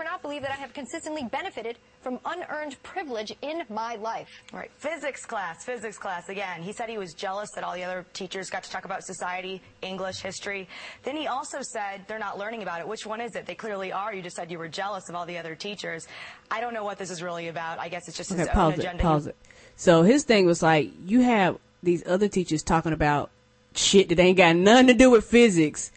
Or 0.00 0.04
not 0.04 0.22
believe 0.22 0.42
that 0.42 0.50
I 0.50 0.54
have 0.54 0.72
consistently 0.72 1.22
benefited 1.24 1.78
from 2.02 2.18
unearned 2.24 2.80
privilege 2.82 3.32
in 3.42 3.62
my 3.68 3.96
life? 3.96 4.28
Right. 4.52 4.70
Physics 4.76 5.24
class, 5.24 5.64
physics 5.64 5.98
class 5.98 6.28
again. 6.28 6.62
He 6.62 6.72
said 6.72 6.88
he 6.88 6.98
was 6.98 7.14
jealous 7.14 7.50
that 7.54 7.64
all 7.64 7.74
the 7.74 7.84
other 7.84 8.04
teachers 8.12 8.50
got 8.50 8.62
to 8.64 8.70
talk 8.70 8.84
about 8.84 9.04
society, 9.04 9.62
English, 9.82 10.20
history. 10.20 10.68
Then 11.02 11.16
he 11.16 11.26
also 11.26 11.58
said 11.62 12.02
they're 12.08 12.18
not 12.18 12.38
learning 12.38 12.62
about 12.62 12.80
it. 12.80 12.88
Which 12.88 13.06
one 13.06 13.20
is 13.20 13.34
it? 13.34 13.46
They 13.46 13.54
clearly 13.54 13.92
are. 13.92 14.14
You 14.14 14.22
just 14.22 14.36
said 14.36 14.50
you 14.50 14.58
were 14.58 14.68
jealous 14.68 15.08
of 15.08 15.14
all 15.14 15.26
the 15.26 15.38
other 15.38 15.54
teachers. 15.54 16.06
I 16.50 16.60
don't 16.60 16.74
know 16.74 16.84
what 16.84 16.98
this 16.98 17.10
is 17.10 17.22
really 17.22 17.48
about. 17.48 17.78
I 17.78 17.88
guess 17.88 18.08
it's 18.08 18.16
just 18.16 18.30
his 18.30 18.40
Okay, 18.40 18.50
own 18.50 18.54
pause 18.54 18.72
it. 18.74 18.78
agenda. 18.80 19.02
Pause 19.02 19.26
it. 19.28 19.36
So 19.76 20.02
his 20.02 20.24
thing 20.24 20.46
was 20.46 20.62
like, 20.62 20.90
you 21.06 21.22
have 21.22 21.58
these 21.82 22.06
other 22.06 22.28
teachers 22.28 22.62
talking 22.62 22.92
about 22.92 23.30
shit 23.74 24.08
that 24.08 24.18
ain't 24.20 24.36
got 24.36 24.54
nothing 24.56 24.86
to 24.88 24.94
do 24.94 25.10
with 25.10 25.24
physics. 25.24 25.90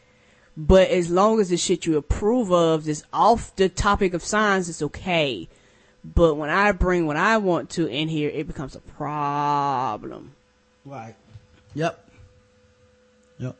But 0.57 0.89
as 0.89 1.11
long 1.11 1.39
as 1.39 1.49
the 1.49 1.57
shit 1.57 1.85
you 1.85 1.97
approve 1.97 2.51
of 2.51 2.89
is 2.89 3.03
off 3.13 3.55
the 3.55 3.69
topic 3.69 4.15
of 4.15 4.23
science, 4.23 4.67
it's 4.67 4.81
okay. 4.81 5.47
But 6.03 6.34
when 6.34 6.49
I 6.49 6.71
bring 6.71 7.05
what 7.05 7.15
I 7.15 7.38
want 7.38 7.69
to 7.71 7.85
in 7.85 8.07
here, 8.07 8.31
it 8.34 8.47
becomes 8.47 8.75
a 8.75 8.79
problem. 8.79 10.34
Right. 10.84 11.15
Yep. 11.75 12.09
Yep. 13.38 13.55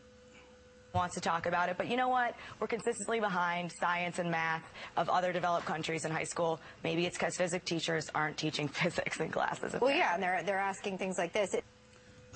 wants 0.94 1.14
to 1.14 1.22
talk 1.22 1.46
about 1.46 1.70
it. 1.70 1.78
But 1.78 1.88
you 1.88 1.98
know 1.98 2.08
what? 2.08 2.36
We're 2.60 2.66
consistently 2.66 3.20
behind 3.20 3.72
science 3.72 4.18
and 4.18 4.32
math 4.32 4.64
of 4.96 5.08
other 5.08 5.32
developed 5.32 5.68
countries 5.68 6.04
in 6.04 6.10
high 6.10 6.24
school. 6.24 6.60
Maybe 6.84 7.06
it's 7.06 7.18
because 7.18 7.38
physics 7.38 7.66
teachers 7.66 8.10
aren't 8.16 8.38
teaching 8.38 8.68
physics 8.70 9.20
in 9.20 9.30
classes. 9.30 9.76
Well, 9.80 9.96
yeah, 9.96 10.16
and 10.16 10.24
they're 10.24 10.42
they're 10.42 10.58
asking 10.58 10.98
things 10.98 11.20
like 11.20 11.32
this. 11.32 11.54
It, 11.54 11.64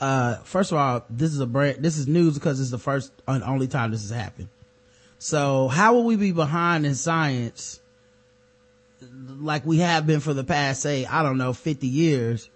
Uh, 0.02 0.38
first 0.38 0.72
of 0.72 0.80
all, 0.80 1.06
this 1.12 1.32
is 1.32 1.40
a 1.40 1.46
brand, 1.46 1.84
this 1.84 1.98
is 1.98 2.08
news 2.08 2.34
because 2.34 2.60
it's 2.60 2.72
the 2.72 2.80
first 2.80 3.14
and 3.28 3.44
only 3.44 3.68
time 3.68 3.92
this 3.92 4.02
has 4.02 4.10
happened. 4.10 4.50
So 5.20 5.68
how 5.68 5.94
will 5.94 6.06
we 6.06 6.16
be 6.16 6.32
behind 6.32 6.88
in 6.88 6.96
science 6.96 7.80
like 9.40 9.64
we 9.64 9.78
have 9.78 10.08
been 10.08 10.20
for 10.20 10.34
the 10.34 10.44
past, 10.44 10.82
say, 10.82 11.06
I 11.06 11.22
don't 11.22 11.38
know, 11.38 11.54
50 11.54 11.86
years? 11.86 12.50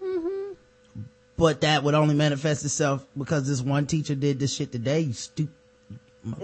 But 1.38 1.62
that 1.62 1.84
would 1.84 1.94
only 1.94 2.16
manifest 2.16 2.66
itself 2.66 3.06
because 3.16 3.48
this 3.48 3.62
one 3.62 3.86
teacher 3.86 4.16
did 4.16 4.40
this 4.40 4.56
shit 4.56 4.72
today, 4.72 5.02
you 5.02 5.14
stupid. 5.14 5.54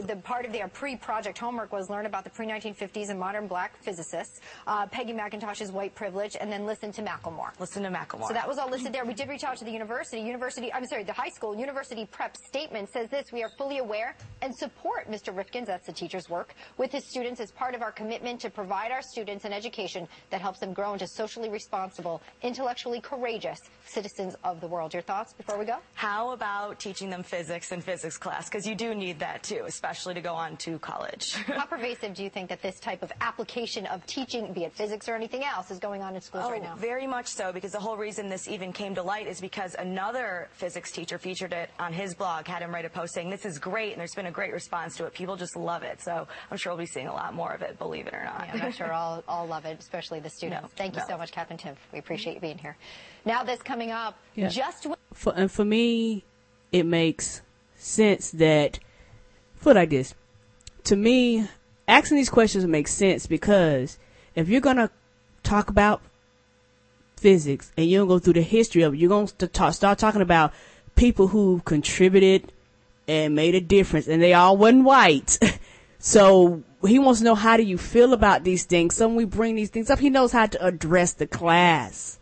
The 0.07 0.15
part 0.17 0.45
of 0.45 0.51
their 0.51 0.67
pre-project 0.67 1.37
homework 1.37 1.71
was 1.71 1.89
learn 1.89 2.05
about 2.05 2.23
the 2.23 2.29
pre-1950s 2.29 3.09
and 3.09 3.19
modern 3.19 3.47
black 3.47 3.81
physicists, 3.83 4.39
uh, 4.67 4.85
Peggy 4.87 5.13
McIntosh's 5.13 5.71
white 5.71 5.95
privilege, 5.95 6.37
and 6.39 6.51
then 6.51 6.65
listen 6.65 6.91
to 6.91 7.01
Macklemore. 7.01 7.59
Listen 7.59 7.83
to 7.83 7.89
Macklemore. 7.89 8.27
So 8.27 8.33
that 8.33 8.47
was 8.47 8.57
all 8.57 8.69
listed 8.69 8.93
there. 8.93 9.05
We 9.05 9.13
did 9.13 9.29
reach 9.29 9.43
out 9.43 9.57
to 9.57 9.65
the 9.65 9.71
university. 9.71 10.21
University, 10.21 10.71
I'm 10.71 10.85
sorry, 10.85 11.03
the 11.03 11.13
high 11.13 11.29
school. 11.29 11.55
University 11.55 12.05
Prep 12.05 12.37
statement 12.37 12.89
says 12.91 13.09
this: 13.09 13.31
We 13.31 13.43
are 13.43 13.49
fully 13.57 13.79
aware 13.79 14.15
and 14.41 14.55
support 14.55 15.09
Mr. 15.09 15.35
Rifkins, 15.35 15.67
that's 15.67 15.85
the 15.85 15.93
teacher's 15.93 16.29
work, 16.29 16.53
with 16.77 16.91
his 16.91 17.05
students 17.05 17.39
as 17.39 17.51
part 17.51 17.75
of 17.75 17.81
our 17.81 17.91
commitment 17.91 18.39
to 18.41 18.49
provide 18.49 18.91
our 18.91 19.01
students 19.01 19.45
an 19.45 19.53
education 19.53 20.07
that 20.29 20.41
helps 20.41 20.59
them 20.59 20.73
grow 20.73 20.93
into 20.93 21.07
socially 21.07 21.49
responsible, 21.49 22.21
intellectually 22.41 23.01
courageous 23.01 23.59
citizens 23.85 24.35
of 24.43 24.61
the 24.61 24.67
world. 24.67 24.93
Your 24.93 25.03
thoughts 25.03 25.33
before 25.33 25.57
we 25.57 25.65
go? 25.65 25.77
How 25.93 26.31
about 26.31 26.79
teaching 26.79 27.09
them 27.09 27.23
physics 27.23 27.71
in 27.71 27.81
physics 27.81 28.17
class? 28.17 28.49
Because 28.49 28.65
you 28.65 28.75
do 28.75 28.95
need 28.95 29.19
that 29.19 29.43
too, 29.43 29.65
especially 29.73 30.14
to 30.14 30.22
go 30.22 30.34
on 30.34 30.57
to 30.57 30.77
college. 30.80 31.34
How 31.48 31.65
pervasive 31.65 32.14
do 32.14 32.23
you 32.23 32.30
think 32.30 32.49
that 32.49 32.61
this 32.61 32.80
type 32.80 33.02
of 33.03 33.11
application 33.22 33.85
of 33.88 34.06
teaching, 34.06 34.52
be 34.53 34.64
it 34.65 34.73
physics 34.73 35.07
or 35.10 35.15
anything 35.15 35.43
else, 35.43 35.72
is 35.72 35.80
going 35.80 36.02
on 36.02 36.15
in 36.15 36.22
schools 36.22 36.45
Oh, 36.48 36.52
right 36.52 36.61
now? 36.61 36.76
very 36.76 37.07
much 37.07 37.27
so, 37.27 37.52
because 37.52 37.72
the 37.72 37.80
whole 37.80 37.98
reason 37.98 38.30
this 38.30 38.48
even 38.48 38.73
came 38.73 38.93
to 38.95 39.03
light 39.03 39.27
is 39.27 39.39
because 39.41 39.76
another 39.80 40.49
physics 40.53 40.91
teacher 40.91 41.18
featured 41.18 41.53
it 41.53 41.69
on 41.80 41.93
his 41.93 42.14
blog, 42.14 42.48
had 42.48 42.61
him 42.61 42.73
write 42.73 42.85
a 42.85 42.89
post 42.89 43.14
saying, 43.14 43.30
this 43.30 43.45
is 43.45 43.57
great, 43.60 43.91
and 43.93 43.99
there's 43.99 44.14
been 44.15 44.26
a 44.27 44.31
great 44.31 44.53
response 44.53 44.95
to 44.98 45.06
it. 45.06 45.14
People 45.14 45.35
just 45.35 45.56
love 45.56 45.84
it. 45.84 46.02
So 46.02 46.27
I'm 46.52 46.57
sure 46.57 46.73
we'll 46.73 46.80
be 46.80 46.85
seeing 46.85 47.07
a 47.07 47.14
lot 47.14 47.34
more 47.34 47.52
of 47.53 47.61
it, 47.61 47.77
believe 47.80 48.07
it 48.07 48.14
or 48.14 48.23
not. 48.23 48.48
Yeah, 48.53 48.65
I'm 48.65 48.72
sure 48.72 48.91
all, 48.91 49.23
all 49.27 49.48
love 49.48 49.65
it, 49.65 49.80
especially 49.80 50.19
the 50.19 50.30
students. 50.30 50.64
No, 50.64 50.69
Thank 50.76 50.95
you 50.95 51.02
so 51.07 51.18
much, 51.18 51.31
Captain 51.31 51.57
Tim. 51.57 51.76
We 51.93 51.99
appreciate 51.99 52.35
you 52.35 52.39
being 52.41 52.57
here. 52.57 52.76
Now 53.26 53.43
this 53.43 53.61
coming 53.61 53.91
up, 53.91 54.18
Yeah. 54.35 54.48
just 54.49 54.85
when 54.85 54.98
For, 55.14 55.34
and 55.35 55.52
for 55.52 55.64
me, 55.64 56.23
it 56.72 56.85
makes 56.85 57.41
sense 57.76 58.31
that, 58.31 58.80
put 59.61 59.75
like 59.75 59.89
this. 59.89 60.13
To 60.85 60.95
me, 60.95 61.47
asking 61.88 62.17
these 62.17 62.29
questions 62.29 62.65
makes 62.65 62.93
sense 62.93 63.27
because 63.27 63.97
if 64.35 64.49
you're 64.49 64.61
gonna 64.61 64.89
talk 65.43 65.69
about 65.69 66.01
physics 67.17 67.71
and 67.77 67.88
you 67.88 67.99
don't 67.99 68.07
go 68.07 68.19
through 68.19 68.33
the 68.33 68.41
history 68.41 68.81
of 68.81 68.93
it, 68.93 68.97
you're 68.97 69.09
gonna 69.09 69.27
st- 69.27 69.53
talk, 69.53 69.73
start 69.73 69.99
talking 69.99 70.21
about 70.21 70.53
people 70.95 71.27
who 71.27 71.61
contributed 71.65 72.51
and 73.07 73.35
made 73.35 73.55
a 73.55 73.61
difference 73.61 74.07
and 74.07 74.21
they 74.21 74.33
all 74.33 74.57
wasn't 74.57 74.83
white. 74.83 75.38
so 75.99 76.63
he 76.85 76.97
wants 76.97 77.19
to 77.19 77.25
know 77.25 77.35
how 77.35 77.57
do 77.57 77.63
you 77.63 77.77
feel 77.77 78.13
about 78.13 78.43
these 78.43 78.63
things. 78.65 78.95
So 78.95 79.07
when 79.07 79.17
we 79.17 79.25
bring 79.25 79.55
these 79.55 79.69
things 79.69 79.89
up, 79.89 79.99
he 79.99 80.09
knows 80.09 80.31
how 80.31 80.47
to 80.47 80.65
address 80.65 81.13
the 81.13 81.27
class. 81.27 82.17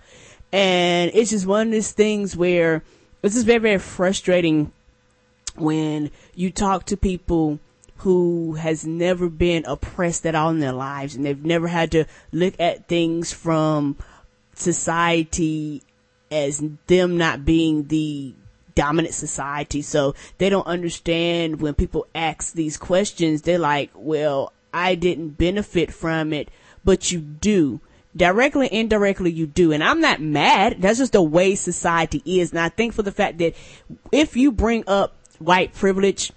And 0.52 1.11
it's 1.14 1.30
just 1.30 1.45
one 1.45 1.68
of 1.68 1.74
these 1.74 1.91
things 1.91 2.36
where 2.36 2.84
it's 3.22 3.36
just 3.36 3.45
very, 3.45 3.60
very 3.60 3.80
frustrating 3.80 4.72
when 5.60 6.11
you 6.36 6.52
talk 6.52 6.86
to 6.86 6.98
people 6.98 7.60
who 7.98 8.53
has 8.53 8.86
never 8.86 9.30
been 9.30 9.65
oppressed 9.65 10.26
at 10.26 10.36
all 10.36 10.52
in 10.52 10.60
their 10.60 10.72
lives 10.72 11.15
and 11.15 11.26
they've 11.26 11.44
never 11.44 11.68
had 11.68 11.91
to 11.91 12.06
look 12.31 12.53
at 12.60 12.88
things 12.88 13.34
from 13.34 13.98
society 14.53 15.84
as 16.31 16.64
them 16.88 17.18
not 17.18 17.44
being 17.44 17.88
the 17.88 18.34
dominant 18.76 19.14
society. 19.14 19.81
So 19.81 20.15
they 20.38 20.49
don't 20.49 20.68
understand 20.68 21.60
when 21.60 21.73
people 21.73 22.07
ask 22.15 22.53
these 22.53 22.77
questions, 22.77 23.41
they're 23.41 23.60
like, 23.60 23.91
well, 23.94 24.53
I 24.73 24.95
didn't 24.95 25.38
benefit 25.38 25.91
from 25.94 26.31
it, 26.31 26.49
but 26.86 27.11
you 27.11 27.19
do. 27.19 27.81
Directly, 28.15 28.68
and 28.68 28.76
indirectly, 28.76 29.31
you 29.31 29.45
do. 29.45 29.72
And 29.72 29.84
I'm 29.84 30.02
not 30.02 30.22
mad. 30.22 30.77
That's 30.81 30.98
just 30.98 31.11
the 31.11 31.22
way 31.22 31.56
society 31.56 32.23
is. 32.26 32.52
And 32.52 32.60
I 32.60 32.69
think 32.69 32.94
for 32.94 33.03
the 33.03 33.11
fact 33.11 33.38
that 33.38 33.53
if 34.11 34.36
you 34.36 34.52
bring 34.52 34.84
up 34.88 35.14
white 35.40 35.74
privilege, 35.74 36.32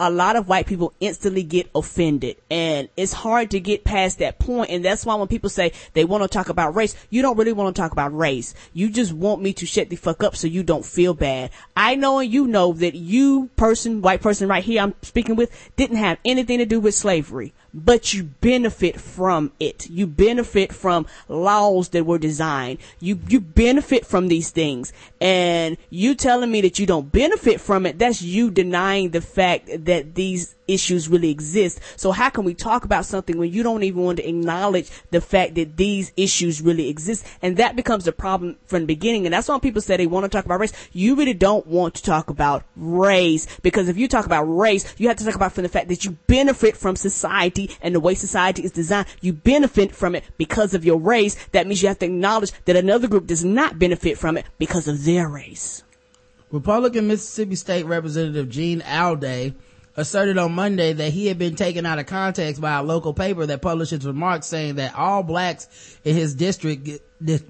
a 0.00 0.10
lot 0.10 0.36
of 0.36 0.48
white 0.48 0.66
people 0.66 0.92
instantly 1.00 1.42
get 1.42 1.68
offended 1.74 2.36
and 2.50 2.88
it's 2.96 3.12
hard 3.12 3.50
to 3.50 3.58
get 3.58 3.82
past 3.82 4.18
that 4.20 4.38
point 4.38 4.70
and 4.70 4.84
that's 4.84 5.04
why 5.04 5.14
when 5.16 5.26
people 5.26 5.50
say 5.50 5.72
they 5.94 6.04
want 6.04 6.22
to 6.22 6.28
talk 6.28 6.48
about 6.48 6.74
race 6.74 6.94
you 7.10 7.20
don't 7.20 7.36
really 7.36 7.52
want 7.52 7.74
to 7.74 7.82
talk 7.82 7.90
about 7.90 8.16
race 8.16 8.54
you 8.72 8.90
just 8.90 9.12
want 9.12 9.42
me 9.42 9.52
to 9.52 9.66
shut 9.66 9.88
the 9.88 9.96
fuck 9.96 10.22
up 10.22 10.36
so 10.36 10.46
you 10.46 10.62
don't 10.62 10.84
feel 10.84 11.14
bad 11.14 11.50
i 11.76 11.96
know 11.96 12.20
and 12.20 12.32
you 12.32 12.46
know 12.46 12.72
that 12.72 12.94
you 12.94 13.50
person 13.56 14.00
white 14.00 14.20
person 14.20 14.48
right 14.48 14.62
here 14.62 14.82
i'm 14.82 14.94
speaking 15.02 15.34
with 15.34 15.50
didn't 15.76 15.96
have 15.96 16.18
anything 16.24 16.58
to 16.58 16.66
do 16.66 16.78
with 16.78 16.94
slavery 16.94 17.52
but 17.74 18.14
you 18.14 18.24
benefit 18.24 19.00
from 19.00 19.52
it. 19.60 19.88
You 19.90 20.06
benefit 20.06 20.72
from 20.72 21.06
laws 21.28 21.90
that 21.90 22.06
were 22.06 22.18
designed. 22.18 22.78
You, 23.00 23.20
you 23.28 23.40
benefit 23.40 24.06
from 24.06 24.28
these 24.28 24.50
things. 24.50 24.92
And 25.20 25.76
you 25.90 26.14
telling 26.14 26.50
me 26.50 26.60
that 26.62 26.78
you 26.78 26.86
don't 26.86 27.12
benefit 27.12 27.60
from 27.60 27.86
it, 27.86 27.98
that's 27.98 28.22
you 28.22 28.50
denying 28.50 29.10
the 29.10 29.20
fact 29.20 29.68
that 29.88 30.14
these 30.14 30.54
issues 30.68 31.08
really 31.08 31.30
exist. 31.30 31.80
So 31.96 32.12
how 32.12 32.28
can 32.28 32.44
we 32.44 32.52
talk 32.52 32.84
about 32.84 33.06
something 33.06 33.38
when 33.38 33.50
you 33.50 33.62
don't 33.62 33.82
even 33.82 34.02
want 34.02 34.18
to 34.18 34.28
acknowledge 34.28 34.90
the 35.10 35.22
fact 35.22 35.54
that 35.54 35.78
these 35.78 36.12
issues 36.14 36.60
really 36.60 36.90
exist? 36.90 37.26
And 37.40 37.56
that 37.56 37.74
becomes 37.74 38.06
a 38.06 38.12
problem 38.12 38.58
from 38.66 38.80
the 38.80 38.86
beginning. 38.86 39.24
And 39.24 39.32
that's 39.32 39.48
why 39.48 39.58
people 39.58 39.80
say 39.80 39.96
they 39.96 40.06
want 40.06 40.24
to 40.24 40.28
talk 40.28 40.44
about 40.44 40.60
race. 40.60 40.74
You 40.92 41.16
really 41.16 41.32
don't 41.32 41.66
want 41.66 41.94
to 41.94 42.02
talk 42.02 42.28
about 42.28 42.64
race 42.76 43.46
because 43.62 43.88
if 43.88 43.96
you 43.96 44.08
talk 44.08 44.26
about 44.26 44.42
race, 44.44 44.94
you 44.98 45.08
have 45.08 45.16
to 45.16 45.24
talk 45.24 45.34
about 45.34 45.52
from 45.52 45.62
the 45.62 45.70
fact 45.70 45.88
that 45.88 46.04
you 46.04 46.18
benefit 46.26 46.76
from 46.76 46.94
society 46.94 47.70
and 47.80 47.94
the 47.94 48.00
way 48.00 48.14
society 48.14 48.62
is 48.62 48.72
designed. 48.72 49.08
You 49.22 49.32
benefit 49.32 49.94
from 49.94 50.14
it 50.14 50.24
because 50.36 50.74
of 50.74 50.84
your 50.84 50.98
race. 50.98 51.34
That 51.52 51.66
means 51.66 51.80
you 51.80 51.88
have 51.88 51.98
to 52.00 52.06
acknowledge 52.06 52.52
that 52.66 52.76
another 52.76 53.08
group 53.08 53.26
does 53.26 53.42
not 53.42 53.78
benefit 53.78 54.18
from 54.18 54.36
it 54.36 54.44
because 54.58 54.86
of 54.86 55.06
their 55.06 55.28
race. 55.28 55.82
Republican 56.50 57.08
Mississippi 57.08 57.54
State 57.56 57.84
Representative 57.84 58.48
Gene 58.48 58.80
Alday 58.80 59.54
asserted 59.98 60.38
on 60.38 60.52
Monday 60.52 60.92
that 60.92 61.12
he 61.12 61.26
had 61.26 61.38
been 61.38 61.56
taken 61.56 61.84
out 61.84 61.98
of 61.98 62.06
context 62.06 62.62
by 62.62 62.78
a 62.78 62.82
local 62.84 63.12
paper 63.12 63.44
that 63.44 63.60
published 63.60 63.90
his 63.90 64.06
remarks 64.06 64.46
saying 64.46 64.76
that 64.76 64.94
all 64.94 65.24
blacks 65.24 65.98
in 66.04 66.14
his 66.14 66.36
district 66.36 66.88
get, 67.24 67.42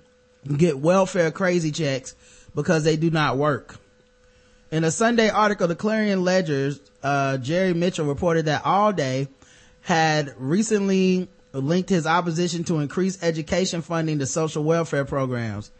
get 0.56 0.78
welfare 0.78 1.30
crazy 1.30 1.70
checks 1.70 2.14
because 2.54 2.84
they 2.84 2.96
do 2.96 3.10
not 3.10 3.36
work. 3.36 3.76
In 4.70 4.82
a 4.82 4.90
Sunday 4.90 5.28
article, 5.28 5.68
the 5.68 5.76
Clarion 5.76 6.24
Ledger's 6.24 6.80
uh, 7.02 7.36
Jerry 7.36 7.74
Mitchell 7.74 8.06
reported 8.06 8.46
that 8.46 8.62
Alday 8.64 9.28
had 9.82 10.34
recently 10.38 11.28
linked 11.52 11.90
his 11.90 12.06
opposition 12.06 12.64
to 12.64 12.78
increased 12.78 13.22
education 13.22 13.82
funding 13.82 14.20
to 14.20 14.26
social 14.26 14.64
welfare 14.64 15.04
programs. 15.04 15.70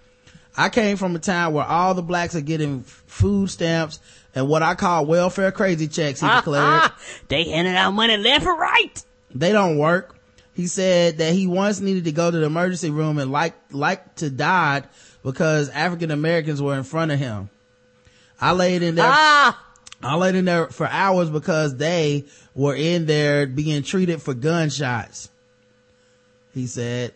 I 0.54 0.68
came 0.68 0.98
from 0.98 1.16
a 1.16 1.18
town 1.18 1.54
where 1.54 1.64
all 1.64 1.94
the 1.94 2.02
blacks 2.02 2.34
are 2.34 2.42
getting 2.42 2.82
food 2.82 3.48
stamps 3.48 4.00
and 4.34 4.48
what 4.48 4.62
I 4.62 4.74
call 4.74 5.06
welfare 5.06 5.52
crazy 5.52 5.88
checks, 5.88 6.20
he 6.20 6.26
declared. 6.28 6.92
they 7.28 7.44
handed 7.44 7.76
out 7.76 7.92
money 7.92 8.16
left 8.16 8.46
and 8.46 8.58
right. 8.58 9.04
They 9.34 9.52
don't 9.52 9.78
work. 9.78 10.16
He 10.54 10.66
said 10.66 11.18
that 11.18 11.34
he 11.34 11.46
once 11.46 11.80
needed 11.80 12.04
to 12.04 12.12
go 12.12 12.30
to 12.30 12.36
the 12.36 12.46
emergency 12.46 12.90
room 12.90 13.18
and 13.18 13.30
like, 13.30 13.54
like 13.70 14.16
to 14.16 14.28
die 14.28 14.82
because 15.22 15.68
African 15.70 16.10
Americans 16.10 16.60
were 16.60 16.76
in 16.76 16.82
front 16.82 17.12
of 17.12 17.18
him. 17.18 17.48
I 18.40 18.52
laid 18.52 18.82
in 18.82 18.96
there. 18.96 19.06
Ah! 19.08 19.64
I 20.02 20.14
laid 20.16 20.34
in 20.36 20.44
there 20.44 20.68
for 20.68 20.86
hours 20.86 21.30
because 21.30 21.76
they 21.76 22.26
were 22.54 22.74
in 22.74 23.06
there 23.06 23.46
being 23.46 23.82
treated 23.82 24.22
for 24.22 24.34
gunshots. 24.34 25.28
He 26.54 26.66
said. 26.66 27.14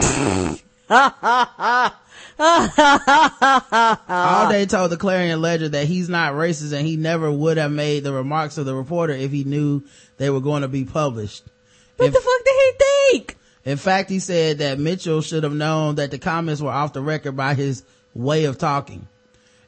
All 2.38 2.68
day 4.50 4.66
told 4.66 4.90
the 4.90 4.96
Clarion 4.96 5.40
Ledger 5.40 5.68
that 5.70 5.86
he's 5.86 6.08
not 6.08 6.34
racist 6.34 6.72
and 6.72 6.86
he 6.86 6.96
never 6.96 7.30
would 7.30 7.56
have 7.56 7.72
made 7.72 8.04
the 8.04 8.12
remarks 8.12 8.58
of 8.58 8.66
the 8.66 8.74
reporter 8.74 9.12
if 9.12 9.32
he 9.32 9.44
knew 9.44 9.82
they 10.18 10.30
were 10.30 10.40
going 10.40 10.62
to 10.62 10.68
be 10.68 10.84
published. 10.84 11.44
What 11.96 12.12
the 12.12 12.20
fuck 12.20 12.44
did 12.44 12.54
he 12.54 12.72
think? 13.12 13.36
In 13.64 13.76
fact, 13.76 14.08
he 14.08 14.20
said 14.20 14.58
that 14.58 14.78
Mitchell 14.78 15.20
should 15.20 15.42
have 15.42 15.52
known 15.52 15.96
that 15.96 16.10
the 16.12 16.18
comments 16.18 16.62
were 16.62 16.70
off 16.70 16.92
the 16.92 17.02
record 17.02 17.36
by 17.36 17.54
his 17.54 17.82
way 18.14 18.44
of 18.44 18.56
talking. 18.56 19.08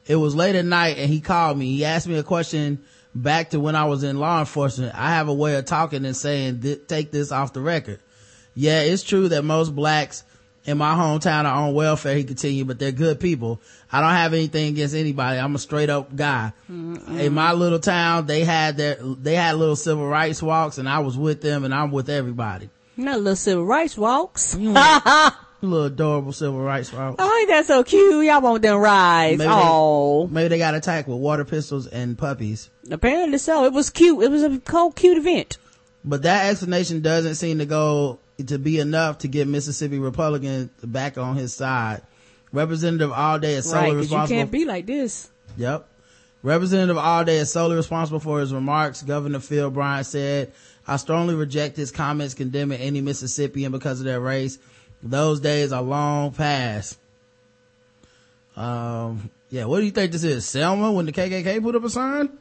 It 0.07 0.15
was 0.15 0.33
late 0.33 0.55
at 0.55 0.65
night 0.65 0.97
and 0.97 1.09
he 1.09 1.19
called 1.21 1.57
me. 1.57 1.75
He 1.75 1.85
asked 1.85 2.07
me 2.07 2.17
a 2.17 2.23
question 2.23 2.83
back 3.13 3.49
to 3.49 3.59
when 3.59 3.75
I 3.75 3.85
was 3.85 4.03
in 4.03 4.17
law 4.17 4.39
enforcement. 4.39 4.95
I 4.95 5.09
have 5.11 5.27
a 5.27 5.33
way 5.33 5.55
of 5.55 5.65
talking 5.65 6.05
and 6.05 6.15
saying, 6.15 6.61
take 6.87 7.11
this 7.11 7.31
off 7.31 7.53
the 7.53 7.61
record. 7.61 7.99
Yeah, 8.55 8.81
it's 8.81 9.03
true 9.03 9.29
that 9.29 9.43
most 9.43 9.75
blacks 9.75 10.23
in 10.71 10.77
my 10.77 10.93
hometown 10.95 11.45
are 11.45 11.53
on 11.67 11.73
welfare, 11.73 12.15
he 12.15 12.23
continued, 12.23 12.67
but 12.67 12.79
they're 12.79 12.91
good 12.91 13.19
people. 13.19 13.61
I 13.91 14.01
don't 14.01 14.09
have 14.11 14.33
anything 14.33 14.69
against 14.69 14.95
anybody. 14.95 15.37
I'm 15.37 15.53
a 15.53 15.59
straight 15.59 15.89
up 15.89 16.15
guy. 16.15 16.53
In 16.69 17.33
my 17.33 17.53
little 17.53 17.79
town, 17.79 18.25
they 18.25 18.43
had 18.43 18.77
their, 18.77 18.95
they 18.95 19.35
had 19.35 19.55
little 19.57 19.75
civil 19.75 20.07
rights 20.07 20.41
walks 20.41 20.77
and 20.77 20.87
I 20.89 20.99
was 20.99 21.17
with 21.17 21.41
them 21.41 21.63
and 21.65 21.73
I'm 21.75 21.91
with 21.91 22.09
everybody. 22.09 22.69
Not 22.97 23.19
little 23.19 23.35
civil 23.35 23.65
rights 23.65 23.97
walks. 23.97 24.55
little 25.61 25.85
adorable 25.85 26.31
civil 26.33 26.59
rights 26.61 26.91
walks. 26.91 27.15
Oh, 27.19 27.37
ain't 27.39 27.49
that 27.49 27.65
so 27.67 27.83
cute? 27.83 28.25
Y'all 28.25 28.41
want 28.41 28.61
them 28.63 28.77
rides. 28.77 29.37
Maybe 29.37 29.49
Oh, 29.53 30.27
they, 30.27 30.33
maybe 30.33 30.47
they 30.49 30.57
got 30.57 30.73
attacked 30.75 31.07
with 31.07 31.17
water 31.19 31.45
pistols 31.45 31.87
and 31.87 32.17
puppies. 32.17 32.69
apparently 32.89 33.37
so. 33.37 33.65
It 33.65 33.73
was 33.73 33.89
cute. 33.89 34.23
It 34.23 34.31
was 34.31 34.43
a 34.43 34.57
cold, 34.59 34.95
cute 34.95 35.17
event. 35.17 35.57
But 36.03 36.23
that 36.23 36.49
explanation 36.49 37.01
doesn't 37.01 37.35
seem 37.35 37.59
to 37.59 37.65
go 37.65 38.19
to 38.43 38.59
be 38.59 38.79
enough 38.79 39.19
to 39.19 39.27
get 39.27 39.47
Mississippi 39.47 39.99
Republican 39.99 40.69
back 40.83 41.17
on 41.17 41.35
his 41.35 41.53
side. 41.53 42.01
Representative 42.51 43.11
Alday 43.11 43.53
is 43.53 43.69
solely 43.69 43.91
right, 43.91 43.97
responsible. 43.97 44.35
You 44.35 44.41
can't 44.41 44.51
be 44.51 44.65
like 44.65 44.85
this. 44.85 45.29
Yep. 45.57 45.87
Representative 46.43 46.97
Alday 46.97 47.39
is 47.39 47.51
solely 47.51 47.75
responsible 47.75 48.19
for 48.19 48.39
his 48.39 48.53
remarks. 48.53 49.03
Governor 49.03 49.39
Phil 49.39 49.69
Bryant 49.69 50.05
said, 50.05 50.51
I 50.87 50.97
strongly 50.97 51.35
reject 51.35 51.77
his 51.77 51.91
comments 51.91 52.33
condemning 52.33 52.81
any 52.81 53.01
Mississippian 53.01 53.71
because 53.71 53.99
of 53.99 54.05
their 54.05 54.19
race. 54.19 54.57
Those 55.03 55.39
days 55.39 55.71
are 55.71 55.81
long 55.81 56.33
past. 56.33 56.97
Um, 58.55 59.29
yeah, 59.49 59.65
what 59.65 59.79
do 59.79 59.85
you 59.85 59.91
think 59.91 60.11
this 60.11 60.23
is? 60.23 60.45
Selma 60.45 60.91
when 60.91 61.05
the 61.05 61.11
KKK 61.11 61.61
put 61.61 61.75
up 61.75 61.83
a 61.83 61.89
sign? 61.89 62.37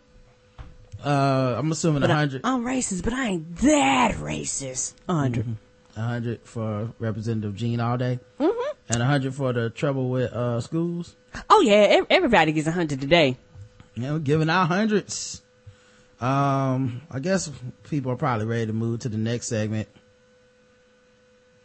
Uh, 1.05 1.55
I'm 1.57 1.71
assuming 1.73 2.03
100. 2.03 2.43
I'm 2.45 2.63
racist, 2.65 3.05
but 3.05 3.13
I 3.13 3.29
ain't 3.29 3.57
that 3.59 4.13
racist. 4.17 4.95
100. 5.07 5.45
Mm-hmm. 5.45 5.53
100 5.95 6.41
for 6.45 6.93
Representative 6.99 7.55
Gene 7.55 7.81
Alday. 7.81 8.21
Mm-hmm. 8.39 8.77
And 8.89 8.99
100 8.99 9.35
for 9.35 9.53
the 9.53 9.71
trouble 9.71 10.11
with 10.11 10.33
uh, 10.33 10.61
schools. 10.61 11.17
Oh, 11.49 11.61
yeah. 11.61 12.03
Everybody 12.11 12.53
gets 12.53 12.67
100 12.67 13.01
today. 13.01 13.37
You 13.95 14.03
know, 14.03 14.19
giving 14.19 14.51
out 14.51 14.67
hundreds. 14.67 15.43
Um, 16.21 17.03
I 17.11 17.19
guess 17.19 17.51
people 17.89 18.13
are 18.13 18.17
probably 18.17 18.47
ready 18.47 18.67
to 18.67 18.73
move 18.73 19.01
to 19.01 19.09
the 19.09 19.17
next 19.17 19.49
segment. 19.49 19.89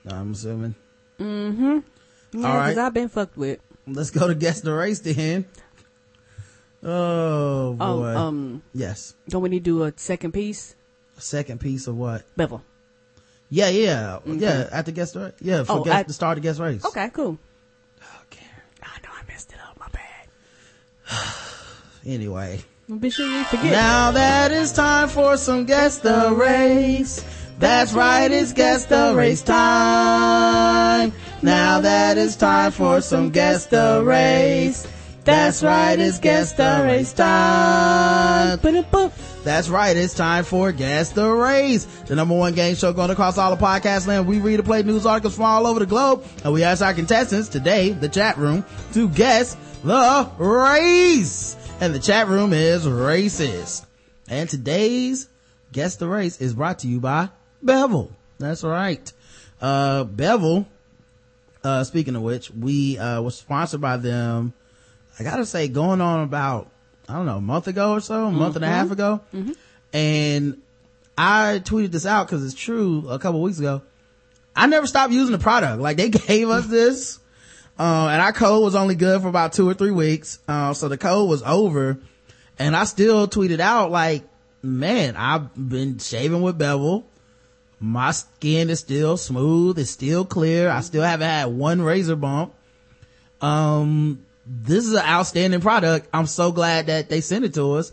I'm 0.08 0.32
assuming. 0.32 0.76
Mm-hmm. 1.20 1.80
Yeah, 2.40 2.48
All 2.48 2.58
right. 2.58 2.78
I've 2.78 2.94
been 2.94 3.10
fucked 3.10 3.38
with. 3.38 3.60
Let's 3.88 4.12
go 4.12 4.28
to 4.28 4.36
guess 4.36 4.62
the 4.62 4.74
race 4.74 5.00
then. 5.00 5.46
Oh, 6.84 6.90
oh 6.90 7.74
boy. 7.74 8.14
Oh, 8.14 8.18
um. 8.18 8.64
Yes. 8.74 9.16
Don't 9.28 9.42
we 9.42 9.50
need 9.50 9.66
to 9.66 9.72
do 9.72 9.84
a 9.84 9.94
second 9.96 10.34
piece? 10.34 10.76
A 11.18 11.22
second 11.22 11.60
piece 11.60 11.88
of 11.88 11.98
what? 11.98 12.24
Bevel. 12.36 12.64
Yeah, 13.50 13.70
yeah, 13.70 14.16
Okay. 14.28 14.34
yeah. 14.40 14.68
At 14.72 14.86
the 14.86 14.92
guest 14.92 15.16
race. 15.16 15.34
Yeah, 15.40 15.64
for 15.64 15.74
Oh, 15.80 15.84
guest, 15.84 15.96
at- 15.98 16.08
the 16.08 16.14
start 16.14 16.38
of 16.38 16.44
guest 16.44 16.60
race. 16.60 16.84
Okay, 16.86 17.10
cool. 17.14 17.38
Oh, 18.02 18.22
okay. 18.24 18.46
I 18.84 18.98
know 19.04 19.10
I 19.14 19.32
messed 19.32 19.52
it 19.52 19.60
up. 19.70 19.80
My 19.80 19.88
bad. 19.90 20.28
anyway. 22.06 22.62
Well, 22.90 23.00
be 23.00 23.10
sure 23.10 23.26
you 23.28 23.44
forget. 23.46 23.72
Now 23.72 24.12
that 24.12 24.52
is 24.52 24.72
time 24.72 25.10
for 25.10 25.38
some 25.38 25.66
guest 25.66 26.04
the 26.04 26.32
race. 26.36 27.24
That's 27.58 27.94
right, 27.94 28.30
it's 28.32 28.52
guess 28.52 28.86
the 28.86 29.14
race 29.16 29.42
time. 29.42 31.14
Now 31.42 31.80
that 31.80 32.18
is 32.18 32.36
time 32.36 32.72
for 32.72 33.00
some 33.02 33.30
guess 33.30 33.66
the 33.68 34.02
race. 34.06 34.86
That's 35.24 35.64
right, 35.64 35.98
it's 35.98 36.20
guess 36.20 36.52
the 36.54 36.82
race 36.86 37.14
time. 37.14 38.60
That's 39.46 39.70
right, 39.70 39.96
it's 39.96 40.16
time 40.16 40.44
for 40.44 40.72
Guess 40.72 41.12
the 41.12 41.30
Race, 41.30 41.86
the 42.08 42.16
number 42.16 42.34
one 42.34 42.56
game 42.56 42.74
show 42.74 42.92
going 42.94 43.12
across 43.12 43.38
all 43.38 43.56
the 43.56 43.64
podcast 43.64 44.08
land. 44.08 44.26
We 44.26 44.40
read 44.40 44.56
and 44.56 44.66
play 44.66 44.82
news 44.82 45.06
articles 45.06 45.36
from 45.36 45.46
all 45.46 45.68
over 45.68 45.80
the 45.80 45.86
globe, 45.86 46.26
and 46.44 46.52
we 46.52 46.64
ask 46.64 46.82
our 46.82 46.96
contestants 46.96 47.48
today, 47.48 47.92
the 47.92 48.10
chat 48.10 48.40
room, 48.40 48.66
to 48.94 49.08
guess 49.08 49.56
the 49.84 50.32
race. 50.40 51.56
And 51.80 51.94
the 51.94 52.00
chat 52.00 52.28
room 52.28 52.54
is 52.54 52.88
racist. 52.88 53.86
And 54.28 54.50
today's 54.50 55.30
Guess 55.72 55.98
the 55.98 56.08
Race 56.08 56.42
is 56.42 56.56
brought 56.56 56.80
to 56.80 56.88
you 56.88 57.00
by 57.00 57.30
Bevel. 57.62 58.12
That's 58.40 58.64
right. 58.64 59.14
Uh, 59.62 60.06
Bevel, 60.06 60.66
uh, 61.64 61.84
speaking 61.84 62.16
of 62.16 62.24
which, 62.24 62.50
we, 62.50 62.98
uh, 62.98 63.22
was 63.22 63.36
sponsored 63.36 63.80
by 63.80 63.98
them, 63.98 64.54
I 65.20 65.24
gotta 65.24 65.46
say, 65.46 65.68
going 65.68 66.02
on 66.02 66.22
about, 66.22 66.72
I 67.08 67.14
don't 67.14 67.26
know, 67.26 67.38
a 67.38 67.42
month 67.42 67.68
ago 67.68 67.92
or 67.94 68.00
so, 68.00 68.26
a 68.26 68.32
month 68.32 68.56
and 68.56 68.66
a 68.66 68.68
Mm-hmm. 68.68 68.76
half 68.76 68.92
ago. 68.92 69.22
And 69.94 70.62
I 71.18 71.62
tweeted 71.64 71.92
this 71.92 72.06
out 72.06 72.28
because 72.28 72.44
it's 72.44 72.54
true 72.56 73.08
a 73.10 73.20
couple 73.20 73.42
weeks 73.42 73.60
ago. 73.60 73.82
I 74.56 74.68
never 74.68 74.88
stopped 74.88 75.14
using 75.14 75.32
the 75.34 75.38
product. 75.40 75.82
Like 75.82 75.98
they 75.98 76.10
gave 76.28 76.50
us 76.50 76.66
this, 76.68 77.20
uh, 77.78 78.08
and 78.12 78.22
our 78.22 78.34
code 78.34 78.64
was 78.64 78.76
only 78.76 78.96
good 78.96 79.22
for 79.22 79.28
about 79.28 79.54
two 79.54 79.68
or 79.70 79.74
three 79.74 79.92
weeks. 79.92 80.40
Uh, 80.48 80.74
so 80.74 80.88
the 80.90 80.98
code 80.98 81.30
was 81.30 81.44
over 81.44 81.98
and 82.58 82.76
I 82.76 82.86
still 82.86 83.28
tweeted 83.28 83.60
out 83.60 83.92
like, 83.92 84.24
man, 84.62 85.16
I've 85.18 85.54
been 85.56 86.00
shaving 86.00 86.42
with 86.42 86.58
Bevel. 86.58 87.06
My 87.80 88.12
skin 88.12 88.70
is 88.70 88.80
still 88.80 89.18
smooth. 89.18 89.78
It's 89.78 89.92
still 89.92 90.24
clear. 90.26 90.70
I 90.70 90.80
still 90.82 91.04
haven't 91.04 91.28
had 91.28 91.46
one 91.48 91.82
razor 91.82 92.16
bump. 92.16 92.54
Um, 93.42 94.26
this 94.46 94.86
is 94.86 94.94
an 94.94 95.06
outstanding 95.06 95.62
product. 95.62 96.08
I'm 96.14 96.28
so 96.28 96.52
glad 96.52 96.88
that 96.88 97.10
they 97.10 97.22
sent 97.22 97.46
it 97.46 97.54
to 97.56 97.74
us. 97.74 97.92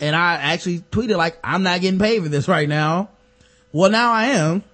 And 0.00 0.16
I 0.16 0.34
actually 0.34 0.80
tweeted 0.80 1.16
like, 1.16 1.38
I'm 1.44 1.62
not 1.62 1.80
getting 1.80 2.00
paid 2.00 2.22
for 2.22 2.28
this 2.28 2.48
right 2.48 2.68
now. 2.68 3.10
Well, 3.72 3.90
now 3.90 4.12
I 4.12 4.24
am. 4.26 4.64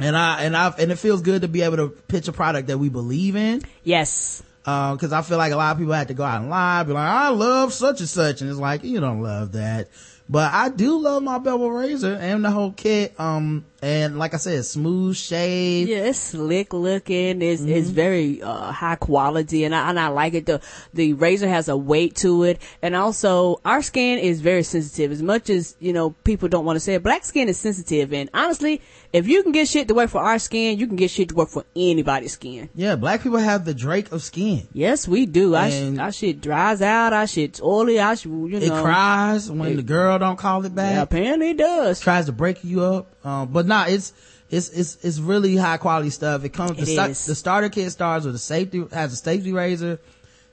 And 0.00 0.16
I, 0.16 0.44
and 0.44 0.56
I, 0.56 0.68
and 0.78 0.90
it 0.90 0.96
feels 0.96 1.20
good 1.20 1.42
to 1.42 1.48
be 1.48 1.62
able 1.62 1.76
to 1.76 1.88
pitch 1.88 2.26
a 2.26 2.32
product 2.32 2.68
that 2.68 2.78
we 2.78 2.88
believe 2.88 3.36
in. 3.36 3.62
Yes. 3.84 4.42
Um, 4.64 4.96
cause 4.96 5.12
I 5.12 5.22
feel 5.22 5.38
like 5.38 5.52
a 5.52 5.56
lot 5.56 5.72
of 5.72 5.78
people 5.78 5.92
had 5.92 6.08
to 6.08 6.14
go 6.14 6.24
out 6.24 6.40
and 6.40 6.48
lie, 6.48 6.82
be 6.84 6.92
like, 6.92 7.08
I 7.08 7.28
love 7.28 7.74
such 7.74 8.00
and 8.00 8.08
such. 8.08 8.40
And 8.40 8.48
it's 8.48 8.58
like, 8.58 8.84
you 8.84 9.00
don't 9.00 9.20
love 9.20 9.52
that. 9.52 9.88
But 10.28 10.52
I 10.54 10.70
do 10.70 10.98
love 10.98 11.22
my 11.22 11.38
bevel 11.38 11.70
razor 11.70 12.14
and 12.14 12.44
the 12.44 12.50
whole 12.50 12.72
kit. 12.72 13.18
Um, 13.20 13.66
and 13.82 14.16
like 14.16 14.32
I 14.32 14.36
said, 14.36 14.64
smooth 14.64 15.16
shave. 15.16 15.88
Yeah, 15.88 16.04
it's 16.04 16.18
slick 16.18 16.72
looking. 16.72 17.42
It's 17.42 17.62
it's 17.62 17.88
very 17.90 18.40
uh, 18.40 18.70
high 18.70 18.94
quality, 18.94 19.64
and 19.64 19.74
I 19.74 19.90
and 19.90 19.98
I 19.98 20.08
like 20.08 20.34
it. 20.34 20.46
the 20.46 20.60
The 20.94 21.14
razor 21.14 21.48
has 21.48 21.68
a 21.68 21.76
weight 21.76 22.14
to 22.16 22.44
it, 22.44 22.62
and 22.80 22.94
also 22.94 23.60
our 23.64 23.82
skin 23.82 24.20
is 24.20 24.40
very 24.40 24.62
sensitive. 24.62 25.10
As 25.10 25.22
much 25.22 25.50
as 25.50 25.76
you 25.80 25.92
know, 25.92 26.10
people 26.10 26.48
don't 26.48 26.64
want 26.64 26.76
to 26.76 26.80
say 26.80 26.94
it. 26.94 27.02
Black 27.02 27.24
skin 27.24 27.48
is 27.48 27.58
sensitive, 27.58 28.12
and 28.12 28.30
honestly, 28.32 28.80
if 29.12 29.26
you 29.26 29.42
can 29.42 29.50
get 29.50 29.66
shit 29.66 29.88
to 29.88 29.94
work 29.94 30.10
for 30.10 30.22
our 30.22 30.38
skin, 30.38 30.78
you 30.78 30.86
can 30.86 30.96
get 30.96 31.10
shit 31.10 31.30
to 31.30 31.34
work 31.34 31.48
for 31.48 31.64
anybody's 31.74 32.32
skin. 32.34 32.68
Yeah, 32.76 32.94
black 32.96 33.22
people 33.24 33.38
have 33.38 33.64
the 33.64 33.74
Drake 33.74 34.12
of 34.12 34.22
skin. 34.22 34.68
Yes, 34.72 35.08
we 35.08 35.26
do. 35.26 35.56
Our, 35.56 35.70
sh- 35.70 35.98
our 35.98 36.12
shit 36.12 36.40
dries 36.40 36.80
out. 36.82 37.12
Our 37.12 37.26
shit's 37.26 37.60
oily. 37.60 37.98
Our 37.98 38.14
sh- 38.14 38.26
you 38.26 38.48
know, 38.48 38.58
It 38.58 38.70
cries 38.82 39.50
when 39.50 39.72
It- 39.72 39.76
the 39.76 39.82
girl 39.82 40.18
don't 40.20 40.38
call 40.38 40.64
it 40.64 40.72
back. 40.74 40.94
Yeah, 40.94 41.02
apparently 41.02 41.50
it 41.50 41.58
does. 41.58 41.98
Tries 42.00 42.26
to 42.26 42.32
break 42.32 42.62
you 42.62 42.84
up. 42.84 43.08
Um, 43.24 43.48
but 43.52 43.66
nah, 43.66 43.86
it's, 43.86 44.12
it's 44.50 44.68
it's 44.70 44.96
it's 45.04 45.18
really 45.18 45.56
high 45.56 45.76
quality 45.76 46.10
stuff. 46.10 46.44
It 46.44 46.50
comes 46.50 46.72
It 46.72 46.76
the, 46.76 46.86
sta- 47.14 47.26
the 47.26 47.34
starter 47.34 47.68
kit 47.68 47.90
starts 47.92 48.24
with 48.26 48.34
a 48.34 48.38
safety 48.38 48.84
has 48.92 49.12
a 49.12 49.16
safety 49.16 49.52
razor, 49.52 49.98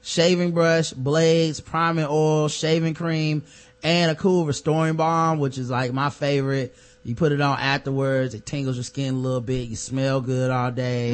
shaving 0.02 0.52
brush, 0.52 0.92
blades, 0.92 1.60
priming 1.60 2.06
oil, 2.10 2.48
shaving 2.48 2.94
cream, 2.94 3.44
and 3.84 4.12
a 4.12 4.16
cool 4.16 4.46
restoring 4.46 4.96
balm, 4.96 5.40
which 5.40 5.58
is 5.58 5.70
like 5.70 5.94
my 5.94 6.10
favorite. 6.10 6.76
You 7.04 7.16
put 7.16 7.32
it 7.32 7.40
on 7.42 7.58
afterwards, 7.58 8.34
it 8.36 8.46
tingles 8.46 8.76
your 8.76 8.84
skin 8.84 9.16
a 9.16 9.18
little 9.18 9.42
bit. 9.42 9.70
You 9.70 9.78
smell 9.78 10.20
good 10.22 10.52
all 10.52 10.70
day. 10.70 11.14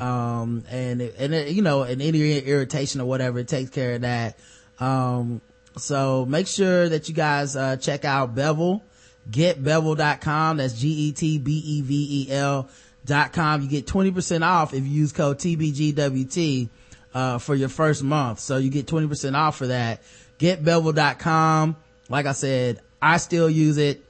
Um, 0.00 0.64
and 0.70 1.02
it, 1.02 1.14
and 1.18 1.34
it, 1.34 1.48
you 1.48 1.60
know, 1.62 1.82
and 1.82 2.00
any 2.00 2.38
irritation 2.38 3.00
or 3.00 3.04
whatever, 3.04 3.38
it 3.38 3.46
takes 3.46 3.68
care 3.70 3.94
of 3.94 4.00
that. 4.00 4.38
Um, 4.80 5.42
so 5.76 6.24
make 6.24 6.46
sure 6.46 6.88
that 6.88 7.08
you 7.08 7.14
guys, 7.14 7.56
uh, 7.56 7.76
check 7.76 8.06
out 8.06 8.34
Bevel, 8.34 8.82
getbevel.com. 9.30 10.56
That's 10.58 10.74
G-E-T-B-E-V-E-L 10.74 12.68
dot 13.04 13.32
com. 13.32 13.62
You 13.62 13.68
get 13.68 13.86
20% 13.86 14.42
off 14.42 14.74
if 14.74 14.84
you 14.84 14.90
use 14.90 15.12
code 15.12 15.38
TBGWT, 15.38 16.68
uh, 17.14 17.38
for 17.38 17.54
your 17.54 17.68
first 17.68 18.02
month. 18.02 18.40
So 18.40 18.56
you 18.56 18.70
get 18.70 18.86
20% 18.86 19.34
off 19.34 19.56
for 19.56 19.68
that. 19.68 20.02
Getbevel.com. 20.38 21.76
Like 22.08 22.26
I 22.26 22.32
said, 22.32 22.80
I 23.00 23.16
still 23.18 23.48
use 23.48 23.78
it. 23.78 24.04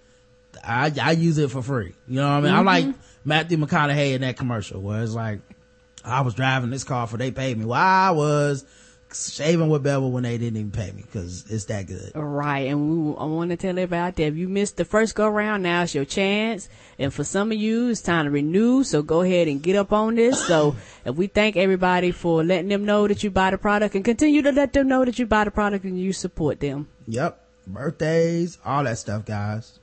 I, 0.65 0.93
I 1.01 1.13
use 1.13 1.39
it 1.39 1.51
for 1.51 1.63
free. 1.63 1.95
You 2.07 2.17
know 2.17 2.29
what 2.29 2.35
I 2.35 2.41
mean? 2.41 2.53
I'm 2.53 2.65
like 2.65 2.95
Matthew 3.25 3.59
McConaughey 3.59 4.15
in 4.15 4.21
that 4.21 4.37
commercial 4.37 4.81
where 4.81 5.03
it's 5.03 5.15
like, 5.15 5.41
I 6.05 6.23
was 6.23 6.35
driving 6.35 6.71
this 6.71 6.85
car 6.85 7.07
for 7.07 7.17
they 7.17 7.31
paid 7.31 7.57
me. 7.57 7.65
Well, 7.65 7.79
I 7.79 8.11
was 8.11 8.65
shaving 9.15 9.69
with 9.69 9.83
Bevel 9.83 10.11
when 10.11 10.23
they 10.23 10.39
didn't 10.39 10.59
even 10.59 10.71
pay 10.71 10.91
me 10.93 11.03
because 11.03 11.45
it's 11.51 11.67
that 11.67 11.87
good. 11.87 12.13
Right, 12.15 12.69
and 12.69 13.09
we, 13.09 13.17
I 13.17 13.25
want 13.25 13.51
to 13.51 13.57
tell 13.57 13.71
everybody 13.71 13.97
out 13.97 14.17
there, 14.17 14.29
if 14.29 14.37
you 14.37 14.49
missed 14.49 14.77
the 14.77 14.85
first 14.85 15.15
go 15.15 15.29
round, 15.29 15.63
now's 15.63 15.95
your 15.95 16.05
chance. 16.05 16.69
And 16.99 17.13
for 17.13 17.25
some 17.25 17.53
of 17.53 17.59
you, 17.59 17.89
it's 17.89 18.01
time 18.01 18.27
to 18.27 18.31
renew, 18.31 18.85
so 18.85 19.03
go 19.03 19.23
ahead 19.23 19.49
and 19.49 19.63
get 19.63 19.77
up 19.77 19.93
on 19.93 20.15
this. 20.15 20.47
So, 20.47 20.77
if 21.05 21.17
we 21.17 21.27
thank 21.27 21.57
everybody 21.57 22.11
for 22.11 22.43
letting 22.45 22.69
them 22.69 22.85
know 22.85 23.09
that 23.09 23.23
you 23.23 23.31
buy 23.31 23.51
the 23.51 23.59
product 23.59 23.95
and 23.95 24.05
continue 24.05 24.43
to 24.43 24.53
let 24.53 24.73
them 24.73 24.89
know 24.89 25.05
that 25.05 25.19
you 25.19 25.27
buy 25.27 25.45
the 25.45 25.51
product 25.51 25.85
and 25.85 25.99
you 25.99 26.13
support 26.13 26.61
them. 26.61 26.89
Yep. 27.09 27.39
Birthdays, 27.67 28.59
all 28.65 28.85
that 28.85 28.99
stuff, 28.99 29.25
guys. 29.25 29.79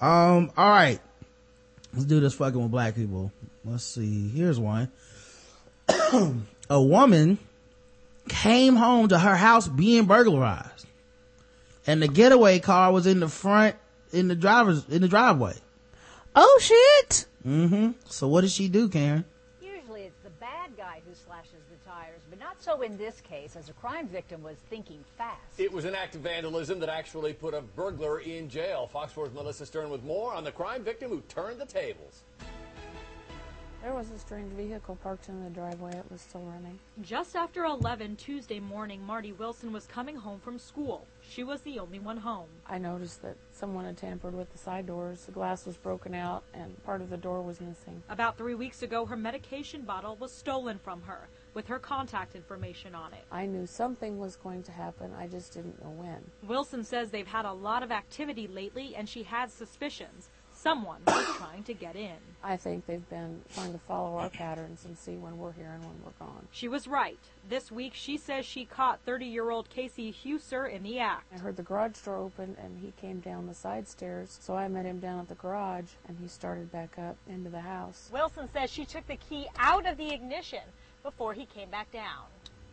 Um, 0.00 0.50
all 0.56 0.70
right. 0.70 1.00
Let's 1.92 2.06
do 2.06 2.20
this 2.20 2.34
fucking 2.34 2.60
with 2.60 2.70
black 2.70 2.94
people. 2.94 3.32
Let's 3.64 3.84
see. 3.84 4.28
Here's 4.28 4.58
one. 4.58 4.90
a 6.70 6.80
woman 6.80 7.38
came 8.30 8.76
home 8.76 9.08
to 9.08 9.18
her 9.18 9.36
house 9.36 9.66
being 9.68 10.06
burglarized. 10.06 10.86
And 11.86 12.00
the 12.00 12.08
getaway 12.08 12.60
car 12.60 12.92
was 12.92 13.06
in 13.06 13.20
the 13.20 13.28
front, 13.28 13.74
in 14.12 14.28
the 14.28 14.36
driver's, 14.36 14.88
in 14.88 15.02
the 15.02 15.08
driveway. 15.08 15.54
Oh 16.36 16.58
shit! 16.62 17.26
Mm-hmm. 17.46 17.90
So 18.04 18.28
what 18.28 18.42
did 18.42 18.50
she 18.50 18.68
do, 18.68 18.88
Karen? 18.88 19.24
Usually 19.60 20.02
it's 20.02 20.22
the 20.22 20.30
bad 20.30 20.76
guy 20.76 21.00
who 21.06 21.12
slashes 21.12 21.64
the 21.70 21.90
tires, 21.90 22.20
but 22.30 22.38
not 22.38 22.62
so 22.62 22.82
in 22.82 22.96
this 22.96 23.20
case, 23.20 23.56
as 23.56 23.68
a 23.68 23.72
crime 23.72 24.06
victim 24.06 24.42
was 24.42 24.58
thinking 24.68 25.04
fast. 25.18 25.40
It 25.58 25.72
was 25.72 25.84
an 25.84 25.96
act 25.96 26.14
of 26.14 26.20
vandalism 26.20 26.78
that 26.80 26.88
actually 26.88 27.32
put 27.32 27.52
a 27.52 27.62
burglar 27.62 28.20
in 28.20 28.48
jail. 28.48 28.86
Fox 28.86 29.12
4's 29.12 29.34
Melissa 29.34 29.66
Stern 29.66 29.90
with 29.90 30.04
more 30.04 30.32
on 30.32 30.44
the 30.44 30.52
crime 30.52 30.84
victim 30.84 31.10
who 31.10 31.20
turned 31.22 31.60
the 31.60 31.66
tables. 31.66 32.22
There 33.82 33.94
was 33.94 34.10
a 34.10 34.18
strange 34.18 34.52
vehicle 34.52 34.96
parked 34.96 35.30
in 35.30 35.42
the 35.42 35.48
driveway. 35.48 35.96
It 35.96 36.04
was 36.10 36.20
still 36.20 36.42
running. 36.42 36.78
Just 37.00 37.34
after 37.34 37.64
11 37.64 38.16
Tuesday 38.16 38.60
morning, 38.60 39.02
Marty 39.02 39.32
Wilson 39.32 39.72
was 39.72 39.86
coming 39.86 40.16
home 40.16 40.38
from 40.38 40.58
school. 40.58 41.06
She 41.22 41.44
was 41.44 41.62
the 41.62 41.78
only 41.78 41.98
one 41.98 42.18
home. 42.18 42.48
I 42.66 42.76
noticed 42.76 43.22
that 43.22 43.36
someone 43.52 43.86
had 43.86 43.96
tampered 43.96 44.34
with 44.34 44.52
the 44.52 44.58
side 44.58 44.86
doors. 44.86 45.24
The 45.24 45.32
glass 45.32 45.64
was 45.64 45.78
broken 45.78 46.14
out 46.14 46.42
and 46.52 46.82
part 46.84 47.00
of 47.00 47.08
the 47.08 47.16
door 47.16 47.40
was 47.40 47.58
missing. 47.60 48.02
About 48.10 48.36
three 48.36 48.54
weeks 48.54 48.82
ago, 48.82 49.06
her 49.06 49.16
medication 49.16 49.82
bottle 49.82 50.16
was 50.16 50.30
stolen 50.30 50.78
from 50.78 51.00
her 51.02 51.28
with 51.54 51.66
her 51.66 51.78
contact 51.78 52.34
information 52.34 52.94
on 52.94 53.14
it. 53.14 53.24
I 53.32 53.46
knew 53.46 53.66
something 53.66 54.18
was 54.18 54.36
going 54.36 54.62
to 54.64 54.72
happen. 54.72 55.10
I 55.18 55.26
just 55.26 55.54
didn't 55.54 55.82
know 55.82 55.90
when. 55.90 56.18
Wilson 56.46 56.84
says 56.84 57.10
they've 57.10 57.26
had 57.26 57.46
a 57.46 57.52
lot 57.52 57.82
of 57.82 57.90
activity 57.90 58.46
lately 58.46 58.94
and 58.94 59.08
she 59.08 59.22
had 59.22 59.50
suspicions. 59.50 60.28
Someone 60.62 61.00
was 61.06 61.24
trying 61.36 61.62
to 61.64 61.72
get 61.72 61.96
in. 61.96 62.16
I 62.44 62.58
think 62.58 62.84
they've 62.84 63.08
been 63.08 63.40
trying 63.54 63.72
to 63.72 63.78
follow 63.78 64.18
our 64.18 64.28
patterns 64.28 64.84
and 64.84 64.96
see 64.96 65.16
when 65.16 65.38
we're 65.38 65.52
here 65.52 65.70
and 65.72 65.82
when 65.82 65.94
we're 66.04 66.26
gone. 66.26 66.46
She 66.50 66.68
was 66.68 66.86
right. 66.86 67.18
This 67.48 67.72
week, 67.72 67.92
she 67.94 68.18
says 68.18 68.44
she 68.44 68.66
caught 68.66 69.00
30 69.06 69.24
year 69.24 69.50
old 69.50 69.70
Casey 69.70 70.12
Huser 70.12 70.70
in 70.70 70.82
the 70.82 70.98
act. 70.98 71.24
I 71.34 71.38
heard 71.38 71.56
the 71.56 71.62
garage 71.62 71.98
door 72.04 72.16
open 72.16 72.56
and 72.62 72.78
he 72.78 72.92
came 73.00 73.20
down 73.20 73.46
the 73.46 73.54
side 73.54 73.88
stairs, 73.88 74.38
so 74.38 74.54
I 74.54 74.68
met 74.68 74.84
him 74.84 75.00
down 75.00 75.20
at 75.20 75.28
the 75.28 75.34
garage 75.34 75.92
and 76.06 76.18
he 76.20 76.28
started 76.28 76.70
back 76.70 76.98
up 76.98 77.16
into 77.26 77.48
the 77.48 77.60
house. 77.60 78.10
Wilson 78.12 78.46
says 78.52 78.70
she 78.70 78.84
took 78.84 79.06
the 79.06 79.16
key 79.16 79.46
out 79.58 79.86
of 79.86 79.96
the 79.96 80.12
ignition 80.12 80.60
before 81.02 81.32
he 81.32 81.46
came 81.46 81.70
back 81.70 81.90
down 81.90 82.24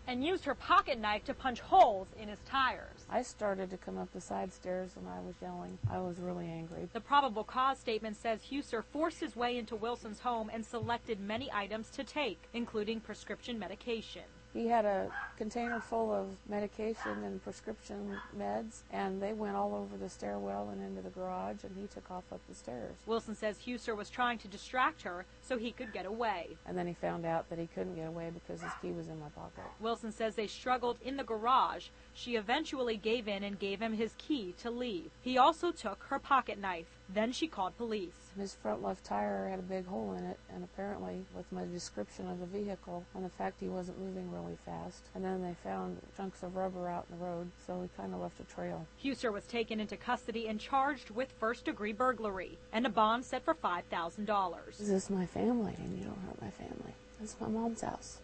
and 0.08 0.24
used 0.24 0.46
her 0.46 0.56
pocket 0.56 1.00
knife 1.00 1.24
to 1.26 1.34
punch 1.34 1.60
holes 1.60 2.08
in 2.20 2.30
his 2.30 2.40
tires. 2.46 3.06
I 3.10 3.22
started 3.22 3.70
to 3.70 3.78
come 3.78 3.98
up 3.98 4.12
the 4.14 4.22
side 4.22 4.54
stairs 4.54 4.92
and 4.96 5.08
I 5.08 5.20
was 5.20 5.36
yelling. 5.42 5.78
I 5.92 6.00
was 6.00 6.20
really 6.20 6.48
angry. 6.48 6.88
The 6.94 7.02
probable 7.02 7.44
cause 7.44 7.78
statement 7.78 8.16
says 8.16 8.42
Huser 8.42 8.84
forced 8.84 9.20
his 9.20 9.36
way 9.36 9.58
into 9.58 9.76
Wilson's 9.76 10.20
home 10.20 10.50
and 10.52 10.66
selected 10.66 11.20
many 11.20 11.52
items 11.54 11.90
to 11.92 12.04
take, 12.04 12.42
including 12.54 13.02
prescription 13.02 13.60
medication. 13.60 14.24
He 14.58 14.66
had 14.66 14.86
a 14.86 15.12
container 15.38 15.80
full 15.80 16.12
of 16.12 16.30
medication 16.50 17.24
and 17.24 17.44
prescription 17.44 18.18
meds, 18.36 18.80
and 18.92 19.22
they 19.22 19.32
went 19.32 19.56
all 19.56 19.76
over 19.76 19.96
the 19.98 20.10
stairwell 20.10 20.70
and 20.72 20.82
into 20.82 21.04
the 21.04 21.12
garage, 21.12 21.64
and 21.64 21.78
he 21.80 21.86
took 21.86 22.10
off 22.10 22.24
up 22.32 22.40
the 22.50 22.56
stairs. 22.56 22.96
Wilson 23.06 23.36
says 23.36 23.60
Huser 23.60 23.96
was 23.96 24.10
trying 24.10 24.40
to 24.40 24.48
distract 24.48 25.04
her 25.04 25.28
so 25.44 25.60
he 25.60 25.72
could 25.72 25.94
get 25.94 26.08
away. 26.08 26.58
And 26.66 26.76
then 26.76 26.88
he 26.88 26.96
found 26.96 27.24
out 27.24 27.48
that 27.52 27.60
he 27.60 27.68
couldn't 27.68 27.98
get 27.98 28.08
away 28.08 28.32
because 28.34 28.64
his 28.64 28.72
key 28.82 28.90
was 28.90 29.10
in 29.10 29.20
my 29.20 29.30
pocket. 29.30 29.64
Wilson 29.80 30.12
says 30.12 30.34
they 30.34 30.48
struggled 30.48 30.98
in 31.06 31.18
the 31.18 31.24
garage. 31.24 31.90
She 32.16 32.36
eventually 32.36 32.98
gave 32.98 33.28
in 33.28 33.44
and 33.44 33.60
gave 33.60 33.80
him 33.80 33.94
his 33.94 34.16
key 34.18 34.56
to 34.64 34.72
leave. 34.72 35.12
He 35.22 35.38
also 35.38 35.72
took 35.72 36.06
her 36.10 36.18
pocket 36.18 36.60
knife. 36.60 36.97
Then 37.10 37.32
she 37.32 37.48
called 37.48 37.78
police. 37.78 38.32
His 38.38 38.54
front 38.56 38.84
left 38.84 39.06
tire 39.06 39.48
had 39.50 39.60
a 39.60 39.64
big 39.64 39.86
hole 39.86 40.14
in 40.14 40.26
it, 40.26 40.38
and 40.54 40.64
apparently, 40.64 41.26
with 41.34 41.50
my 41.52 41.64
description 41.66 42.30
of 42.30 42.40
the 42.40 42.46
vehicle 42.46 43.06
and 43.16 43.24
the 43.24 43.30
fact 43.30 43.60
he 43.60 43.70
wasn't 43.70 44.00
moving 44.00 44.32
really 44.32 44.58
fast, 44.66 45.06
and 45.16 45.24
then 45.24 45.42
they 45.42 45.56
found 45.64 45.98
chunks 46.16 46.44
of 46.44 46.56
rubber 46.56 46.90
out 46.90 47.06
in 47.10 47.18
the 47.18 47.26
road, 47.26 47.50
so 47.66 47.76
we 47.78 47.90
kind 47.96 48.14
of 48.14 48.20
left 48.20 48.40
a 48.40 48.44
trail. 48.44 48.86
Huser 49.02 49.32
was 49.32 49.46
taken 49.46 49.80
into 49.80 49.96
custody 49.96 50.48
and 50.48 50.60
charged 50.60 51.10
with 51.10 51.32
first 51.40 51.66
degree 51.66 51.94
burglary 51.94 52.58
and 52.74 52.86
a 52.86 52.90
bond 52.90 53.24
set 53.24 53.44
for 53.44 53.56
$5,000. 53.56 54.78
This 54.78 54.90
is 54.90 55.10
my 55.10 55.26
family, 55.26 55.76
and 55.78 55.98
you 55.98 56.04
don't 56.04 56.20
hurt 56.28 56.42
my 56.42 56.52
family. 56.52 56.94
This 57.22 57.32
is 57.32 57.42
my 57.42 57.48
mom's 57.48 57.82
house. 57.82 58.20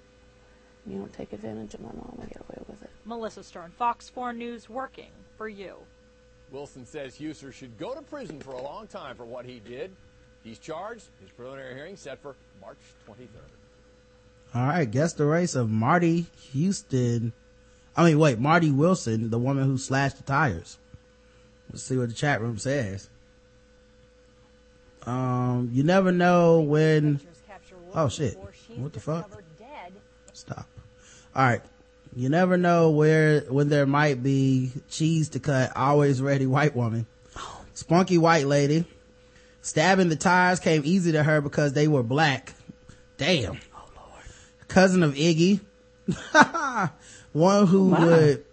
You 0.85 0.97
don't 0.97 1.13
take 1.13 1.31
advantage 1.31 1.73
of 1.73 1.79
my 1.79 1.93
mom 1.93 2.17
and 2.19 2.29
get 2.29 2.41
away 2.41 2.61
with 2.67 2.83
it. 2.83 2.89
Melissa 3.05 3.43
Stern, 3.43 3.71
Fox 3.71 4.09
4 4.09 4.33
News, 4.33 4.69
working 4.69 5.11
for 5.37 5.47
you. 5.47 5.77
Wilson 6.53 6.85
says 6.85 7.15
Huser 7.15 7.51
should 7.51 7.77
go 7.79 7.95
to 7.95 8.01
prison 8.03 8.39
for 8.39 8.51
a 8.51 8.61
long 8.61 8.85
time 8.85 9.15
for 9.15 9.25
what 9.25 9.43
he 9.43 9.59
did. 9.59 9.91
He's 10.43 10.59
charged. 10.59 11.05
His 11.19 11.31
preliminary 11.31 11.73
hearing 11.73 11.97
set 11.97 12.21
for 12.21 12.35
March 12.61 12.77
23rd. 13.07 14.55
All 14.55 14.67
right. 14.67 14.89
Guess 14.89 15.13
the 15.13 15.25
race 15.25 15.55
of 15.55 15.69
Marty 15.69 16.27
Houston. 16.51 17.33
I 17.97 18.05
mean, 18.05 18.19
wait, 18.19 18.39
Marty 18.39 18.69
Wilson, 18.69 19.31
the 19.31 19.39
woman 19.39 19.65
who 19.65 19.77
slashed 19.77 20.17
the 20.17 20.23
tires. 20.23 20.77
Let's 21.71 21.83
see 21.83 21.97
what 21.97 22.09
the 22.09 22.15
chat 22.15 22.39
room 22.39 22.59
says. 22.59 23.09
Um, 25.05 25.69
you 25.73 25.83
never 25.83 26.11
know 26.11 26.61
when. 26.61 27.19
Oh 27.95 28.09
shit! 28.09 28.37
What 28.77 28.93
the 28.93 28.99
fuck? 28.99 29.29
Stop. 30.33 30.67
All 31.35 31.43
right. 31.43 31.61
You 32.15 32.29
never 32.29 32.57
know 32.57 32.91
where 32.91 33.41
when 33.41 33.69
there 33.69 33.85
might 33.85 34.21
be 34.21 34.71
cheese 34.89 35.29
to 35.29 35.39
cut. 35.39 35.75
Always 35.75 36.21
ready, 36.21 36.45
white 36.45 36.75
woman. 36.75 37.07
Spunky 37.73 38.17
white 38.17 38.45
lady. 38.45 38.85
Stabbing 39.61 40.09
the 40.09 40.15
tires 40.15 40.59
came 40.59 40.83
easy 40.85 41.13
to 41.13 41.23
her 41.23 41.41
because 41.41 41.73
they 41.73 41.87
were 41.87 42.03
black. 42.03 42.53
Damn. 43.17 43.57
Oh 43.75 43.89
lord. 43.95 44.23
Cousin 44.67 45.01
of 45.01 45.15
Iggy. 45.15 45.61
one 47.33 47.67
who 47.67 47.89
would 47.89 48.45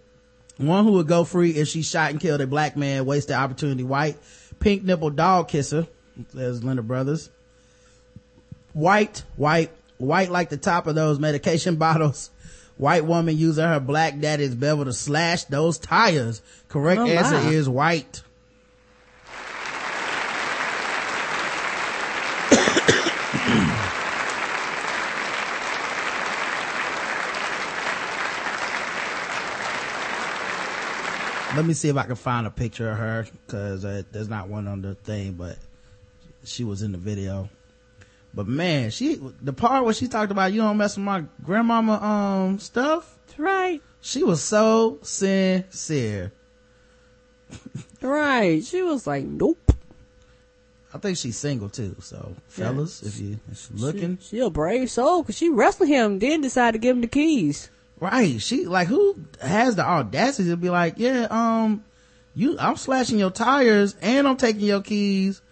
one 0.57 0.85
who 0.85 0.93
would 0.93 1.09
go 1.09 1.24
free 1.24 1.51
if 1.51 1.69
she 1.69 1.82
shot 1.82 2.11
and 2.11 2.20
killed 2.20 2.41
a 2.41 2.47
black 2.47 2.77
man, 2.77 3.05
wasted 3.05 3.37
opportunity. 3.37 3.82
White, 3.82 4.16
pink 4.59 4.85
nipple 4.85 5.11
dog 5.11 5.49
kisser. 5.49 5.87
There's 6.32 6.62
Linda 6.62 6.82
Brothers. 6.82 7.31
White, 8.73 9.24
white, 9.37 9.70
white 9.99 10.31
like 10.31 10.49
the 10.49 10.57
top 10.57 10.87
of 10.87 10.95
those 10.95 11.19
medication 11.19 11.77
bottles. 11.77 12.31
White 12.81 13.05
woman 13.05 13.36
using 13.36 13.66
her 13.66 13.78
black 13.78 14.19
daddy's 14.20 14.55
bevel 14.55 14.86
to 14.86 14.94
slash 14.94 15.44
those 15.44 15.77
tires. 15.77 16.40
Correct 16.69 16.98
Oh, 16.98 17.07
answer 17.07 17.36
is 17.51 17.69
white. 17.69 18.23
Let 31.55 31.66
me 31.66 31.74
see 31.74 31.90
if 31.90 31.97
I 31.98 32.05
can 32.05 32.16
find 32.16 32.47
a 32.47 32.51
picture 32.51 32.90
of 32.90 32.97
her 32.97 33.27
because 33.47 33.85
uh, 33.85 34.05
there's 34.11 34.31
not 34.31 34.48
one 34.48 34.66
on 34.66 34.81
the 34.81 34.94
thing, 34.94 35.35
but 35.35 35.59
she 36.44 36.65
was 36.65 36.81
in 36.81 36.93
the 36.93 36.98
video. 36.98 37.51
But 38.32 38.47
man, 38.47 38.90
she, 38.90 39.20
the 39.43 39.52
part 39.52 39.85
where 39.85 39.93
she 39.94 40.07
talked 40.07 40.31
about 40.31 40.52
you 40.52 40.61
don't 40.61 40.77
mess 40.77 40.97
with 40.97 41.05
my 41.05 41.24
grandmama, 41.44 41.94
um, 41.94 42.59
stuff. 42.61 43.19
That's 43.27 43.39
right. 43.39 43.82
She 44.01 44.23
was 44.24 44.43
so 44.43 44.98
sincere. 45.02 46.32
Right. 48.02 48.65
She 48.65 48.81
was 48.82 49.07
like, 49.07 49.24
nope. 49.24 49.73
I 50.94 50.98
think 50.98 51.16
she's 51.19 51.36
single 51.36 51.69
too. 51.69 51.94
So 52.01 52.35
fellas, 52.48 53.02
if 53.02 53.19
you 53.20 53.39
if 53.51 53.69
you're 53.70 53.78
looking, 53.93 54.19
She, 54.19 54.36
she 54.36 54.39
a 54.40 54.51
brave 54.51 54.90
soul 54.90 55.23
because 55.23 55.36
she 55.36 55.48
wrestled 55.48 55.89
him, 55.89 56.19
then 56.19 56.40
decided 56.40 56.73
to 56.73 56.78
give 56.78 56.97
him 56.97 57.02
the 57.02 57.09
keys. 57.09 57.70
right? 58.01 58.40
She 58.40 58.66
like 58.66 58.89
who 58.89 59.16
has 59.40 59.77
the 59.77 59.85
audacity 59.85 60.48
to 60.51 60.57
be 60.57 60.70
like, 60.70 60.94
yeah, 60.97 61.27
um, 61.31 61.85
you, 62.35 62.57
I'm 62.59 62.77
slashing 62.77 63.19
your 63.19 63.31
tires 63.31 63.94
and 64.01 64.27
I'm 64.27 64.36
taking 64.36 64.62
your 64.62 64.81
keys. 64.82 65.43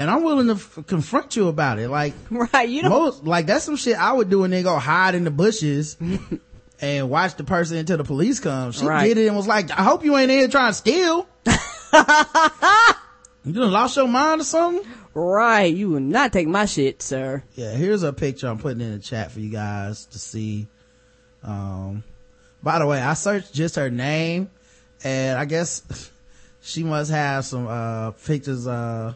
And 0.00 0.10
I'm 0.10 0.24
willing 0.24 0.46
to 0.48 0.54
f- 0.54 0.78
confront 0.86 1.36
you 1.36 1.48
about 1.48 1.78
it. 1.78 1.88
Like, 1.90 2.14
right, 2.30 2.68
you 2.68 2.82
know, 2.82 2.88
most, 2.88 3.24
like 3.24 3.46
that's 3.46 3.64
some 3.64 3.76
shit 3.76 3.96
I 3.96 4.12
would 4.12 4.30
do 4.30 4.42
and 4.44 4.52
then 4.52 4.64
go 4.64 4.76
hide 4.78 5.14
in 5.14 5.24
the 5.24 5.30
bushes 5.30 5.96
and 6.80 7.10
watch 7.10 7.36
the 7.36 7.44
person 7.44 7.76
until 7.76 7.98
the 7.98 8.04
police 8.04 8.40
come. 8.40 8.72
She 8.72 8.86
Right. 8.86 9.06
did 9.08 9.18
it 9.18 9.26
and 9.26 9.36
was 9.36 9.46
like, 9.46 9.70
I 9.70 9.82
hope 9.82 10.02
you 10.04 10.16
ain't 10.16 10.30
in 10.30 10.38
here 10.38 10.48
trying 10.48 10.70
to 10.70 10.74
steal. 10.74 11.28
you 13.44 13.52
done 13.52 13.70
lost 13.70 13.96
your 13.96 14.08
mind 14.08 14.40
or 14.40 14.44
something? 14.44 14.90
Right. 15.12 15.74
You 15.74 15.90
will 15.90 16.00
not 16.00 16.32
take 16.32 16.46
my 16.48 16.64
shit, 16.66 17.02
sir. 17.02 17.42
Yeah, 17.54 17.72
here's 17.72 18.02
a 18.02 18.12
picture 18.12 18.48
I'm 18.48 18.58
putting 18.58 18.80
in 18.80 18.92
the 18.92 18.98
chat 19.00 19.30
for 19.32 19.40
you 19.40 19.50
guys 19.50 20.06
to 20.06 20.18
see. 20.18 20.66
Um, 21.42 22.04
by 22.62 22.78
the 22.78 22.86
way, 22.86 23.00
I 23.00 23.14
searched 23.14 23.52
just 23.52 23.76
her 23.76 23.90
name 23.90 24.50
and 25.04 25.38
I 25.38 25.44
guess 25.46 26.10
she 26.62 26.84
must 26.84 27.10
have 27.10 27.44
some, 27.44 27.66
uh, 27.66 28.12
pictures, 28.12 28.66
uh, 28.66 29.14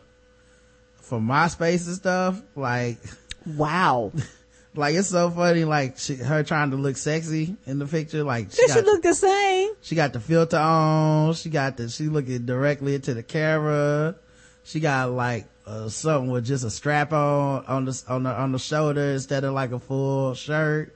from 1.04 1.26
MySpace 1.26 1.86
and 1.86 1.96
stuff. 1.96 2.42
Like, 2.56 2.98
wow. 3.46 4.12
like 4.74 4.94
it's 4.94 5.08
so 5.08 5.30
funny, 5.30 5.64
like 5.64 5.98
she, 5.98 6.16
her 6.16 6.42
trying 6.42 6.70
to 6.70 6.76
look 6.76 6.96
sexy 6.96 7.56
in 7.66 7.78
the 7.78 7.86
picture. 7.86 8.24
Like, 8.24 8.50
They 8.50 8.66
should 8.66 8.84
look 8.84 9.02
the 9.02 9.14
same. 9.14 9.70
she 9.82 9.94
got 9.94 10.12
the 10.12 10.20
filter 10.20 10.56
on. 10.56 11.34
She 11.34 11.50
got 11.50 11.76
the, 11.76 11.88
she 11.88 12.04
looking 12.04 12.46
directly 12.46 12.94
into 12.94 13.14
the 13.14 13.22
camera. 13.22 14.16
She 14.64 14.80
got 14.80 15.10
like, 15.10 15.46
uh, 15.66 15.88
something 15.88 16.30
with 16.30 16.44
just 16.44 16.64
a 16.64 16.70
strap 16.70 17.12
on, 17.12 17.64
on 17.66 17.84
the, 17.86 18.02
on 18.08 18.22
the, 18.24 18.30
on 18.30 18.52
the 18.52 18.58
shoulder 18.58 19.12
instead 19.12 19.44
of 19.44 19.54
like 19.54 19.72
a 19.72 19.78
full 19.78 20.34
shirt. 20.34 20.94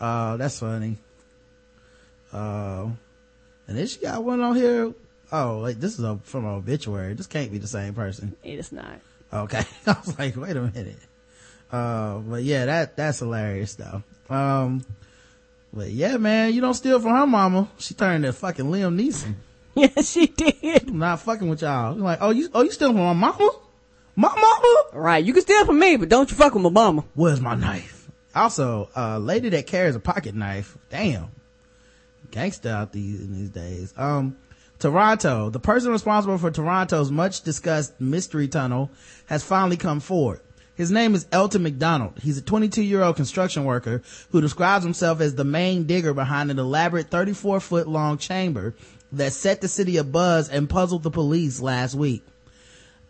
Uh, 0.00 0.36
that's 0.36 0.58
funny. 0.58 0.98
Uh, 2.32 2.88
and 3.68 3.76
then 3.78 3.86
she 3.86 4.00
got 4.00 4.22
one 4.22 4.40
on 4.40 4.56
here. 4.56 4.92
Oh, 5.32 5.58
like 5.58 5.80
this 5.80 5.98
is 5.98 6.04
a, 6.04 6.18
from 6.22 6.44
an 6.44 6.52
obituary. 6.52 7.14
This 7.14 7.26
can't 7.26 7.50
be 7.50 7.58
the 7.58 7.66
same 7.66 7.94
person. 7.94 8.36
It 8.44 8.58
is 8.58 8.72
not. 8.72 9.00
Okay. 9.42 9.62
I 9.86 9.96
was 10.04 10.18
like, 10.18 10.36
wait 10.36 10.56
a 10.56 10.62
minute. 10.62 10.98
Uh, 11.70 12.18
but 12.18 12.42
yeah, 12.42 12.66
that, 12.66 12.96
that's 12.96 13.18
hilarious 13.18 13.74
though. 13.74 14.02
Um, 14.30 14.84
but 15.72 15.90
yeah, 15.90 16.16
man, 16.16 16.54
you 16.54 16.60
don't 16.60 16.74
steal 16.74 17.00
from 17.00 17.10
her 17.12 17.26
mama. 17.26 17.68
She 17.78 17.94
turned 17.94 18.24
to 18.24 18.32
fucking 18.32 18.66
Liam 18.66 19.00
Neeson. 19.00 19.34
Yeah, 19.78 20.00
she 20.00 20.26
did. 20.26 20.90
Not 20.94 21.20
fucking 21.20 21.50
with 21.50 21.60
y'all. 21.60 21.94
Like, 21.94 22.20
oh, 22.22 22.30
you, 22.30 22.48
oh, 22.54 22.62
you 22.62 22.70
stealing 22.70 22.96
from 22.96 23.04
my 23.04 23.12
mama? 23.12 23.50
My 24.14 24.34
mama? 24.34 24.84
Right. 24.94 25.22
You 25.22 25.34
can 25.34 25.42
steal 25.42 25.66
from 25.66 25.78
me, 25.78 25.96
but 25.96 26.08
don't 26.08 26.30
you 26.30 26.34
fuck 26.34 26.54
with 26.54 26.62
my 26.62 26.70
mama. 26.70 27.04
Where's 27.12 27.42
my 27.42 27.56
knife? 27.56 28.10
Also, 28.34 28.88
a 28.96 29.18
lady 29.18 29.50
that 29.50 29.66
carries 29.66 29.94
a 29.94 30.00
pocket 30.00 30.34
knife. 30.34 30.78
Damn. 30.88 31.28
Gangsta 32.30 32.70
out 32.70 32.92
these, 32.92 33.20
in 33.20 33.34
these 33.34 33.50
days. 33.50 33.92
Um, 33.98 34.38
Toronto. 34.78 35.48
The 35.48 35.60
person 35.60 35.90
responsible 35.90 36.38
for 36.38 36.50
Toronto's 36.50 37.10
much 37.10 37.42
discussed 37.42 37.98
mystery 38.00 38.48
tunnel 38.48 38.90
has 39.26 39.42
finally 39.42 39.76
come 39.76 40.00
forward. 40.00 40.40
His 40.74 40.90
name 40.90 41.14
is 41.14 41.26
Elton 41.32 41.62
McDonald. 41.62 42.18
He's 42.22 42.36
a 42.36 42.42
22 42.42 42.82
year 42.82 43.02
old 43.02 43.16
construction 43.16 43.64
worker 43.64 44.02
who 44.30 44.42
describes 44.42 44.84
himself 44.84 45.22
as 45.22 45.34
the 45.34 45.44
main 45.44 45.84
digger 45.84 46.12
behind 46.12 46.50
an 46.50 46.58
elaborate 46.58 47.08
34 47.08 47.60
foot 47.60 47.88
long 47.88 48.18
chamber 48.18 48.74
that 49.12 49.32
set 49.32 49.62
the 49.62 49.68
city 49.68 49.94
abuzz 49.94 50.50
and 50.52 50.68
puzzled 50.68 51.02
the 51.02 51.10
police 51.10 51.60
last 51.60 51.94
week. 51.94 52.22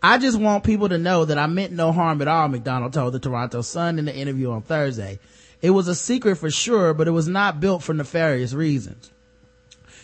I 0.01 0.19
just 0.19 0.39
want 0.39 0.63
people 0.63 0.87
to 0.89 0.97
know 0.97 1.25
that 1.25 1.37
I 1.37 1.47
meant 1.47 1.73
no 1.73 1.91
harm 1.91 2.21
at 2.21 2.27
all, 2.29 2.47
McDonald 2.47 2.93
told 2.93 3.13
the 3.13 3.19
Toronto 3.19 3.61
Sun 3.61 3.99
in 3.99 4.05
the 4.05 4.15
interview 4.15 4.51
on 4.51 4.61
Thursday. 4.61 5.19
It 5.61 5.71
was 5.71 5.89
a 5.89 5.95
secret 5.95 6.35
for 6.35 6.51
sure, 6.51 6.93
but 6.93 7.07
it 7.07 7.11
was 7.11 7.27
not 7.27 7.59
built 7.59 7.83
for 7.83 7.93
nefarious 7.93 8.53
reasons. 8.53 9.11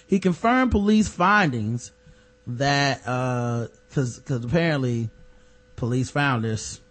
He 0.08 0.20
confirmed 0.20 0.72
police 0.72 1.08
findings 1.08 1.92
that, 2.48 3.02
uh, 3.06 3.68
cause, 3.94 4.22
cause 4.26 4.44
apparently 4.44 5.10
police 5.76 6.10
found 6.10 6.44
this, 6.44 6.82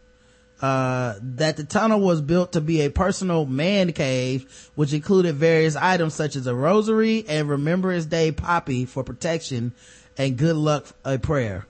uh, 0.61 1.15
that 1.21 1.57
the 1.57 1.65
tunnel 1.65 2.01
was 2.01 2.21
built 2.21 2.53
to 2.53 2.61
be 2.61 2.83
a 2.83 2.91
personal 2.91 3.45
man 3.45 3.93
cave, 3.93 4.71
which 4.75 4.93
included 4.93 5.35
various 5.35 5.77
items 5.77 6.15
such 6.15 6.37
as 6.37 6.47
a 6.47 6.55
rosary 6.55 7.25
and 7.29 7.49
Remembrance 7.49 8.07
Day 8.07 8.33
poppy 8.33 8.85
for 8.85 9.03
protection 9.03 9.73
and 10.17 10.37
good 10.37 10.57
luck 10.57 10.87
a 11.05 11.19
prayer. 11.19 11.67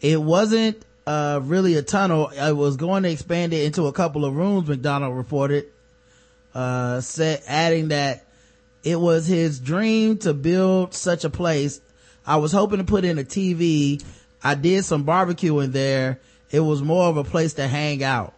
It 0.00 0.20
wasn't, 0.20 0.84
uh, 1.06 1.40
really 1.42 1.74
a 1.74 1.82
tunnel. 1.82 2.32
I 2.40 2.52
was 2.52 2.76
going 2.76 3.02
to 3.02 3.10
expand 3.10 3.52
it 3.52 3.64
into 3.64 3.86
a 3.86 3.92
couple 3.92 4.24
of 4.24 4.34
rooms, 4.34 4.68
McDonald 4.68 5.16
reported, 5.16 5.66
uh, 6.54 7.00
said, 7.00 7.42
adding 7.46 7.88
that 7.88 8.24
it 8.82 8.98
was 8.98 9.26
his 9.26 9.60
dream 9.60 10.18
to 10.18 10.32
build 10.34 10.94
such 10.94 11.24
a 11.24 11.30
place. 11.30 11.80
I 12.26 12.36
was 12.36 12.52
hoping 12.52 12.78
to 12.78 12.84
put 12.84 13.04
in 13.04 13.18
a 13.18 13.24
TV. 13.24 14.02
I 14.42 14.54
did 14.54 14.84
some 14.84 15.04
barbecuing 15.04 15.72
there. 15.72 16.20
It 16.50 16.60
was 16.60 16.82
more 16.82 17.08
of 17.08 17.16
a 17.16 17.24
place 17.24 17.54
to 17.54 17.68
hang 17.68 18.02
out. 18.02 18.34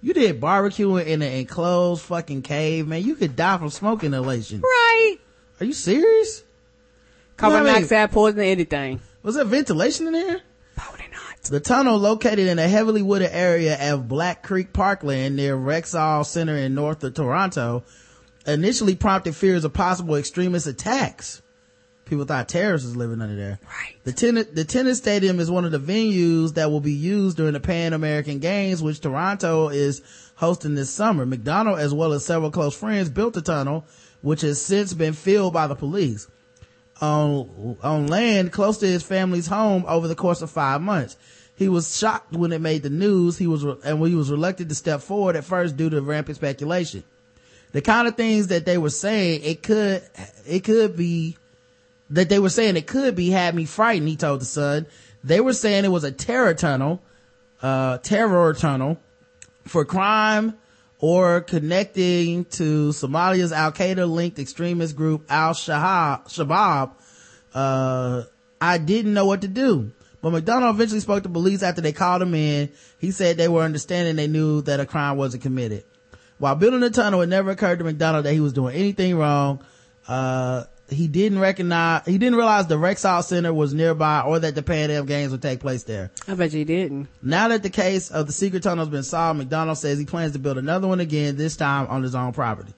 You 0.00 0.12
did 0.12 0.40
barbecuing 0.40 1.06
in 1.06 1.22
an 1.22 1.32
enclosed 1.32 2.02
fucking 2.02 2.42
cave, 2.42 2.86
man. 2.86 3.02
You 3.02 3.14
could 3.14 3.36
die 3.36 3.58
from 3.58 3.70
smoke 3.70 4.04
inhalation. 4.04 4.60
Right. 4.60 5.16
Are 5.60 5.66
you 5.66 5.72
serious? 5.72 6.42
Carbon 7.36 7.58
You 7.58 7.58
know 7.58 7.62
what 7.64 7.70
I 7.70 7.80
mean? 7.80 7.88
monoxide 7.88 8.12
poison 8.12 8.40
anything. 8.40 9.00
Was 9.22 9.36
there 9.36 9.44
ventilation 9.44 10.06
in 10.06 10.12
there? 10.12 10.40
Probably 10.76 11.06
not. 11.10 11.42
The 11.44 11.60
tunnel 11.60 11.98
located 11.98 12.40
in 12.40 12.58
a 12.58 12.68
heavily 12.68 13.02
wooded 13.02 13.30
area 13.32 13.92
of 13.92 14.08
Black 14.08 14.42
Creek 14.42 14.72
Parkland 14.72 15.36
near 15.36 15.56
Rexall 15.56 16.24
Center 16.26 16.56
in 16.56 16.74
north 16.74 17.02
of 17.04 17.14
Toronto 17.14 17.84
initially 18.46 18.94
prompted 18.94 19.34
fears 19.34 19.64
of 19.64 19.72
possible 19.72 20.16
extremist 20.16 20.66
attacks. 20.66 21.42
People 22.04 22.26
thought 22.26 22.48
terrorists 22.48 22.86
was 22.86 22.96
living 22.96 23.22
under 23.22 23.34
there. 23.34 23.58
Right. 23.64 23.96
The 24.04 24.12
tennis, 24.12 24.46
the 24.48 24.64
tennis 24.64 24.98
stadium 24.98 25.40
is 25.40 25.50
one 25.50 25.64
of 25.64 25.72
the 25.72 25.78
venues 25.78 26.54
that 26.54 26.70
will 26.70 26.80
be 26.80 26.92
used 26.92 27.38
during 27.38 27.54
the 27.54 27.60
Pan 27.60 27.94
American 27.94 28.40
Games, 28.40 28.82
which 28.82 29.00
Toronto 29.00 29.68
is 29.68 30.02
hosting 30.36 30.74
this 30.74 30.90
summer. 30.90 31.24
McDonald, 31.24 31.78
as 31.78 31.94
well 31.94 32.12
as 32.12 32.24
several 32.24 32.50
close 32.50 32.76
friends, 32.76 33.08
built 33.08 33.32
the 33.32 33.40
tunnel, 33.40 33.86
which 34.20 34.42
has 34.42 34.60
since 34.60 34.92
been 34.92 35.14
filled 35.14 35.54
by 35.54 35.66
the 35.66 35.74
police 35.74 36.28
on, 37.00 37.76
on 37.82 38.06
land 38.06 38.52
close 38.52 38.78
to 38.78 38.86
his 38.86 39.02
family's 39.02 39.46
home 39.46 39.84
over 39.88 40.06
the 40.06 40.14
course 40.14 40.42
of 40.42 40.50
five 40.50 40.80
months. 40.80 41.16
He 41.56 41.68
was 41.68 41.96
shocked 41.96 42.32
when 42.32 42.52
it 42.52 42.60
made 42.60 42.82
the 42.82 42.90
news. 42.90 43.38
He 43.38 43.46
was, 43.46 43.62
and 43.62 44.06
he 44.06 44.14
was 44.14 44.30
reluctant 44.30 44.68
to 44.68 44.74
step 44.74 45.00
forward 45.00 45.36
at 45.36 45.44
first 45.44 45.76
due 45.76 45.88
to 45.88 46.02
rampant 46.02 46.36
speculation. 46.36 47.04
The 47.74 47.82
kind 47.82 48.06
of 48.06 48.16
things 48.16 48.46
that 48.46 48.66
they 48.66 48.78
were 48.78 48.88
saying, 48.88 49.42
it 49.42 49.64
could, 49.64 50.00
it 50.46 50.62
could 50.62 50.96
be, 50.96 51.36
that 52.10 52.28
they 52.28 52.38
were 52.38 52.48
saying 52.48 52.76
it 52.76 52.86
could 52.86 53.16
be 53.16 53.30
had 53.30 53.52
me 53.52 53.64
frightened, 53.64 54.08
he 54.08 54.14
told 54.14 54.42
the 54.42 54.44
Sun. 54.44 54.86
They 55.24 55.40
were 55.40 55.54
saying 55.54 55.84
it 55.84 55.88
was 55.88 56.04
a 56.04 56.12
terror 56.12 56.54
tunnel, 56.54 57.02
uh, 57.62 57.98
terror 57.98 58.54
tunnel 58.54 59.00
for 59.64 59.84
crime 59.84 60.56
or 61.00 61.40
connecting 61.40 62.44
to 62.44 62.90
Somalia's 62.90 63.50
Al 63.50 63.72
Qaeda 63.72 64.08
linked 64.08 64.38
extremist 64.38 64.94
group 64.94 65.24
Al 65.28 65.54
Shabaab. 65.54 66.92
Uh, 67.52 68.22
I 68.60 68.78
didn't 68.78 69.14
know 69.14 69.26
what 69.26 69.40
to 69.40 69.48
do. 69.48 69.90
But 70.22 70.30
McDonald 70.30 70.76
eventually 70.76 71.00
spoke 71.00 71.24
to 71.24 71.28
police 71.28 71.64
after 71.64 71.80
they 71.80 71.92
called 71.92 72.22
him 72.22 72.36
in. 72.36 72.70
He 73.00 73.10
said 73.10 73.36
they 73.36 73.48
were 73.48 73.62
understanding 73.62 74.14
they 74.14 74.28
knew 74.28 74.62
that 74.62 74.78
a 74.78 74.86
crime 74.86 75.16
wasn't 75.16 75.42
committed. 75.42 75.82
While 76.38 76.56
building 76.56 76.80
the 76.80 76.90
tunnel, 76.90 77.22
it 77.22 77.28
never 77.28 77.50
occurred 77.50 77.78
to 77.78 77.84
McDonald 77.84 78.24
that 78.24 78.32
he 78.32 78.40
was 78.40 78.52
doing 78.52 78.74
anything 78.74 79.16
wrong. 79.16 79.60
Uh, 80.08 80.64
he 80.90 81.08
didn't 81.08 81.38
recognize, 81.38 82.04
he 82.04 82.18
didn't 82.18 82.36
realize 82.36 82.66
the 82.66 82.76
Rexall 82.76 83.22
Center 83.24 83.54
was 83.54 83.72
nearby 83.72 84.20
or 84.20 84.38
that 84.38 84.54
the 84.54 84.62
Pan 84.62 84.90
Am 84.90 85.06
Games 85.06 85.32
would 85.32 85.40
take 85.40 85.60
place 85.60 85.84
there. 85.84 86.10
I 86.28 86.34
bet 86.34 86.52
you 86.52 86.64
didn't. 86.64 87.08
Now 87.22 87.48
that 87.48 87.62
the 87.62 87.70
case 87.70 88.10
of 88.10 88.26
the 88.26 88.32
secret 88.32 88.62
tunnel 88.62 88.84
has 88.84 88.90
been 88.92 89.02
solved, 89.02 89.38
McDonald 89.38 89.78
says 89.78 89.98
he 89.98 90.04
plans 90.04 90.32
to 90.32 90.38
build 90.38 90.58
another 90.58 90.86
one 90.86 91.00
again, 91.00 91.36
this 91.36 91.56
time 91.56 91.86
on 91.86 92.02
his 92.02 92.14
own 92.14 92.32
property. 92.32 92.74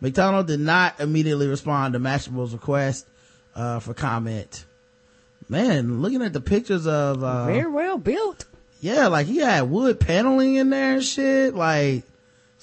McDonald 0.00 0.46
did 0.46 0.60
not 0.60 0.98
immediately 1.00 1.46
respond 1.48 1.92
to 1.92 1.98
Mashable's 1.98 2.54
request, 2.54 3.06
uh, 3.54 3.80
for 3.80 3.92
comment. 3.92 4.64
Man, 5.48 6.00
looking 6.00 6.22
at 6.22 6.32
the 6.32 6.40
pictures 6.40 6.86
of, 6.86 7.22
uh, 7.22 7.46
Very 7.46 7.70
well 7.70 7.98
built. 7.98 8.46
yeah, 8.80 9.08
like 9.08 9.26
he 9.26 9.38
had 9.38 9.62
wood 9.70 10.00
paneling 10.00 10.54
in 10.54 10.70
there 10.70 10.94
and 10.94 11.04
shit. 11.04 11.54
Like, 11.54 12.04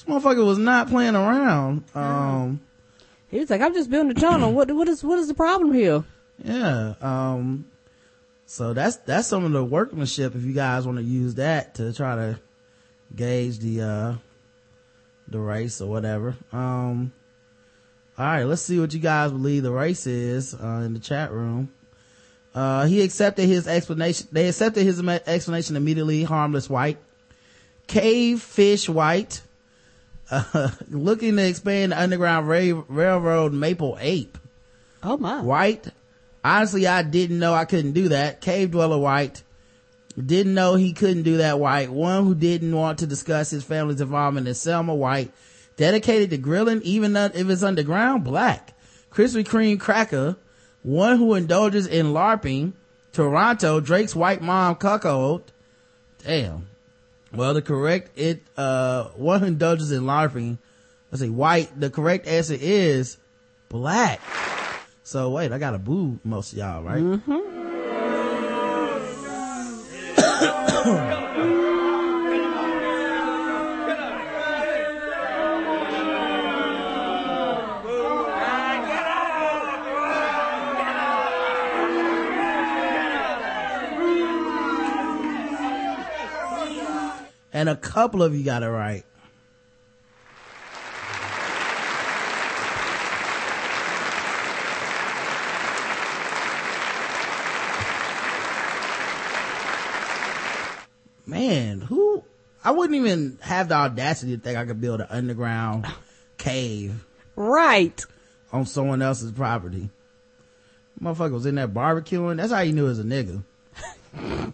motherfucker 0.08 0.46
was 0.46 0.58
not 0.58 0.88
playing 0.90 1.16
around. 1.16 1.84
Um, 1.96 2.62
He 3.30 3.40
was 3.40 3.50
like, 3.50 3.62
I'm 3.62 3.74
just 3.74 3.90
building 3.90 4.12
a 4.12 4.14
tunnel. 4.20 4.54
what, 4.54 4.72
what 4.72 4.88
is, 4.88 5.04
what 5.04 5.20
is 5.20 5.28
the 5.28 5.34
problem 5.34 5.74
here? 5.74 6.04
yeah, 6.44 6.94
um, 7.02 7.66
so 8.46 8.74
that's, 8.74 8.98
that's 8.98 9.28
some 9.28 9.44
of 9.44 9.52
the 9.52 9.64
workmanship 9.64 10.36
if 10.36 10.44
you 10.44 10.54
guys 10.54 10.86
want 10.86 10.98
to 11.00 11.04
use 11.04 11.36
that 11.36 11.76
to 11.76 11.92
try 11.94 12.16
to 12.16 12.40
gauge 13.16 13.60
the 13.60 13.82
uh 13.82 14.14
the 15.30 15.40
race 15.40 15.80
or 15.82 15.90
whatever. 15.90 16.36
Um 16.52 17.12
all 18.18 18.26
right, 18.26 18.44
let's 18.44 18.62
see 18.62 18.80
what 18.80 18.94
you 18.94 19.00
guys 19.00 19.32
believe 19.32 19.64
the 19.64 19.72
race 19.72 20.08
is 20.08 20.54
uh, 20.54 20.82
in 20.86 20.94
the 20.94 21.00
chat 21.00 21.32
room. 21.32 21.72
Uh, 22.54 22.86
he 22.86 23.02
accepted 23.04 23.46
his 23.48 23.68
explanation. 23.68 24.28
They 24.32 24.48
accepted 24.48 24.84
his 24.84 25.00
explanation 25.00 25.76
immediately. 25.76 26.24
Harmless 26.24 26.68
white. 26.70 26.98
Cave 27.86 28.42
fish 28.42 28.90
white. 28.90 29.42
Uh, 30.30 30.70
looking 30.90 31.36
to 31.38 31.48
expand 31.48 31.92
the 31.92 32.02
underground 32.02 32.48
ra- 32.48 32.84
railroad 32.88 33.54
maple 33.54 33.98
ape. 34.00 34.38
Oh 35.04 35.18
my. 35.18 35.42
White. 35.42 35.88
Honestly, 36.44 36.88
I 36.88 37.04
didn't 37.04 37.40
know 37.40 37.54
I 37.54 37.66
couldn't 37.66 37.94
do 37.94 38.10
that. 38.10 38.42
Cave 38.42 38.72
dweller 38.72 38.98
white. 38.98 39.44
Didn't 40.24 40.56
know 40.56 40.76
he 40.76 40.94
couldn't 40.94 41.24
do 41.24 41.38
that 41.38 41.60
white. 41.60 41.92
One 41.92 42.24
who 42.24 42.34
didn't 42.34 42.76
want 42.76 43.00
to 43.00 43.08
discuss 43.08 43.52
his 43.52 43.64
family's 43.64 44.02
involvement 44.02 44.48
in 44.48 44.56
Selma 44.56 44.96
white. 44.96 45.32
Dedicated 45.76 46.32
to 46.32 46.38
grilling, 46.38 46.82
even 46.82 47.16
if 47.16 47.50
it's 47.50 47.62
underground, 47.62 48.24
black. 48.24 48.74
Krispy 49.12 49.44
Kreme 49.44 49.80
cracker. 49.80 50.36
One 50.82 51.18
who 51.18 51.36
indulges 51.36 51.86
in 51.86 52.08
LARPing. 52.08 52.74
Toronto, 53.12 53.80
Drake's 53.80 54.16
white 54.16 54.42
mom 54.42 54.76
cuckold. 54.76 55.52
Damn. 56.24 56.68
Well, 57.34 57.54
the 57.54 57.62
correct, 57.62 58.18
it, 58.18 58.44
uh, 58.56 59.06
one 59.16 59.42
who 59.42 59.48
indulges 59.48 59.92
in 59.92 60.04
LARPing. 60.04 60.58
Let's 61.12 61.22
see, 61.22 61.30
white. 61.30 61.78
The 61.80 61.90
correct 61.90 62.28
answer 62.28 62.58
is 62.60 63.18
black. 63.70 64.22
So 65.04 65.30
wait, 65.30 65.52
I 65.52 65.58
gotta 65.58 65.78
boo 65.78 66.20
most 66.24 66.54
of 66.54 66.60
y'all, 66.60 66.84
right? 66.84 67.22
and 87.58 87.70
a 87.70 87.76
couple 87.76 88.22
of 88.22 88.36
you 88.36 88.44
got 88.44 88.62
it 88.62 88.68
right. 88.68 89.04
Man, 101.26 101.82
who, 101.82 102.24
I 102.64 102.70
wouldn't 102.70 102.96
even 102.96 103.40
have 103.42 103.70
the 103.70 103.74
audacity 103.74 104.38
to 104.38 104.42
think 104.42 104.56
I 104.56 104.66
could 104.66 104.80
build 104.80 105.02
an 105.02 105.08
underground 105.10 105.88
cave. 106.38 107.04
Right. 107.36 108.06
On 108.54 108.68
someone 108.68 109.02
else's 109.02 109.32
property. 109.32 109.90
Motherfucker 111.02 111.32
was 111.32 111.48
in 111.48 111.56
there 111.56 111.68
barbecuing. 111.68 112.38
That's 112.38 112.52
how 112.52 112.60
you 112.60 112.74
knew 112.74 112.86
it 112.86 112.90
was 112.90 113.00
a 113.00 113.04
nigga. 113.04 113.44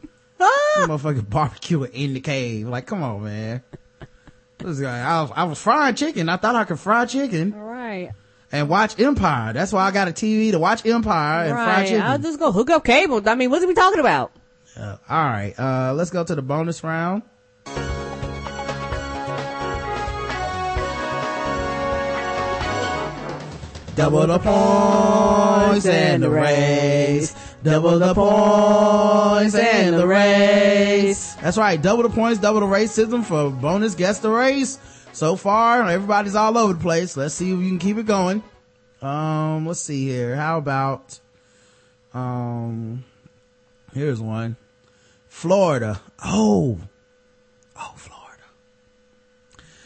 Motherfucker 0.77 1.29
barbecue 1.29 1.83
in 1.83 2.13
the 2.13 2.19
cave. 2.19 2.67
Like, 2.67 2.85
come 2.85 3.03
on, 3.03 3.23
man. 3.23 3.63
This 4.59 4.79
guy, 4.79 4.99
I 5.01 5.21
was, 5.21 5.31
I 5.35 5.43
was 5.45 5.59
frying 5.61 5.95
chicken. 5.95 6.29
I 6.29 6.37
thought 6.37 6.55
I 6.55 6.63
could 6.63 6.79
fry 6.79 7.05
chicken 7.05 7.53
All 7.53 7.59
right. 7.63 8.11
and 8.51 8.69
watch 8.69 8.99
Empire. 8.99 9.51
That's 9.53 9.73
why 9.73 9.83
I 9.85 9.91
got 9.91 10.07
a 10.07 10.11
TV 10.11 10.51
to 10.51 10.59
watch 10.59 10.85
Empire 10.85 11.45
and 11.45 11.53
fry 11.53 11.65
Right. 11.65 11.87
chicken. 11.87 12.01
I'll 12.01 12.17
just 12.19 12.39
go 12.39 12.51
hook 12.51 12.69
up 12.69 12.85
cable. 12.85 13.21
I 13.27 13.35
mean, 13.35 13.49
what 13.49 13.61
are 13.61 13.67
we 13.67 13.73
talking 13.73 13.99
about? 13.99 14.31
Uh, 14.79 14.97
all 15.09 15.23
right. 15.25 15.53
Uh, 15.59 15.93
let's 15.95 16.11
go 16.11 16.23
to 16.23 16.33
the 16.35 16.41
bonus 16.41 16.83
round. 16.83 17.23
Double 23.95 24.25
the 24.25 24.39
points 24.39 25.85
and 25.85 26.23
the 26.23 26.29
race. 26.29 27.35
Double 27.63 27.97
the 27.97 28.13
points 28.13 29.55
and 29.55 29.95
the 29.95 30.05
race. 30.05 31.33
That's 31.35 31.57
right. 31.57 31.81
Double 31.81 32.03
the 32.03 32.09
points, 32.09 32.39
double 32.39 32.59
the 32.59 32.65
racism 32.65 33.23
for 33.23 33.49
bonus 33.49 33.95
guess 33.95 34.19
the 34.19 34.29
race. 34.29 34.77
So 35.13 35.37
far, 35.37 35.87
everybody's 35.89 36.35
all 36.35 36.57
over 36.57 36.73
the 36.73 36.79
place. 36.79 37.15
Let's 37.15 37.35
see 37.35 37.53
if 37.53 37.59
you 37.59 37.69
can 37.69 37.79
keep 37.79 37.97
it 37.97 38.05
going. 38.05 38.43
Um, 39.01 39.65
let's 39.65 39.79
see 39.79 40.07
here. 40.07 40.35
How 40.35 40.57
about, 40.57 41.19
um, 42.13 43.05
here's 43.93 44.19
one. 44.19 44.57
Florida. 45.29 46.01
Oh, 46.23 46.79
oh, 47.77 47.93
Florida. 47.95 48.43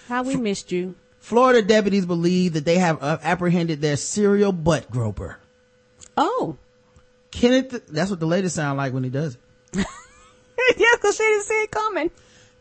How 0.08 0.24
we 0.24 0.36
missed 0.36 0.72
you. 0.72 0.96
Florida 1.20 1.62
deputies 1.62 2.06
believe 2.06 2.54
that 2.54 2.66
they 2.66 2.78
have 2.78 3.04
uh, 3.04 3.18
apprehended 3.22 3.82
their 3.82 3.98
serial 3.98 4.52
butt 4.52 4.90
groper. 4.90 5.38
Oh. 6.16 6.58
Kenneth, 7.32 7.88
that's 7.88 8.10
what 8.10 8.20
the 8.20 8.26
lady 8.26 8.50
sound 8.50 8.78
like 8.78 8.94
when 8.94 9.04
he 9.04 9.10
does 9.10 9.36
it. 9.36 9.42
yeah, 10.78 10.98
cause 11.02 11.16
she 11.16 11.24
didn't 11.24 11.44
see 11.44 11.64
it 11.64 11.72
coming. 11.72 12.12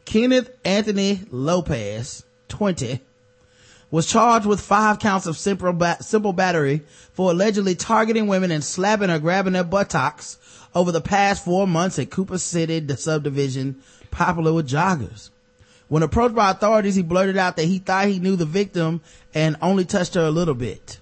Kenneth 0.04 0.50
Anthony 0.64 1.20
Lopez, 1.30 2.24
20, 2.48 3.00
was 3.90 4.06
charged 4.06 4.46
with 4.46 4.60
five 4.60 4.98
counts 4.98 5.26
of 5.26 5.36
simple, 5.36 5.72
ba- 5.72 6.02
simple 6.02 6.32
battery 6.32 6.82
for 7.12 7.30
allegedly 7.30 7.74
targeting 7.74 8.26
women 8.26 8.50
and 8.50 8.64
slapping 8.64 9.10
or 9.10 9.18
grabbing 9.18 9.54
their 9.54 9.64
buttocks 9.64 10.38
over 10.74 10.92
the 10.92 11.00
past 11.00 11.44
four 11.44 11.66
months 11.66 11.98
at 11.98 12.10
Cooper 12.10 12.38
City, 12.38 12.80
the 12.80 12.96
subdivision 12.96 13.82
popular 14.10 14.52
with 14.52 14.68
joggers. 14.68 15.30
When 15.88 16.02
approached 16.02 16.34
by 16.34 16.50
authorities, 16.50 16.96
he 16.96 17.02
blurted 17.02 17.36
out 17.36 17.56
that 17.56 17.64
he 17.64 17.78
thought 17.78 18.08
he 18.08 18.18
knew 18.18 18.36
the 18.36 18.44
victim 18.44 19.00
and 19.34 19.56
only 19.62 19.84
touched 19.84 20.14
her 20.14 20.24
a 20.24 20.30
little 20.30 20.54
bit. 20.54 20.98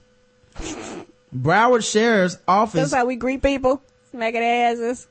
Broward 1.35 1.91
Sheriff's 1.91 2.39
Office 2.47 2.81
That's 2.81 2.95
how 2.95 3.07
we 3.07 3.17
greet 3.17 3.43
people. 3.43 3.83
Smacking 4.11 4.43
asses. 4.43 5.09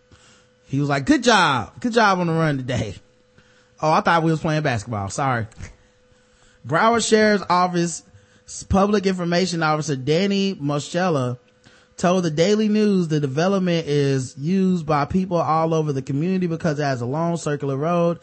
he 0.67 0.79
was 0.79 0.87
like, 0.89 1.05
good 1.05 1.23
job. 1.23 1.79
Good 1.81 1.93
job 1.93 2.19
on 2.19 2.27
the 2.27 2.33
run 2.33 2.57
today. 2.57 2.95
Oh, 3.81 3.91
I 3.91 3.99
thought 3.99 4.23
we 4.23 4.31
was 4.31 4.39
playing 4.39 4.63
basketball. 4.63 5.09
Sorry. 5.09 5.47
Broward 6.65 7.05
Sheriff's 7.07 7.43
Office 7.49 8.03
Public 8.69 9.05
Information 9.05 9.61
Officer 9.61 9.97
Danny 9.97 10.55
Moschella 10.55 11.37
told 11.97 12.23
the 12.23 12.31
Daily 12.31 12.69
News 12.69 13.09
the 13.09 13.19
development 13.19 13.87
is 13.87 14.37
used 14.37 14.85
by 14.85 15.03
people 15.05 15.37
all 15.37 15.73
over 15.73 15.91
the 15.91 16.01
community 16.01 16.47
because 16.47 16.79
it 16.79 16.83
has 16.83 17.01
a 17.01 17.05
long 17.05 17.35
circular 17.35 17.75
road. 17.75 18.19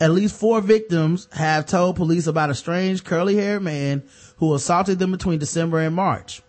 At 0.00 0.10
least 0.10 0.34
four 0.38 0.60
victims 0.60 1.28
have 1.32 1.66
told 1.66 1.94
police 1.96 2.26
about 2.26 2.50
a 2.50 2.54
strange 2.54 3.04
curly 3.04 3.36
haired 3.36 3.62
man 3.62 4.02
who 4.38 4.54
assaulted 4.54 4.98
them 4.98 5.12
between 5.12 5.38
December 5.38 5.80
and 5.80 5.94
March 5.94 6.42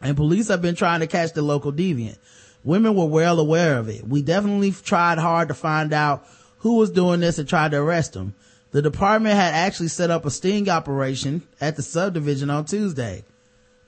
and 0.00 0.16
police 0.16 0.48
have 0.48 0.62
been 0.62 0.74
trying 0.74 1.00
to 1.00 1.06
catch 1.06 1.32
the 1.32 1.42
local 1.42 1.72
deviant. 1.72 2.18
Women 2.62 2.94
were 2.94 3.06
well 3.06 3.38
aware 3.38 3.78
of 3.78 3.88
it. 3.88 4.06
We 4.06 4.22
definitely 4.22 4.72
tried 4.72 5.18
hard 5.18 5.48
to 5.48 5.54
find 5.54 5.92
out 5.92 6.26
who 6.58 6.76
was 6.76 6.90
doing 6.90 7.20
this 7.20 7.38
and 7.38 7.48
tried 7.48 7.70
to 7.70 7.78
arrest 7.78 8.14
him. 8.14 8.34
The 8.70 8.82
department 8.82 9.34
had 9.34 9.54
actually 9.54 9.88
set 9.88 10.10
up 10.10 10.24
a 10.24 10.30
sting 10.30 10.68
operation 10.68 11.42
at 11.60 11.76
the 11.76 11.82
subdivision 11.82 12.50
on 12.50 12.66
Tuesday. 12.66 13.24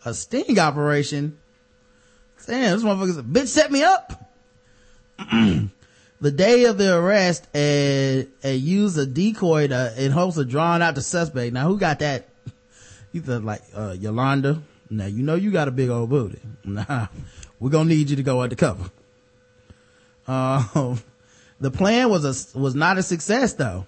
A 0.05 0.15
sting 0.15 0.58
operation? 0.58 1.39
Damn, 2.47 2.74
this 2.74 2.82
motherfucker's 2.82 3.23
bitch 3.23 3.47
set 3.47 3.70
me 3.70 3.84
up. 3.84 4.31
the 6.20 6.31
day 6.31 6.65
of 6.65 6.78
the 6.78 6.99
arrest 6.99 7.47
and, 7.55 8.26
used 8.42 8.99
a 8.99 9.07
decoy 9.07 9.68
to, 9.68 10.05
in 10.05 10.10
hopes 10.10 10.39
of 10.39 10.49
drawing 10.49 10.82
out 10.82 10.97
the 10.97 11.02
suspect. 11.02 11.52
Now 11.52 11.68
who 11.68 11.78
got 11.78 12.00
that? 12.00 12.28
You 13.12 13.20
thought 13.20 13.44
like, 13.44 13.60
uh, 13.74 13.94
Yolanda? 13.99 14.62
Now 14.92 15.06
you 15.06 15.22
know 15.22 15.34
you 15.34 15.50
got 15.50 15.68
a 15.68 15.70
big 15.72 15.88
old 15.88 16.10
booty. 16.10 16.38
Nah, 16.64 17.08
we're 17.58 17.70
gonna 17.70 17.88
need 17.88 18.08
you 18.08 18.16
to 18.16 18.22
go 18.22 18.40
undercover. 18.40 18.90
Um, 20.28 21.02
the 21.60 21.72
plan 21.72 22.08
was 22.08 22.24
a, 22.24 22.58
was 22.58 22.76
not 22.76 22.98
a 22.98 23.02
success 23.02 23.54
though. 23.54 23.86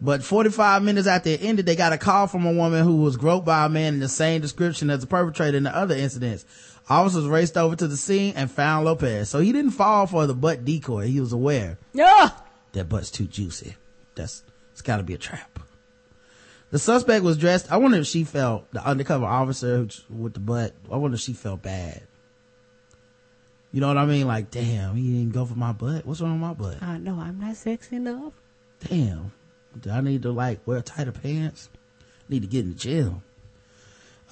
But 0.00 0.22
45 0.24 0.82
minutes 0.82 1.06
after 1.06 1.30
it 1.30 1.42
ended, 1.42 1.64
they 1.64 1.76
got 1.76 1.92
a 1.92 1.98
call 1.98 2.26
from 2.26 2.44
a 2.44 2.52
woman 2.52 2.84
who 2.84 2.96
was 2.96 3.16
groped 3.16 3.46
by 3.46 3.64
a 3.64 3.68
man 3.68 3.94
in 3.94 4.00
the 4.00 4.08
same 4.08 4.40
description 4.40 4.90
as 4.90 5.00
the 5.00 5.06
perpetrator 5.06 5.56
in 5.56 5.62
the 5.62 5.74
other 5.74 5.94
incidents. 5.94 6.44
Officers 6.88 7.26
raced 7.26 7.56
over 7.56 7.76
to 7.76 7.86
the 7.86 7.96
scene 7.96 8.34
and 8.36 8.50
found 8.50 8.84
Lopez. 8.84 9.30
So 9.30 9.38
he 9.38 9.52
didn't 9.52 9.70
fall 9.70 10.06
for 10.06 10.26
the 10.26 10.34
butt 10.34 10.64
decoy. 10.64 11.06
He 11.06 11.20
was 11.20 11.32
aware. 11.32 11.78
Yeah. 11.94 12.30
That 12.72 12.88
butt's 12.88 13.10
too 13.10 13.26
juicy. 13.26 13.76
That's, 14.16 14.42
it's 14.72 14.82
gotta 14.82 15.02
be 15.02 15.14
a 15.14 15.18
trap. 15.18 15.55
The 16.70 16.78
suspect 16.78 17.22
was 17.22 17.38
dressed. 17.38 17.70
I 17.70 17.76
wonder 17.76 17.98
if 17.98 18.06
she 18.06 18.24
felt, 18.24 18.70
the 18.72 18.84
undercover 18.84 19.24
officer 19.24 19.86
with 20.10 20.34
the 20.34 20.40
butt, 20.40 20.74
I 20.90 20.96
wonder 20.96 21.14
if 21.14 21.20
she 21.20 21.32
felt 21.32 21.62
bad. 21.62 22.02
You 23.72 23.80
know 23.80 23.88
what 23.88 23.98
I 23.98 24.06
mean? 24.06 24.26
Like, 24.26 24.50
damn, 24.50 24.96
he 24.96 25.12
didn't 25.18 25.32
go 25.32 25.44
for 25.44 25.54
my 25.54 25.72
butt. 25.72 26.06
What's 26.06 26.20
wrong 26.20 26.40
with 26.40 26.40
my 26.40 26.54
butt? 26.54 26.82
I 26.82 26.98
know 26.98 27.18
I'm 27.18 27.38
not 27.38 27.56
sexy 27.56 27.96
enough. 27.96 28.32
Damn. 28.80 29.32
Do 29.80 29.90
I 29.90 30.00
need 30.00 30.22
to 30.22 30.32
like 30.32 30.66
wear 30.66 30.80
tighter 30.80 31.12
pants? 31.12 31.68
Need 32.28 32.42
to 32.42 32.48
get 32.48 32.64
in 32.64 32.70
the 32.70 32.74
gym. 32.74 33.22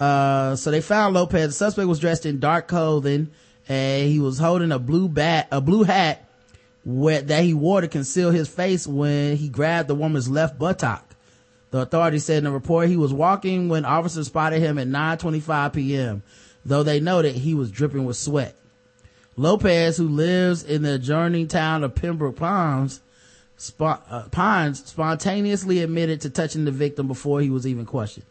Uh, 0.01 0.57
so 0.57 0.71
they 0.71 0.81
found 0.81 1.15
Lopez. 1.15 1.49
The 1.49 1.53
suspect 1.53 1.87
was 1.87 2.01
dressed 2.01 2.27
in 2.27 2.41
dark 2.41 2.67
clothing 2.67 3.31
and 3.69 4.09
he 4.09 4.19
was 4.19 4.39
holding 4.39 4.73
a 4.73 4.79
blue 4.79 5.09
bat, 5.09 5.49
a 5.53 5.61
blue 5.61 5.85
hat 5.85 6.29
where, 6.85 7.23
that 7.23 7.45
he 7.45 7.55
wore 7.55 7.81
to 7.81 7.89
conceal 7.89 8.31
his 8.31 8.49
face 8.49 8.87
when 8.87 9.37
he 9.37 9.49
grabbed 9.49 9.89
the 9.89 9.95
woman's 9.95 10.29
left 10.29 10.59
buttock. 10.59 11.14
The 11.75 11.81
authorities 11.81 12.25
said 12.25 12.39
in 12.39 12.47
a 12.47 12.53
report 12.53 12.89
he 12.89 12.97
was 12.97 13.13
walking 13.13 13.69
when 13.69 13.85
officers 13.85 14.29
spotted 14.29 14.61
him 14.61 14.79
at 14.79 14.87
9.25 14.87 15.73
p.m., 15.73 16.23
though 16.65 16.85
they 16.85 17.01
noted 17.01 17.35
he 17.35 17.53
was 17.53 17.73
dripping 17.73 18.05
with 18.05 18.17
sweat. 18.17 18.55
Lopez, 19.37 19.97
who 19.97 20.07
lives 20.07 20.63
in 20.63 20.83
the 20.83 20.95
adjoining 20.95 21.49
town 21.49 21.83
of 21.83 21.97
Pembroke 21.97 22.37
Pines, 22.37 23.01
spo- 23.59 24.01
uh, 24.09 24.29
Pines 24.29 24.85
spontaneously 24.87 25.81
admitted 25.81 26.21
to 26.21 26.31
touching 26.31 26.65
the 26.65 26.71
victim 26.71 27.09
before 27.09 27.41
he 27.41 27.51
was 27.51 27.67
even 27.67 27.87
questioned. 27.87 28.27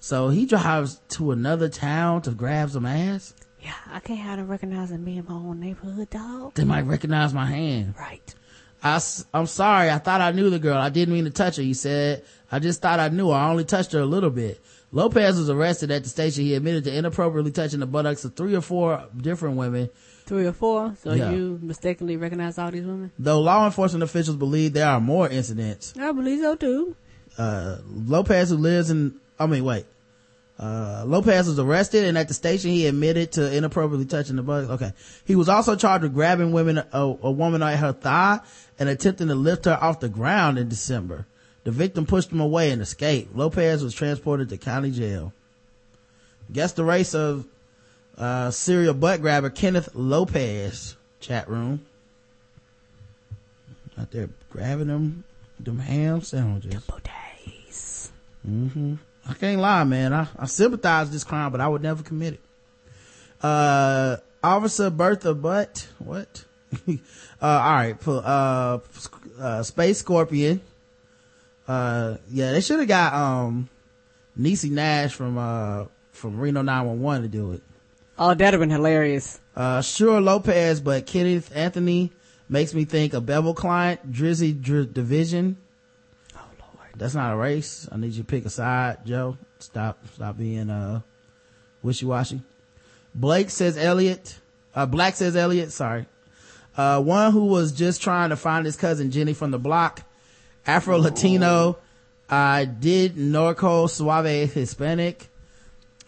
So 0.00 0.30
he 0.30 0.44
drives 0.44 1.00
to 1.10 1.30
another 1.30 1.68
town 1.68 2.22
to 2.22 2.32
grab 2.32 2.70
some 2.70 2.84
ass. 2.84 3.32
Yeah, 3.62 3.74
I 3.92 4.00
can't 4.00 4.18
have 4.18 4.38
them 4.38 4.48
recognizing 4.48 5.04
me 5.04 5.18
in 5.18 5.24
my 5.24 5.34
own 5.34 5.60
neighborhood, 5.60 6.10
dog. 6.10 6.54
They 6.54 6.64
might 6.64 6.84
recognize 6.84 7.32
my 7.32 7.46
hand. 7.46 7.94
Right. 7.96 8.34
I, 8.82 9.00
am 9.34 9.46
sorry. 9.46 9.90
I 9.90 9.98
thought 9.98 10.20
I 10.20 10.30
knew 10.32 10.50
the 10.50 10.58
girl. 10.58 10.78
I 10.78 10.88
didn't 10.88 11.14
mean 11.14 11.24
to 11.24 11.30
touch 11.30 11.56
her. 11.56 11.62
He 11.62 11.74
said, 11.74 12.24
I 12.50 12.58
just 12.58 12.80
thought 12.80 13.00
I 13.00 13.08
knew 13.08 13.28
her. 13.28 13.34
I 13.34 13.50
only 13.50 13.64
touched 13.64 13.92
her 13.92 14.00
a 14.00 14.06
little 14.06 14.30
bit. 14.30 14.60
Lopez 14.92 15.36
was 15.38 15.50
arrested 15.50 15.90
at 15.90 16.02
the 16.04 16.08
station. 16.08 16.44
He 16.44 16.54
admitted 16.54 16.84
to 16.84 16.96
inappropriately 16.96 17.50
touching 17.52 17.80
the 17.80 17.86
buttocks 17.86 18.24
of 18.24 18.34
three 18.34 18.54
or 18.54 18.60
four 18.62 19.04
different 19.16 19.56
women. 19.56 19.90
Three 20.24 20.46
or 20.46 20.52
four? 20.52 20.94
So 21.02 21.12
Yeah. 21.12 21.30
you 21.30 21.58
mistakenly 21.62 22.16
recognize 22.16 22.58
all 22.58 22.70
these 22.70 22.84
women? 22.84 23.10
Though 23.18 23.40
law 23.40 23.66
enforcement 23.66 24.02
officials 24.02 24.36
believe 24.36 24.72
there 24.74 24.86
are 24.88 25.00
more 25.00 25.28
incidents. 25.28 25.92
I 25.98 26.12
believe 26.12 26.40
so 26.40 26.54
too. 26.54 26.96
Uh, 27.36 27.78
Lopez, 27.88 28.50
who 28.50 28.56
lives 28.56 28.90
in, 28.90 29.14
I 29.38 29.46
mean, 29.46 29.64
wait. 29.64 29.84
Uh, 30.58 31.04
Lopez 31.06 31.46
was 31.46 31.58
arrested 31.58 32.04
and 32.04 32.18
at 32.18 32.26
the 32.26 32.34
station 32.34 32.70
he 32.70 32.86
admitted 32.86 33.32
to 33.32 33.56
inappropriately 33.56 34.06
touching 34.06 34.36
the 34.36 34.42
butt. 34.42 34.64
Okay. 34.64 34.92
He 35.24 35.36
was 35.36 35.48
also 35.48 35.76
charged 35.76 36.02
with 36.02 36.14
grabbing 36.14 36.50
women, 36.50 36.78
a, 36.78 37.00
a 37.00 37.30
woman 37.30 37.62
at 37.62 37.78
her 37.78 37.92
thigh 37.92 38.40
and 38.78 38.88
attempting 38.88 39.28
to 39.28 39.36
lift 39.36 39.66
her 39.66 39.78
off 39.80 40.00
the 40.00 40.08
ground 40.08 40.58
in 40.58 40.68
December. 40.68 41.26
The 41.62 41.70
victim 41.70 42.06
pushed 42.06 42.32
him 42.32 42.40
away 42.40 42.70
and 42.70 42.82
escaped. 42.82 43.36
Lopez 43.36 43.84
was 43.84 43.94
transported 43.94 44.48
to 44.48 44.56
county 44.56 44.90
jail. 44.90 45.32
Guess 46.52 46.72
the 46.72 46.84
race 46.84 47.14
of, 47.14 47.46
uh, 48.16 48.50
serial 48.50 48.94
butt 48.94 49.20
grabber 49.20 49.50
Kenneth 49.50 49.90
Lopez 49.94 50.96
chat 51.20 51.48
room. 51.48 51.86
Out 53.96 54.10
there 54.10 54.30
grabbing 54.50 54.88
them, 54.88 55.24
them 55.60 55.78
ham 55.78 56.22
sandwiches. 56.22 56.72
Double 56.72 57.00
Mm-hmm. 58.48 58.94
I 59.28 59.34
can't 59.34 59.60
lie, 59.60 59.84
man. 59.84 60.12
I, 60.14 60.26
I 60.38 60.46
sympathize 60.46 61.06
with 61.06 61.12
this 61.12 61.24
crime, 61.24 61.52
but 61.52 61.60
I 61.60 61.68
would 61.68 61.82
never 61.82 62.02
commit 62.02 62.34
it. 62.34 62.40
Uh, 63.42 64.16
Officer 64.42 64.90
Bertha 64.90 65.34
Butt, 65.34 65.86
what? 65.98 66.44
uh, 66.88 66.96
alright, 67.42 68.08
uh, 68.08 68.78
uh, 69.38 69.62
Space 69.62 69.98
Scorpion. 69.98 70.60
Uh, 71.66 72.16
yeah, 72.30 72.52
they 72.52 72.60
should 72.60 72.78
have 72.78 72.88
got, 72.88 73.12
um, 73.12 73.68
Niecy 74.38 74.70
Nash 74.70 75.12
from, 75.12 75.36
uh, 75.36 75.84
from 76.12 76.40
Reno 76.40 76.62
911 76.62 77.22
to 77.22 77.28
do 77.28 77.52
it. 77.52 77.62
Oh, 78.18 78.34
that'd 78.34 78.54
have 78.54 78.60
been 78.60 78.70
hilarious. 78.70 79.40
Uh, 79.54 79.82
sure 79.82 80.20
Lopez, 80.20 80.80
but 80.80 81.06
Kenneth 81.06 81.52
Anthony 81.54 82.12
makes 82.48 82.74
me 82.74 82.84
think 82.84 83.12
of 83.12 83.26
Bevel 83.26 83.54
Client, 83.54 84.10
Drizzy 84.10 84.60
Dr- 84.60 84.92
Division. 84.92 85.58
That's 86.98 87.14
not 87.14 87.32
a 87.32 87.36
race. 87.36 87.88
I 87.90 87.96
need 87.96 88.12
you 88.12 88.22
to 88.22 88.24
pick 88.24 88.44
a 88.44 88.50
side, 88.50 89.06
Joe. 89.06 89.36
Stop, 89.58 89.98
stop 90.14 90.36
being, 90.36 90.68
uh, 90.70 91.00
wishy-washy. 91.82 92.42
Blake 93.14 93.50
says 93.50 93.78
Elliot, 93.78 94.38
uh, 94.74 94.86
Black 94.86 95.14
says 95.14 95.36
Elliot, 95.36 95.72
sorry. 95.72 96.06
Uh, 96.76 97.02
one 97.02 97.32
who 97.32 97.46
was 97.46 97.72
just 97.72 98.02
trying 98.02 98.30
to 98.30 98.36
find 98.36 98.64
his 98.64 98.76
cousin 98.76 99.10
Jenny 99.10 99.32
from 99.32 99.50
the 99.50 99.58
block. 99.58 100.02
Afro 100.66 100.98
Latino. 100.98 101.78
I 102.30 102.66
did 102.66 103.16
Norco 103.16 103.88
Suave 103.88 104.52
Hispanic. 104.52 105.28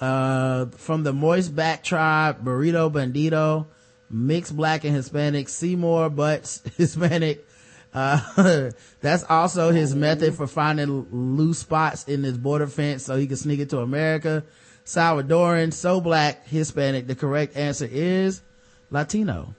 Uh, 0.01 0.67
from 0.67 1.03
the 1.03 1.13
Moist 1.13 1.55
Back 1.55 1.83
Tribe, 1.83 2.45
Burrito 2.45 2.91
Bandito, 2.91 3.67
Mixed 4.09 4.57
Black 4.57 4.85
and 4.85 4.95
Hispanic, 4.95 5.49
Seymour 5.49 6.09
Butts 6.11 6.63
Hispanic. 6.77 7.47
Uh, 7.93 8.71
that's 9.01 9.25
also 9.25 9.71
his 9.73 9.95
method 9.95 10.35
for 10.35 10.47
finding 10.47 11.07
loose 11.11 11.59
spots 11.59 12.05
in 12.05 12.23
his 12.23 12.39
border 12.39 12.67
fence 12.67 13.05
so 13.05 13.17
he 13.17 13.27
can 13.27 13.37
sneak 13.37 13.61
into 13.61 13.79
America. 13.79 14.45
Salvadoran, 14.85 15.73
so 15.73 16.01
black, 16.01 16.47
Hispanic. 16.47 17.07
The 17.07 17.15
correct 17.15 17.57
answer 17.57 17.89
is 17.91 18.43
Latino. 18.91 19.55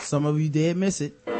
Some 0.00 0.24
of 0.24 0.40
you 0.40 0.48
did 0.48 0.78
miss 0.78 1.02
it. 1.02 1.37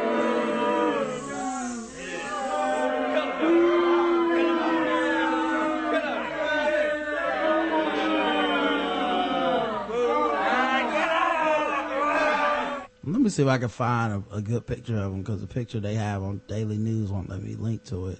See 13.39 13.43
if 13.43 13.49
I 13.49 13.57
can 13.57 13.69
find 13.69 14.25
a, 14.31 14.35
a 14.35 14.41
good 14.41 14.67
picture 14.67 14.97
of 14.97 15.11
them 15.11 15.21
because 15.21 15.39
the 15.39 15.47
picture 15.47 15.79
they 15.79 15.95
have 15.95 16.23
on 16.23 16.41
Daily 16.47 16.77
News 16.77 17.09
won't 17.09 17.29
let 17.29 17.41
me 17.41 17.55
link 17.55 17.85
to 17.85 18.07
it. 18.07 18.19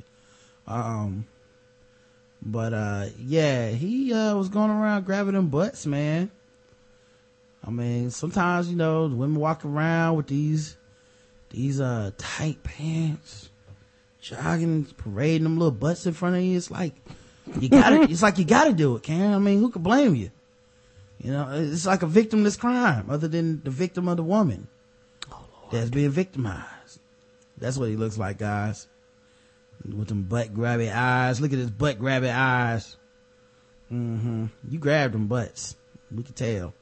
Um, 0.65 1.27
but 2.41 2.73
uh, 2.73 3.07
yeah, 3.17 3.69
he 3.71 4.13
uh, 4.13 4.35
was 4.35 4.47
going 4.47 4.71
around 4.71 5.05
grabbing 5.05 5.33
them 5.33 5.49
butts, 5.49 5.85
man. 5.85 6.31
I 7.65 7.69
mean, 7.69 8.11
sometimes 8.11 8.69
you 8.69 8.77
know 8.77 9.09
the 9.09 9.15
women 9.15 9.41
walk 9.41 9.65
around 9.65 10.15
with 10.15 10.27
these 10.27 10.77
these 11.49 11.81
uh 11.81 12.11
tight 12.17 12.63
pants, 12.63 13.49
jogging, 14.21 14.85
parading 14.85 15.43
them 15.43 15.57
little 15.57 15.71
butts 15.71 16.05
in 16.05 16.13
front 16.13 16.37
of 16.37 16.43
you. 16.43 16.55
It's 16.55 16.71
like 16.71 16.93
you 17.59 17.67
gotta. 17.67 18.03
it's 18.09 18.21
like 18.21 18.37
you 18.37 18.45
gotta 18.45 18.71
do 18.71 18.95
it, 18.95 19.03
Karen. 19.03 19.33
I 19.33 19.39
mean, 19.39 19.59
who 19.59 19.69
could 19.69 19.83
blame 19.83 20.15
you? 20.15 20.31
You 21.21 21.33
know, 21.33 21.49
it's 21.51 21.85
like 21.85 22.03
a 22.03 22.07
victimless 22.07 22.57
crime, 22.57 23.09
other 23.09 23.27
than 23.27 23.61
the 23.63 23.71
victim 23.71 24.07
of 24.07 24.15
the 24.15 24.23
woman 24.23 24.69
that's 25.71 25.89
being 25.89 26.09
victimized. 26.09 26.99
That's 27.57 27.77
what 27.77 27.89
he 27.89 27.95
looks 27.95 28.17
like, 28.17 28.37
guys. 28.37 28.87
With 29.85 30.07
them 30.07 30.23
butt 30.23 30.53
grabby 30.53 30.93
eyes. 30.93 31.39
Look 31.39 31.53
at 31.53 31.59
his 31.59 31.71
butt 31.71 31.99
grabby 31.99 32.33
eyes. 32.33 32.97
Mm-hmm. 33.91 34.45
You 34.69 34.79
grabbed 34.79 35.13
them 35.13 35.27
butts. 35.27 35.75
We 36.11 36.23
can 36.23 36.33
tell. 36.33 36.73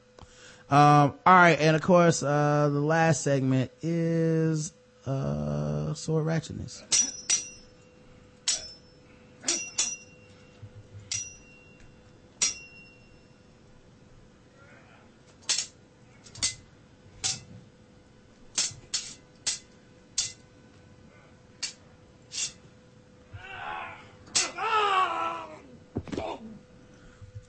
Um, 0.70 1.14
all 1.24 1.34
right, 1.34 1.58
and 1.58 1.74
of 1.74 1.82
course, 1.82 2.22
uh, 2.22 2.68
the 2.70 2.80
last 2.80 3.22
segment 3.22 3.70
is 3.80 4.72
uh, 5.06 5.94
sword 5.94 6.26
ratchetness. 6.26 7.07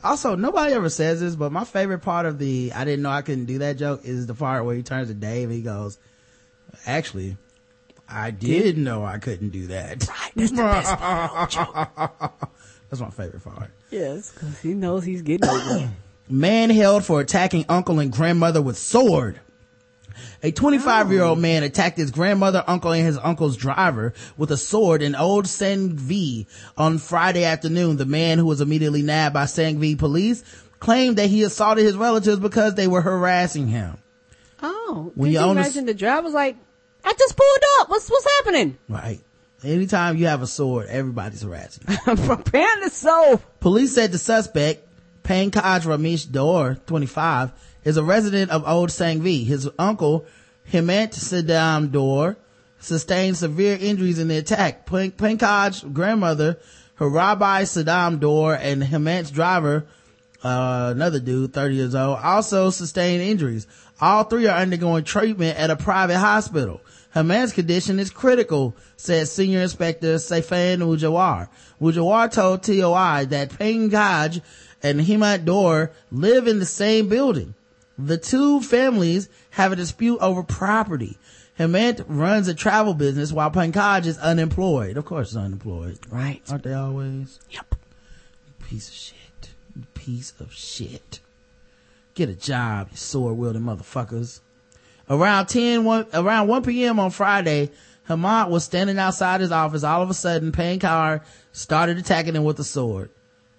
Also, 0.03 0.36
nobody 0.36 0.74
ever 0.74 0.90
says 0.90 1.19
this, 1.19 1.36
but 1.36 1.52
my 1.52 1.66
favorite 1.66 2.00
part 2.00 2.26
of 2.26 2.40
the 2.40 2.72
I 2.74 2.86
didn't 2.86 3.03
know 3.03 3.10
I 3.10 3.22
couldn't 3.22 3.45
do 3.45 3.60
that 3.60 3.78
joke 3.78 4.02
is 4.06 4.28
the 4.28 4.34
part 4.34 4.66
where 4.66 4.76
he 4.76 4.84
turns 4.84 5.10
to 5.10 5.14
Dave 5.14 5.50
and 5.50 5.58
he 5.58 5.61
goes, 5.61 6.00
actually, 6.86 7.38
I 8.08 8.32
did 8.32 8.78
know 8.78 9.03
I 9.03 9.18
couldn't 9.19 9.50
do 9.50 9.68
that. 9.68 10.08
Right, 10.08 10.32
that's 10.36 10.52
the 10.52 10.58
best 10.58 10.98
part. 10.98 12.32
That's 12.90 13.02
my 13.02 13.11
favorite 13.11 13.44
part. 13.44 13.69
Yes, 13.92 14.32
because 14.32 14.60
he 14.61 14.74
knows 14.74 15.03
he's 15.03 15.22
getting 15.22 15.48
over. 15.48 15.92
Man 16.30 16.72
held 16.72 17.06
for 17.06 17.22
attacking 17.22 17.66
uncle 17.69 18.00
and 18.00 18.11
grandmother 18.11 18.64
with 18.64 18.80
sword. 18.80 19.40
A 20.43 20.51
25 20.51 21.11
year 21.11 21.23
old 21.23 21.39
man 21.39 21.64
attacked 21.64 21.98
his 21.98 22.11
grandmother, 22.11 22.64
uncle, 22.67 22.91
and 22.91 23.06
his 23.06 23.17
uncle's 23.17 23.57
driver 23.57 24.14
with 24.38 24.51
a 24.51 24.57
sword 24.57 25.01
in 25.01 25.15
Old 25.15 25.45
Sangvi 25.45 26.45
on 26.77 26.98
Friday 26.98 27.43
afternoon. 27.45 27.98
The 27.98 28.06
man 28.06 28.38
who 28.38 28.45
was 28.45 28.61
immediately 28.61 29.01
nabbed 29.01 29.33
by 29.33 29.43
Sangvi 29.45 29.98
police 29.98 30.43
claimed 30.80 31.17
that 31.17 31.30
he 31.30 31.43
assaulted 31.43 31.83
his 31.85 31.98
relatives 31.98 32.39
because 32.39 32.75
they 32.75 32.88
were 32.88 33.01
harassing 33.01 33.67
him. 33.67 33.98
Oh, 34.61 35.11
When 35.15 35.31
you 35.31 35.39
you 35.39 35.45
own 35.45 35.57
a- 35.57 35.61
imagine 35.61 35.85
the 35.85 35.93
driver's 35.93 36.33
like, 36.33 36.56
I 37.03 37.14
just 37.14 37.35
pulled 37.38 37.64
up. 37.80 37.89
What's 37.89 38.09
what's 38.09 38.27
happening? 38.38 38.77
Right. 38.88 39.22
Anytime 39.64 40.15
you 40.17 40.27
have 40.27 40.41
a 40.41 40.48
sword, 40.48 40.88
everybody's 40.88 41.41
harassing 41.41 41.83
you. 41.89 41.98
Apparently 42.31 42.89
so. 42.89 43.41
Police 43.59 43.93
said 43.93 44.11
the 44.14 44.17
suspect, 44.17 44.85
Pankaj 45.23 45.81
Ramesh 45.85 46.30
Dor, 46.31 46.77
25, 46.88 47.51
is 47.90 47.98
a 47.98 48.03
resident 48.03 48.51
of 48.51 48.68
Old 48.68 48.90
Sangvi. 48.90 49.45
His 49.45 49.68
uncle, 49.80 50.26
Hemant 50.72 51.14
Saddam 51.14 51.92
Dor, 51.92 52.38
sustained 52.80 53.35
severe 53.35 53.77
injuries 53.82 54.19
in 54.19 54.27
the 54.27 54.38
attack. 54.38 54.85
Pankaj's 54.85 55.84
grandmother, 55.92 56.59
Harabai 57.00 57.64
Saddam 57.64 58.19
Dor, 58.19 58.53
and 58.53 58.84
Hemant's 58.84 59.32
driver, 59.32 59.88
uh, 60.43 60.93
another 60.95 61.19
dude, 61.19 61.51
30 61.51 61.76
years 61.76 61.95
old, 61.95 62.19
also 62.19 62.69
sustained 62.69 63.24
injuries. 63.24 63.66
All 64.00 64.24
three 64.24 64.45
are 64.45 64.59
undergoing 64.59 65.03
treatment 65.03 65.58
at 65.58 65.72
a 65.72 65.76
private 65.76 66.19
hospital. 66.19 66.82
Hemant's 67.16 67.53
condition 67.53 67.98
is 67.98 68.11
critical, 68.11 68.77
said 68.98 69.27
Senior 69.27 69.61
Inspector 69.61 70.16
Saifan 70.18 70.77
Ujawar. 70.77 71.50
Ujawar 71.82 72.32
told 72.32 72.61
TOI 72.61 73.26
that 73.30 73.50
Pankaj 73.50 74.42
and 74.84 75.01
Hemant 75.01 75.45
Dor 75.45 75.92
live 76.11 76.48
in 76.48 76.59
the 76.59 76.68
same 76.68 77.09
building. 77.09 77.56
The 78.02 78.18
two 78.18 78.61
families 78.61 79.28
have 79.52 79.74
a 79.74 79.76
dispute 79.76 80.19
over 80.22 80.42
property. 80.42 81.18
Hemant 81.60 82.06
runs 82.08 82.48
a 82.48 82.53
travel 82.53 82.94
business 82.94 83.34
while 83.34 83.52
Pankaj 83.52 84.06
is 84.06 84.18
unemployed. 84.18 84.95
Of 84.95 85.03
course 85.03 85.32
he's 85.32 85.38
unemployed. 85.38 86.00
Right. 86.10 86.42
Aren't 86.50 86.64
they 86.64 86.74
always? 86.74 87.40
Yep. 87.50 87.76
Piece 88.69 88.88
of 88.88 88.94
shit. 88.94 89.50
Piece 89.95 90.34
of 90.40 90.53
shit. 90.53 91.19
Get 92.14 92.30
a 92.30 92.36
job, 92.36 92.88
you 92.92 92.98
sword 92.98 93.38
wielding 93.38 93.64
motherfuckers. 93.64 94.40
Around 95.10 95.48
10, 95.48 95.84
1, 95.84 96.06
around 96.14 96.48
1 96.48 96.64
p.m. 96.64 97.00
on 97.02 97.11
Friday, 97.11 97.69
Hemant 98.08 98.50
was 98.50 98.64
standing 98.64 98.98
outside 98.98 99.42
his 99.42 99.52
office. 99.52 99.84
All 99.84 100.02
of 100.02 100.10
a 100.10 100.14
sudden, 100.14 100.53
Pankaj 100.53 101.22
started 101.52 101.98
attacking 101.98 102.36
him 102.36 102.45
with 102.45 102.60
a 102.60 102.64
sword. 102.64 103.10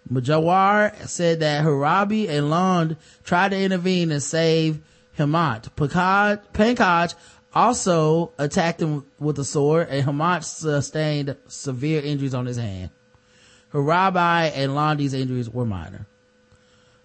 Majawar 0.08 1.08
said 1.08 1.40
that 1.40 1.64
Harabi 1.64 2.28
and 2.28 2.50
Lund 2.50 2.96
tried 3.24 3.50
to 3.50 3.58
intervene 3.58 4.10
and 4.10 4.22
save 4.22 4.80
Hemant. 5.18 5.70
Pankaj, 5.76 7.14
also 7.52 8.32
attacked 8.38 8.80
him 8.80 9.04
with 9.18 9.38
a 9.38 9.44
sword 9.44 9.88
and 9.90 10.06
Hemant 10.06 10.44
sustained 10.44 11.36
severe 11.48 12.00
injuries 12.00 12.34
on 12.34 12.46
his 12.46 12.56
hand. 12.56 12.90
Harabi 13.72 14.52
and 14.54 14.72
Londi's 14.72 15.14
injuries 15.14 15.48
were 15.48 15.64
minor. 15.64 16.06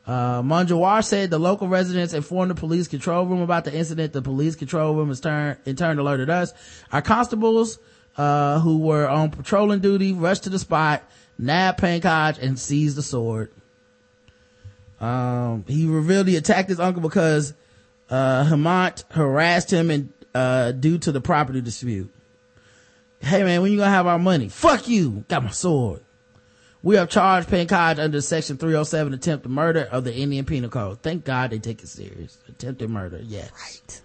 Uh, 0.08 0.44
Manjawar 0.44 1.04
said 1.04 1.32
the 1.32 1.40
local 1.40 1.68
residents 1.68 2.14
informed 2.14 2.52
the 2.52 2.56
police 2.56 2.88
control 2.88 3.26
room 3.26 3.42
about 3.42 3.66
the 3.66 3.76
incident. 3.76 4.14
The 4.14 4.22
police 4.22 4.56
control 4.56 4.96
room 4.96 5.14
turn, 5.16 5.58
in 5.66 5.76
turn 5.76 5.98
alerted 5.98 6.30
us. 6.30 6.54
Our 6.92 7.02
constables, 7.02 7.80
uh, 8.18 8.60
who 8.60 8.78
were 8.78 9.08
on 9.08 9.32
patrolling 9.32 9.80
duty 9.80 10.14
rushed 10.14 10.44
to 10.44 10.50
the 10.50 10.60
spot, 10.60 11.04
nabbed 11.38 11.80
Pankaj 11.80 12.38
and 12.40 12.58
seized 12.58 12.98
the 12.98 13.04
sword. 13.04 13.52
Um, 15.00 15.66
he 15.68 15.86
revealed 15.88 16.28
he 16.28 16.36
attacked 16.36 16.70
his 16.70 16.80
uncle 16.80 17.02
because, 17.02 17.54
uh, 18.10 18.46
Hemant 18.46 19.04
harassed 19.12 19.72
him 19.72 19.92
and, 19.92 20.14
uh, 20.34 20.72
due 20.72 20.98
to 21.00 21.12
the 21.12 21.22
property 21.22 21.62
dispute. 21.62 22.12
Hey 23.20 23.44
man, 23.44 23.62
when 23.62 23.72
you 23.72 23.78
gonna 23.78 23.90
have 23.90 24.08
our 24.08 24.20
money? 24.20 24.50
Fuck 24.50 24.88
you! 24.88 25.26
Got 25.28 25.44
my 25.44 25.50
sword. 25.50 26.02
We 26.84 26.98
have 26.98 27.10
charged 27.10 27.50
Pankaj 27.50 27.98
under 27.98 28.22
section 28.22 28.58
307 28.58 29.14
attempted 29.14 29.50
murder 29.50 29.88
of 29.92 30.04
the 30.04 30.14
Indian 30.14 30.46
Penal 30.46 30.70
Code. 30.70 31.02
Thank 31.02 31.26
God 31.26 31.50
they 31.50 31.58
take 31.58 31.82
it 31.82 31.88
serious. 31.88 32.38
Attempted 32.48 32.92
murder, 32.92 33.20
yes. 33.24 33.50
Right. 33.60 34.02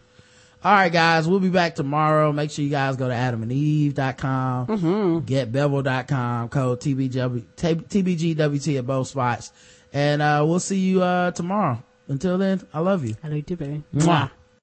All 0.62 0.72
right, 0.72 0.92
guys, 0.92 1.26
we'll 1.26 1.40
be 1.40 1.48
back 1.48 1.74
tomorrow. 1.74 2.32
Make 2.32 2.50
sure 2.50 2.62
you 2.62 2.70
guys 2.70 2.96
go 2.96 3.08
to 3.08 3.14
adamandeve.com, 3.14 4.66
Mm-hmm. 4.66 5.18
getbevel.com, 5.20 6.48
code 6.50 6.80
TBW, 6.80 7.44
TBGWT 7.56 8.78
at 8.78 8.86
both 8.86 9.08
spots. 9.08 9.52
And, 9.92 10.20
uh, 10.20 10.44
we'll 10.46 10.60
see 10.60 10.78
you, 10.78 11.02
uh, 11.02 11.30
tomorrow. 11.30 11.82
Until 12.08 12.36
then, 12.38 12.60
I 12.74 12.80
love 12.80 13.04
you. 13.06 13.14
I 13.22 13.28
love 13.28 13.36
you 13.36 13.42
too, 13.42 13.56
baby. 13.56 13.82
Mwah. 13.94 14.30